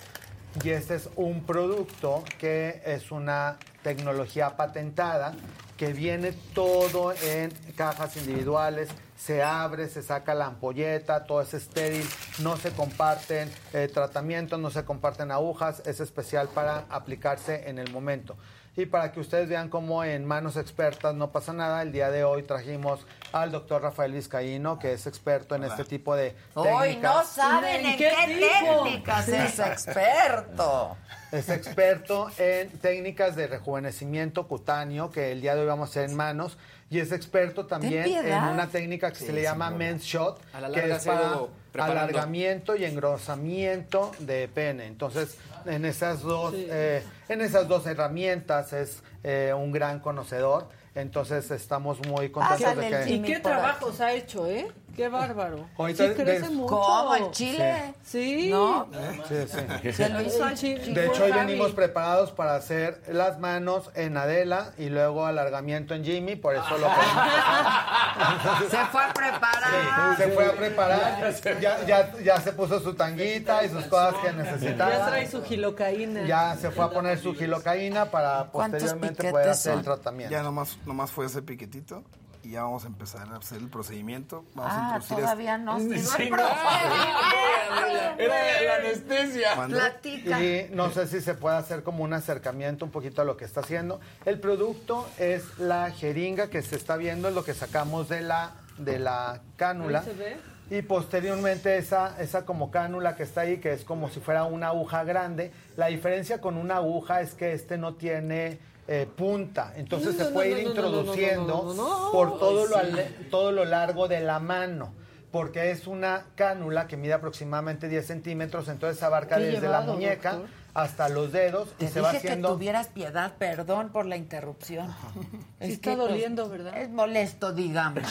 Y 0.63 0.71
este 0.71 0.97
es 0.97 1.09
un 1.17 1.45
producto 1.45 2.23
que 2.39 2.83
es 2.85 3.11
una 3.11 3.57
tecnología 3.83 4.57
patentada 4.57 5.35
que 5.77 5.93
viene 5.93 6.33
todo 6.55 7.15
en 7.15 7.51
cajas 7.77 8.17
individuales, 8.19 8.91
se 9.21 9.43
abre, 9.43 9.89
se 9.89 10.03
saca 10.03 10.35
la 10.35 10.47
ampolleta, 10.47 11.25
todo 11.25 11.43
es 11.43 11.53
estéril, 11.53 12.09
no 12.39 12.57
se 12.57 12.71
comparten 12.73 13.51
eh, 13.75 13.89
tratamientos, 13.93 14.59
no 14.59 14.71
se 14.71 14.85
comparten 14.85 15.31
agujas, 15.31 15.83
es 15.85 16.01
especial 16.01 16.49
para 16.49 16.85
aplicarse 16.89 17.69
en 17.69 17.79
el 17.79 17.93
momento. 17.93 18.37
Y 18.77 18.87
para 18.87 19.13
que 19.13 19.21
ustedes 19.21 19.49
vean 19.49 19.69
cómo 19.69 20.05
en 20.05 20.25
manos 20.25 20.57
expertas 20.57 21.15
no 21.15 21.33
pasa 21.33 21.53
nada, 21.53 21.83
el 21.83 21.93
día 21.93 22.11
de 22.11 22.25
hoy 22.25 22.45
trajimos 22.45 23.05
al 23.33 23.51
doctor 23.51 23.83
Rafael 23.83 24.13
Vizcaíno, 24.13 24.79
que 24.79 24.93
es 24.95 25.07
experto 25.07 25.55
en 25.55 25.65
este 25.65 25.85
tipo 25.85 26.17
de 26.17 26.35
Hoy 26.55 26.69
no 26.69 26.79
técnicas. 26.81 27.29
saben 27.29 27.85
en 27.85 27.99
¿Qué 27.99 28.09
qué 28.09 28.51
técnicas 28.63 29.29
es 29.29 29.59
experto. 29.59 30.97
Es 31.33 31.49
experto 31.49 32.31
en 32.39 32.71
técnicas 32.79 33.37
de 33.37 33.49
rejuvenecimiento 33.49 34.49
cutáneo, 34.49 35.11
que 35.11 35.33
el 35.33 35.41
día 35.43 35.55
de 35.55 35.63
hoy 35.63 35.67
vamos 35.67 35.89
a 35.89 35.91
hacer 35.91 36.09
en 36.11 36.17
manos. 36.17 36.57
Y 36.91 36.99
es 36.99 37.13
experto 37.13 37.67
también 37.67 38.05
en 38.05 38.45
una 38.45 38.69
técnica 38.69 39.13
que 39.13 39.21
se 39.21 39.33
le 39.33 39.43
llama 39.43 39.71
men's 39.71 40.03
shot, 40.03 40.41
A 40.53 40.61
la 40.61 40.71
que 40.73 40.93
es 40.93 41.05
para 41.05 41.93
alargamiento 41.93 42.75
y 42.75 42.85
engrosamiento 42.85 44.11
de 44.19 44.49
pene. 44.49 44.87
Entonces, 44.87 45.39
en 45.67 45.85
esas 45.85 46.23
dos, 46.23 46.53
eh, 46.57 47.05
en 47.29 47.41
esas 47.43 47.69
dos 47.69 47.87
herramientas 47.87 48.73
es 48.73 49.05
eh, 49.23 49.53
un 49.57 49.71
gran 49.71 50.01
conocedor. 50.01 50.69
Entonces, 50.97 51.49
estamos 51.53 52.05
muy 52.09 52.31
contentos 52.31 52.77
de 52.77 52.91
que... 52.91 53.11
¿Y 53.11 53.23
qué 53.23 53.39
trabajos 53.39 54.01
ha 54.01 54.13
hecho, 54.13 54.47
eh? 54.49 54.67
Qué 54.97 55.09
bárbaro. 55.09 55.69
Ahorita 55.77 56.09
sí, 56.09 56.15
crece 56.15 56.51
mucho. 56.51 56.77
¿Cómo? 56.77 57.15
¿El 57.15 57.31
chile? 57.31 57.95
Sí. 58.03 58.51
¿No? 58.51 58.89
Sí, 59.29 59.35
sí. 59.83 59.93
Se 59.93 60.09
lo 60.09 60.21
hizo 60.21 60.45
al 60.45 60.55
chico 60.57 60.81
De 60.87 61.07
hecho, 61.07 61.25
hoy 61.25 61.33
venimos 61.33 61.73
preparados 61.73 62.33
para 62.33 62.55
hacer 62.55 63.03
las 63.09 63.39
manos 63.39 63.91
en 63.95 64.17
Adela 64.17 64.73
y 64.79 64.89
luego 64.89 65.27
alargamiento 65.27 65.95
en 65.95 66.05
Jimmy, 66.05 66.37
por 66.37 66.55
eso 66.55 66.79
lo 66.79 66.89
Se 68.71 68.85
fue 68.87 69.05
a 69.05 69.13
preparar. 69.13 70.17
Se 70.17 70.29
fue 70.29 70.47
a 70.47 70.53
preparar, 70.53 71.35
ya, 71.61 71.85
ya, 71.87 72.19
ya 72.23 72.41
se 72.41 72.53
puso 72.53 72.81
su 72.81 72.95
tanguita 72.95 73.65
y 73.65 73.69
sus 73.69 73.85
cosas 73.85 74.15
que 74.23 74.33
necesitaba. 74.33 74.91
Ya 74.91 75.07
trae 75.07 75.31
su 75.31 75.43
gilocaína. 75.43 76.27
Ya 76.27 76.57
se 76.57 76.71
fue 76.71 76.85
a 76.85 76.91
poner 76.91 77.19
su 77.19 77.35
gilocaína 77.35 78.11
para 78.11 78.49
¿Cuántos 78.51 78.83
posteriormente 78.83 79.31
poder 79.31 79.49
hacer 79.51 79.75
el 79.75 79.83
tratamiento. 79.83 80.33
Ya 80.33 80.43
nomás, 80.43 80.79
nomás 80.85 81.11
fue 81.11 81.27
ese 81.27 81.43
piquetito 81.43 82.03
y 82.43 82.51
ya 82.53 82.63
vamos 82.63 82.85
a 82.85 82.87
empezar 82.89 83.29
a 83.33 83.37
hacer 83.37 83.59
el 83.59 83.69
procedimiento. 83.69 84.45
Vamos 84.55 84.73
a 84.73 84.77
Ah, 84.77 84.83
introducir 84.97 85.13
este- 85.13 85.23
todavía 85.23 85.59
no. 85.59 85.79
Sí, 85.79 85.89
Digo, 85.89 86.11
el 86.19 86.31
no. 86.31 86.37
profe. 86.37 86.55
Era 88.19 88.63
la 88.63 88.77
anestesia. 88.77 89.67
Platica. 89.67 90.43
Y 90.43 90.71
no 90.73 90.91
sé 90.91 91.07
si 91.07 91.21
se 91.21 91.35
puede 91.35 91.57
hacer 91.57 91.83
como 91.83 92.05
un 92.05 92.13
acercamiento 92.13 92.85
un 92.85 92.91
poquito 92.91 93.23
a 93.23 93.25
lo 93.25 93.37
que 93.37 93.45
está 93.45 93.61
haciendo. 93.61 94.01
El 94.25 94.39
producto 94.41 95.09
es 95.19 95.59
la 95.59 95.91
jeringa 95.91 96.49
que 96.49 96.63
se 96.63 96.77
está 96.77 96.97
viendo, 96.97 97.29
es 97.29 97.35
lo 97.35 97.45
que 97.45 97.55
sacamos 97.55 98.09
de 98.09 98.21
la, 98.23 98.53
de 98.79 98.99
la 98.99 99.41
cánula. 99.57 100.03
Se 100.03 100.13
ve. 100.15 100.37
Y 100.71 100.83
posteriormente 100.83 101.79
esa, 101.79 102.21
esa 102.21 102.45
como 102.47 102.71
cánula 102.71 103.17
que 103.17 103.25
está 103.25 103.41
ahí, 103.41 103.59
que 103.59 103.73
es 103.73 103.83
como 103.85 104.09
si 104.09 104.21
fuera 104.21 104.45
una 104.45 104.69
aguja 104.69 105.03
grande. 105.03 105.51
La 105.77 105.87
diferencia 105.87 106.41
con 106.41 106.57
una 106.57 106.77
aguja 106.77 107.21
es 107.23 107.35
que 107.35 107.53
este 107.55 107.77
no 107.77 107.95
tiene 107.95 108.61
eh, 108.93 109.07
punta. 109.07 109.73
Entonces 109.77 110.17
No, 110.17 110.25
se 110.25 110.31
puede 110.33 110.51
no, 110.51 110.59
ir 110.59 110.65
no, 110.65 110.71
introduciendo 110.71 112.11
por 112.11 112.41
todo 112.41 112.67
lo, 112.67 112.77
sí. 112.81 113.27
todo 113.31 113.53
lo 113.53 113.65
largo 113.65 114.09
de 114.09 114.19
la 114.19 114.41
mano. 114.41 114.93
Porque 115.31 115.71
es 115.71 115.87
una 115.87 116.27
cánula 116.35 116.89
que 116.89 116.97
mide 116.97 117.13
aproximadamente 117.13 117.89
10 117.89 118.05
centímetros, 118.05 118.67
entonces 118.67 119.01
abarca 119.05 119.39
desde 119.39 119.69
la 119.69 119.83
muñeca 119.83 120.33
doctor. 120.33 120.51
Hasta 120.75 121.09
los 121.09 121.33
dedos 121.33 121.69
Te 121.77 121.87
y 121.87 121.89
se 121.89 122.01
va 122.01 122.11
dije 122.11 122.23
que 122.23 122.29
haciendo. 122.29 122.53
tuvieras 122.53 122.87
piedad, 122.89 123.33
perdón 123.39 123.91
por 123.91 124.07
la 124.07 124.17
interrupción. 124.17 124.95
Sí 125.61 125.73
está 125.73 125.95
doliendo, 125.95 126.49
¿verdad? 126.49 126.79
Es 126.79 126.89
molesto, 126.89 127.53
digamos. 127.53 128.03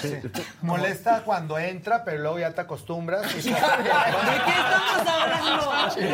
Molesta 0.62 1.24
cuando 1.24 1.58
entra, 1.58 2.04
pero 2.04 2.20
luego 2.22 2.38
ya 2.38 2.54
te 2.54 2.62
acostumbras 2.62 3.26
y 3.34 3.38
¿De 3.38 3.42
qué 3.44 3.50
estamos 3.50 5.08
hablando? 5.08 5.66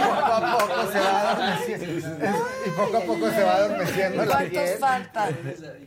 poco 0.06 0.25
a 0.33 0.57
poco 0.57 0.91
se 0.91 0.99
va 0.99 1.32
adormeciendo. 1.32 2.38
Y 2.65 2.69
poco 2.69 2.98
a 2.98 3.01
poco 3.01 3.30
se 3.32 3.43
va 3.43 3.56
adormeciendo 3.56 4.24
la 4.25 4.32
¿Cuántos 4.32 4.49
piel. 4.64 4.77
faltan? 4.80 5.38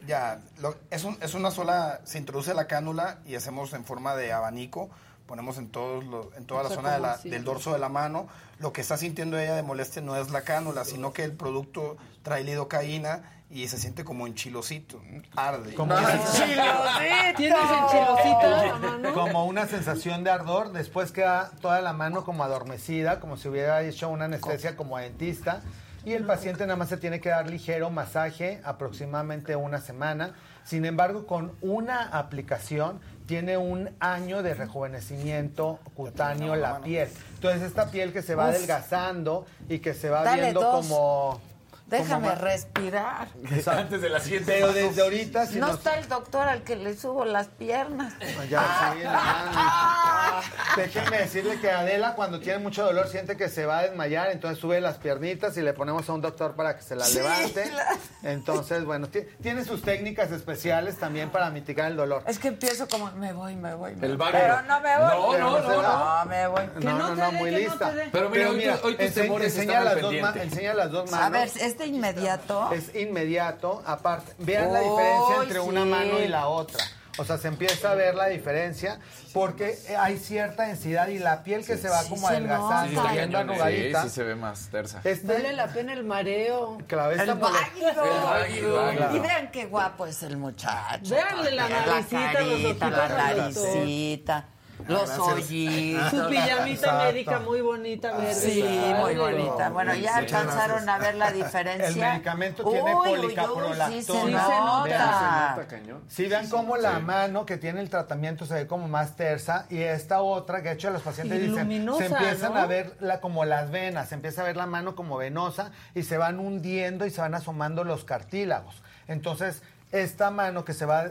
Ya, 0.07 0.39
lo- 0.61 0.77
es, 0.91 1.05
un- 1.05 1.17
es 1.23 1.33
una 1.33 1.51
sola, 1.51 2.01
se 2.05 2.19
introduce 2.19 2.53
la 2.53 2.67
cánula 2.67 3.19
y 3.25 3.35
hacemos 3.35 3.73
en 3.73 3.85
forma 3.87 4.15
de 4.17 4.33
abanico, 4.35 4.91
ponemos 5.29 5.59
en, 5.59 5.69
todos 5.69 6.03
los- 6.05 6.35
en 6.37 6.47
toda 6.47 6.63
la 6.65 6.69
O 6.69 6.73
sea, 6.73 6.77
zona 6.79 6.93
de 6.95 6.99
la- 7.01 7.17
del 7.19 7.45
dorso 7.45 7.73
de 7.73 7.79
la 7.79 7.89
mano. 7.89 8.27
Lo 8.59 8.73
que 8.73 8.81
está 8.81 8.97
sintiendo 8.97 9.39
ella 9.39 9.55
de 9.55 9.63
molestia 9.63 10.03
no 10.03 10.17
es 10.17 10.31
la 10.31 10.41
cánula, 10.43 10.85
sino 10.85 11.13
que 11.13 11.23
el 11.23 11.33
producto 11.35 11.97
trae 12.23 12.43
lidocaína 12.43 13.23
y 13.51 13.69
se 13.69 13.79
siente 13.79 14.05
como 14.05 14.27
enchilosito, 14.27 15.01
arde. 15.37 15.75
Como 15.75 15.95
¡Ay, 15.97 16.05
una, 16.05 16.25
chilosito! 16.25 17.37
¿Tienes 17.37 18.81
mano? 18.81 19.15
como 19.15 19.45
una 19.47 19.67
sensación 19.67 20.25
de 20.25 20.31
ardor, 20.31 20.73
después 20.73 21.13
queda 21.13 21.51
toda 21.61 21.81
la 21.81 21.93
mano 21.93 22.25
como 22.25 22.43
adormecida, 22.45 23.21
como 23.21 23.37
si 23.37 23.49
hubiera 23.49 23.83
hecho 23.83 24.09
una 24.09 24.25
anestesia 24.27 24.77
como 24.77 24.97
a 24.97 25.03
dentista. 25.03 25.63
Y 26.05 26.13
el 26.13 26.25
paciente 26.25 26.65
nada 26.65 26.77
más 26.77 26.89
se 26.89 26.97
tiene 26.97 27.21
que 27.21 27.29
dar 27.29 27.49
ligero 27.51 27.91
masaje, 27.91 28.61
aproximadamente 28.65 29.57
una 29.57 29.81
semana. 29.81 30.35
Sin 30.65 30.85
embargo, 30.85 31.27
con 31.27 31.53
una 31.61 32.03
aplicación 32.09 33.01
tiene 33.29 33.59
un 33.59 33.91
año 34.01 34.43
de 34.43 34.55
rejuvenecimiento 34.55 35.79
cutáneo 35.95 36.57
la 36.57 36.81
piel. 36.81 37.11
Entonces, 37.35 37.61
esta 37.63 37.91
piel 37.91 38.11
que 38.15 38.23
se 38.23 38.35
va 38.35 38.45
Uf. 38.49 38.55
adelgazando 38.57 39.45
y 39.69 39.81
que 39.81 39.93
se 39.93 40.09
va 40.09 40.25
Dale 40.25 40.43
viendo 40.45 40.63
dos. 40.63 40.87
como 40.87 41.41
Déjame 41.89 42.35
respirar. 42.35 43.29
Antes 43.67 44.03
de 44.03 44.09
la 44.11 44.21
siguiente. 44.21 44.53
Pero 44.53 44.73
desde 44.73 45.01
ahorita, 45.03 45.47
si 45.47 45.59
no 45.59 45.69
nos- 45.69 45.77
está 45.79 45.99
el 45.99 46.07
doctor 46.09 46.47
al 46.47 46.63
que 46.63 46.77
le 46.77 46.95
subo 46.97 47.25
las 47.25 47.49
piernas. 47.49 48.13
Ya, 48.51 48.93
sí, 48.95 49.01
hermano. 49.03 50.41
Déjenme 50.77 51.19
decirle 51.19 51.59
que 51.61 51.71
Adela 51.71 52.15
cuando 52.15 52.41
tiene 52.41 52.59
mucho 52.59 52.85
dolor 52.85 53.09
siente 53.09 53.37
que 53.37 53.49
se 53.49 53.65
va 53.67 53.79
a 53.79 53.83
desmayar, 53.85 54.31
entonces 54.31 54.59
sube 54.59 54.81
las 54.81 54.97
piernitas 54.99 55.57
y 55.57 55.63
le 55.63 55.73
ponemos 55.73 56.09
a 56.09 56.13
un 56.13 56.21
doctor 56.21 56.55
para 56.55 56.77
que 56.77 56.83
se 56.83 56.95
las 56.95 57.09
Sí, 57.09 57.19
levante. 57.19 57.71
la- 57.73 58.31
Entonces, 58.31 58.85
bueno, 58.85 59.09
ti- 59.09 59.25
tiene 59.43 59.65
sus 59.65 59.81
técnicas 59.83 60.31
especiales 60.31 60.99
también 60.99 61.31
para 61.31 61.51
mitigar 61.51 61.91
el 61.91 61.97
dolor. 61.97 62.23
Es 62.27 62.39
que 62.39 62.49
empiezo 62.49 62.87
como, 62.89 63.11
me 63.13 63.33
voy, 63.33 63.57
me 63.57 63.75
voy. 63.75 63.95
me 63.97 64.07
El 64.07 64.17
voy. 64.19 64.31
vago. 64.31 64.39
Pero 64.39 64.63
no 64.63 64.81
me 64.81 64.99
voy. 64.99 65.07
No, 65.09 65.39
no, 65.39 65.61
no, 65.61 65.83
No, 65.83 66.19
no. 66.21 66.25
me 66.27 66.47
voy. 66.49 66.63
no, 66.83 66.99
no, 66.99 67.15
no, 67.15 67.33
muy 67.33 67.51
lista. 67.51 67.93
Pero 68.13 68.29
mira, 68.31 68.51
hoy 68.51 68.63
tus- 68.67 68.85
hoy 68.85 68.95
tus 68.97 69.15
temores 69.15 69.57
enseña 69.57 69.81
las, 69.81 70.01
dos 70.01 71.11
las 71.11 71.11
manos. 71.11 71.27
A 71.27 71.31
ver, 71.31 71.49
¿es 71.49 71.77
de 71.79 71.87
inmediato? 71.87 72.71
Es 72.73 72.95
inmediato. 72.95 73.83
Aparte, 73.87 74.33
vean 74.39 74.73
la 74.73 74.81
Uy, 74.83 74.89
diferencia 74.91 75.43
entre 75.43 75.61
una 75.61 75.83
sí. 75.85 75.89
mano 75.89 76.19
y 76.21 76.29
la 76.29 76.49
otra. 76.49 76.85
O 77.21 77.25
sea, 77.25 77.37
se 77.37 77.49
empieza 77.49 77.91
a 77.91 77.95
ver 77.97 78.15
la 78.15 78.27
diferencia 78.27 79.01
porque 79.35 79.77
hay 79.99 80.19
cierta 80.19 80.65
densidad 80.69 81.09
y 81.09 81.19
la 81.19 81.43
piel 81.43 81.67
que 81.67 81.77
se 81.77 81.89
va 81.89 82.03
Sí, 82.05 82.11
como 82.11 82.29
se 82.29 82.35
adelgazando, 82.37 83.01
Sí, 83.03 83.07
cayendo 83.09 83.39
arrugadita. 83.39 84.03
Sí, 84.03 84.09
sí 84.09 84.15
se 84.15 84.23
ve 84.23 84.37
más 84.37 84.69
tersa. 84.71 85.01
Este, 85.03 85.27
Vale 85.27 85.53
la 85.53 85.67
pena 85.67 85.95
el 85.95 86.05
mareo. 86.05 86.79
la 86.89 87.09
ves 87.09 87.19
El 87.21 87.35
váguido. 87.35 88.91
Claro. 88.93 89.17
Y 89.17 89.19
vean 89.19 89.51
qué 89.51 89.67
guapo 89.67 90.07
es 90.07 90.23
el 90.23 90.37
muchacho. 90.37 91.13
Véanle 91.13 91.51
la 91.51 91.69
naricita, 91.69 92.21
los 92.21 92.33
carita, 92.33 92.55
ojitos 92.55 92.91
la 92.93 93.09
doctor. 93.09 93.17
naricita, 93.17 94.45
los 94.87 94.87
Gracias. 95.09 95.19
hoyitos. 95.19 96.11
Su 96.11 96.29
pijamita 96.29 96.71
Exacto. 96.71 97.05
médica 97.05 97.39
muy 97.41 97.61
bonita, 97.61 98.17
verde. 98.17 98.35
Sí, 98.35 98.65
muy 99.01 99.17
bonita. 99.17 99.71
Bueno, 99.71 99.95
ya 99.95 100.21
Muchas 100.21 100.35
alcanzaron 100.35 100.85
gracias. 100.85 100.89
a 100.89 100.99
ver 100.99 101.15
la 101.17 101.33
diferencia. 101.33 101.89
El 101.89 102.13
medicamento 102.15 102.65
tiene 102.71 102.95
Uy, 102.95 103.09
policaprolactona. 103.09 103.89
Sí, 103.89 104.03
se 104.03 104.13
Sí, 104.13 104.19
se 104.19 104.31
nota. 104.31 105.55
nota. 105.57 105.67
cañón. 105.69 106.03
Si 106.09 106.27
vean 106.29 106.49
cómo 106.49 106.77
la 106.77 106.99
mano 107.01 107.45
que 107.47 107.57
tiene 107.57 107.81
el 107.81 107.91
tratamiento 107.91 108.47
se 108.47 108.55
ve 108.55 108.67
como 108.67 108.89
más 108.89 109.17
tersa 109.17 109.67
y 109.71 109.79
esta 109.83 110.23
otra 110.23 110.63
que 110.63 110.69
de 110.69 110.75
hecho 110.75 110.91
los 110.91 111.03
pacientes 111.03 111.39
Y 111.39 111.41
dicen 111.43 111.59
luminosa, 111.61 111.99
se 111.99 112.07
empiezan 112.15 112.55
¿no? 112.55 112.61
a 112.61 112.67
ver 112.67 112.95
la, 113.01 113.21
como 113.21 113.45
las 113.45 113.71
venas, 113.71 114.09
se 114.09 114.15
empieza 114.15 114.43
a 114.43 114.45
ver 114.45 114.57
la 114.57 114.67
mano 114.67 114.95
como 114.95 115.17
venosa 115.17 115.71
y 115.95 116.03
se 116.05 116.19
van 116.19 116.39
hundiendo 116.39 117.05
y 117.07 117.11
se 117.11 117.21
van 117.21 117.35
asomando 117.35 117.85
los 117.85 118.05
cartílagos. 118.05 118.83
Entonces 119.09 119.63
esta 119.91 120.31
mano 120.31 120.65
que 120.65 120.75
se 120.75 120.85
va 120.85 121.07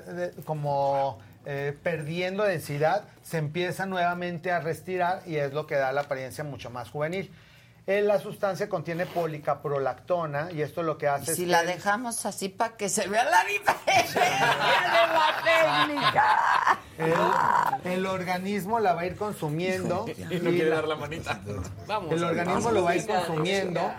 como 0.45 1.17
eh, 1.49 1.73
perdiendo 1.81 2.43
densidad 2.43 3.05
se 3.23 3.37
empieza 3.37 3.85
nuevamente 3.85 4.51
a 4.51 4.59
restirar 4.59 5.21
y 5.25 5.37
es 5.37 5.53
lo 5.53 5.65
que 5.65 5.75
da 5.75 5.93
la 5.93 6.01
apariencia 6.01 6.43
mucho 6.43 6.69
más 6.69 6.89
juvenil. 6.89 7.31
Eh, 7.85 8.01
la 8.01 8.19
sustancia 8.19 8.67
contiene 8.67 9.05
policaprolactona 9.05 10.51
y 10.51 10.61
esto 10.61 10.83
lo 10.83 10.97
que 10.97 11.05
Y 11.05 11.09
hace 11.09 11.35
si 11.35 11.43
es 11.43 11.47
la 11.49 11.61
que- 11.61 11.67
dejamos 11.67 12.25
así 12.25 12.49
para 12.49 12.75
que 12.75 12.89
se 12.89 13.07
vea 13.07 13.23
la 13.23 13.45
diferencia 13.45 14.21
de 14.21 14.29
la 15.13 15.85
técnica. 15.85 16.79
El, 16.97 17.93
el 17.93 18.05
organismo 18.07 18.79
la 18.81 18.93
va 18.93 19.01
a 19.01 19.05
ir 19.05 19.15
consumiendo 19.15 20.05
Y 20.17 20.21
no 20.39 20.49
y 20.49 20.55
quiere 20.55 20.69
la- 20.69 20.75
dar 20.77 20.87
la 20.89 20.95
manita. 20.97 21.39
Vamos. 21.87 22.11
el 22.11 22.23
organismo 22.25 22.71
lo 22.71 22.83
va 22.83 22.91
a 22.91 22.95
ir 22.97 23.07
consumiendo 23.07 23.91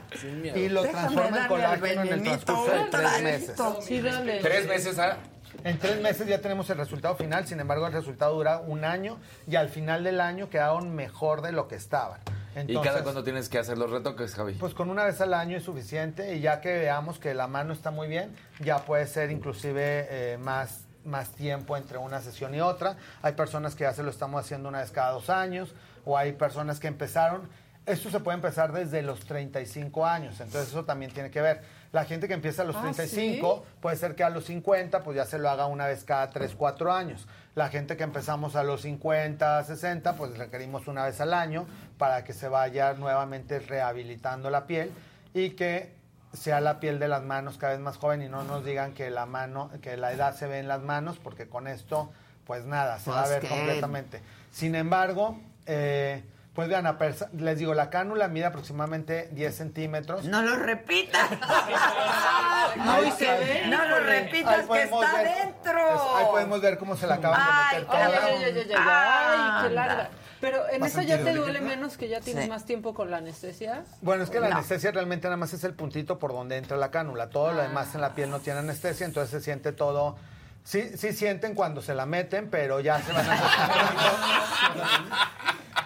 y 0.54 0.68
lo 0.68 0.82
Déjame 0.82 1.00
transforma 1.14 1.38
en 1.42 1.48
colágeno 1.48 2.02
en 2.02 2.12
el 2.12 2.22
transcurso 2.24 2.70
de 2.74 2.84
tres 2.90 3.22
meses. 3.22 3.54
traguito. 3.56 3.82
Sí, 3.82 4.00
dale. 4.02 4.40
Tres 4.40 4.66
meses 4.66 4.98
a. 4.98 5.16
En 5.64 5.78
tres 5.78 6.00
meses 6.00 6.26
ya 6.26 6.40
tenemos 6.40 6.70
el 6.70 6.78
resultado 6.78 7.16
final, 7.16 7.46
sin 7.46 7.58
embargo 7.58 7.86
el 7.86 7.92
resultado 7.92 8.34
dura 8.34 8.58
un 8.60 8.84
año 8.84 9.18
y 9.46 9.56
al 9.56 9.68
final 9.68 10.04
del 10.04 10.20
año 10.20 10.48
quedaron 10.48 10.94
mejor 10.94 11.42
de 11.42 11.52
lo 11.52 11.66
que 11.66 11.74
estaban. 11.74 12.20
¿Y 12.54 12.60
Entonces, 12.60 12.92
cada 12.92 13.02
cuándo 13.02 13.24
tienes 13.24 13.48
que 13.48 13.58
hacer 13.58 13.76
los 13.76 13.90
retoques, 13.90 14.34
Javi? 14.34 14.54
Pues 14.54 14.74
con 14.74 14.88
una 14.88 15.04
vez 15.04 15.20
al 15.20 15.34
año 15.34 15.56
es 15.56 15.64
suficiente 15.64 16.36
y 16.36 16.40
ya 16.40 16.60
que 16.60 16.78
veamos 16.78 17.18
que 17.18 17.34
la 17.34 17.46
mano 17.46 17.72
está 17.72 17.90
muy 17.90 18.08
bien, 18.08 18.34
ya 18.60 18.78
puede 18.78 19.06
ser 19.06 19.30
inclusive 19.30 20.06
eh, 20.10 20.38
más, 20.38 20.84
más 21.04 21.32
tiempo 21.32 21.76
entre 21.76 21.98
una 21.98 22.20
sesión 22.20 22.54
y 22.54 22.60
otra. 22.60 22.96
Hay 23.22 23.32
personas 23.32 23.74
que 23.74 23.84
ya 23.84 23.92
se 23.92 24.02
lo 24.02 24.10
estamos 24.10 24.40
haciendo 24.40 24.68
una 24.68 24.80
vez 24.80 24.90
cada 24.90 25.12
dos 25.12 25.28
años 25.28 25.74
o 26.04 26.16
hay 26.16 26.32
personas 26.32 26.80
que 26.80 26.86
empezaron. 26.86 27.48
Esto 27.84 28.10
se 28.10 28.20
puede 28.20 28.36
empezar 28.36 28.72
desde 28.72 29.02
los 29.02 29.20
35 29.20 30.06
años, 30.06 30.40
entonces 30.40 30.68
eso 30.68 30.84
también 30.84 31.10
tiene 31.10 31.30
que 31.30 31.40
ver. 31.40 31.62
La 31.92 32.04
gente 32.04 32.28
que 32.28 32.34
empieza 32.34 32.62
a 32.62 32.64
los 32.66 32.76
Ah, 32.76 32.82
35 32.82 33.64
puede 33.80 33.96
ser 33.96 34.14
que 34.14 34.22
a 34.22 34.30
los 34.30 34.44
50 34.44 35.02
pues 35.02 35.16
ya 35.16 35.24
se 35.24 35.38
lo 35.38 35.48
haga 35.48 35.66
una 35.66 35.86
vez 35.86 36.04
cada 36.04 36.28
3, 36.30 36.54
4 36.56 36.92
años. 36.92 37.26
La 37.54 37.68
gente 37.70 37.96
que 37.96 38.04
empezamos 38.04 38.56
a 38.56 38.62
los 38.62 38.82
50, 38.82 39.64
60 39.64 40.14
pues 40.16 40.36
requerimos 40.36 40.86
una 40.86 41.04
vez 41.04 41.20
al 41.20 41.32
año 41.32 41.66
para 41.96 42.24
que 42.24 42.32
se 42.34 42.48
vaya 42.48 42.92
nuevamente 42.92 43.58
rehabilitando 43.58 44.50
la 44.50 44.66
piel 44.66 44.92
y 45.32 45.50
que 45.50 45.96
sea 46.34 46.60
la 46.60 46.78
piel 46.78 46.98
de 46.98 47.08
las 47.08 47.22
manos 47.22 47.56
cada 47.56 47.72
vez 47.72 47.80
más 47.80 47.96
joven 47.96 48.20
y 48.22 48.28
no 48.28 48.44
nos 48.44 48.64
digan 48.64 48.92
que 48.92 49.08
la 49.10 49.24
mano, 49.24 49.70
que 49.80 49.96
la 49.96 50.12
edad 50.12 50.34
se 50.36 50.46
ve 50.46 50.58
en 50.58 50.68
las 50.68 50.82
manos, 50.82 51.18
porque 51.18 51.48
con 51.48 51.66
esto, 51.66 52.10
pues 52.46 52.66
nada, 52.66 52.98
se 52.98 53.10
va 53.10 53.20
a 53.20 53.24
Pues 53.24 53.40
ver 53.40 53.48
completamente. 53.48 54.20
Sin 54.52 54.74
embargo, 54.74 55.40
eh, 55.64 56.22
pues 56.58 56.68
vean, 56.68 56.88
a 56.88 56.98
les 57.36 57.56
digo, 57.60 57.72
la 57.72 57.88
cánula 57.88 58.26
mide 58.26 58.46
aproximadamente 58.46 59.28
10 59.30 59.54
centímetros. 59.54 60.24
No 60.24 60.42
lo 60.42 60.56
repitas. 60.56 61.30
Ahí 62.80 63.12
se 63.16 63.26
ve. 63.26 63.66
No 63.68 63.84
lo 63.86 64.00
repitas 64.00 64.66
que 64.66 64.82
está 64.82 65.12
ver- 65.22 65.36
dentro. 65.36 65.78
es- 65.94 66.00
ahí 66.16 66.26
podemos 66.28 66.60
ver 66.60 66.76
cómo 66.78 66.96
se 66.96 67.06
la 67.06 67.14
acaban 67.14 67.40
Ay, 67.40 67.76
de 67.76 67.82
meter 67.84 67.96
Ay, 67.96 68.06
toda. 68.10 68.26
ay, 68.26 68.34
ay, 68.34 68.42
ay, 68.44 68.58
ay, 68.58 68.72
ay, 68.76 69.38
ay, 69.38 69.68
qué 69.68 69.70
larga. 69.72 70.10
Pero 70.40 70.68
en 70.72 70.80
¿Vas 70.80 70.90
eso 70.90 70.98
a 70.98 71.02
ya 71.04 71.18
te 71.22 71.32
duele 71.32 71.60
menos 71.60 71.96
que 71.96 72.08
ya 72.08 72.20
tienes 72.20 72.42
Sí. 72.46 72.50
más 72.50 72.64
tiempo 72.64 72.92
con 72.92 73.08
la 73.12 73.18
anestesia. 73.18 73.84
Bueno, 74.02 74.24
es 74.24 74.30
que 74.30 74.40
la 74.40 74.48
No. 74.48 74.56
anestesia 74.56 74.90
realmente 74.90 75.28
nada 75.28 75.36
más 75.36 75.52
es 75.52 75.62
el 75.62 75.74
puntito 75.74 76.18
por 76.18 76.32
donde 76.32 76.56
entra 76.56 76.76
la 76.76 76.90
cánula. 76.90 77.30
Todo 77.30 77.52
lo 77.52 77.62
demás 77.62 77.94
en 77.94 78.00
la 78.00 78.16
piel 78.16 78.30
no 78.30 78.40
tiene 78.40 78.58
anestesia, 78.58 79.06
entonces 79.06 79.30
se 79.30 79.40
siente 79.44 79.70
todo. 79.70 80.16
Sí, 80.64 80.90
sí 80.96 81.12
sienten 81.12 81.54
cuando 81.54 81.82
se 81.82 81.94
la 81.94 82.04
meten, 82.04 82.50
pero 82.50 82.80
ya 82.80 83.00
se 83.00 83.12
van 83.12 83.26
acostumbrando. 83.30 84.02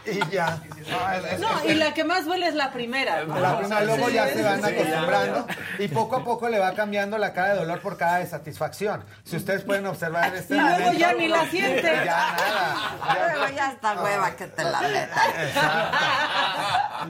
Y 0.06 0.30
ya. 0.30 0.60
No, 1.38 1.64
y 1.70 1.74
la 1.74 1.94
que 1.94 2.04
más 2.04 2.24
duele 2.24 2.48
es 2.48 2.54
la 2.54 2.72
primera. 2.72 3.24
¿no? 3.24 3.38
La 3.38 3.58
primera, 3.58 3.82
luego 3.84 4.08
Sí, 4.08 4.14
ya 4.14 4.28
se 4.28 4.42
van 4.42 4.62
sí, 4.62 4.72
acostumbrando 4.74 5.46
y 5.78 5.88
poco 5.88 6.16
a 6.16 6.24
poco 6.24 6.48
le 6.48 6.58
va 6.58 6.72
cambiando 6.74 7.18
la 7.18 7.32
cara 7.32 7.54
de 7.54 7.60
dolor 7.60 7.80
por 7.80 7.96
cara 7.96 8.18
de 8.18 8.26
satisfacción. 8.26 9.04
Si 9.24 9.36
ustedes 9.36 9.62
pueden 9.62 9.86
observar 9.86 10.28
en 10.28 10.34
este 10.36 10.56
Y 10.56 10.60
luego 10.60 10.92
ya 10.92 11.12
ni 11.14 11.28
la 11.28 11.46
sienten. 11.50 12.04
Ya 12.04 12.34
nada. 12.36 12.76
Luego 13.14 13.54
ya 13.56 13.70
está 13.72 14.02
hueva 14.02 14.30
que 14.36 14.46
te 14.46 14.64
la 14.64 14.80
metan. 14.80 15.30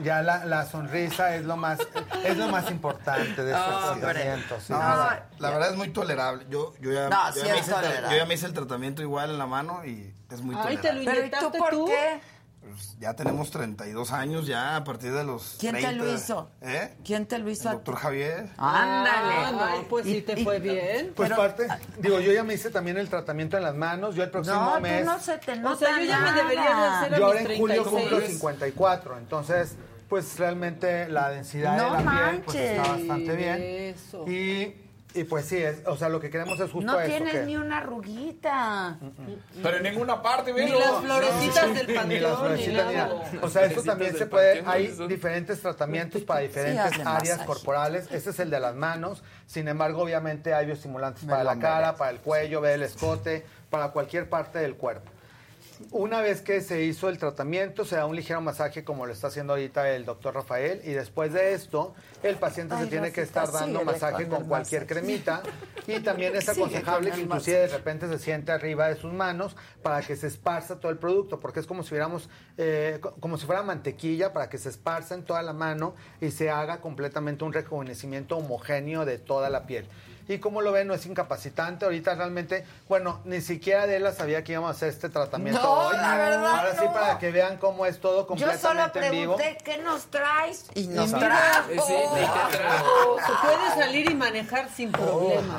Ya 0.03 0.21
la, 0.21 0.45
la 0.45 0.65
sonrisa 0.65 1.35
es 1.35 1.43
lo 1.45 1.55
más 1.57 1.79
es 2.23 2.37
lo 2.37 2.47
más 2.47 2.69
importante 2.71 3.43
de 3.43 3.51
estos 3.53 3.99
tratamientos. 3.99 4.63
sí. 4.63 4.73
No, 4.73 4.79
No, 4.79 4.85
la, 4.97 5.23
la 5.39 5.49
verdad 5.51 5.69
es 5.71 5.75
muy 5.77 5.89
tolerable. 5.89 6.45
Yo, 6.49 6.73
yo, 6.79 6.91
ya, 6.91 7.09
No, 7.09 7.27
yo 7.33 7.41
sí 7.41 7.47
ya 7.47 7.53
me 7.53 7.59
es 7.59 7.67
hice 7.67 7.75
yo 8.09 8.17
ya 8.17 8.25
me 8.25 8.33
hice 8.33 8.45
el 8.47 8.53
tratamiento 8.53 9.01
igual 9.01 9.29
en 9.31 9.37
la 9.37 9.45
mano 9.45 9.85
y 9.85 10.13
es 10.31 10.41
muy 10.41 10.55
Ay, 10.55 10.77
te 10.77 10.89
tolerable. 10.89 11.03
lo 11.03 11.05
Pero 11.11 11.15
¿y 11.15 11.19
inyectaste 11.27 11.57
tú 11.57 11.63
por 11.63 11.89
qué? 11.89 12.21
Pues 12.67 12.95
ya 12.99 13.13
tenemos 13.13 13.51
32 13.51 14.11
años 14.11 14.47
ya 14.47 14.75
a 14.77 14.83
partir 14.83 15.11
de 15.13 15.23
los 15.23 15.57
¿Quién 15.59 15.75
te 15.75 15.81
30. 15.81 16.03
lo 16.05 16.13
hizo? 16.13 16.49
¿Eh? 16.61 16.93
¿Quién 17.03 17.25
te 17.25 17.37
lo 17.37 17.49
hizo? 17.49 17.69
El 17.69 17.75
doctor 17.75 17.95
Javier. 17.95 18.49
Ándale. 18.57 19.33
Ah, 19.35 19.51
no, 19.81 19.87
pues 19.89 20.05
sí 20.05 20.21
te 20.21 20.43
fue 20.43 20.59
bien. 20.59 21.11
Pues 21.15 21.29
Pero- 21.29 21.41
parte, 21.41 21.67
digo, 21.99 22.19
yo 22.19 22.31
ya 22.31 22.43
me 22.43 22.53
hice 22.53 22.69
también 22.71 22.97
el 22.97 23.09
tratamiento 23.09 23.57
en 23.57 23.63
las 23.63 23.75
manos. 23.75 24.15
Yo 24.15 24.23
el 24.23 24.31
próximo 24.31 24.55
No, 24.55 24.79
mes, 24.79 25.05
no 25.05 25.19
se 25.19 25.37
te 25.37 25.55
nota 25.57 25.73
O 25.73 25.77
sea, 25.77 25.99
yo 25.99 26.05
ya 26.05 26.19
me 26.19 26.31
debería 26.33 26.63
de 26.63 26.85
hacer 26.87 27.17
yo 27.19 27.25
ahora 27.25 27.41
en 27.41 27.57
julio 27.57 27.83
cumplo 27.83 27.99
36. 28.07 28.33
54, 28.39 29.17
entonces 29.17 29.75
pues 30.09 30.37
realmente 30.37 31.07
la 31.09 31.29
densidad 31.29 31.75
No 31.75 31.97
de 31.97 32.03
la 32.03 32.11
piel 32.29 32.41
pues, 32.43 32.55
está 32.57 32.81
manches. 32.87 33.07
bastante 33.07 33.35
bien. 33.35 33.57
Eso. 33.61 34.27
Y, 34.29 34.75
y 35.15 35.23
pues 35.25 35.45
sí, 35.45 35.57
es, 35.57 35.77
o 35.85 35.95
sea, 35.95 36.09
lo 36.09 36.19
que 36.19 36.29
queremos 36.29 36.59
es 36.59 36.71
justo 36.71 36.91
No 36.91 36.99
eso. 36.99 37.09
tienes 37.09 37.31
que- 37.33 37.45
ni 37.45 37.55
una 37.55 37.77
arruguita. 37.79 38.97
Pero 39.61 39.77
en 39.77 39.83
ninguna 39.83 40.21
parte, 40.21 40.53
Ni 40.53 40.61
velo. 40.61 40.79
las 40.79 41.01
florecitas 41.01 41.73
del 41.75 41.87
Ni 41.87 41.93
las 41.93 42.01
panteón, 42.03 42.09
ni 42.09 42.19
florecitas, 42.35 42.87
mira. 42.87 43.07
nada. 43.07 43.13
O 43.15 43.21
sea, 43.21 43.31
eso 43.39 43.49
Florecitas 43.49 43.85
también 43.85 44.17
se 44.17 44.25
puede. 44.25 44.55
panteón, 44.57 44.73
Hay 44.75 44.85
eso. 44.87 45.07
diferentes 45.07 45.61
tratamientos 45.61 46.21
para 46.23 46.39
diferentes 46.41 47.05
áreas 47.05 47.39
corporales. 47.43 48.07
Este 48.11 48.31
es 48.31 48.39
el 48.39 48.49
de 48.49 48.59
las 48.59 48.75
manos. 48.75 49.23
Sin 49.45 49.67
embargo, 49.67 50.01
obviamente 50.01 50.53
hay 50.53 50.65
bioestimulantes 50.65 51.23
Me 51.23 51.29
para 51.31 51.43
la 51.43 51.59
cara, 51.59 51.95
para 51.95 52.11
el 52.11 52.19
cuello, 52.19 52.61
ve 52.61 52.73
el 52.73 52.83
escote, 52.83 53.45
para 53.69 53.89
cualquier 53.89 54.29
parte 54.29 54.59
del 54.59 54.75
cuerpo. 54.75 55.11
Una 55.91 56.21
vez 56.21 56.41
que 56.41 56.61
se 56.61 56.83
hizo 56.83 57.09
el 57.09 57.17
tratamiento, 57.17 57.85
se 57.85 57.95
da 57.95 58.05
un 58.05 58.15
ligero 58.15 58.41
masaje 58.41 58.83
como 58.83 59.05
lo 59.05 59.13
está 59.13 59.27
haciendo 59.27 59.53
ahorita 59.53 59.89
el 59.91 60.05
doctor 60.05 60.33
Rafael 60.33 60.81
y 60.83 60.91
después 60.91 61.33
de 61.33 61.53
esto, 61.53 61.93
el 62.23 62.35
paciente 62.37 62.75
Ay, 62.75 62.85
se 62.85 62.89
tiene 62.89 63.11
que 63.11 63.21
estar 63.21 63.51
dando 63.51 63.83
masaje 63.83 64.27
con 64.27 64.45
cualquier 64.45 64.83
masaje. 64.83 65.01
cremita 65.01 65.43
y 65.87 65.99
también 65.99 66.35
es 66.35 66.49
aconsejable 66.49 67.09
con 67.09 67.17
que 67.19 67.23
inclusive 67.25 67.57
de 67.59 67.67
repente 67.67 68.07
se 68.07 68.17
siente 68.19 68.51
arriba 68.51 68.87
de 68.89 68.95
sus 68.95 69.13
manos 69.13 69.55
para 69.81 70.01
que 70.01 70.15
se 70.15 70.27
esparza 70.27 70.79
todo 70.79 70.91
el 70.91 70.97
producto, 70.97 71.39
porque 71.39 71.59
es 71.59 71.67
como 71.67 71.83
si 71.83 71.89
hubiéramos, 71.93 72.29
eh, 72.57 72.97
co- 73.01 73.13
como 73.19 73.37
si 73.37 73.45
fuera 73.45 73.61
mantequilla 73.61 74.33
para 74.33 74.49
que 74.49 74.57
se 74.57 74.69
esparza 74.69 75.13
en 75.15 75.23
toda 75.23 75.41
la 75.43 75.53
mano 75.53 75.95
y 76.21 76.31
se 76.31 76.49
haga 76.49 76.81
completamente 76.81 77.43
un 77.43 77.53
rejuvenecimiento 77.53 78.37
homogéneo 78.37 79.05
de 79.05 79.17
toda 79.19 79.49
la 79.49 79.65
piel. 79.67 79.85
Y 80.27 80.37
como 80.39 80.61
lo 80.61 80.71
ven, 80.71 80.87
no 80.87 80.93
es 80.93 81.05
incapacitante. 81.05 81.85
Ahorita 81.85 82.15
realmente, 82.15 82.65
bueno, 82.87 83.19
ni 83.25 83.41
siquiera 83.41 83.83
Adela 83.83 84.11
sabía 84.13 84.43
que 84.43 84.53
íbamos 84.53 84.69
a 84.69 84.71
hacer 84.71 84.89
este 84.89 85.09
tratamiento 85.09 85.61
No, 85.61 85.87
hoy. 85.87 85.97
la 85.97 86.15
verdad, 86.17 86.45
Ahora 86.59 86.71
sí, 86.79 86.85
para 86.93 87.19
que 87.19 87.31
vean 87.31 87.57
cómo 87.57 87.85
es 87.85 87.99
todo 87.99 88.27
Yo 88.35 88.47
solo 88.53 88.57
completamente 88.87 89.05
en 89.05 89.11
vivo. 89.11 89.35
pregunté 89.35 89.63
qué 89.63 89.77
nos 89.79 90.05
traes 90.05 90.67
y 90.75 90.87
nos 90.87 91.07
mira, 91.13 91.19
trajo. 91.19 91.69
sí, 91.69 91.79
sí, 91.87 91.93
te 92.51 92.57
trajo. 92.57 93.17
Se 93.19 93.47
puede 93.47 93.69
salir 93.83 94.11
y 94.11 94.15
manejar 94.15 94.69
sin 94.69 94.91
problema. 94.91 95.57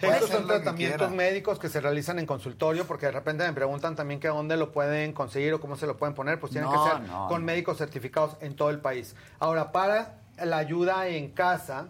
Estos 0.00 0.30
son 0.30 0.46
tratamientos 0.46 1.10
médicos 1.10 1.58
que 1.58 1.68
se 1.68 1.80
realizan 1.80 2.18
en 2.18 2.26
consultorio 2.26 2.86
porque 2.86 3.06
de 3.06 3.12
repente 3.12 3.44
me 3.46 3.52
preguntan 3.52 3.96
también 3.96 4.20
que 4.20 4.28
a 4.28 4.32
dónde 4.32 4.56
lo 4.56 4.72
pueden 4.72 5.12
conseguir 5.12 5.54
o 5.54 5.60
cómo 5.60 5.76
se 5.76 5.86
lo 5.86 5.96
pueden 5.96 6.14
poner, 6.14 6.38
pues 6.38 6.52
tienen 6.52 6.70
No, 6.70 6.84
que 6.84 6.90
ser 6.90 7.00
no. 7.00 7.28
con 7.28 7.44
médicos 7.44 7.78
certificados 7.78 8.36
en 8.40 8.54
todo 8.56 8.70
el 8.70 8.78
país. 8.80 9.14
Ahora, 9.38 9.72
para 9.72 10.14
la 10.42 10.58
ayuda 10.58 11.06
en 11.08 11.30
casa, 11.30 11.86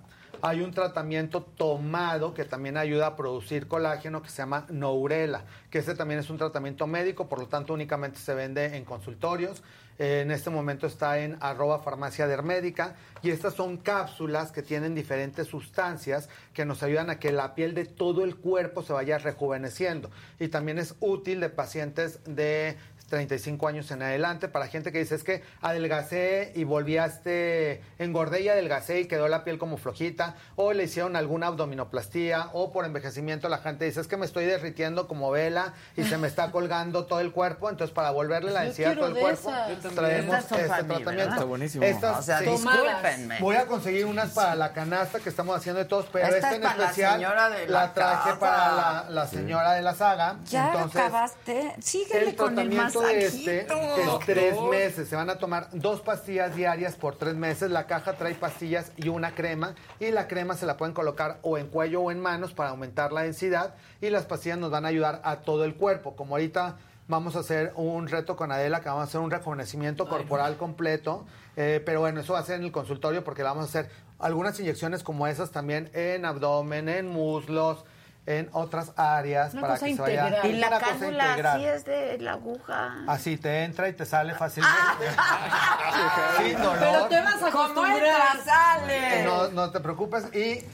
hay 0.49 0.61
un 0.61 0.71
tratamiento 0.71 1.43
tomado 1.43 2.33
que 2.33 2.45
también 2.45 2.77
ayuda 2.77 3.09
a 3.09 3.17
producir 3.17 3.67
colágeno 3.67 4.23
que 4.23 4.29
se 4.29 4.39
llama 4.39 4.65
Nourela, 4.71 5.45
que 5.71 5.79
ese 5.79 5.97
también 5.97 6.21
es 6.21 6.31
un 6.31 6.39
tratamiento 6.39 6.87
médico, 6.87 7.29
por 7.29 7.41
lo 7.41 7.49
tanto 7.49 7.75
únicamente 7.75 8.21
se 8.21 8.33
vende 8.33 8.77
en 8.77 8.85
consultorios. 8.85 9.65
Eh, 9.99 10.21
en 10.21 10.31
este 10.31 10.51
momento 10.51 10.87
está 10.87 11.19
en 11.19 11.37
arroba 11.41 11.81
farmacia 11.81 12.29
dermédica 12.29 12.95
y 13.23 13.31
estas 13.31 13.55
son 13.55 13.79
cápsulas 13.79 14.53
que 14.53 14.63
tienen 14.63 14.95
diferentes 14.95 15.49
sustancias 15.49 16.29
que 16.53 16.65
nos 16.65 16.83
ayudan 16.83 17.11
a 17.11 17.19
que 17.19 17.33
la 17.33 17.55
piel 17.55 17.75
de 17.75 17.87
todo 17.87 18.23
el 18.23 18.37
cuerpo 18.37 18.83
se 18.83 18.93
vaya 18.93 19.19
rejuveneciendo 19.19 20.11
y 20.39 20.49
también 20.49 20.79
es 20.79 20.95
útil 21.01 21.41
de 21.41 21.49
pacientes 21.49 22.21
de 22.25 22.77
35 23.09 23.69
años 23.69 23.91
en 23.91 24.03
adelante 24.03 24.49
para 24.49 24.67
gente 24.67 24.93
que 24.93 24.99
dice 24.99 25.15
es 25.15 25.23
que 25.23 25.43
adelgacé 25.61 26.53
y 26.55 26.65
volví 26.65 26.99
a 26.99 27.07
este 27.07 27.83
engordé 27.99 28.43
y 28.43 28.49
adelgacé 28.49 29.01
y 29.01 29.07
quedó 29.07 29.29
la 29.29 29.45
piel 29.45 29.59
como 29.59 29.77
flojita 29.77 30.35
o 30.57 30.73
le 30.73 30.85
hicieron 30.85 31.17
alguna 31.17 31.47
abdominoplastía 31.47 32.51
o 32.53 32.73
por 32.73 32.85
envejecimiento 32.85 33.49
la 33.49 33.59
gente 33.59 33.85
dice 33.85 34.01
es 34.01 34.09
que 34.09 34.17
me 34.17 34.27
estoy 34.27 34.45
derritiendo 34.45 35.07
como 35.07 35.31
vela 35.31 35.75
y 35.97 36.05
se 36.05 36.19
me 36.19 36.27
está 36.27 36.51
colgando 36.53 37.07
todo 37.07 37.21
el 37.21 37.33
cuerpo 37.33 37.71
entonces 37.71 37.95
para 37.95 38.11
volverle 38.11 38.51
la 38.51 38.63
densidad 38.63 38.93
a 38.93 38.97
todo 38.97 39.09
el 39.09 39.15
de 39.15 39.21
cuerpo 39.21 39.53
traemos 39.95 40.37
este 40.37 40.55
mí, 40.57 40.65
tratamiento 40.65 41.11
¿verdad? 41.11 41.29
Está 41.29 41.45
buenísimo. 41.45 41.85
Estas 41.85 42.19
O 42.19 42.23
sea, 42.23 42.39
sí. 42.41 42.47
discúlpenme. 42.47 43.39
voy 43.41 43.57
a 43.57 43.67
conseguir 43.67 44.07
unas 44.07 44.31
para 44.31 44.55
la 44.55 44.73
canasta 44.73 45.21
que 45.21 45.29
estamos 45.29 45.57
haciendo 45.57 45.79
de 45.79 45.85
todos 45.85 46.07
pero 46.13 46.27
Esta 46.27 46.37
esta, 46.37 46.51
es 46.51 46.57
en 46.57 46.63
la 46.63 46.71
especial 46.71 47.21
la 47.21 47.67
la 47.67 47.95
traje 47.95 48.31
casa. 48.31 48.39
para 48.41 48.73
la, 48.75 49.07
la 49.11 49.27
señora 49.27 49.73
de 49.75 49.83
la 49.83 49.95
saga 49.95 50.39
Ya 50.47 50.73
entonces 50.73 51.01
acabaste. 51.01 51.75
Síguele 51.81 52.31
el 52.31 52.37
con 52.37 52.59
el 52.59 52.71
tratamiento 52.99 53.41
de 53.45 53.61
este 53.61 54.03
es 54.03 54.19
tres 54.27 54.61
meses. 54.71 55.09
Se 55.09 55.17
van 55.17 55.31
a 55.31 55.37
tomar 55.37 55.69
dos 55.73 56.01
pastillas 56.01 56.55
diarias 56.55 56.95
por 56.97 57.17
tres 57.17 57.35
meses. 57.35 57.71
La 57.71 57.87
caja 57.87 58.15
trae 58.15 58.35
pastillas 58.35 58.93
y 58.97 59.09
una 59.09 59.35
crema. 59.35 59.75
Y 60.01 60.11
la 60.11 60.29
crema 60.29 60.55
se 60.55 60.67
la 60.67 60.77
pueden 60.77 60.95
colocar 60.95 61.39
o 61.43 61.59
en 61.59 61.69
cuello 61.69 62.03
o 62.03 62.11
en 62.11 62.21
manos 62.21 62.53
para 62.53 62.71
aumentar 62.71 63.13
la 63.13 63.23
densidad. 63.23 63.75
Y 64.01 64.11
las 64.11 64.27
pastillas 64.27 64.59
nos 64.59 64.71
van 64.71 64.85
a 64.85 64.89
ayudar 64.89 65.21
a 65.25 65.41
todo 65.41 65.65
el 65.65 65.75
cuerpo. 65.75 66.17
Como 66.17 66.35
ahorita 66.35 66.77
vamos 67.09 67.37
a 67.37 67.41
hacer 67.41 67.73
un 67.77 68.09
reto 68.09 68.37
con 68.37 68.51
Adela, 68.53 68.81
que 68.81 68.89
vamos 68.89 69.03
a 69.03 69.05
hacer 69.05 69.21
un 69.21 69.31
rejuvenecimiento 69.31 70.09
corporal 70.09 70.57
completo. 70.57 71.27
Eh, 71.57 71.83
pero 71.85 72.01
bueno, 72.01 72.21
eso 72.21 72.33
va 72.33 72.41
a 72.41 72.45
ser 72.45 72.57
en 72.57 72.65
el 72.65 72.73
consultorio 72.73 73.25
porque 73.25 73.43
vamos 73.43 73.65
a 73.65 73.69
hacer 73.69 73.91
algunas 74.19 74.59
inyecciones 74.61 75.03
como 75.03 75.27
esas 75.27 75.51
también 75.51 75.91
en 75.93 76.25
abdomen, 76.25 76.89
en 76.89 77.09
muslos 77.09 77.85
en 78.27 78.49
otras 78.53 78.93
áreas 78.97 79.53
Una 79.53 79.63
para 79.63 79.75
cosa 79.75 79.87
que 79.87 79.95
se 79.95 80.03
vaya. 80.03 80.47
Y 80.47 80.53
la 80.55 80.69
una 80.69 80.81
cosa 80.81 80.91
cánula 80.93 81.29
integral. 81.29 81.61
sí 81.61 81.67
es 81.67 81.85
de 81.85 82.19
la 82.19 82.33
aguja. 82.33 82.95
Así 83.07 83.37
te 83.37 83.65
entra 83.65 83.89
y 83.89 83.93
te 83.93 84.05
sale 84.05 84.35
fácilmente. 84.35 85.07
Sin 86.43 86.59
dolor. 86.61 86.79
Pero 86.81 87.07
te 87.07 87.21
vas 87.21 87.43
a 87.43 87.49
acostumbrar. 87.49 87.97
entra, 88.03 88.45
sale. 88.45 89.25
No, 89.25 89.49
no 89.49 89.71
te 89.71 89.81
preocupes. 89.81 90.35
Y 90.35 90.65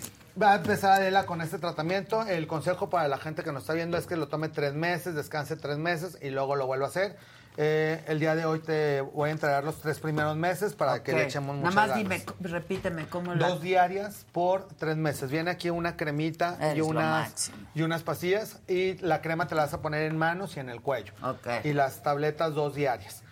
va 0.41 0.53
a 0.53 0.57
empezar 0.57 0.93
Adela 0.93 1.27
con 1.27 1.41
este 1.43 1.59
tratamiento. 1.59 2.23
El 2.27 2.47
consejo 2.47 2.89
para 2.89 3.09
la 3.09 3.19
gente 3.19 3.43
que 3.43 3.53
nos 3.53 3.65
está 3.65 3.75
viendo 3.75 3.99
es 3.99 4.07
que 4.07 4.17
lo 4.17 4.29
tome 4.29 4.49
tres 4.49 4.75
meses, 4.75 5.15
descanse 5.15 5.57
tres 5.57 5.79
meses 5.79 6.19
y 6.21 6.31
luego 6.31 6.57
lo 6.57 6.67
vuelva 6.67 6.87
a 6.87 6.89
hacer. 6.89 7.17
Eh, 7.57 8.03
el 8.07 8.19
día 8.19 8.35
de 8.35 8.47
hoy 8.47 8.61
te 8.61 9.03
voy 9.03 9.29
a 9.29 9.33
entregar 9.33 9.63
los 9.63 9.79
tres 9.81 10.01
primeros 10.01 10.37
meses 10.37 10.73
para 10.73 11.03
que 11.03 11.13
le 11.13 11.25
echemos 11.25 11.57
Nada 11.57 11.59
muchas 11.59 11.75
más 11.75 11.89
ganas. 11.89 12.03
dime, 12.03 12.25
repíteme 12.41 13.07
cómo 13.07 13.35
la... 13.35 13.49
Dos 13.49 13.61
diarias 13.61 14.25
por 14.33 14.69
tres 14.79 14.97
meses. 14.97 15.31
Viene 15.31 15.51
aquí 15.51 15.69
una 15.69 15.97
cremita 15.97 16.57
Eres 16.61 16.79
y 16.79 16.81
unas, 16.81 17.53
y 17.75 17.83
unas 17.83 18.03
pastillas 18.03 18.61
y 18.69 18.95
la 18.99 19.21
crema 19.21 19.47
te 19.49 19.55
la 19.55 19.63
vas 19.63 19.75
a 19.75 19.83
poner 19.83 20.03
en 20.03 20.17
manos 20.17 20.57
y 20.57 20.61
en 20.61 20.71
el 20.71 20.81
cuello. 20.81 21.13
Y 21.63 21.75
las 21.75 22.03
tabletas 22.03 22.55
dos 22.55 22.75
diarias. 22.75 23.23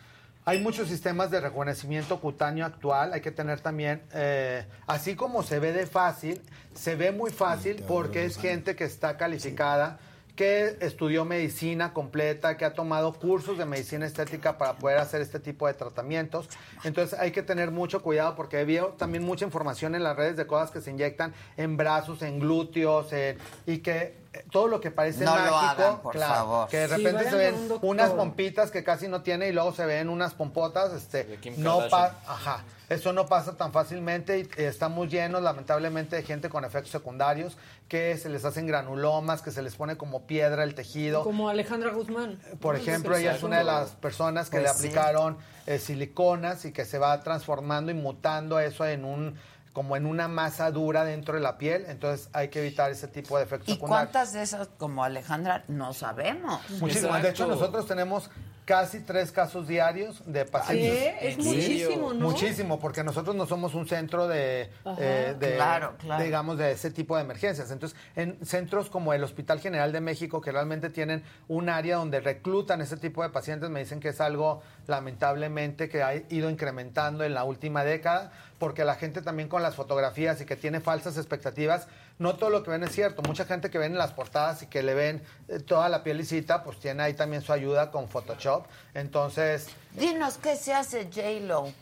Hay 0.45 0.61
muchos 0.63 0.89
sistemas 0.89 1.31
de 1.31 1.41
rejuvenecimiento 1.41 2.19
cutáneo 2.21 2.67
actual. 2.67 3.13
Hay 3.13 3.21
que 3.21 3.31
tener 3.31 3.61
también, 3.61 4.03
eh, 4.13 4.67
así 4.87 5.15
como 5.15 5.43
se 5.43 5.59
ve 5.61 5.73
de 5.73 5.87
fácil, 5.87 6.43
se 6.75 6.97
ve 6.97 7.13
muy 7.13 7.31
fácil 7.31 7.85
porque 7.87 8.25
es 8.25 8.37
gente 8.37 8.75
que 8.75 8.85
está 8.85 9.17
calificada 9.17 9.99
que 10.41 10.79
estudió 10.81 11.27
medicina 11.27 11.93
completa, 11.93 12.57
que 12.57 12.65
ha 12.65 12.73
tomado 12.73 13.13
cursos 13.13 13.59
de 13.59 13.67
medicina 13.67 14.07
estética 14.07 14.57
para 14.57 14.73
poder 14.79 14.97
hacer 14.97 15.21
este 15.21 15.39
tipo 15.39 15.67
de 15.67 15.75
tratamientos. 15.75 16.49
Entonces 16.83 17.19
hay 17.21 17.31
que 17.31 17.43
tener 17.43 17.71
mucho 17.71 18.01
cuidado 18.01 18.37
porque 18.37 18.65
veo 18.65 18.95
también 18.97 19.23
mucha 19.23 19.45
información 19.45 19.95
en 19.95 20.03
las 20.03 20.17
redes 20.17 20.39
de 20.39 20.47
cosas 20.47 20.71
que 20.71 20.81
se 20.81 20.93
inyectan 20.93 21.35
en 21.59 21.77
brazos, 21.77 22.23
en 22.23 22.41
glúteos, 22.41 23.13
en- 23.13 23.37
y 23.67 23.81
que 23.81 24.15
todo 24.53 24.69
lo 24.69 24.81
que 24.81 24.91
parece 24.91 25.25
No 25.25 25.37
lo 25.37 25.51
mágico, 25.51 25.83
hagan, 25.83 26.01
por 26.03 26.13
claro, 26.15 26.35
favor. 26.35 26.69
que 26.69 26.77
de 26.79 26.87
repente 26.87 27.31
se 27.31 27.37
ven 27.37 27.55
unas 27.83 28.11
pompitas 28.11 28.71
que 28.71 28.85
casi 28.85 29.09
no 29.09 29.23
tiene 29.23 29.49
y 29.49 29.53
luego 29.53 29.73
se 29.73 29.85
ven 29.87 30.09
unas 30.09 30.35
pompotas, 30.35 30.93
este, 30.93 31.39
no 31.57 31.89
pasa, 31.91 32.17
ajá, 32.27 32.65
eso 32.89 33.13
no 33.13 33.27
pasa 33.27 33.57
tan 33.57 33.73
fácilmente 33.73 34.39
y 34.39 34.43
eh, 34.43 34.67
estamos 34.69 35.09
llenos 35.09 35.43
lamentablemente 35.43 36.17
de 36.17 36.23
gente 36.23 36.49
con 36.49 36.65
efectos 36.65 36.91
secundarios 36.93 37.57
que 37.89 38.17
se 38.19 38.29
les 38.29 38.45
hacen 38.45 38.67
granulomas, 38.67 39.43
que 39.43 39.51
se 39.51 39.63
les 39.63 39.75
pone 39.75 39.97
como 39.97 40.27
piedra 40.27 40.63
el 40.65 40.75
tejido. 40.77 41.25
Como 41.25 41.49
Alejandra 41.49 41.91
Guzmán. 41.91 42.41
Por 42.61 42.75
¿no? 42.77 42.81
ejemplo, 42.81 43.17
ella 43.17 43.35
es 43.35 43.43
una 43.43 43.59
de 43.59 43.65
las 43.65 43.91
personas 43.91 44.49
que 44.49 44.61
Pues 44.61 44.73
le 44.73 44.79
sí. 44.79 44.87
aplicaron 44.87 45.39
eh, 45.67 45.79
siliconas 45.79 46.65
y 46.65 46.73
que 46.73 46.85
se 46.85 46.99
va 46.99 47.21
transformando 47.23 47.91
y 47.91 47.95
mutando 47.95 48.61
eso 48.61 48.87
en 48.87 49.05
un 49.05 49.37
como 49.73 49.97
en 49.97 50.07
una 50.07 50.27
masa 50.29 50.71
dura 50.71 51.05
dentro 51.05 51.35
de 51.35 51.41
la 51.41 51.57
piel, 51.57 51.85
entonces 51.89 52.29
hay 52.33 52.49
que 52.49 52.61
evitar 52.61 52.91
ese 52.91 53.07
tipo 53.09 53.39
de 53.39 53.45
efectos 53.45 53.69
¿Y 53.69 53.73
secundarios. 53.75 54.11
cuántas 54.11 54.33
de 54.33 54.43
esas 54.43 54.69
como 54.79 55.05
Alejandra 55.05 55.65
no 55.69 55.93
sabemos? 55.93 56.61
Muchísimas. 56.81 57.23
De 57.23 57.31
hecho, 57.31 57.47
nosotros 57.47 57.87
tenemos 57.87 58.31
casi 58.71 59.01
tres 59.01 59.33
casos 59.33 59.67
diarios 59.67 60.23
de 60.27 60.45
pacientes. 60.45 60.93
¿Qué? 61.19 61.29
Es 61.31 61.39
muchísimo, 61.39 62.15
¿no? 62.15 62.21
Muchísimo, 62.31 62.79
porque 62.79 63.03
nosotros 63.03 63.35
no 63.35 63.45
somos 63.45 63.75
un 63.75 63.89
centro 63.89 64.29
de, 64.29 64.71
eh, 64.99 65.35
de- 65.37 65.57
Claro, 65.57 65.97
claro. 65.99 66.23
digamos, 66.23 66.57
de 66.57 66.71
ese 66.71 66.93
tipo 66.93 67.17
de 67.17 67.23
emergencias. 67.23 67.73
Entonces, 67.73 67.99
en 68.15 68.39
centros 68.47 68.89
como 68.89 69.13
el 69.13 69.25
Hospital 69.25 69.59
General 69.59 69.91
de 69.91 70.01
México, 70.01 70.41
que 70.41 70.53
realmente 70.53 70.89
tienen 70.89 71.25
un 71.49 71.69
área 71.69 71.97
donde 71.97 72.21
reclutan 72.21 72.81
ese 72.81 72.97
tipo 72.97 73.25
de 73.25 73.31
pacientes, 73.31 73.69
me 73.71 73.81
dicen 73.81 73.99
que 73.99 74.11
es 74.11 74.21
algo 74.21 74.63
lamentablemente 74.87 75.89
que 75.89 76.05
ha 76.05 76.15
ido 76.29 76.49
incrementando 76.49 77.25
en 77.25 77.35
la 77.35 77.43
última 77.43 77.83
década, 77.83 78.31
porque 78.61 78.85
la 78.85 78.95
gente 78.95 79.21
también 79.21 79.49
con 79.49 79.63
las 79.63 79.75
fotografías 79.75 80.41
y 80.41 80.45
que 80.45 80.55
tiene 80.55 80.81
falsas 80.81 81.17
expectativas, 81.17 81.89
no 82.21 82.37
todo 82.37 82.51
lo 82.51 82.63
que 82.63 82.71
ven 82.71 82.85
es 82.85 82.93
cierto. 82.93 83.23
Mucha 83.23 83.45
gente 83.47 83.71
que 83.71 83.79
ven 83.79 83.93
en 83.93 83.99
las 83.99 84.13
portadas 84.13 84.63
y 84.63 84.67
que 84.67 84.83
le 84.85 84.95
ven 84.95 85.23
eh, 85.49 85.59
toda 85.59 85.89
la 85.89 86.05
piel 86.05 86.19
lisita, 86.19 86.63
pues 86.63 86.79
tiene 86.79 87.03
ahí 87.03 87.15
también 87.15 87.43
su 87.43 87.53
ayuda 87.53 87.91
con 87.91 88.09
Photoshop. 88.09 88.67
Entonces, 88.95 89.67
Dinos 89.93 90.37
qué 90.39 90.55
se 90.55 90.73
hace 90.75 91.05
J-Lo. 91.13 91.73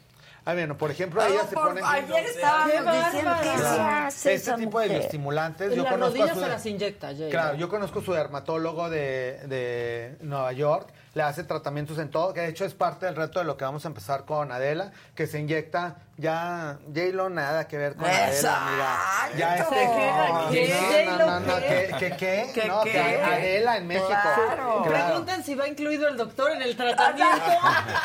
ah, 0.45 0.55
bueno, 0.55 0.79
por 0.79 0.91
ejemplo, 0.91 1.21
Ah, 1.21 1.29
ella 1.29 1.45
se 1.47 1.55
por- 1.55 1.69
pone... 1.69 1.81
ayer 1.85 2.25
estábamos 2.25 2.73
¡Qué 2.73 3.05
diciendo 3.05 3.33
que 3.43 3.59
se 3.59 3.81
hace 3.81 4.35
Este 4.35 4.35
esa 4.35 4.57
tipo 4.57 4.79
de 4.81 4.87
mujer? 4.87 4.99
bioestimulantes, 5.01 5.71
En 5.73 5.77
yo 5.77 5.83
las 5.83 5.93
conozco 5.93 6.15
a 6.15 6.19
rodillas 6.19 6.35
su- 6.39 6.43
se 6.45 6.49
las 6.49 6.67
inyecta, 6.67 7.09
J-Lo. 7.09 7.31
Claro, 7.31 7.57
yo 7.57 7.69
conozco 7.69 8.01
su 8.01 8.13
dermatólogo 8.13 8.89
de, 8.89 9.41
de 9.47 10.17
Nueva 10.21 10.53
York, 10.53 10.89
le 11.19 11.25
hace 11.25 11.43
tratamientos 11.43 11.99
en 11.99 12.11
todo, 12.13 12.33
que 12.33 12.43
de 12.43 12.49
hecho 12.49 12.65
es 12.65 12.75
parte 12.75 13.05
del 13.07 13.17
reto 13.17 13.41
de 13.41 13.45
lo 13.45 13.57
que 13.57 13.65
vamos 13.65 13.85
a 13.85 13.89
empezar 13.89 14.25
con 14.25 14.53
Adela, 14.53 14.93
que 15.17 15.27
se 15.27 15.41
inyecta 15.41 15.97
ya 16.17 16.79
J-Lo 16.87 17.29
nada 17.29 17.67
que 17.67 17.77
ver 17.77 17.97
con 17.97 18.05
Adela, 18.07 18.67
amiga. 18.67 18.97
Ya 19.37 19.57
¿Se 19.57 19.63
este 19.63 21.07
no, 21.07 21.19
no, 21.19 21.27
no, 21.27 21.41
no, 21.41 21.57
¿Qué? 21.57 21.67
¿qué, 21.67 21.97
qué, 21.99 22.17
qué? 22.17 22.51
¿Qué, 22.55 22.69
No, 22.69 22.83
qué? 22.85 22.93
que 22.93 23.01
Adela 23.01 23.77
en 23.79 23.87
México. 23.89 24.07
Claro. 24.07 24.83
Claro. 24.85 25.07
Pregunten 25.07 25.43
si 25.43 25.55
va 25.57 25.67
incluido 25.67 26.07
el 26.07 26.17
doctor 26.17 26.53
en 26.53 26.63
el 26.63 26.77
tratamiento. 26.77 27.43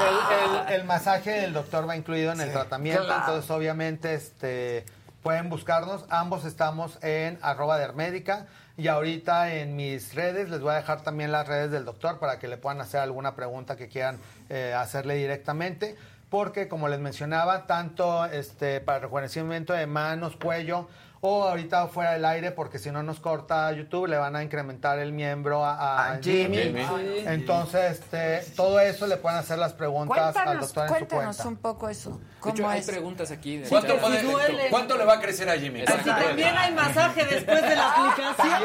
el, 0.00 0.66
el- 0.68 0.80
el 0.80 0.84
masaje 0.84 1.30
del 1.42 1.52
doctor 1.52 1.86
va 1.88 1.94
incluido 1.94 2.32
en 2.32 2.40
el 2.40 2.52
tratamiento, 2.52 3.04
Claro. 3.04 3.20
entonces 3.20 3.50
obviamente 3.50 4.14
este 4.14 4.86
pueden 5.22 5.50
buscarnos. 5.50 6.06
Ambos 6.08 6.46
estamos 6.46 6.98
en 7.02 7.38
arroba 7.42 7.76
dermédica 7.78 8.46
y 8.78 8.86
ahorita 8.86 9.54
en 9.54 9.74
mis 9.74 10.14
redes 10.14 10.48
les 10.50 10.60
voy 10.60 10.70
a 10.70 10.76
dejar 10.76 11.02
también 11.02 11.32
las 11.32 11.48
redes 11.48 11.72
del 11.72 11.84
doctor 11.84 12.20
para 12.20 12.38
que 12.38 12.46
le 12.46 12.56
puedan 12.56 12.80
hacer 12.80 13.00
alguna 13.00 13.34
pregunta 13.34 13.74
que 13.74 13.88
quieran 13.88 14.20
eh, 14.48 14.72
hacerle 14.72 15.16
directamente. 15.16 15.96
Porque 16.30 16.68
como 16.68 16.88
les 16.88 17.00
mencionaba, 17.00 17.66
tanto 17.66 18.24
este, 18.26 18.80
para 18.80 19.00
rejuvenecimiento 19.00 19.72
de 19.72 19.88
manos, 19.88 20.36
cuello 20.36 20.88
o 21.20 21.44
ahorita 21.44 21.88
fuera 21.88 22.12
del 22.12 22.24
aire 22.24 22.52
porque 22.52 22.78
si 22.78 22.90
no 22.90 23.02
nos 23.02 23.18
corta 23.20 23.72
YouTube 23.72 24.06
le 24.06 24.16
van 24.18 24.36
a 24.36 24.42
incrementar 24.42 24.98
el 24.98 25.12
miembro 25.12 25.64
a, 25.64 25.74
a 25.74 26.12
A 26.12 26.18
Jimmy. 26.22 26.58
Jimmy. 26.58 26.82
Sí. 26.82 27.24
Entonces, 27.26 27.98
este, 28.00 28.42
todo 28.54 28.78
eso 28.80 29.06
le 29.06 29.16
pueden 29.16 29.38
hacer 29.38 29.58
las 29.58 29.72
preguntas 29.72 30.16
al 30.18 30.32
Cuéntanos, 30.32 30.60
doctor 30.66 30.82
en 30.84 30.88
su 30.88 30.94
cuéntanos 30.94 31.36
cuenta. 31.36 31.48
un 31.48 31.56
poco 31.56 31.88
eso. 31.88 32.10
De 32.10 32.52
¿Cómo 32.52 32.68
hay 32.68 32.82
preguntas 32.82 33.30
aquí. 33.32 33.56
de- 33.58 33.68
¿Cuánto, 33.68 33.94
de- 33.94 33.98
puede- 33.98 34.22
duele. 34.22 34.66
¿Cuánto 34.70 34.96
le 34.96 35.04
va 35.04 35.14
a 35.14 35.20
crecer 35.20 35.50
a 35.50 35.54
Jimmy? 35.58 35.82
Aquí 35.82 36.08
también 36.08 36.56
hay 36.56 36.72
masaje 36.72 37.24
después 37.24 37.62
de 37.62 37.74
la 37.76 37.90
aplicación. 37.90 38.62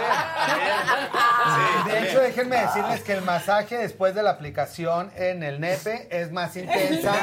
De 1.86 2.00
hecho, 2.10 2.20
déjenme 2.22 2.58
decirles 2.58 3.02
que 3.02 3.14
el 3.14 3.22
masaje 3.24 3.78
después 3.78 4.14
de 4.16 4.24
la 4.24 4.30
aplicación 4.32 5.12
en 5.16 5.44
el 5.44 5.60
nepe 5.60 6.08
es 6.12 6.32
más 6.32 6.56
intensa, 6.56 6.84
es 6.98 7.04
más 7.04 7.20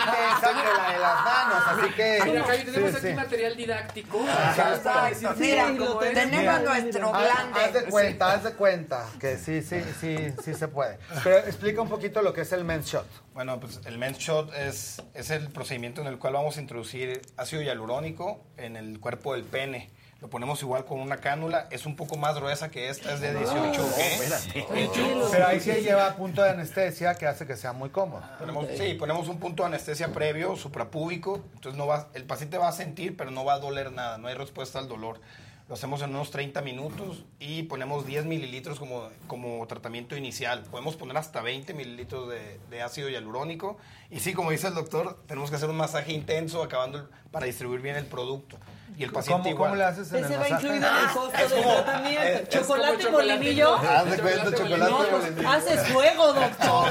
intensa 0.00 0.48
que 0.48 0.80
la 0.82 0.92
de 0.92 0.98
las 0.98 1.24
manos, 1.24 1.62
así 1.68 1.94
que 1.94 2.20
Mira, 2.24 2.44
tenemos 2.44 2.90
sí, 2.90 2.96
aquí 2.96 3.06
sí. 3.08 3.12
material 3.14 3.56
didáctico. 3.56 3.99
Exacto. 4.04 4.90
Mira, 5.36 5.66
tenemos 6.14 6.60
nuestro 6.62 7.14
haz- 7.14 7.22
glande. 7.34 7.60
Haz 7.60 7.72
de 7.74 7.84
cuenta, 7.90 8.32
haz 8.32 8.44
de 8.44 8.52
cuenta 8.54 9.06
que 9.20 9.36
sí, 9.38 9.62
sí, 9.62 9.82
sí, 10.00 10.16
sí 10.42 10.54
se 10.54 10.68
puede. 10.68 10.98
Pero 11.22 11.38
explica 11.38 11.80
un 11.82 11.88
poquito 11.88 12.22
lo 12.22 12.32
que 12.32 12.42
es 12.42 12.52
el 12.52 12.64
men's 12.64 12.86
shot. 12.86 13.06
Bueno, 13.34 13.58
pues 13.60 13.80
el 13.84 13.98
men's 13.98 14.18
shot 14.18 14.52
es, 14.54 15.02
es 15.14 15.30
el 15.30 15.48
procedimiento 15.48 16.00
en 16.00 16.06
el 16.08 16.18
cual 16.18 16.32
vamos 16.34 16.56
a 16.56 16.60
introducir 16.60 17.20
ácido 17.36 17.62
hialurónico 17.62 18.44
en 18.56 18.76
el 18.76 19.00
cuerpo 19.00 19.34
del 19.34 19.44
pene. 19.44 19.90
Lo 20.20 20.28
ponemos 20.28 20.60
igual 20.62 20.84
con 20.84 21.00
una 21.00 21.16
cánula, 21.16 21.66
es 21.70 21.86
un 21.86 21.96
poco 21.96 22.16
más 22.18 22.34
gruesa 22.34 22.70
que 22.70 22.90
esta, 22.90 23.14
es 23.14 23.20
de 23.20 23.32
18 23.32 23.72
G. 23.72 25.28
Pero 25.30 25.46
ahí 25.46 25.60
sí 25.60 25.72
lleva 25.72 26.14
punto 26.16 26.42
de 26.42 26.50
anestesia 26.50 27.14
que 27.14 27.26
hace 27.26 27.46
que 27.46 27.56
sea 27.56 27.72
muy 27.72 27.88
cómodo. 27.90 28.22
Ponemos, 28.38 28.66
sí, 28.76 28.94
ponemos 28.94 29.28
un 29.28 29.38
punto 29.38 29.62
de 29.62 29.68
anestesia 29.68 30.12
previo, 30.12 30.56
suprapúbico, 30.56 31.36
entonces 31.54 31.74
no 31.78 31.86
va, 31.86 32.08
el 32.14 32.24
paciente 32.24 32.58
va 32.58 32.68
a 32.68 32.72
sentir, 32.72 33.16
pero 33.16 33.30
no 33.30 33.44
va 33.44 33.54
a 33.54 33.58
doler 33.60 33.92
nada, 33.92 34.18
no 34.18 34.28
hay 34.28 34.34
respuesta 34.34 34.78
al 34.78 34.88
dolor. 34.88 35.20
Lo 35.68 35.74
hacemos 35.74 36.02
en 36.02 36.10
unos 36.10 36.32
30 36.32 36.62
minutos 36.62 37.24
y 37.38 37.62
ponemos 37.62 38.04
10 38.04 38.24
mililitros 38.24 38.80
como, 38.80 39.08
como 39.28 39.64
tratamiento 39.68 40.16
inicial. 40.16 40.64
Podemos 40.68 40.96
poner 40.96 41.16
hasta 41.16 41.40
20 41.42 41.74
mililitros 41.74 42.28
de, 42.28 42.58
de 42.70 42.82
ácido 42.82 43.08
hialurónico. 43.08 43.78
Y 44.10 44.18
sí, 44.18 44.32
como 44.34 44.50
dice 44.50 44.66
el 44.66 44.74
doctor, 44.74 45.22
tenemos 45.28 45.48
que 45.48 45.54
hacer 45.56 45.70
un 45.70 45.76
masaje 45.76 46.12
intenso 46.12 46.62
acabando 46.64 46.98
el- 46.98 47.04
para 47.30 47.46
distribuir 47.46 47.80
bien 47.82 47.94
el 47.94 48.06
producto. 48.06 48.58
Y 48.96 49.04
el 49.04 49.12
paciente 49.12 49.42
¿Cómo, 49.44 49.54
igual. 49.54 49.70
cómo 49.70 49.76
le 49.76 49.84
haces 49.84 50.12
en 50.12 50.24
Ese 50.24 50.34
el 50.34 50.40
va 50.42 50.48
incluido 50.48 50.74
en 50.76 50.82
el 50.84 51.10
costo 51.14 51.38
Es 51.38 51.50
del 51.50 51.62
como- 51.62 51.74
tratamiento. 51.74 52.22
es- 52.22 52.40
es 52.42 52.48
chocolate 52.48 53.02
y 53.02 53.10
molinillo. 53.12 53.74
Haz 53.76 54.10
de 54.10 54.18
cuenta, 54.18 54.44
chocolate 54.56 54.78
No, 54.78 55.02
y 55.02 55.06
pues, 55.10 55.22
molinillo. 55.22 55.48
haces 55.50 55.88
fuego, 55.88 56.32
doctor. 56.32 56.88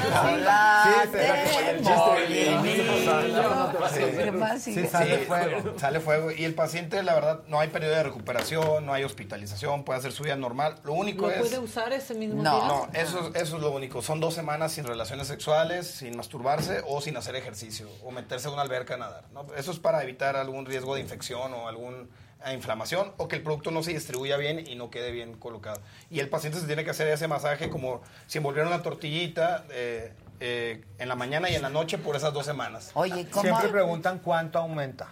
Sí, 4.58 4.74
sí, 4.74 4.86
sale 4.86 5.18
fuego. 5.26 5.78
Sale 5.78 6.00
fuego. 6.00 6.30
Y 6.30 6.44
el 6.44 6.54
paciente, 6.54 7.02
la 7.02 7.14
verdad, 7.14 7.40
no 7.48 7.60
hay 7.60 7.68
periodo 7.68 7.94
de 7.94 8.02
recuperación, 8.02 8.86
no 8.86 8.92
hay 8.92 9.04
hospitalización, 9.04 9.84
puede 9.84 9.98
hacer 9.98 10.12
su 10.12 10.22
vida 10.24 10.36
normal. 10.36 10.76
Lo 10.84 10.92
único 10.92 11.22
¿Lo 11.26 11.30
es... 11.32 11.38
puede 11.40 11.58
usar 11.58 11.92
ese 11.92 12.14
mismo 12.14 12.42
No, 12.42 12.56
día? 12.56 12.68
no, 12.68 12.88
eso, 12.94 13.30
eso 13.34 13.56
es 13.56 13.62
lo 13.62 13.70
único. 13.70 14.02
Son 14.02 14.20
dos 14.20 14.34
semanas 14.34 14.72
sin 14.72 14.84
relaciones 14.84 15.26
sexuales, 15.28 15.86
sin 15.86 16.16
masturbarse 16.16 16.82
o 16.86 17.00
sin 17.00 17.16
hacer 17.16 17.36
ejercicio 17.36 17.88
o 18.04 18.10
meterse 18.10 18.48
a 18.48 18.50
una 18.50 18.62
alberca 18.62 18.94
a 18.94 18.98
nadar. 18.98 19.24
¿no? 19.32 19.46
Eso 19.56 19.70
es 19.72 19.78
para 19.78 20.02
evitar 20.02 20.36
algún 20.36 20.66
riesgo 20.66 20.94
de 20.94 21.00
infección 21.00 21.52
o 21.54 21.68
alguna 21.90 22.54
inflamación 22.54 23.12
o 23.18 23.28
que 23.28 23.36
el 23.36 23.42
producto 23.42 23.70
no 23.70 23.82
se 23.82 23.92
distribuya 23.92 24.36
bien 24.36 24.66
y 24.66 24.74
no 24.74 24.90
quede 24.90 25.10
bien 25.10 25.34
colocado. 25.34 25.80
Y 26.10 26.20
el 26.20 26.28
paciente 26.28 26.58
se 26.58 26.66
tiene 26.66 26.84
que 26.84 26.90
hacer 26.90 27.08
ese 27.08 27.28
masaje 27.28 27.68
como 27.70 28.00
si 28.26 28.38
envolviera 28.38 28.66
una 28.68 28.82
tortillita 28.82 29.64
eh, 29.70 30.12
eh, 30.40 30.82
en 30.98 31.08
la 31.08 31.16
mañana 31.16 31.50
y 31.50 31.54
en 31.54 31.62
la 31.62 31.70
noche 31.70 31.98
por 31.98 32.16
esas 32.16 32.32
dos 32.32 32.46
semanas. 32.46 32.90
Oye, 32.94 33.26
¿cómo? 33.30 33.42
Siempre 33.42 33.68
preguntan 33.68 34.20
cuánto 34.20 34.58
aumenta. 34.58 35.08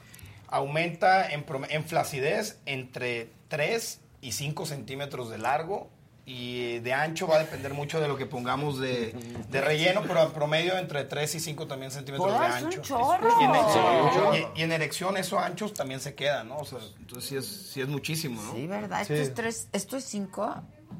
Aumenta 0.46 1.30
en, 1.30 1.44
en 1.68 1.84
flacidez 1.84 2.58
entre 2.64 3.30
3 3.48 4.00
y 4.22 4.32
5 4.32 4.66
centímetros 4.66 5.28
de 5.30 5.38
largo 5.38 5.90
y 6.30 6.78
de 6.80 6.92
ancho 6.92 7.26
va 7.26 7.36
a 7.36 7.38
depender 7.38 7.72
mucho 7.72 8.00
de 8.00 8.06
lo 8.06 8.18
que 8.18 8.26
pongamos 8.26 8.78
de, 8.78 9.14
de 9.48 9.60
relleno, 9.62 10.02
pero 10.06 10.22
en 10.24 10.30
promedio 10.32 10.76
entre 10.76 11.04
3 11.04 11.34
y 11.36 11.40
5 11.40 11.66
también 11.66 11.90
centímetros 11.90 12.30
de 12.32 12.38
Pues, 12.38 12.60
un 12.60 12.66
ancho. 12.66 12.82
chorro. 12.82 13.28
Y 13.40 13.44
en, 13.44 13.52
Sí, 13.54 14.18
un 14.18 14.34
y- 14.56 14.60
y 14.60 14.62
en 14.64 14.72
erección 14.72 15.16
esos 15.16 15.40
anchos 15.40 15.72
también 15.72 16.00
se 16.00 16.14
quedan, 16.14 16.48
¿no? 16.48 16.58
O 16.58 16.64
sea, 16.66 16.78
entonces 17.00 17.28
sí 17.28 17.36
es, 17.36 17.46
sí 17.46 17.80
es 17.80 17.88
muchísimo, 17.88 18.42
¿no? 18.42 18.52
Sí, 18.52 18.66
¿verdad? 18.66 19.00
Esto 19.00 19.14
Sí. 19.14 19.20
es 19.20 19.34
tres, 19.34 19.68
esto 19.72 19.96
es 19.96 20.04
cinco. 20.04 20.54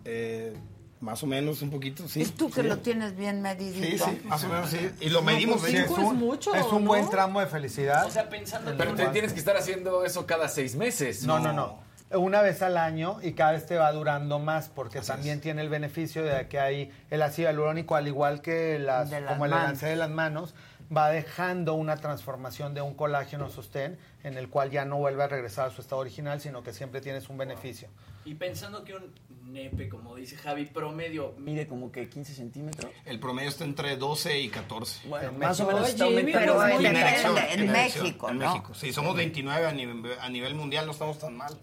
Eh, 0.07 0.57
más 1.01 1.23
o 1.23 1.27
menos, 1.27 1.61
un 1.63 1.71
poquito, 1.71 2.09
sí. 2.09 2.23
Es 2.23 2.33
tú 2.35 2.49
que 2.51 2.63
sí. 2.63 2.67
lo 2.67 2.79
tienes 2.79 3.15
bien 3.15 3.43
medidito. 3.43 4.07
Sí, 4.07 4.11
sí, 4.17 4.21
más 4.25 4.43
o 4.45 4.49
menos, 4.49 4.71
sí. 4.71 4.91
Y 5.01 5.11
lo 5.11 5.21
No, 5.21 5.27
medimos. 5.27 5.61
pues 5.61 5.73
de 5.73 5.79
sí, 5.79 5.85
hecho. 5.85 5.93
es 5.93 5.99
un, 6.09 6.57
es 6.57 6.73
un 6.73 6.85
buen 6.87 7.09
tramo 7.11 7.39
de 7.41 7.47
felicidad. 7.47 8.07
O 8.07 8.11
sea, 8.11 8.29
pensando 8.31 8.75
Pero 8.77 8.95
te 8.95 9.07
tienes 9.09 9.33
que 9.35 9.39
estar 9.39 9.57
haciendo 9.57 10.05
eso 10.05 10.27
cada 10.27 10.49
seis 10.49 10.75
meses. 10.75 11.25
No, 11.25 11.39
no, 11.39 11.53
no. 11.53 11.87
Una 12.11 12.41
vez 12.41 12.63
al 12.63 12.79
año 12.79 13.19
y 13.23 13.33
cada 13.33 13.53
vez 13.53 13.67
te 13.67 13.77
va 13.77 13.93
durando 13.93 14.39
más 14.39 14.69
porque 14.69 15.01
también 15.01 15.41
tiene 15.43 15.61
el 15.63 15.69
beneficio 15.69 16.25
de 16.25 16.49
que 16.49 16.59
hay 16.59 16.91
el 17.11 17.21
ácido 17.23 17.49
hialurónico, 17.51 17.97
al 17.97 18.07
igual 18.09 18.41
que 18.41 18.79
las, 18.79 19.11
como 19.11 19.45
el 19.45 19.51
manos. 19.51 19.67
lance 19.69 19.87
de 19.87 19.97
las 19.97 20.09
manos, 20.09 20.55
va 20.95 21.11
dejando 21.11 21.75
una 21.75 21.97
transformación 21.99 22.73
de 22.73 22.81
un 22.81 22.95
colágeno 22.95 23.51
sostén 23.51 23.99
en 24.25 24.39
el 24.39 24.49
cual 24.49 24.71
ya 24.71 24.87
no 24.87 24.97
vuelve 24.97 25.23
a 25.23 25.29
regresar 25.29 25.69
a 25.69 25.71
su 25.71 25.83
estado 25.83 26.01
original, 26.01 26.41
sino 26.41 26.63
que 26.63 26.73
siempre 26.73 27.03
tienes 27.03 27.29
un 27.29 27.37
beneficio. 27.37 27.89
Y 28.25 28.35
pensando 28.35 28.85
que 28.85 28.95
un 28.95 29.13
nepe, 29.53 29.91
como 29.91 30.15
dice 30.17 30.37
Javi, 30.37 30.65
promedio 30.65 31.35
mide 31.39 31.67
como 31.67 31.93
que 31.93 32.09
15 32.09 32.33
centímetros. 32.35 32.91
El 33.05 33.21
promedio 33.21 33.51
está 33.51 33.65
entre 33.65 33.97
12 33.99 34.39
y 34.41 34.49
14. 34.49 35.09
Bueno, 35.09 35.33
más 35.33 35.61
o 35.61 35.67
menos 35.67 35.87
está 35.89 36.07
Jimmy, 36.07 36.21
aumentando. 36.33 36.55
pero 36.59 36.79
En 36.79 36.87
en- 36.87 36.97
erección, 36.97 37.37
en- 37.39 37.61
en 37.61 37.69
erección, 37.71 38.05
México, 38.05 38.31
en 38.31 38.39
¿no? 38.39 38.47
México. 38.53 38.75
Sí, 38.75 38.93
somos 38.95 39.15
29 39.15 39.67
a 39.67 39.73
nivel, 39.73 40.13
a 40.21 40.29
nivel 40.31 40.55
mundial, 40.55 40.87
no 40.87 40.93
estamos 40.93 41.19
tan 41.19 41.37
mal. 41.37 41.55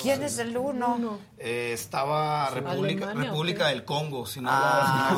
¿Quién 0.00 0.22
es 0.22 0.38
el 0.38 0.56
uno? 0.56 1.18
Eh, 1.38 1.72
estaba 1.74 2.50
República, 2.50 3.04
¿Alemania 3.06 3.30
o 3.30 3.32
República 3.32 3.68
del 3.68 3.84
Congo, 3.84 4.26
si 4.26 4.40
no 4.40 4.48
Ah, 4.52 5.16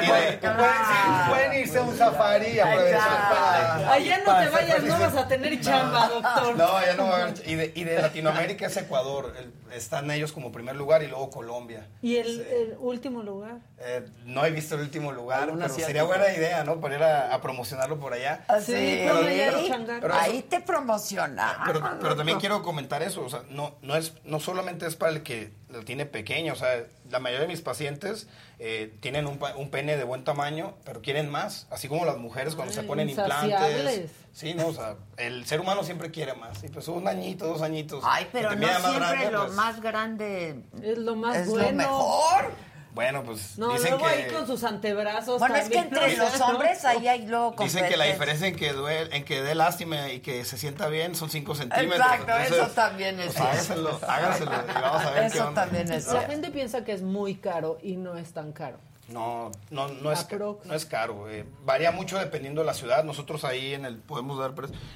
de- 0.00 0.38
que 0.38 0.48
pueden, 0.50 1.28
pueden 1.28 1.60
irse 1.60 1.78
a 1.78 1.82
un 1.82 1.96
safari 1.96 2.58
aprovechar 2.60 3.28
para... 3.30 3.92
Allá 3.92 4.18
no 4.18 4.24
para 4.24 4.44
te 4.44 4.50
vayas, 4.50 4.82
no 4.82 4.98
vas 4.98 5.16
a 5.16 5.28
tener 5.28 5.60
chamba, 5.60 6.08
doctor. 6.08 6.56
No, 6.56 6.84
ya 6.84 6.94
no 6.94 7.06
va 7.08 7.16
a 7.18 7.22
haber. 7.22 7.42
Y 7.48 7.54
de, 7.54 7.72
y 7.74 7.84
de 7.84 8.02
Latinoamérica 8.02 8.66
es 8.66 8.76
Ecuador. 8.76 9.34
El- 9.38 9.52
están 9.74 10.10
ellos 10.10 10.32
como 10.32 10.52
primer 10.52 10.76
lugar 10.76 11.02
y 11.02 11.08
luego 11.08 11.30
Colombia. 11.30 11.88
¿Y 12.02 12.16
el, 12.16 12.40
el 12.40 12.76
último 12.78 13.22
lugar? 13.22 13.58
Eh, 13.78 14.04
no 14.24 14.44
he 14.44 14.50
visto 14.50 14.74
el 14.76 14.82
último 14.82 15.12
lugar, 15.12 15.46
pero 15.46 15.56
asiático. 15.64 15.86
sería 15.86 16.02
buena 16.04 16.32
idea, 16.32 16.64
¿no? 16.64 16.80
Para 16.80 16.94
ir 16.96 17.02
a, 17.02 17.34
a 17.34 17.40
promocionarlo 17.40 17.98
por 17.98 18.12
allá. 18.12 18.44
Sí, 18.60 18.72
pero, 18.72 19.18
ahí, 19.18 19.42
pero- 19.68 19.84
pero 20.00 20.14
eso- 20.14 20.22
ahí 20.22 20.42
te 20.42 20.60
promociona. 20.60 21.62
pero, 21.66 21.80
pero 22.00 22.16
también 22.16 22.38
quiero 22.38 22.62
comentar 22.62 23.02
eso, 23.02 23.22
o 23.24 23.28
sea, 23.28 23.42
no, 23.50 23.74
no, 23.82 23.96
es, 23.96 24.14
no 24.24 24.40
solamente 24.40 24.86
es 24.86 24.96
para 24.96 25.12
el 25.12 25.22
que 25.22 25.52
lo 25.68 25.84
tiene 25.84 26.06
pequeño, 26.06 26.52
o 26.52 26.56
sea, 26.56 26.84
la 27.10 27.18
mayoría 27.18 27.42
de 27.46 27.48
mis 27.48 27.62
pacientes 27.62 28.28
eh, 28.64 28.94
tienen 29.00 29.26
un, 29.26 29.38
pa- 29.38 29.56
un 29.56 29.70
pene 29.70 29.96
de 29.96 30.04
buen 30.04 30.22
tamaño, 30.22 30.74
pero 30.84 31.02
quieren 31.02 31.28
más, 31.28 31.66
así 31.70 31.88
como 31.88 32.04
las 32.04 32.16
mujeres 32.18 32.54
cuando 32.54 32.72
se 32.72 32.84
ponen 32.84 33.10
implantes. 33.10 34.08
Sí, 34.32 34.54
no, 34.54 34.68
o 34.68 34.72
sea, 34.72 34.94
el 35.16 35.44
ser 35.46 35.60
humano 35.60 35.82
siempre 35.82 36.12
quiere 36.12 36.34
más, 36.34 36.62
y 36.62 36.68
pues 36.68 36.86
un 36.86 37.08
añito, 37.08 37.46
dos 37.48 37.60
añitos. 37.60 38.04
Ay, 38.06 38.28
pero 38.30 38.54
no 38.54 38.66
siempre 38.68 38.92
grande, 39.00 39.30
lo 39.32 39.42
pues, 39.46 39.52
más 39.54 39.80
grande 39.80 40.62
Es 40.80 40.96
lo 40.98 41.16
más 41.16 41.36
es 41.38 41.48
bueno. 41.48 41.70
lo 41.70 41.76
mejor. 41.76 42.52
Bueno, 42.94 43.22
pues 43.24 43.58
No, 43.58 43.72
dicen 43.72 43.92
luego 43.92 44.06
que... 44.06 44.10
ahí 44.12 44.30
con 44.30 44.46
sus 44.46 44.62
antebrazos. 44.64 45.38
Bueno, 45.38 45.56
es 45.56 45.68
que 45.68 45.76
también, 45.76 45.94
entre 46.02 46.16
¿no? 46.16 46.24
los 46.24 46.40
hombres 46.42 46.84
ahí 46.84 47.08
hay 47.08 47.26
luego 47.26 47.54
Dicen 47.58 47.88
que 47.88 47.96
la 47.96 48.04
diferencia 48.04 48.46
en 48.46 48.56
que, 48.56 48.72
duele, 48.72 49.16
en 49.16 49.24
que 49.24 49.42
dé 49.42 49.54
lástima 49.54 50.10
y 50.10 50.20
que 50.20 50.44
se 50.44 50.58
sienta 50.58 50.88
bien 50.88 51.14
son 51.14 51.30
5 51.30 51.54
centímetros. 51.54 51.98
Exacto, 52.00 52.54
eso 52.54 52.66
también 52.72 53.18
es 53.18 53.34
pues, 53.34 53.40
hágaselo, 53.40 54.00
hágaselo 54.06 54.52
y 54.52 54.80
vamos 54.80 55.04
a 55.04 55.10
ver 55.10 55.20
qué 55.30 55.38
Eso 55.38 55.48
onda. 55.48 55.62
también 55.62 55.90
es 55.90 56.06
La 56.06 56.22
gente 56.22 56.50
piensa 56.50 56.84
que 56.84 56.92
es 56.92 57.02
muy 57.02 57.36
caro 57.36 57.78
y 57.82 57.96
no 57.96 58.16
es 58.18 58.32
tan 58.32 58.52
caro. 58.52 58.78
No, 59.08 59.50
no, 59.70 59.88
no 59.88 60.12
es, 60.12 60.20
no 60.64 60.74
es 60.74 60.86
caro. 60.86 61.28
eh, 61.28 61.44
varía 61.64 61.90
mucho 61.90 62.18
dependiendo 62.18 62.60
de 62.60 62.66
la 62.66 62.74
ciudad. 62.74 63.04
Nosotros 63.04 63.44
ahí 63.44 63.74
en 63.74 63.84
el, 63.84 63.96
podemos 63.98 64.38
dar, 64.38 64.54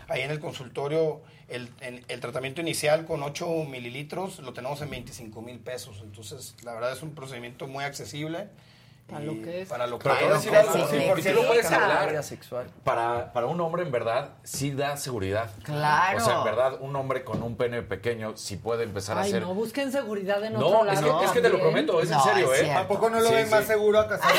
ahí 0.08 0.22
en 0.22 0.30
el 0.30 0.38
consultorio, 0.40 1.20
el, 1.48 1.70
en- 1.80 2.04
el 2.08 2.20
tratamiento 2.20 2.60
inicial 2.60 3.04
con 3.04 3.22
8 3.22 3.46
mililitros 3.64 4.38
lo 4.38 4.52
tenemos 4.52 4.80
en 4.80 4.90
25 4.90 5.42
mil 5.42 5.58
pesos. 5.58 6.00
Entonces, 6.02 6.54
la 6.62 6.72
verdad 6.74 6.92
es 6.92 7.02
un 7.02 7.14
procedimiento 7.14 7.66
muy 7.66 7.84
accesible. 7.84 8.48
Para 9.08 9.20
lo 9.24 9.32
que 9.34 9.62
es. 9.62 9.68
Para 9.68 9.86
lo 9.86 9.98
que 10.00 10.08
Pero 10.08 10.16
a 10.34 10.36
es. 10.36 10.42
decir 10.42 10.56
algo, 10.56 10.72
Sí, 10.72 10.82
sí, 10.90 11.04
porque 11.08 11.22
tú 11.22 11.34
lo 11.42 11.46
puedes 11.46 11.70
hablar. 11.70 12.22
Sexual. 12.24 12.66
Para, 12.82 13.32
para 13.32 13.46
un 13.46 13.60
hombre, 13.60 13.82
en 13.84 13.92
verdad, 13.92 14.30
sí 14.42 14.72
da 14.72 14.96
seguridad. 14.96 15.48
Claro. 15.62 16.18
O 16.18 16.20
sea, 16.20 16.38
en 16.38 16.44
verdad, 16.44 16.78
un 16.80 16.96
hombre 16.96 17.22
con 17.22 17.40
un 17.44 17.56
pene 17.56 17.82
pequeño 17.82 18.36
sí 18.36 18.56
puede 18.56 18.82
empezar 18.82 19.16
a 19.16 19.20
Ay, 19.22 19.28
hacer. 19.30 19.42
no, 19.42 19.54
busquen 19.54 19.92
seguridad 19.92 20.42
en 20.42 20.54
No, 20.54 20.66
otro 20.66 20.90
es 20.90 21.00
lado. 21.00 21.20
que- 21.20 21.24
es 21.26 21.30
que 21.30 21.40
te 21.40 21.48
lo 21.50 21.60
prometo, 21.60 22.00
es 22.02 22.10
en 22.10 22.20
serio, 22.20 22.52
¿eh? 22.52 22.72
¿A 22.74 22.88
poco 22.88 23.08
no 23.08 23.20
lo 23.20 23.28
Sí, 23.28 23.34
ven 23.34 23.44
sí. 23.46 23.50
más 23.54 23.64
seguro 23.64 24.00
a 24.00 24.08
casar? 24.08 24.34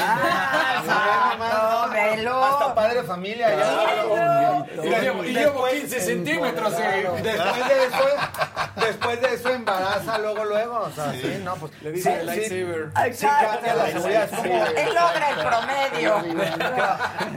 no, 1.38 1.90
velo. 1.92 2.44
Hasta 2.44 2.76
padre 2.76 2.96
de 2.96 3.04
familia. 3.04 3.56
ya. 3.58 4.66
Y 4.84 4.90
llevo- 5.02 5.24
y 5.24 5.34
llevo 5.34 5.66
15 5.68 6.00
centímetros, 6.02 6.74
eh. 6.78 7.10
Después 7.24 7.68
de 7.70 7.86
eso, 7.86 8.06
después 8.86 9.22
de 9.22 9.34
eso 9.34 9.50
embaraza 9.50 10.18
luego, 10.20 10.46
luego. 10.46 10.80
O 10.80 10.92
sea, 10.92 11.12
sí, 11.14 11.42
no, 11.44 11.56
pues. 11.56 11.72
Le 11.82 11.92
dice 11.92 12.12
sí, 12.12 12.20
el 12.20 12.26
lightsaber. 12.26 12.92
Sí, 12.96 13.14
sí 13.14 13.28
cambia 13.28 13.76
la 13.76 13.88
seguridad. 13.92 14.24
Es 14.24 14.38
como. 14.38 14.66
Él 14.66 14.88
logra 14.88 15.30
el 15.30 15.38
promedio. 15.48 16.38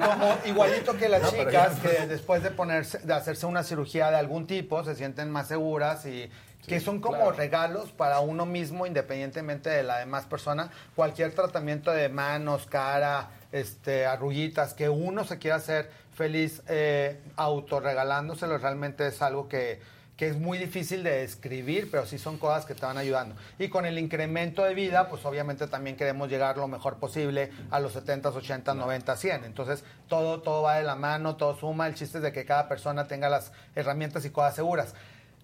Como 0.10 0.38
igualito 0.44 0.96
que 0.96 1.08
las 1.08 1.22
No, 1.22 1.30
chicas 1.30 1.78
que 1.80 2.06
después 2.06 2.42
de 2.42 2.50
ponerse, 2.50 2.98
de 2.98 3.12
hacerse 3.12 3.46
una 3.46 3.62
cirugía 3.62 4.10
de 4.10 4.16
algún 4.16 4.46
tipo, 4.46 4.82
se 4.84 4.94
sienten 4.94 5.30
más 5.30 5.48
seguras 5.48 6.06
y 6.06 6.30
que 6.66 6.80
son 6.80 7.00
como 7.00 7.16
claro. 7.16 7.32
regalos 7.32 7.90
para 7.90 8.20
uno 8.20 8.46
mismo, 8.46 8.86
independientemente 8.86 9.70
de 9.70 9.82
la 9.82 9.98
demás 9.98 10.26
persona. 10.26 10.70
Cualquier 10.94 11.34
tratamiento 11.34 11.90
de 11.90 12.08
manos, 12.08 12.66
cara, 12.66 13.30
este, 13.52 14.06
arrullitas, 14.06 14.74
que 14.74 14.88
uno 14.88 15.24
se 15.24 15.38
quiera 15.38 15.56
hacer 15.56 15.90
feliz 16.14 16.62
eh, 16.68 17.20
autorregalándoselo, 17.36 18.58
realmente 18.58 19.06
es 19.06 19.22
algo 19.22 19.48
que, 19.48 19.80
que 20.20 20.28
es 20.28 20.36
muy 20.38 20.58
difícil 20.58 21.02
de 21.02 21.20
describir, 21.20 21.90
pero 21.90 22.04
sí 22.04 22.18
son 22.18 22.36
cosas 22.36 22.66
que 22.66 22.74
te 22.74 22.84
van 22.84 22.98
ayudando. 22.98 23.34
Y 23.58 23.68
con 23.68 23.86
el 23.86 23.98
incremento 23.98 24.62
de 24.62 24.74
vida, 24.74 25.08
pues 25.08 25.24
obviamente 25.24 25.66
también 25.66 25.96
queremos 25.96 26.28
llegar 26.28 26.58
lo 26.58 26.68
mejor 26.68 26.96
posible 26.96 27.50
a 27.70 27.80
los 27.80 27.94
70, 27.94 28.28
80, 28.28 28.74
90, 28.74 29.16
100. 29.16 29.44
Entonces, 29.44 29.82
todo, 30.08 30.42
todo 30.42 30.60
va 30.60 30.74
de 30.74 30.82
la 30.82 30.94
mano, 30.94 31.36
todo 31.36 31.56
suma. 31.56 31.86
El 31.86 31.94
chiste 31.94 32.18
es 32.18 32.22
de 32.22 32.32
que 32.32 32.44
cada 32.44 32.68
persona 32.68 33.08
tenga 33.08 33.30
las 33.30 33.52
herramientas 33.74 34.26
y 34.26 34.28
cosas 34.28 34.54
seguras. 34.54 34.92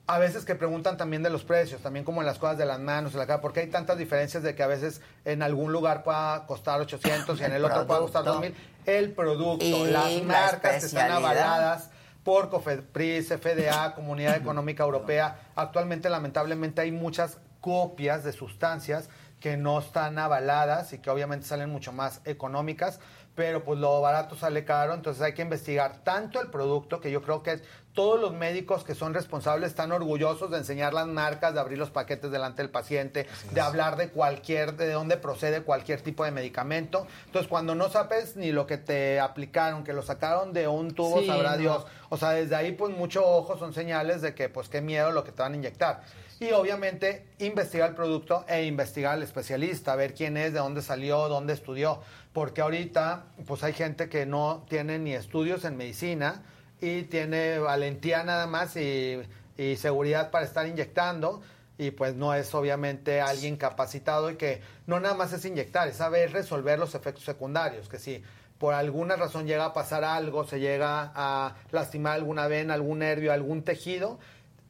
A 0.08 0.18
veces 0.18 0.44
que 0.44 0.54
preguntan 0.54 0.98
también 0.98 1.22
de 1.22 1.30
los 1.30 1.42
precios, 1.42 1.80
también 1.80 2.04
como 2.04 2.20
en 2.20 2.26
las 2.26 2.38
cosas 2.38 2.58
de 2.58 2.66
las 2.66 2.78
manos, 2.78 3.14
de 3.14 3.18
la 3.18 3.26
cara, 3.26 3.40
porque 3.40 3.60
hay 3.60 3.68
tantas 3.68 3.96
diferencias 3.96 4.42
de 4.42 4.54
que 4.54 4.62
a 4.62 4.66
veces 4.66 5.00
en 5.24 5.40
algún 5.40 5.72
lugar 5.72 6.04
pueda 6.04 6.44
costar 6.44 6.82
800 6.82 7.40
y 7.40 7.44
en 7.44 7.52
el, 7.52 7.56
El 7.56 7.64
otro 7.64 7.86
pueda 7.86 8.00
costar 8.00 8.24
producto. 8.24 8.50
2000. 8.50 8.94
El 8.94 9.12
producto, 9.12 9.64
Y 9.64 9.90
las 9.90 10.12
la 10.12 10.22
marcas 10.22 10.80
que 10.80 10.86
están 10.86 11.12
avaladas 11.12 11.88
por 12.26 12.50
COFEPRIS, 12.50 13.28
FDA, 13.28 13.94
Comunidad 13.94 14.34
Económica 14.34 14.82
Europea. 14.82 15.38
Actualmente, 15.54 16.10
lamentablemente, 16.10 16.80
hay 16.80 16.90
muchas 16.90 17.38
copias 17.60 18.24
de 18.24 18.32
sustancias 18.32 19.08
que 19.38 19.56
no 19.56 19.78
están 19.78 20.18
avaladas 20.18 20.92
y 20.92 20.98
que 20.98 21.08
obviamente 21.08 21.46
salen 21.46 21.70
mucho 21.70 21.92
más 21.92 22.22
económicas, 22.24 22.98
pero 23.36 23.62
pues 23.62 23.78
lo 23.78 24.00
barato 24.00 24.34
sale 24.34 24.64
caro, 24.64 24.94
entonces 24.94 25.22
hay 25.22 25.34
que 25.34 25.42
investigar 25.42 25.98
tanto 26.02 26.40
el 26.40 26.48
producto 26.48 27.00
que 27.00 27.10
yo 27.10 27.22
creo 27.22 27.42
que 27.42 27.60
todos 27.92 28.20
los 28.20 28.32
médicos 28.34 28.84
que 28.84 28.94
son 28.94 29.14
responsables 29.14 29.70
están 29.70 29.92
orgullosos 29.92 30.50
de 30.50 30.58
enseñar 30.58 30.92
las 30.92 31.06
marcas, 31.06 31.54
de 31.54 31.60
abrir 31.60 31.78
los 31.78 31.90
paquetes 31.90 32.30
delante 32.30 32.62
del 32.62 32.70
paciente, 32.70 33.26
de 33.52 33.60
hablar 33.60 33.96
de 33.96 34.10
cualquier, 34.10 34.76
de 34.76 34.90
dónde 34.92 35.16
procede 35.16 35.62
cualquier 35.62 36.02
tipo 36.02 36.24
de 36.24 36.30
medicamento. 36.30 37.06
Entonces, 37.26 37.48
cuando 37.48 37.74
no 37.74 37.88
sabes 37.88 38.36
ni 38.36 38.52
lo 38.52 38.66
que 38.66 38.76
te 38.76 39.18
aplicaron, 39.18 39.82
que 39.82 39.94
lo 39.94 40.02
sacaron 40.02 40.52
de 40.52 40.68
un 40.68 40.94
tubo, 40.94 41.20
Sí, 41.20 41.26
sabrá 41.26 41.52
no. 41.52 41.56
Dios. 41.58 41.86
O 42.10 42.18
sea, 42.18 42.30
desde 42.30 42.54
ahí, 42.54 42.72
pues 42.72 42.94
mucho 42.94 43.26
ojo 43.26 43.56
son 43.58 43.72
señales 43.72 44.20
de 44.20 44.34
que, 44.34 44.50
pues, 44.50 44.68
qué 44.68 44.82
miedo 44.82 45.10
lo 45.10 45.24
que 45.24 45.32
te 45.32 45.40
van 45.42 45.54
a 45.54 45.56
inyectar. 45.56 46.02
Y 46.38 46.50
obviamente, 46.52 47.26
investigar 47.38 47.90
el 47.90 47.94
producto 47.94 48.44
e 48.46 48.64
investigar 48.64 49.14
al 49.14 49.22
especialista, 49.22 49.96
ver 49.96 50.12
quién 50.12 50.36
es, 50.36 50.52
de 50.52 50.58
dónde 50.58 50.82
salió, 50.82 51.28
dónde 51.28 51.54
estudió. 51.54 52.00
Porque 52.34 52.60
ahorita, 52.60 53.24
pues 53.46 53.62
hay 53.62 53.72
gente 53.72 54.10
que 54.10 54.26
no 54.26 54.66
tiene 54.68 54.98
ni 54.98 55.14
estudios 55.14 55.64
en 55.64 55.78
medicina 55.78 56.42
y 56.78 57.04
tiene 57.04 57.58
valentía 57.58 58.22
nada 58.22 58.46
más 58.46 58.76
y, 58.76 59.18
y 59.56 59.76
seguridad 59.76 60.30
para 60.30 60.44
estar 60.44 60.66
inyectando. 60.66 61.40
Y 61.78 61.90
pues 61.90 62.14
no 62.14 62.34
es 62.34 62.54
obviamente 62.54 63.20
alguien 63.20 63.56
capacitado 63.56 64.30
y 64.30 64.36
que 64.36 64.60
no 64.86 65.00
nada 65.00 65.14
más 65.14 65.32
es 65.32 65.44
inyectar, 65.44 65.88
es 65.88 65.96
saber 65.96 66.32
resolver 66.32 66.78
los 66.78 66.94
efectos 66.94 67.24
secundarios. 67.24 67.88
Que 67.88 67.98
si 67.98 68.22
por 68.58 68.74
alguna 68.74 69.16
razón 69.16 69.46
llega 69.46 69.66
a 69.66 69.72
pasar 69.72 70.04
algo, 70.04 70.44
se 70.44 70.60
llega 70.60 71.12
a 71.14 71.56
lastimar 71.70 72.14
alguna 72.14 72.46
vena, 72.46 72.74
algún 72.74 73.00
nervio, 73.00 73.32
algún 73.32 73.62
tejido, 73.62 74.18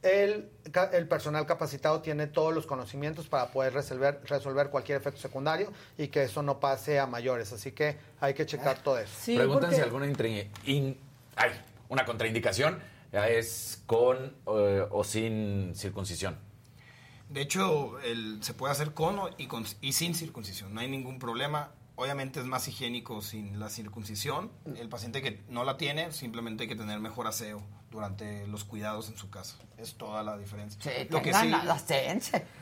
el, 0.07 0.49
ca- 0.71 0.89
el 0.93 1.07
personal 1.07 1.45
capacitado 1.45 2.01
tiene 2.01 2.27
todos 2.27 2.53
los 2.53 2.65
conocimientos 2.65 3.27
para 3.27 3.51
poder 3.51 3.73
resolver, 3.73 4.21
resolver 4.25 4.69
cualquier 4.69 4.97
efecto 4.99 5.19
secundario 5.21 5.71
y 5.97 6.07
que 6.09 6.23
eso 6.23 6.41
no 6.43 6.59
pase 6.59 6.99
a 6.99 7.05
mayores. 7.07 7.51
Así 7.53 7.71
que 7.71 7.97
hay 8.19 8.33
que 8.33 8.45
checar 8.45 8.81
todo 8.83 8.97
eso. 8.99 9.11
Preguntan 9.35 9.73
si 9.73 9.81
alguna 9.81 10.07
intri- 10.07 10.47
in- 10.65 10.97
ay, 11.35 11.51
una 11.89 12.05
contraindicación 12.05 12.79
es 13.11 13.81
con 13.85 14.35
eh, 14.47 14.85
o 14.89 15.03
sin 15.03 15.73
circuncisión. 15.75 16.37
De 17.29 17.41
hecho, 17.41 17.99
el- 17.99 18.41
se 18.43 18.53
puede 18.53 18.71
hacer 18.71 18.93
con 18.93 19.19
o- 19.19 19.29
y, 19.37 19.47
con 19.47 19.65
y 19.81 19.93
sin 19.93 20.15
circuncisión, 20.15 20.73
no 20.73 20.81
hay 20.81 20.87
ningún 20.89 21.19
problema. 21.19 21.71
Obviamente 21.95 22.39
es 22.39 22.45
más 22.45 22.67
higiénico 22.67 23.21
sin 23.21 23.59
la 23.59 23.69
circuncisión. 23.69 24.51
El 24.77 24.87
paciente 24.87 25.21
que 25.21 25.41
no 25.49 25.63
la 25.63 25.77
tiene, 25.77 26.11
simplemente 26.11 26.63
hay 26.63 26.69
que 26.69 26.75
tener 26.75 26.99
mejor 26.99 27.25
aseo 27.27 27.63
durante 27.91 28.45
los 28.47 28.63
cuidados 28.63 29.09
en 29.09 29.17
su 29.17 29.29
casa. 29.29 29.55
Es 29.77 29.95
toda 29.95 30.23
la 30.23 30.37
diferencia. 30.37 30.81
Sí, 30.81 31.07
lo, 31.09 31.21
que 31.21 31.33
sí, 31.33 31.47
la- 31.49 31.63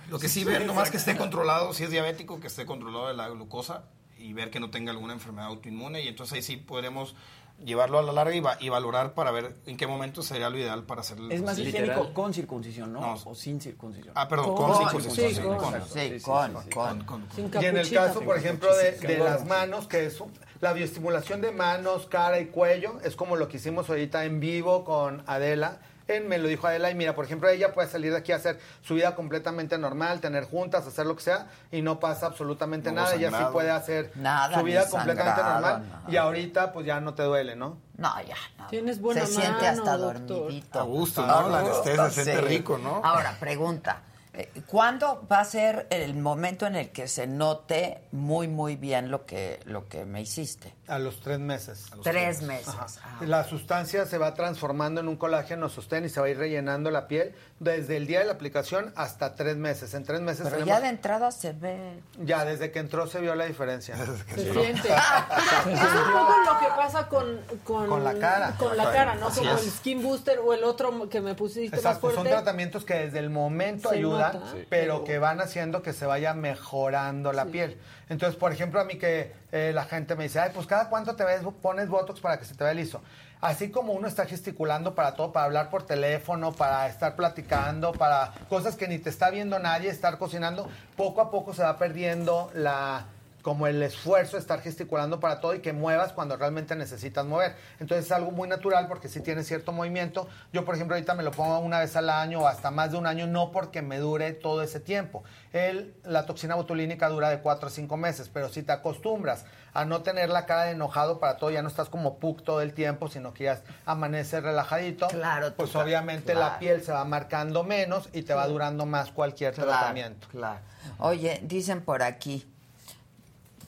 lo 0.09 0.19
que 0.19 0.29
sí 0.29 0.43
ver, 0.43 0.65
nomás 0.65 0.91
que 0.91 0.97
esté 0.97 1.17
controlado, 1.17 1.73
si 1.73 1.83
es 1.83 1.89
diabético, 1.89 2.39
que 2.39 2.47
esté 2.47 2.65
controlado 2.65 3.07
de 3.07 3.15
la 3.15 3.27
glucosa 3.29 3.85
y 4.17 4.33
ver 4.33 4.51
que 4.51 4.59
no 4.59 4.69
tenga 4.69 4.91
alguna 4.91 5.13
enfermedad 5.13 5.47
autoinmune. 5.47 6.01
Y 6.01 6.07
entonces 6.07 6.35
ahí 6.35 6.41
sí 6.41 6.57
podremos 6.57 7.15
llevarlo 7.63 7.99
a 7.99 8.01
la 8.03 8.11
larga 8.11 8.35
y, 8.35 8.39
va- 8.41 8.57
y 8.59 8.69
valorar 8.69 9.13
para 9.13 9.31
ver 9.31 9.55
en 9.65 9.77
qué 9.77 9.87
momento 9.87 10.21
sería 10.21 10.49
lo 10.49 10.57
ideal 10.57 10.83
para 10.83 11.01
hacer 11.01 11.17
el 11.17 11.31
Es 11.31 11.41
más 11.41 11.57
higiénico 11.57 12.13
con 12.13 12.33
circuncisión, 12.33 12.91
¿no? 12.93 13.13
O 13.25 13.33
sin 13.35 13.61
circuncisión. 13.61 14.13
Ah, 14.15 14.27
perdón, 14.27 14.55
con, 14.55 14.75
circuncisión. 14.75 15.23
Sí, 15.23 15.35
sí, 15.35 15.41
con. 15.41 16.53
con. 16.53 16.63
Sí, 16.63 16.69
con, 16.69 17.03
con. 17.05 17.27
Sin 17.33 17.51
Y 17.61 17.65
en 17.65 17.77
el 17.77 17.89
caso, 17.91 18.21
por 18.21 18.37
ejemplo, 18.37 18.75
de, 18.75 18.91
de 18.91 19.17
las 19.17 19.45
manos, 19.45 19.87
que 19.87 20.05
es 20.05 20.17
la 20.61 20.73
bioestimulación 20.73 21.41
de 21.41 21.51
manos, 21.51 22.07
cara 22.07 22.39
y 22.39 22.47
cuello, 22.47 22.99
es 23.03 23.15
como 23.15 23.35
lo 23.35 23.47
que 23.47 23.57
hicimos 23.57 23.89
ahorita 23.89 24.25
en 24.25 24.39
vivo 24.39 24.83
con 24.83 25.23
Adela. 25.25 25.79
Él 26.07 26.25
me 26.25 26.37
lo 26.37 26.47
dijo 26.47 26.67
Adela 26.67 26.91
y 26.91 26.95
mira, 26.95 27.15
por 27.15 27.25
ejemplo, 27.25 27.49
ella 27.49 27.73
puede 27.73 27.87
salir 27.87 28.11
de 28.11 28.17
aquí 28.19 28.31
a 28.31 28.35
hacer 28.35 28.59
su 28.81 28.93
vida 28.93 29.15
completamente 29.15 29.77
normal, 29.79 30.21
tener 30.21 30.43
juntas, 30.43 30.85
hacer 30.85 31.07
lo 31.07 31.15
que 31.15 31.23
sea 31.23 31.47
y 31.71 31.81
no 31.81 31.99
pasa 31.99 32.27
absolutamente 32.27 32.91
No 32.91 33.01
nada. 33.01 33.15
Ella 33.15 33.31
sí 33.31 33.43
puede 33.51 33.71
hacer 33.71 34.11
Nada, 34.15 34.59
su 34.59 34.63
vida 34.63 34.87
completamente 34.87 35.41
sangrado, 35.41 35.79
normal 35.79 35.89
nada. 35.89 36.11
y 36.11 36.17
ahorita 36.17 36.71
pues 36.73 36.85
ya 36.85 36.99
no 37.01 37.15
te 37.15 37.23
duele, 37.23 37.55
¿no? 37.55 37.79
No, 37.97 38.13
ya. 38.21 38.35
no. 38.59 38.67
Tienes 38.67 39.01
buena 39.01 39.25
se 39.25 39.33
siente 39.33 39.67
hasta 39.67 39.97
doctor. 39.97 40.27
dormidito. 40.27 40.79
A 40.79 40.83
gusto, 40.83 41.25
¿no? 41.25 41.49
La 41.49 41.59
anestesia 41.61 42.09
se 42.11 42.23
siente 42.23 42.41
sí. 42.43 42.47
rico, 42.49 42.77
¿no? 42.77 43.01
Ahora, 43.03 43.35
pregunta. 43.39 44.01
eh, 44.33 44.51
¿Cuándo 44.67 45.25
va 45.31 45.39
a 45.39 45.45
ser 45.45 45.87
el 45.89 46.13
momento 46.13 46.67
en 46.67 46.75
el 46.75 46.89
que 46.91 47.07
se 47.07 47.25
note 47.25 48.03
muy, 48.11 48.47
muy 48.47 48.75
bien 48.75 49.09
lo 49.09 49.25
que, 49.25 49.59
lo 49.65 49.87
que 49.87 50.05
me 50.05 50.21
hiciste? 50.21 50.74
A 50.87 50.99
los 50.99 51.19
tres 51.19 51.39
meses. 51.39 51.85
Tres 52.03 52.43
meses. 52.43 52.67
Ajá. 52.67 52.85
Ah, 53.03 53.17
La 53.25 53.43
sustancia 53.43 54.05
se 54.05 54.19
va 54.19 54.35
transformando 54.35 55.01
en 55.01 55.07
un 55.07 55.15
colágeno 55.17 55.67
sostén 55.67 56.05
y 56.05 56.09
se 56.09 56.19
va 56.19 56.27
a 56.27 56.29
ir 56.29 56.37
rellenando 56.37 56.91
la 56.91 57.07
piel 57.07 57.33
desde 57.59 57.97
el 57.97 58.05
día 58.05 58.19
de 58.19 58.25
la 58.25 58.33
aplicación 58.33 58.93
hasta 58.95 59.33
tres 59.33 59.55
meses. 59.57 59.95
En 59.95 60.03
tres 60.03 60.21
meses 60.21 60.43
Pero 60.43 60.57
tenemos- 60.57 60.67
ya 60.67 60.81
de 60.81 60.87
entrada 60.89 61.31
se 61.31 61.53
ve. 61.53 61.99
Ya, 62.23 62.45
desde 62.45 62.71
que 62.71 62.77
entró 62.79 63.07
se 63.07 63.19
vio 63.19 63.33
la 63.33 63.45
diferencia. 63.45 63.95
Se 63.97 64.53
siente. 64.53 64.89
es 64.89 65.73
un 65.73 66.11
poco 66.13 66.35
lo 66.45 66.59
que 66.59 66.67
pasa 66.75 67.07
con, 67.07 67.39
con, 67.63 67.87
Con 67.87 68.03
la 68.03 68.13
cara. 68.19 68.55
Con 68.57 68.77
la 68.77 68.91
cara, 68.91 69.15
¿no? 69.15 69.27
Así 69.27 69.39
Como 69.39 69.55
es. 69.55 69.63
el 69.63 69.71
skin 69.71 70.03
booster 70.03 70.37
o 70.39 70.53
el 70.53 70.63
otro 70.63 71.09
que 71.09 71.19
me 71.21 71.33
pusiste 71.33 71.71
más 71.77 71.79
Exacto, 71.79 72.07
son 72.07 72.13
fuerte. 72.15 72.29
tratamientos 72.31 72.85
que 72.85 72.93
desde 72.93 73.19
el 73.19 73.31
momento 73.31 73.89
Se 73.89 73.95
ayudan, 73.97 74.33
nota, 74.33 74.53
pero 74.69 75.03
que 75.03 75.17
van 75.17 75.41
haciendo 75.41 75.81
que 75.81 75.93
se 75.93 76.05
vaya 76.05 76.33
mejorando 76.35 77.33
la 77.33 77.45
piel. 77.45 77.79
Entonces, 78.09 78.37
por 78.37 78.51
ejemplo, 78.51 78.79
a 78.79 78.83
mí 78.83 78.97
que 78.97 79.33
eh, 79.51 79.71
la 79.73 79.85
gente 79.85 80.15
me 80.15 80.23
dice, 80.23 80.39
ay, 80.39 80.51
pues 80.53 80.67
cada 80.67 80.89
cuánto 80.89 81.15
te 81.15 81.23
ves, 81.23 81.41
pones 81.61 81.89
Botox 81.89 82.19
para 82.19 82.37
que 82.37 82.45
se 82.45 82.55
te 82.55 82.63
vea 82.63 82.73
liso. 82.73 83.01
Así 83.41 83.69
como 83.69 83.93
uno 83.93 84.07
está 84.07 84.25
gesticulando 84.25 84.95
para 84.95 85.15
todo, 85.15 85.31
para 85.31 85.45
hablar 85.45 85.69
por 85.69 85.83
teléfono, 85.83 86.53
para 86.53 86.87
estar 86.87 87.15
platicando, 87.15 87.91
para 87.91 88.33
cosas 88.49 88.75
que 88.75 88.87
ni 88.87 88.97
te 88.97 89.09
está 89.09 89.29
viendo 89.29 89.59
nadie, 89.59 89.89
estar 89.89 90.17
cocinando, 90.17 90.69
poco 90.95 91.21
a 91.21 91.31
poco 91.31 91.53
se 91.53 91.63
va 91.63 91.77
perdiendo 91.77 92.49
la 92.53 93.05
como 93.45 93.67
el 93.67 93.83
esfuerzo 93.83 94.37
de 94.37 94.39
estar 94.41 94.59
gesticulando 94.61 95.19
para 95.19 95.39
todo 95.39 95.53
y 95.53 95.59
que 95.59 95.71
muevas 95.71 96.13
cuando 96.13 96.35
realmente 96.35 96.75
necesitas 96.75 97.27
mover. 97.27 97.55
Entonces 97.79 98.07
es 98.07 98.11
algo 98.11 98.31
muy 98.31 98.49
natural 98.49 98.87
porque 98.87 99.07
si 99.07 99.21
tiene 99.21 99.43
cierto 99.43 99.71
movimiento. 99.71 100.27
Yo, 100.51 100.65
por 100.65 100.73
ejemplo, 100.73 100.95
ahorita 100.95 101.13
me 101.13 101.21
lo 101.21 101.29
pongo 101.29 101.59
una 101.59 101.77
vez 101.77 101.95
al 101.95 102.09
año 102.09 102.39
o 102.41 102.47
hasta 102.47 102.71
más 102.71 102.91
de 102.93 102.97
un 102.97 103.05
año, 103.05 103.27
no 103.27 103.51
porque 103.51 103.83
me 103.83 103.99
dure 103.99 104.33
todo 104.33 104.63
ese 104.63 104.79
tiempo. 104.79 105.23
El, 105.53 105.93
la 106.03 106.25
toxina 106.25 106.55
botulínica 106.55 107.07
dura 107.07 107.29
de 107.29 107.39
4 107.39 107.67
a 107.67 107.69
5 107.69 107.95
meses, 107.97 108.31
pero 108.33 108.49
si 108.49 108.63
te 108.63 108.71
acostumbras 108.71 109.45
a 109.75 109.85
no 109.85 110.01
tener 110.01 110.29
la 110.29 110.47
cara 110.47 110.63
de 110.63 110.71
enojado 110.71 111.19
para 111.19 111.37
todo, 111.37 111.51
ya 111.51 111.61
no 111.61 111.67
estás 111.67 111.87
como 111.89 112.17
puc 112.17 112.41
todo 112.43 112.61
el 112.61 112.73
tiempo, 112.73 113.09
sino 113.09 113.31
que 113.35 113.43
ya 113.43 113.61
amaneces 113.85 114.41
relajadito, 114.41 115.07
Claro, 115.09 115.53
pues 115.55 115.75
obviamente 115.75 116.33
claro. 116.33 116.53
la 116.53 116.57
piel 116.57 116.81
se 116.83 116.91
va 116.93 117.05
marcando 117.05 117.63
menos 117.63 118.09
y 118.11 118.23
te 118.23 118.33
va 118.33 118.47
durando 118.47 118.87
más 118.87 119.11
cualquier 119.11 119.53
Claro, 119.53 119.69
tratamiento. 119.69 120.27
claro. 120.31 120.61
Oye, 120.97 121.41
dicen 121.43 121.81
por 121.81 122.01
aquí, 122.01 122.51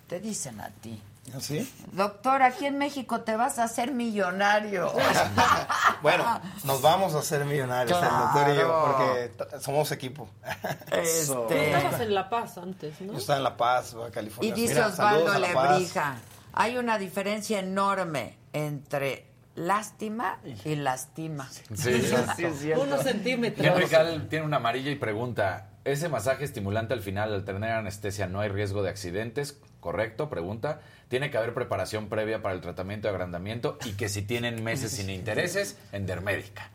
te 0.07 0.19
dicen 0.19 0.61
a 0.61 0.69
ti. 0.69 1.01
¿Sí? 1.41 1.69
Doctor, 1.91 2.41
aquí 2.41 2.65
en 2.65 2.77
México 2.77 3.19
te 3.21 3.35
vas 3.35 3.59
a 3.59 3.65
hacer 3.65 3.91
millonario. 3.91 4.91
Bueno, 6.03 6.39
nos 6.63 6.83
vamos 6.83 7.15
a 7.15 7.19
hacer 7.19 7.43
millonarios, 7.43 7.97
el 7.97 8.07
doctor 8.07 8.53
y 8.53 8.55
yo, 8.55 8.85
porque 8.85 9.59
somos 9.59 9.91
equipo. 9.91 10.29
Este, 10.91 11.75
estabas 11.75 12.01
en 12.01 12.13
La 12.13 12.29
Paz 12.29 12.57
antes, 12.59 13.01
¿no? 13.01 13.13
Yo 13.13 13.17
estaba 13.17 13.37
en 13.37 13.43
La 13.43 13.57
Paz, 13.57 13.95
Baja 13.95 14.11
California. 14.11 14.49
Y 14.49 14.53
dice 14.53 14.75
Mira, 14.75 14.87
Osvaldo. 14.87 15.39
Lebrija, 15.39 16.17
hay 16.53 16.77
una 16.77 16.99
diferencia 16.99 17.59
enorme 17.59 18.37
entre 18.53 19.25
lástima 19.55 20.39
y 20.63 20.75
lastima. 20.75 21.49
Sí. 21.75 22.03
Unos 22.79 23.01
centímetros. 23.01 23.65
Henry 23.65 23.87
Cal 23.87 24.27
tiene 24.29 24.45
una 24.45 24.57
amarilla 24.57 24.91
y 24.91 24.95
pregunta, 24.95 25.69
ese 25.87 26.09
masaje 26.09 26.43
estimulante 26.43 26.93
al 26.93 27.01
final, 27.01 27.33
al 27.33 27.45
tener 27.45 27.71
anestesia, 27.71 28.27
no 28.27 28.41
hay 28.41 28.49
riesgo 28.49 28.83
de 28.83 28.89
accidentes, 28.89 29.59
¿correcto? 29.79 30.29
Pregunta. 30.29 30.81
Tiene 31.07 31.31
que 31.31 31.37
haber 31.37 31.53
preparación 31.53 32.09
previa 32.09 32.41
para 32.41 32.55
el 32.55 32.61
tratamiento 32.61 33.07
de 33.07 33.13
agrandamiento 33.13 33.77
y 33.85 33.93
que 33.93 34.09
si 34.09 34.21
tienen 34.21 34.63
meses 34.63 34.91
sin 34.91 35.09
intereses, 35.09 35.77
en 35.93 36.05
Dermédica. 36.05 36.71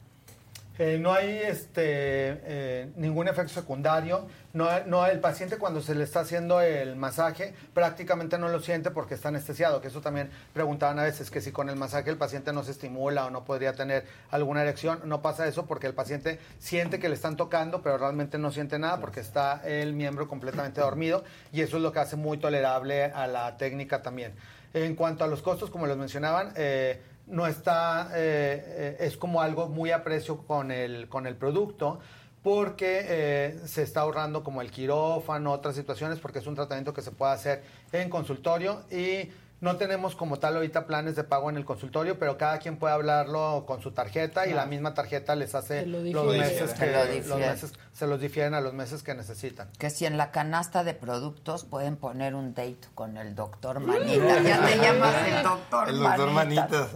Eh, 0.85 0.99
no 0.99 1.13
hay 1.13 1.39
este, 1.39 1.71
eh, 1.77 2.91
ningún 2.97 3.29
efecto 3.29 3.53
secundario. 3.53 4.27
No, 4.53 4.67
no, 4.87 5.07
el 5.07 5.21
paciente 5.21 5.57
cuando 5.57 5.81
se 5.81 5.95
le 5.95 6.03
está 6.03 6.21
haciendo 6.21 6.61
el 6.61 6.97
masaje 6.97 7.55
prácticamente 7.73 8.37
no 8.37 8.49
lo 8.49 8.59
siente 8.59 8.91
porque 8.91 9.15
está 9.15 9.29
anestesiado, 9.29 9.81
que 9.81 9.87
eso 9.87 10.01
también 10.01 10.29
preguntaban 10.53 10.99
a 10.99 11.05
veces, 11.05 11.31
que 11.31 11.41
si 11.41 11.53
con 11.53 11.69
el 11.69 11.77
masaje 11.77 12.11
el 12.11 12.17
paciente 12.17 12.53
no 12.53 12.65
se 12.65 12.73
estimula 12.73 13.27
o 13.27 13.31
no 13.31 13.45
podría 13.45 13.75
tener 13.75 14.07
alguna 14.33 14.63
erección. 14.63 14.99
No 15.05 15.23
pasa 15.23 15.47
eso 15.47 15.67
porque 15.67 15.87
el 15.87 15.95
paciente 15.95 16.41
siente 16.59 16.99
que 16.99 17.09
le 17.09 17.15
están 17.15 17.37
tocando, 17.37 17.81
pero 17.81 17.97
realmente 17.97 18.37
no 18.39 18.51
siente 18.51 18.81
nada 18.81 18.99
porque 18.99 19.21
está 19.21 19.63
el 19.65 19.93
miembro 19.93 20.27
completamente 20.27 20.81
dormido 20.81 21.23
y 21.53 21.61
eso 21.61 21.77
es 21.77 21.83
lo 21.85 21.93
que 21.93 22.01
hace 22.01 22.17
muy 22.17 22.39
tolerable 22.39 23.05
a 23.05 23.29
la 23.29 23.57
técnica 23.57 24.03
también. 24.03 24.35
En 24.75 24.97
cuanto 24.97 25.23
a 25.23 25.27
los 25.29 25.43
costos, 25.43 25.71
como 25.71 25.87
les 25.87 25.99
mencionaban, 25.99 26.55
eh, 26.57 27.01
no 27.33 27.47
está, 27.47 28.11
eh, 28.15 28.63
eh, 28.67 28.97
es 29.01 29.17
como 29.17 29.41
algo 29.41 29.69
muy 29.69 29.91
a 29.91 30.05
precio 30.05 30.39
con 30.47 30.71
el, 30.71 31.09
con 31.09 31.27
el 31.27 31.35
producto 31.35 31.99
porque 32.43 33.07
eh, 33.09 33.61
se 33.65 33.83
está 33.83 34.01
ahorrando 34.01 34.43
como 34.43 34.61
el 34.61 34.71
quirófano, 34.71 35.53
otras 35.53 35.77
situaciones, 35.77 36.19
porque 36.19 36.41
es 36.41 36.47
un 36.47 36.55
tratamiento 36.55 36.93
que 36.93 37.01
se 37.01 37.13
puede 37.13 37.33
hacer 37.33 37.63
en 37.93 38.11
consultorio 38.11 38.83
y 38.91 39.31
no 39.63 39.77
tenemos 39.77 40.17
como 40.17 40.41
tal 40.41 40.57
ahorita 40.57 40.87
planes 40.87 41.15
de 41.15 41.23
pago 41.23 41.49
en 41.49 41.57
el 41.57 41.65
consultorio, 41.65 42.19
pero 42.19 42.37
cada 42.37 42.59
quien 42.59 42.79
puede 42.79 42.95
hablarlo 42.95 43.63
con 43.65 43.81
su 43.81 43.93
tarjeta 43.93 44.49
y 44.49 44.53
la 44.53 44.67
misma 44.67 44.93
tarjeta 44.93 45.37
les 45.37 45.55
hace 45.55 45.87
los 45.87 46.03
meses, 46.03 46.75
que, 46.75 46.87
los 47.27 47.39
meses, 47.39 47.73
se 47.93 48.09
los 48.09 48.21
difieren 48.21 48.55
a 48.55 48.61
los 48.61 48.75
meses 48.75 49.05
que 49.05 49.15
necesitan. 49.15 49.71
Que 49.79 49.89
si 49.89 50.05
en 50.05 50.17
la 50.17 50.33
canasta 50.33 50.83
de 50.83 50.95
productos 50.95 51.65
pueden 51.65 51.97
poner 51.97 52.35
un 52.35 52.55
date 52.55 52.81
con 52.97 53.17
el 53.17 53.37
doctor 53.37 53.79
Manita. 53.79 54.41
Ya 54.43 54.67
te 54.67 54.77
llamas 54.79 55.15
el 55.29 55.43
doctor 55.45 55.89
El 55.89 55.99
doctor 56.01 56.31
Manitas. 56.33 56.89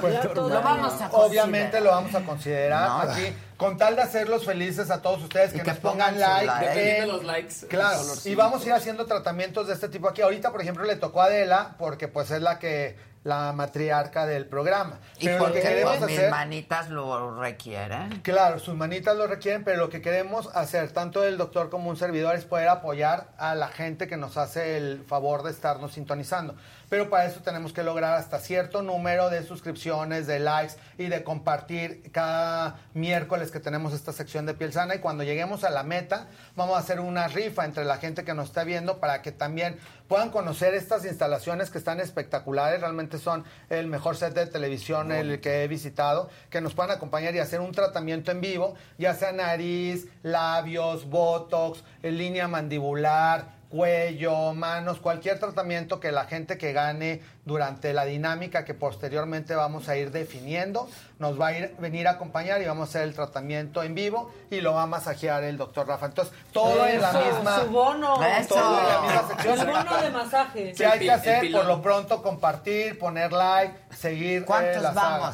Pues, 0.00 0.34
lo 0.34 0.62
vamos 0.62 1.00
a 1.00 1.10
Obviamente 1.12 1.80
lo 1.80 1.90
vamos 1.90 2.14
a 2.14 2.20
considerar 2.22 2.88
No. 2.88 3.10
aquí, 3.10 3.34
con 3.60 3.76
tal 3.76 3.94
de 3.94 4.02
hacerlos 4.02 4.46
felices 4.46 4.90
a 4.90 5.02
todos 5.02 5.22
ustedes, 5.22 5.52
que, 5.52 5.60
que 5.60 5.70
nos 5.70 5.78
pongan, 5.80 6.14
pongan 6.14 6.46
like. 6.46 6.64
like. 6.64 7.06
los 7.06 7.24
likes, 7.24 7.66
Claro, 7.68 8.00
y 8.24 8.34
vamos 8.34 8.64
a 8.64 8.66
ir 8.66 8.72
haciendo 8.72 9.04
tratamientos 9.04 9.66
de 9.68 9.74
este 9.74 9.90
tipo 9.90 10.08
aquí. 10.08 10.22
Ahorita, 10.22 10.50
por 10.50 10.62
ejemplo, 10.62 10.82
le 10.84 10.96
tocó 10.96 11.20
a 11.20 11.26
Adela, 11.26 11.76
porque 11.78 12.08
pues 12.08 12.30
es 12.30 12.40
la 12.40 12.58
que 12.58 12.96
la 13.22 13.52
matriarca 13.52 14.24
del 14.24 14.46
programa. 14.46 14.98
Y 15.18 15.26
Pero 15.26 15.38
lo 15.38 15.44
que 15.44 15.50
porque 15.50 15.68
queremos 15.68 15.96
pues, 15.98 16.10
mis 16.10 16.18
hacer... 16.18 16.30
manitas 16.30 16.88
lo 16.88 17.38
requieren. 17.38 18.20
Claro, 18.22 18.58
sus 18.58 18.74
manitas 18.74 19.14
lo 19.14 19.26
requieren, 19.26 19.62
pero 19.62 19.76
lo 19.76 19.90
que 19.90 20.00
queremos 20.00 20.48
hacer, 20.54 20.90
tanto 20.92 21.22
el 21.22 21.36
doctor 21.36 21.68
como 21.68 21.90
un 21.90 21.98
servidor, 21.98 22.34
es 22.34 22.46
poder 22.46 22.68
apoyar 22.68 23.28
a 23.36 23.54
la 23.54 23.68
gente 23.68 24.08
que 24.08 24.16
nos 24.16 24.38
hace 24.38 24.78
el 24.78 25.04
favor 25.06 25.42
de 25.42 25.50
estarnos 25.50 25.92
sintonizando. 25.92 26.54
Pero 26.90 27.08
para 27.08 27.24
eso 27.24 27.40
tenemos 27.40 27.72
que 27.72 27.84
lograr 27.84 28.14
hasta 28.14 28.40
cierto 28.40 28.82
número 28.82 29.30
de 29.30 29.44
suscripciones, 29.44 30.26
de 30.26 30.40
likes 30.40 30.74
y 30.98 31.06
de 31.06 31.22
compartir 31.22 32.10
cada 32.10 32.80
miércoles 32.94 33.52
que 33.52 33.60
tenemos 33.60 33.94
esta 33.94 34.12
sección 34.12 34.44
de 34.44 34.54
piel 34.54 34.72
sana. 34.72 34.96
Y 34.96 34.98
cuando 34.98 35.22
lleguemos 35.22 35.62
a 35.62 35.70
la 35.70 35.84
meta, 35.84 36.26
vamos 36.56 36.76
a 36.76 36.80
hacer 36.80 36.98
una 36.98 37.28
rifa 37.28 37.64
entre 37.64 37.84
la 37.84 37.98
gente 37.98 38.24
que 38.24 38.34
nos 38.34 38.48
está 38.48 38.64
viendo 38.64 38.98
para 38.98 39.22
que 39.22 39.30
también 39.30 39.78
puedan 40.08 40.30
conocer 40.30 40.74
estas 40.74 41.04
instalaciones 41.04 41.70
que 41.70 41.78
están 41.78 42.00
espectaculares. 42.00 42.80
Realmente 42.80 43.18
son 43.18 43.44
el 43.68 43.86
mejor 43.86 44.16
set 44.16 44.34
de 44.34 44.46
televisión 44.46 45.12
el 45.12 45.40
que 45.40 45.62
he 45.62 45.68
visitado, 45.68 46.28
que 46.50 46.60
nos 46.60 46.74
puedan 46.74 46.90
acompañar 46.90 47.36
y 47.36 47.38
hacer 47.38 47.60
un 47.60 47.70
tratamiento 47.70 48.32
en 48.32 48.40
vivo, 48.40 48.74
ya 48.98 49.14
sea 49.14 49.30
nariz, 49.30 50.08
labios, 50.24 51.08
botox, 51.08 51.84
línea 52.02 52.48
mandibular, 52.48 53.59
cuello, 53.70 54.52
manos, 54.52 54.98
cualquier 54.98 55.38
tratamiento 55.38 56.00
que 56.00 56.10
la 56.10 56.24
gente 56.24 56.58
que 56.58 56.72
gane 56.72 57.22
durante 57.44 57.94
la 57.94 58.04
dinámica 58.04 58.64
que 58.64 58.74
posteriormente 58.74 59.54
vamos 59.54 59.88
a 59.88 59.96
ir 59.96 60.10
definiendo, 60.10 60.88
nos 61.18 61.40
va 61.40 61.48
a 61.48 61.58
ir, 61.58 61.76
venir 61.78 62.08
a 62.08 62.12
acompañar 62.12 62.60
y 62.60 62.66
vamos 62.66 62.88
a 62.88 62.90
hacer 62.90 63.02
el 63.02 63.14
tratamiento 63.14 63.82
en 63.82 63.94
vivo 63.94 64.32
y 64.50 64.60
lo 64.60 64.74
va 64.74 64.82
a 64.82 64.86
masajear 64.86 65.44
el 65.44 65.56
doctor 65.56 65.86
Rafa. 65.86 66.06
Entonces, 66.06 66.34
todo 66.52 66.84
en 66.84 67.00
la 67.00 67.10
Eso, 67.10 67.34
misma... 67.34 67.60
Su 67.60 67.66
bono. 67.70 68.14
Todo 68.48 68.80
en 68.80 68.88
la 68.88 69.00
misma 69.02 69.28
sección. 69.28 69.60
El 69.60 69.66
bono 69.66 70.02
de 70.02 70.10
masaje. 70.10 70.72
¿Qué 70.76 70.86
hay 70.86 70.98
que 70.98 71.12
hacer? 71.12 71.52
Por 71.52 71.64
lo 71.64 71.80
pronto, 71.80 72.22
compartir, 72.22 72.98
poner 72.98 73.32
like, 73.32 73.74
seguir. 73.96 74.44
¿Cuántos 74.44 74.76
eh, 74.76 74.80
la 74.80 74.94
saga. 74.94 75.32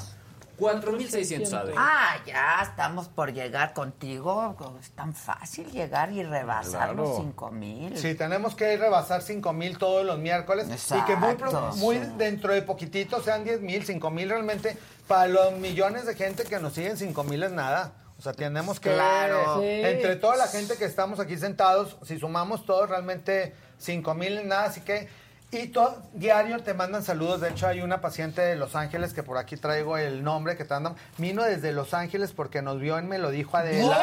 Vamos? 0.59 0.85
4.600, 0.85 1.53
Ade. 1.53 1.75
Ah, 1.77 2.17
ya 2.27 2.61
estamos 2.63 3.09
por 3.09 3.33
llegar 3.33 3.73
contigo. 3.73 4.57
Es 4.81 4.91
tan 4.91 5.15
fácil 5.15 5.71
llegar 5.71 6.13
y 6.13 6.23
rebasar 6.23 6.95
los 6.95 7.09
Claro. 7.11 7.17
cinco 7.21 7.51
mil. 7.51 7.97
Sí, 7.97 8.15
tenemos 8.15 8.55
que 8.55 8.77
rebasar 8.77 9.23
5 9.23 9.53
mil 9.53 9.79
todos 9.79 10.05
los 10.05 10.19
miércoles 10.19 10.67
y 10.69 11.01
que 11.05 11.17
muy, 11.17 11.31
Exacto. 11.33 11.71
muy 11.77 11.99
dentro 12.17 12.53
de 12.53 12.63
poquitito 12.63 13.23
sean 13.23 13.45
10 13.45 13.61
mil, 13.61 13.85
5 13.85 14.11
mil 14.11 14.29
realmente. 14.29 14.77
Para 15.07 15.29
los 15.29 15.53
millones 15.59 16.05
de 16.07 16.15
gente 16.15 16.45
que 16.45 16.59
nos 16.59 16.73
siguen, 16.73 16.97
5 16.97 17.23
mil 17.25 17.43
es 17.43 17.53
nada. 17.53 17.93
O 18.19 18.23
sea, 18.23 18.33
tenemos 18.33 18.81
que 18.81 18.93
Claro. 18.93 19.61
Sí. 19.61 19.67
entre 19.69 20.17
toda 20.17 20.37
la 20.37 20.47
gente 20.49 20.77
que 20.77 20.85
estamos 20.87 21.21
aquí 21.21 21.37
sentados, 21.37 21.97
si 22.03 22.19
sumamos 22.19 22.65
todos, 22.65 22.89
realmente 22.89 23.55
5 23.79 24.15
mil 24.15 24.39
es 24.39 24.45
nada. 24.47 24.65
Así 24.65 24.81
que, 24.81 25.09
y 25.53 25.69
todo, 25.69 26.03
diario 26.13 26.59
te 26.63 26.75
mandan 26.75 27.05
saludos. 27.05 27.41
De 27.41 27.51
hecho, 27.51 27.69
hay 27.69 27.81
una 27.81 28.01
paciente 28.01 28.43
de 28.43 28.57
Los 28.57 28.75
Ángeles 28.75 29.15
que 29.15 29.23
por 29.23 29.39
aquí 29.39 29.57
traigo 29.57 29.97
el 29.97 30.25
nombre 30.25 30.57
que 30.57 30.65
te 30.65 30.75
andan. 30.75 30.97
Vino 31.19 31.45
desde 31.45 31.73
Los 31.73 31.95
Ángeles 31.95 32.33
porque 32.33 32.63
nos 32.63 32.81
vio 32.81 32.99
en 32.99 33.09
Me 33.09 33.19
lo 33.19 33.31
dijo 33.31 33.57
Adela. 33.57 33.97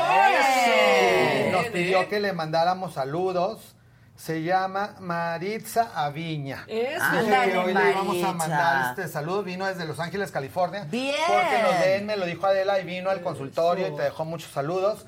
Nos 1.52 1.66
pidió 1.68 2.08
que 2.08 2.20
le 2.20 2.34
mandáramos 2.34 2.94
saludos. 2.94 3.76
Se 4.16 4.44
llama 4.44 4.96
Maritza 5.00 5.92
Aviña. 5.96 6.66
Eso. 6.68 7.04
Hoy 7.64 7.74
le 7.74 7.94
vamos 7.94 8.24
a 8.24 8.32
mandar 8.34 8.90
este 8.92 9.12
saludo. 9.12 9.44
Vino 9.44 9.66
desde 9.66 9.86
Los 9.86 10.00
Ángeles, 10.00 10.32
California. 10.32 10.86
Bien. 10.90 11.16
Porque 11.28 11.62
nos 11.62 11.80
ven, 11.80 12.06
me 12.06 12.16
lo 12.16 12.26
dijo 12.26 12.46
Adela, 12.46 12.80
y 12.80 12.86
vino 12.86 13.10
al 13.10 13.22
consultorio 13.22 13.88
y 13.88 13.96
te 13.96 14.04
dejó 14.04 14.24
muchos 14.24 14.52
saludos. 14.52 15.06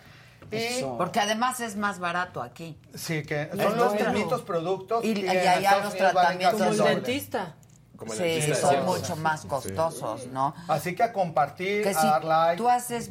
Porque 0.97 1.19
además 1.19 1.59
es 1.59 1.75
más 1.75 1.99
barato 1.99 2.41
aquí. 2.41 2.77
sí, 2.93 3.23
que 3.23 3.43
Es 3.43 3.61
son 3.61 3.77
los 3.77 3.93
mismos 4.13 4.41
productos. 4.41 5.03
Y- 5.03 5.13
que 5.13 5.21
y 5.21 5.27
allá 5.29 5.83
los 5.83 5.95
tratamientos 5.95 6.59
Como 6.59 6.71
el 6.71 6.77
dentista. 6.95 7.55
Como 7.97 8.11
el 8.13 8.17
Sí, 8.17 8.23
dentista 8.23 8.55
son 8.55 8.69
decíamos. 8.71 8.99
mucho 8.99 9.15
más 9.17 9.45
costosos, 9.45 10.27
¿no? 10.27 10.53
Así 10.67 10.95
que 10.95 11.03
a 11.03 11.13
compartir, 11.13 11.83
Que 11.83 11.89
a 11.89 11.93
si 11.93 12.07
dar 12.07 12.23
like. 12.23 12.57
tú 12.57 12.69
haces 12.69 13.09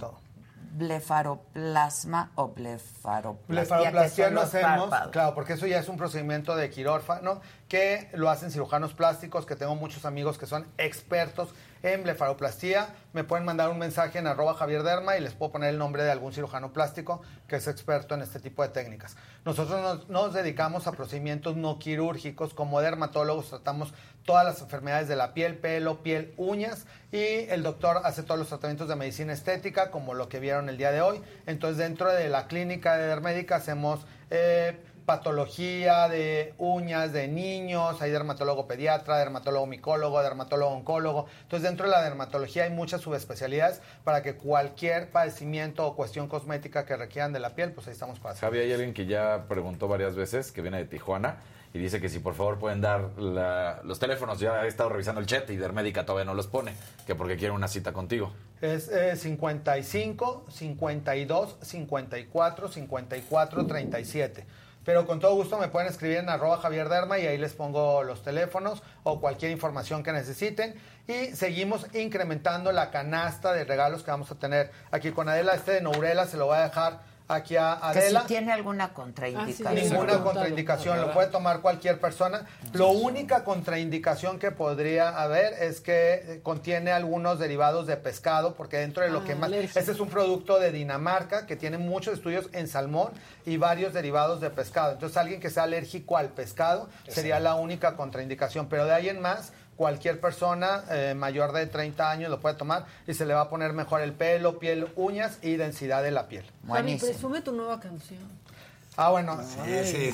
blefaroplasma 0.76 2.32
o 2.34 2.48
blefaroplastia, 2.48 3.46
Blefaroplastia 3.48 4.30
lo 4.30 4.40
hacemos, 4.42 4.80
párpados. 4.90 5.12
claro, 5.12 5.34
porque 5.34 5.52
eso 5.52 5.66
ya 5.66 5.78
es 5.78 5.88
un 5.88 5.96
procedimiento 5.96 6.56
de 6.56 6.68
quirófano 6.70 7.40
que 7.68 8.10
lo 8.14 8.28
hacen 8.28 8.50
cirujanos 8.50 8.92
plásticos, 8.92 9.46
que 9.46 9.54
tengo 9.56 9.76
muchos 9.76 10.04
amigos 10.04 10.36
que 10.36 10.46
son 10.46 10.66
expertos 10.78 11.50
en 11.84 12.02
blefaroplastia. 12.02 12.88
Me 13.12 13.24
pueden 13.24 13.44
mandar 13.44 13.68
un 13.68 13.78
mensaje 13.78 14.18
en 14.18 14.26
arroba 14.26 14.54
Javier 14.54 14.82
Derma 14.82 15.16
y 15.16 15.20
les 15.20 15.34
puedo 15.34 15.52
poner 15.52 15.68
el 15.68 15.78
nombre 15.78 16.02
de 16.02 16.10
algún 16.10 16.32
cirujano 16.32 16.72
plástico 16.72 17.20
que 17.46 17.56
es 17.56 17.68
experto 17.68 18.14
en 18.14 18.22
este 18.22 18.40
tipo 18.40 18.62
de 18.62 18.70
técnicas. 18.70 19.16
Nosotros 19.44 19.80
nos, 19.82 20.08
nos 20.08 20.32
dedicamos 20.32 20.86
a 20.86 20.92
procedimientos 20.92 21.56
no 21.56 21.78
quirúrgicos. 21.78 22.54
Como 22.54 22.80
dermatólogos 22.80 23.50
tratamos 23.50 23.92
todas 24.24 24.46
las 24.46 24.62
enfermedades 24.62 25.08
de 25.08 25.16
la 25.16 25.34
piel, 25.34 25.58
pelo, 25.58 26.02
piel, 26.02 26.32
uñas 26.38 26.86
y 27.12 27.50
el 27.50 27.62
doctor 27.62 28.00
hace 28.04 28.22
todos 28.22 28.38
los 28.40 28.48
tratamientos 28.48 28.88
de 28.88 28.96
medicina 28.96 29.34
estética 29.34 29.90
como 29.90 30.14
lo 30.14 30.30
que 30.30 30.40
vieron 30.40 30.70
el 30.70 30.78
día 30.78 30.90
de 30.90 31.02
hoy. 31.02 31.20
Entonces 31.46 31.76
dentro 31.76 32.10
de 32.10 32.30
la 32.30 32.46
clínica 32.46 32.96
de 32.96 33.08
Dermédica 33.08 33.56
hacemos 33.56 34.06
eh, 34.30 34.80
patología 35.07 36.08
de 36.08 36.55
uñas 36.58 37.12
de 37.12 37.28
niños, 37.28 38.00
hay 38.02 38.10
dermatólogo 38.10 38.66
pediatra, 38.66 39.18
dermatólogo 39.18 39.66
micólogo, 39.66 40.23
dermatólogo 40.23 40.73
oncólogo. 40.73 41.26
Entonces 41.42 41.68
dentro 41.68 41.86
de 41.86 41.92
la 41.92 42.02
dermatología 42.02 42.65
hay 42.65 42.70
muchas 42.70 43.00
subespecialidades 43.00 43.81
para 44.05 44.23
que 44.23 44.34
cualquier 44.36 45.10
padecimiento 45.10 45.86
o 45.86 45.97
cuestión 45.97 46.28
cosmética 46.28 46.84
que 46.86 46.97
requieran 46.97 47.33
de 47.33 47.41
la 47.41 47.50
piel, 47.55 47.73
pues 47.73 47.86
ahí 47.86 47.92
estamos 47.92 48.18
para 48.18 48.33
hacer. 48.34 48.42
Javi, 48.49 48.58
hay 48.60 48.73
alguien 48.73 48.94
que 48.94 49.07
ya 49.07 49.44
preguntó 49.49 49.89
varias 49.89 50.15
veces, 50.15 50.52
que 50.52 50.62
viene 50.62 50.78
de 50.78 50.84
Tijuana, 50.84 51.36
y 51.73 51.78
dice 51.78 52.00
que 52.00 52.08
si 52.08 52.20
por 52.20 52.34
favor 52.34 52.58
pueden 52.60 52.81
dar 52.81 53.10
la- 53.18 53.81
los 53.83 53.99
teléfonos. 53.99 54.39
Ya 54.39 54.65
he 54.65 54.68
estado 54.68 54.91
revisando 54.91 55.20
el 55.20 55.26
chat 55.26 55.50
y 55.50 55.57
Dermédica 55.57 56.07
todavía 56.07 56.24
no 56.24 56.34
los 56.34 56.47
pone, 56.47 56.73
que 57.05 57.16
porque 57.16 57.36
quiere 57.36 57.52
una 57.52 57.66
cita 57.66 57.92
contigo. 57.92 58.33
Es 58.60 58.89
eh, 58.89 59.16
55, 59.16 60.44
52, 60.50 61.57
54, 61.60 62.68
54, 62.68 63.66
37. 63.66 64.47
Pero 64.84 65.06
con 65.06 65.18
todo 65.18 65.34
gusto 65.34 65.58
me 65.58 65.68
pueden 65.68 65.88
escribir 65.88 66.18
en 66.18 66.28
arroba 66.28 66.58
Javier 66.58 66.88
Derma 66.88 67.18
y 67.18 67.26
ahí 67.26 67.38
les 67.38 67.54
pongo 67.54 68.02
los 68.02 68.22
teléfonos 68.22 68.82
o 69.02 69.20
cualquier 69.20 69.50
información 69.50 70.02
que 70.02 70.12
necesiten. 70.12 70.74
Y 71.08 71.34
seguimos 71.34 71.86
incrementando 71.94 72.70
la 72.72 72.90
canasta 72.90 73.52
de 73.52 73.64
regalos 73.64 74.02
que 74.02 74.10
vamos 74.10 74.30
a 74.30 74.34
tener 74.34 74.70
aquí 74.90 75.10
con 75.10 75.28
Adela. 75.28 75.54
Este 75.54 75.72
de 75.72 75.80
Nourela 75.80 76.26
se 76.26 76.36
lo 76.36 76.46
voy 76.46 76.58
a 76.58 76.64
dejar 76.64 77.14
aquí 77.28 77.56
a 77.56 77.78
Que 77.92 78.00
si 78.00 78.06
Adela. 78.06 78.24
tiene 78.26 78.52
alguna 78.52 78.92
contraindicación. 78.92 79.74
Ninguna 79.74 80.22
contraindicación, 80.22 81.00
lo 81.00 81.12
puede 81.12 81.28
tomar 81.28 81.60
cualquier 81.60 81.98
persona. 82.00 82.46
Lo 82.72 82.90
única 82.90 83.44
contraindicación 83.44 84.38
que 84.38 84.50
podría 84.50 85.08
haber 85.20 85.54
es 85.62 85.80
que 85.80 86.40
contiene 86.42 86.92
algunos 86.92 87.38
derivados 87.38 87.86
de 87.86 87.96
pescado, 87.96 88.54
porque 88.54 88.76
dentro 88.78 89.02
de 89.02 89.10
lo 89.10 89.20
Ah, 89.20 89.24
que 89.24 89.34
más... 89.34 89.48
alergia. 89.48 89.78
Este 89.80 89.92
es 89.92 90.00
un 90.00 90.08
producto 90.08 90.58
de 90.58 90.70
Dinamarca 90.72 91.46
que 91.46 91.56
tiene 91.56 91.78
muchos 91.78 92.14
estudios 92.14 92.48
en 92.52 92.68
salmón 92.68 93.12
y 93.46 93.56
varios 93.56 93.92
derivados 93.94 94.40
de 94.40 94.50
pescado. 94.50 94.92
Entonces 94.92 95.16
alguien 95.16 95.40
que 95.40 95.50
sea 95.50 95.62
alérgico 95.64 96.16
al 96.16 96.28
pescado 96.28 96.88
sería 97.08 97.40
la 97.40 97.54
única 97.54 97.96
contraindicación, 97.96 98.68
pero 98.68 98.84
de 98.84 98.92
ahí 98.92 99.08
en 99.08 99.20
más... 99.20 99.52
Cualquier 99.76 100.20
persona 100.20 100.84
eh, 100.90 101.14
mayor 101.16 101.52
de 101.52 101.66
30 101.66 102.10
años 102.10 102.30
lo 102.30 102.40
puede 102.40 102.54
tomar 102.54 102.86
y 103.06 103.14
se 103.14 103.26
le 103.26 103.34
va 103.34 103.42
a 103.42 103.48
poner 103.48 103.72
mejor 103.72 104.00
el 104.02 104.12
pelo, 104.12 104.58
piel, 104.58 104.88
uñas 104.96 105.38
y 105.42 105.56
densidad 105.56 106.02
de 106.02 106.10
la 106.12 106.28
piel. 106.28 106.44
Javi, 106.68 106.96
presume 106.96 107.40
tu 107.40 107.52
nueva 107.52 107.80
canción. 107.80 108.20
Ah, 108.96 109.10
bueno. 109.10 109.40
sí, 109.42 109.84
sí. 109.84 110.10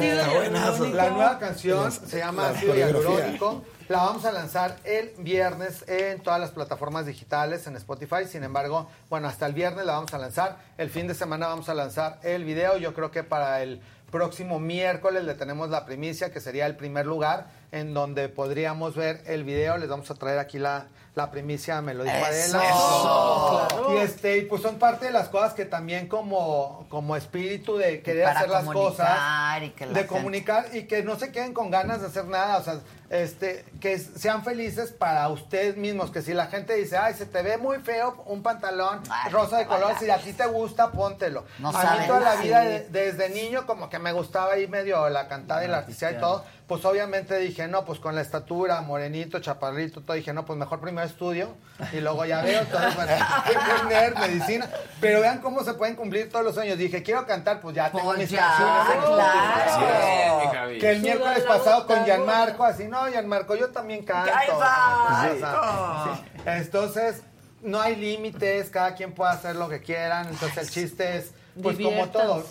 Hialurónico. 0.00 0.86
La 0.96 1.10
nueva 1.10 1.38
canción 1.38 1.84
Las- 1.84 1.96
se 1.96 2.18
llama 2.18 2.44
la 2.44 2.48
Ácido. 2.50 2.74
Hialurónico. 2.74 3.62
La 3.88 3.98
vamos 4.04 4.24
a 4.24 4.32
lanzar 4.32 4.76
el 4.84 5.12
viernes 5.18 5.84
en 5.86 6.22
todas 6.22 6.40
las 6.40 6.50
plataformas 6.52 7.04
digitales, 7.04 7.66
en 7.66 7.76
Spotify. 7.76 8.24
Sin 8.26 8.42
embargo, 8.44 8.88
bueno, 9.10 9.28
hasta 9.28 9.44
el 9.44 9.52
viernes 9.52 9.84
la 9.84 9.92
vamos 9.94 10.14
a 10.14 10.18
lanzar. 10.18 10.56
El 10.78 10.88
fin 10.88 11.06
de 11.06 11.14
semana 11.14 11.48
vamos 11.48 11.68
a 11.68 11.74
lanzar 11.74 12.18
el 12.22 12.44
video. 12.44 12.78
Yo 12.78 12.94
creo 12.94 13.10
que 13.10 13.22
para 13.22 13.62
el 13.62 13.82
próximo 14.10 14.58
miércoles 14.58 15.24
le 15.24 15.34
tenemos 15.34 15.68
la 15.68 15.84
primicia, 15.84 16.32
que 16.32 16.40
sería 16.40 16.64
el 16.66 16.76
primer 16.76 17.04
lugar 17.04 17.46
en 17.72 17.94
donde 17.94 18.28
podríamos 18.28 18.94
ver 18.94 19.22
el 19.26 19.44
video. 19.44 19.76
Les 19.78 19.88
vamos 19.88 20.10
a 20.10 20.14
traer 20.14 20.38
aquí 20.38 20.58
la, 20.58 20.86
la 21.14 21.30
primicia, 21.30 21.82
me 21.82 21.92
lo 21.94 22.04
dijo 22.04 22.16
Eso. 22.16 22.56
Adela. 22.58 22.68
Eso. 22.70 23.66
Claro. 23.68 23.94
Y 23.94 23.98
este, 23.98 24.38
y 24.38 24.42
pues 24.42 24.62
son 24.62 24.78
parte 24.78 25.06
de 25.06 25.12
las 25.12 25.28
cosas 25.28 25.52
que 25.54 25.64
también 25.66 26.08
como, 26.08 26.86
como 26.88 27.16
espíritu 27.16 27.76
de 27.76 28.00
querer 28.02 28.26
hacer 28.26 28.48
las 28.48 28.64
cosas, 28.64 29.18
comunicar 29.18 29.62
y 29.62 29.70
que 29.70 29.86
la 29.86 29.92
de 29.92 29.98
gente- 30.00 30.14
comunicar 30.14 30.66
y 30.72 30.82
que 30.84 31.02
no 31.02 31.18
se 31.18 31.30
queden 31.30 31.52
con 31.52 31.70
ganas 31.70 32.00
de 32.00 32.06
hacer 32.06 32.24
nada, 32.26 32.56
o 32.58 32.62
sea, 32.64 32.78
este, 33.10 33.66
que 33.78 33.98
sean 33.98 34.42
felices 34.42 34.90
para 34.90 35.28
ustedes 35.28 35.76
mismos, 35.76 36.10
que 36.10 36.22
si 36.22 36.32
la 36.32 36.46
gente 36.46 36.74
dice, 36.76 36.96
ay, 36.96 37.12
se 37.12 37.26
te 37.26 37.42
ve 37.42 37.58
muy 37.58 37.76
feo 37.80 38.22
un 38.26 38.42
pantalón 38.42 39.00
rosa 39.30 39.58
de 39.58 39.66
color, 39.66 39.92
si 39.98 40.08
a 40.08 40.16
ti 40.16 40.32
te 40.32 40.46
gusta, 40.46 40.92
póntelo. 40.92 41.44
No 41.58 41.68
a 41.68 41.72
saben, 41.72 42.00
mí 42.00 42.06
toda 42.06 42.20
la 42.20 42.36
sí. 42.38 42.44
vida, 42.44 42.60
de- 42.60 42.88
desde 42.88 43.28
niño, 43.28 43.66
como 43.66 43.90
que 43.90 43.98
me 43.98 44.12
gustaba 44.12 44.54
ahí 44.54 44.66
medio 44.66 45.10
la 45.10 45.28
cantada 45.28 45.62
y 45.62 45.68
la 45.68 45.78
artistería 45.78 46.16
y 46.16 46.20
todo, 46.22 46.42
pues 46.66 46.86
obviamente 46.86 47.36
dije, 47.36 47.68
no, 47.68 47.84
pues 47.84 47.98
con 47.98 48.14
la 48.14 48.22
estatura, 48.22 48.80
morenito, 48.80 49.40
chaparrito, 49.40 50.00
todo, 50.00 50.16
dije, 50.16 50.32
no, 50.32 50.46
pues 50.46 50.58
mejor 50.58 50.80
primero 50.80 51.01
estudio 51.02 51.54
y 51.92 52.00
luego 52.00 52.24
ya 52.24 52.42
veo, 52.42 52.60
entonces, 52.60 52.94
bueno, 52.94 53.12
fui 53.44 53.88
nerd, 53.88 54.16
medicina, 54.18 54.68
pero 55.00 55.20
vean 55.20 55.38
cómo 55.40 55.64
se 55.64 55.74
pueden 55.74 55.96
cumplir 55.96 56.30
todos 56.30 56.44
los 56.44 56.54
sueños. 56.54 56.78
Dije, 56.78 57.02
quiero 57.02 57.26
cantar, 57.26 57.60
pues 57.60 57.74
ya 57.74 57.90
tengo 57.90 58.04
Pues 58.04 58.18
mis 58.18 58.30
ya, 58.30 58.38
canciones. 58.46 59.04
claro. 59.06 59.86
Bien, 59.88 60.38
mi 60.38 60.56
Javi. 60.56 60.78
Que 60.78 60.90
el 60.90 61.00
miércoles 61.00 61.42
pasado 61.42 61.86
con 61.86 62.04
Gianmarco, 62.04 62.64
así, 62.64 62.84
no, 62.88 63.06
Gianmarco, 63.08 63.56
yo 63.56 63.70
también 63.70 64.04
canto. 64.04 64.32
¡Ay, 64.34 64.48
va! 64.50 65.32
O 65.32 65.38
sea, 65.38 66.14
sí. 66.14 66.40
Entonces, 66.46 67.22
no 67.62 67.80
hay 67.80 67.96
límites, 67.96 68.70
cada 68.70 68.94
quien 68.94 69.12
puede 69.12 69.32
hacer 69.32 69.56
lo 69.56 69.68
que 69.68 69.80
quieran, 69.80 70.28
entonces 70.28 70.58
el 70.58 70.70
chiste 70.70 71.16
es, 71.16 71.32
pues 71.60 71.76
como 71.78 72.08
todo. 72.08 72.44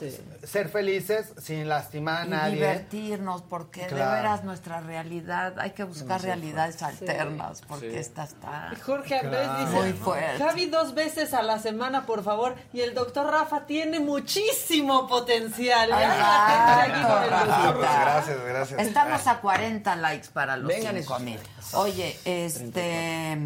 Ser 0.44 0.70
felices 0.70 1.34
sin 1.40 1.70
lastimar 1.70 2.24
a 2.24 2.26
Y 2.26 2.30
nadie. 2.30 2.56
divertirnos, 2.56 3.44
porque 3.44 3.82
de 3.82 3.88
Claro. 3.88 4.12
veras 4.14 4.44
nuestra 4.44 4.82
realidad, 4.82 5.60
hay 5.60 5.72
que 5.72 5.84
buscar 5.84 6.22
realidades 6.22 6.82
alternas, 6.82 7.62
porque 7.68 7.92
Sí. 7.92 7.98
esta 7.98 8.24
está 8.24 8.74
Jorge 8.84 9.20
Andrés 9.20 9.48
Claro. 9.48 9.66
dice, 9.66 9.76
muy 9.82 9.94
fuerte. 9.94 10.44
Javi 10.44 10.66
dos 10.66 10.96
veces 10.96 11.34
a 11.34 11.42
la 11.44 11.60
semana, 11.60 12.06
por 12.06 12.24
favor. 12.24 12.56
Y 12.74 12.82
el 12.82 12.94
doctor 12.96 13.28
Rafa 13.32 13.66
tiene 13.68 14.00
muchísimo 14.00 15.08
potencial. 15.08 15.90
Ya 15.90 16.00
la 16.00 16.48
gente 16.48 16.94
aquí 16.94 17.02
con 17.04 17.24
el 17.24 17.30
doctor 17.30 17.82
Rafa. 17.82 18.02
Gracias, 18.02 18.38
gracias. 18.46 18.80
Estamos 18.82 19.28
a 19.28 19.40
40 19.42 19.96
likes 19.96 20.28
para 20.34 20.58
los 20.58 20.68
Vengan 20.68 20.96
5 20.98 21.14
esos. 21.16 21.22
mil. 21.22 21.40
Oye, 21.74 22.18
este, 22.26 23.38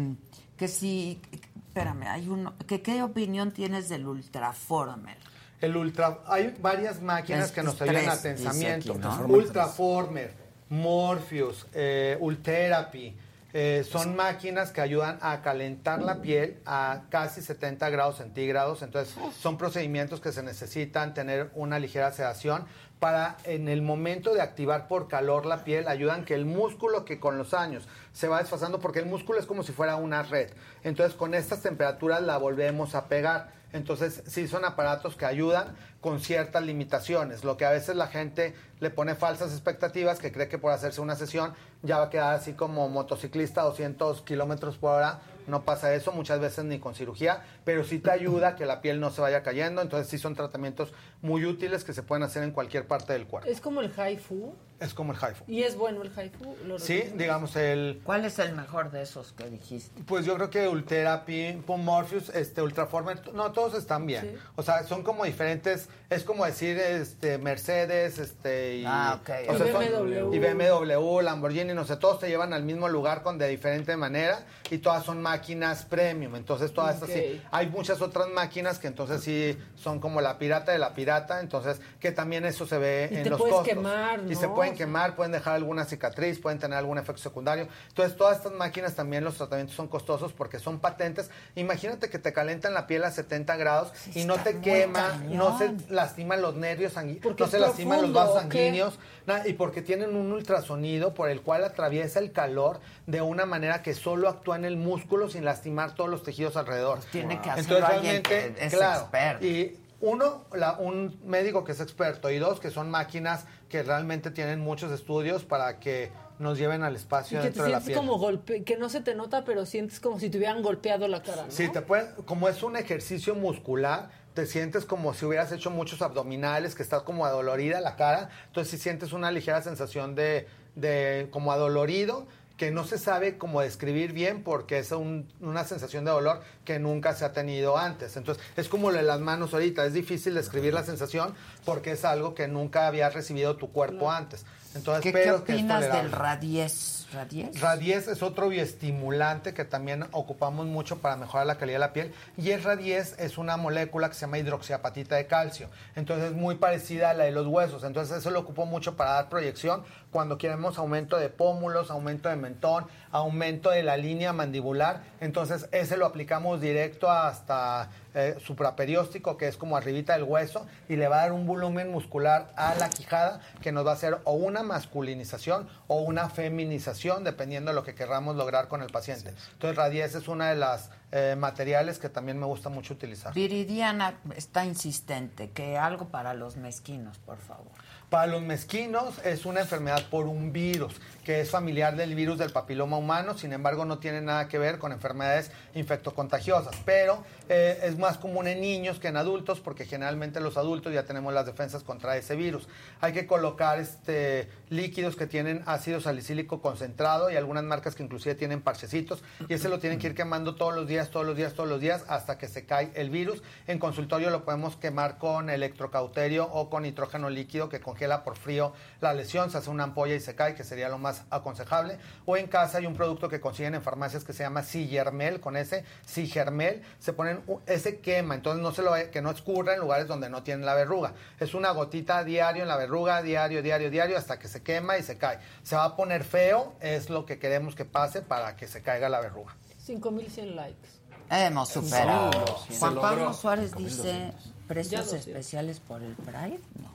que 0.56 0.68
si, 0.68 1.20
espérame, 1.68 2.04
hay 2.08 2.28
uno, 2.28 2.54
que 2.66 2.80
qué 2.80 3.02
opinión 3.02 3.50
tienes 3.52 3.88
del 3.90 4.06
Ultraformer? 4.06 5.16
El 5.60 5.76
Ultra, 5.76 6.18
hay 6.26 6.54
varias 6.60 7.00
máquinas 7.00 7.46
Es- 7.46 7.52
que 7.52 7.62
nos 7.62 7.80
ayudan 7.80 8.08
a 8.08 8.16
tres, 8.16 8.22
dice 8.22 8.50
tensamiento. 8.50 8.92
aquí, 8.92 9.00
¿no? 9.00 9.26
Ultraformer, 9.26 10.32
Morpheus, 10.68 11.66
eh, 11.72 12.16
Ultherapy. 12.20 13.16
eh, 13.58 13.84
son 13.90 14.14
máquinas 14.16 14.70
que 14.70 14.82
ayudan 14.82 15.18
a 15.22 15.40
calentar 15.40 16.02
la 16.02 16.20
piel 16.20 16.58
a 16.66 17.04
casi 17.08 17.40
70 17.40 17.88
grados 17.88 18.18
centígrados. 18.18 18.82
Entonces, 18.82 19.14
son 19.40 19.56
procedimientos 19.56 20.20
que 20.20 20.30
se 20.30 20.42
necesitan 20.42 21.14
tener 21.14 21.50
una 21.54 21.78
ligera 21.78 22.12
sedación 22.12 22.66
para 23.00 23.38
en 23.44 23.68
el 23.68 23.80
momento 23.80 24.34
de 24.34 24.42
activar 24.42 24.88
por 24.88 25.08
calor 25.08 25.46
la 25.46 25.64
piel, 25.64 25.88
ayudan 25.88 26.26
que 26.26 26.34
el 26.34 26.44
músculo 26.44 27.06
que 27.06 27.18
con 27.18 27.38
los 27.38 27.54
años 27.54 27.88
se 28.12 28.28
va 28.28 28.40
desfasando, 28.40 28.78
porque 28.78 28.98
el 28.98 29.06
músculo 29.06 29.38
es 29.38 29.46
como 29.46 29.62
si 29.62 29.72
fuera 29.72 29.96
una 29.96 30.22
red. 30.22 30.50
Entonces, 30.84 31.16
con 31.16 31.32
estas 31.32 31.62
temperaturas 31.62 32.20
la 32.22 32.36
volvemos 32.36 32.94
a 32.94 33.06
pegar. 33.06 33.55
Entonces, 33.72 34.22
sí 34.26 34.48
son 34.48 34.64
aparatos 34.64 35.16
que 35.16 35.26
ayudan 35.26 35.76
con 36.00 36.20
ciertas 36.20 36.64
limitaciones. 36.64 37.44
Lo 37.44 37.56
que 37.56 37.64
a 37.64 37.70
veces 37.70 37.96
la 37.96 38.06
gente 38.06 38.54
le 38.80 38.90
pone 38.90 39.14
falsas 39.14 39.52
expectativas, 39.52 40.18
que 40.18 40.32
cree 40.32 40.48
que 40.48 40.58
por 40.58 40.72
hacerse 40.72 41.00
una 41.00 41.16
sesión 41.16 41.52
ya 41.82 41.98
va 41.98 42.04
a 42.04 42.10
quedar 42.10 42.34
así 42.34 42.52
como 42.52 42.88
motociclista 42.88 43.62
a 43.62 43.64
200 43.64 44.22
kilómetros 44.22 44.76
por 44.76 44.92
hora. 44.92 45.20
No 45.46 45.62
pasa 45.62 45.94
eso, 45.94 46.12
muchas 46.12 46.40
veces 46.40 46.64
ni 46.64 46.78
con 46.78 46.94
cirugía, 46.94 47.44
pero 47.64 47.84
sí 47.84 47.98
te 47.98 48.10
ayuda 48.10 48.48
a 48.48 48.56
que 48.56 48.66
la 48.66 48.80
piel 48.80 48.98
no 48.98 49.10
se 49.10 49.20
vaya 49.20 49.42
cayendo. 49.42 49.82
Entonces, 49.82 50.08
sí 50.08 50.18
son 50.18 50.34
tratamientos 50.34 50.92
muy 51.26 51.44
útiles 51.44 51.84
que 51.84 51.92
se 51.92 52.02
pueden 52.02 52.22
hacer 52.22 52.42
en 52.42 52.52
cualquier 52.52 52.86
parte 52.86 53.12
del 53.12 53.26
cuerpo. 53.26 53.48
Es 53.50 53.60
como 53.60 53.80
el 53.80 53.92
Haifu. 53.96 54.54
Es 54.78 54.92
como 54.92 55.14
el 55.14 55.18
HIFU. 55.18 55.44
Y 55.46 55.62
es 55.62 55.74
bueno 55.74 56.02
el 56.02 56.12
Haifu. 56.14 56.54
lo 56.66 56.78
Sí, 56.78 57.02
digamos 57.14 57.56
el... 57.56 58.02
¿Cuál 58.04 58.26
es 58.26 58.38
el 58.38 58.54
mejor 58.54 58.90
de 58.90 59.00
esos 59.00 59.32
que 59.32 59.48
dijiste? 59.48 60.02
Pues 60.04 60.26
yo 60.26 60.34
creo 60.34 60.50
que 60.50 60.68
Ultherapy, 60.68 61.62
Morpheus, 61.66 62.28
este, 62.28 62.60
Ultraformer, 62.60 63.32
no, 63.32 63.52
todos 63.52 63.72
están 63.72 64.04
bien. 64.04 64.20
Sí. 64.34 64.42
O 64.54 64.62
sea, 64.62 64.84
son 64.84 65.02
como 65.02 65.24
diferentes, 65.24 65.88
es 66.10 66.24
como 66.24 66.44
decir 66.44 66.76
este, 66.78 67.38
Mercedes, 67.38 68.18
este, 68.18 68.76
y, 68.76 68.84
Ah, 68.86 69.18
ok. 69.22 69.30
o 69.48 69.56
sea, 69.56 69.66
Y 69.66 69.72
son- 69.72 69.80
BMW. 69.82 70.34
y 70.34 70.38
BMW, 70.38 71.20
Lamborghini, 71.22 71.72
no 71.72 71.86
sé, 71.86 71.96
todos 71.96 72.18
te 72.20 72.28
llevan 72.28 72.52
al 72.52 72.62
mismo 72.62 72.86
lugar 72.90 73.22
con 73.22 73.38
de 73.38 73.48
diferente 73.48 73.96
manera 73.96 74.44
y 74.70 74.76
todas 74.76 75.04
son 75.06 75.22
máquinas 75.22 75.86
premium. 75.86 76.36
Entonces, 76.36 76.74
todas 76.74 76.96
estas 76.96 77.08
sí. 77.10 77.40
Hay 77.50 77.68
muchas 77.70 78.02
otras 78.02 78.28
máquinas 78.28 78.78
que 78.78 78.88
entonces 78.88 79.22
sí 79.22 79.56
son 79.74 80.00
como 80.00 80.20
la 80.20 80.36
pirata 80.36 80.72
de 80.72 80.78
la 80.78 80.92
pirata, 80.92 81.06
entonces 81.40 81.80
que 82.00 82.12
también 82.12 82.44
eso 82.44 82.66
se 82.66 82.78
ve 82.78 83.08
Y 83.10 83.16
en 83.16 83.22
te 83.24 83.30
los 83.30 83.40
costos. 83.40 83.62
quemar, 83.66 84.20
Y 84.26 84.34
¿no? 84.34 84.40
se 84.40 84.48
pueden 84.48 84.74
quemar, 84.74 85.16
pueden 85.16 85.32
dejar 85.32 85.54
alguna 85.54 85.84
cicatriz, 85.84 86.38
pueden 86.38 86.58
tener 86.58 86.78
algún 86.78 86.98
efecto 86.98 87.22
secundario. 87.22 87.68
Entonces, 87.88 88.16
todas 88.16 88.36
estas 88.38 88.52
máquinas 88.52 88.94
también 88.94 89.24
los 89.24 89.36
tratamientos 89.36 89.74
son 89.76 89.88
costosos 89.88 90.32
porque 90.32 90.58
son 90.58 90.78
patentes. 90.78 91.30
Imagínate 91.54 92.10
que 92.10 92.18
te 92.18 92.32
calentan 92.32 92.74
la 92.74 92.86
piel 92.86 93.04
a 93.04 93.10
70 93.10 93.56
grados 93.56 93.92
y 94.14 94.24
no 94.24 94.34
te 94.36 94.58
quema, 94.60 95.08
cañón. 95.10 95.36
no 95.38 95.58
se 95.58 95.72
lastiman 95.88 96.42
los 96.42 96.54
nervios 96.56 96.92
sanguíneos, 96.94 97.38
no 97.38 97.46
se 97.46 97.58
lastiman 97.58 98.02
los 98.02 98.12
vasos 98.12 98.40
sanguíneos, 98.40 98.98
nada, 99.26 99.46
y 99.48 99.54
porque 99.54 99.82
tienen 99.82 100.14
un 100.16 100.32
ultrasonido 100.32 101.14
por 101.14 101.30
el 101.30 101.42
cual 101.42 101.64
atraviesa 101.64 102.18
el 102.18 102.32
calor 102.32 102.80
de 103.06 103.22
una 103.22 103.46
manera 103.46 103.82
que 103.82 103.94
solo 103.94 104.28
actúa 104.28 104.56
en 104.56 104.64
el 104.64 104.76
músculo 104.76 105.28
sin 105.28 105.44
lastimar 105.44 105.94
todos 105.94 106.10
los 106.10 106.22
tejidos 106.22 106.56
alrededor. 106.56 106.98
Pues 106.98 107.10
tiene 107.10 107.40
que 107.40 107.50
hacerlo 107.50 107.76
Entonces, 107.76 107.96
alguien 107.96 108.24
realmente, 108.24 108.54
que 108.60 108.66
es 108.66 108.74
claro, 108.74 109.00
experto. 109.02 109.46
y 109.46 109.78
uno, 110.00 110.44
la- 110.54 110.74
un 110.78 111.18
médico 111.24 111.64
que 111.64 111.72
es 111.72 111.80
experto 111.80 112.30
y 112.30 112.38
dos, 112.38 112.60
que 112.60 112.70
son 112.70 112.90
máquinas 112.90 113.46
que 113.68 113.82
realmente 113.82 114.30
tienen 114.30 114.60
muchos 114.60 114.92
estudios 114.92 115.44
para 115.44 115.78
que 115.80 116.10
nos 116.38 116.58
lleven 116.58 116.82
al 116.82 116.92
Y 116.92 116.96
espacio 116.96 117.38
te 117.38 117.44
dentro 117.44 117.64
de 117.64 117.70
la 117.70 117.80
piel. 117.80 117.96
como 117.96 118.18
golpe, 118.18 118.62
que 118.62 118.76
no 118.76 118.88
se 118.90 119.00
te 119.00 119.14
nota, 119.14 119.44
pero 119.44 119.64
sientes 119.64 119.98
como 120.00 120.20
si 120.20 120.28
te 120.28 120.36
hubieran 120.36 120.62
golpeado 120.62 121.08
la 121.08 121.22
cara. 121.22 121.44
¿no? 121.44 121.50
Sí, 121.50 121.68
te 121.70 121.80
puede, 121.80 122.14
como 122.26 122.48
es 122.50 122.62
un 122.62 122.76
ejercicio 122.76 123.34
muscular, 123.34 124.10
te 124.34 124.44
sientes 124.44 124.84
como 124.84 125.14
si 125.14 125.24
hubieras 125.24 125.50
hecho 125.52 125.70
muchos 125.70 126.02
abdominales, 126.02 126.74
que 126.74 126.82
estás 126.82 127.02
como 127.02 127.24
adolorida 127.24 127.80
la 127.80 127.96
cara, 127.96 128.28
entonces 128.48 128.70
si 128.70 128.76
sientes 128.76 129.14
una 129.14 129.30
ligera 129.30 129.62
sensación 129.62 130.14
de, 130.14 130.46
de 130.74 131.28
como 131.30 131.52
adolorido, 131.52 132.26
que 132.56 132.70
no 132.70 132.84
se 132.84 132.98
sabe 132.98 133.36
cómo 133.38 133.60
describir 133.60 134.12
bien 134.12 134.42
porque 134.42 134.78
es 134.78 134.90
un- 134.92 135.28
una 135.40 135.64
sensación 135.64 136.04
de 136.04 136.10
dolor 136.10 136.40
que 136.64 136.78
nunca 136.78 137.14
se 137.14 137.24
ha 137.24 137.32
tenido 137.32 137.76
antes. 137.76 138.16
Entonces, 138.16 138.42
es 138.56 138.68
como 138.68 138.90
lo 138.90 138.96
de 138.96 139.02
las 139.02 139.20
manos 139.20 139.52
ahorita, 139.52 139.84
es 139.84 139.92
difícil 139.92 140.34
describir 140.34 140.72
la 140.72 140.82
sensación 140.84 141.34
porque 141.64 141.92
es 141.92 142.04
algo 142.04 142.34
que 142.34 142.48
nunca 142.48 142.86
había 142.86 143.10
recibido 143.10 143.56
tu 143.56 143.70
cuerpo 143.72 144.10
antes. 144.10 144.46
Entonces, 144.74 145.02
¿Qué, 145.02 145.12
qué 145.12 145.18
pero 145.18 145.44
que 145.44 145.52
es 145.52 145.58
opinas 145.58 145.90
del 145.90 146.12
radies? 146.12 147.06
¿Radies? 147.12 147.60
Radies 147.60 148.08
es 148.08 148.22
otro 148.22 148.48
bioestimulante 148.48 149.54
que 149.54 149.64
también 149.64 150.04
ocupamos 150.12 150.66
mucho 150.66 150.98
para 150.98 151.16
mejorar 151.16 151.46
la 151.46 151.56
calidad 151.56 151.76
de 151.76 151.80
la 151.80 151.92
piel. 151.92 152.12
Y 152.36 152.50
el 152.50 152.62
radies 152.62 153.14
es 153.18 153.38
una 153.38 153.56
molécula 153.56 154.08
que 154.08 154.14
se 154.14 154.22
llama 154.22 154.38
hidroxiapatita 154.38 155.16
de 155.16 155.26
calcio. 155.26 155.68
Entonces 155.94 156.26
es 156.26 156.32
muy 156.36 156.56
parecida 156.56 157.10
a 157.10 157.14
la 157.14 157.24
de 157.24 157.30
los 157.32 157.46
huesos. 157.46 157.84
Entonces 157.84 158.18
eso 158.18 158.30
lo 158.30 158.40
ocupo 158.40 158.66
mucho 158.66 158.96
para 158.96 159.12
dar 159.12 159.28
proyección 159.30 159.82
cuando 160.10 160.38
queremos 160.38 160.78
aumento 160.78 161.16
de 161.16 161.28
pómulos, 161.28 161.90
aumento 161.90 162.28
de 162.28 162.36
mentón, 162.36 162.86
aumento 163.10 163.70
de 163.70 163.82
la 163.82 163.96
línea 163.96 164.32
mandibular. 164.32 165.02
Entonces 165.20 165.68
ese 165.72 165.96
lo 165.96 166.06
aplicamos 166.06 166.60
directo 166.60 167.10
hasta 167.10 167.90
eh, 168.14 168.36
supraperióstico, 168.40 169.36
que 169.36 169.46
es 169.46 169.56
como 169.56 169.76
arribita 169.76 170.14
del 170.14 170.22
hueso, 170.22 170.66
y 170.88 170.96
le 170.96 171.06
va 171.08 171.18
a 171.18 171.20
dar 171.22 171.32
un 171.32 171.46
volumen 171.46 171.90
muscular 171.90 172.50
a 172.56 172.74
la 172.74 172.88
quijada 172.88 173.40
que 173.60 173.72
nos 173.72 173.86
va 173.86 173.90
a 173.90 173.94
hacer 173.94 174.18
o 174.24 174.32
una 174.32 174.62
masculinización 174.62 175.68
o 175.86 175.96
una 176.00 176.30
feminización, 176.30 177.24
dependiendo 177.24 177.70
de 177.70 177.74
lo 177.74 177.84
que 177.84 177.94
querramos 177.94 178.36
lograr 178.36 178.68
con 178.68 178.82
el 178.82 178.90
paciente. 178.90 179.34
Entonces, 179.52 179.76
Radies 179.76 180.14
es 180.14 180.28
una 180.28 180.48
de 180.48 180.56
las 180.56 180.90
eh, 181.12 181.36
materiales 181.38 181.98
que 181.98 182.08
también 182.08 182.38
me 182.38 182.46
gusta 182.46 182.68
mucho 182.68 182.94
utilizar. 182.94 183.34
Viridiana 183.34 184.18
está 184.34 184.64
insistente, 184.64 185.50
que 185.50 185.76
algo 185.76 186.08
para 186.08 186.32
los 186.32 186.56
mezquinos, 186.56 187.18
por 187.18 187.38
favor. 187.38 187.75
Para 188.10 188.28
los 188.28 188.42
mezquinos 188.42 189.18
es 189.24 189.46
una 189.46 189.60
enfermedad 189.60 190.08
por 190.10 190.26
un 190.26 190.52
virus, 190.52 190.94
que 191.26 191.40
es 191.40 191.50
familiar 191.50 191.96
del 191.96 192.14
virus 192.14 192.38
del 192.38 192.52
papiloma 192.52 192.96
humano, 192.96 193.36
sin 193.36 193.52
embargo 193.52 193.84
no 193.84 193.98
tiene 193.98 194.20
nada 194.20 194.46
que 194.46 194.60
ver 194.60 194.78
con 194.78 194.92
enfermedades 194.92 195.50
infectocontagiosas, 195.74 196.76
pero 196.84 197.24
eh, 197.48 197.80
es 197.82 197.98
más 197.98 198.16
común 198.16 198.46
en 198.46 198.60
niños 198.60 199.00
que 199.00 199.08
en 199.08 199.16
adultos, 199.16 199.58
porque 199.58 199.86
generalmente 199.86 200.38
los 200.38 200.56
adultos 200.56 200.94
ya 200.94 201.02
tenemos 201.02 201.34
las 201.34 201.44
defensas 201.44 201.82
contra 201.82 202.16
ese 202.16 202.36
virus. 202.36 202.68
Hay 203.00 203.12
que 203.12 203.26
colocar 203.26 203.80
este, 203.80 204.48
líquidos 204.70 205.16
que 205.16 205.26
tienen 205.26 205.64
ácido 205.66 206.00
salicílico 206.00 206.62
concentrado 206.62 207.28
y 207.28 207.34
algunas 207.34 207.64
marcas 207.64 207.96
que 207.96 208.04
inclusive 208.04 208.36
tienen 208.36 208.62
parchecitos, 208.62 209.24
y 209.48 209.54
ese 209.54 209.68
lo 209.68 209.80
tienen 209.80 209.98
que 209.98 210.06
ir 210.06 210.14
quemando 210.14 210.54
todos 210.54 210.76
los 210.76 210.86
días, 210.86 211.10
todos 211.10 211.26
los 211.26 211.36
días, 211.36 211.54
todos 211.54 211.68
los 211.68 211.80
días, 211.80 212.04
hasta 212.06 212.38
que 212.38 212.46
se 212.46 212.66
cae 212.66 212.92
el 212.94 213.10
virus. 213.10 213.42
En 213.66 213.80
consultorio 213.80 214.30
lo 214.30 214.44
podemos 214.44 214.76
quemar 214.76 215.18
con 215.18 215.50
electrocauterio 215.50 216.44
o 216.52 216.70
con 216.70 216.84
nitrógeno 216.84 217.30
líquido 217.30 217.68
que 217.68 217.80
congela 217.80 218.22
por 218.22 218.36
frío 218.36 218.72
la 219.00 219.12
lesión, 219.12 219.50
se 219.50 219.58
hace 219.58 219.70
una 219.70 219.82
ampolla 219.82 220.14
y 220.14 220.20
se 220.20 220.36
cae, 220.36 220.54
que 220.54 220.62
sería 220.62 220.88
lo 220.88 220.98
más 220.98 221.15
aconsejable. 221.30 221.98
O 222.24 222.36
en 222.36 222.46
casa 222.46 222.78
hay 222.78 222.86
un 222.86 222.94
producto 222.94 223.28
que 223.28 223.40
consiguen 223.40 223.74
en 223.74 223.82
farmacias 223.82 224.24
que 224.24 224.32
se 224.32 224.42
llama 224.42 224.62
Sigermel, 224.62 225.40
con 225.40 225.56
ese 225.56 225.84
Sigermel, 226.04 226.82
se 226.98 227.12
ponen 227.12 227.42
ese 227.66 228.00
quema, 228.00 228.34
entonces 228.34 228.62
no 228.62 228.72
se 228.72 228.82
lo 228.82 228.92
que 229.10 229.22
no 229.22 229.30
escurra 229.30 229.74
en 229.74 229.80
lugares 229.80 230.06
donde 230.06 230.28
no 230.28 230.42
tienen 230.42 230.66
la 230.66 230.74
verruga. 230.74 231.12
Es 231.38 231.54
una 231.54 231.70
gotita 231.70 232.24
diario 232.24 232.62
en 232.62 232.68
la 232.68 232.76
verruga, 232.76 233.22
diario, 233.22 233.62
diario, 233.62 233.90
diario, 233.90 234.16
hasta 234.18 234.38
que 234.38 234.48
se 234.48 234.62
quema 234.62 234.98
y 234.98 235.02
se 235.02 235.18
cae. 235.18 235.38
Se 235.62 235.76
va 235.76 235.84
a 235.84 235.96
poner 235.96 236.24
feo, 236.24 236.74
es 236.80 237.10
lo 237.10 237.26
que 237.26 237.38
queremos 237.38 237.74
que 237.74 237.84
pase 237.84 238.22
para 238.22 238.56
que 238.56 238.66
se 238.66 238.82
caiga 238.82 239.08
la 239.08 239.20
verruga. 239.20 239.54
5100 239.78 240.56
likes. 240.56 240.88
Hemos 241.30 241.68
superado. 241.68 242.30
Sí, 242.68 242.76
Juan. 242.78 242.94
Pablo 242.96 243.32
Suárez 243.32 243.74
dice 243.74 244.32
precios 244.66 245.12
especiales 245.12 245.80
por 245.80 246.02
el 246.02 246.14
Pride. 246.14 246.60
No. 246.80 246.94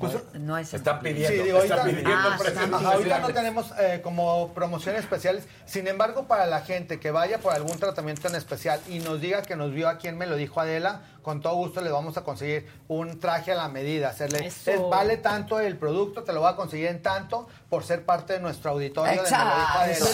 Pues, 0.00 0.14
no 0.34 0.56
es 0.56 0.72
están 0.74 0.96
en- 0.96 1.02
pidiendo, 1.02 1.36
Sí, 1.36 1.42
digo, 1.42 1.58
están 1.58 1.80
ahorita, 1.80 1.98
pidiendo 2.00 2.28
Ah, 2.28 2.36
precios 2.38 2.62
están- 2.64 2.86
ahorita 2.86 3.18
no 3.18 3.28
tenemos 3.28 3.72
eh, 3.80 4.00
como 4.02 4.52
promociones 4.54 5.00
especiales. 5.02 5.44
Sin 5.66 5.88
embargo, 5.88 6.26
para 6.28 6.46
la 6.46 6.60
gente 6.60 7.00
que 7.00 7.10
vaya 7.10 7.38
por 7.38 7.52
algún 7.52 7.78
tratamiento 7.78 8.28
en 8.28 8.34
especial 8.36 8.80
y 8.88 9.00
nos 9.00 9.20
diga 9.20 9.42
que 9.42 9.56
nos 9.56 9.72
vio 9.72 9.88
a 9.88 9.98
quien 9.98 10.16
me 10.16 10.26
lo 10.26 10.36
dijo 10.36 10.60
Adela, 10.60 11.02
con 11.28 11.42
todo 11.42 11.56
gusto 11.56 11.82
le 11.82 11.90
vamos 11.90 12.16
a 12.16 12.24
conseguir 12.24 12.66
un 12.88 13.20
traje 13.20 13.52
a 13.52 13.54
la 13.54 13.68
medida. 13.68 14.08
Hacerle, 14.08 14.46
es- 14.46 14.64
vale 14.88 15.18
tanto 15.18 15.60
el 15.60 15.76
producto, 15.76 16.24
te 16.24 16.32
lo 16.32 16.40
voy 16.40 16.48
a 16.50 16.56
conseguir 16.56 16.86
en 16.86 17.02
tanto 17.02 17.46
por 17.68 17.84
ser 17.84 18.06
parte 18.06 18.32
de 18.32 18.40
nuestro 18.40 18.70
auditorio 18.70 19.22
de 19.22 19.30
Me 19.30 19.36
lo 19.36 19.38
dijo 19.44 19.44
Exacto. 19.44 19.78
Adela. 19.78 19.92
Eso. 19.92 20.06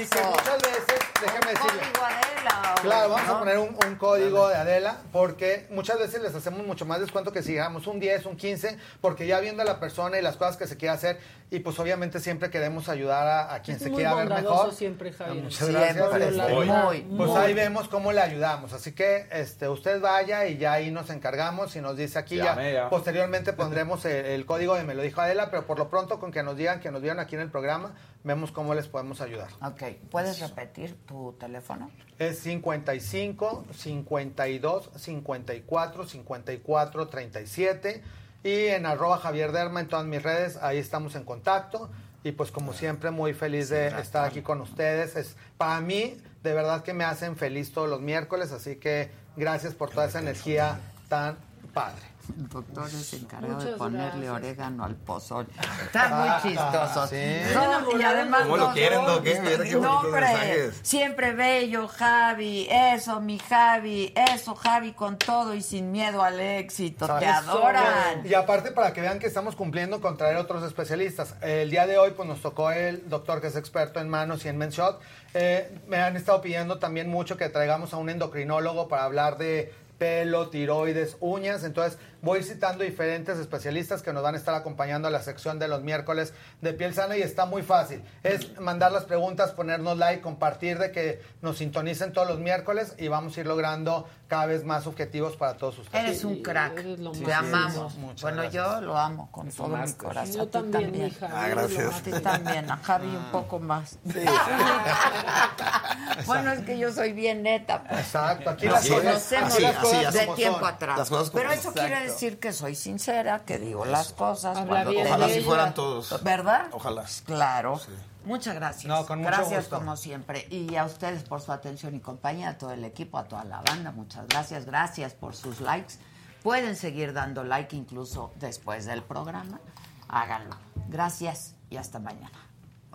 Y 0.00 0.06
que 0.06 0.22
muchas 0.24 0.62
veces, 0.62 0.98
déjeme 1.20 1.50
decirle. 1.50 1.82
Adela, 2.02 2.74
Claro, 2.82 3.08
vamos 3.10 3.26
¿no? 3.26 3.34
a 3.34 3.38
poner 3.38 3.58
un, 3.58 3.76
un 3.86 3.94
código 3.96 4.48
de 4.48 4.56
Adela 4.56 4.96
porque 5.12 5.66
muchas 5.70 5.98
veces 5.98 6.20
les 6.22 6.34
hacemos 6.34 6.66
mucho 6.66 6.84
más 6.84 7.00
descuento 7.00 7.32
que 7.32 7.42
si 7.42 7.52
digamos 7.52 7.86
un 7.86 7.98
10, 8.00 8.26
un 8.26 8.36
15, 8.36 8.76
porque 9.00 9.26
ya 9.26 9.40
viendo 9.40 9.62
a 9.62 9.64
la 9.64 9.80
persona 9.80 10.18
y 10.18 10.22
las 10.22 10.36
cosas 10.36 10.58
que 10.58 10.66
se 10.66 10.76
quiere 10.76 10.94
hacer 10.94 11.18
y 11.50 11.60
pues 11.60 11.78
obviamente 11.78 12.20
siempre 12.20 12.50
queremos 12.50 12.88
ayudar 12.90 13.26
a, 13.26 13.54
a 13.54 13.62
quien 13.62 13.76
Es 13.78 13.82
se 13.82 13.90
quiera 13.90 14.12
ver 14.14 14.28
mejor. 14.28 14.74
siempre, 14.74 15.12
Javier. 15.12 15.44
Muchas 15.44 15.66
Siempre, 15.66 15.94
gracias. 15.94 16.50
muy, 16.50 16.66
muy, 16.66 17.00
Pues 17.16 17.30
muy. 17.30 17.40
ahí 17.40 17.54
vemos 17.54 17.88
cómo 17.88 18.12
le 18.12 18.20
ayudamos. 18.20 18.53
Así 18.72 18.92
que 18.92 19.26
este 19.30 19.68
usted 19.68 20.00
vaya 20.00 20.46
y 20.46 20.58
ya 20.58 20.74
ahí 20.74 20.90
nos 20.90 21.10
encargamos 21.10 21.74
y 21.76 21.80
nos 21.80 21.96
dice 21.96 22.18
aquí 22.18 22.36
ya. 22.36 22.44
Llame 22.44 22.72
ya. 22.72 22.88
Posteriormente 22.88 23.52
pondremos 23.54 24.04
el, 24.04 24.24
el 24.26 24.46
código 24.46 24.74
de 24.74 24.84
me 24.84 24.94
lo 24.94 25.02
dijo 25.02 25.20
Adela, 25.20 25.50
pero 25.50 25.66
por 25.66 25.78
lo 25.78 25.88
pronto 25.88 26.18
con 26.18 26.30
que 26.30 26.42
nos 26.42 26.56
digan 26.56 26.80
que 26.80 26.90
nos 26.90 27.02
vieron 27.02 27.20
aquí 27.20 27.34
en 27.34 27.42
el 27.42 27.50
programa, 27.50 27.94
vemos 28.22 28.52
cómo 28.52 28.74
les 28.74 28.88
podemos 28.88 29.20
ayudar. 29.20 29.48
Ok, 29.62 29.82
¿puedes 30.10 30.40
repetir 30.40 30.96
tu 31.06 31.32
teléfono? 31.38 31.90
Es 32.18 32.38
55 32.40 33.66
52 33.72 34.90
54 34.96 36.06
54 36.06 37.08
37 37.08 38.02
y 38.44 38.66
en 38.66 38.86
arroba 38.86 39.18
Javier 39.18 39.52
Derma 39.52 39.80
en 39.80 39.88
todas 39.88 40.06
mis 40.06 40.22
redes, 40.22 40.58
ahí 40.60 40.78
estamos 40.78 41.14
en 41.16 41.24
contacto 41.24 41.90
y 42.22 42.32
pues 42.32 42.50
como 42.50 42.72
siempre 42.72 43.10
muy 43.10 43.34
feliz 43.34 43.68
de 43.68 43.88
estar 44.00 44.24
aquí 44.24 44.42
con 44.42 44.60
ustedes. 44.60 45.14
Es 45.16 45.36
para 45.58 45.80
mí 45.80 46.16
de 46.44 46.52
verdad 46.52 46.82
que 46.82 46.92
me 46.92 47.04
hacen 47.04 47.36
feliz 47.36 47.72
todos 47.72 47.88
los 47.88 48.02
miércoles, 48.02 48.52
así 48.52 48.76
que 48.76 49.10
gracias 49.34 49.74
por 49.74 49.90
toda 49.90 50.06
esa 50.06 50.20
energía 50.20 50.78
tan 51.08 51.38
padre. 51.72 52.13
El 52.38 52.48
doctor 52.48 52.86
es 52.86 53.12
encargado 53.14 53.62
de 53.62 53.72
ponerle 53.72 54.26
gracias. 54.26 54.32
orégano 54.32 54.84
al 54.84 54.94
pozol. 54.96 55.46
Están 55.82 56.18
muy 56.20 56.28
chistosos. 56.42 57.10
Sí. 57.10 57.16
No, 57.52 57.98
y 57.98 58.02
además 58.02 58.42
¿Cómo 58.42 58.56
lo 58.56 58.68
no, 58.68 58.72
quieren, 58.72 59.02
no? 59.02 59.16
Eh, 59.18 59.20
qué 59.22 59.34
no, 59.40 59.58
bonitos 59.58 60.04
hombre, 60.04 60.20
mensajes. 60.20 60.80
siempre 60.82 61.32
bello, 61.34 61.88
Javi. 61.88 62.66
Eso, 62.70 63.20
mi 63.20 63.38
Javi. 63.38 64.12
Eso, 64.32 64.54
Javi, 64.54 64.92
con 64.92 65.18
todo 65.18 65.54
y 65.54 65.62
sin 65.62 65.92
miedo 65.92 66.22
al 66.22 66.40
éxito. 66.40 67.06
Te 67.18 67.24
Eso. 67.24 67.34
adoran. 67.50 68.24
Y 68.26 68.34
aparte 68.34 68.70
para 68.72 68.92
que 68.92 69.00
vean 69.00 69.18
que 69.18 69.26
estamos 69.26 69.54
cumpliendo 69.56 70.00
con 70.00 70.16
traer 70.16 70.36
otros 70.36 70.62
especialistas. 70.64 71.34
El 71.42 71.70
día 71.70 71.86
de 71.86 71.98
hoy 71.98 72.12
pues 72.16 72.28
nos 72.28 72.40
tocó 72.40 72.70
el 72.70 73.08
doctor 73.08 73.40
que 73.40 73.48
es 73.48 73.56
experto 73.56 74.00
en 74.00 74.08
manos 74.08 74.44
y 74.44 74.48
en 74.48 74.56
menshot. 74.56 75.00
Eh, 75.34 75.78
me 75.88 75.98
han 75.98 76.16
estado 76.16 76.40
pidiendo 76.40 76.78
también 76.78 77.08
mucho 77.10 77.36
que 77.36 77.48
traigamos 77.48 77.92
a 77.92 77.96
un 77.96 78.08
endocrinólogo 78.08 78.88
para 78.88 79.04
hablar 79.04 79.36
de 79.36 79.72
pelo, 79.98 80.48
tiroides, 80.50 81.16
uñas. 81.20 81.64
Entonces 81.64 81.98
voy 82.24 82.42
citando 82.42 82.82
diferentes 82.82 83.38
especialistas 83.38 84.02
que 84.02 84.12
nos 84.12 84.22
van 84.22 84.34
a 84.34 84.38
estar 84.38 84.54
acompañando 84.54 85.08
a 85.08 85.10
la 85.10 85.22
sección 85.22 85.58
de 85.58 85.68
los 85.68 85.82
miércoles 85.82 86.32
de 86.62 86.72
piel 86.72 86.94
sana 86.94 87.16
y 87.16 87.22
está 87.22 87.46
muy 87.46 87.62
fácil. 87.62 88.02
Es 88.22 88.58
mandar 88.60 88.92
las 88.92 89.04
preguntas, 89.04 89.52
ponernos 89.52 89.98
like, 89.98 90.22
compartir 90.22 90.78
de 90.78 90.90
que 90.90 91.22
nos 91.42 91.58
sintonicen 91.58 92.12
todos 92.12 92.26
los 92.26 92.38
miércoles 92.38 92.94
y 92.98 93.08
vamos 93.08 93.36
a 93.36 93.40
ir 93.40 93.46
logrando 93.46 94.08
cada 94.28 94.46
vez 94.46 94.64
más 94.64 94.86
objetivos 94.86 95.36
para 95.36 95.56
todos 95.56 95.78
ustedes. 95.78 96.04
Eres 96.04 96.24
un 96.24 96.42
crack. 96.42 96.78
Eres 96.78 96.98
lo 96.98 97.12
Te 97.12 97.32
amamos. 97.32 97.94
Muchas 97.96 98.22
bueno, 98.22 98.42
gracias. 98.42 98.64
yo 98.64 98.80
lo 98.80 98.96
amo 98.96 99.28
con 99.30 99.48
todo 99.50 99.76
mi 99.76 99.92
corazón. 99.92 100.34
Yo 100.34 100.42
A 100.42 100.46
ti 100.46 100.50
también, 100.50 100.92
mija. 100.92 101.28
Ah, 101.32 101.48
gracias. 101.48 101.94
A 101.94 102.02
ti 102.02 102.10
también, 102.22 102.70
a 102.70 102.76
Javi 102.78 103.08
un 103.08 103.30
poco 103.30 103.58
más. 103.58 103.98
bueno, 106.26 106.52
es 106.52 106.60
que 106.60 106.78
yo 106.78 106.92
soy 106.92 107.12
bien 107.12 107.42
neta. 107.42 107.82
pues. 107.84 108.00
Exacto, 108.00 108.50
aquí 108.50 108.66
las 108.66 108.88
conocemos 108.88 109.52
así 109.52 109.62
las 109.62 109.76
cosas 109.76 110.14
de 110.14 110.26
tiempo 110.28 110.60
son. 110.60 110.68
atrás. 110.68 111.10
Pero 111.32 111.52
eso 111.52 111.72
quiere 111.72 111.94
Exacto. 112.04 112.13
Decir 112.14 112.38
que 112.38 112.52
soy 112.52 112.74
sincera, 112.74 113.44
que 113.44 113.58
digo 113.58 113.84
las 113.84 114.12
cosas. 114.12 114.58
Cuando 114.66 114.90
bien 114.90 115.06
Ojalá 115.06 115.28
si 115.28 115.40
fueran 115.40 115.74
todos. 115.74 116.22
¿Verdad? 116.22 116.68
Ojalá. 116.72 117.04
Claro. 117.24 117.80
Muchas 118.24 118.54
gracias. 118.54 118.86
No, 118.86 119.04
con 119.06 119.18
mucho 119.18 119.30
gracias 119.30 119.64
gusto. 119.64 119.76
como 119.76 119.96
siempre. 119.96 120.46
Y 120.50 120.76
a 120.76 120.84
ustedes 120.84 121.24
por 121.24 121.40
su 121.42 121.52
atención 121.52 121.94
y 121.94 122.00
compañía, 122.00 122.50
a 122.50 122.58
todo 122.58 122.72
el 122.72 122.84
equipo, 122.84 123.18
a 123.18 123.24
toda 123.24 123.44
la 123.44 123.60
banda. 123.60 123.92
Muchas 123.92 124.26
gracias. 124.28 124.64
Gracias 124.64 125.12
por 125.12 125.36
sus 125.36 125.60
likes. 125.60 125.94
Pueden 126.42 126.76
seguir 126.76 127.12
dando 127.12 127.44
like 127.44 127.76
incluso 127.76 128.32
después 128.36 128.86
del 128.86 129.02
programa. 129.02 129.60
Háganlo. 130.08 130.56
Gracias 130.88 131.54
y 131.70 131.76
hasta 131.76 131.98
mañana. 131.98 132.43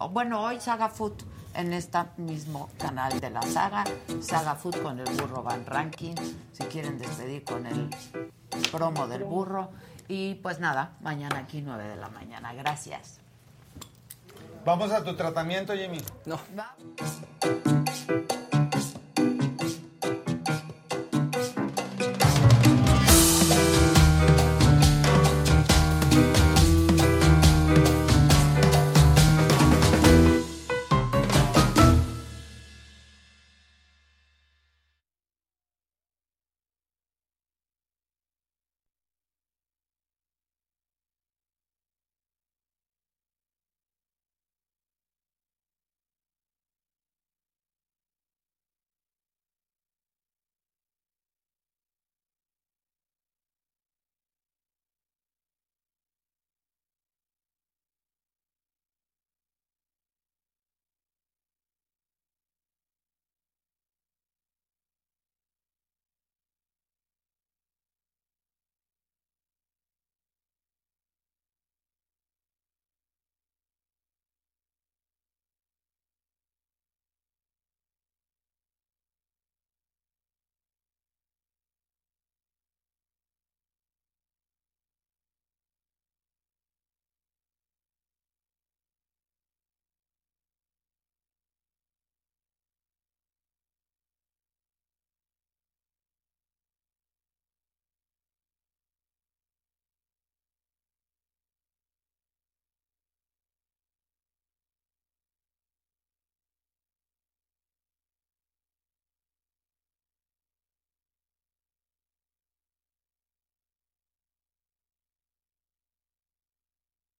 Bueno, 0.07 0.41
hoy 0.41 0.59
Saga 0.61 0.87
Food 0.89 1.23
en 1.53 1.73
este 1.73 1.99
mismo 2.17 2.69
canal 2.77 3.19
de 3.19 3.29
la 3.29 3.41
saga. 3.41 3.83
Saga 4.21 4.55
Food 4.55 4.81
con 4.81 4.99
el 4.99 5.09
burro 5.15 5.43
Van 5.43 5.65
Ranking. 5.65 6.15
Si 6.53 6.63
quieren 6.63 6.97
despedir 6.97 7.43
con 7.43 7.65
el 7.65 7.89
promo 8.71 9.07
del 9.07 9.25
burro. 9.25 9.69
Y 10.07 10.35
pues 10.35 10.59
nada, 10.59 10.93
mañana 11.01 11.39
aquí 11.39 11.61
9 11.61 11.87
de 11.87 11.95
la 11.97 12.09
mañana. 12.09 12.53
Gracias. 12.53 13.19
Vamos 14.65 14.91
a 14.91 15.03
tu 15.03 15.15
tratamiento, 15.15 15.73
Jimmy. 15.73 16.01
No. 16.25 16.39
Va. 16.57 16.75